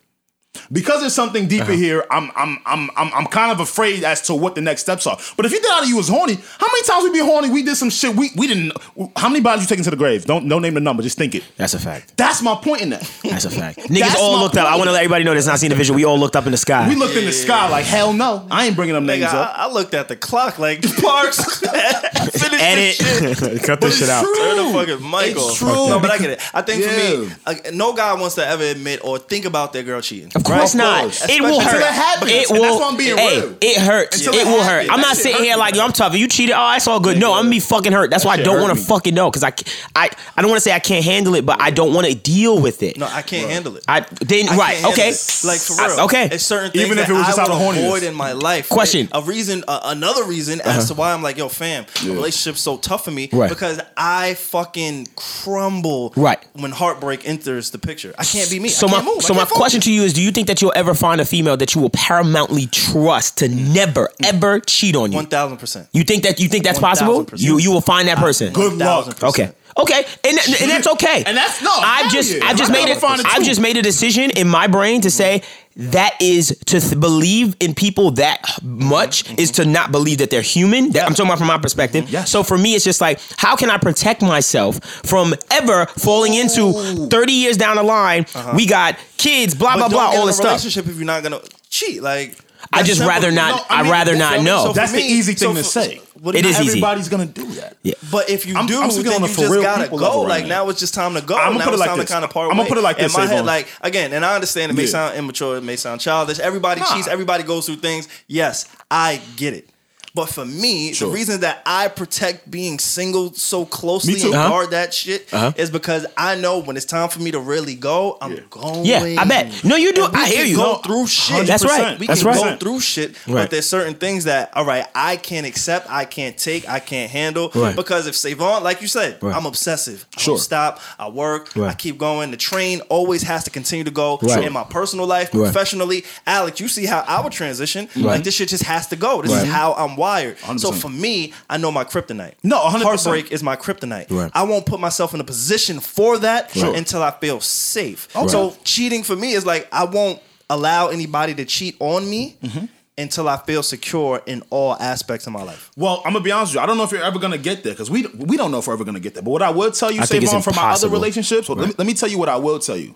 Because 0.73 1.01
there's 1.01 1.15
something 1.15 1.47
deeper 1.47 1.63
Uh-huh. 1.65 1.73
here, 1.73 2.05
I'm 2.11 2.31
I'm 2.35 2.59
I'm 2.67 2.91
I'm 2.97 3.13
I'm 3.15 3.27
kind 3.27 3.53
of 3.53 3.61
afraid 3.61 4.03
as 4.03 4.21
to 4.23 4.35
what 4.35 4.57
the 4.57 4.61
next 4.61 4.83
steps 4.83 5.07
are. 5.07 5.17
But 5.37 5.47
if 5.47 5.53
you 5.53 5.61
did 5.61 5.71
out 5.71 5.83
of 5.85 5.89
you 5.89 5.97
was 5.97 6.09
horny, 6.09 6.35
how 6.35 6.67
many 6.67 6.83
times 6.83 7.05
we 7.05 7.13
be 7.13 7.21
horny? 7.25 7.51
We 7.51 7.63
did 7.63 7.77
some 7.77 7.89
shit. 7.89 8.17
We 8.17 8.31
we 8.37 8.49
didn't. 8.49 8.73
How 9.17 9.29
many 9.29 9.41
bodies 9.41 9.63
you 9.63 9.69
taking 9.69 9.85
to 9.85 9.91
the 9.91 9.97
grave? 9.97 10.25
Don't 10.25 10.49
don't 10.49 10.61
name 10.63 10.75
the 10.75 10.81
number. 10.81 11.05
Just 11.05 11.17
think 11.19 11.37
it. 11.37 11.45
That's 11.57 11.75
a 11.75 11.79
fact. 11.79 12.17
That's 12.17 12.43
my 12.43 12.57
point 12.57 12.81
in 12.83 12.91
that. 12.91 13.09
That's 13.23 13.45
a 13.45 13.51
fact. 13.51 13.79
Niggas 13.79 14.01
That's 14.01 14.21
all 14.21 14.37
my 14.39 14.43
looked 14.43 14.57
up. 14.57 14.67
I 14.67 14.77
want 14.77 14.89
to 14.89 14.93
let 14.93 15.05
everybody 15.05 15.23
know 15.23 15.35
that's 15.35 15.47
not 15.47 15.61
seen 15.61 15.71
the 15.71 15.77
visual. 15.77 15.95
We 15.95 16.05
all 16.05 16.19
looked 16.19 16.35
up 16.35 16.47
in 16.47 16.51
the 16.53 16.59
sky. 16.59 16.89
We 16.89 16.97
looked 16.97 17.17
in 17.17 17.25
the 17.27 17.33
sky 17.33 17.69
like 17.69 17.85
hell 17.85 18.13
no. 18.13 18.47
I 18.51 18.67
ain't 18.67 18.75
bringing 18.75 18.95
them 18.97 19.07
names 19.07 19.27
Nigga, 19.27 19.35
up. 19.35 19.57
I, 19.57 19.67
I 19.67 19.71
looked 19.73 19.95
at 19.95 20.09
the 20.09 20.17
clock 20.17 20.59
like 20.59 20.83
Parks. 21.01 21.61
Finish 21.61 22.61
Edit. 22.61 22.99
this 22.99 23.39
shit. 23.39 23.63
Cut 23.65 23.81
this 23.81 23.95
shit 23.95 24.03
it's 24.09 24.11
out. 24.11 24.25
true. 24.25 24.35
Turn 24.35 24.57
the 24.57 24.73
fucking 24.97 25.11
mic 25.11 25.37
It's 25.37 25.41
off. 25.41 25.59
true. 25.59 25.69
No, 25.89 26.01
but 26.01 26.11
I 26.11 26.19
get 26.19 26.31
it. 26.31 26.41
I 26.53 26.63
think 26.63 26.83
for 26.85 26.91
Yeah. 26.91 27.21
me, 27.21 27.33
uh, 27.47 27.55
no 27.73 27.93
guy 27.93 28.13
wants 28.15 28.35
to 28.35 28.47
ever 28.47 28.65
admit 28.65 29.01
or 29.05 29.19
think 29.19 29.45
about 29.45 29.73
their 29.73 29.83
girl 29.85 30.01
cheating. 30.01 30.31
Of 30.41 30.45
course 30.47 30.73
Of 30.75 30.79
not. 30.79 31.01
course. 31.03 31.29
It 31.29 31.41
will 31.43 31.61
hurt. 31.61 31.83
until 31.83 32.29
it. 32.29 32.33
It 32.43 32.51
will. 32.51 32.63
that's 32.63 32.81
why 32.81 32.89
I'm 32.91 32.97
being 32.97 33.17
hey, 33.19 33.41
real. 33.41 33.57
it 33.61 33.77
hurts. 33.79 34.19
Until 34.19 34.35
it 34.35 34.47
it 34.47 34.51
will 34.51 34.65
hurt. 34.65 34.87
I'm 34.91 35.01
not 35.01 35.17
sitting 35.17 35.43
here 35.45 35.57
like, 35.57 35.75
yo. 35.75 35.85
I'm 35.85 35.93
tough. 35.93 36.15
You 36.15 36.27
cheated. 36.29 36.55
Oh, 36.59 36.73
it's 36.77 36.87
all 36.87 37.01
good. 37.01 37.19
No, 37.19 37.33
I'm 37.33 37.41
gonna 37.45 37.51
be 37.51 37.61
fucking 37.61 37.93
hurt. 37.93 38.11
That's 38.11 38.25
why 38.25 38.33
I 38.35 38.43
don't 38.43 38.61
want 38.63 38.77
to 38.79 38.85
fucking 38.85 39.15
know 39.15 39.31
because 39.31 39.45
I, 39.45 39.53
I, 39.95 40.11
I 40.37 40.43
don't 40.43 40.51
want 40.51 40.57
to 40.59 40.63
say 40.63 40.73
I 40.73 40.79
can't 40.79 41.05
handle 41.05 41.35
it, 41.35 41.45
but 41.47 41.61
I 41.61 41.71
don't 41.71 41.93
want 41.95 42.07
to 42.07 42.15
deal 42.15 42.61
with 42.61 42.83
it. 42.83 42.97
No, 42.99 43.07
I 43.07 43.23
can't 43.23 43.51
handle 43.51 43.77
it. 43.77 43.85
I 43.89 44.01
then 44.21 44.49
I 44.49 44.57
right. 44.57 44.85
Okay. 44.87 45.09
Like 45.45 45.61
for 45.61 45.81
I- 45.81 45.87
real. 45.89 46.01
okay. 46.07 46.29
It's 46.33 46.45
certain 46.47 46.71
things 46.71 46.85
Even 46.85 46.99
if 46.99 47.09
it 47.09 47.13
was 47.13 47.27
just 47.27 47.39
out 47.39 47.51
of 47.51 47.59
would 47.59 47.75
horniness. 47.77 47.87
avoid 47.87 48.03
in 48.03 48.15
my 48.15 48.33
life. 48.33 48.69
Question. 48.69 49.09
A 49.13 49.21
reason, 49.23 49.65
uh, 49.69 49.81
another 49.85 50.25
reason 50.25 50.61
as 50.63 50.89
to 50.89 50.95
why 50.95 51.13
I'm 51.13 51.23
like, 51.23 51.37
yo, 51.37 51.49
fam, 51.49 51.85
a 52.05 52.09
relationship's 52.11 52.61
so 52.61 52.77
tough 52.79 53.05
for 53.05 53.11
me 53.11 53.29
Right. 53.33 53.49
because 53.51 53.81
I 53.97 54.35
fucking 54.35 55.09
crumble. 55.17 56.13
Right. 56.17 56.39
When 56.55 56.71
heartbreak 56.71 57.29
enters 57.29 57.71
the 57.71 57.79
picture, 57.79 58.15
I 58.19 58.25
can't 58.25 58.51
be 58.51 58.59
me. 58.61 58.69
So 58.69 58.87
my 58.87 58.95
can't 58.95 59.05
move. 59.07 59.19
I 59.19 59.21
so 59.21 59.35
my 59.35 59.45
question 59.45 59.81
to 59.83 59.93
you 59.93 60.03
is: 60.03 60.13
Do 60.13 60.23
you 60.23 60.30
think 60.31 60.47
that 60.49 60.61
you'll 60.63 60.73
ever 60.75 60.95
find 60.95 61.21
a 61.21 61.25
female 61.25 61.57
that 61.57 61.75
you 61.75 61.81
will 61.81 61.91
paramountly 61.91 62.71
trust 62.71 63.39
to 63.39 63.49
never 63.49 64.11
ever 64.25 64.61
cheat 64.61 64.97
on 64.97 65.13
you? 65.13 65.17
One 65.17 65.27
thousand 65.27 65.59
percent. 65.59 65.89
You 65.93 66.03
think 66.05 66.23
that 66.25 66.41
you 66.41 66.49
think 66.49 66.65
that's 66.65 66.79
possible? 66.79 67.27
You 67.37 67.59
you 67.59 67.71
will 67.71 67.81
find 67.81 68.09
that 68.09 68.19
person. 68.19 68.53
Good 68.53 68.75
luck. 68.75 69.23
Okay. 69.23 69.53
Okay, 69.79 70.05
and, 70.25 70.37
and 70.61 70.69
that's 70.71 70.89
okay. 70.89 71.23
And 71.25 71.37
that's- 71.37 71.63
no, 71.63 71.71
I 71.73 72.09
just 72.11 72.35
I 72.43 72.55
just 72.55 72.73
made 72.73 72.89
it. 72.89 73.03
I've 73.03 73.45
just 73.45 73.61
made 73.61 73.77
a 73.77 73.83
decision 73.83 74.31
in 74.33 74.49
my 74.49 74.67
brain 74.67 75.01
to 75.03 75.11
say 75.11 75.43
that 75.81 76.17
is 76.21 76.57
to 76.67 76.81
th- 76.81 77.01
believe 77.01 77.57
in 77.61 77.75
people 77.75 78.11
that 78.13 78.43
much 78.63 79.25
mm-hmm. 79.25 79.39
is 79.39 79.51
to 79.53 79.65
not 79.65 79.91
believe 79.91 80.19
that 80.19 80.31
they're 80.31 80.43
human. 80.43 80.91
That 80.91 81.07
I'm 81.07 81.15
talking 81.15 81.27
about 81.27 81.39
from 81.39 81.47
my 81.47 81.59
perspective. 81.59 82.05
Mm-hmm. 82.05 82.13
Yes. 82.13 82.31
So 82.31 82.43
for 82.43 82.59
me, 82.59 82.75
it's 82.75 82.85
just 82.85 83.01
like, 83.01 83.21
how 83.37 83.57
can 83.57 83.71
I 83.71 83.79
protect 83.79 84.23
myself 84.23 84.83
from 84.85 85.35
ever 85.51 85.87
falling 85.87 86.35
into 86.35 87.09
30 87.09 87.33
years 87.33 87.57
down 87.57 87.77
the 87.77 87.83
line? 87.83 88.27
Uh-huh. 88.35 88.53
We 88.55 88.67
got 88.67 88.99
kids, 89.17 89.55
blah 89.55 89.77
blah 89.77 89.89
But 89.89 89.93
blah, 89.93 90.03
don't 90.05 90.13
get 90.13 90.19
all 90.19 90.25
a 90.25 90.27
this 90.29 90.37
stuff. 90.37 90.47
relationship 90.47 90.87
if 90.87 90.97
you're 90.97 91.07
not 91.07 91.23
gonna 91.23 91.41
cheat. 91.69 92.03
Like 92.03 92.39
I 92.73 92.83
just 92.83 92.99
simple. 92.99 93.09
rather 93.09 93.31
not. 93.31 93.57
No, 93.57 93.65
I 93.69 93.81
I'd 93.81 93.83
mean, 93.85 93.93
rather 93.93 94.17
not 94.17 94.43
know. 94.43 94.67
So 94.67 94.73
That's 94.73 94.93
for 94.93 94.99
the 94.99 95.03
easy 95.03 95.35
thing 95.35 95.55
so 95.55 95.55
to 95.55 95.65
say. 95.65 96.01
What 96.21 96.35
It 96.37 96.43
not 96.43 96.51
is 96.51 96.61
easy. 96.61 96.69
Everybody's 96.69 97.09
gonna 97.09 97.25
do 97.27 97.47
that. 97.53 97.77
yeah. 97.83 97.95
But 98.13 98.29
if 98.29 98.45
you 98.47 98.55
I'm- 98.57 98.67
do, 98.67 98.83
I'm 98.83 98.91
speaking 98.91 99.11
then 99.13 99.23
on 99.23 99.29
you 99.29 99.33
a 99.33 99.35
for 99.35 99.41
just 99.41 99.53
real 99.53 99.63
gotta 99.63 99.83
people 99.85 99.99
go. 99.99 100.21
right 100.23 100.29
like 100.29 100.43
now. 100.47 100.65
now 100.65 100.69
it's 100.69 100.79
just 100.81 100.93
time 100.93 101.15
to 101.15 101.23
go. 101.23 101.35
I'ma 101.35 101.57
now 101.59 101.65
put 101.65 101.71
it 101.71 101.73
it's 101.75 101.81
like 101.81 101.89
time 101.89 101.99
this. 101.99 102.09
to 102.09 102.13
kind 102.13 102.25
of 102.25 102.31
part 102.31 102.53
I'ma 102.53 102.65
put 102.67 102.77
it 102.77 102.83
like 102.83 102.99
In 102.99 103.05
this, 103.05 103.15
my 103.17 103.21
head, 103.23 103.29
Savon. 103.31 103.47
like 103.47 103.69
again, 103.81 104.13
and 104.13 104.25
I 104.25 104.35
understand 104.35 104.71
it 104.71 104.75
may 104.75 104.83
Yeah. 104.85 104.89
sound 104.91 105.17
immature, 105.17 105.57
it 105.57 105.63
may 105.65 105.77
sound 105.77 106.01
childish. 106.03 106.39
Everybody 106.39 106.81
Nah. 106.83 106.95
cheats. 106.95 107.09
Everybody 107.09 107.43
goes 107.43 107.65
through 107.65 107.77
things. 107.77 108.07
Yes, 108.29 108.67
I 108.91 109.21
get 109.37 109.55
it. 109.55 109.70
But 110.15 110.27
for 110.29 110.45
me, 110.45 110.93
Sure. 110.93 111.09
the 111.09 111.15
reason 111.15 111.41
that 111.41 111.63
I 111.65 111.89
protect 111.89 112.51
being 112.51 112.79
single 112.79 113.33
so 113.35 113.65
closely 113.65 114.21
and 114.23 114.35
Uh-huh. 114.35 114.49
guard 114.49 114.71
that 114.73 114.93
shit 114.93 115.29
Uh-huh. 115.33 115.53
is 115.57 115.71
because 115.71 116.05
I 116.17 116.35
know 116.35 116.59
when 116.59 116.77
it's 116.77 116.85
time 116.87 117.09
for 117.09 117.21
me 117.21 117.31
to 117.31 117.39
really 117.39 117.75
go, 117.75 118.19
I'm 118.21 118.41
going. 118.51 118.85
Yeah, 118.85 119.05
I 119.19 119.25
bet. 119.25 119.63
No, 119.65 119.77
you 119.77 119.93
do. 119.93 120.09
I 120.13 120.27
hear 120.29 120.45
you. 120.45 120.57
Go 120.57 120.63
No, 120.73 120.75
through 120.79 121.07
shit. 121.07 121.47
That's 121.47 121.65
right. 121.65 121.99
We 121.99 122.07
That's 122.09 122.21
can 122.23 122.29
right. 122.29 122.37
go 122.37 122.57
through 122.57 122.81
shit, 122.81 123.15
Right. 123.27 123.43
but 123.43 123.51
there's 123.51 123.69
certain 123.69 123.95
things 123.95 124.25
that 124.25 124.51
all 124.55 124.65
right, 124.65 124.85
I 124.95 125.17
can't 125.17 125.47
accept, 125.47 125.87
I 125.89 126.05
can't 126.05 126.37
take, 126.37 126.69
I 126.69 126.81
can't 126.81 127.11
handle. 127.11 127.51
Right. 127.55 127.77
Because 127.77 128.07
if 128.07 128.17
Savon, 128.17 128.63
like 128.65 128.83
you 128.83 128.89
said, 128.89 129.19
Right. 129.23 129.35
I'm 129.35 129.47
obsessive. 129.47 130.07
I 130.17 130.21
Sure. 130.21 130.35
don't 130.37 130.43
stop. 130.43 130.81
I 130.99 131.09
work. 131.09 131.51
Right. 131.55 131.71
I 131.71 131.75
keep 131.75 131.99
going. 131.99 132.31
The 132.33 132.37
train 132.37 132.81
always 132.89 133.23
has 133.23 133.45
to 133.45 133.51
continue 133.51 133.85
to 133.85 133.91
go 133.91 134.19
Right. 134.23 134.45
in 134.45 134.53
my 134.53 134.65
personal 134.65 135.07
life, 135.07 135.31
Right. 135.33 135.45
professionally. 135.53 136.05
Alex, 136.27 136.61
you 136.61 136.69
see 136.69 136.87
how 136.87 137.05
I 137.07 137.21
would 137.21 137.33
transition. 137.33 137.89
Right. 137.95 138.05
Like 138.05 138.25
this 138.25 138.35
shit 138.35 138.49
just 138.49 138.65
has 138.65 138.87
to 138.89 138.97
go. 138.97 139.23
This 139.23 139.31
Right. 139.33 139.45
is 139.47 139.53
how 139.53 139.75
I'm 139.75 139.97
wired. 140.01 140.39
So 140.39 140.71
100%. 140.73 140.81
for 140.83 140.89
me, 140.89 141.33
I 141.49 141.57
know 141.59 141.71
my 141.71 141.85
kryptonite. 141.85 142.35
No, 142.43 142.59
100%. 142.59 142.83
Heartbreak 142.83 143.31
is 143.33 143.43
my 143.43 143.57
kryptonite. 143.57 144.11
Right. 144.11 144.31
I 144.35 144.43
won't 144.43 144.67
put 144.67 144.81
myself 144.81 145.15
in 145.15 145.21
a 145.21 145.25
position 145.25 145.79
for 145.81 146.19
that 146.19 146.51
Sure. 146.51 146.75
until 146.75 147.03
I 147.03 147.13
feel 147.13 147.41
safe. 147.41 148.09
Okay. 148.17 148.29
So 148.29 148.57
cheating 148.65 149.03
for 149.05 149.15
me 149.17 149.33
is 149.33 149.45
like 149.47 149.69
I 149.73 149.85
won't 149.85 150.19
allow 150.49 150.89
anybody 150.89 151.35
to 151.35 151.45
cheat 151.45 151.77
on 151.79 152.09
me 152.11 152.37
Mm-hmm. 152.43 152.65
until 152.99 153.29
I 153.29 153.37
feel 153.49 153.63
secure 153.63 154.21
in 154.27 154.43
all 154.51 154.75
aspects 154.81 155.27
of 155.27 155.33
my 155.33 155.43
life. 155.43 155.71
Well, 155.77 156.03
I'm 156.05 156.13
gonna 156.13 156.25
be 156.25 156.33
honest 156.33 156.51
with 156.53 156.57
you. 156.57 156.61
I 156.65 156.67
don't 156.67 156.77
know 156.77 156.85
if 156.85 156.91
you're 156.93 157.03
ever 157.11 157.19
gonna 157.19 157.39
get 157.39 157.63
there 157.63 157.73
because 157.73 157.91
we 157.91 158.07
we 158.33 158.37
don't 158.37 158.51
know 158.51 158.59
if 158.59 158.67
we're 158.67 158.75
ever 158.75 158.85
gonna 158.85 159.01
get 159.07 159.15
there. 159.15 159.23
But 159.23 159.31
what 159.31 159.43
I 159.43 159.51
will 159.51 159.71
tell 159.71 159.91
you, 159.91 160.01
I 160.03 160.07
think 160.07 160.23
it's 160.25 160.33
Savon, 160.33 160.43
from 160.43 160.57
my 160.57 160.73
other 160.73 160.89
relationships, 160.89 161.49
well, 161.49 161.57
let, 161.59 161.69
me, 161.69 161.75
let 161.79 161.87
me 161.87 161.95
tell 161.95 162.09
you 162.11 162.19
what 162.19 162.29
I 162.29 162.37
will 162.37 162.59
tell 162.59 162.77
you. 162.77 162.95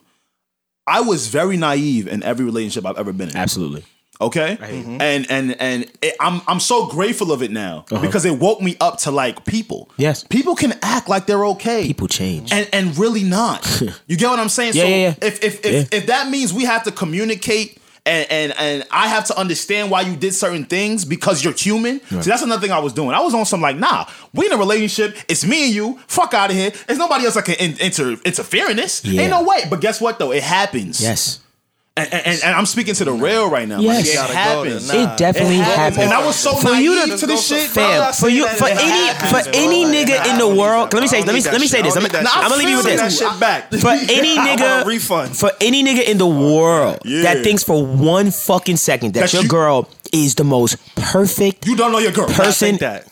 I 0.87 1.01
was 1.01 1.29
very 1.29 1.57
naive 1.57 2.07
in 2.09 2.23
every 2.23 2.45
relationship 2.45 2.85
I've 2.85 2.99
ever 2.99 3.13
been 3.15 3.31
in. 3.31 3.37
Absolutely. 3.37 3.85
Okay, 4.21 4.57
and 4.61 5.29
and 5.31 5.61
and 5.61 5.91
it, 6.01 6.15
I'm 6.21 6.41
I'm 6.47 6.61
so 6.61 6.87
grateful 6.87 7.33
of 7.33 7.43
it 7.43 7.51
now 7.51 7.85
because 7.89 8.25
it 8.25 8.39
woke 8.39 8.61
me 8.63 8.77
up 8.81 8.99
to 9.01 9.11
like 9.11 9.45
people. 9.45 9.87
Uh-huh. 9.91 9.95
Yes. 9.99 10.25
people 10.25 10.55
can 10.55 10.75
act 10.83 11.09
like 11.09 11.27
they're 11.27 11.45
okay. 11.47 11.85
People 11.85 12.07
change. 12.09 12.53
and 12.53 12.69
and 12.73 12.97
really 12.97 13.25
not. 13.25 13.67
you 14.07 14.17
get 14.17 14.29
what 14.31 14.39
I'm 14.39 14.49
saying? 14.49 14.75
Yeah, 14.75 14.83
so 14.83 14.89
yeah, 14.89 14.97
yeah. 14.97 15.15
if 15.21 15.43
if 15.43 15.65
if, 15.67 15.73
Yeah. 15.93 15.99
if 15.99 16.07
that 16.07 16.31
means 16.31 16.53
we 16.53 16.65
have 16.65 16.85
to 16.85 16.93
communicate. 16.93 17.81
And, 18.07 18.31
and 18.31 18.55
and 18.59 18.85
I 18.91 19.09
have 19.09 19.25
to 19.29 19.39
understand 19.41 19.91
why 19.91 20.03
you 20.03 20.15
did 20.15 20.35
certain 20.35 20.67
things 20.67 21.07
because 21.07 21.43
you're 21.43 21.55
human. 21.55 22.03
So 22.11 22.17
that's 22.21 22.43
another 22.43 22.61
thing 22.61 22.71
I 22.71 22.79
was 22.79 22.93
doing. 22.93 23.13
I 23.15 23.21
was 23.21 23.33
on 23.33 23.47
some 23.47 23.63
like, 23.63 23.79
nah, 23.79 24.05
we 24.35 24.45
in 24.45 24.53
a 24.53 24.59
relationship. 24.59 25.17
It's 25.27 25.43
me 25.47 25.65
and 25.69 25.75
you. 25.75 25.99
Fuck 26.07 26.35
out 26.35 26.51
of 26.51 26.57
here. 26.57 26.71
There's 26.87 26.99
nobody 26.99 27.25
else 27.25 27.33
that 27.37 27.47
can 27.47 27.55
in, 27.55 27.81
inter, 27.81 28.11
interfere 28.23 28.69
in 28.69 28.77
this. 28.77 29.03
Yeah. 29.07 29.23
Ain't 29.23 29.31
no 29.31 29.43
way. 29.43 29.65
But 29.71 29.81
guess 29.81 30.03
what 30.03 30.19
though? 30.19 30.33
It 30.33 30.43
happens. 30.43 31.01
Yes. 31.01 31.41
And, 31.97 32.13
and, 32.13 32.41
and 32.43 32.55
I'm 32.57 32.67
speaking 32.67 32.95
to 32.95 33.05
the 33.05 33.13
rail 33.13 33.49
right 33.49 33.69
now. 33.69 33.79
Yes. 33.79 33.99
Like, 33.99 34.07
it 34.09 34.15
Gotta 34.17 34.33
go 34.33 34.37
happens. 34.65 34.89
Nah. 34.93 35.15
It 35.15 35.17
definitely 35.17 35.59
It 35.59 35.63
happened. 35.63 35.79
happens. 35.79 35.99
And 35.99 36.13
I 36.13 36.27
was 36.27 36.35
so 36.35 36.57
for 36.57 36.71
you 36.71 36.97
naive 36.97 37.11
to, 37.11 37.17
to 37.19 37.27
this 37.29 37.47
shit. 37.47 37.73
Bro, 37.73 37.85
fam, 37.85 38.13
for 38.15 38.29
you, 38.29 38.49
for 38.49 38.67
any, 38.67 38.81
happens, 39.07 39.31
for 39.47 39.51
bro. 39.53 39.61
any 39.63 39.85
Like, 39.85 39.95
nigga 40.09 40.25
nah, 40.27 40.33
in 40.33 40.39
the 40.41 40.61
world. 40.61 40.93
Let 40.93 41.03
me 41.03 41.07
say, 41.07 41.23
bro. 41.23 41.33
let 41.33 41.35
me 41.37 41.51
let 41.53 41.61
me 41.61 41.67
say 41.69 41.83
this. 41.83 41.95
I'm, 41.97 42.05
I 42.05 42.09
don't 42.09 42.13
need 42.21 42.27
that 42.27 42.37
I'm 42.37 42.51
gonna 42.51 42.57
leave 42.57 42.69
you 42.71 42.77
with 42.79 42.87
this. 42.87 43.19
that 43.21 43.31
shit 43.33 43.39
back. 43.41 43.71
For 43.73 43.91
any 43.91 44.37
I 44.37 44.45
want 44.45 44.61
a 44.61 44.65
nigga, 44.65 44.85
refund. 44.87 45.37
for 45.37 45.53
any 45.61 45.85
nigga 45.85 46.03
in 46.09 46.19
the 46.19 46.27
world 46.27 46.99
Yeah. 47.05 47.23
that 47.23 47.45
thinks 47.45 47.63
for 47.63 47.87
one 47.87 48.33
fucking 48.33 48.77
second 48.77 49.15
that 49.15 49.21
That 49.21 49.33
your 49.33 49.43
you- 49.45 49.49
girl 49.49 49.89
is 50.13 50.35
the 50.35 50.43
most 50.45 50.77
perfect 50.97 51.65
You 51.65 51.77
don't 51.77 51.93
know 51.93 51.99
your 51.99 52.11
girl. 52.11 52.29
I 52.29 52.33
person, 52.35 52.71
think 52.71 52.81
that. 52.81 53.07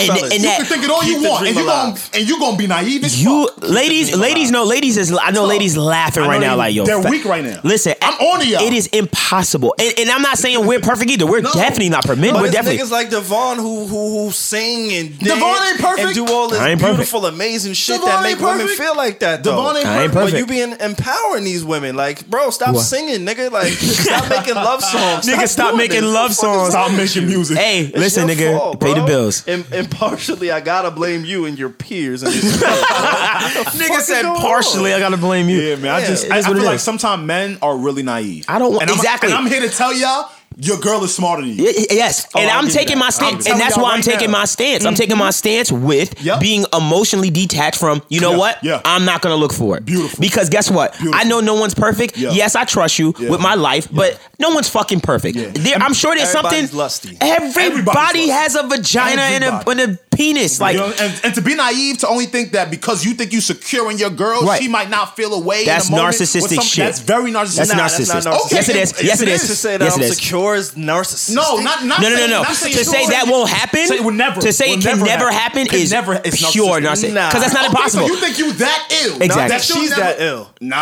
And, 0.00 0.18
Fellas, 0.18 0.22
and 0.22 0.32
you 0.32 0.38
You 0.40 0.46
that 0.46 0.56
can 0.58 0.66
think 0.66 0.84
it 0.84 0.90
all 0.90 1.04
you 1.04 1.22
want, 1.28 1.46
and 1.46 1.56
you 1.56 1.64
gonna 1.64 1.96
and 2.14 2.28
you 2.28 2.38
gonna 2.40 2.56
be 2.56 2.66
naive 2.66 3.04
as 3.04 3.22
you 3.22 3.48
fuck. 3.48 3.68
ladies, 3.68 4.16
ladies 4.16 4.50
alive. 4.50 4.52
know, 4.52 4.64
ladies 4.64 4.96
is 4.96 5.12
I 5.12 5.30
know 5.30 5.40
Talk. 5.40 5.48
ladies 5.48 5.76
laughing 5.76 6.22
right 6.24 6.40
now 6.40 6.52
they- 6.52 6.56
like 6.56 6.74
yo, 6.74 6.84
they're 6.86 7.02
fa- 7.02 7.08
weak 7.10 7.24
right 7.24 7.44
now. 7.44 7.60
Listen, 7.64 7.94
I'm 8.02 8.14
on 8.14 8.40
to 8.40 8.46
y'all. 8.46 8.62
It 8.66 8.72
is 8.72 8.86
impossible, 8.88 9.74
and, 9.78 9.92
and 9.98 10.10
I'm 10.10 10.22
not 10.22 10.38
saying 10.38 10.66
we're 10.66 10.80
perfect 10.80 11.10
either. 11.10 11.26
We're 11.26 11.40
No. 11.42 11.52
definitely 11.52 11.90
not 11.90 12.04
perfect. 12.04 12.20
But 12.32 12.40
We're 12.40 12.46
it's 12.46 12.54
definitely 12.54 12.78
niggas 12.82 12.90
like 12.90 13.10
Devvon 13.10 13.56
who 13.56 13.86
who 13.86 14.24
who 14.26 14.30
sing 14.32 14.92
and 14.94 15.10
Devvon 15.18 15.70
ain't 15.70 15.80
perfect. 15.80 16.06
and 16.06 16.14
do 16.14 16.26
all 16.32 16.48
this 16.48 16.58
I 16.58 16.74
perfect. 16.74 16.96
beautiful, 16.96 17.26
amazing 17.26 17.74
shit 17.74 18.00
Devvon 18.00 18.04
that 18.06 18.26
ain't 18.26 18.40
make 18.40 18.48
women 18.48 18.68
feel 18.68 18.96
like 18.96 19.20
that. 19.20 19.42
Though. 19.44 19.52
Devvon 19.52 19.76
ain't 19.76 19.86
I 19.86 20.02
ain't 20.04 20.12
perfect. 20.12 20.32
But 20.32 20.38
you 20.38 20.46
being 20.46 20.76
empowering 20.80 21.44
these 21.44 21.64
women, 21.64 21.96
like, 21.96 22.26
bro, 22.28 22.50
stop 22.50 22.76
singing, 22.76 23.26
nigga. 23.26 23.50
Like, 23.50 23.72
stop 23.72 24.28
making 24.30 24.54
love 24.54 24.82
songs. 24.82 25.26
Nigga, 25.26 25.48
stop 25.48 25.76
making 25.76 26.04
love 26.04 26.30
The 26.30 26.34
fuck 26.36 26.44
is 26.44 26.58
songs. 26.58 26.70
Stop 26.70 26.92
making 26.92 27.26
music. 27.26 27.58
Hey, 27.58 27.90
listen, 27.94 28.28
nigga, 28.28 28.78
pay 28.80 28.94
the 28.94 29.02
bills. 29.04 29.44
And, 29.46 29.64
and 29.90 29.98
partially, 29.98 30.50
I 30.50 30.60
gotta 30.60 30.90
blame 30.90 31.24
you 31.24 31.44
and 31.46 31.58
your 31.58 31.70
peers. 31.70 32.22
And 32.22 32.32
Nigga 32.34 34.00
said 34.00 34.22
going 34.22 34.40
partially. 34.40 34.92
I 34.94 34.98
gotta 34.98 35.16
blame 35.16 35.48
you. 35.48 35.60
Yeah, 35.60 35.76
man. 35.76 35.94
I 35.94 36.00
just 36.06 36.30
I, 36.30 36.38
I 36.38 36.42
feel 36.42 36.62
like 36.62 36.78
sometimes 36.80 37.24
men 37.26 37.58
are 37.62 37.76
really 37.76 38.02
naive. 38.02 38.44
I 38.48 38.58
don't 38.58 38.70
want- 38.72 38.82
and 38.82 38.90
I'm, 38.90 38.96
exactly. 38.96 39.30
And 39.30 39.38
I'm 39.38 39.46
here 39.46 39.60
to 39.60 39.68
tell 39.68 39.92
y'all, 39.94 40.30
your 40.60 40.78
girl 40.78 41.02
is 41.04 41.14
smarter 41.14 41.42
than 41.42 41.56
you. 41.56 41.64
Y- 41.64 41.86
Yes, 41.90 42.26
oh, 42.34 42.40
and 42.40 42.50
I'll 42.50 42.58
I'm 42.60 42.68
taking 42.68 42.98
my 42.98 43.06
I'm 43.06 43.12
stance, 43.12 43.46
and 43.48 43.58
that's 43.60 43.76
why 43.76 43.92
I'm 43.92 44.02
taking 44.02 44.30
now. 44.30 44.38
my 44.38 44.44
stance. 44.44 44.84
I'm 44.84 44.92
mm-hmm. 44.94 44.98
taking 45.00 45.18
my 45.18 45.30
stance 45.30 45.72
with 45.72 46.20
Yep. 46.22 46.40
being 46.40 46.64
emotionally 46.76 47.30
detached 47.30 47.78
from. 47.78 48.02
You 48.08 48.20
know 48.20 48.32
Yeah, 48.32 48.38
what? 48.38 48.64
yeah. 48.64 48.80
I'm 48.84 49.04
not 49.04 49.22
gonna 49.22 49.36
look 49.36 49.52
for 49.52 49.76
it. 49.76 49.84
Beautiful. 49.84 50.20
Because 50.20 50.48
guess 50.48 50.70
what? 50.70 50.92
Beautiful. 50.98 51.14
I 51.20 51.24
know 51.24 51.40
no 51.40 51.54
one's 51.54 51.74
perfect. 51.74 52.16
Yeah. 52.16 52.30
Yes, 52.32 52.54
I 52.54 52.64
trust 52.64 52.98
you 52.98 53.12
with 53.18 53.40
my 53.40 53.54
life, 53.54 53.88
but 53.92 54.18
no 54.38 54.50
one's 54.50 54.68
fucking 54.68 55.00
perfect. 55.00 55.36
Yeah. 55.36 55.50
There, 55.52 55.76
I'm 55.76 55.94
sure 55.94 56.14
there's 56.14 56.30
something. 56.30 56.52
Everybody's 56.52 56.74
lusty. 56.74 57.16
Everybody 57.20 57.66
Everybody's 57.66 58.28
lusty. 58.28 58.28
has 58.28 58.54
a 58.56 58.62
vagina 58.66 59.22
and 59.22 59.44
a, 59.44 59.70
and 59.70 59.80
a 59.80 60.09
penis. 60.20 60.60
Like 60.60 60.74
You 60.74 60.80
know, 60.80 60.92
and, 61.00 61.20
and 61.24 61.34
to 61.34 61.40
be 61.40 61.54
naive 61.54 61.98
to 61.98 62.08
only 62.08 62.26
think 62.26 62.52
that 62.52 62.70
because 62.70 63.04
you 63.04 63.14
think 63.14 63.32
you 63.32 63.40
secure 63.40 63.90
in 63.90 63.96
your 63.98 64.10
girl, 64.10 64.42
Right. 64.42 64.60
she 64.62 64.68
might 64.68 64.90
not 64.90 65.16
feel 65.16 65.32
a 65.34 65.40
way. 65.40 65.64
That's 65.64 65.88
in 65.88 65.94
a 65.94 65.98
narcissistic 65.98 66.56
some- 66.56 66.64
shit. 66.64 66.84
That's 66.84 67.00
very 67.00 67.30
narcissistic. 67.32 67.56
That's 67.56 67.72
Nah, 67.74 67.86
narcissistic. 67.88 68.24
not 68.24 68.34
narcissistic. 68.34 68.52
Yes, 68.52 68.68
it 68.68 68.76
is. 68.76 68.92
Okay, 68.92 69.06
Yes, 69.06 69.20
it 69.22 69.28
is. 69.28 69.40
to 69.48 69.56
say 69.56 69.76
that 69.78 69.84
Yes, 69.84 69.94
I'm 69.96 70.02
it 70.02 70.10
is. 70.10 70.16
secure 70.16 70.54
is 70.56 70.70
narcissistic. 70.72 71.34
No, 71.34 71.56
not 71.60 71.84
not 71.84 72.00
No, 72.02 72.08
no, 72.08 72.10
no, 72.10 72.16
saying- 72.16 72.30
no. 72.30 72.42
not 72.42 72.54
saying 72.56 72.74
To 72.76 72.84
say 72.84 73.00
sure. 73.02 73.10
that 73.10 73.26
won't 73.28 73.48
happen, 73.50 73.86
Say 73.86 73.96
it 73.96 74.04
would 74.04 74.14
never. 74.14 74.40
to 74.40 74.52
say 74.52 74.72
it 74.72 74.82
can 74.82 74.98
never 75.02 75.30
happen, 75.32 75.66
Can 75.66 75.78
is 75.80 75.90
never. 75.92 76.20
It's 76.24 76.52
pure 76.52 76.80
narcissistic. 76.80 77.10
narcissism. 77.10 77.12
Nah. 77.14 77.28
Because 77.28 77.42
that's 77.42 77.54
not 77.54 77.64
Okay, 77.66 77.76
impossible. 77.78 78.08
So 78.08 78.14
you 78.14 78.20
think 78.20 78.38
you 78.38 78.52
that 78.52 78.80
ill? 79.04 79.22
Exactly. 79.22 79.48
That 79.48 79.62
She's 79.62 79.76
she's 79.76 79.96
that 79.96 80.20
ill. 80.20 80.50
Nah, 80.60 80.76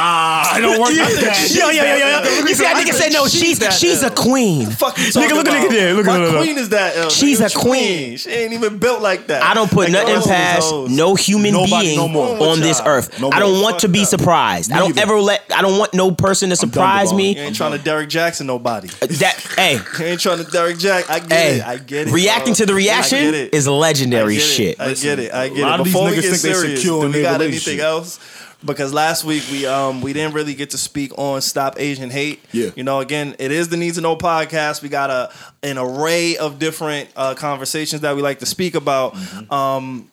I 0.54 0.58
don't 0.60 0.78
work 0.82 0.90
like 0.90 1.14
that. 1.14 1.50
Yo, 1.54 1.68
yo, 1.70 1.82
yo, 1.84 1.94
yo, 1.94 2.08
yo. 2.22 2.46
You 2.48 2.54
see 2.54 2.64
that 2.64 2.76
nigga 2.76 2.92
said 2.94 3.12
no. 3.12 3.26
She's 3.28 3.40
She's 3.40 3.58
that 3.60 3.72
she's 3.72 4.02
a 4.02 4.10
queen. 4.10 4.66
Fuck 4.70 4.98
you 4.98 5.04
Nigga, 5.04 5.30
look 5.30 5.46
at 5.46 5.54
about? 5.54 5.66
nigga 5.66 5.70
there. 5.70 5.94
Look 5.94 6.06
at 6.06 6.12
My 6.12 6.18
look, 6.18 6.32
look. 6.32 6.42
queen 6.42 6.58
is 6.58 6.68
that 6.70 6.96
ill. 6.96 7.10
She's 7.10 7.40
a 7.40 7.50
queen. 7.50 8.16
She 8.18 8.30
ain't 8.30 8.52
even 8.52 8.78
built 8.78 9.00
like 9.00 9.27
that. 9.28 9.42
I 9.42 9.54
don't 9.54 9.70
put 9.70 9.90
Like, 9.90 10.06
nothing 10.06 10.22
past 10.30 10.72
no 10.90 11.14
human 11.14 11.52
Nobody 11.52 11.86
being 11.86 11.96
no 11.98 12.08
more. 12.08 12.48
on 12.48 12.60
this 12.60 12.80
earth. 12.84 13.20
No 13.20 13.30
I 13.30 13.38
don't 13.38 13.62
want 13.62 13.78
to 13.80 13.88
be 13.88 14.00
that. 14.00 14.06
surprised. 14.06 14.72
I 14.72 14.78
don't 14.78 14.94
Neither. 14.94 15.02
ever 15.12 15.20
let. 15.20 15.42
I 15.54 15.62
don't 15.62 15.78
want 15.78 15.94
no 15.94 16.10
person 16.10 16.50
to 16.50 16.56
done, 16.56 16.68
surprise 16.70 17.12
me. 17.12 17.34
You 17.34 17.40
ain't 17.42 17.56
trying 17.56 17.72
to 17.72 17.78
Derrick 17.78 18.08
Jaxn 18.08 18.46
nobody. 18.46 18.88
Uh, 19.00 19.06
that 19.06 19.34
hey. 19.56 19.78
You 19.98 20.04
ain't 20.06 20.20
trying 20.20 20.44
to 20.44 20.50
Derrick 20.50 20.76
Jaxn. 20.78 21.10
I 21.10 21.18
get 21.20 21.32
Hey, 21.32 21.56
it. 21.58 21.66
I 21.66 21.76
get 21.78 22.08
it. 22.08 22.12
reacting 22.14 22.54
bro. 22.54 22.58
to 22.58 22.66
the 22.66 22.74
reaction 22.74 23.18
is 23.34 23.66
legendary 23.68 24.36
I 24.36 24.40
shit. 24.40 24.68
It. 24.78 24.80
I 24.80 24.94
get 24.94 25.18
it. 25.18 25.32
I 25.34 25.48
get 25.48 25.58
a 25.58 25.62
lot 25.62 25.74
it. 25.74 25.80
of 25.80 25.84
these 25.86 25.94
Before 25.94 26.10
we 26.10 26.16
niggas 26.16 26.20
get 26.22 26.30
think 26.30 26.42
they 26.42 26.52
serious, 26.52 26.80
secure 26.80 27.00
do 27.02 27.06
in 27.06 27.12
we 27.12 27.22
got 27.22 27.40
anything 27.42 27.80
else? 27.80 28.18
Because 28.64 28.92
last 28.92 29.24
week 29.24 29.44
we 29.52 29.66
um 29.66 30.00
we 30.00 30.12
didn't 30.12 30.34
really 30.34 30.54
get 30.54 30.70
to 30.70 30.78
speak 30.78 31.16
on 31.16 31.40
stop 31.40 31.78
Asian 31.78 32.10
hate. 32.10 32.40
Yeah. 32.52 32.70
You 32.74 32.82
know, 32.82 32.98
again, 33.00 33.36
it 33.38 33.52
is 33.52 33.68
the 33.68 33.76
Need 33.76 33.94
to 33.94 34.00
Know 34.00 34.16
podcast. 34.16 34.82
We 34.82 34.88
got 34.88 35.10
a 35.10 35.30
an 35.62 35.78
array 35.78 36.36
of 36.36 36.58
different 36.58 37.08
uh, 37.16 37.34
conversations 37.34 38.02
that 38.02 38.16
we 38.16 38.22
like 38.22 38.40
to 38.40 38.46
speak 38.46 38.74
about. 38.74 39.14
Mm-hmm. 39.14 39.52
Um, 39.54 40.10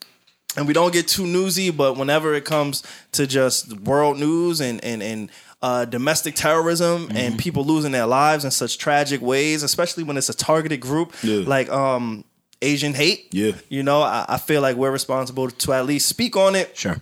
and 0.57 0.67
we 0.67 0.73
don't 0.73 0.93
get 0.93 1.07
too 1.07 1.25
newsy, 1.25 1.69
but 1.71 1.97
whenever 1.97 2.33
it 2.35 2.45
comes 2.45 2.83
to 3.13 3.25
just 3.25 3.79
world 3.81 4.19
news 4.19 4.61
and 4.61 4.83
and 4.85 5.01
and 5.01 5.31
uh, 5.63 5.85
domestic 5.85 6.35
terrorism 6.35 7.07
Mm-hmm. 7.07 7.17
and 7.17 7.39
people 7.39 7.63
losing 7.65 7.91
their 7.93 8.05
lives 8.05 8.45
in 8.45 8.51
such 8.51 8.77
tragic 8.77 9.21
ways, 9.21 9.63
especially 9.63 10.03
when 10.03 10.17
it's 10.17 10.29
a 10.29 10.35
targeted 10.35 10.79
group 10.81 11.13
Yeah. 11.23 11.43
like 11.47 11.67
um 11.69 12.23
Asian 12.61 12.93
hate. 12.93 13.27
Yeah. 13.31 13.53
you 13.69 13.81
know, 13.81 14.01
I, 14.03 14.25
I 14.29 14.37
feel 14.37 14.61
like 14.61 14.75
we're 14.77 14.91
responsible 14.91 15.49
to 15.49 15.73
at 15.73 15.87
least 15.87 16.07
speak 16.07 16.35
on 16.37 16.53
it 16.55 16.77
Sure. 16.77 17.01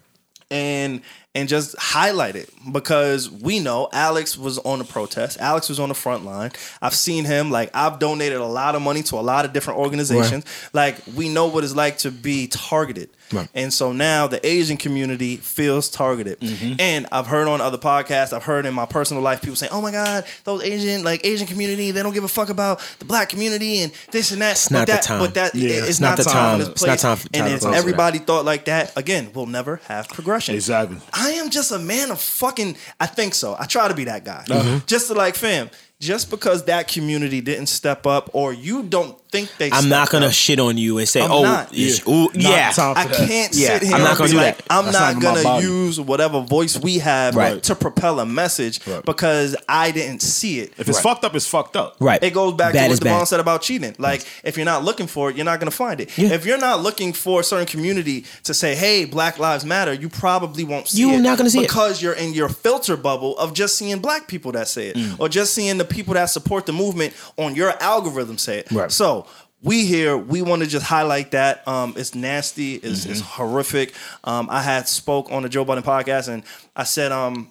and 0.49 1.01
and 1.35 1.49
just 1.49 1.75
highlight 1.79 2.35
it 2.35 2.49
because 2.71 3.29
we 3.29 3.59
know 3.59 3.89
Alex 3.91 4.37
was 4.37 4.59
on 4.59 4.79
the 4.79 4.85
protest. 4.85 5.39
Alex 5.39 5.67
was 5.69 5.79
on 5.79 5.89
the 5.89 5.95
front 5.95 6.25
line. 6.25 6.51
I've 6.81 6.93
seen 6.93 7.25
him 7.25 7.49
like 7.49 7.71
I've 7.73 7.99
donated 7.99 8.39
a 8.39 8.45
lot 8.45 8.75
of 8.75 8.81
money 8.81 9.01
to 9.03 9.15
a 9.15 9.21
lot 9.21 9.45
of 9.45 9.53
different 9.53 9.79
organizations. 9.79 10.45
Like 10.73 10.97
we 11.15 11.29
know 11.29 11.47
what 11.47 11.63
it's 11.63 11.75
like 11.75 11.97
to 11.99 12.11
be 12.11 12.47
targeted. 12.47 13.09
Right. 13.31 13.47
And 13.55 13.73
so 13.73 13.91
now 13.93 14.27
the 14.27 14.45
Asian 14.45 14.77
community 14.77 15.37
feels 15.37 15.89
targeted. 15.89 16.39
Mm-hmm. 16.39 16.73
And 16.79 17.07
I've 17.11 17.25
heard 17.25 17.47
on 17.47 17.61
other 17.61 17.79
podcasts, 17.79 18.31
I've 18.31 18.43
heard 18.43 18.67
in 18.67 18.75
my 18.75 18.85
personal 18.85 19.23
life 19.23 19.41
people 19.41 19.55
saying, 19.55 19.71
"Oh 19.73 19.81
my 19.81 19.91
god, 19.91 20.25
those 20.43 20.61
Asian 20.61 21.03
like 21.03 21.25
Asian 21.25 21.47
community, 21.47 21.89
they 21.89 22.03
don't 22.03 22.13
give 22.13 22.23
a 22.25 22.27
fuck 22.27 22.49
about 22.49 22.79
the 22.99 23.05
black 23.05 23.29
community 23.29 23.79
and 23.81 23.91
this 24.11 24.31
and 24.31 24.41
that." 24.43 24.51
It's 24.51 24.69
but 24.69 24.75
not 24.79 24.87
the 24.87 24.93
that, 24.93 25.03
time. 25.03 25.19
But 25.19 25.33
that 25.33 25.55
Yeah, 25.55 25.69
it's, 25.79 25.89
it's 25.89 25.99
not, 25.99 26.09
not 26.09 26.17
the 26.19 26.23
time. 26.25 26.33
time. 26.33 26.53
in 26.53 26.59
this 26.59 26.69
It's 26.69 26.81
not 26.83 26.87
place. 26.89 27.01
time 27.01 27.17
for- 27.17 27.29
time 27.29 27.41
and 27.41 27.49
to 27.49 27.53
if 27.55 27.59
close 27.61 27.71
that. 27.73 27.77
everybody 27.79 28.19
thought 28.19 28.45
like 28.45 28.65
that, 28.65 28.95
again, 28.95 29.31
we'll 29.33 29.47
never 29.47 29.77
have 29.87 30.09
progression. 30.09 30.53
Exactly. 30.53 30.97
I 31.23 31.31
am 31.31 31.49
just 31.49 31.71
a 31.71 31.79
man 31.79 32.11
of 32.11 32.19
fucking. 32.19 32.75
I 32.99 33.05
think 33.05 33.33
so. 33.33 33.55
I 33.57 33.65
try 33.65 33.87
to 33.87 33.93
be 33.93 34.03
that 34.05 34.25
guy. 34.25 34.43
Mm-hmm. 34.47 34.85
Just 34.85 35.07
to 35.07 35.13
like, 35.13 35.35
fam. 35.35 35.69
Just 35.99 36.29
because 36.29 36.65
that 36.65 36.87
community 36.89 37.39
didn't 37.39 37.67
step 37.67 38.05
up, 38.05 38.29
or 38.33 38.51
you 38.51 38.83
don't 38.83 39.17
think 39.33 39.49
they, 39.57 39.71
I'm 39.71 39.89
not 39.89 40.09
gonna 40.11 40.27
up, 40.27 40.31
shit 40.33 40.59
on 40.59 40.77
you 40.77 40.99
and 40.99 41.09
say, 41.09 41.21
I'm 41.21 41.31
oh, 41.31 41.43
not. 41.43 41.73
Yeah. 41.73 41.95
ooh, 42.07 42.29
yeah. 42.33 42.69
time 42.71 42.95
I 42.97 43.05
can't 43.05 43.53
Yeah, 43.53 43.79
sit 43.79 43.83
here. 43.87 43.95
I'm 43.95 44.01
not 44.01 44.09
and 44.11 44.17
gonna 44.19 44.29
be 44.29 44.31
do 44.31 44.37
like, 44.37 44.57
that. 44.57 44.65
I'm 44.69 44.85
That's 44.85 44.97
not 44.99 45.21
not 45.21 45.43
gonna 45.43 45.61
use 45.61 45.99
whatever 45.99 46.41
voice 46.41 46.77
we 46.79 46.99
have 46.99 47.35
Right. 47.35 47.61
to 47.63 47.75
propel 47.75 48.19
a 48.19 48.25
message 48.25 48.79
Right. 48.87 49.03
because 49.03 49.55
I 49.67 49.91
didn't 49.91 50.21
see 50.21 50.59
it. 50.59 50.73
If 50.77 50.87
it's 50.87 50.99
fucked 50.99 51.25
up, 51.25 51.35
it's 51.35 51.47
fucked 51.47 51.75
up. 51.75 51.95
Right. 51.99 52.21
It 52.23 52.33
goes 52.33 52.53
back 52.53 52.73
Bad 52.73 52.85
to 52.87 52.93
what 52.93 52.99
Devvon 52.99 53.19
bad. 53.21 53.27
said 53.27 53.39
about 53.39 53.61
cheating. 53.63 53.95
Like, 53.97 54.23
if 54.43 54.55
you're 54.55 54.65
not 54.65 54.83
looking 54.85 55.07
for 55.07 55.29
it, 55.29 55.35
you're 55.35 55.45
not 55.45 55.59
going 55.59 55.69
to 55.71 55.75
find 55.75 55.99
it. 55.99 56.15
Yeah. 56.17 56.29
If 56.29 56.45
you're 56.45 56.57
not 56.59 56.81
looking 56.83 57.11
for 57.13 57.39
a 57.39 57.43
certain 57.43 57.65
community 57.65 58.25
to 58.43 58.53
say, 58.53 58.75
"Hey, 58.75 59.05
Black 59.05 59.39
Lives 59.39 59.65
Matter," 59.65 59.93
you 59.93 60.09
probably 60.09 60.63
won't 60.63 60.87
see 60.87 61.01
You're 61.01 61.13
it. 61.15 61.19
not 61.21 61.37
gonna 61.37 61.49
see 61.49 61.59
it. 61.59 61.67
because 61.67 62.01
you're 62.01 62.13
in 62.13 62.33
your 62.33 62.49
filter 62.49 62.95
bubble 62.97 63.37
of 63.39 63.53
just 63.53 63.77
seeing 63.77 63.99
black 63.99 64.27
people 64.27 64.51
that 64.53 64.67
say 64.67 64.89
it, 64.89 64.95
Mm. 64.97 65.15
or 65.19 65.27
just 65.29 65.53
seeing 65.53 65.77
the 65.77 65.85
people 65.85 66.13
that 66.13 66.25
support 66.29 66.65
the 66.65 66.73
movement 66.73 67.13
on 67.37 67.55
your 67.55 67.73
algorithm 67.81 68.37
say 68.37 68.59
it. 68.59 68.67
Right. 68.71 68.91
So. 68.91 69.22
We 69.63 69.85
here, 69.85 70.17
we 70.17 70.41
want 70.41 70.61
to 70.61 70.67
just 70.67 70.85
highlight 70.85 71.31
that. 71.31 71.65
Um, 71.67 71.93
it's 71.95 72.13
nasty, 72.13 72.75
it's, 72.75 73.05
it's 73.05 73.21
Mm-hmm. 73.21 73.41
horrific. 73.41 73.93
Um, 74.25 74.47
I 74.51 74.61
had 74.61 74.87
spoke 74.87 75.31
on 75.31 75.43
the 75.43 75.49
Joe 75.49 75.63
Budden 75.65 75.83
podcast, 75.83 76.27
and 76.27 76.43
I 76.75 76.83
said, 76.83 77.11
um, 77.13 77.49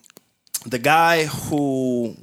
the 0.67 0.79
guy 0.79 1.25
who 1.25 2.15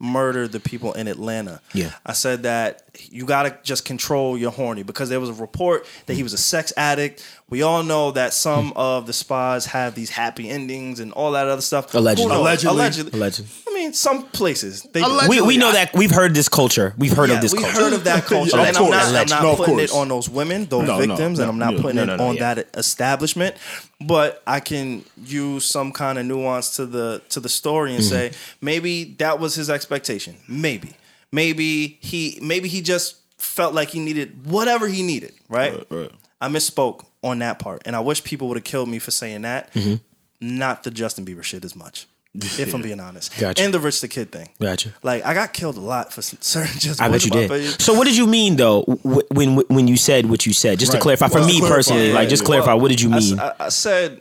murdered 0.00 0.50
the 0.52 0.60
people 0.60 0.92
in 0.94 1.06
Atlanta. 1.08 1.60
Yeah. 1.72 1.92
I 2.04 2.12
said 2.14 2.42
that 2.42 2.82
you 3.10 3.24
gotta 3.24 3.56
just 3.62 3.84
control 3.84 4.36
your 4.36 4.50
horny 4.50 4.82
because 4.82 5.08
there 5.08 5.20
was 5.20 5.28
a 5.30 5.34
report 5.34 5.86
that 6.06 6.14
he 6.14 6.22
was 6.22 6.32
a 6.32 6.38
sex 6.38 6.72
addict. 6.76 7.24
We 7.48 7.62
all 7.62 7.82
know 7.82 8.10
that 8.10 8.34
some 8.34 8.70
Hmm. 8.72 8.76
of 8.76 9.06
the 9.06 9.12
spas 9.12 9.66
have 9.66 9.94
these 9.94 10.10
happy 10.10 10.50
endings 10.50 11.00
and 11.00 11.12
all 11.12 11.32
that 11.32 11.46
other 11.46 11.62
stuff. 11.62 11.94
Allegedly. 11.94 12.34
Allegedly. 12.34 12.74
Allegedly. 12.74 13.18
Allegedly. 13.18 13.50
I 13.84 13.88
mean, 13.88 13.92
some 13.94 14.24
places 14.28 14.82
they 14.92 15.02
do. 15.02 15.20
We, 15.28 15.40
we 15.42 15.56
know 15.56 15.72
that 15.72 15.92
we've 15.94 16.10
heard 16.10 16.34
this 16.34 16.48
culture. 16.48 16.94
We've 16.96 17.12
heard 17.12 17.28
Yeah, 17.28 17.36
of 17.36 17.42
this 17.42 17.52
we 17.52 17.60
culture. 17.60 17.76
heard 17.78 17.92
of 17.92 18.04
that 18.04 18.24
culture, 18.34 18.56
Yeah, 18.56 18.62
of 18.62 18.68
and 18.68 18.76
I'm 18.78 18.90
not. 18.90 19.04
I'm 19.04 19.26
not 19.28 19.42
No, 19.42 19.50
of 19.52 19.56
putting 19.58 19.78
it 19.80 19.92
on 19.92 20.08
those 20.08 20.28
women, 20.28 20.64
those 20.66 20.86
No, 20.86 20.98
no, 20.98 21.06
victims, 21.06 21.38
no, 21.38 21.44
and 21.44 21.50
I'm 21.52 21.58
not 21.58 21.74
no, 21.74 21.80
putting 21.82 21.96
no, 21.96 22.02
it 22.04 22.06
no, 22.06 22.16
no, 22.16 22.26
on 22.28 22.36
yeah. 22.36 22.54
that 22.54 22.68
establishment. 22.74 23.56
But 24.00 24.42
I 24.46 24.60
can 24.60 25.04
use 25.24 25.64
some 25.64 25.92
kind 25.92 26.18
of 26.18 26.26
nuance 26.26 26.76
to 26.76 26.86
the 26.86 27.22
to 27.30 27.40
the 27.40 27.48
story 27.48 27.90
Mm-hmm. 27.90 27.96
and 27.96 28.04
say 28.04 28.32
maybe 28.60 29.04
that 29.18 29.38
was 29.38 29.54
his 29.54 29.68
expectation. 29.70 30.36
Maybe, 30.48 30.92
maybe 31.32 31.98
he 32.00 32.38
maybe 32.42 32.68
he 32.68 32.80
just 32.80 33.16
felt 33.38 33.74
like 33.74 33.90
he 33.90 34.00
needed 34.00 34.46
whatever 34.46 34.88
he 34.88 35.02
needed. 35.02 35.32
Right. 35.48 35.72
Right, 35.74 35.86
right. 35.90 36.10
I 36.40 36.48
misspoke 36.48 37.04
on 37.22 37.38
that 37.40 37.58
part, 37.58 37.82
and 37.86 37.94
I 37.96 38.00
wish 38.00 38.22
people 38.24 38.48
would 38.48 38.56
have 38.56 38.64
killed 38.64 38.88
me 38.88 38.98
for 38.98 39.10
saying 39.10 39.42
that. 39.42 39.72
Mm-hmm. 39.74 39.94
Not 40.40 40.82
the 40.82 40.90
Justin 40.90 41.24
Bieber 41.24 41.42
shit 41.42 41.64
as 41.64 41.74
much. 41.74 42.06
If 42.36 42.74
I'm 42.74 42.82
being 42.82 42.98
honest, 42.98 43.38
Gotcha. 43.38 43.62
and 43.62 43.72
the 43.72 43.78
Rich 43.78 44.00
the 44.00 44.08
Kid 44.08 44.32
thing. 44.32 44.48
Gotcha. 44.60 44.92
Like 45.04 45.24
I 45.24 45.34
got 45.34 45.52
killed 45.52 45.76
a 45.76 45.80
lot 45.80 46.12
for 46.12 46.20
certain 46.20 46.78
just. 46.80 47.00
I 47.00 47.08
bet 47.08 47.24
you 47.24 47.30
did. 47.30 47.80
So 47.80 47.94
what 47.94 48.06
did 48.06 48.16
you 48.16 48.26
mean 48.26 48.56
though 48.56 48.82
when 48.82 49.56
when 49.68 49.86
you 49.86 49.96
said 49.96 50.26
what 50.28 50.44
you 50.44 50.52
said? 50.52 50.78
Just 50.80 50.90
to 50.92 50.96
Right. 50.96 51.02
clarify 51.02 51.28
for 51.28 51.44
me 51.44 51.58
clarify, 51.60 51.76
personally, 51.76 52.08
yeah, 52.08 52.14
like 52.14 52.28
just 52.28 52.42
yeah. 52.42 52.46
clarify. 52.46 52.74
What 52.74 52.88
did 52.90 53.00
you 53.00 53.10
mean? 53.10 53.38
I, 53.38 53.52
I 53.60 53.68
said, 53.68 54.20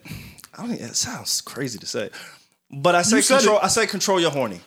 I 0.56 0.62
don't. 0.62 0.72
It 0.74 0.96
sounds 0.96 1.42
crazy 1.42 1.80
to 1.80 1.88
say, 1.88 2.12
but 2.72 2.94
I 2.94 3.02
said 3.02 3.24
said 3.24 3.38
control. 3.40 3.58
it. 3.58 3.64
I 3.64 3.68
said 3.68 3.90
control 3.90 4.20
your 4.20 4.32
horny. 4.32 4.62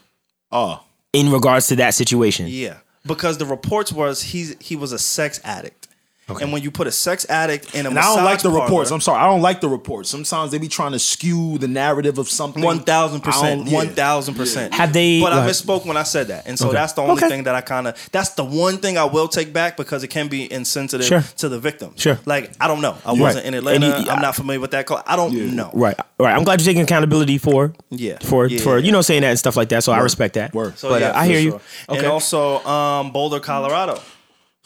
Oh. 0.50 0.82
in 1.12 1.30
regards 1.30 1.68
to 1.68 1.76
that 1.76 1.94
situation. 1.94 2.46
Yeah, 2.48 2.78
because 3.06 3.38
the 3.38 3.46
reports 3.46 3.92
was 3.92 4.22
he's 4.22 4.56
he 4.60 4.74
was 4.74 4.90
a 4.92 4.98
sex 4.98 5.40
addict, 5.44 5.85
and 6.28 6.52
when 6.52 6.60
you 6.62 6.72
put 6.72 6.88
a 6.88 6.92
sex 6.92 7.24
addict 7.28 7.72
in 7.74 7.86
a 7.86 7.90
And 7.90 7.98
I 7.98 8.02
don't 8.02 8.24
like 8.24 8.42
the 8.42 8.48
massage 8.50 8.62
reports. 8.62 8.90
I'm 8.90 9.00
sorry. 9.00 9.20
I 9.20 9.26
don't 9.26 9.42
like 9.42 9.60
the 9.60 9.68
reports. 9.68 10.10
Sometimes 10.10 10.50
they 10.50 10.58
be 10.58 10.66
trying 10.66 10.90
to 10.92 10.98
skew 10.98 11.56
the 11.58 11.68
narrative 11.68 12.18
of 12.18 12.28
something. 12.28 12.62
One 12.64 12.80
thousand 12.80 13.20
percent, 13.20 13.60
don't- 13.60 13.68
yeah. 13.68 13.74
one 13.76 13.88
thousand 13.90 14.34
percent. 14.34 14.74
Have 14.74 14.92
they- 14.92 15.20
But 15.20 15.32
I 15.32 15.46
misspoke 15.48 15.86
when 15.86 15.96
I 15.96 16.02
said 16.02 16.28
that, 16.28 16.46
and 16.48 16.58
so 16.58 16.66
Okay. 16.68 16.74
that's 16.78 16.94
the 16.94 17.02
only 17.02 17.14
Okay. 17.14 17.28
thing 17.28 17.44
that 17.44 17.54
I 17.54 17.60
kind 17.60 17.86
of. 17.86 18.08
That's 18.10 18.30
the 18.30 18.42
one 18.44 18.78
thing 18.78 18.98
I 18.98 19.04
will 19.04 19.28
take 19.28 19.52
back 19.52 19.76
because 19.76 20.02
it 20.02 20.08
can 20.08 20.26
be 20.26 20.52
insensitive 20.52 21.06
Sure. 21.06 21.24
to 21.38 21.48
the 21.48 21.60
victim. 21.60 21.92
Sure. 21.96 22.18
Like 22.26 22.50
I 22.60 22.66
don't 22.66 22.80
know. 22.80 22.96
I 23.04 23.10
Right. 23.10 23.20
wasn't 23.20 23.46
in 23.46 23.54
Atlanta. 23.54 23.86
You- 23.86 24.10
I'm 24.10 24.20
not 24.20 24.34
familiar 24.34 24.60
with 24.60 24.72
that. 24.72 24.86
Call. 24.86 25.02
I 25.06 25.14
don't 25.14 25.32
know. 25.54 25.70
Right, 25.74 25.96
right. 26.18 26.34
I'm 26.36 26.42
glad 26.42 26.60
you're 26.60 26.66
taking 26.66 26.82
accountability 26.82 27.38
for, 27.38 27.72
Yeah. 27.90 28.18
for 28.22 28.46
Yeah, 28.46 28.58
for 28.60 28.78
you 28.78 28.90
know 28.90 29.00
saying 29.02 29.22
that 29.22 29.28
and 29.30 29.38
stuff 29.38 29.56
like 29.56 29.68
that. 29.68 29.84
So 29.84 29.92
I 29.92 29.98
respect 29.98 30.34
that. 30.34 30.52
Word. 30.54 30.76
So 30.76 30.88
but 30.88 31.00
yeah, 31.02 31.10
uh, 31.10 31.20
I 31.20 31.26
for 31.26 31.30
hear 31.32 31.40
you. 31.40 31.60
Okay. 31.88 31.98
And 31.98 32.06
also, 32.08 32.64
um, 32.66 33.12
Boulder, 33.12 33.38
Colorado. 33.38 34.00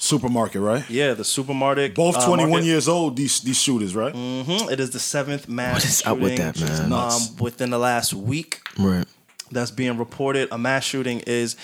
Supermarket, 0.03 0.63
right? 0.63 0.89
Yeah, 0.89 1.13
the 1.13 1.25
supermarket. 1.25 1.95
Both 1.95 2.17
uh, 2.17 2.27
21 2.27 2.51
market. 2.51 2.65
years 2.65 2.89
old. 2.89 3.17
These 3.17 3.41
these 3.41 3.61
shooters, 3.61 3.95
right? 3.95 4.15
Mm-hmm. 4.15 4.71
It 4.71 4.81
is 4.81 4.91
the 4.91 4.99
seventh 4.99 5.47
mass 5.47 5.75
What 5.75 5.85
is 5.85 6.03
up 6.07 6.19
with 6.19 6.39
that, 6.39 6.59
man? 6.59 6.91
Um, 6.91 7.21
within 7.39 7.69
the 7.69 7.79
last 7.79 8.15
week. 8.15 8.61
right. 8.79 9.07
that's 9.51 9.71
being 9.71 9.99
reported. 9.99 10.49
A 10.53 10.57
mass 10.57 10.85
shooting 10.85 11.21
is 11.27 11.55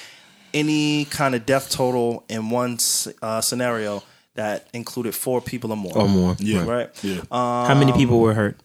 any 0.53 1.07
kind 1.07 1.35
of 1.35 1.47
death 1.47 1.71
total 1.71 2.25
in 2.29 2.51
one 2.51 2.77
uh, 3.23 3.41
scenario 3.41 4.03
that 4.35 4.69
included 4.75 5.15
four 5.15 5.41
people 5.41 5.73
or 5.73 5.77
more. 5.77 5.97
Or 5.97 6.07
more. 6.07 6.37
Yeah. 6.39 6.67
Right. 6.67 6.91
Yeah. 7.03 7.23
How 7.31 7.75
many 7.75 7.93
people 7.93 8.21
were 8.21 8.35
hurt? 8.35 8.61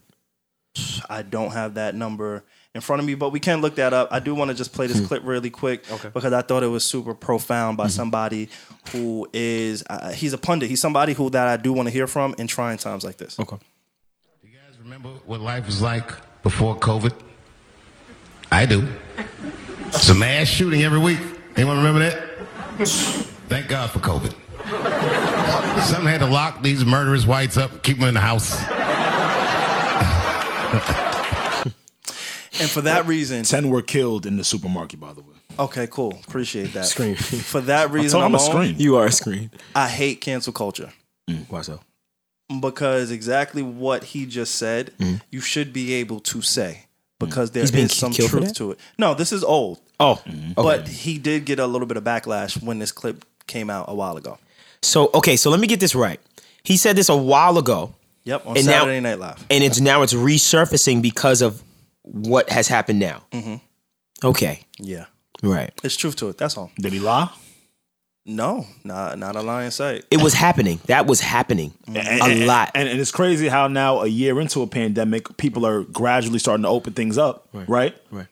I 1.10 1.22
don't 1.22 1.52
have 1.52 1.76
that 1.76 1.95
number 1.95 2.43
in 2.73 2.81
front 2.81 2.99
of 3.02 3.06
me, 3.06 3.15
but 3.15 3.31
we 3.31 3.39
can 3.39 3.60
look 3.61 3.76
that 3.76 3.91
up. 3.93 4.07
I 4.11 4.19
do 4.19 4.34
want 4.34 4.49
to 4.49 4.56
just 4.56 4.72
play 4.73 4.88
Hmm. 4.88 4.93
this 4.93 5.06
clip 5.07 5.23
really 5.26 5.49
quick 5.49 5.91
okay. 5.91 6.10
because 6.14 6.31
I 6.34 6.41
thought 6.41 6.64
it 6.64 6.68
was 6.68 6.84
super 6.85 7.14
profound 7.14 7.77
Mm-hmm. 7.77 7.84
by 7.84 7.88
somebody 7.89 8.49
who 8.91 9.27
is 9.34 9.84
uh, 9.89 10.11
he's 10.14 10.34
a 10.34 10.38
pundit. 10.38 10.69
He's 10.69 10.80
somebody 10.81 11.14
who 11.14 11.30
that 11.31 11.48
I 11.48 11.57
do 11.57 11.73
want 11.73 11.88
to 11.88 11.91
hear 11.93 12.07
from 12.07 12.34
in 12.38 12.48
trying 12.48 12.77
times 12.77 13.03
like 13.03 13.18
this. 13.18 13.39
Okay. 13.39 13.57
You 14.43 14.49
guys 14.52 14.80
remember 14.80 15.10
what 15.26 15.41
life 15.41 15.65
was 15.65 15.81
like 15.81 16.10
before 16.43 16.76
COVID? 16.77 17.14
I 18.52 18.65
do. 18.65 18.88
It's 19.88 20.10
a 20.10 20.15
mass 20.15 20.48
shooting 20.48 20.84
every 20.84 20.99
week. 20.99 21.19
Anyone 21.57 21.77
remember 21.77 21.99
that? 21.99 22.88
Thank 23.49 23.68
God 23.68 23.89
for 23.91 23.99
COVID. 23.99 24.34
Some 25.84 26.06
had 26.06 26.19
to 26.19 26.26
lock 26.27 26.61
these 26.61 26.85
murderous 26.85 27.26
whites 27.26 27.57
up, 27.57 27.84
keep 27.84 27.98
them 27.99 28.07
in 28.07 28.14
the 28.14 28.19
house. 28.22 28.57
And 32.61 32.69
for 32.69 32.81
that 32.81 33.05
reason, 33.05 33.43
10 33.43 33.69
were 33.69 33.81
killed 33.81 34.25
in 34.25 34.38
the 34.38 34.43
supermarket, 34.43 34.99
by 34.99 35.13
the 35.13 35.21
way. 35.21 35.35
okay, 35.59 35.88
cool, 35.88 36.17
appreciate 36.27 36.73
that. 36.73 36.85
Screen. 36.85 37.15
For 37.15 37.61
that 37.61 37.91
reason 37.91 38.19
told 38.19 38.29
him 38.31 38.35
a 38.35 38.38
alone, 38.38 38.49
screen. 38.51 38.75
You 38.79 38.95
are 38.97 39.05
a 39.07 39.11
screen. 39.11 39.51
I 39.75 39.88
hate 39.89 40.21
cancel 40.21 40.53
culture. 40.53 40.93
Mm, 41.29 41.49
why 41.49 41.61
so? 41.61 41.79
because 42.59 43.11
exactly 43.11 43.61
what 43.61 44.03
he 44.03 44.25
just 44.25 44.55
said, 44.55 44.91
mm. 44.97 45.21
you 45.29 45.39
should 45.39 45.71
be 45.71 45.93
able 45.93 46.19
to 46.19 46.41
say 46.41 46.83
mm. 46.83 47.25
because 47.25 47.51
there 47.51 47.63
He's 47.63 47.71
being 47.71 47.88
some 47.88 48.11
truth 48.11 48.53
to 48.55 48.71
it. 48.71 48.79
No, 48.97 49.13
this 49.13 49.31
is 49.31 49.43
old, 49.43 49.79
Oh, 49.99 50.21
mm-hmm. 50.25 50.53
but 50.53 50.88
he 50.88 51.17
did 51.17 51.45
get 51.45 51.59
a 51.59 51.67
little 51.67 51.88
bit 51.88 51.95
of 51.97 52.03
backlash 52.03 52.61
when 52.61 52.79
this 52.79 52.91
clip 52.91 53.23
came 53.47 53.69
out 53.69 53.85
a 53.88 53.95
while 53.95 54.17
ago. 54.17 54.38
so 54.81 55.09
okay. 55.13 55.35
So 55.38 55.49
let 55.49 55.59
me 55.59 55.67
get 55.67 55.79
this 55.79 55.95
right. 55.95 56.19
He 56.63 56.75
said 56.77 56.95
this 56.95 57.07
a 57.09 57.15
while 57.15 57.57
ago, 57.57 57.93
Yep, 58.23 58.45
on 58.45 58.57
And 58.57 58.65
now- 58.65 58.81
Saturday 58.81 58.99
Night 58.99 59.19
Live. 59.19 59.45
and 59.49 59.63
it's 59.63 59.79
now 59.79 60.01
it's 60.01 60.13
resurfacing 60.13 61.01
because 61.01 61.41
of 61.41 61.63
what 62.03 62.49
has 62.49 62.67
happened 62.67 62.99
now. 62.99 63.23
Mm-hmm. 63.31 63.55
Okay. 64.27 64.61
Yeah, 64.79 65.05
Right. 65.43 65.71
it's 65.83 65.95
truth 65.95 66.15
to 66.17 66.29
it. 66.29 66.37
That's 66.37 66.57
all. 66.57 66.71
Did 66.79 66.93
he 66.93 66.99
lie? 66.99 67.29
No, 68.23 68.67
not 68.83 69.17
not 69.17 69.35
a 69.35 69.41
lie 69.41 69.63
in 69.65 69.71
sight. 69.71 70.05
It 70.11 70.21
was 70.21 70.35
happening. 70.35 70.79
That 70.85 71.07
was 71.07 71.21
happening 71.21 71.73
a 71.87 72.45
lot. 72.45 72.69
And, 72.75 72.87
and 72.87 72.99
it's 72.99 73.09
crazy 73.11 73.47
how 73.47 73.67
now, 73.67 74.01
a 74.01 74.07
year 74.07 74.39
into 74.39 74.61
a 74.61 74.67
pandemic, 74.67 75.37
people 75.37 75.65
are 75.65 75.81
gradually 75.83 76.37
starting 76.37 76.61
to 76.63 76.69
open 76.69 76.93
things 76.93 77.17
up, 77.17 77.49
right? 77.67 77.95
Right. 78.11 78.27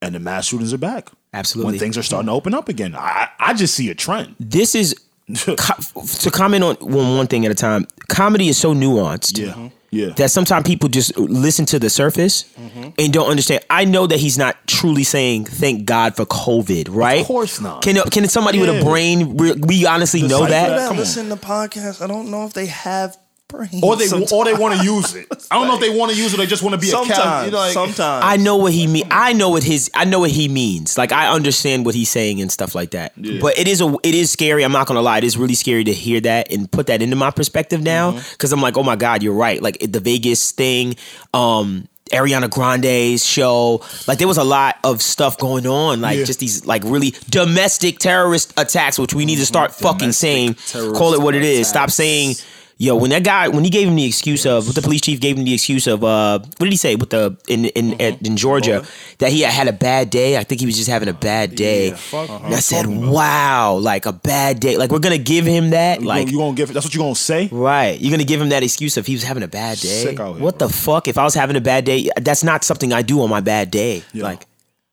And 0.00 0.14
the 0.14 0.18
mass 0.18 0.46
shootings 0.46 0.72
are 0.72 0.78
back. 0.78 1.10
Absolutely. 1.34 1.72
When 1.72 1.78
things 1.78 1.98
are 1.98 2.02
starting 2.02 2.28
to 2.28 2.32
open 2.32 2.54
up 2.54 2.70
again. 2.70 2.94
I, 2.96 3.28
I 3.38 3.52
just 3.52 3.74
see 3.74 3.90
a 3.90 3.94
trend. 3.94 4.34
this 4.40 4.74
is 4.74 4.94
co- 5.44 6.02
to 6.20 6.30
comment 6.30 6.64
on 6.64 6.76
one, 6.76 7.16
one 7.18 7.26
thing 7.26 7.44
at 7.44 7.52
a 7.52 7.54
time. 7.54 7.86
Comedy 8.08 8.48
is 8.48 8.56
so 8.56 8.72
nuanced. 8.74 9.36
Yeah. 9.38 9.68
Yeah. 9.90 10.10
That 10.16 10.30
sometimes 10.30 10.66
people 10.66 10.88
just 10.90 11.16
listen 11.16 11.64
to 11.66 11.78
the 11.78 11.88
surface 11.88 12.44
Mm-hmm. 12.58 12.88
and 12.98 13.12
don't 13.12 13.30
understand. 13.30 13.64
I 13.70 13.84
know 13.86 14.06
that 14.06 14.18
he's 14.18 14.36
not 14.36 14.54
truly 14.66 15.02
saying 15.04 15.46
"Thank 15.46 15.86
God 15.86 16.14
for 16.16 16.26
COVID," 16.26 16.88
right? 16.90 17.20
Of 17.22 17.26
course 17.26 17.60
not. 17.60 17.82
Can 17.82 17.96
can 18.10 18.28
somebody 18.28 18.58
with 18.60 18.68
a 18.68 18.84
brain? 18.84 19.36
We 19.36 19.86
honestly 19.86 20.22
know 20.22 20.40
that. 20.40 20.50
that. 20.50 20.68
That 20.76 20.88
come 20.88 20.96
on. 20.96 20.98
listen 20.98 21.28
to 21.30 21.36
podcasts. 21.36 22.02
I 22.02 22.06
don't 22.06 22.30
know 22.30 22.44
if 22.44 22.52
they 22.52 22.66
have 22.66 23.16
brains. 23.48 23.82
or 23.82 23.96
they 23.96 24.06
sometimes. 24.06 24.32
or 24.32 24.44
they 24.44 24.54
want 24.54 24.78
to 24.78 24.84
use 24.84 25.14
it. 25.14 25.26
I 25.50 25.58
don't 25.58 25.66
know 25.68 25.74
if 25.74 25.80
they 25.80 25.90
want 25.96 26.12
to 26.12 26.16
use 26.18 26.32
it. 26.34 26.36
They 26.36 26.46
just 26.46 26.62
want 26.62 26.74
to 26.74 26.80
be 26.80 26.90
a 26.90 27.04
cat. 27.04 27.46
You 27.46 27.50
know, 27.52 27.58
like, 27.58 27.72
sometimes 27.72 27.98
I 28.24 28.36
know 28.36 28.56
what 28.56 28.72
he 28.72 28.86
mean. 28.86 29.04
I 29.10 29.32
know 29.32 29.50
what 29.50 29.62
his. 29.64 29.90
I 29.94 30.04
know 30.04 30.20
what 30.20 30.30
he 30.30 30.48
means. 30.48 30.96
Like 30.98 31.12
I 31.12 31.28
understand 31.28 31.84
what 31.86 31.94
he's 31.94 32.10
saying 32.10 32.40
and 32.40 32.52
stuff 32.52 32.74
like 32.74 32.90
that. 32.90 33.12
But 33.40 33.58
it 33.58 33.66
is 33.66 33.80
a. 33.80 33.96
It 34.02 34.14
is 34.14 34.30
scary. 34.30 34.62
I'm 34.64 34.72
not 34.72 34.86
gonna 34.86 35.02
lie. 35.02 35.18
It 35.18 35.24
is 35.24 35.36
really 35.36 35.54
scary 35.54 35.84
to 35.84 35.92
hear 35.92 36.20
that 36.20 36.52
and 36.52 36.70
put 36.70 36.86
that 36.88 37.02
into 37.02 37.16
my 37.16 37.30
perspective 37.30 37.82
now. 37.82 38.12
Mm-hmm. 38.12 38.32
Because 38.32 38.52
I'm 38.52 38.60
like, 38.62 38.76
oh 38.76 38.82
my 38.82 38.96
god, 38.96 39.22
you're 39.22 39.34
right. 39.34 39.60
Like 39.62 39.78
the 39.80 40.00
Vegas 40.00 40.52
thing. 40.52 40.96
Um. 41.34 41.88
Ariana 42.10 42.48
Grande's 42.48 43.22
show, 43.22 43.82
like 44.06 44.16
there 44.16 44.26
was 44.26 44.38
a 44.38 44.42
lot 44.42 44.76
of 44.82 45.02
stuff 45.02 45.36
going 45.36 45.66
on, 45.66 46.00
like 46.00 46.16
Yeah. 46.16 46.24
just 46.24 46.40
these 46.40 46.64
like 46.64 46.82
really 46.86 47.12
domestic 47.28 47.98
terrorist 47.98 48.54
attacks, 48.58 48.98
which 48.98 49.12
we 49.12 49.26
need 49.26 49.36
to 49.36 49.44
start 49.44 49.74
fucking 49.74 50.12
saying, 50.12 50.54
call 50.72 51.12
it 51.12 51.20
what 51.20 51.34
it 51.34 51.42
is. 51.44 51.68
Stop 51.68 51.90
saying, 51.90 52.36
yo, 52.78 52.96
when 52.96 53.10
that 53.10 53.24
guy, 53.24 53.48
when 53.48 53.64
he 53.64 53.70
gave 53.70 53.88
him 53.88 53.96
the 53.96 54.04
excuse 54.04 54.46
of, 54.46 54.66
what 54.66 54.74
the 54.74 54.82
police 54.82 55.00
chief 55.00 55.20
gave 55.20 55.36
him 55.36 55.44
the 55.44 55.52
excuse 55.52 55.86
of, 55.86 56.02
uh, 56.02 56.38
what 56.38 56.60
did 56.60 56.70
he 56.70 56.76
say 56.76 56.94
with 56.94 57.10
the 57.10 57.36
in 57.48 57.66
in 57.66 57.94
uh-huh. 57.94 58.02
at, 58.02 58.26
in 58.26 58.36
Georgia 58.36 58.78
uh-huh. 58.78 58.90
that 59.18 59.32
he 59.32 59.42
had 59.42 59.52
had 59.52 59.68
a 59.68 59.72
bad 59.72 60.10
day? 60.10 60.38
I 60.38 60.44
think 60.44 60.60
he 60.60 60.66
was 60.66 60.76
just 60.76 60.88
having 60.88 61.08
a 61.08 61.12
bad 61.12 61.54
day. 61.54 61.92
Uh-huh. 61.92 62.40
and 62.44 62.54
I 62.54 62.60
said, 62.60 62.86
wow, 62.86 63.74
like 63.74 64.06
a 64.06 64.12
bad 64.12 64.60
day. 64.60 64.76
Like 64.76 64.90
we're 64.90 65.00
gonna 65.00 65.18
give 65.18 65.44
him 65.44 65.70
that, 65.70 66.00
you 66.00 66.06
like. 66.06 66.26
gonna, 66.26 66.32
you 66.32 66.38
gonna 66.38 66.56
give? 66.56 66.72
That's 66.72 66.86
what 66.86 66.94
you 66.94 67.00
gonna 67.00 67.14
say? 67.14 67.48
Right, 67.52 68.00
you're 68.00 68.12
gonna 68.12 68.24
give 68.24 68.40
him 68.40 68.50
that 68.50 68.62
excuse 68.62 68.96
of 68.96 69.06
he 69.06 69.14
was 69.14 69.24
having 69.24 69.42
a 69.42 69.48
bad 69.48 69.78
day. 69.78 70.14
Here, 70.14 70.32
what 70.32 70.58
the 70.58 70.68
fuck? 70.68 71.08
If 71.08 71.18
I 71.18 71.24
was 71.24 71.34
having 71.34 71.56
a 71.56 71.60
bad 71.60 71.84
day, 71.84 72.08
that's 72.16 72.44
not 72.44 72.64
something 72.64 72.92
I 72.92 73.02
do 73.02 73.20
on 73.22 73.30
my 73.30 73.40
bad 73.40 73.70
day. 73.70 74.04
Like, 74.14 74.46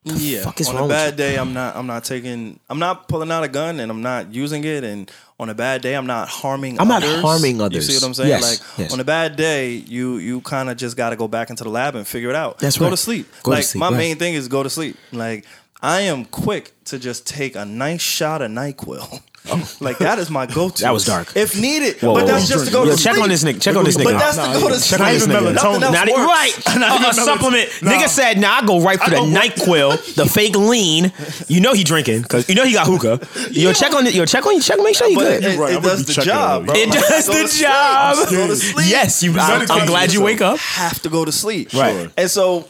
yeah. 0.06 0.42
fuck 0.42 0.60
is 0.60 0.68
on 0.68 0.84
a 0.84 0.88
bad 0.88 1.16
day, 1.16 1.36
I'm 1.36 1.52
not. 1.52 1.76
I'm 1.76 1.86
not 1.86 2.04
taking. 2.04 2.60
I'm 2.68 2.78
not 2.78 3.08
pulling 3.08 3.30
out 3.30 3.44
a 3.44 3.48
gun 3.48 3.80
and 3.80 3.90
I'm 3.90 4.02
not 4.02 4.32
using 4.32 4.64
it. 4.64 4.84
And 4.84 5.10
on 5.38 5.50
a 5.50 5.54
bad 5.54 5.82
day, 5.82 5.94
I'm 5.94 6.06
not 6.06 6.28
harming. 6.28 6.80
I'm 6.80 6.88
not 6.88 7.02
harming 7.02 7.60
others. 7.60 7.86
You 7.88 7.94
see 7.94 8.02
what 8.02 8.08
I'm 8.08 8.14
saying? 8.14 8.30
Yes, 8.30 8.42
Like 8.42 8.78
yes. 8.78 8.92
on 8.92 9.00
a 9.00 9.04
bad 9.04 9.36
day, 9.36 9.72
you 9.72 10.16
you 10.16 10.40
kind 10.40 10.70
of 10.70 10.76
just 10.76 10.96
got 10.96 11.10
to 11.10 11.16
go 11.16 11.28
back 11.28 11.50
into 11.50 11.62
the 11.64 11.70
lab 11.70 11.94
and 11.94 12.06
figure 12.06 12.30
it 12.30 12.36
out. 12.36 12.58
That's 12.58 12.78
go 12.78 12.86
right. 12.86 12.90
to 12.90 12.96
sleep. 12.96 13.26
Go 13.42 13.50
to 13.52 13.56
like 13.58 13.64
sleep, 13.64 13.80
my 13.80 13.88
right. 13.90 13.96
main 13.98 14.16
thing 14.16 14.34
is 14.34 14.48
go 14.48 14.62
to 14.62 14.70
sleep. 14.70 14.96
Like 15.12 15.44
I 15.82 16.02
am 16.02 16.24
quick 16.24 16.72
to 16.86 16.98
just 16.98 17.26
take 17.26 17.54
a 17.54 17.64
nice 17.64 18.00
shot 18.00 18.40
of 18.42 18.50
Nyquil. 18.50 19.20
like 19.80 19.98
that 19.98 20.18
is 20.18 20.30
my 20.30 20.46
go-to. 20.46 20.82
That 20.82 20.92
was 20.92 21.04
dark. 21.04 21.36
If 21.36 21.58
needed, 21.60 22.00
Whoa, 22.00 22.14
but 22.14 22.22
whoa, 22.22 22.26
that's 22.28 22.44
whoa. 22.48 22.54
just 22.56 22.66
to 22.66 22.72
go 22.72 22.84
Yo, 22.84 22.96
to 22.96 23.02
check 23.02 23.14
sleep. 23.14 23.22
on 23.24 23.28
this 23.28 23.44
nigga. 23.44 23.60
Check 23.62 23.76
on 23.76 23.84
this 23.84 23.96
nigga. 23.96 24.04
But 24.04 24.18
that's 24.18 24.36
Nah, 24.36 24.52
to 24.52 24.58
go 24.60 24.68
to 24.68 24.74
check 24.74 24.82
sleep. 24.82 25.00
on 25.00 25.12
this 25.14 25.26
nigga. 25.26 25.54
Nothing 25.54 25.82
else 25.82 25.92
Not, 25.92 26.08
works. 26.08 26.18
right. 26.18 26.52
Not 26.78 26.90
a, 26.90 26.94
even 26.96 27.10
a 27.10 27.14
supplement. 27.14 27.70
Nah. 27.82 27.90
Nigga 27.92 28.08
said, 28.08 28.38
"Nah, 28.40 28.58
I 28.62 28.66
go 28.66 28.80
right 28.80 29.00
for 29.00 29.10
the 29.10 29.16
Nyquil, 29.16 30.14
the 30.14 30.26
fake 30.26 30.56
lean." 30.56 31.12
You 31.48 31.60
know 31.60 31.72
he 31.74 31.84
drinking 31.84 32.22
because 32.22 32.48
you 32.48 32.54
know 32.54 32.64
he 32.64 32.72
got 32.72 32.86
hookah. 32.86 33.26
Yo, 33.52 33.72
check 33.72 33.94
on 33.94 34.06
it. 34.06 34.14
Yo, 34.14 34.24
check 34.26 34.44
on. 34.46 34.54
you. 34.54 34.60
Check. 34.60 34.78
Make 34.80 34.96
sure 34.96 35.08
you 35.08 35.16
good. 35.18 35.42
it, 35.44 35.54
it, 35.54 35.58
Right, 35.58 35.76
I'm 35.76 35.82
does 35.82 36.04
the 36.06 36.12
job, 36.22 36.66
bro. 36.66 36.74
It 36.74 36.88
Like, 36.88 36.98
does 37.08 37.26
the 37.26 37.58
job. 37.62 38.16
Go 38.30 38.46
to 38.48 38.56
sleep. 38.56 38.86
Yes, 38.88 39.22
you. 39.22 39.32
I'm, 39.38 39.70
I'm 39.70 39.86
glad 39.86 40.12
you 40.12 40.22
wake 40.22 40.40
up. 40.40 40.58
have 40.58 41.00
to 41.02 41.08
go 41.08 41.24
to 41.24 41.32
sleep. 41.32 41.72
Right. 41.72 42.10
And 42.16 42.30
so 42.30 42.68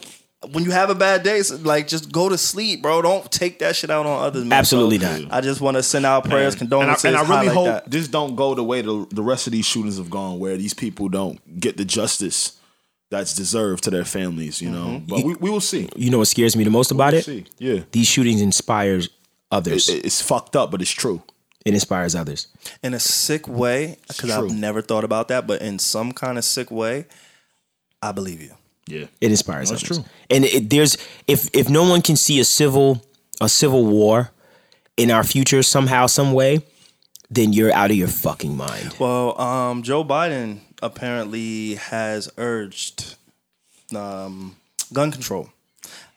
when 0.51 0.63
you 0.63 0.71
have 0.71 0.89
a 0.89 0.95
bad 0.95 1.23
day, 1.23 1.41
like 1.61 1.87
just 1.87 2.11
go 2.11 2.29
to 2.29 2.37
sleep, 2.37 2.81
bro. 2.81 3.01
Don't 3.01 3.29
take 3.31 3.59
that 3.59 3.75
shit 3.75 3.89
out 3.89 4.05
on 4.05 4.23
others. 4.23 4.43
Man. 4.45 4.57
Absolutely 4.57 4.99
So, 4.99 5.19
not. 5.21 5.33
I 5.33 5.41
just 5.41 5.61
want 5.61 5.77
to 5.77 5.83
send 5.83 6.05
out 6.05 6.25
prayers, 6.25 6.53
and 6.53 6.61
I, 6.61 6.65
condolences. 6.77 7.05
and 7.05 7.15
I 7.17 7.21
really 7.27 7.53
hope 7.53 7.65
that. 7.65 7.89
this 7.91 8.07
don't 8.07 8.35
go 8.35 8.53
the 8.55 8.63
way 8.63 8.81
the, 8.81 9.05
the 9.11 9.23
rest 9.23 9.47
of 9.47 9.53
these 9.53 9.65
shootings 9.65 9.97
have 9.97 10.09
gone, 10.09 10.39
where 10.39 10.57
these 10.57 10.73
people 10.73 11.09
don't 11.09 11.59
get 11.59 11.77
the 11.77 11.85
justice 11.85 12.59
that's 13.09 13.33
deserved 13.35 13.83
to 13.85 13.89
their 13.91 14.05
families. 14.05 14.61
You 14.61 14.69
know, 14.69 14.85
mm-hmm. 14.87 15.05
but 15.07 15.23
we, 15.23 15.35
we 15.35 15.49
will 15.49 15.61
see. 15.61 15.87
You 15.95 16.09
know 16.11 16.19
what 16.19 16.27
scares 16.27 16.55
me 16.55 16.63
the 16.63 16.69
most 16.69 16.91
about 16.91 17.13
We'll 17.13 17.19
it? 17.19 17.25
see. 17.25 17.45
Yeah, 17.57 17.81
These 17.91 18.07
shootings 18.07 18.41
inspires 18.41 19.09
others. 19.51 19.87
It- 19.89 20.05
it's 20.05 20.21
fucked 20.21 20.55
up, 20.55 20.71
but 20.71 20.81
it's 20.81 20.91
true. 20.91 21.21
It 21.65 21.73
inspires 21.73 22.15
others. 22.15 22.47
in 22.81 22.93
a 22.93 22.99
sick 22.99 23.47
way, 23.47 23.97
because. 24.07 24.31
I've 24.31 24.51
never 24.51 24.81
thought 24.81 25.03
about 25.03 25.27
that, 25.27 25.45
but 25.47 25.61
in 25.61 25.79
some 25.79 26.13
kind 26.13 26.37
of 26.37 26.45
sick 26.45 26.71
way, 26.71 27.05
I 28.01 28.11
believe 28.13 28.41
you. 28.41 28.51
Yeah, 28.87 29.05
It 29.21 29.31
inspires 29.31 29.69
That's 29.69 29.83
others. 29.83 29.97
true. 29.99 30.05
And 30.29 30.45
it, 30.45 30.69
there's 30.69 30.97
if 31.27 31.49
if 31.53 31.69
no 31.69 31.83
one 31.89 32.01
can 32.01 32.15
see 32.15 32.39
a 32.39 32.45
civil 32.45 33.01
a 33.41 33.49
civil 33.49 33.85
war 33.85 34.31
in 34.95 35.11
our 35.11 35.23
future 35.23 35.61
somehow 35.61 36.07
some 36.07 36.31
way, 36.33 36.61
then 37.29 37.53
you're 37.53 37.73
out 37.73 37.91
of 37.91 37.97
your 37.97 38.07
fucking 38.07 38.55
mind. 38.55 38.95
Well, 38.99 39.39
um, 39.39 39.83
Joe 39.83 40.03
Biden 40.03 40.59
apparently 40.81 41.75
has 41.75 42.29
urged 42.37 43.15
um, 43.95 44.55
gun 44.93 45.11
control. 45.11 45.49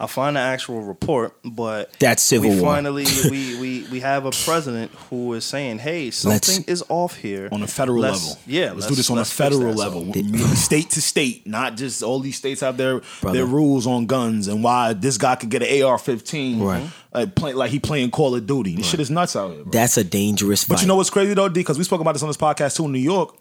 I'll 0.01 0.09
find 0.09 0.35
the 0.37 0.41
actual 0.41 0.81
report, 0.81 1.35
but 1.45 1.93
That's 1.99 2.23
civil 2.23 2.49
we 2.49 2.57
war. 2.61 2.71
finally 2.73 3.05
we, 3.31 3.61
we 3.61 3.87
we 3.93 4.01
have 4.01 4.25
a 4.25 4.31
president 4.31 4.91
who 5.11 5.35
is 5.35 5.45
saying, 5.45 5.79
"Hey, 5.79 6.11
something 6.11 6.33
Let's- 6.37 6.59
is 6.61 6.83
off 6.89 7.17
here 7.17 7.51
on 7.53 7.63
a 7.63 7.67
federal 7.67 7.99
Let's- 8.01 8.29
level. 8.29 8.43
Yeah, 8.47 8.73
let's, 8.73 8.87
do 8.87 8.95
this 8.95 9.11
on 9.11 9.19
a 9.19 9.21
let's 9.21 9.31
federal 9.33 9.75
level, 9.75 10.11
state 10.57 10.89
to 10.91 11.03
state, 11.03 11.47
not 11.47 11.77
just 11.77 12.03
all 12.03 12.19
these 12.21 12.39
states 12.39 12.63
have 12.63 12.79
their 12.79 13.03
Brother. 13.21 13.37
their 13.39 13.47
rules 13.47 13.87
on 13.87 14.07
guns 14.07 14.49
and 14.49 14.65
why 14.65 14.95
this 14.95 15.19
guy 15.19 15.35
could 15.37 15.51
get 15.51 15.63
an 15.63 15.83
AR-15, 15.83 16.63
Right. 16.63 16.91
Like, 17.13 17.35
play, 17.35 17.53
like 17.53 17.71
he 17.71 17.79
playing 17.79 18.11
Call 18.13 18.35
of 18.37 18.47
Duty. 18.47 18.77
This 18.77 18.87
shit 18.89 19.01
is 19.01 19.11
nuts 19.11 19.37
out 19.37 19.51
here. 19.53 19.63
Bro. 19.65 19.73
That's 19.73 19.97
a 19.99 20.05
dangerous 20.05 20.65
fight. 20.65 20.77
But 20.77 20.81
you 20.83 20.89
know 20.89 20.97
what's 20.97 21.11
crazy 21.11 21.35
though, 21.35 21.49
D? 21.49 21.61
Because 21.61 21.77
we 21.77 21.85
spoke 21.85 22.01
about 22.01 22.13
this 22.13 22.23
on 22.23 22.29
this 22.29 22.37
podcast 22.39 22.77
too 22.77 22.85
in 22.87 22.93
New 22.93 23.01
York. 23.01 23.35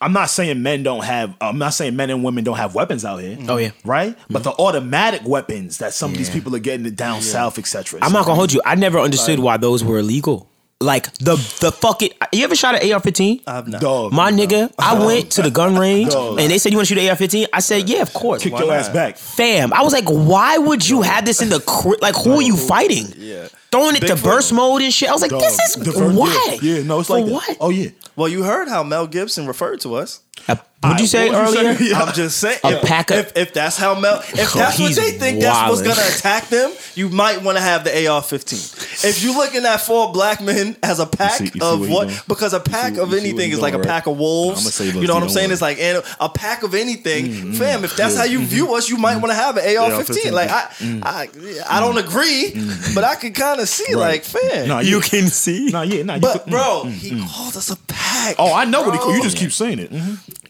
I'm 0.00 0.12
not 0.12 0.30
saying 0.30 0.62
men 0.62 0.82
don't 0.82 1.04
have. 1.04 1.34
I'm 1.40 1.58
not 1.58 1.74
saying 1.74 1.96
men 1.96 2.10
and 2.10 2.24
women 2.24 2.44
don't 2.44 2.56
have 2.56 2.74
weapons 2.74 3.04
out 3.04 3.18
here. 3.18 3.38
Oh, 3.48 3.56
yeah. 3.56 3.70
right. 3.84 4.16
But 4.28 4.42
mm-hmm. 4.42 4.50
the 4.50 4.62
automatic 4.62 5.22
weapons 5.24 5.78
that 5.78 5.94
some 5.94 6.12
of 6.12 6.18
these 6.18 6.30
people 6.30 6.54
are 6.54 6.60
getting 6.60 6.86
it 6.86 6.96
down 6.96 7.22
south, 7.22 7.58
etc. 7.58 8.00
I'm 8.02 8.12
not 8.12 8.26
gonna 8.26 8.36
hold 8.36 8.52
you. 8.52 8.60
I 8.64 8.74
never 8.74 8.98
understood 8.98 9.38
why 9.38 9.56
those 9.56 9.84
were 9.84 9.98
illegal. 9.98 10.48
Like 10.80 11.12
the 11.14 11.36
the 11.60 11.72
fucking. 11.72 12.10
You 12.32 12.44
ever 12.44 12.54
shot 12.54 12.74
an 12.74 12.92
AR-15? 12.92 13.42
I've 13.46 13.68
not. 13.68 13.80
Dog, 13.80 14.12
My 14.12 14.30
nigga, 14.30 14.72
I 14.78 15.04
went 15.04 15.32
to 15.32 15.42
the 15.42 15.50
gun 15.50 15.78
range 15.78 16.12
Dog. 16.12 16.38
and 16.38 16.50
they 16.50 16.58
said 16.58 16.72
you 16.72 16.78
want 16.78 16.88
to 16.88 16.94
shoot 16.94 17.02
an 17.02 17.08
AR-15. 17.08 17.46
I 17.52 17.60
said 17.60 17.88
yeah, 17.88 18.02
of 18.02 18.12
course. 18.12 18.42
kick 18.42 18.52
why 18.52 18.62
your 18.62 18.72
ass 18.74 18.88
back. 18.88 19.16
Fam, 19.16 19.72
I 19.72 19.82
was 19.82 19.92
like, 19.92 20.08
why 20.08 20.58
would 20.58 20.86
you 20.86 21.02
have 21.02 21.24
this 21.24 21.40
in 21.40 21.48
the 21.48 21.60
cri- 21.60 21.96
like? 22.02 22.16
Who 22.16 22.32
are 22.32 22.42
you 22.42 22.56
fighting? 22.56 23.06
Yeah. 23.16 23.48
Throwing 23.74 23.96
it 23.96 24.00
Big 24.02 24.10
to 24.10 24.16
for 24.16 24.24
burst 24.24 24.52
mode 24.52 24.82
and 24.82 24.92
shit. 24.92 25.08
I 25.08 25.12
was 25.12 25.22
like, 25.22 25.30
Dog. 25.30 25.40
this 25.40 25.58
is 25.58 25.74
The 25.84 25.90
ver- 25.92 26.12
why? 26.12 26.58
Yeah, 26.62 26.76
yeah, 26.76 26.82
no, 26.84 27.00
it's 27.00 27.08
For 27.08 27.14
like 27.18 27.26
that. 27.26 27.32
what? 27.32 27.56
Oh 27.60 27.70
yeah. 27.70 27.90
Well, 28.16 28.28
you 28.28 28.42
heard 28.44 28.68
how 28.68 28.82
Mel 28.82 29.06
Gibson 29.06 29.46
referred 29.46 29.80
to 29.80 29.94
us. 29.96 30.20
Uh, 30.46 30.56
what'd 30.90 31.00
you 31.00 31.06
say 31.06 31.30
what 31.30 31.40
was 31.46 31.54
you 31.54 31.60
earlier? 31.60 31.76
Yeah. 31.80 32.02
I'm 32.02 32.12
just 32.12 32.36
saying. 32.38 32.58
A 32.62 32.72
if, 32.76 32.82
pack 32.82 33.10
of- 33.10 33.16
if, 33.18 33.36
if 33.38 33.54
that's 33.54 33.78
how 33.78 33.98
Mel, 33.98 34.18
if 34.20 34.34
that's 34.52 34.78
what 34.78 34.94
they 34.94 35.12
think 35.12 35.40
that's 35.40 35.70
what's 35.70 35.80
gonna 35.80 36.06
attack 36.14 36.48
them, 36.48 36.72
you 36.94 37.08
might 37.08 37.40
want 37.42 37.56
to 37.56 37.62
have 37.64 37.84
the 37.84 37.90
AR-15. 38.06 39.04
If 39.06 39.22
you're 39.22 39.34
looking 39.34 39.64
at 39.64 39.78
four 39.78 40.12
black 40.12 40.42
men 40.42 40.76
as 40.82 41.00
a 41.00 41.06
pack 41.06 41.32
see- 41.32 41.44
you 41.44 41.50
see 41.52 41.60
of 41.62 41.80
where 41.80 41.88
you 41.88 41.94
what, 41.94 42.24
because 42.28 42.52
a 42.52 42.60
pack 42.60 42.96
see- 42.96 43.00
of 43.00 43.08
you 43.12 43.18
see 43.18 43.22
where 43.22 43.30
anything 43.32 43.50
is 43.52 43.60
like 43.60 43.72
a 43.72 43.78
pack 43.78 44.06
of 44.06 44.18
wolves. 44.18 44.60
I'ma 44.60 44.70
say, 44.70 45.00
you 45.00 45.06
know 45.06 45.14
what 45.14 45.22
I'm 45.22 45.30
saying? 45.30 45.48
don't 45.48 45.52
It's 45.54 45.62
like 45.62 45.78
and 45.78 46.02
a 46.20 46.28
pack 46.28 46.62
of 46.62 46.74
anything, 46.74 47.28
Mm-hmm. 47.28 47.52
fam. 47.54 47.84
If 47.84 47.96
that's 47.96 48.16
how 48.16 48.24
you 48.24 48.40
view 48.40 48.74
us, 48.74 48.90
you 48.90 48.98
might 48.98 49.16
want 49.16 49.30
to 49.30 49.34
have 49.34 49.56
an 49.56 49.64
AR-15. 49.64 50.32
Like 50.32 50.50
I, 50.50 50.68
I, 51.02 51.28
I 51.68 51.80
don't 51.80 51.96
agree, 51.96 52.52
but 52.94 53.04
I 53.04 53.14
can 53.14 53.32
kind 53.32 53.58
of 53.60 53.68
see, 53.70 53.94
like, 53.94 54.22
fam. 54.24 54.68
Nah, 54.68 54.80
You 54.80 55.00
can 55.00 55.28
see. 55.28 55.70
Nah, 55.70 55.82
yeah, 55.82 56.02
nah. 56.02 56.18
but 56.18 56.46
bro, 56.46 56.82
mm, 56.84 56.90
he 56.92 57.10
mm. 57.12 57.26
called 57.26 57.56
us 57.56 57.70
a 57.70 57.76
pack. 57.86 58.36
Oh, 58.38 58.52
I 58.54 58.64
know 58.66 58.82
what 58.82 58.92
he. 58.94 58.98
bro. 58.98 59.14
You 59.14 59.22
just 59.22 59.36
keep 59.38 59.50
saying 59.52 59.78
it. 59.78 59.90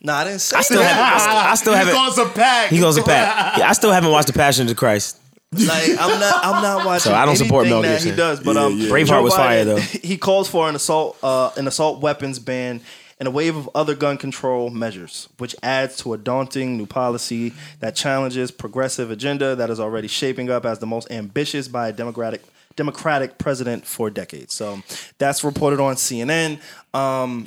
Nah, 0.05 0.16
I 0.18 0.24
didn't 0.24 0.40
say 0.40 0.56
I 0.56 0.60
still 0.60 0.81
that. 0.81 0.94
haven't. 0.94 1.12
I 1.12 1.18
still, 1.18 1.36
I 1.39 1.55
still 1.55 1.74
haven't. 1.74 1.94
He 1.94 1.98
calls 1.98 2.18
a 2.18 2.26
pack. 2.26 2.70
He 2.70 2.78
goes 2.78 2.97
to 2.97 3.02
Pat. 3.02 3.55
Yeah, 3.59 3.70
I 3.70 3.72
still 3.72 3.90
haven't 3.90 4.10
watched 4.10 4.26
The 4.26 4.35
Passion 4.35 4.62
of 4.62 4.68
the 4.68 4.74
Christ. 4.74 5.18
Like 5.52 5.90
I'm 5.98 6.20
not, 6.20 6.44
I'm 6.44 6.62
not 6.62 6.85
watching. 6.86 7.10
So 7.12 7.14
I 7.14 7.24
don't 7.24 7.36
support 7.36 7.66
Mel 7.68 7.81
Gibson. 7.82 8.10
he 8.10 8.16
does. 8.16 8.40
But 8.40 8.56
Yeah, 8.56 8.64
um, 8.64 8.78
yeah. 8.78 8.89
Braveheart 8.89 9.06
Joe 9.06 9.22
was 9.22 9.35
fire, 9.35 9.64
though. 9.64 9.76
He 10.10 10.18
calls 10.18 10.48
for 10.48 10.68
an 10.68 10.74
assault, 10.74 11.16
uh, 11.22 11.51
an 11.56 11.66
assault 11.66 12.01
weapons 12.01 12.39
ban 12.39 12.81
and 13.20 13.28
a 13.28 13.31
wave 13.31 13.56
of 13.56 13.70
other 13.74 13.94
gun 13.94 14.18
control 14.18 14.68
measures, 14.70 15.28
which 15.39 15.55
adds 15.62 15.97
to 15.98 16.12
a 16.12 16.18
daunting 16.18 16.76
new 16.76 16.86
policy 16.86 17.52
that 17.81 17.94
challenges 17.94 18.51
progressive 18.51 19.10
agenda 19.10 19.55
that 19.55 19.70
is 19.70 19.78
already 19.78 20.09
shaping 20.09 20.51
up 20.51 20.66
as 20.66 20.81
the 20.81 20.86
most 20.86 21.10
ambitious 21.10 21.68
by 21.68 21.89
a 21.89 21.93
democratic 21.93 22.43
Democratic 22.76 23.39
president 23.39 23.86
for 23.86 24.10
decades. 24.10 24.52
So 24.52 24.82
that's 25.18 25.44
reported 25.44 25.78
on 25.78 25.94
CNN. 25.94 26.59
Um, 26.93 27.47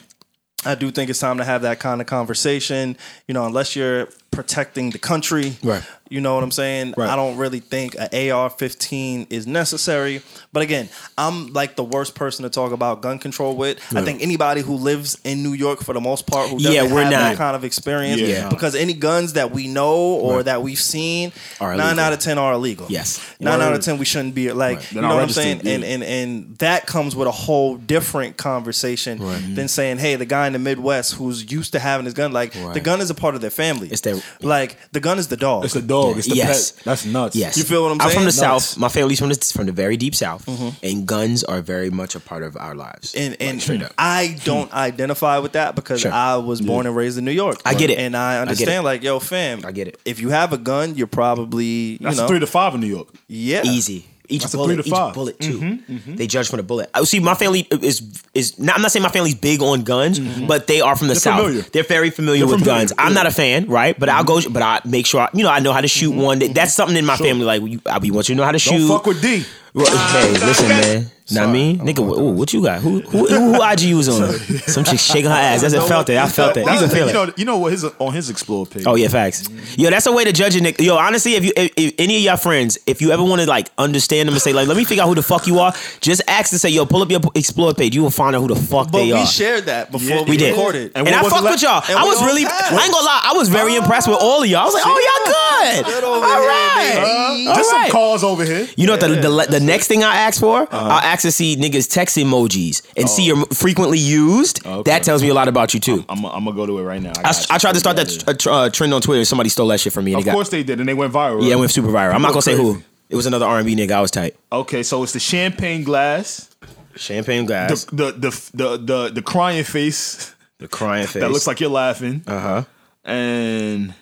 I 0.66 0.76
do 0.76 0.92
think 0.92 1.10
it's 1.10 1.20
time 1.20 1.38
to 1.38 1.44
have 1.46 1.62
that 1.62 1.80
kind 1.80 2.02
of 2.02 2.08
conversation. 2.08 2.98
You 3.28 3.34
know, 3.34 3.46
unless 3.46 3.76
you're 3.76 4.10
protecting 4.42 4.92
the 4.92 5.00
country, 5.00 5.58
Right. 5.64 5.84
You 6.10 6.22
know 6.22 6.36
what 6.36 6.44
I'm 6.44 6.52
saying? 6.52 6.94
Right. 6.96 7.10
I 7.10 7.18
don't 7.18 7.36
really 7.36 7.60
think 7.60 7.96
an 7.96 8.08
AR-15 8.14 9.28
is 9.30 9.46
necessary. 9.46 10.22
But 10.54 10.64
again, 10.64 10.88
I'm 11.18 11.52
like 11.52 11.76
the 11.76 11.84
worst 11.84 12.16
person 12.16 12.44
to 12.44 12.50
talk 12.50 12.72
about 12.72 13.02
gun 13.02 13.20
control 13.20 13.58
with. 13.58 13.80
I 13.94 14.02
think 14.04 14.22
anybody 14.22 14.62
who 14.62 14.76
lives 14.76 15.18
in 15.26 15.44
New 15.44 15.52
York, 15.52 15.84
for 15.84 15.94
the 15.94 16.00
most 16.00 16.26
part, 16.26 16.50
who 16.50 16.60
doesn't 16.60 16.72
Yeah, 16.72 16.84
we're 16.84 17.02
have 17.02 17.12
that 17.12 17.30
not. 17.32 17.38
kind 17.38 17.56
of 17.58 17.66
experience, 17.66 18.22
Yeah. 18.22 18.48
because 18.48 18.74
any 18.74 18.94
guns 18.94 19.34
that 19.34 19.52
we 19.52 19.68
know 19.68 19.96
or 19.98 20.44
that 20.44 20.62
we've 20.62 20.80
seen, 20.80 21.34
Are 21.60 21.76
nine 21.76 22.00
out 22.00 22.14
of 22.14 22.20
ten 22.20 22.38
are 22.38 22.54
illegal. 22.54 22.86
Yes. 22.90 23.20
nine 23.42 23.60
out 23.60 23.74
of 23.74 23.82
ten 23.82 23.98
we 23.98 24.06
shouldn't 24.06 24.34
be 24.36 24.50
like. 24.54 24.94
You 24.94 25.02
know 25.02 25.10
what 25.14 25.24
I'm 25.24 25.30
saying? 25.30 25.68
And 25.68 25.84
and 25.84 26.04
and 26.04 26.58
that 26.60 26.86
comes 26.88 27.18
with 27.18 27.28
a 27.28 27.32
whole 27.32 27.76
different 27.76 28.38
conversation 28.38 29.18
than 29.56 29.68
saying, 29.68 29.98
hey, 29.98 30.16
the 30.16 30.26
guy 30.26 30.48
in 30.48 30.54
the 30.54 30.60
Midwest 30.60 31.16
who's 31.16 31.52
used 31.52 31.74
to 31.74 31.80
having 31.80 32.06
his 32.06 32.14
gun, 32.14 32.32
like 32.32 32.54
the 32.74 32.80
gun 32.80 33.02
is 33.02 33.10
a 33.10 33.16
part 33.16 33.36
of 33.36 33.42
their 33.42 33.50
family. 33.50 33.90
It's 33.92 34.02
their- 34.02 34.22
like 34.42 34.78
the 34.92 35.00
gun 35.00 35.20
is 35.20 35.28
the 35.28 35.38
dog. 35.38 35.66
It's 35.66 35.74
the 35.74 35.82
dog. 35.82 36.18
It's 36.18 36.28
the 36.28 36.36
Yes. 36.36 36.72
pet. 36.72 36.84
That's 36.86 37.06
nuts. 37.06 37.36
Yes, 37.36 37.58
You 37.58 37.64
feel 37.64 37.84
what 37.84 37.92
I'm 37.92 38.00
saying? 38.00 38.10
I'm 38.12 38.16
from 38.16 38.26
the 38.26 38.32
saying? 38.32 38.50
Mm-hmm. 38.52 38.60
south. 38.60 38.78
My 38.78 38.90
family's 38.90 39.20
from 39.20 39.30
the 39.30 39.52
from 39.54 39.66
the 39.66 39.72
very 39.72 39.98
deep 39.98 40.16
south, 40.16 40.48
and 40.84 41.06
guns 41.08 41.44
are 41.44 41.62
very 41.62 41.90
much 41.90 42.16
a 42.16 42.20
part 42.20 42.44
of 42.44 42.56
our 42.58 42.76
lives. 42.76 43.14
and 43.16 43.36
and 43.42 43.62
straight 43.62 43.82
up. 43.84 43.94
I 43.98 44.38
don't 44.44 44.72
identify 44.74 45.40
with 45.40 45.54
that 45.54 45.76
because 45.76 46.02
Sure. 46.02 46.12
I 46.12 46.36
was 46.38 46.62
born 46.62 46.86
and 46.86 46.96
raised 46.96 47.18
in 47.18 47.26
New 47.26 47.32
York. 47.32 47.58
I 47.66 47.74
get 47.74 47.90
it. 47.90 47.98
and 48.00 48.16
I 48.16 48.36
I 48.38 48.40
understand. 48.42 48.70
it. 48.84 48.84
Like, 48.84 49.04
yo, 49.04 49.20
fam, 49.20 49.66
I 49.66 49.72
get 49.72 49.88
it. 49.88 50.00
If 50.06 50.20
you 50.20 50.30
have 50.30 50.54
a 50.54 50.58
gun, 50.58 50.96
you're 50.96 51.08
probably 51.08 51.66
you 51.66 51.98
That's 52.02 52.18
know 52.18 52.28
three 52.28 52.40
to 52.40 52.48
five 52.48 52.74
in 52.76 52.82
New 52.82 52.88
York. 52.88 53.08
yeah 53.28 53.64
Easy. 53.64 54.06
Each 54.30 54.42
That's 54.42 54.54
a 54.54 54.58
bullet, 54.58 54.74
three 54.76 54.84
to 54.84 54.88
each 54.90 54.94
five. 54.94 55.14
bullet 55.14 55.40
too. 55.40 55.58
Mm-hmm, 55.58 55.66
mm-hmm. 55.66 55.94
Mm-hmm. 55.96 56.16
They 56.16 56.28
judge 56.28 56.50
from 56.50 56.58
the 56.58 56.64
bullet. 56.64 56.90
Oh, 56.94 57.06
see, 57.06 57.20
my 57.20 57.34
family 57.34 57.62
is 57.72 58.02
is 58.34 58.60
not. 58.60 58.76
I'm 58.76 58.82
not 58.82 58.92
saying 58.92 59.04
my 59.04 59.10
family's 59.10 59.36
big 59.36 59.62
on 59.62 59.84
guns, 59.84 60.20
but 60.20 60.68
they 60.68 60.82
are 60.82 60.96
from 60.98 61.08
the 61.08 61.14
They're 61.14 61.20
south. 61.22 61.40
familiar. 61.42 61.62
They're 61.64 61.84
very 61.84 62.10
familiar 62.10 62.40
They're 62.40 62.48
with 62.56 62.60
familiar, 62.60 62.80
guns. 62.82 62.94
I'm 62.98 63.14
not 63.14 63.26
a 63.26 63.32
fan, 63.32 63.68
right? 63.68 63.98
But 63.98 64.10
I'll 64.10 64.26
go. 64.26 64.42
But 64.50 64.62
I 64.62 64.82
make 64.86 65.06
sure 65.06 65.22
I, 65.22 65.30
you 65.34 65.44
know 65.44 65.50
I 65.50 65.60
know 65.60 65.72
how 65.72 65.82
to 65.82 65.88
shoot 65.88 66.12
one. 66.12 66.40
That's 66.40 66.74
something 66.74 66.98
in 66.98 67.06
my 67.06 67.16
family. 67.18 67.46
Like 67.46 67.62
you, 67.64 67.80
I 67.86 68.00
we 68.00 68.12
want 68.12 68.28
you 68.28 68.36
to 68.36 68.38
know 68.40 68.44
how 68.46 68.52
to 68.52 68.58
Don't 68.60 68.78
shoot. 68.80 68.88
fuck 68.90 69.06
with 69.06 69.22
D. 69.22 69.46
Well, 69.74 69.86
hey, 70.12 70.32
listen, 70.34 70.68
man. 70.70 71.12
Not 71.30 71.50
me, 71.50 71.76
nigga. 71.78 72.00
Ooh, 72.00 72.32
what 72.32 72.54
you 72.54 72.64
got? 72.64 72.80
Who 72.82 73.02
who 73.02 73.28
who, 73.28 73.54
who 73.54 73.64
IG 73.72 73.82
you 73.82 73.98
was 73.98 74.08
on? 74.08 74.32
Some 74.68 74.84
chick 74.86 74.98
shaking 75.00 75.30
her 75.30 75.36
ass. 75.36 75.62
That's 75.62 75.74
I 75.74 75.86
felt 75.88 76.10
it. 76.10 76.18
I 76.18 76.28
felt 76.30 76.56
it. 76.56 76.62
You 76.62 76.66
can 76.66 76.80
feel 76.80 76.90
thing, 76.90 77.04
it. 77.04 77.08
you 77.08 77.14
know, 77.14 77.34
you 77.38 77.46
know 77.46 77.58
what 77.58 77.72
his 77.74 77.84
on 77.84 78.14
his 78.14 78.30
explore 78.30 78.66
page. 78.66 78.84
Oh 78.86 78.96
yeah, 78.96 79.10
facts. 79.10 79.48
Mm-hmm. 79.48 79.82
Yo, 79.82 79.90
that's 79.90 80.06
a 80.06 80.12
way 80.14 80.24
to 80.24 80.32
judge 80.32 80.56
a 80.56 80.60
nigga. 80.60 80.80
Yo, 80.86 80.96
honestly, 80.96 81.34
if 81.36 81.44
you 81.44 81.52
if, 81.58 81.72
if 81.76 81.94
any 81.98 82.16
of 82.18 82.22
your 82.24 82.38
friends, 82.38 82.78
if 82.88 83.02
you 83.02 83.12
ever 83.12 83.24
want 83.24 83.42
to 83.42 83.48
like 83.48 83.70
understand 83.78 84.30
them 84.30 84.36
and 84.36 84.42
say 84.42 84.54
like, 84.54 84.68
let 84.70 84.78
me 84.78 84.86
figure 84.86 85.04
out 85.04 85.08
who 85.08 85.16
the 85.16 85.22
fuck 85.24 85.48
you 85.48 85.60
are, 85.60 85.74
just 86.00 86.22
ask 86.30 86.52
and 86.54 86.62
say, 86.62 86.70
yo, 86.70 86.86
pull 86.86 87.02
up 87.02 87.12
your 87.12 87.20
explore 87.36 87.74
page. 87.74 87.94
You 87.94 88.04
will 88.04 88.10
find 88.10 88.34
out 88.36 88.42
who 88.42 88.48
the 88.48 88.56
fuck 88.56 88.92
But 88.92 89.00
they 89.00 89.06
we 89.08 89.12
are. 89.14 89.26
shared 89.26 89.66
that 89.66 89.92
before 89.92 90.08
Yeah, 90.08 90.24
we, 90.24 90.32
we 90.32 90.38
did. 90.38 90.52
recorded. 90.52 90.92
And 90.96 91.08
And, 91.08 91.08
what 91.08 91.14
I 91.16 91.22
was 91.24 91.34
fuck 91.34 91.44
the 91.44 91.50
with 91.52 91.62
y'all. 91.62 91.84
and 91.90 91.98
I 92.00 92.04
we 92.04 92.10
was 92.10 92.22
all 92.22 92.28
really, 92.28 92.46
passed. 92.46 92.72
I 92.72 92.84
ain't 92.86 92.94
gonna 92.94 93.06
lie, 93.06 93.22
I 93.26 93.34
was 93.36 93.50
very 93.50 93.74
ah, 93.74 93.82
impressed 93.82 94.08
with 94.08 94.18
all 94.22 94.44
of 94.44 94.48
y'all. 94.50 94.62
I 94.62 94.66
was 94.66 94.74
like, 94.76 94.84
oh, 94.86 94.98
y'all 95.08 95.34
good. 95.34 95.86
Good 95.86 96.04
over 96.06 96.26
all 96.26 96.40
here, 96.40 96.48
right. 96.48 97.44
Just 97.56 97.74
right. 97.74 97.84
some 97.88 97.92
calls 97.92 98.24
over 98.24 98.46
here. 98.46 98.68
You 98.78 98.88
know 98.88 98.94
what 98.94 99.02
the 99.02 99.08
the, 99.10 99.48
the 99.50 99.60
next 99.60 99.88
thing 99.88 100.04
I 100.04 100.16
ask 100.16 100.40
for? 100.40 100.62
Uh-huh. 100.64 100.78
I'll 100.78 101.00
ask 101.02 101.17
to 101.22 101.32
see 101.32 101.56
niggas 101.56 101.90
text 101.92 102.18
emojis 102.18 102.82
and 102.98 103.10
see 103.10 103.26
your 103.26 103.46
frequently 103.48 103.98
used. 104.00 104.66
Okay. 104.66 104.90
That 104.92 105.04
tells 105.04 105.22
me 105.22 105.30
a 105.30 105.34
lot 105.34 105.48
about 105.48 105.74
you 105.74 105.80
too. 105.80 106.06
I'm, 106.10 106.26
I'm 106.26 106.46
gonna 106.46 106.54
go 106.56 106.66
to 106.66 106.80
it 106.80 106.84
right 106.84 107.02
now. 107.02 107.14
I, 107.24 107.30
you. 107.32 107.46
I 107.50 107.58
tried 107.58 107.74
to 107.74 107.80
start 107.80 107.96
that 107.98 108.38
tr- 108.40 108.50
uh, 108.50 108.70
trend 108.70 108.94
on 108.94 109.02
Twitter. 109.02 109.24
Somebody 109.26 109.50
stole 109.50 109.68
that 109.68 109.80
shit 109.80 109.94
from 109.94 110.06
me. 110.06 110.14
And 110.14 110.20
Of 110.22 110.24
it 110.24 110.26
got, 110.26 110.34
course 110.34 110.50
they 110.50 110.64
did, 110.64 110.80
and 110.80 110.88
they 110.88 110.94
went 110.94 111.14
viral. 111.14 111.44
yeah, 111.46 111.54
it 111.54 111.60
went 111.60 111.72
super 111.72 111.90
viral. 111.90 112.14
I'm 112.14 112.22
not 112.22 112.30
gonna 112.32 112.42
say 112.42 112.56
who. 112.56 112.82
It 113.10 113.16
was 113.16 113.26
another 113.26 113.46
R&B 113.46 113.74
nigga. 113.76 113.92
I 113.92 114.02
was 114.02 114.12
tight. 114.12 114.36
Okay, 114.52 114.84
so 114.84 115.02
it's 115.04 115.14
the 115.14 115.20
champagne 115.20 115.84
glass, 115.84 116.54
Champagne 116.98 117.44
the 117.46 117.48
glass, 117.48 117.86
the 117.86 118.12
the 118.12 118.52
the 118.54 118.78
the, 118.78 119.10
the 119.14 119.22
crying 119.22 119.64
face 119.64 120.36
the 120.58 120.68
crying 120.68 121.08
face. 121.08 121.22
that 121.22 121.32
looks 121.32 121.48
like 121.48 121.60
you're 121.62 121.70
laughing, 121.70 122.24
uh 122.28 122.40
huh. 122.40 122.64
and 123.06 123.94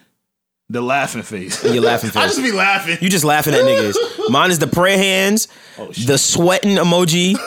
the 0.70 0.82
laughing 0.82 1.22
face. 1.24 1.64
Your 1.64 1.82
laughing 1.84 2.10
face. 2.12 2.18
I 2.18 2.28
face. 2.28 2.36
just 2.38 2.44
be 2.44 2.52
laughing. 2.52 2.98
You 3.02 3.10
just 3.10 3.26
laughing 3.26 3.54
at 3.54 3.62
niggas. 3.62 3.96
Mine 4.30 4.52
is 4.52 4.60
the 4.60 4.68
prayer 4.68 4.98
hands, 4.98 5.48
Oh, 5.78 5.92
shit. 5.92 6.08
the 6.08 6.18
sweating 6.18 6.78
emoji, 6.78 7.38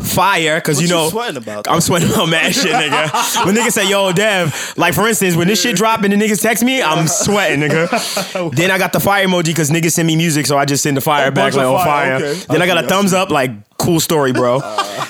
fire, 0.00 0.56
because 0.60 0.76
What 0.76 0.82
you 0.82 0.88
you 0.88 0.94
know 0.94 1.08
sweating 1.10 1.36
about, 1.36 1.68
I'm 1.68 1.80
sweating 1.80 2.10
about 2.10 2.28
mad 2.28 2.54
shit, 2.54 2.72
nigga. 2.72 3.44
When 3.46 3.54
niggas 3.54 3.72
say, 3.72 3.88
"Yo, 3.88 4.12
Dev," 4.12 4.74
like 4.76 4.94
for 4.94 5.06
instance, 5.08 5.36
when 5.36 5.46
this 5.48 5.60
shit 5.62 5.76
drop 5.76 6.02
and 6.02 6.12
the 6.12 6.16
niggas 6.16 6.42
text 6.42 6.62
me, 6.64 6.82
I'm 6.82 7.06
sweating, 7.08 7.60
nigga. 7.60 8.54
then 8.54 8.70
I 8.70 8.78
got 8.78 8.92
the 8.92 9.00
fire 9.00 9.26
emoji 9.26 9.46
because 9.46 9.70
niggas 9.70 9.92
send 9.92 10.06
me 10.06 10.16
music, 10.16 10.46
so 10.46 10.58
I 10.58 10.64
just 10.64 10.82
send 10.82 10.96
the 10.96 11.00
fire 11.00 11.28
A 11.28 11.32
back 11.32 11.54
like 11.54 11.64
of 11.64 11.74
on 11.74 11.84
fire, 11.84 12.18
fire. 12.20 12.28
okay. 12.30 12.40
Then 12.48 12.62
I 12.62 12.66
got 12.66 12.78
Okay, 12.78 12.86
a 12.86 12.88
thumbs 12.88 13.12
up, 13.12 13.30
like 13.30 13.50
cool 13.78 14.00
story, 14.00 14.32
bro. 14.32 14.60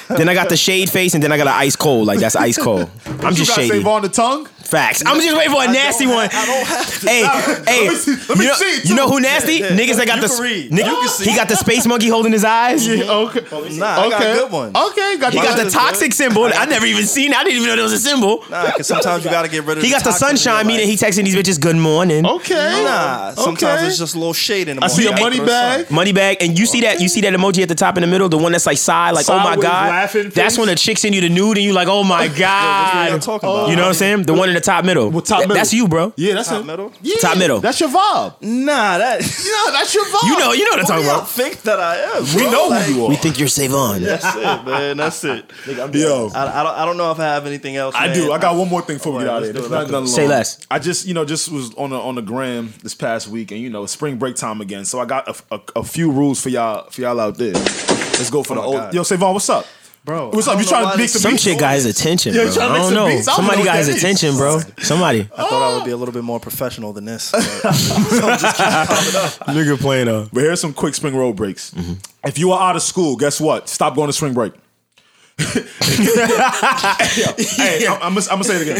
then 0.09 0.28
I 0.28 0.35
got 0.35 0.48
the 0.48 0.56
shade 0.56 0.89
face, 0.90 1.14
and 1.14 1.22
then 1.22 1.32
I 1.32 1.36
got 1.36 1.47
an 1.48 1.55
ice 1.55 1.77
cold, 1.77 2.06
like 2.06 2.18
that's 2.20 2.36
ice 2.36 2.59
cold. 2.59 2.89
I'm 3.06 3.31
you 3.31 3.36
just 3.39 3.51
gotta 3.51 3.62
shady. 3.62 3.68
save 3.78 3.86
on 3.86 4.02
the 4.02 4.09
tongue. 4.09 4.48
Facts. 4.70 5.02
I'm 5.05 5.20
just 5.20 5.36
waiting 5.36 5.52
for 5.52 5.62
a 5.62 5.66
nasty 5.72 6.05
don't 6.06 6.14
one. 6.14 6.30
have- 6.30 6.48
I 6.48 6.52
don't 6.52 6.66
have 6.66 7.01
to. 7.01 7.09
Hey, 7.09 7.22
hey, 7.66 7.88
Let 7.88 7.90
me 7.90 7.97
see- 7.98 8.16
let 8.28 8.38
me 8.38 8.44
you, 8.44 8.51
know, 8.51 8.55
see 8.56 8.64
it, 8.76 8.84
you 8.84 8.94
know 8.94 9.06
too. 9.06 9.12
who 9.14 9.20
nasty? 9.20 9.55
Yeah, 9.55 9.68
Niggas 9.70 9.97
that 9.97 10.06
got 10.06 10.16
you 10.22 10.28
the 10.28 10.34
can 10.34 10.42
read. 10.42 10.70
nigga, 10.70 10.86
You 10.86 10.97
can 11.01 11.09
see. 11.09 11.30
he 11.30 11.36
got 11.36 11.48
the 11.48 11.56
space 11.56 11.86
monkey 11.86 12.09
holding 12.09 12.32
his 12.32 12.44
eyes. 12.44 12.86
Yeah, 12.86 13.02
okay. 13.10 13.40
Nah, 13.76 14.01
I 14.01 14.10
got 14.10 14.22
okay. 14.22 14.34
good 14.34 14.52
ones. 14.52 14.76
Okay, 14.76 15.16
got 15.18 15.32
He 15.32 15.38
you. 15.38 15.44
got 15.44 15.56
the 15.59 15.66
is 15.66 15.72
toxic 15.72 16.12
symbol. 16.12 16.44
I 16.44 16.64
never 16.66 16.86
even 16.86 17.05
seen. 17.06 17.32
it. 17.32 17.36
I 17.36 17.42
didn't 17.44 17.56
even 17.56 17.68
know 17.68 17.74
there 17.76 17.82
was 17.84 17.92
a 17.92 17.98
symbol. 17.98 18.44
Nah, 18.48 18.66
because 18.66 18.86
sometimes 18.86 19.24
you 19.24 19.30
got 19.30 19.42
to 19.42 19.48
get 19.48 19.64
rid 19.64 19.78
of. 19.78 19.84
He 19.84 19.90
got 19.90 20.05
the 20.05 20.10
toxins 20.10 20.30
in 20.30 20.36
sunshine 20.38 20.64
your 20.66 20.76
meaning 20.78 20.86
he 20.86 20.92
life. 20.92 21.01
texting 21.01 21.24
these 21.24 21.34
bitches 21.36 21.60
good 21.60 21.76
morning. 21.76 22.24
Okay. 22.26 22.82
Nah, 22.84 23.32
sometimes 23.34 23.78
Okay. 23.80 23.86
it's 23.88 23.98
just 23.98 24.14
a 24.14 24.18
little 24.18 24.32
shade 24.32 24.68
in 24.68 24.76
the 24.76 24.84
I 24.84 24.88
morning. 24.88 24.97
see 24.97 25.06
a 25.06 25.16
You 25.16 25.20
money 25.22 25.36
gotta 25.38 25.47
throw 25.47 25.47
bag. 25.47 25.86
sun. 25.86 25.94
Money 25.97 26.12
bag, 26.12 26.36
and 26.40 26.59
you 26.59 26.66
see 26.66 26.80
that 26.82 27.01
you 27.01 27.09
see 27.09 27.20
that 27.22 27.32
emoji 27.32 27.62
at 27.62 27.68
the 27.68 27.74
top 27.74 27.97
in 27.97 28.02
the 28.02 28.06
middle, 28.06 28.28
the 28.28 28.38
one 28.38 28.52
that's 28.52 28.66
like 28.66 28.78
side, 28.78 29.14
like 29.14 29.28
oh 29.28 29.36
my 29.38 29.44
Sideways 29.51 29.62
god. 29.64 29.88
laughing 29.90 30.22
That's 30.30 30.55
face? 30.55 30.59
when 30.59 30.68
a 30.68 30.76
chick 30.76 30.98
send 30.98 31.14
you 31.14 31.20
the 31.22 31.28
nude, 31.28 31.56
and 31.56 31.64
you 31.64 31.72
like 31.72 31.88
oh 31.88 32.05
my 32.05 32.28
what 32.28 32.36
god. 32.36 33.10
y'all 33.10 33.18
talking 33.18 33.48
about? 33.48 33.68
You 33.68 33.76
know 33.76 33.82
what 33.82 33.88
I'm 33.88 33.94
saying? 33.94 34.22
The 34.24 34.34
one 34.34 34.48
in 34.48 34.55
the 34.55 34.60
or 34.61 34.65
top 34.65 34.85
middle? 34.85 35.11
Well, 35.11 35.23
top 35.23 35.41
middle. 35.41 35.55
That's 35.57 35.73
you, 35.73 35.89
bro. 35.89 36.12
Yeah, 36.16 36.35
that's 36.35 36.49
Top 36.49 36.62
it. 36.62 36.66
middle? 36.66 36.93
Yeah, 37.03 37.16
Top 37.20 37.39
middle. 37.39 37.61
That's 37.61 37.81
your 37.81 37.89
vibe. 37.89 38.41
Nah, 38.43 38.99
that 38.99 39.20
Yeah, 39.20 39.73
that's 39.73 39.95
your 39.95 40.05
vibe. 40.05 40.23
You 40.28 40.39
know, 40.39 40.53
you 40.53 40.65
know 40.65 40.70
what 40.73 40.81
I'm 40.81 40.87
talking 40.87 41.05
about. 41.05 41.15
I 41.15 41.19
about. 41.19 41.28
think 41.28 41.62
that 41.62 41.81
I 41.81 41.97
am. 41.97 42.24
Bro. 42.24 42.35
We 42.37 42.51
know 42.51 42.69
Like, 42.69 42.85
who 42.85 42.95
you 42.95 43.05
are. 43.05 43.09
We 43.09 43.16
think 43.16 43.39
you're 43.39 43.49
Savon. 43.49 44.03
That's 44.03 44.24
it, 44.37 44.65
man. 44.66 44.97
That's 44.97 45.24
it. 45.24 45.51
Yo, 45.95 46.31
I, 46.35 46.61
I 46.61 46.62
don't. 46.62 46.74
I 46.78 46.85
don't 46.85 46.97
know 46.97 47.11
if 47.11 47.19
I 47.19 47.24
have 47.24 47.47
anything 47.47 47.77
else. 47.77 47.95
I 47.97 48.07
man. 48.09 48.16
do. 48.16 48.32
I 48.32 48.39
got 48.39 48.57
one 48.57 48.69
more 48.69 48.82
thing 48.82 48.99
for 48.99 49.12
we 49.12 49.19
get 49.20 49.28
out 49.28 49.43
of 49.43 49.45
here. 49.45 49.53
let's 49.55 49.69
This 49.69 49.69
do 49.69 49.74
it, 49.74 49.82
is 49.85 49.91
not 49.91 50.01
let's 50.01 50.15
Say 50.15 50.28
less. 50.28 50.66
I 50.70 50.78
just, 50.78 51.07
you 51.07 51.15
know, 51.15 51.24
just 51.24 51.51
was 51.51 51.74
on 51.74 51.91
the 51.91 51.97
on 51.99 52.15
the 52.15 52.23
gram 52.23 52.73
this 52.82 52.95
past 52.95 53.28
week, 53.28 53.51
and 53.51 53.61
you 53.61 53.70
know, 53.70 53.87
spring 53.87 54.16
break 54.19 54.37
time 54.37 54.61
again. 54.61 54.85
So 54.85 55.01
I 55.01 55.05
got 55.07 55.28
a, 55.28 55.55
a, 55.55 55.61
a 55.77 55.82
few 55.85 56.11
rules 56.11 56.41
for 56.41 56.49
y'all 56.51 56.89
for 56.91 57.01
y'all 57.01 57.19
out 57.20 57.37
there. 57.39 57.53
Let's 57.55 58.31
go 58.31 58.43
for 58.43 58.53
oh 58.53 58.57
the 58.57 58.62
old. 58.62 58.77
God. 58.77 58.95
Yo, 58.95 59.03
Savon, 59.03 59.32
what's 59.32 59.49
up, 59.49 59.65
bro. 60.05 60.31
What's 60.31 60.48
up? 60.48 60.59
You 60.59 60.64
trying 60.64 60.90
to 60.93 60.98
make 60.98 61.09
some 61.09 61.20
Some 61.22 61.36
shit 61.36 61.59
got 61.59 61.74
his 61.74 61.86
attention, 61.86 62.35
Yeah, 62.35 62.44
bro. 62.44 62.52
trying 62.55 62.72
I 62.72 62.78
don't 62.78 62.94
know. 62.94 63.06
beats. 63.09 63.24
Somebody 63.27 63.59
know 63.59 63.64
got 63.64 63.77
his 63.78 63.89
attention, 63.89 64.36
bro. 64.36 64.60
Somebody. 64.78 65.20
I 65.20 65.24
thought 65.48 65.72
I 65.72 65.77
would 65.77 65.85
be 65.85 65.90
a 65.93 65.97
little 65.97 66.14
bit 66.14 66.24
more 66.24 66.40
professional 66.40 66.93
than 66.93 67.05
this. 67.05 67.31
but- 67.32 67.40
Nigga 69.48 69.78
playing 69.81 70.09
up. 70.09 70.28
But 70.32 70.40
here's 70.43 70.60
some 70.60 70.72
quick 70.72 70.94
spring 70.94 71.16
road 71.16 71.36
breaks. 71.36 71.70
Mm-hmm. 71.72 71.94
If 72.27 72.39
you 72.39 72.52
are 72.52 72.70
out 72.70 72.77
of 72.77 72.82
school, 72.82 73.16
guess 73.16 73.40
what? 73.40 73.68
Stop 73.68 73.94
going 73.94 74.09
to 74.09 74.12
spring 74.12 74.35
break. 74.35 74.52
hey, 75.40 75.64
I'm, 77.86 77.97
I'm, 78.02 78.18
I'm 78.18 78.22
gonna 78.28 78.44
say 78.44 78.56
it 78.56 78.62
again. 78.62 78.77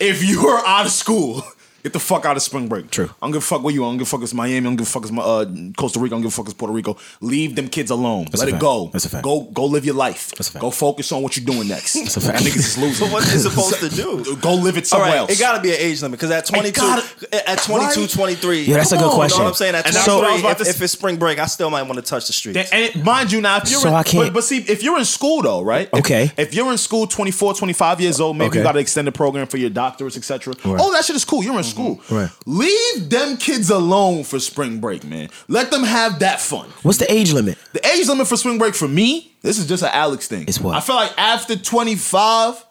If 0.00 0.24
you 0.24 0.48
are 0.48 0.66
out 0.66 0.86
of 0.86 0.90
school, 0.92 1.42
get 1.82 1.92
the 1.92 2.00
fuck 2.00 2.24
out 2.24 2.36
of 2.36 2.42
spring 2.42 2.68
break. 2.68 2.90
True. 2.90 3.10
I 3.20 3.26
don't 3.26 3.32
give 3.32 3.42
a 3.42 3.44
fuck 3.46 3.62
where 3.62 3.72
you 3.74 3.82
are. 3.84 3.86
I 3.86 3.90
don't 3.90 3.98
give 3.98 4.06
a 4.06 4.10
fuck 4.10 4.22
it's 4.22 4.34
Miami. 4.34 4.58
I 4.58 4.60
don't 4.60 4.76
give 4.76 4.86
a 4.86 4.90
fuck 4.90 5.02
it's 5.02 5.12
my, 5.12 5.22
uh, 5.22 5.44
Costa 5.76 5.98
Rica. 6.00 6.14
I 6.14 6.16
don't 6.16 6.22
give 6.22 6.32
a 6.32 6.34
fuck 6.34 6.46
it's 6.46 6.54
Puerto 6.54 6.72
Rico. 6.72 6.96
Leave 7.20 7.56
them 7.56 7.68
kids 7.68 7.90
alone. 7.90 8.24
That's 8.26 8.38
Let 8.40 8.46
a 8.46 8.48
it 8.48 8.52
fact. 8.52 8.62
go. 8.62 8.90
That's 8.92 9.04
a 9.04 9.08
fact. 9.08 9.24
Go 9.24 9.40
go 9.42 9.64
live 9.66 9.84
your 9.84 9.94
life. 9.94 10.30
That's 10.36 10.48
a 10.48 10.52
fact. 10.52 10.60
Go 10.62 10.70
focus 10.70 11.10
on 11.12 11.22
what 11.22 11.36
you're 11.36 11.46
doing 11.46 11.68
next. 11.68 11.94
That's 11.94 12.16
a 12.16 12.20
fact. 12.20 12.38
That 12.38 12.44
niggas 12.48 12.56
is 12.56 12.78
losing. 12.82 13.10
what 13.10 13.24
they 13.24 13.38
supposed 13.38 13.80
to 13.80 13.88
do? 13.88 14.36
Go 14.40 14.54
live 14.54 14.76
it 14.76 14.86
somewhere 14.86 15.10
right, 15.10 15.16
else. 15.18 15.30
it 15.30 15.38
got 15.38 15.56
to 15.56 15.62
be 15.62 15.70
an 15.70 15.76
age 15.78 16.02
limit 16.02 16.18
because 16.18 16.30
at 16.30 16.46
22, 16.46 16.80
gotta- 16.80 17.50
at 17.50 17.58
22, 17.62 18.00
Right? 18.02 18.10
23. 18.10 18.62
Yeah, 18.64 18.76
that's 18.76 18.92
a 18.92 18.96
good 18.96 19.04
on, 19.04 19.14
question. 19.14 19.36
You 19.36 19.38
know 19.40 19.44
what 19.44 19.48
I'm 19.50 19.54
saying? 19.56 19.74
At 19.74 19.86
And 19.86 19.94
that's 19.94 20.08
what 20.08 20.24
I 20.24 20.32
was 20.32 20.40
23, 20.42 20.50
about 20.50 20.60
if, 20.60 20.66
to 20.66 20.70
if 20.70 20.82
it's 20.82 20.92
spring 20.92 21.16
break, 21.16 21.38
I 21.38 21.46
still 21.46 21.70
might 21.70 21.82
want 21.82 21.96
to 21.96 22.02
touch 22.02 22.26
the 22.26 22.32
streets. 22.32 22.70
And 22.72 22.82
it, 22.84 23.04
mind 23.04 23.32
you, 23.32 23.40
now 23.40 23.58
if 23.58 23.70
you're 23.70 23.80
So 23.80 23.88
in, 23.88 23.94
I 23.94 24.02
can't- 24.02 24.26
But, 24.28 24.34
but 24.34 24.44
see, 24.44 24.58
if 24.58 24.82
you're 24.82 24.98
in 24.98 25.04
school 25.04 25.42
though, 25.42 25.62
right? 25.62 25.92
Okay. 25.92 26.30
If, 26.36 26.54
you're 26.54 26.70
in 26.70 26.78
school, 26.78 27.06
24, 27.06 27.54
25 27.54 28.00
years 28.00 28.20
old, 28.20 28.36
maybe 28.36 28.56
you 28.56 28.60
Okay. 28.60 28.62
got 28.62 28.76
an 28.76 28.80
extended 28.82 29.14
program 29.14 29.46
for 29.46 29.56
your 29.58 29.70
doctorates, 29.70 30.16
etc. 30.16 30.54
Right. 30.64 30.80
Oh, 30.80 30.92
that 30.92 31.04
shit 31.04 31.16
is 31.16 31.24
cool. 31.24 31.42
You're 31.42 31.58
in 31.58 31.64
school. 31.72 32.00
Right. 32.10 32.30
Leave 32.46 33.10
them 33.10 33.36
kids 33.36 33.70
alone 33.70 34.24
for 34.24 34.38
spring 34.40 34.80
break, 34.80 35.04
man. 35.04 35.28
Let 35.48 35.70
them 35.70 35.82
have 35.84 36.18
that 36.20 36.40
fun. 36.40 36.68
What's 36.82 36.98
the 36.98 37.10
age 37.12 37.32
limit? 37.32 37.58
The 37.72 37.84
age 37.86 38.06
limit 38.08 38.26
for 38.28 38.36
spring 38.36 38.58
break 38.58 38.74
for 38.74 38.88
me, 38.88 39.32
this 39.42 39.58
is 39.58 39.66
just 39.66 39.82
an 39.82 39.90
Alex 39.92 40.28
thing. 40.28 40.44
It's 40.48 40.60
what? 40.60 40.76
I 40.76 40.80
feel 40.80 40.96
like 40.96 41.12
after 41.18 41.56
25. 41.56 42.66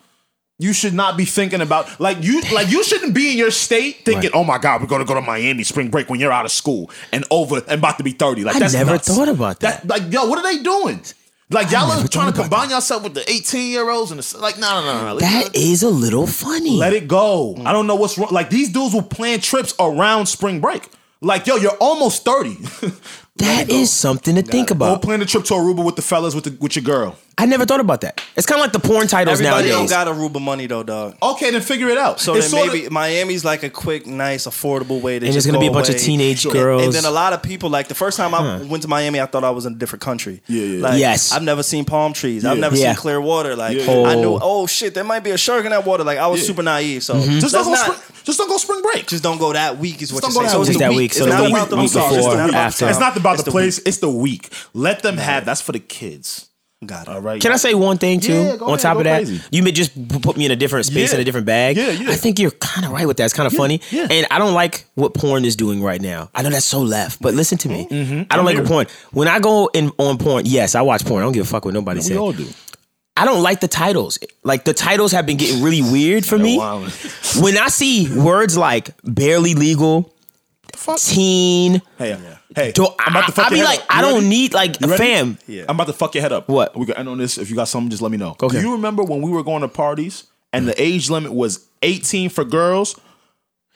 You 0.60 0.73
should 0.73 0.94
not 0.94 1.18
be 1.18 1.26
thinking 1.26 1.60
about 1.60 1.99
like 1.99 2.18
you 2.22 2.40
like 2.53 2.69
you 2.69 2.84
shouldn't 2.84 3.15
be 3.15 3.32
in 3.32 3.38
your 3.40 3.49
state 3.49 4.06
thinking, 4.06 4.30
Right. 4.30 4.40
oh 4.40 4.44
my 4.44 4.60
god, 4.60 4.80
we're 4.80 4.86
gonna 4.88 5.06
go 5.06 5.15
to 5.15 5.22
Miami 5.22 5.64
spring 5.64 5.90
break 5.90 6.07
when 6.07 6.19
you're 6.19 6.32
out 6.32 6.45
of 6.45 6.52
school 6.52 6.91
and 7.11 7.26
over 7.32 7.56
and 7.68 7.80
about 7.80 7.98
to 7.98 8.03
be 8.03 8.11
30. 8.11 8.44
Like 8.44 8.57
I 8.57 8.60
that's 8.60 8.73
never 8.76 8.91
nuts. 8.91 9.07
thought 9.07 9.28
about 9.28 9.60
that. 9.61 9.88
Like, 9.88 10.03
yo, 10.14 10.26
what 10.26 10.38
are 10.38 10.44
they 10.44 10.61
doing? 10.61 11.02
Like 11.52 11.69
y'all 11.69 11.91
are 11.91 12.07
trying 12.07 12.32
to 12.32 12.40
combine 12.40 12.69
yourself 12.69 13.03
with 13.03 13.14
the 13.14 13.30
18 13.30 13.72
year 13.72 13.90
olds 13.90 14.11
and 14.11 14.19
the, 14.22 14.38
like, 14.40 14.57
no, 14.57 14.82
no, 14.82 14.94
no, 14.94 15.14
no. 15.14 15.19
That 15.19 15.53
is 15.53 15.84
a 15.84 15.90
little 15.90 16.26
funny. 16.26 16.78
Let 16.78 16.94
it 16.94 17.07
go. 17.10 17.56
Mm. 17.57 17.65
I 17.65 17.73
don't 17.73 17.88
know 17.88 17.95
what's 17.95 18.18
wrong. 18.18 18.30
Like 18.32 18.49
these 18.49 18.69
dudes 18.69 18.94
will 18.94 19.02
plan 19.02 19.41
trips 19.41 19.73
around 19.80 20.28
spring 20.28 20.61
break. 20.61 20.88
Like, 21.19 21.45
yo, 21.45 21.57
you're 21.57 21.78
almost 21.80 22.26
30. 22.26 22.57
That 23.37 23.69
is 23.69 23.91
something 23.91 24.35
to 24.35 24.41
think 24.41 24.71
about. 24.71 24.85
Go 24.85 24.91
about. 24.93 25.01
plan 25.03 25.21
a 25.21 25.25
trip 25.25 25.45
to 25.45 25.53
Aruba 25.53 25.83
with 25.85 25.95
the 25.95 26.01
fellas 26.01 26.35
with 26.35 26.43
the, 26.43 26.57
with 26.59 26.75
your 26.75 26.83
girl. 26.83 27.15
I 27.37 27.45
never 27.45 27.65
thought 27.65 27.79
about 27.79 28.01
that. 28.01 28.21
It's 28.35 28.45
kind 28.45 28.59
of 28.59 28.65
like 28.65 28.73
the 28.73 28.79
porn 28.87 29.07
titles 29.07 29.39
Everybody 29.39 29.69
nowadays. 29.69 29.89
don't 29.89 30.05
got 30.05 30.15
Aruba 30.15 30.41
money 30.41 30.67
though, 30.67 30.83
dog. 30.83 31.15
Okay, 31.23 31.49
then 31.49 31.61
figure 31.61 31.87
it 31.87 31.97
out. 31.97 32.19
So 32.19 32.35
It's 32.35 32.51
then 32.51 32.59
sorta- 32.59 32.73
maybe 32.77 32.89
Miami's 32.89 33.43
like 33.45 33.63
a 33.63 33.69
quick, 33.69 34.05
nice, 34.05 34.45
affordable 34.47 35.01
way 35.01 35.17
to. 35.17 35.25
And 35.25 35.33
just 35.33 35.45
there's 35.45 35.45
gonna 35.47 35.57
go 35.57 35.61
be 35.61 35.67
a 35.67 35.71
bunch 35.71 35.87
of 35.89 35.95
away. 35.95 36.03
teenage 36.03 36.43
And- 36.45 36.53
girls. 36.53 36.83
And, 36.83 36.93
then 36.93 37.05
a 37.05 37.09
lot 37.09 37.31
of 37.33 37.41
people 37.41 37.69
like 37.69 37.87
the 37.87 37.95
first 37.95 38.17
time 38.17 38.35
I 38.35 38.61
went 38.63 38.83
to 38.83 38.89
Miami, 38.89 39.19
I 39.21 39.25
thought 39.25 39.45
I 39.45 39.49
was 39.49 39.65
in 39.65 39.73
a 39.73 39.77
different 39.77 40.01
country. 40.03 40.41
Yeah, 40.47 40.63
yeah. 40.63 40.83
Like, 40.83 40.99
Yes. 40.99 41.31
I've 41.31 41.41
never 41.41 41.63
seen 41.63 41.85
palm 41.85 42.11
trees. 42.13 42.43
I've 42.45 42.57
Yeah. 42.57 42.61
never 42.61 42.75
Yeah. 42.75 42.87
seen 42.91 42.95
clear 42.97 43.21
water. 43.21 43.55
Like 43.55 43.77
Yeah, 43.77 43.85
yeah. 43.91 44.07
I 44.09 44.15
knew, 44.15 44.33
Oh. 44.35 44.39
oh 44.41 44.67
shit, 44.67 44.93
there 44.93 45.05
might 45.05 45.23
be 45.23 45.31
a 45.31 45.37
shark 45.37 45.63
in 45.63 45.71
that 45.71 45.85
water. 45.85 46.03
Like 46.03 46.19
I 46.19 46.27
was 46.27 46.41
Yeah. 46.41 46.47
super 46.47 46.63
naive. 46.63 47.03
So 47.03 47.15
Mm-hmm. 47.15 47.39
just 47.39 47.53
let's 47.53 47.65
don't, 47.65 47.71
not. 47.73 47.97
spring, 47.97 48.10
just 48.23 48.38
don't 48.38 48.49
go 48.49 48.57
spring 48.57 48.81
break. 48.81 49.07
Just 49.07 49.23
don't 49.23 49.38
go 49.38 49.53
that 49.53 49.77
week 49.77 50.02
is 50.02 50.11
what 50.14 50.23
you're 50.23 50.31
saying. 50.31 50.45
go 50.45 50.52
So 50.52 50.57
that 50.64 50.69
it's 50.69 50.69
week. 50.69 50.77
the 50.77 50.80
That 50.80 50.89
week. 50.89 50.98
week, 50.98 51.14
so 51.14 51.26
It's 51.26 51.31
the 51.34 51.38
not 51.38 51.45
week- 51.45 51.53
about 51.56 51.69
the 51.69 51.76
week 51.77 51.93
before, 51.93 52.18
It's 52.18 52.26
not 52.27 52.49
about 52.49 52.53
after. 52.53 52.89
it's 52.89 52.99
not 52.99 53.18
about 53.18 53.43
the, 53.43 53.52
place, 53.52 53.80
it's 53.85 53.98
the 53.98 54.10
week. 54.10 54.49
Let 54.73 55.02
them 55.03 55.18
have 55.18 55.45
that's 55.45 55.61
for 55.61 55.72
the 55.72 55.80
kids. 55.80 56.48
Got 56.84 57.03
it. 57.07 57.10
All 57.10 57.22
right. 57.22 57.39
Can 57.39 57.52
I 57.52 57.57
say 57.57 57.76
one 57.76 57.99
thing 57.99 58.19
too? 58.19 58.34
Yeah, 58.34 58.56
go 58.56 58.65
on 58.65 58.69
ahead, 58.72 58.80
top 58.80 58.93
go 58.95 58.99
of 59.02 59.03
that, 59.03 59.18
crazy. 59.26 59.39
you 59.52 59.61
may 59.61 59.72
just 59.72 59.91
put 60.23 60.35
me 60.35 60.45
in 60.45 60.52
a 60.52 60.56
different 60.56 60.88
space 60.88 61.10
Yeah. 61.10 61.15
in 61.18 61.22
a 61.22 61.23
different 61.23 61.45
bag. 61.45 61.77
Yeah, 61.77 61.91
yeah. 61.91 62.10
I 62.10 62.15
think 62.15 62.39
you're 62.39 62.49
kind 62.49 62.88
of 62.88 62.91
right 62.91 63.06
with 63.06 63.18
that. 63.18 63.26
It's 63.26 63.35
kind 63.35 63.45
of 63.45 63.53
funny, 63.53 63.81
yeah. 63.91 64.07
and 64.10 64.26
I 64.31 64.39
don't 64.39 64.56
like 64.56 64.85
what 64.95 65.14
porn 65.14 65.45
is 65.45 65.56
doing 65.56 65.84
right 65.84 66.02
now. 66.02 66.31
I 66.34 66.41
know 66.41 66.49
that's 66.49 66.65
so 66.65 66.80
left, 66.80 67.22
but 67.22 67.35
listen 67.35 67.60
to 67.60 67.69
me. 67.69 67.81
I 67.81 67.84
don't 67.84 67.89
Mm-hmm. 68.07 68.23
I'm 68.31 68.45
like 68.45 68.56
here. 68.56 68.64
what 68.64 68.68
porn. 68.72 68.88
When 69.11 69.27
I 69.27 69.38
go 69.39 69.69
in 69.76 69.91
on 69.99 70.18
porn, 70.18 70.48
yes, 70.48 70.73
I 70.73 70.81
watch 70.81 71.06
porn. 71.06 71.22
I 71.22 71.26
don't 71.27 71.34
give 71.34 71.45
a 71.45 71.48
fuck 71.48 71.65
what 71.65 71.76
nobody 71.76 71.99
We 71.99 72.03
says. 72.03 72.18
all 72.18 72.34
do. 72.34 72.48
I 73.17 73.25
don't 73.25 73.43
like 73.43 73.59
the 73.59 73.67
titles. 73.67 74.17
Like 74.43 74.63
the 74.63 74.73
titles 74.73 75.11
have 75.11 75.25
been 75.25 75.38
getting 75.38 75.61
really 75.61 75.81
weird 75.81 76.25
for 76.25 76.38
me. 76.38 76.57
When 77.39 77.57
I 77.57 77.67
see 77.69 78.09
words 78.13 78.57
like 78.57 78.89
barely 79.03 79.53
legal, 79.53 80.13
teen, 80.97 81.81
Hey, 81.97 82.17
hey. 82.55 82.71
do, 82.71 82.88
I'm 82.99 83.13
about 83.15 83.27
to 83.27 83.31
I, 83.31 83.35
fuck 83.35 83.45
I 83.45 83.49
be 83.49 83.57
your 83.57 83.67
head 83.67 83.71
like, 83.77 83.79
up. 83.81 83.85
I 83.89 84.01
You 84.01 84.05
don't 84.13 84.29
need 84.29 84.53
like 84.53 84.81
You 84.81 84.88
ready? 84.88 84.97
fam. 85.03 85.38
Yeah. 85.47 85.63
I'm 85.69 85.75
about 85.75 85.88
to 85.88 85.93
fuck 85.93 86.15
your 86.15 86.21
head 86.21 86.31
up. 86.31 86.49
What? 86.49 86.75
We 86.75 86.85
can 86.85 86.97
end 86.97 87.09
on 87.09 87.17
this. 87.17 87.38
If 87.38 87.49
you 87.49 87.55
got 87.55 87.67
something, 87.67 87.89
just 87.89 88.01
let 88.01 88.11
me 88.11 88.17
know. 88.17 88.35
Okay. 88.41 88.47
Do 88.59 88.61
you 88.61 88.73
remember 88.73 89.03
when 89.03 89.21
we 89.21 89.31
were 89.31 89.43
going 89.43 89.61
to 89.61 89.67
parties 89.67 90.25
and 90.53 90.67
the 90.67 90.81
age 90.81 91.09
limit 91.09 91.33
was 91.33 91.65
18 91.83 92.29
for 92.29 92.43
girls 92.43 92.99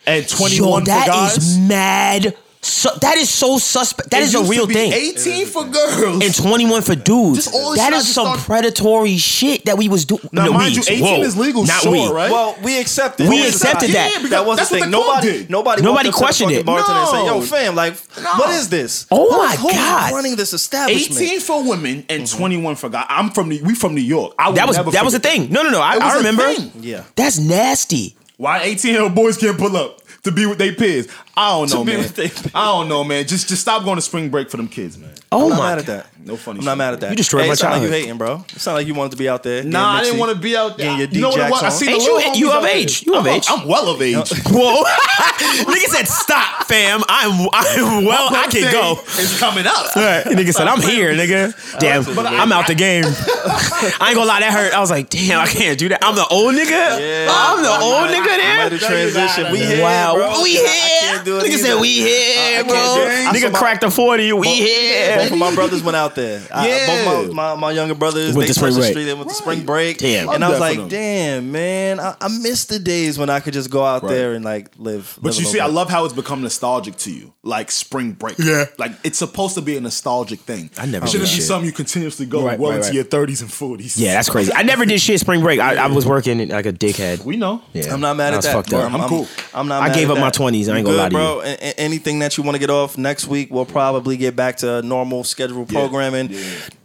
and 0.06 0.28
21 0.28 0.60
Yo, 0.60 0.78
for 0.80 0.84
that 0.86 1.06
guys? 1.06 1.36
is 1.38 1.58
mad. 1.58 2.36
So, 2.66 2.90
that 3.00 3.16
is 3.16 3.30
so 3.30 3.58
suspect. 3.58 4.10
That 4.10 4.22
It 4.22 4.24
is 4.24 4.34
a 4.34 4.38
used 4.38 4.50
to 4.50 4.56
real 4.58 4.66
be 4.66 4.74
thing. 4.74 4.92
18 4.92 5.46
for 5.46 5.64
girls. 5.64 6.24
and 6.24 6.34
21 6.34 6.82
for 6.82 6.94
dudes. 6.96 7.44
Just 7.44 7.54
all 7.54 7.70
this 7.70 7.78
That 7.80 7.86
shit 7.86 7.94
I 7.94 7.96
is 7.98 8.02
just 8.04 8.14
some 8.14 8.26
thought- 8.26 8.38
predatory 8.44 9.16
shit 9.18 9.64
that 9.66 9.78
we 9.78 9.88
was 9.88 10.04
doing. 10.04 10.28
Now, 10.32 10.50
mind 10.50 10.74
you, 10.74 10.82
18 10.86 11.22
is 11.24 11.36
legal, 11.36 11.64
not 11.64 11.80
sure, 11.82 11.92
we. 11.92 12.08
right? 12.08 12.30
Well, 12.30 12.56
we 12.62 12.78
accepted. 12.80 13.28
We 13.28 13.38
That 13.38 13.44
was 13.46 13.60
the 13.60 13.68
accepted 13.68 13.90
that. 13.94 14.18
Yeah, 14.22 14.28
that 14.30 14.46
was 14.46 14.56
that's 14.58 14.70
the 14.70 14.80
thing. 14.80 14.90
Nobody, 14.90 15.46
nobody, 15.48 15.82
Nobody 15.82 15.82
walked 15.82 15.96
up 15.96 16.02
to 16.02 16.10
the 16.10 16.12
questioned 16.12 16.50
it. 16.52 16.66
Bartender 16.66 17.00
and 17.00 17.08
said, 17.08 17.26
No. 17.26 17.34
"Yo, 17.36 17.40
fam, 17.42 17.74
like, 17.76 17.96
what 18.38 18.50
is 18.50 18.68
this? 18.68 19.06
Oh 19.10 19.30
Who- 19.30 19.38
my 19.38 19.54
who's 19.56 19.72
God. 19.72 20.12
running 20.12 20.34
this 20.36 20.52
establishment?" 20.52 21.20
18 21.20 21.40
for 21.40 21.62
women 21.62 22.04
and 22.08 22.24
mm-hmm. 22.24 22.36
21 22.38 22.76
for 22.76 22.88
guys. 22.88 23.06
I'm 23.08 23.30
from 23.30 23.48
the, 23.50 23.62
we 23.62 23.74
from 23.74 23.94
New 23.94 24.00
York. 24.00 24.34
I 24.38 24.50
That 24.52 24.66
was 24.66 24.76
never 24.76 24.90
that 24.90 25.04
was 25.04 25.12
the 25.12 25.20
thing. 25.20 25.50
No, 25.52 25.62
no, 25.62 25.70
no. 25.70 25.80
I, 25.80 25.94
It 25.96 26.02
was 26.02 26.12
I 26.12 26.14
a 26.14 26.18
remember. 26.18 26.52
Yeah. 26.80 27.04
That's 27.14 27.38
nasty. 27.38 28.16
Why 28.38 28.62
18 28.62 28.92
year 28.92 29.02
old 29.02 29.14
boys 29.14 29.36
can't 29.38 29.56
pull 29.56 29.76
up 29.76 30.00
to 30.24 30.32
be 30.32 30.44
with 30.46 30.58
their 30.58 30.72
peers? 30.74 31.06
I 31.38 31.50
don't 31.50 31.70
know, 31.70 31.84
man. 31.84 31.98
with 31.98 32.14
they 32.16 32.28
peers. 32.28 32.50
I 32.54 32.64
don't 32.64 32.88
know, 32.88 33.04
man. 33.04 33.26
Just 33.26 33.48
just 33.48 33.60
stop 33.60 33.84
going 33.84 33.96
to 33.96 34.02
spring 34.02 34.30
break 34.30 34.50
for 34.50 34.56
them 34.56 34.68
kids, 34.68 34.96
man. 34.96 35.10
Oh 35.30 35.44
I'm 35.44 35.50
not 35.50 35.58
my 35.58 35.68
mad 35.70 35.78
at 35.80 35.86
that. 35.86 36.06
No 36.24 36.36
funny 36.36 36.58
I'm 36.58 36.62
shit. 36.62 36.66
not 36.66 36.78
mad 36.78 36.94
at 36.94 37.00
that. 37.00 37.10
You 37.10 37.16
destroyed 37.16 37.42
hey, 37.42 37.48
my 37.48 37.52
it 37.52 37.56
sound 37.58 37.72
like 37.74 37.82
you 37.82 37.88
childhood. 37.88 38.00
hating, 38.02 38.18
bro. 38.18 38.44
It 38.54 38.60
sound 38.60 38.76
like 38.76 38.86
you 38.86 38.94
wanted 38.94 39.10
to 39.12 39.16
be 39.18 39.28
out 39.28 39.42
there. 39.42 39.62
Nah, 39.62 39.92
I 39.96 40.02
didn't 40.04 40.18
want 40.18 40.32
to 40.32 40.38
be 40.40 40.56
out 40.56 40.78
there. 40.78 40.86
Getting 40.96 40.98
your 40.98 41.08
you 41.10 41.20
know 41.20 41.28
what 41.28 41.40
it 41.40 41.50
was? 41.50 41.62
I 41.62 41.68
D-Jacks 41.68 41.78
see 41.78 41.86
on. 41.86 41.92
the 41.92 41.96
Ain't 41.98 42.06
you- 42.06 42.14
little 42.16 42.36
you 42.36 42.46
homies 42.46 42.58
of 42.58 42.64
out 42.64 42.70
age. 42.70 43.00
there. 43.00 43.12
You 43.14 43.18
of 43.20 43.26
I'm- 43.26 43.36
age. 43.36 43.46
I'm 43.50 43.68
well 43.68 43.88
of 43.90 44.02
age. 44.02 44.16
Whoa, 44.46 44.82
nigga 45.70 45.86
said 45.92 46.08
stop, 46.08 46.64
fam. 46.66 47.02
I'm 47.08 47.48
I'm 47.52 48.04
well. 48.04 48.28
I 48.34 48.46
can 48.50 48.72
go. 48.72 48.98
It's 49.02 49.38
coming 49.38 49.66
up. 49.66 49.94
Right. 49.94 50.24
Nigga 50.24 50.52
said, 50.54 50.66
I'm 50.68 50.80
here, 50.80 51.12
nigga. 51.14 51.52
Damn, 51.78 52.04
But 52.14 52.26
I- 52.26 52.38
I'm 52.38 52.50
out 52.52 52.66
the 52.66 52.74
game. 52.74 53.04
I 53.06 54.06
ain't 54.08 54.14
gonna 54.16 54.24
lie, 54.26 54.40
that 54.40 54.52
hurt. 54.52 54.72
I 54.72 54.80
was 54.80 54.90
like, 54.90 55.10
damn, 55.10 55.40
I 55.40 55.46
can't 55.46 55.78
do 55.78 55.88
that. 55.90 56.02
I'm 56.04 56.14
the 56.14 56.26
old 56.28 56.54
nigga? 56.54 56.70
Yeah. 56.70 57.28
I'm 57.30 57.62
the 57.62 57.70
old 57.70 58.08
nigga 58.10 58.20
Might 58.24 58.36
there? 58.38 58.70
have 58.70 58.80
transition. 58.80 59.52
We 59.52 59.58
here, 59.60 59.82
Wow, 59.82 60.14
bro. 60.14 60.42
we 60.42 60.56
I 60.58 60.62
here. 60.62 61.24
Can't 61.26 61.40
do 61.42 61.46
it 61.46 61.50
Nigga 61.50 61.58
said 61.58 61.80
we 61.80 61.88
here, 61.92 62.60
I 62.60 62.62
bro. 62.62 62.72
can't 62.74 62.94
do 62.96 63.02
it. 63.02 63.08
I 63.08 63.24
saw 63.24 63.46
Nigga 63.48 63.52
my- 63.52 63.58
cracked 63.58 63.84
a 63.84 63.90
40, 63.90 64.32
we 64.32 64.46
Both 64.46 64.54
here. 64.56 65.20
of 65.32 65.38
my 65.38 65.54
brothers 65.54 65.82
went 65.82 65.96
out 65.96 66.14
there. 66.14 66.42
I- 66.52 66.68
Yeah. 66.68 67.04
both 67.06 67.32
my, 67.32 67.54
my, 67.54 67.60
my 67.60 67.70
younger 67.72 67.94
brothers 67.94 68.34
Went 68.34 68.46
they 68.48 68.52
to 68.52 68.54
spring 68.54 68.74
the 68.74 68.80
break. 68.80 68.90
street. 68.92 69.04
They 69.04 69.14
went 69.14 69.28
to 69.28 69.34
spring 69.34 69.64
break. 69.66 69.98
Damn. 69.98 70.28
And 70.30 70.44
I 70.44 70.48
was 70.50 70.60
like, 70.60 70.88
damn, 70.88 71.52
man, 71.52 72.00
I, 72.00 72.14
I 72.20 72.28
miss 72.28 72.64
the 72.66 72.78
days 72.78 73.18
when 73.18 73.30
I 73.30 73.40
could 73.40 73.52
just 73.52 73.70
go 73.70 73.84
out 73.84 74.02
Right. 74.02 74.10
there 74.10 74.32
and 74.34 74.44
like 74.44 74.70
live. 74.78 75.18
But 75.20 75.30
live 75.32 75.40
you 75.42 75.46
a 75.48 75.50
see, 75.52 75.60
I 75.60 75.66
love 75.66 75.90
how 75.90 76.04
it's 76.04 76.14
become 76.14 76.42
nostalgic 76.42 76.96
to 76.98 77.10
you, 77.12 77.32
like 77.42 77.70
spring 77.70 78.12
break. 78.12 78.38
Yeah. 78.38 78.66
like 78.78 78.92
it's 79.04 79.18
supposed 79.18 79.54
to 79.56 79.62
be 79.62 79.76
a 79.76 79.80
nostalgic 79.80 80.40
thing. 80.40 80.70
I 80.78 80.86
never 80.86 81.06
It 81.06 81.10
shouldn't 81.10 81.28
did 81.28 81.34
be 81.34 81.40
shit. 81.40 81.44
something 81.46 81.66
you 81.66 81.72
continuously 81.72 82.26
go 82.26 82.44
Right, 82.46 82.58
well 82.58 82.70
right, 82.70 82.76
into 82.76 82.88
right. 82.88 82.94
your 82.94 83.04
thirties 83.04 83.40
and 83.42 83.52
forties. 83.52 83.96
Yeah, 83.98 84.14
that's 84.14 84.28
crazy. 84.28 84.52
I 84.54 84.62
never 84.62 84.84
did 84.86 85.00
shit 85.00 85.20
spring 85.20 85.40
break. 85.40 85.60
I, 85.60 85.76
I 85.84 85.86
was 85.88 86.06
working 86.06 86.46
like 86.48 86.66
a 86.66 86.72
dickhead. 86.72 87.24
we 87.24 87.36
know. 87.36 87.62
Yeah. 87.72 87.92
I'm 87.92 88.00
not 88.00 88.16
mad 88.16 88.34
at 88.34 88.42
that. 88.42 88.52
fucked 88.52 88.70
bro. 88.70 88.80
up. 88.80 88.92
I'm 88.92 89.08
cool. 89.08 89.26
I'm 89.54 89.68
not. 89.68 89.82
I 89.82 89.94
gave 89.94 90.10
at 90.10 90.16
up 90.16 90.20
my 90.20 90.30
20s. 90.30 90.72
I 90.72 90.76
ain't 90.76 90.86
gonna 90.86 90.96
lie 90.98 91.08
to 91.08 91.14
you. 91.14 91.15
Bro. 91.16 91.40
A- 91.42 91.54
a- 91.54 91.80
anything 91.80 92.18
that 92.20 92.36
you 92.36 92.42
want 92.44 92.54
to 92.54 92.58
get 92.58 92.70
off 92.70 92.96
next 92.98 93.26
week, 93.26 93.48
we'll 93.50 93.66
probably 93.66 94.16
get 94.16 94.36
back 94.36 94.56
to 94.58 94.82
normal 94.82 95.24
scheduled 95.24 95.68
programming. 95.68 96.34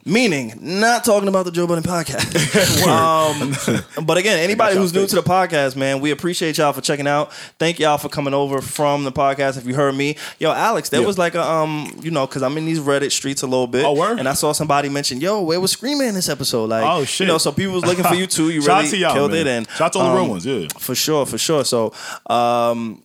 Meaning, 0.04 0.54
not 0.60 1.04
talking 1.04 1.28
about 1.28 1.46
the 1.46 1.52
Joe 1.52 1.68
Budden 1.68 1.84
podcast. 1.84 2.88
um, 2.88 4.04
but 4.04 4.18
again, 4.18 4.40
anybody 4.40 4.76
who's 4.76 4.92
new 4.96 5.06
to 5.06 5.16
the 5.16 5.22
podcast, 5.22 5.76
man, 5.76 6.00
we 6.02 6.10
appreciate 6.10 6.58
y'all 6.58 6.74
for 6.74 6.82
checking 6.82 7.06
out. 7.08 7.32
Thank 7.60 7.78
y'all 7.80 8.00
for 8.00 8.10
coming 8.10 8.34
over 8.34 8.62
from 8.62 9.04
the 9.04 9.12
podcast. 9.12 9.58
If 9.60 9.68
you 9.68 9.76
heard 9.76 9.94
me, 9.94 10.18
yo, 10.40 10.52
Alex, 10.52 10.90
there 10.90 11.02
Yeah. 11.02 11.06
was 11.06 11.20
like 11.20 11.36
a 11.36 11.48
um, 11.48 11.96
you 12.02 12.10
know, 12.10 12.26
because 12.26 12.42
I'm 12.42 12.58
in 12.58 12.66
these 12.66 12.80
Reddit 12.80 13.12
streets 13.12 13.44
a 13.44 13.48
little 13.48 13.68
bit. 13.68 13.86
Oh, 13.86 13.94
word? 13.94 14.18
And 14.18 14.28
I 14.28 14.34
saw 14.34 14.54
somebody 14.54 14.90
mention, 14.90 15.22
yo, 15.22 15.42
where 15.44 15.60
was 15.62 15.72
Screamer 15.72 16.06
in 16.06 16.16
this 16.16 16.30
episode? 16.30 16.70
Like, 16.72 16.84
Oh, 16.84 17.06
shit. 17.06 17.20
you 17.20 17.32
know, 17.32 17.38
so 17.38 17.52
people 17.52 17.74
was 17.76 17.86
looking 17.86 18.04
for 18.04 18.16
you 18.16 18.26
too. 18.26 18.50
You 18.52 18.62
really 18.62 18.88
to 18.90 18.98
killed 18.98 19.32
man. 19.32 19.42
it, 19.42 19.48
and 19.48 19.70
Shout 19.70 19.82
out 19.82 19.94
to 19.94 20.00
all 20.00 20.10
the 20.10 20.16
real 20.16 20.24
um, 20.24 20.30
ones, 20.32 20.46
yeah. 20.48 20.68
for 20.80 20.96
sure, 20.96 21.28
for 21.28 21.38
sure. 21.38 21.64
So, 21.64 21.94
um, 22.26 23.04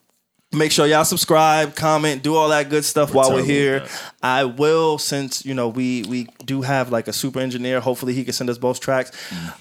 make 0.56 0.72
sure 0.72 0.86
y'all 0.86 1.04
subscribe, 1.04 1.74
comment, 1.76 2.22
do 2.22 2.34
all 2.34 2.48
that 2.48 2.68
good 2.70 2.84
stuff 2.84 3.14
while 3.14 3.32
we're 3.32 3.44
here. 3.44 3.86
I 4.22 4.44
will, 4.44 4.98
since 4.98 5.44
you 5.46 5.54
know 5.54 5.68
we 5.68 6.02
we 6.08 6.28
do 6.44 6.62
have 6.62 6.90
like 6.90 7.06
a 7.08 7.12
super 7.12 7.38
engineer. 7.40 7.80
Hopefully, 7.80 8.12
he 8.14 8.24
can 8.24 8.32
send 8.32 8.50
us 8.50 8.58
both 8.58 8.80
tracks. 8.80 9.12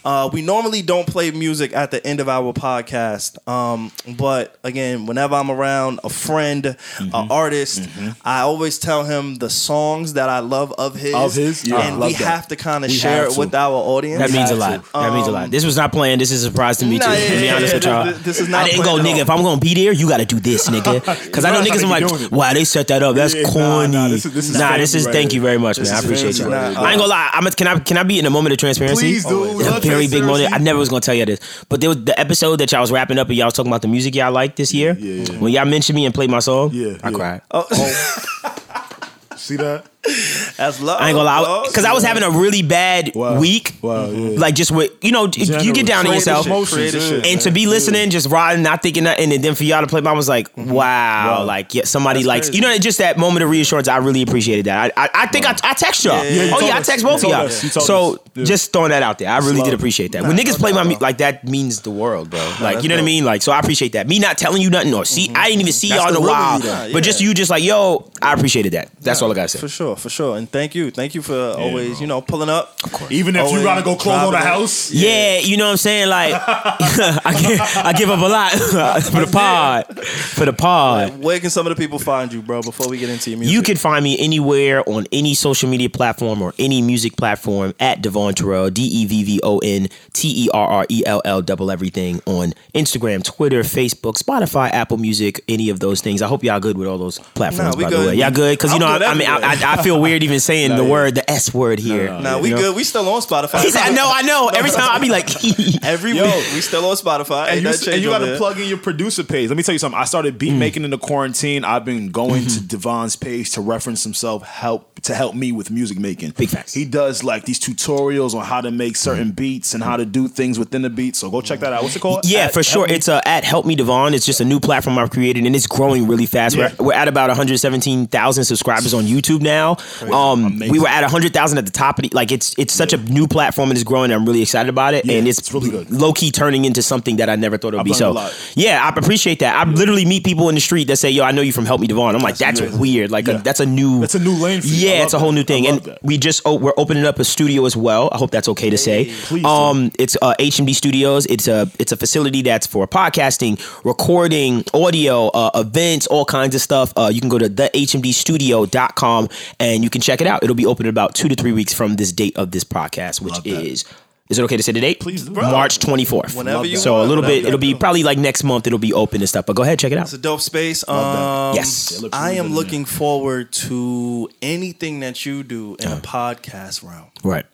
Uh, 0.04 0.30
we 0.34 0.42
normally 0.42 0.82
don't 0.82 1.08
play 1.08 1.30
music 1.32 1.74
at 1.74 1.92
the 1.92 2.06
end 2.06 2.20
of 2.20 2.28
our 2.30 2.54
podcast, 2.54 3.38
um, 3.48 3.92
but 4.18 4.58
again, 4.64 5.06
whenever 5.06 5.36
I'm 5.36 5.52
around 5.52 6.00
a 6.04 6.10
friend, 6.10 6.56
Mm-hmm. 6.56 7.14
an 7.16 7.32
artist, 7.32 7.90
I 8.24 8.42
always 8.42 8.78
tell 8.80 9.04
him 9.04 9.36
the 9.36 9.50
songs 9.50 10.14
that 10.14 10.30
I 10.30 10.40
love 10.40 10.72
of 10.74 10.96
his. 10.96 11.14
Of 11.14 11.34
his? 11.34 11.66
Yeah, 11.68 11.80
and 11.80 12.00
we 12.00 12.14
that. 12.14 12.22
have 12.22 12.48
to 12.50 12.56
kind 12.56 12.86
of 12.86 12.92
share 12.92 13.26
it 13.26 13.38
with 13.38 13.54
our 13.54 13.74
audience. 13.74 14.20
That 14.20 14.32
means 14.32 14.52
a 14.52 14.56
lot. 14.56 14.84
to. 14.86 14.92
That 14.94 15.14
means 15.14 15.28
a 15.28 15.32
lot. 15.32 15.52
This 15.52 15.66
was 15.66 15.76
not 15.76 15.92
planned. 15.92 16.22
This 16.22 16.32
is 16.32 16.44
a 16.44 16.48
surprise 16.50 16.78
to 16.78 16.86
me 16.86 16.98
Nah, 16.98 17.06
too. 17.08 17.12
yeah, 17.22 17.28
to 17.30 17.40
be 17.42 17.50
honest 17.50 17.74
yeah, 17.74 17.76
with 17.78 17.84
y'all, 17.86 18.06
this- 18.06 18.24
this 18.24 18.40
is 18.42 18.50
not 18.50 18.64
I 18.66 18.70
didn't 18.70 18.84
go, 18.86 18.98
nigga. 18.98 19.20
If 19.22 19.30
I'm 19.30 19.42
gonna 19.44 19.60
be 19.60 19.74
there, 19.74 19.92
you 19.92 20.08
got 20.08 20.18
to 20.18 20.26
do 20.26 20.40
this, 20.40 20.70
nigga. 20.70 20.85
Because 20.94 21.46
I 21.46 21.52
know 21.52 21.62
niggas. 21.70 21.84
I'm 21.84 21.90
like, 21.90 22.32
wow, 22.32 22.54
they 22.54 22.64
set 22.64 22.88
that 22.90 23.04
up. 23.04 23.16
That's 23.16 23.34
Yeah, 23.34 23.44
corny. 23.44 23.92
nah, 23.94 24.08
this 24.08 24.26
is- 24.26 24.34
this 24.34 24.50
is 24.50 24.58
nah, 24.58 24.78
this 24.78 24.96
is. 24.96 25.06
right 25.06 25.14
Thank 25.14 25.32
here. 25.32 25.40
you 25.40 25.42
very 25.46 25.58
much, 25.58 25.78
This 25.78 25.90
man. 25.92 25.98
I 26.02 26.04
appreciate 26.04 26.38
you. 26.38 26.46
here. 26.46 26.54
I 26.56 26.68
ain't 26.70 26.78
gonna 27.00 27.08
lie. 27.08 27.30
I'm 27.34 27.46
a, 27.48 27.52
can 27.52 27.68
I 27.68 27.80
can 27.80 27.98
I 27.98 28.04
be 28.04 28.20
in 28.20 28.26
a 28.26 28.30
moment 28.30 28.54
of 28.54 28.60
transparency? 28.60 29.02
Please 29.14 29.26
do. 29.26 29.60
A 29.62 29.80
very 29.80 30.08
big 30.08 30.24
moment. 30.24 30.54
I 30.54 30.58
never 30.58 30.80
was 30.80 30.90
gonna 30.90 31.02
tell 31.02 31.16
you 31.16 31.26
this, 31.26 31.40
but 31.70 31.82
there 31.82 31.90
was 31.90 32.04
the 32.06 32.20
episode 32.20 32.58
that 32.58 32.72
y'all 32.72 32.82
was 32.82 32.92
wrapping 32.92 33.18
up 33.18 33.28
and 33.30 33.38
y'all 33.38 33.48
was 33.48 33.54
talking 33.54 33.72
about 33.72 33.82
the 33.82 33.88
music 33.88 34.16
y'all 34.16 34.32
liked 34.32 34.56
this 34.58 34.74
year. 34.74 34.96
Yeah, 35.00 35.24
yeah. 35.32 35.40
When 35.40 35.52
y'all 35.54 35.66
mentioned 35.66 35.96
me 35.96 36.06
and 36.06 36.14
played 36.14 36.30
my 36.30 36.40
song, 36.40 36.72
Yeah, 36.74 36.98
I 37.04 37.10
yeah. 37.10 37.16
cried. 37.16 37.42
Oh. 37.52 37.66
See 39.36 39.58
that? 39.58 39.86
That's 40.58 40.82
love. 40.82 41.02
I 41.02 41.10
ain't 41.10 41.16
gonna 41.16 41.24
lie, 41.26 41.64
because 41.68 41.86
I 41.86 41.94
was 41.94 42.04
having 42.04 42.24
a 42.24 42.30
really 42.30 42.62
bad 42.62 43.12
Wow. 43.16 43.40
week. 43.40 43.74
Wow, 43.82 44.10
yeah. 44.10 44.38
Like 44.40 44.56
just 44.56 44.72
with 44.72 44.92
you 45.04 45.12
know, 45.12 45.30
you 45.34 45.74
get 45.74 45.86
down 45.86 46.00
on 46.00 46.06
Creative 46.06 46.16
yourself. 46.16 46.46
emotions, 46.46 46.92
shit. 46.92 47.26
and 47.26 47.42
to 47.42 47.52
be 47.52 47.66
listening, 47.68 48.10
just 48.10 48.30
riding, 48.30 48.64
not 48.64 48.82
thinking 48.82 49.04
nothing, 49.06 49.32
and 49.34 49.44
then 49.44 49.56
for 49.56 49.64
y'all 49.64 49.82
to 49.82 49.88
play, 49.88 50.02
mine 50.02 50.16
was 50.16 50.30
like, 50.30 50.50
mm-hmm. 50.56 50.72
wow, 50.72 51.40
Wow. 51.40 51.44
like 51.46 51.74
yeah, 51.74 51.84
somebody 51.86 52.20
That's 52.20 52.28
likes, 52.28 52.48
crazy. 52.50 52.58
you 52.58 52.62
know, 52.68 52.78
just 52.78 52.98
that 53.00 53.18
moment 53.18 53.44
of 53.44 53.50
reassurance. 53.50 53.88
I 53.88 53.98
really 53.98 54.22
appreciated 54.22 54.66
that. 54.66 54.94
I, 54.98 55.06
I, 55.06 55.10
I 55.14 55.28
think 55.28 55.46
I, 55.48 55.52
I 55.64 55.74
text 55.74 56.04
y'all. 56.06 56.24
Yeah, 56.24 56.30
yeah, 56.32 56.44
oh 56.54 56.60
told 56.60 56.64
yeah, 56.64 56.78
I 56.78 56.82
text 56.82 57.04
both 57.06 57.24
of 57.24 57.30
y'all. 57.30 57.42
us. 57.46 57.64
You 57.64 57.70
told 57.70 57.86
So. 57.86 58.20
Yeah. 58.36 58.44
just 58.44 58.74
throwing 58.74 58.90
that 58.90 59.02
out 59.02 59.18
there, 59.18 59.30
I 59.30 59.38
really 59.38 59.58
love. 59.58 59.66
did 59.66 59.74
appreciate 59.74 60.12
that. 60.12 60.24
when 60.24 60.36
niggas 60.36 60.58
play 60.60 60.74
my 60.74 60.84
doubt, 60.84 61.02
like 61.02 61.18
that 61.20 61.48
means 61.48 61.82
the 61.82 61.90
world, 61.90 62.30
bro. 62.30 62.40
Like 62.62 62.84
you 62.84 62.90
know 62.90 62.96
what 62.96 63.02
I 63.02 63.06
mean? 63.06 63.24
Like 63.24 63.42
so, 63.42 63.52
I 63.54 63.60
appreciate 63.60 63.94
that. 63.94 64.08
Me 64.08 64.20
not 64.20 64.38
telling 64.38 64.62
you 64.62 64.70
nothing 64.70 64.94
or 64.94 65.06
see, 65.06 65.28
mm-hmm. 65.28 65.38
I 65.38 65.48
didn't 65.48 65.62
even 65.62 65.74
see 65.74 65.88
y'all 65.90 66.08
in 66.10 66.14
the 66.16 66.20
a 66.20 66.24
while, 66.24 66.60
but 66.92 67.02
just 67.04 67.22
you, 67.22 67.34
just 67.34 67.50
like 67.50 67.64
yo, 67.64 68.12
I 68.22 68.34
appreciated 68.34 68.74
that. 68.74 68.92
That's 69.00 69.22
all 69.22 69.32
I 69.32 69.36
gotta 69.36 69.48
say. 69.48 69.60
For 69.60 69.70
sure, 69.70 69.95
for 69.96 70.10
sure. 70.10 70.38
And 70.38 70.50
thank 70.50 70.76
you. 70.76 70.92
Thank 70.92 71.16
you 71.16 71.22
for 71.22 71.36
always, 71.58 72.00
you 72.02 72.08
know, 72.08 72.22
pulling 72.22 72.50
up. 72.50 72.76
Even 73.10 73.36
if 73.36 73.52
you 73.52 73.64
gotta 73.64 73.84
go 73.84 73.96
close 73.96 74.24
on 74.24 74.32
the 74.32 74.40
house. 74.40 74.92
Yeah, 74.92 75.40
you 75.40 75.58
know 75.58 75.66
what 75.66 75.72
I'm 75.72 75.78
saying? 75.78 76.10
Like, 76.10 76.34
I, 76.38 77.42
give, 77.42 77.62
I 77.86 77.94
give 77.94 78.10
up 78.10 78.20
a 78.20 78.28
lot 78.28 78.52
for 79.04 79.26
the 79.26 79.30
pod. 79.32 80.06
For 80.06 80.46
the 80.46 80.54
pod. 80.54 81.20
Where 81.22 81.40
can 81.40 81.50
some 81.50 81.68
of 81.68 81.76
the 81.76 81.82
people 81.82 82.00
find 82.00 82.32
you, 82.32 82.42
bro, 82.42 82.62
before 82.62 82.90
we 82.90 82.98
get 82.98 83.10
into 83.10 83.30
your 83.32 83.40
music? 83.40 83.54
You 83.54 83.62
can 83.62 83.78
find 83.78 84.04
me 84.04 84.18
anywhere 84.20 84.88
on 84.88 85.06
any 85.12 85.34
social 85.34 85.70
media 85.70 85.90
platform 85.90 86.42
or 86.42 86.54
any 86.60 86.82
music 86.82 87.18
platform 87.18 87.74
at 87.80 88.02
Devvon 88.02 88.36
Terrell, 88.36 88.70
D 88.70 88.82
E 88.84 89.06
V 89.06 89.24
V 89.24 89.40
O 89.44 89.60
N 89.60 89.88
T 90.14 90.46
E 90.46 90.50
R 90.54 90.68
R 90.68 90.86
E 90.90 91.04
L 91.06 91.22
L, 91.26 91.42
double 91.42 91.72
everything 91.72 92.22
on 92.26 92.54
Instagram, 92.74 93.24
Twitter, 93.24 93.62
Facebook, 93.62 94.22
Spotify, 94.22 94.70
Apple 94.72 94.98
Music, 94.98 95.44
any 95.48 95.70
of 95.70 95.80
those 95.80 96.02
things. 96.02 96.22
I 96.22 96.28
hope 96.28 96.44
y'all 96.44 96.60
good 96.60 96.78
with 96.78 96.88
all 96.88 96.98
those 96.98 97.20
platforms, 97.20 97.76
Nah, 97.76 97.78
we 97.78 97.84
by 97.84 97.90
the 97.90 97.98
way. 98.08 98.16
Y'all 98.16 98.32
good? 98.32 98.58
Because, 98.58 98.72
you 98.72 98.84
I'm 98.84 99.00
know, 99.00 99.06
I, 99.06 99.12
I 99.12 99.14
mean, 99.14 99.28
I. 99.28 99.36
I, 99.46 99.74
I 99.74 99.84
feel 99.86 100.02
weird 100.02 100.24
even 100.24 100.40
saying 100.40 100.76
the 100.76 100.84
yeah. 100.84 100.90
word, 100.90 101.14
the 101.14 101.30
S 101.30 101.54
word 101.54 101.78
here. 101.80 102.20
No, 102.20 102.40
we 102.40 102.50
You 102.50 102.56
know? 102.56 102.62
good. 102.62 102.76
We 102.76 102.84
still 102.84 103.08
on 103.08 103.22
Spotify. 103.22 103.62
He 103.62 103.70
said, 103.70 103.84
I 103.84 103.94
know, 103.94 104.10
I 104.12 104.24
know. 104.24 104.50
Every 104.50 104.72
time 104.72 104.90
I 104.90 105.00
be 105.00 105.10
like, 105.10 105.30
Every 105.84 106.14
Yo. 106.14 106.24
week 106.24 106.34
we 106.54 106.62
still 106.62 106.86
on 106.86 106.96
Spotify. 106.96 107.50
And 107.50 107.66
Ain't 107.66 107.86
you, 107.86 107.94
and 107.94 108.02
you 108.02 108.10
got 108.10 108.20
to 108.20 108.36
plug 108.38 108.60
in 108.60 108.68
your 108.68 108.80
producer 108.80 109.24
page. 109.24 109.50
Let 109.50 109.58
me 109.58 109.64
tell 109.64 109.74
you 109.74 109.80
something. 109.80 110.00
I 110.00 110.06
started 110.06 110.40
beat 110.40 110.54
mm. 110.54 110.58
making 110.58 110.84
in 110.84 110.90
the 110.90 110.98
quarantine. 110.98 111.64
I've 111.64 111.86
been 111.86 112.10
going 112.10 112.44
to 112.46 112.60
mm-hmm. 112.60 112.76
Devvon's 112.76 113.16
page 113.16 113.52
to 113.52 113.62
reference 113.62 114.04
himself, 114.04 114.44
help 114.44 115.00
to 115.02 115.14
help 115.14 115.36
me 115.36 115.52
with 115.52 115.70
music 115.70 116.00
making. 116.00 116.32
Big 116.32 116.50
facts. 116.50 116.74
He 116.74 116.86
does 116.86 117.24
like 117.24 117.46
these 117.46 117.60
tutorials 117.60 118.34
on 118.34 118.44
how 118.44 118.62
to 118.62 118.72
make 118.72 118.96
certain 118.96 119.32
mm. 119.32 119.36
beats 119.36 119.76
and 119.76 119.84
how 119.84 119.98
to 119.98 120.06
do 120.06 120.28
things 120.28 120.58
within 120.58 120.82
the 120.82 120.90
beat. 120.90 121.16
So 121.16 121.30
go 121.30 121.42
check 121.42 121.60
that 121.60 121.74
out. 121.74 121.84
What's 121.84 121.96
it 121.96 122.02
called? 122.02 122.22
Yeah, 122.26 122.46
At- 122.46 122.54
for 122.54 122.64
sure. 122.64 122.88
It's 122.90 123.08
uh, 123.08 123.22
at 123.26 123.44
Help 123.44 123.68
Me 123.68 123.76
Devvon. 123.76 124.14
It's 124.14 124.26
just 124.26 124.42
a 124.42 124.46
new 124.46 124.60
platform 124.60 124.98
I've 124.98 125.12
created, 125.12 125.46
and 125.46 125.56
it's 125.56 125.68
growing 125.68 126.08
really 126.08 126.26
fast. 126.26 126.56
Yeah. 126.56 126.74
We're, 126.80 126.88
we're 126.88 126.94
at 126.94 127.08
about 127.08 127.30
117,000 127.30 128.44
subscribers 128.44 128.96
on 128.96 129.04
YouTube 129.04 129.42
now. 129.42 129.75
Um, 130.12 130.60
we 130.60 130.80
were 130.80 130.88
at 130.88 131.02
100,000 131.02 131.58
at 131.58 131.66
the 131.66 131.72
top 131.72 132.00
of 132.00 132.04
the 132.04 132.10
like. 132.14 132.32
It's 132.32 132.54
it's 132.58 132.74
such 132.74 132.94
a 132.94 132.98
new 132.98 133.28
platform 133.28 133.70
and 133.70 133.78
it's 133.78 133.84
growing. 133.84 134.12
And 134.12 134.14
I'm 134.22 134.26
really 134.26 134.42
excited 134.42 134.70
about 134.70 134.94
it, 134.94 135.06
Yeah, 135.06 135.18
and 135.18 135.28
it's, 135.28 135.40
it's 135.40 135.54
really 135.54 135.86
low 135.86 136.14
key 136.14 136.32
turning 136.32 136.66
into 136.66 136.82
something 136.82 137.18
that 137.18 137.30
I 137.30 137.36
never 137.36 137.58
thought 137.58 137.74
it 137.74 137.78
would 137.78 137.82
I've 137.82 137.86
be. 137.86 137.94
So 137.94 138.14
yeah, 138.56 138.82
I 138.84 138.90
appreciate 138.98 139.40
that. 139.40 139.56
I 139.56 139.70
literally 139.70 140.06
meet 140.06 140.24
people 140.24 140.50
in 140.50 140.56
the 140.56 140.62
street 140.62 140.88
that 140.88 140.98
say, 140.98 141.10
"Yo, 141.10 141.24
I 141.24 141.32
know 141.32 141.42
you 141.42 141.52
from 141.54 141.66
Help 141.66 141.82
Me 141.82 141.88
Devvon." 141.88 142.14
I'm 142.16 142.22
like, 142.22 142.38
that's, 142.38 142.62
weird. 142.62 143.12
Like 143.12 143.28
Yeah. 143.28 143.36
a, 143.36 143.42
that's 143.42 143.60
a 143.60 143.66
new 143.66 144.00
That's 144.02 144.16
a 144.16 144.20
new 144.20 144.34
lane 144.34 144.62
for 144.62 144.68
Yeah, 144.68 145.04
it's 145.04 145.14
a 145.14 145.20
whole 145.20 145.30
that. 145.32 145.36
new 145.36 145.44
thing, 145.44 145.68
and 145.68 145.82
that. 145.82 146.04
we 146.04 146.18
just 146.18 146.42
oh, 146.46 146.56
we're 146.56 146.74
opening 146.78 147.06
up 147.06 147.20
a 147.20 147.24
studio 147.24 147.66
as 147.66 147.76
well. 147.76 148.10
I 148.12 148.18
hope 148.18 148.32
that's 148.32 148.48
okay 148.50 148.70
to 148.70 148.78
say. 148.78 149.06
Please. 149.26 149.46
Um, 149.46 149.92
it's 150.00 150.18
uh, 150.22 150.34
HMD 150.40 150.74
Studios. 150.76 151.26
It's 151.28 151.48
a 151.48 151.70
it's 151.80 151.92
a 151.92 151.98
facility 151.98 152.42
that's 152.42 152.68
for 152.68 152.88
podcasting, 152.88 153.60
recording, 153.86 154.64
audio, 154.74 155.28
uh, 155.30 155.52
events, 155.56 156.08
all 156.08 156.26
kinds 156.26 156.56
of 156.56 156.62
stuff. 156.62 156.94
Uh, 156.96 157.10
you 157.14 157.20
can 157.22 157.30
go 157.30 157.38
to 157.38 157.50
the 157.50 157.70
thehmdstudio.com 157.74 159.30
and 159.60 159.84
you 159.84 159.90
can 159.90 160.02
check 160.02 160.22
it 160.22 160.28
out. 160.28 160.44
It'll 160.44 160.56
be 160.56 160.66
open 160.66 160.86
in 160.86 160.90
about 160.90 161.16
two 161.16 161.28
to 161.30 161.36
three 161.36 161.52
weeks 161.52 161.74
from 161.74 161.96
this 161.96 162.12
date 162.12 162.36
of 162.38 162.52
this 162.52 162.64
podcast, 162.64 163.22
which 163.22 163.34
Love 163.36 163.44
that. 163.44 163.64
is. 163.66 163.86
Is 164.28 164.40
it 164.40 164.44
okay 164.44 164.58
to 164.58 164.64
say 164.64 164.72
the 164.72 164.82
date? 164.82 165.00
Please 165.00 165.24
do. 165.26 165.32
March 165.34 165.78
24th. 165.78 166.36
Whenever 166.36 166.66
you 166.66 166.78
that. 166.78 166.82
So 166.82 166.98
a 167.00 167.02
little 167.06 167.18
whenever 167.18 167.28
bit, 167.28 167.46
it'll 167.46 167.60
be 167.60 167.74
want. 167.74 167.80
probably 167.80 168.02
like 168.02 168.18
next 168.18 168.44
month, 168.44 168.66
it'll 168.66 168.80
be 168.80 168.92
open 168.92 169.22
and 169.22 169.30
stuff. 169.30 169.46
But 169.46 169.56
go 169.56 169.62
ahead, 169.62 169.78
check 169.78 169.92
it 169.92 170.00
out. 170.00 170.06
It's 170.06 170.14
a 170.14 170.18
dope 170.18 170.42
space. 170.42 170.88
Um, 170.90 171.54
Yes. 171.56 172.02
It 172.04 172.10
I 172.12 172.32
am 172.32 172.54
looking 172.56 172.86
forward 172.86 173.52
to 173.54 174.28
anything 174.42 175.02
that 175.02 175.28
you 175.28 175.44
do 175.44 175.76
in 175.76 175.92
a 175.92 175.98
podcast 175.98 176.84
realm. 176.84 177.12
Right. 177.24 177.46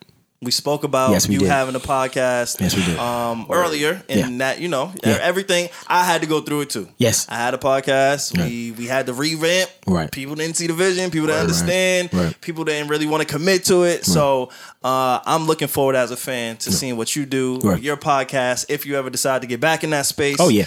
We 0.42 0.50
spoke 0.50 0.82
about 0.82 1.12
Yes, 1.12 1.28
we 1.28 1.34
you 1.34 1.40
did. 1.40 1.48
having 1.48 1.76
a 1.76 1.80
podcast 1.80 2.60
Yes, 2.60 2.74
we 2.76 2.84
did. 2.84 2.98
um, 2.98 3.46
earlier, 3.48 4.02
and 4.08 4.18
Yeah. 4.32 4.38
that 4.38 4.60
you 4.60 4.66
know 4.68 4.92
Yeah. 5.04 5.18
everything. 5.22 5.68
I 5.86 6.02
had 6.04 6.20
to 6.22 6.26
go 6.26 6.40
through 6.40 6.62
it 6.62 6.70
too. 6.70 6.88
Yes. 6.98 7.26
I 7.28 7.36
had 7.36 7.54
a 7.54 7.58
podcast. 7.58 8.36
We 8.36 8.72
we 8.72 8.86
had 8.88 9.06
to 9.06 9.12
revamp. 9.14 9.70
Right. 9.86 10.10
People 10.10 10.34
didn't 10.34 10.56
see 10.56 10.66
the 10.66 10.72
vision. 10.74 11.10
People 11.12 11.28
didn't 11.28 11.36
Right, 11.36 11.42
understand. 11.42 12.08
right. 12.12 12.40
People 12.40 12.64
didn't 12.64 12.88
really 12.88 13.06
want 13.06 13.20
to 13.20 13.32
commit 13.32 13.64
to 13.66 13.84
it. 13.84 14.04
So 14.04 14.50
uh, 14.82 15.20
I'm 15.24 15.46
looking 15.46 15.68
forward 15.68 15.94
as 15.94 16.10
a 16.10 16.16
fan 16.16 16.56
to 16.58 16.72
seeing 16.72 16.96
what 16.96 17.14
you 17.14 17.24
do, 17.24 17.60
your 17.80 17.96
podcast, 17.96 18.66
if 18.68 18.84
you 18.84 18.96
ever 18.96 19.10
decide 19.10 19.42
to 19.42 19.46
get 19.46 19.60
back 19.60 19.84
in 19.84 19.90
that 19.90 20.06
space. 20.06 20.38
Oh 20.40 20.48
yeah. 20.48 20.64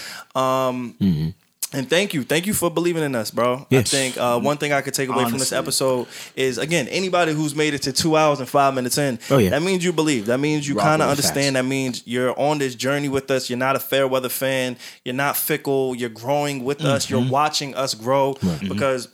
And 1.74 1.90
thank 1.90 2.14
you, 2.14 2.24
thank 2.24 2.46
you 2.46 2.54
for 2.54 2.70
believing 2.72 3.04
in 3.04 3.16
us, 3.16 3.32
bro. 3.32 3.66
Yes. 3.70 3.94
I 3.94 3.98
think 3.98 4.18
uh, 4.18 4.40
one 4.40 4.58
thing 4.58 4.72
I 4.72 4.82
could 4.82 4.94
take 4.94 5.10
away 5.10 5.24
from 5.26 5.40
this 5.40 5.52
episode 5.52 6.08
is 6.36 6.58
again 6.58 6.88
anybody 6.88 7.34
who's 7.34 7.56
made 7.56 7.74
it 7.74 7.82
to 7.84 7.92
two 7.92 8.16
hours 8.16 8.40
and 8.40 8.48
five 8.48 8.74
minutes 8.74 8.98
in. 8.98 9.20
Oh, 9.30 9.38
yeah. 9.38 9.50
that 9.50 9.62
means 9.62 9.84
you 9.84 9.92
believe. 9.92 10.28
That 10.28 10.40
means 10.40 10.68
you 10.68 10.76
kind 10.76 11.02
of 11.02 11.10
with 11.10 11.18
understand. 11.18 11.56
That 11.56 11.66
means 11.66 12.04
you're 12.06 12.38
on 12.40 12.60
this 12.60 12.76
journey 12.76 13.10
with 13.10 13.30
us. 13.32 13.50
You're 13.50 13.60
not 13.60 13.76
a 13.76 13.80
fair 13.80 14.08
weather 14.08 14.30
fan. 14.30 14.78
You're 15.04 15.16
not 15.16 15.36
fickle. 15.36 15.96
You're 15.96 16.10
growing 16.10 16.64
with 16.64 16.82
us. 16.86 17.08
Mm-hmm. 17.08 17.16
You're 17.16 17.32
watching 17.32 17.76
us 17.76 17.94
grow 17.94 18.36
because. 18.62 19.08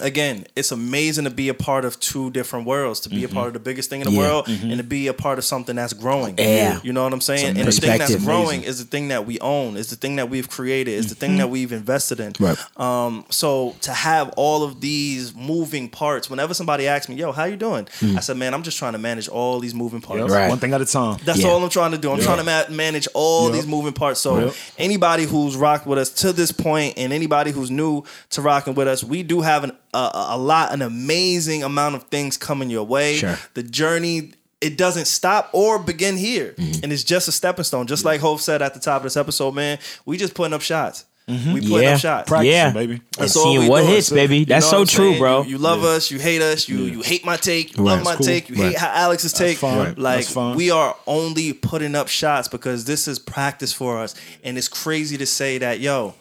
Again, 0.00 0.46
it's 0.56 0.72
amazing 0.72 1.24
to 1.24 1.30
be 1.30 1.48
a 1.48 1.54
part 1.54 1.84
of 1.84 1.98
two 2.00 2.30
different 2.30 2.66
worlds, 2.66 3.00
to 3.00 3.08
be 3.08 3.24
a 3.24 3.26
mm-hmm. 3.26 3.36
part 3.36 3.46
of 3.48 3.52
the 3.54 3.60
biggest 3.60 3.90
thing 3.90 4.00
in 4.00 4.06
the 4.06 4.12
Yeah. 4.12 4.18
world, 4.18 4.46
mm-hmm. 4.46 4.70
and 4.70 4.78
to 4.78 4.84
be 4.84 5.06
a 5.08 5.14
part 5.14 5.38
of 5.38 5.44
something 5.44 5.76
that's 5.76 5.92
growing. 5.92 6.36
Yeah. 6.38 6.80
you 6.82 6.92
know 6.92 7.04
what 7.04 7.12
I'm 7.12 7.20
saying. 7.20 7.56
And 7.58 7.66
the 7.66 7.72
thing 7.72 7.98
that's 7.98 8.12
Perspective. 8.12 8.24
growing 8.24 8.62
is 8.62 8.78
the 8.78 8.84
thing 8.84 9.08
that 9.08 9.26
we 9.26 9.38
own, 9.40 9.76
is 9.76 9.88
the 9.90 9.96
thing 9.96 10.16
that 10.16 10.28
we've 10.30 10.48
created, 10.48 10.92
is 10.92 11.08
the 11.08 11.14
thing 11.14 11.30
mm-hmm. 11.32 11.38
that 11.38 11.48
we've 11.48 11.72
invested 11.72 12.20
in. 12.20 12.32
Right. 12.38 12.58
Um, 12.78 13.24
so 13.30 13.76
to 13.82 13.92
have 13.92 14.30
all 14.36 14.62
of 14.62 14.80
these 14.80 15.34
moving 15.34 15.88
parts, 15.88 16.30
whenever 16.30 16.54
somebody 16.54 16.86
asks 16.86 17.08
me, 17.08 17.16
"Yo, 17.16 17.32
how 17.32 17.44
you 17.44 17.56
doing?" 17.56 17.88
I 18.02 18.20
said, 18.20 18.36
"Man, 18.36 18.54
I'm 18.54 18.62
just 18.62 18.78
trying 18.78 18.92
to 18.92 18.98
manage 18.98 19.28
all 19.28 19.60
these 19.60 19.74
moving 19.74 20.00
parts." 20.00 20.20
Yep. 20.22 20.30
Right. 20.30 20.48
One 20.48 20.58
thing 20.58 20.72
at 20.74 20.80
a 20.80 20.86
time. 20.86 21.18
That's 21.24 21.40
Yeah. 21.40 21.48
all 21.48 21.62
I'm 21.62 21.70
trying 21.70 21.92
to 21.92 21.98
do. 21.98 22.10
I'm 22.12 22.20
trying 22.20 22.38
to 22.38 22.44
ma- 22.44 22.74
manage 22.74 23.08
all 23.14 23.46
Yep. 23.46 23.52
these 23.54 23.66
moving 23.66 23.92
parts. 23.92 24.20
So 24.20 24.38
Yep. 24.38 24.54
anybody 24.78 25.24
who's 25.24 25.56
rocked 25.56 25.86
with 25.86 25.98
us 25.98 26.10
to 26.10 26.32
this 26.32 26.52
point, 26.52 26.94
and 26.96 27.12
anybody 27.12 27.50
who's 27.50 27.70
new 27.70 28.04
to 28.30 28.42
rocking 28.42 28.74
with 28.74 28.88
us, 28.88 29.02
we 29.04 29.22
do 29.22 29.40
have 29.40 29.64
an, 29.64 29.72
a, 29.94 30.10
a 30.30 30.38
lot, 30.38 30.72
an 30.72 30.82
amazing 30.82 31.62
amount 31.62 31.94
of 31.94 32.04
things 32.04 32.36
coming 32.36 32.70
your 32.70 32.84
way. 32.84 33.16
Sure. 33.16 33.38
The 33.54 33.62
journey. 33.62 34.32
It 34.60 34.76
doesn't 34.76 35.04
stop 35.06 35.50
or 35.52 35.78
begin 35.78 36.16
here, 36.16 36.52
Mm-hmm. 36.58 36.82
and 36.82 36.92
it's 36.92 37.04
just 37.04 37.28
a 37.28 37.32
stepping 37.32 37.62
stone. 37.62 37.86
Just 37.86 38.04
like 38.04 38.20
Hope 38.20 38.40
said 38.40 38.60
at 38.60 38.74
the 38.74 38.80
top 38.80 38.96
of 38.96 39.02
this 39.04 39.16
episode, 39.16 39.54
man, 39.54 39.78
we 40.04 40.16
just 40.16 40.34
putting 40.34 40.52
up 40.52 40.62
shots. 40.62 41.04
We 41.28 41.60
putting 41.60 41.82
Yeah. 41.82 41.94
up 41.94 42.00
shots. 42.00 42.28
Practicing, 42.28 42.52
yeah, 42.52 42.72
baby. 42.72 42.92
and 42.94 43.02
That's 43.18 43.36
all 43.36 43.52
we 43.52 43.58
seeing 43.58 43.70
what 43.70 43.82
doing. 43.82 43.92
hits, 43.92 44.10
baby. 44.10 44.38
You 44.38 44.44
That's 44.46 44.72
know 44.72 44.84
so 44.84 44.96
true, 44.96 45.10
saying? 45.10 45.18
bro. 45.20 45.42
You, 45.42 45.50
you 45.50 45.58
love 45.58 45.84
us, 45.84 46.10
you 46.10 46.18
hate 46.18 46.42
us, 46.42 46.68
you 46.68 46.78
you 46.78 47.02
hate 47.02 47.24
my 47.24 47.36
take, 47.36 47.76
you 47.76 47.84
Right. 47.84 47.92
love 47.94 48.04
my 48.04 48.16
cool. 48.16 48.26
take, 48.26 48.48
you 48.48 48.56
hate 48.56 48.76
how 48.76 48.88
Alex's 48.88 49.32
take. 49.32 49.58
fine. 49.58 49.78
Right. 49.78 49.96
Like 49.98 50.16
That's 50.22 50.32
fine. 50.32 50.56
we 50.56 50.72
are 50.72 50.96
only 51.06 51.52
putting 51.52 51.94
up 51.94 52.08
shots 52.08 52.48
because 52.48 52.84
this 52.84 53.06
is 53.06 53.20
practice 53.20 53.72
for 53.72 54.00
us, 54.00 54.16
and 54.42 54.58
it's 54.58 54.66
crazy 54.68 55.16
to 55.18 55.26
say 55.26 55.58
that, 55.58 55.78
yo, 55.78 56.14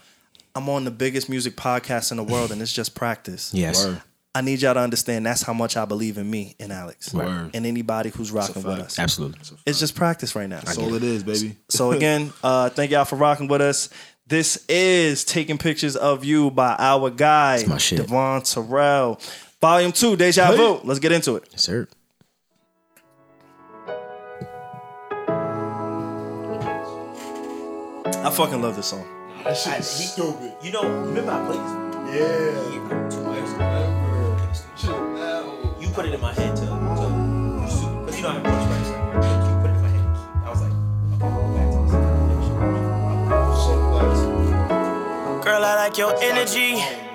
I'm 0.57 0.67
on 0.69 0.85
the 0.85 0.91
biggest 0.91 1.29
music 1.29 1.55
podcast 1.55 2.09
in 2.09 2.17
the 2.17 2.23
world, 2.23 2.51
and 2.51 2.59
it's 2.63 2.73
just 2.73 2.95
practice. 2.95 3.53
yes, 3.53 3.85
Word. 3.85 4.01
I 4.33 4.41
need 4.41 4.59
y'all 4.59 4.73
to 4.73 4.79
understand 4.79 5.23
that's 5.23 5.43
how 5.43 5.53
much 5.53 5.77
I 5.77 5.85
believe 5.85 6.17
in 6.17 6.27
me 6.27 6.55
and 6.59 6.71
Alex, 6.71 7.13
Word. 7.13 7.51
and 7.53 7.63
anybody 7.63 8.09
who's 8.09 8.31
rocking 8.31 8.63
with 8.63 8.79
us. 8.79 8.97
absolutely. 8.97 9.39
It's 9.67 9.79
just 9.79 9.93
practice 9.95 10.35
right 10.35 10.49
now. 10.49 10.61
That's 10.61 10.79
all 10.79 10.95
it 10.95 11.03
is, 11.03 11.21
baby. 11.21 11.57
So 11.69 11.91
again, 11.91 12.33
uh, 12.43 12.69
thank 12.69 12.89
y'all 12.89 13.05
for 13.05 13.17
rocking 13.17 13.47
with 13.47 13.61
us. 13.61 13.89
This 14.25 14.65
is 14.67 15.23
taking 15.23 15.59
pictures 15.59 15.95
of 15.95 16.25
you 16.25 16.49
by 16.49 16.75
our 16.79 17.11
guy 17.11 17.63
my 17.67 17.77
shit. 17.77 17.99
Devvon 17.99 18.51
Terrell, 18.51 19.21
Volume 19.61 19.91
Two, 19.91 20.15
Deja 20.15 20.53
Vu. 20.53 20.81
Let's 20.83 20.99
get 20.99 21.11
into 21.11 21.35
it. 21.35 21.47
Yes, 21.51 21.61
sir. 21.61 21.87
I 28.25 28.31
fucking 28.31 28.59
love 28.61 28.75
this 28.75 28.87
song. 28.87 29.16
Stupid. 29.55 30.53
You 30.61 30.71
know, 30.71 30.83
remember 30.83 31.31
I 31.31 31.45
played 31.45 31.61
this 31.61 32.15
Yeah. 32.15 33.09
two 33.09 33.23
years 33.33 33.51
ago. 33.53 33.63
You 35.79 35.87
put 35.89 36.05
it 36.05 36.13
in 36.13 36.21
my 36.21 36.33
head 36.33 36.55
to, 36.57 36.61
to 36.65 36.67
because 38.05 38.17
you 38.17 38.23
know 38.23 38.29
I 38.29 38.33
have 38.33 38.43
voice 38.43 38.67
rights. 38.71 38.89
You 38.89 39.55
put 39.61 39.69
it 39.69 39.75
in 39.75 39.81
my 39.81 39.89
head. 39.89 40.05
I 40.45 40.49
was 40.49 40.61
like, 40.61 40.75
okay, 41.13 41.31
go 41.31 41.47
back 41.55 41.67
to 41.71 41.79
this. 41.87 41.95
Girl, 45.45 45.63
I 45.63 45.75
like 45.75 45.97
your 45.97 46.13
energy. 46.21 47.06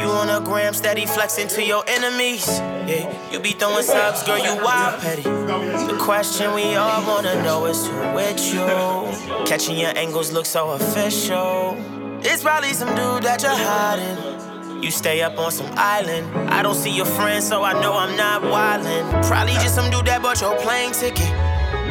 You 0.00 0.06
on 0.06 0.30
a 0.30 0.40
gram 0.40 0.72
steady 0.72 1.04
flexing 1.04 1.48
to 1.48 1.62
your 1.62 1.84
enemies. 1.86 2.48
Yeah, 2.48 3.30
you 3.30 3.38
be 3.38 3.52
throwing 3.52 3.82
subs, 3.82 4.22
girl, 4.22 4.38
you 4.38 4.56
wild 4.64 4.98
petty. 5.02 5.20
The 5.20 5.98
question 6.00 6.54
we 6.54 6.74
all 6.74 7.06
wanna 7.06 7.42
know 7.42 7.66
is 7.66 7.86
who 7.86 8.14
with 8.14 8.40
you. 8.50 9.44
Catching 9.44 9.76
your 9.76 9.92
angles 9.94 10.32
look 10.32 10.46
so 10.46 10.70
official. 10.70 11.76
It's 12.22 12.42
probably 12.42 12.72
some 12.72 12.88
dude 12.88 13.24
that 13.24 13.42
you're 13.42 13.50
hiding. 13.50 14.49
You 14.82 14.90
stay 14.90 15.20
up 15.20 15.38
on 15.38 15.52
some 15.52 15.70
island. 15.76 16.26
I 16.48 16.62
don't 16.62 16.74
see 16.74 16.90
your 16.90 17.04
friends, 17.04 17.46
so 17.46 17.62
I 17.62 17.74
know 17.82 17.92
I'm 17.96 18.16
not 18.16 18.42
wildin'. 18.42 19.26
Probably 19.28 19.52
just 19.54 19.74
some 19.74 19.90
dude 19.90 20.06
that 20.06 20.22
bought 20.22 20.40
your 20.40 20.56
plane 20.56 20.92
ticket. 20.92 21.30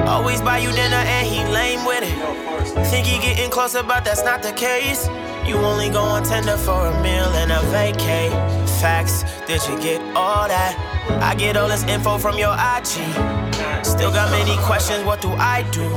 Always 0.08 0.42
buy 0.42 0.58
you 0.58 0.72
dinner 0.72 0.96
and 0.96 1.28
he 1.28 1.44
lame 1.54 1.86
with 1.86 2.02
it. 2.04 2.88
Think 2.88 3.06
he 3.06 3.20
getting 3.20 3.52
closer, 3.52 3.84
but 3.84 4.04
that's 4.04 4.24
not 4.24 4.42
the 4.42 4.54
case. 4.54 5.08
You 5.46 5.58
only 5.58 5.90
go 5.90 6.02
on 6.02 6.24
Tinder 6.24 6.58
for 6.58 6.88
a 6.88 7.04
meal 7.04 7.30
and 7.38 7.52
a 7.52 7.60
vacay. 7.70 8.30
Facts, 8.82 9.24
did 9.46 9.62
you 9.68 9.80
get 9.80 10.02
all 10.16 10.48
that? 10.48 10.74
I 11.22 11.36
get 11.36 11.58
all 11.58 11.68
this 11.68 11.84
info 11.84 12.18
from 12.18 12.40
your 12.40 12.54
IG. 12.54 13.86
Still 13.86 14.12
got 14.12 14.32
many 14.32 14.58
questions, 14.64 15.04
what 15.04 15.22
do 15.22 15.30
I 15.30 15.62
do? 15.72 15.88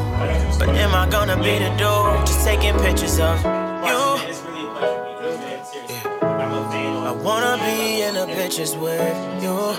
But 0.58 0.68
am 0.76 0.94
I 0.94 1.08
gonna 1.10 1.36
be 1.36 1.58
the 1.58 1.70
dude? 1.80 2.26
Just 2.26 2.44
taking 2.44 2.76
pictures 2.80 3.18
of 3.18 3.42
you. 3.86 4.51
I 7.12 7.14
wanna 7.14 7.58
be 7.62 8.00
in 8.00 8.14
the 8.14 8.26
pictures 8.26 8.74
with 8.74 9.42
you. 9.42 9.76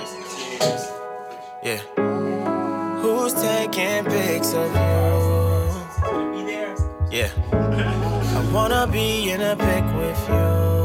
Yeah. 1.64 1.80
Who's 3.01 3.34
taking 3.34 4.05
pics 4.05 4.53
of 4.53 4.69
you? 4.72 5.72
Yeah. 7.10 7.31
I 7.51 8.51
wanna 8.53 8.85
be 8.85 9.31
in 9.31 9.41
a 9.41 9.55
pic 9.55 9.84
with 9.97 10.30
you. 10.30 10.82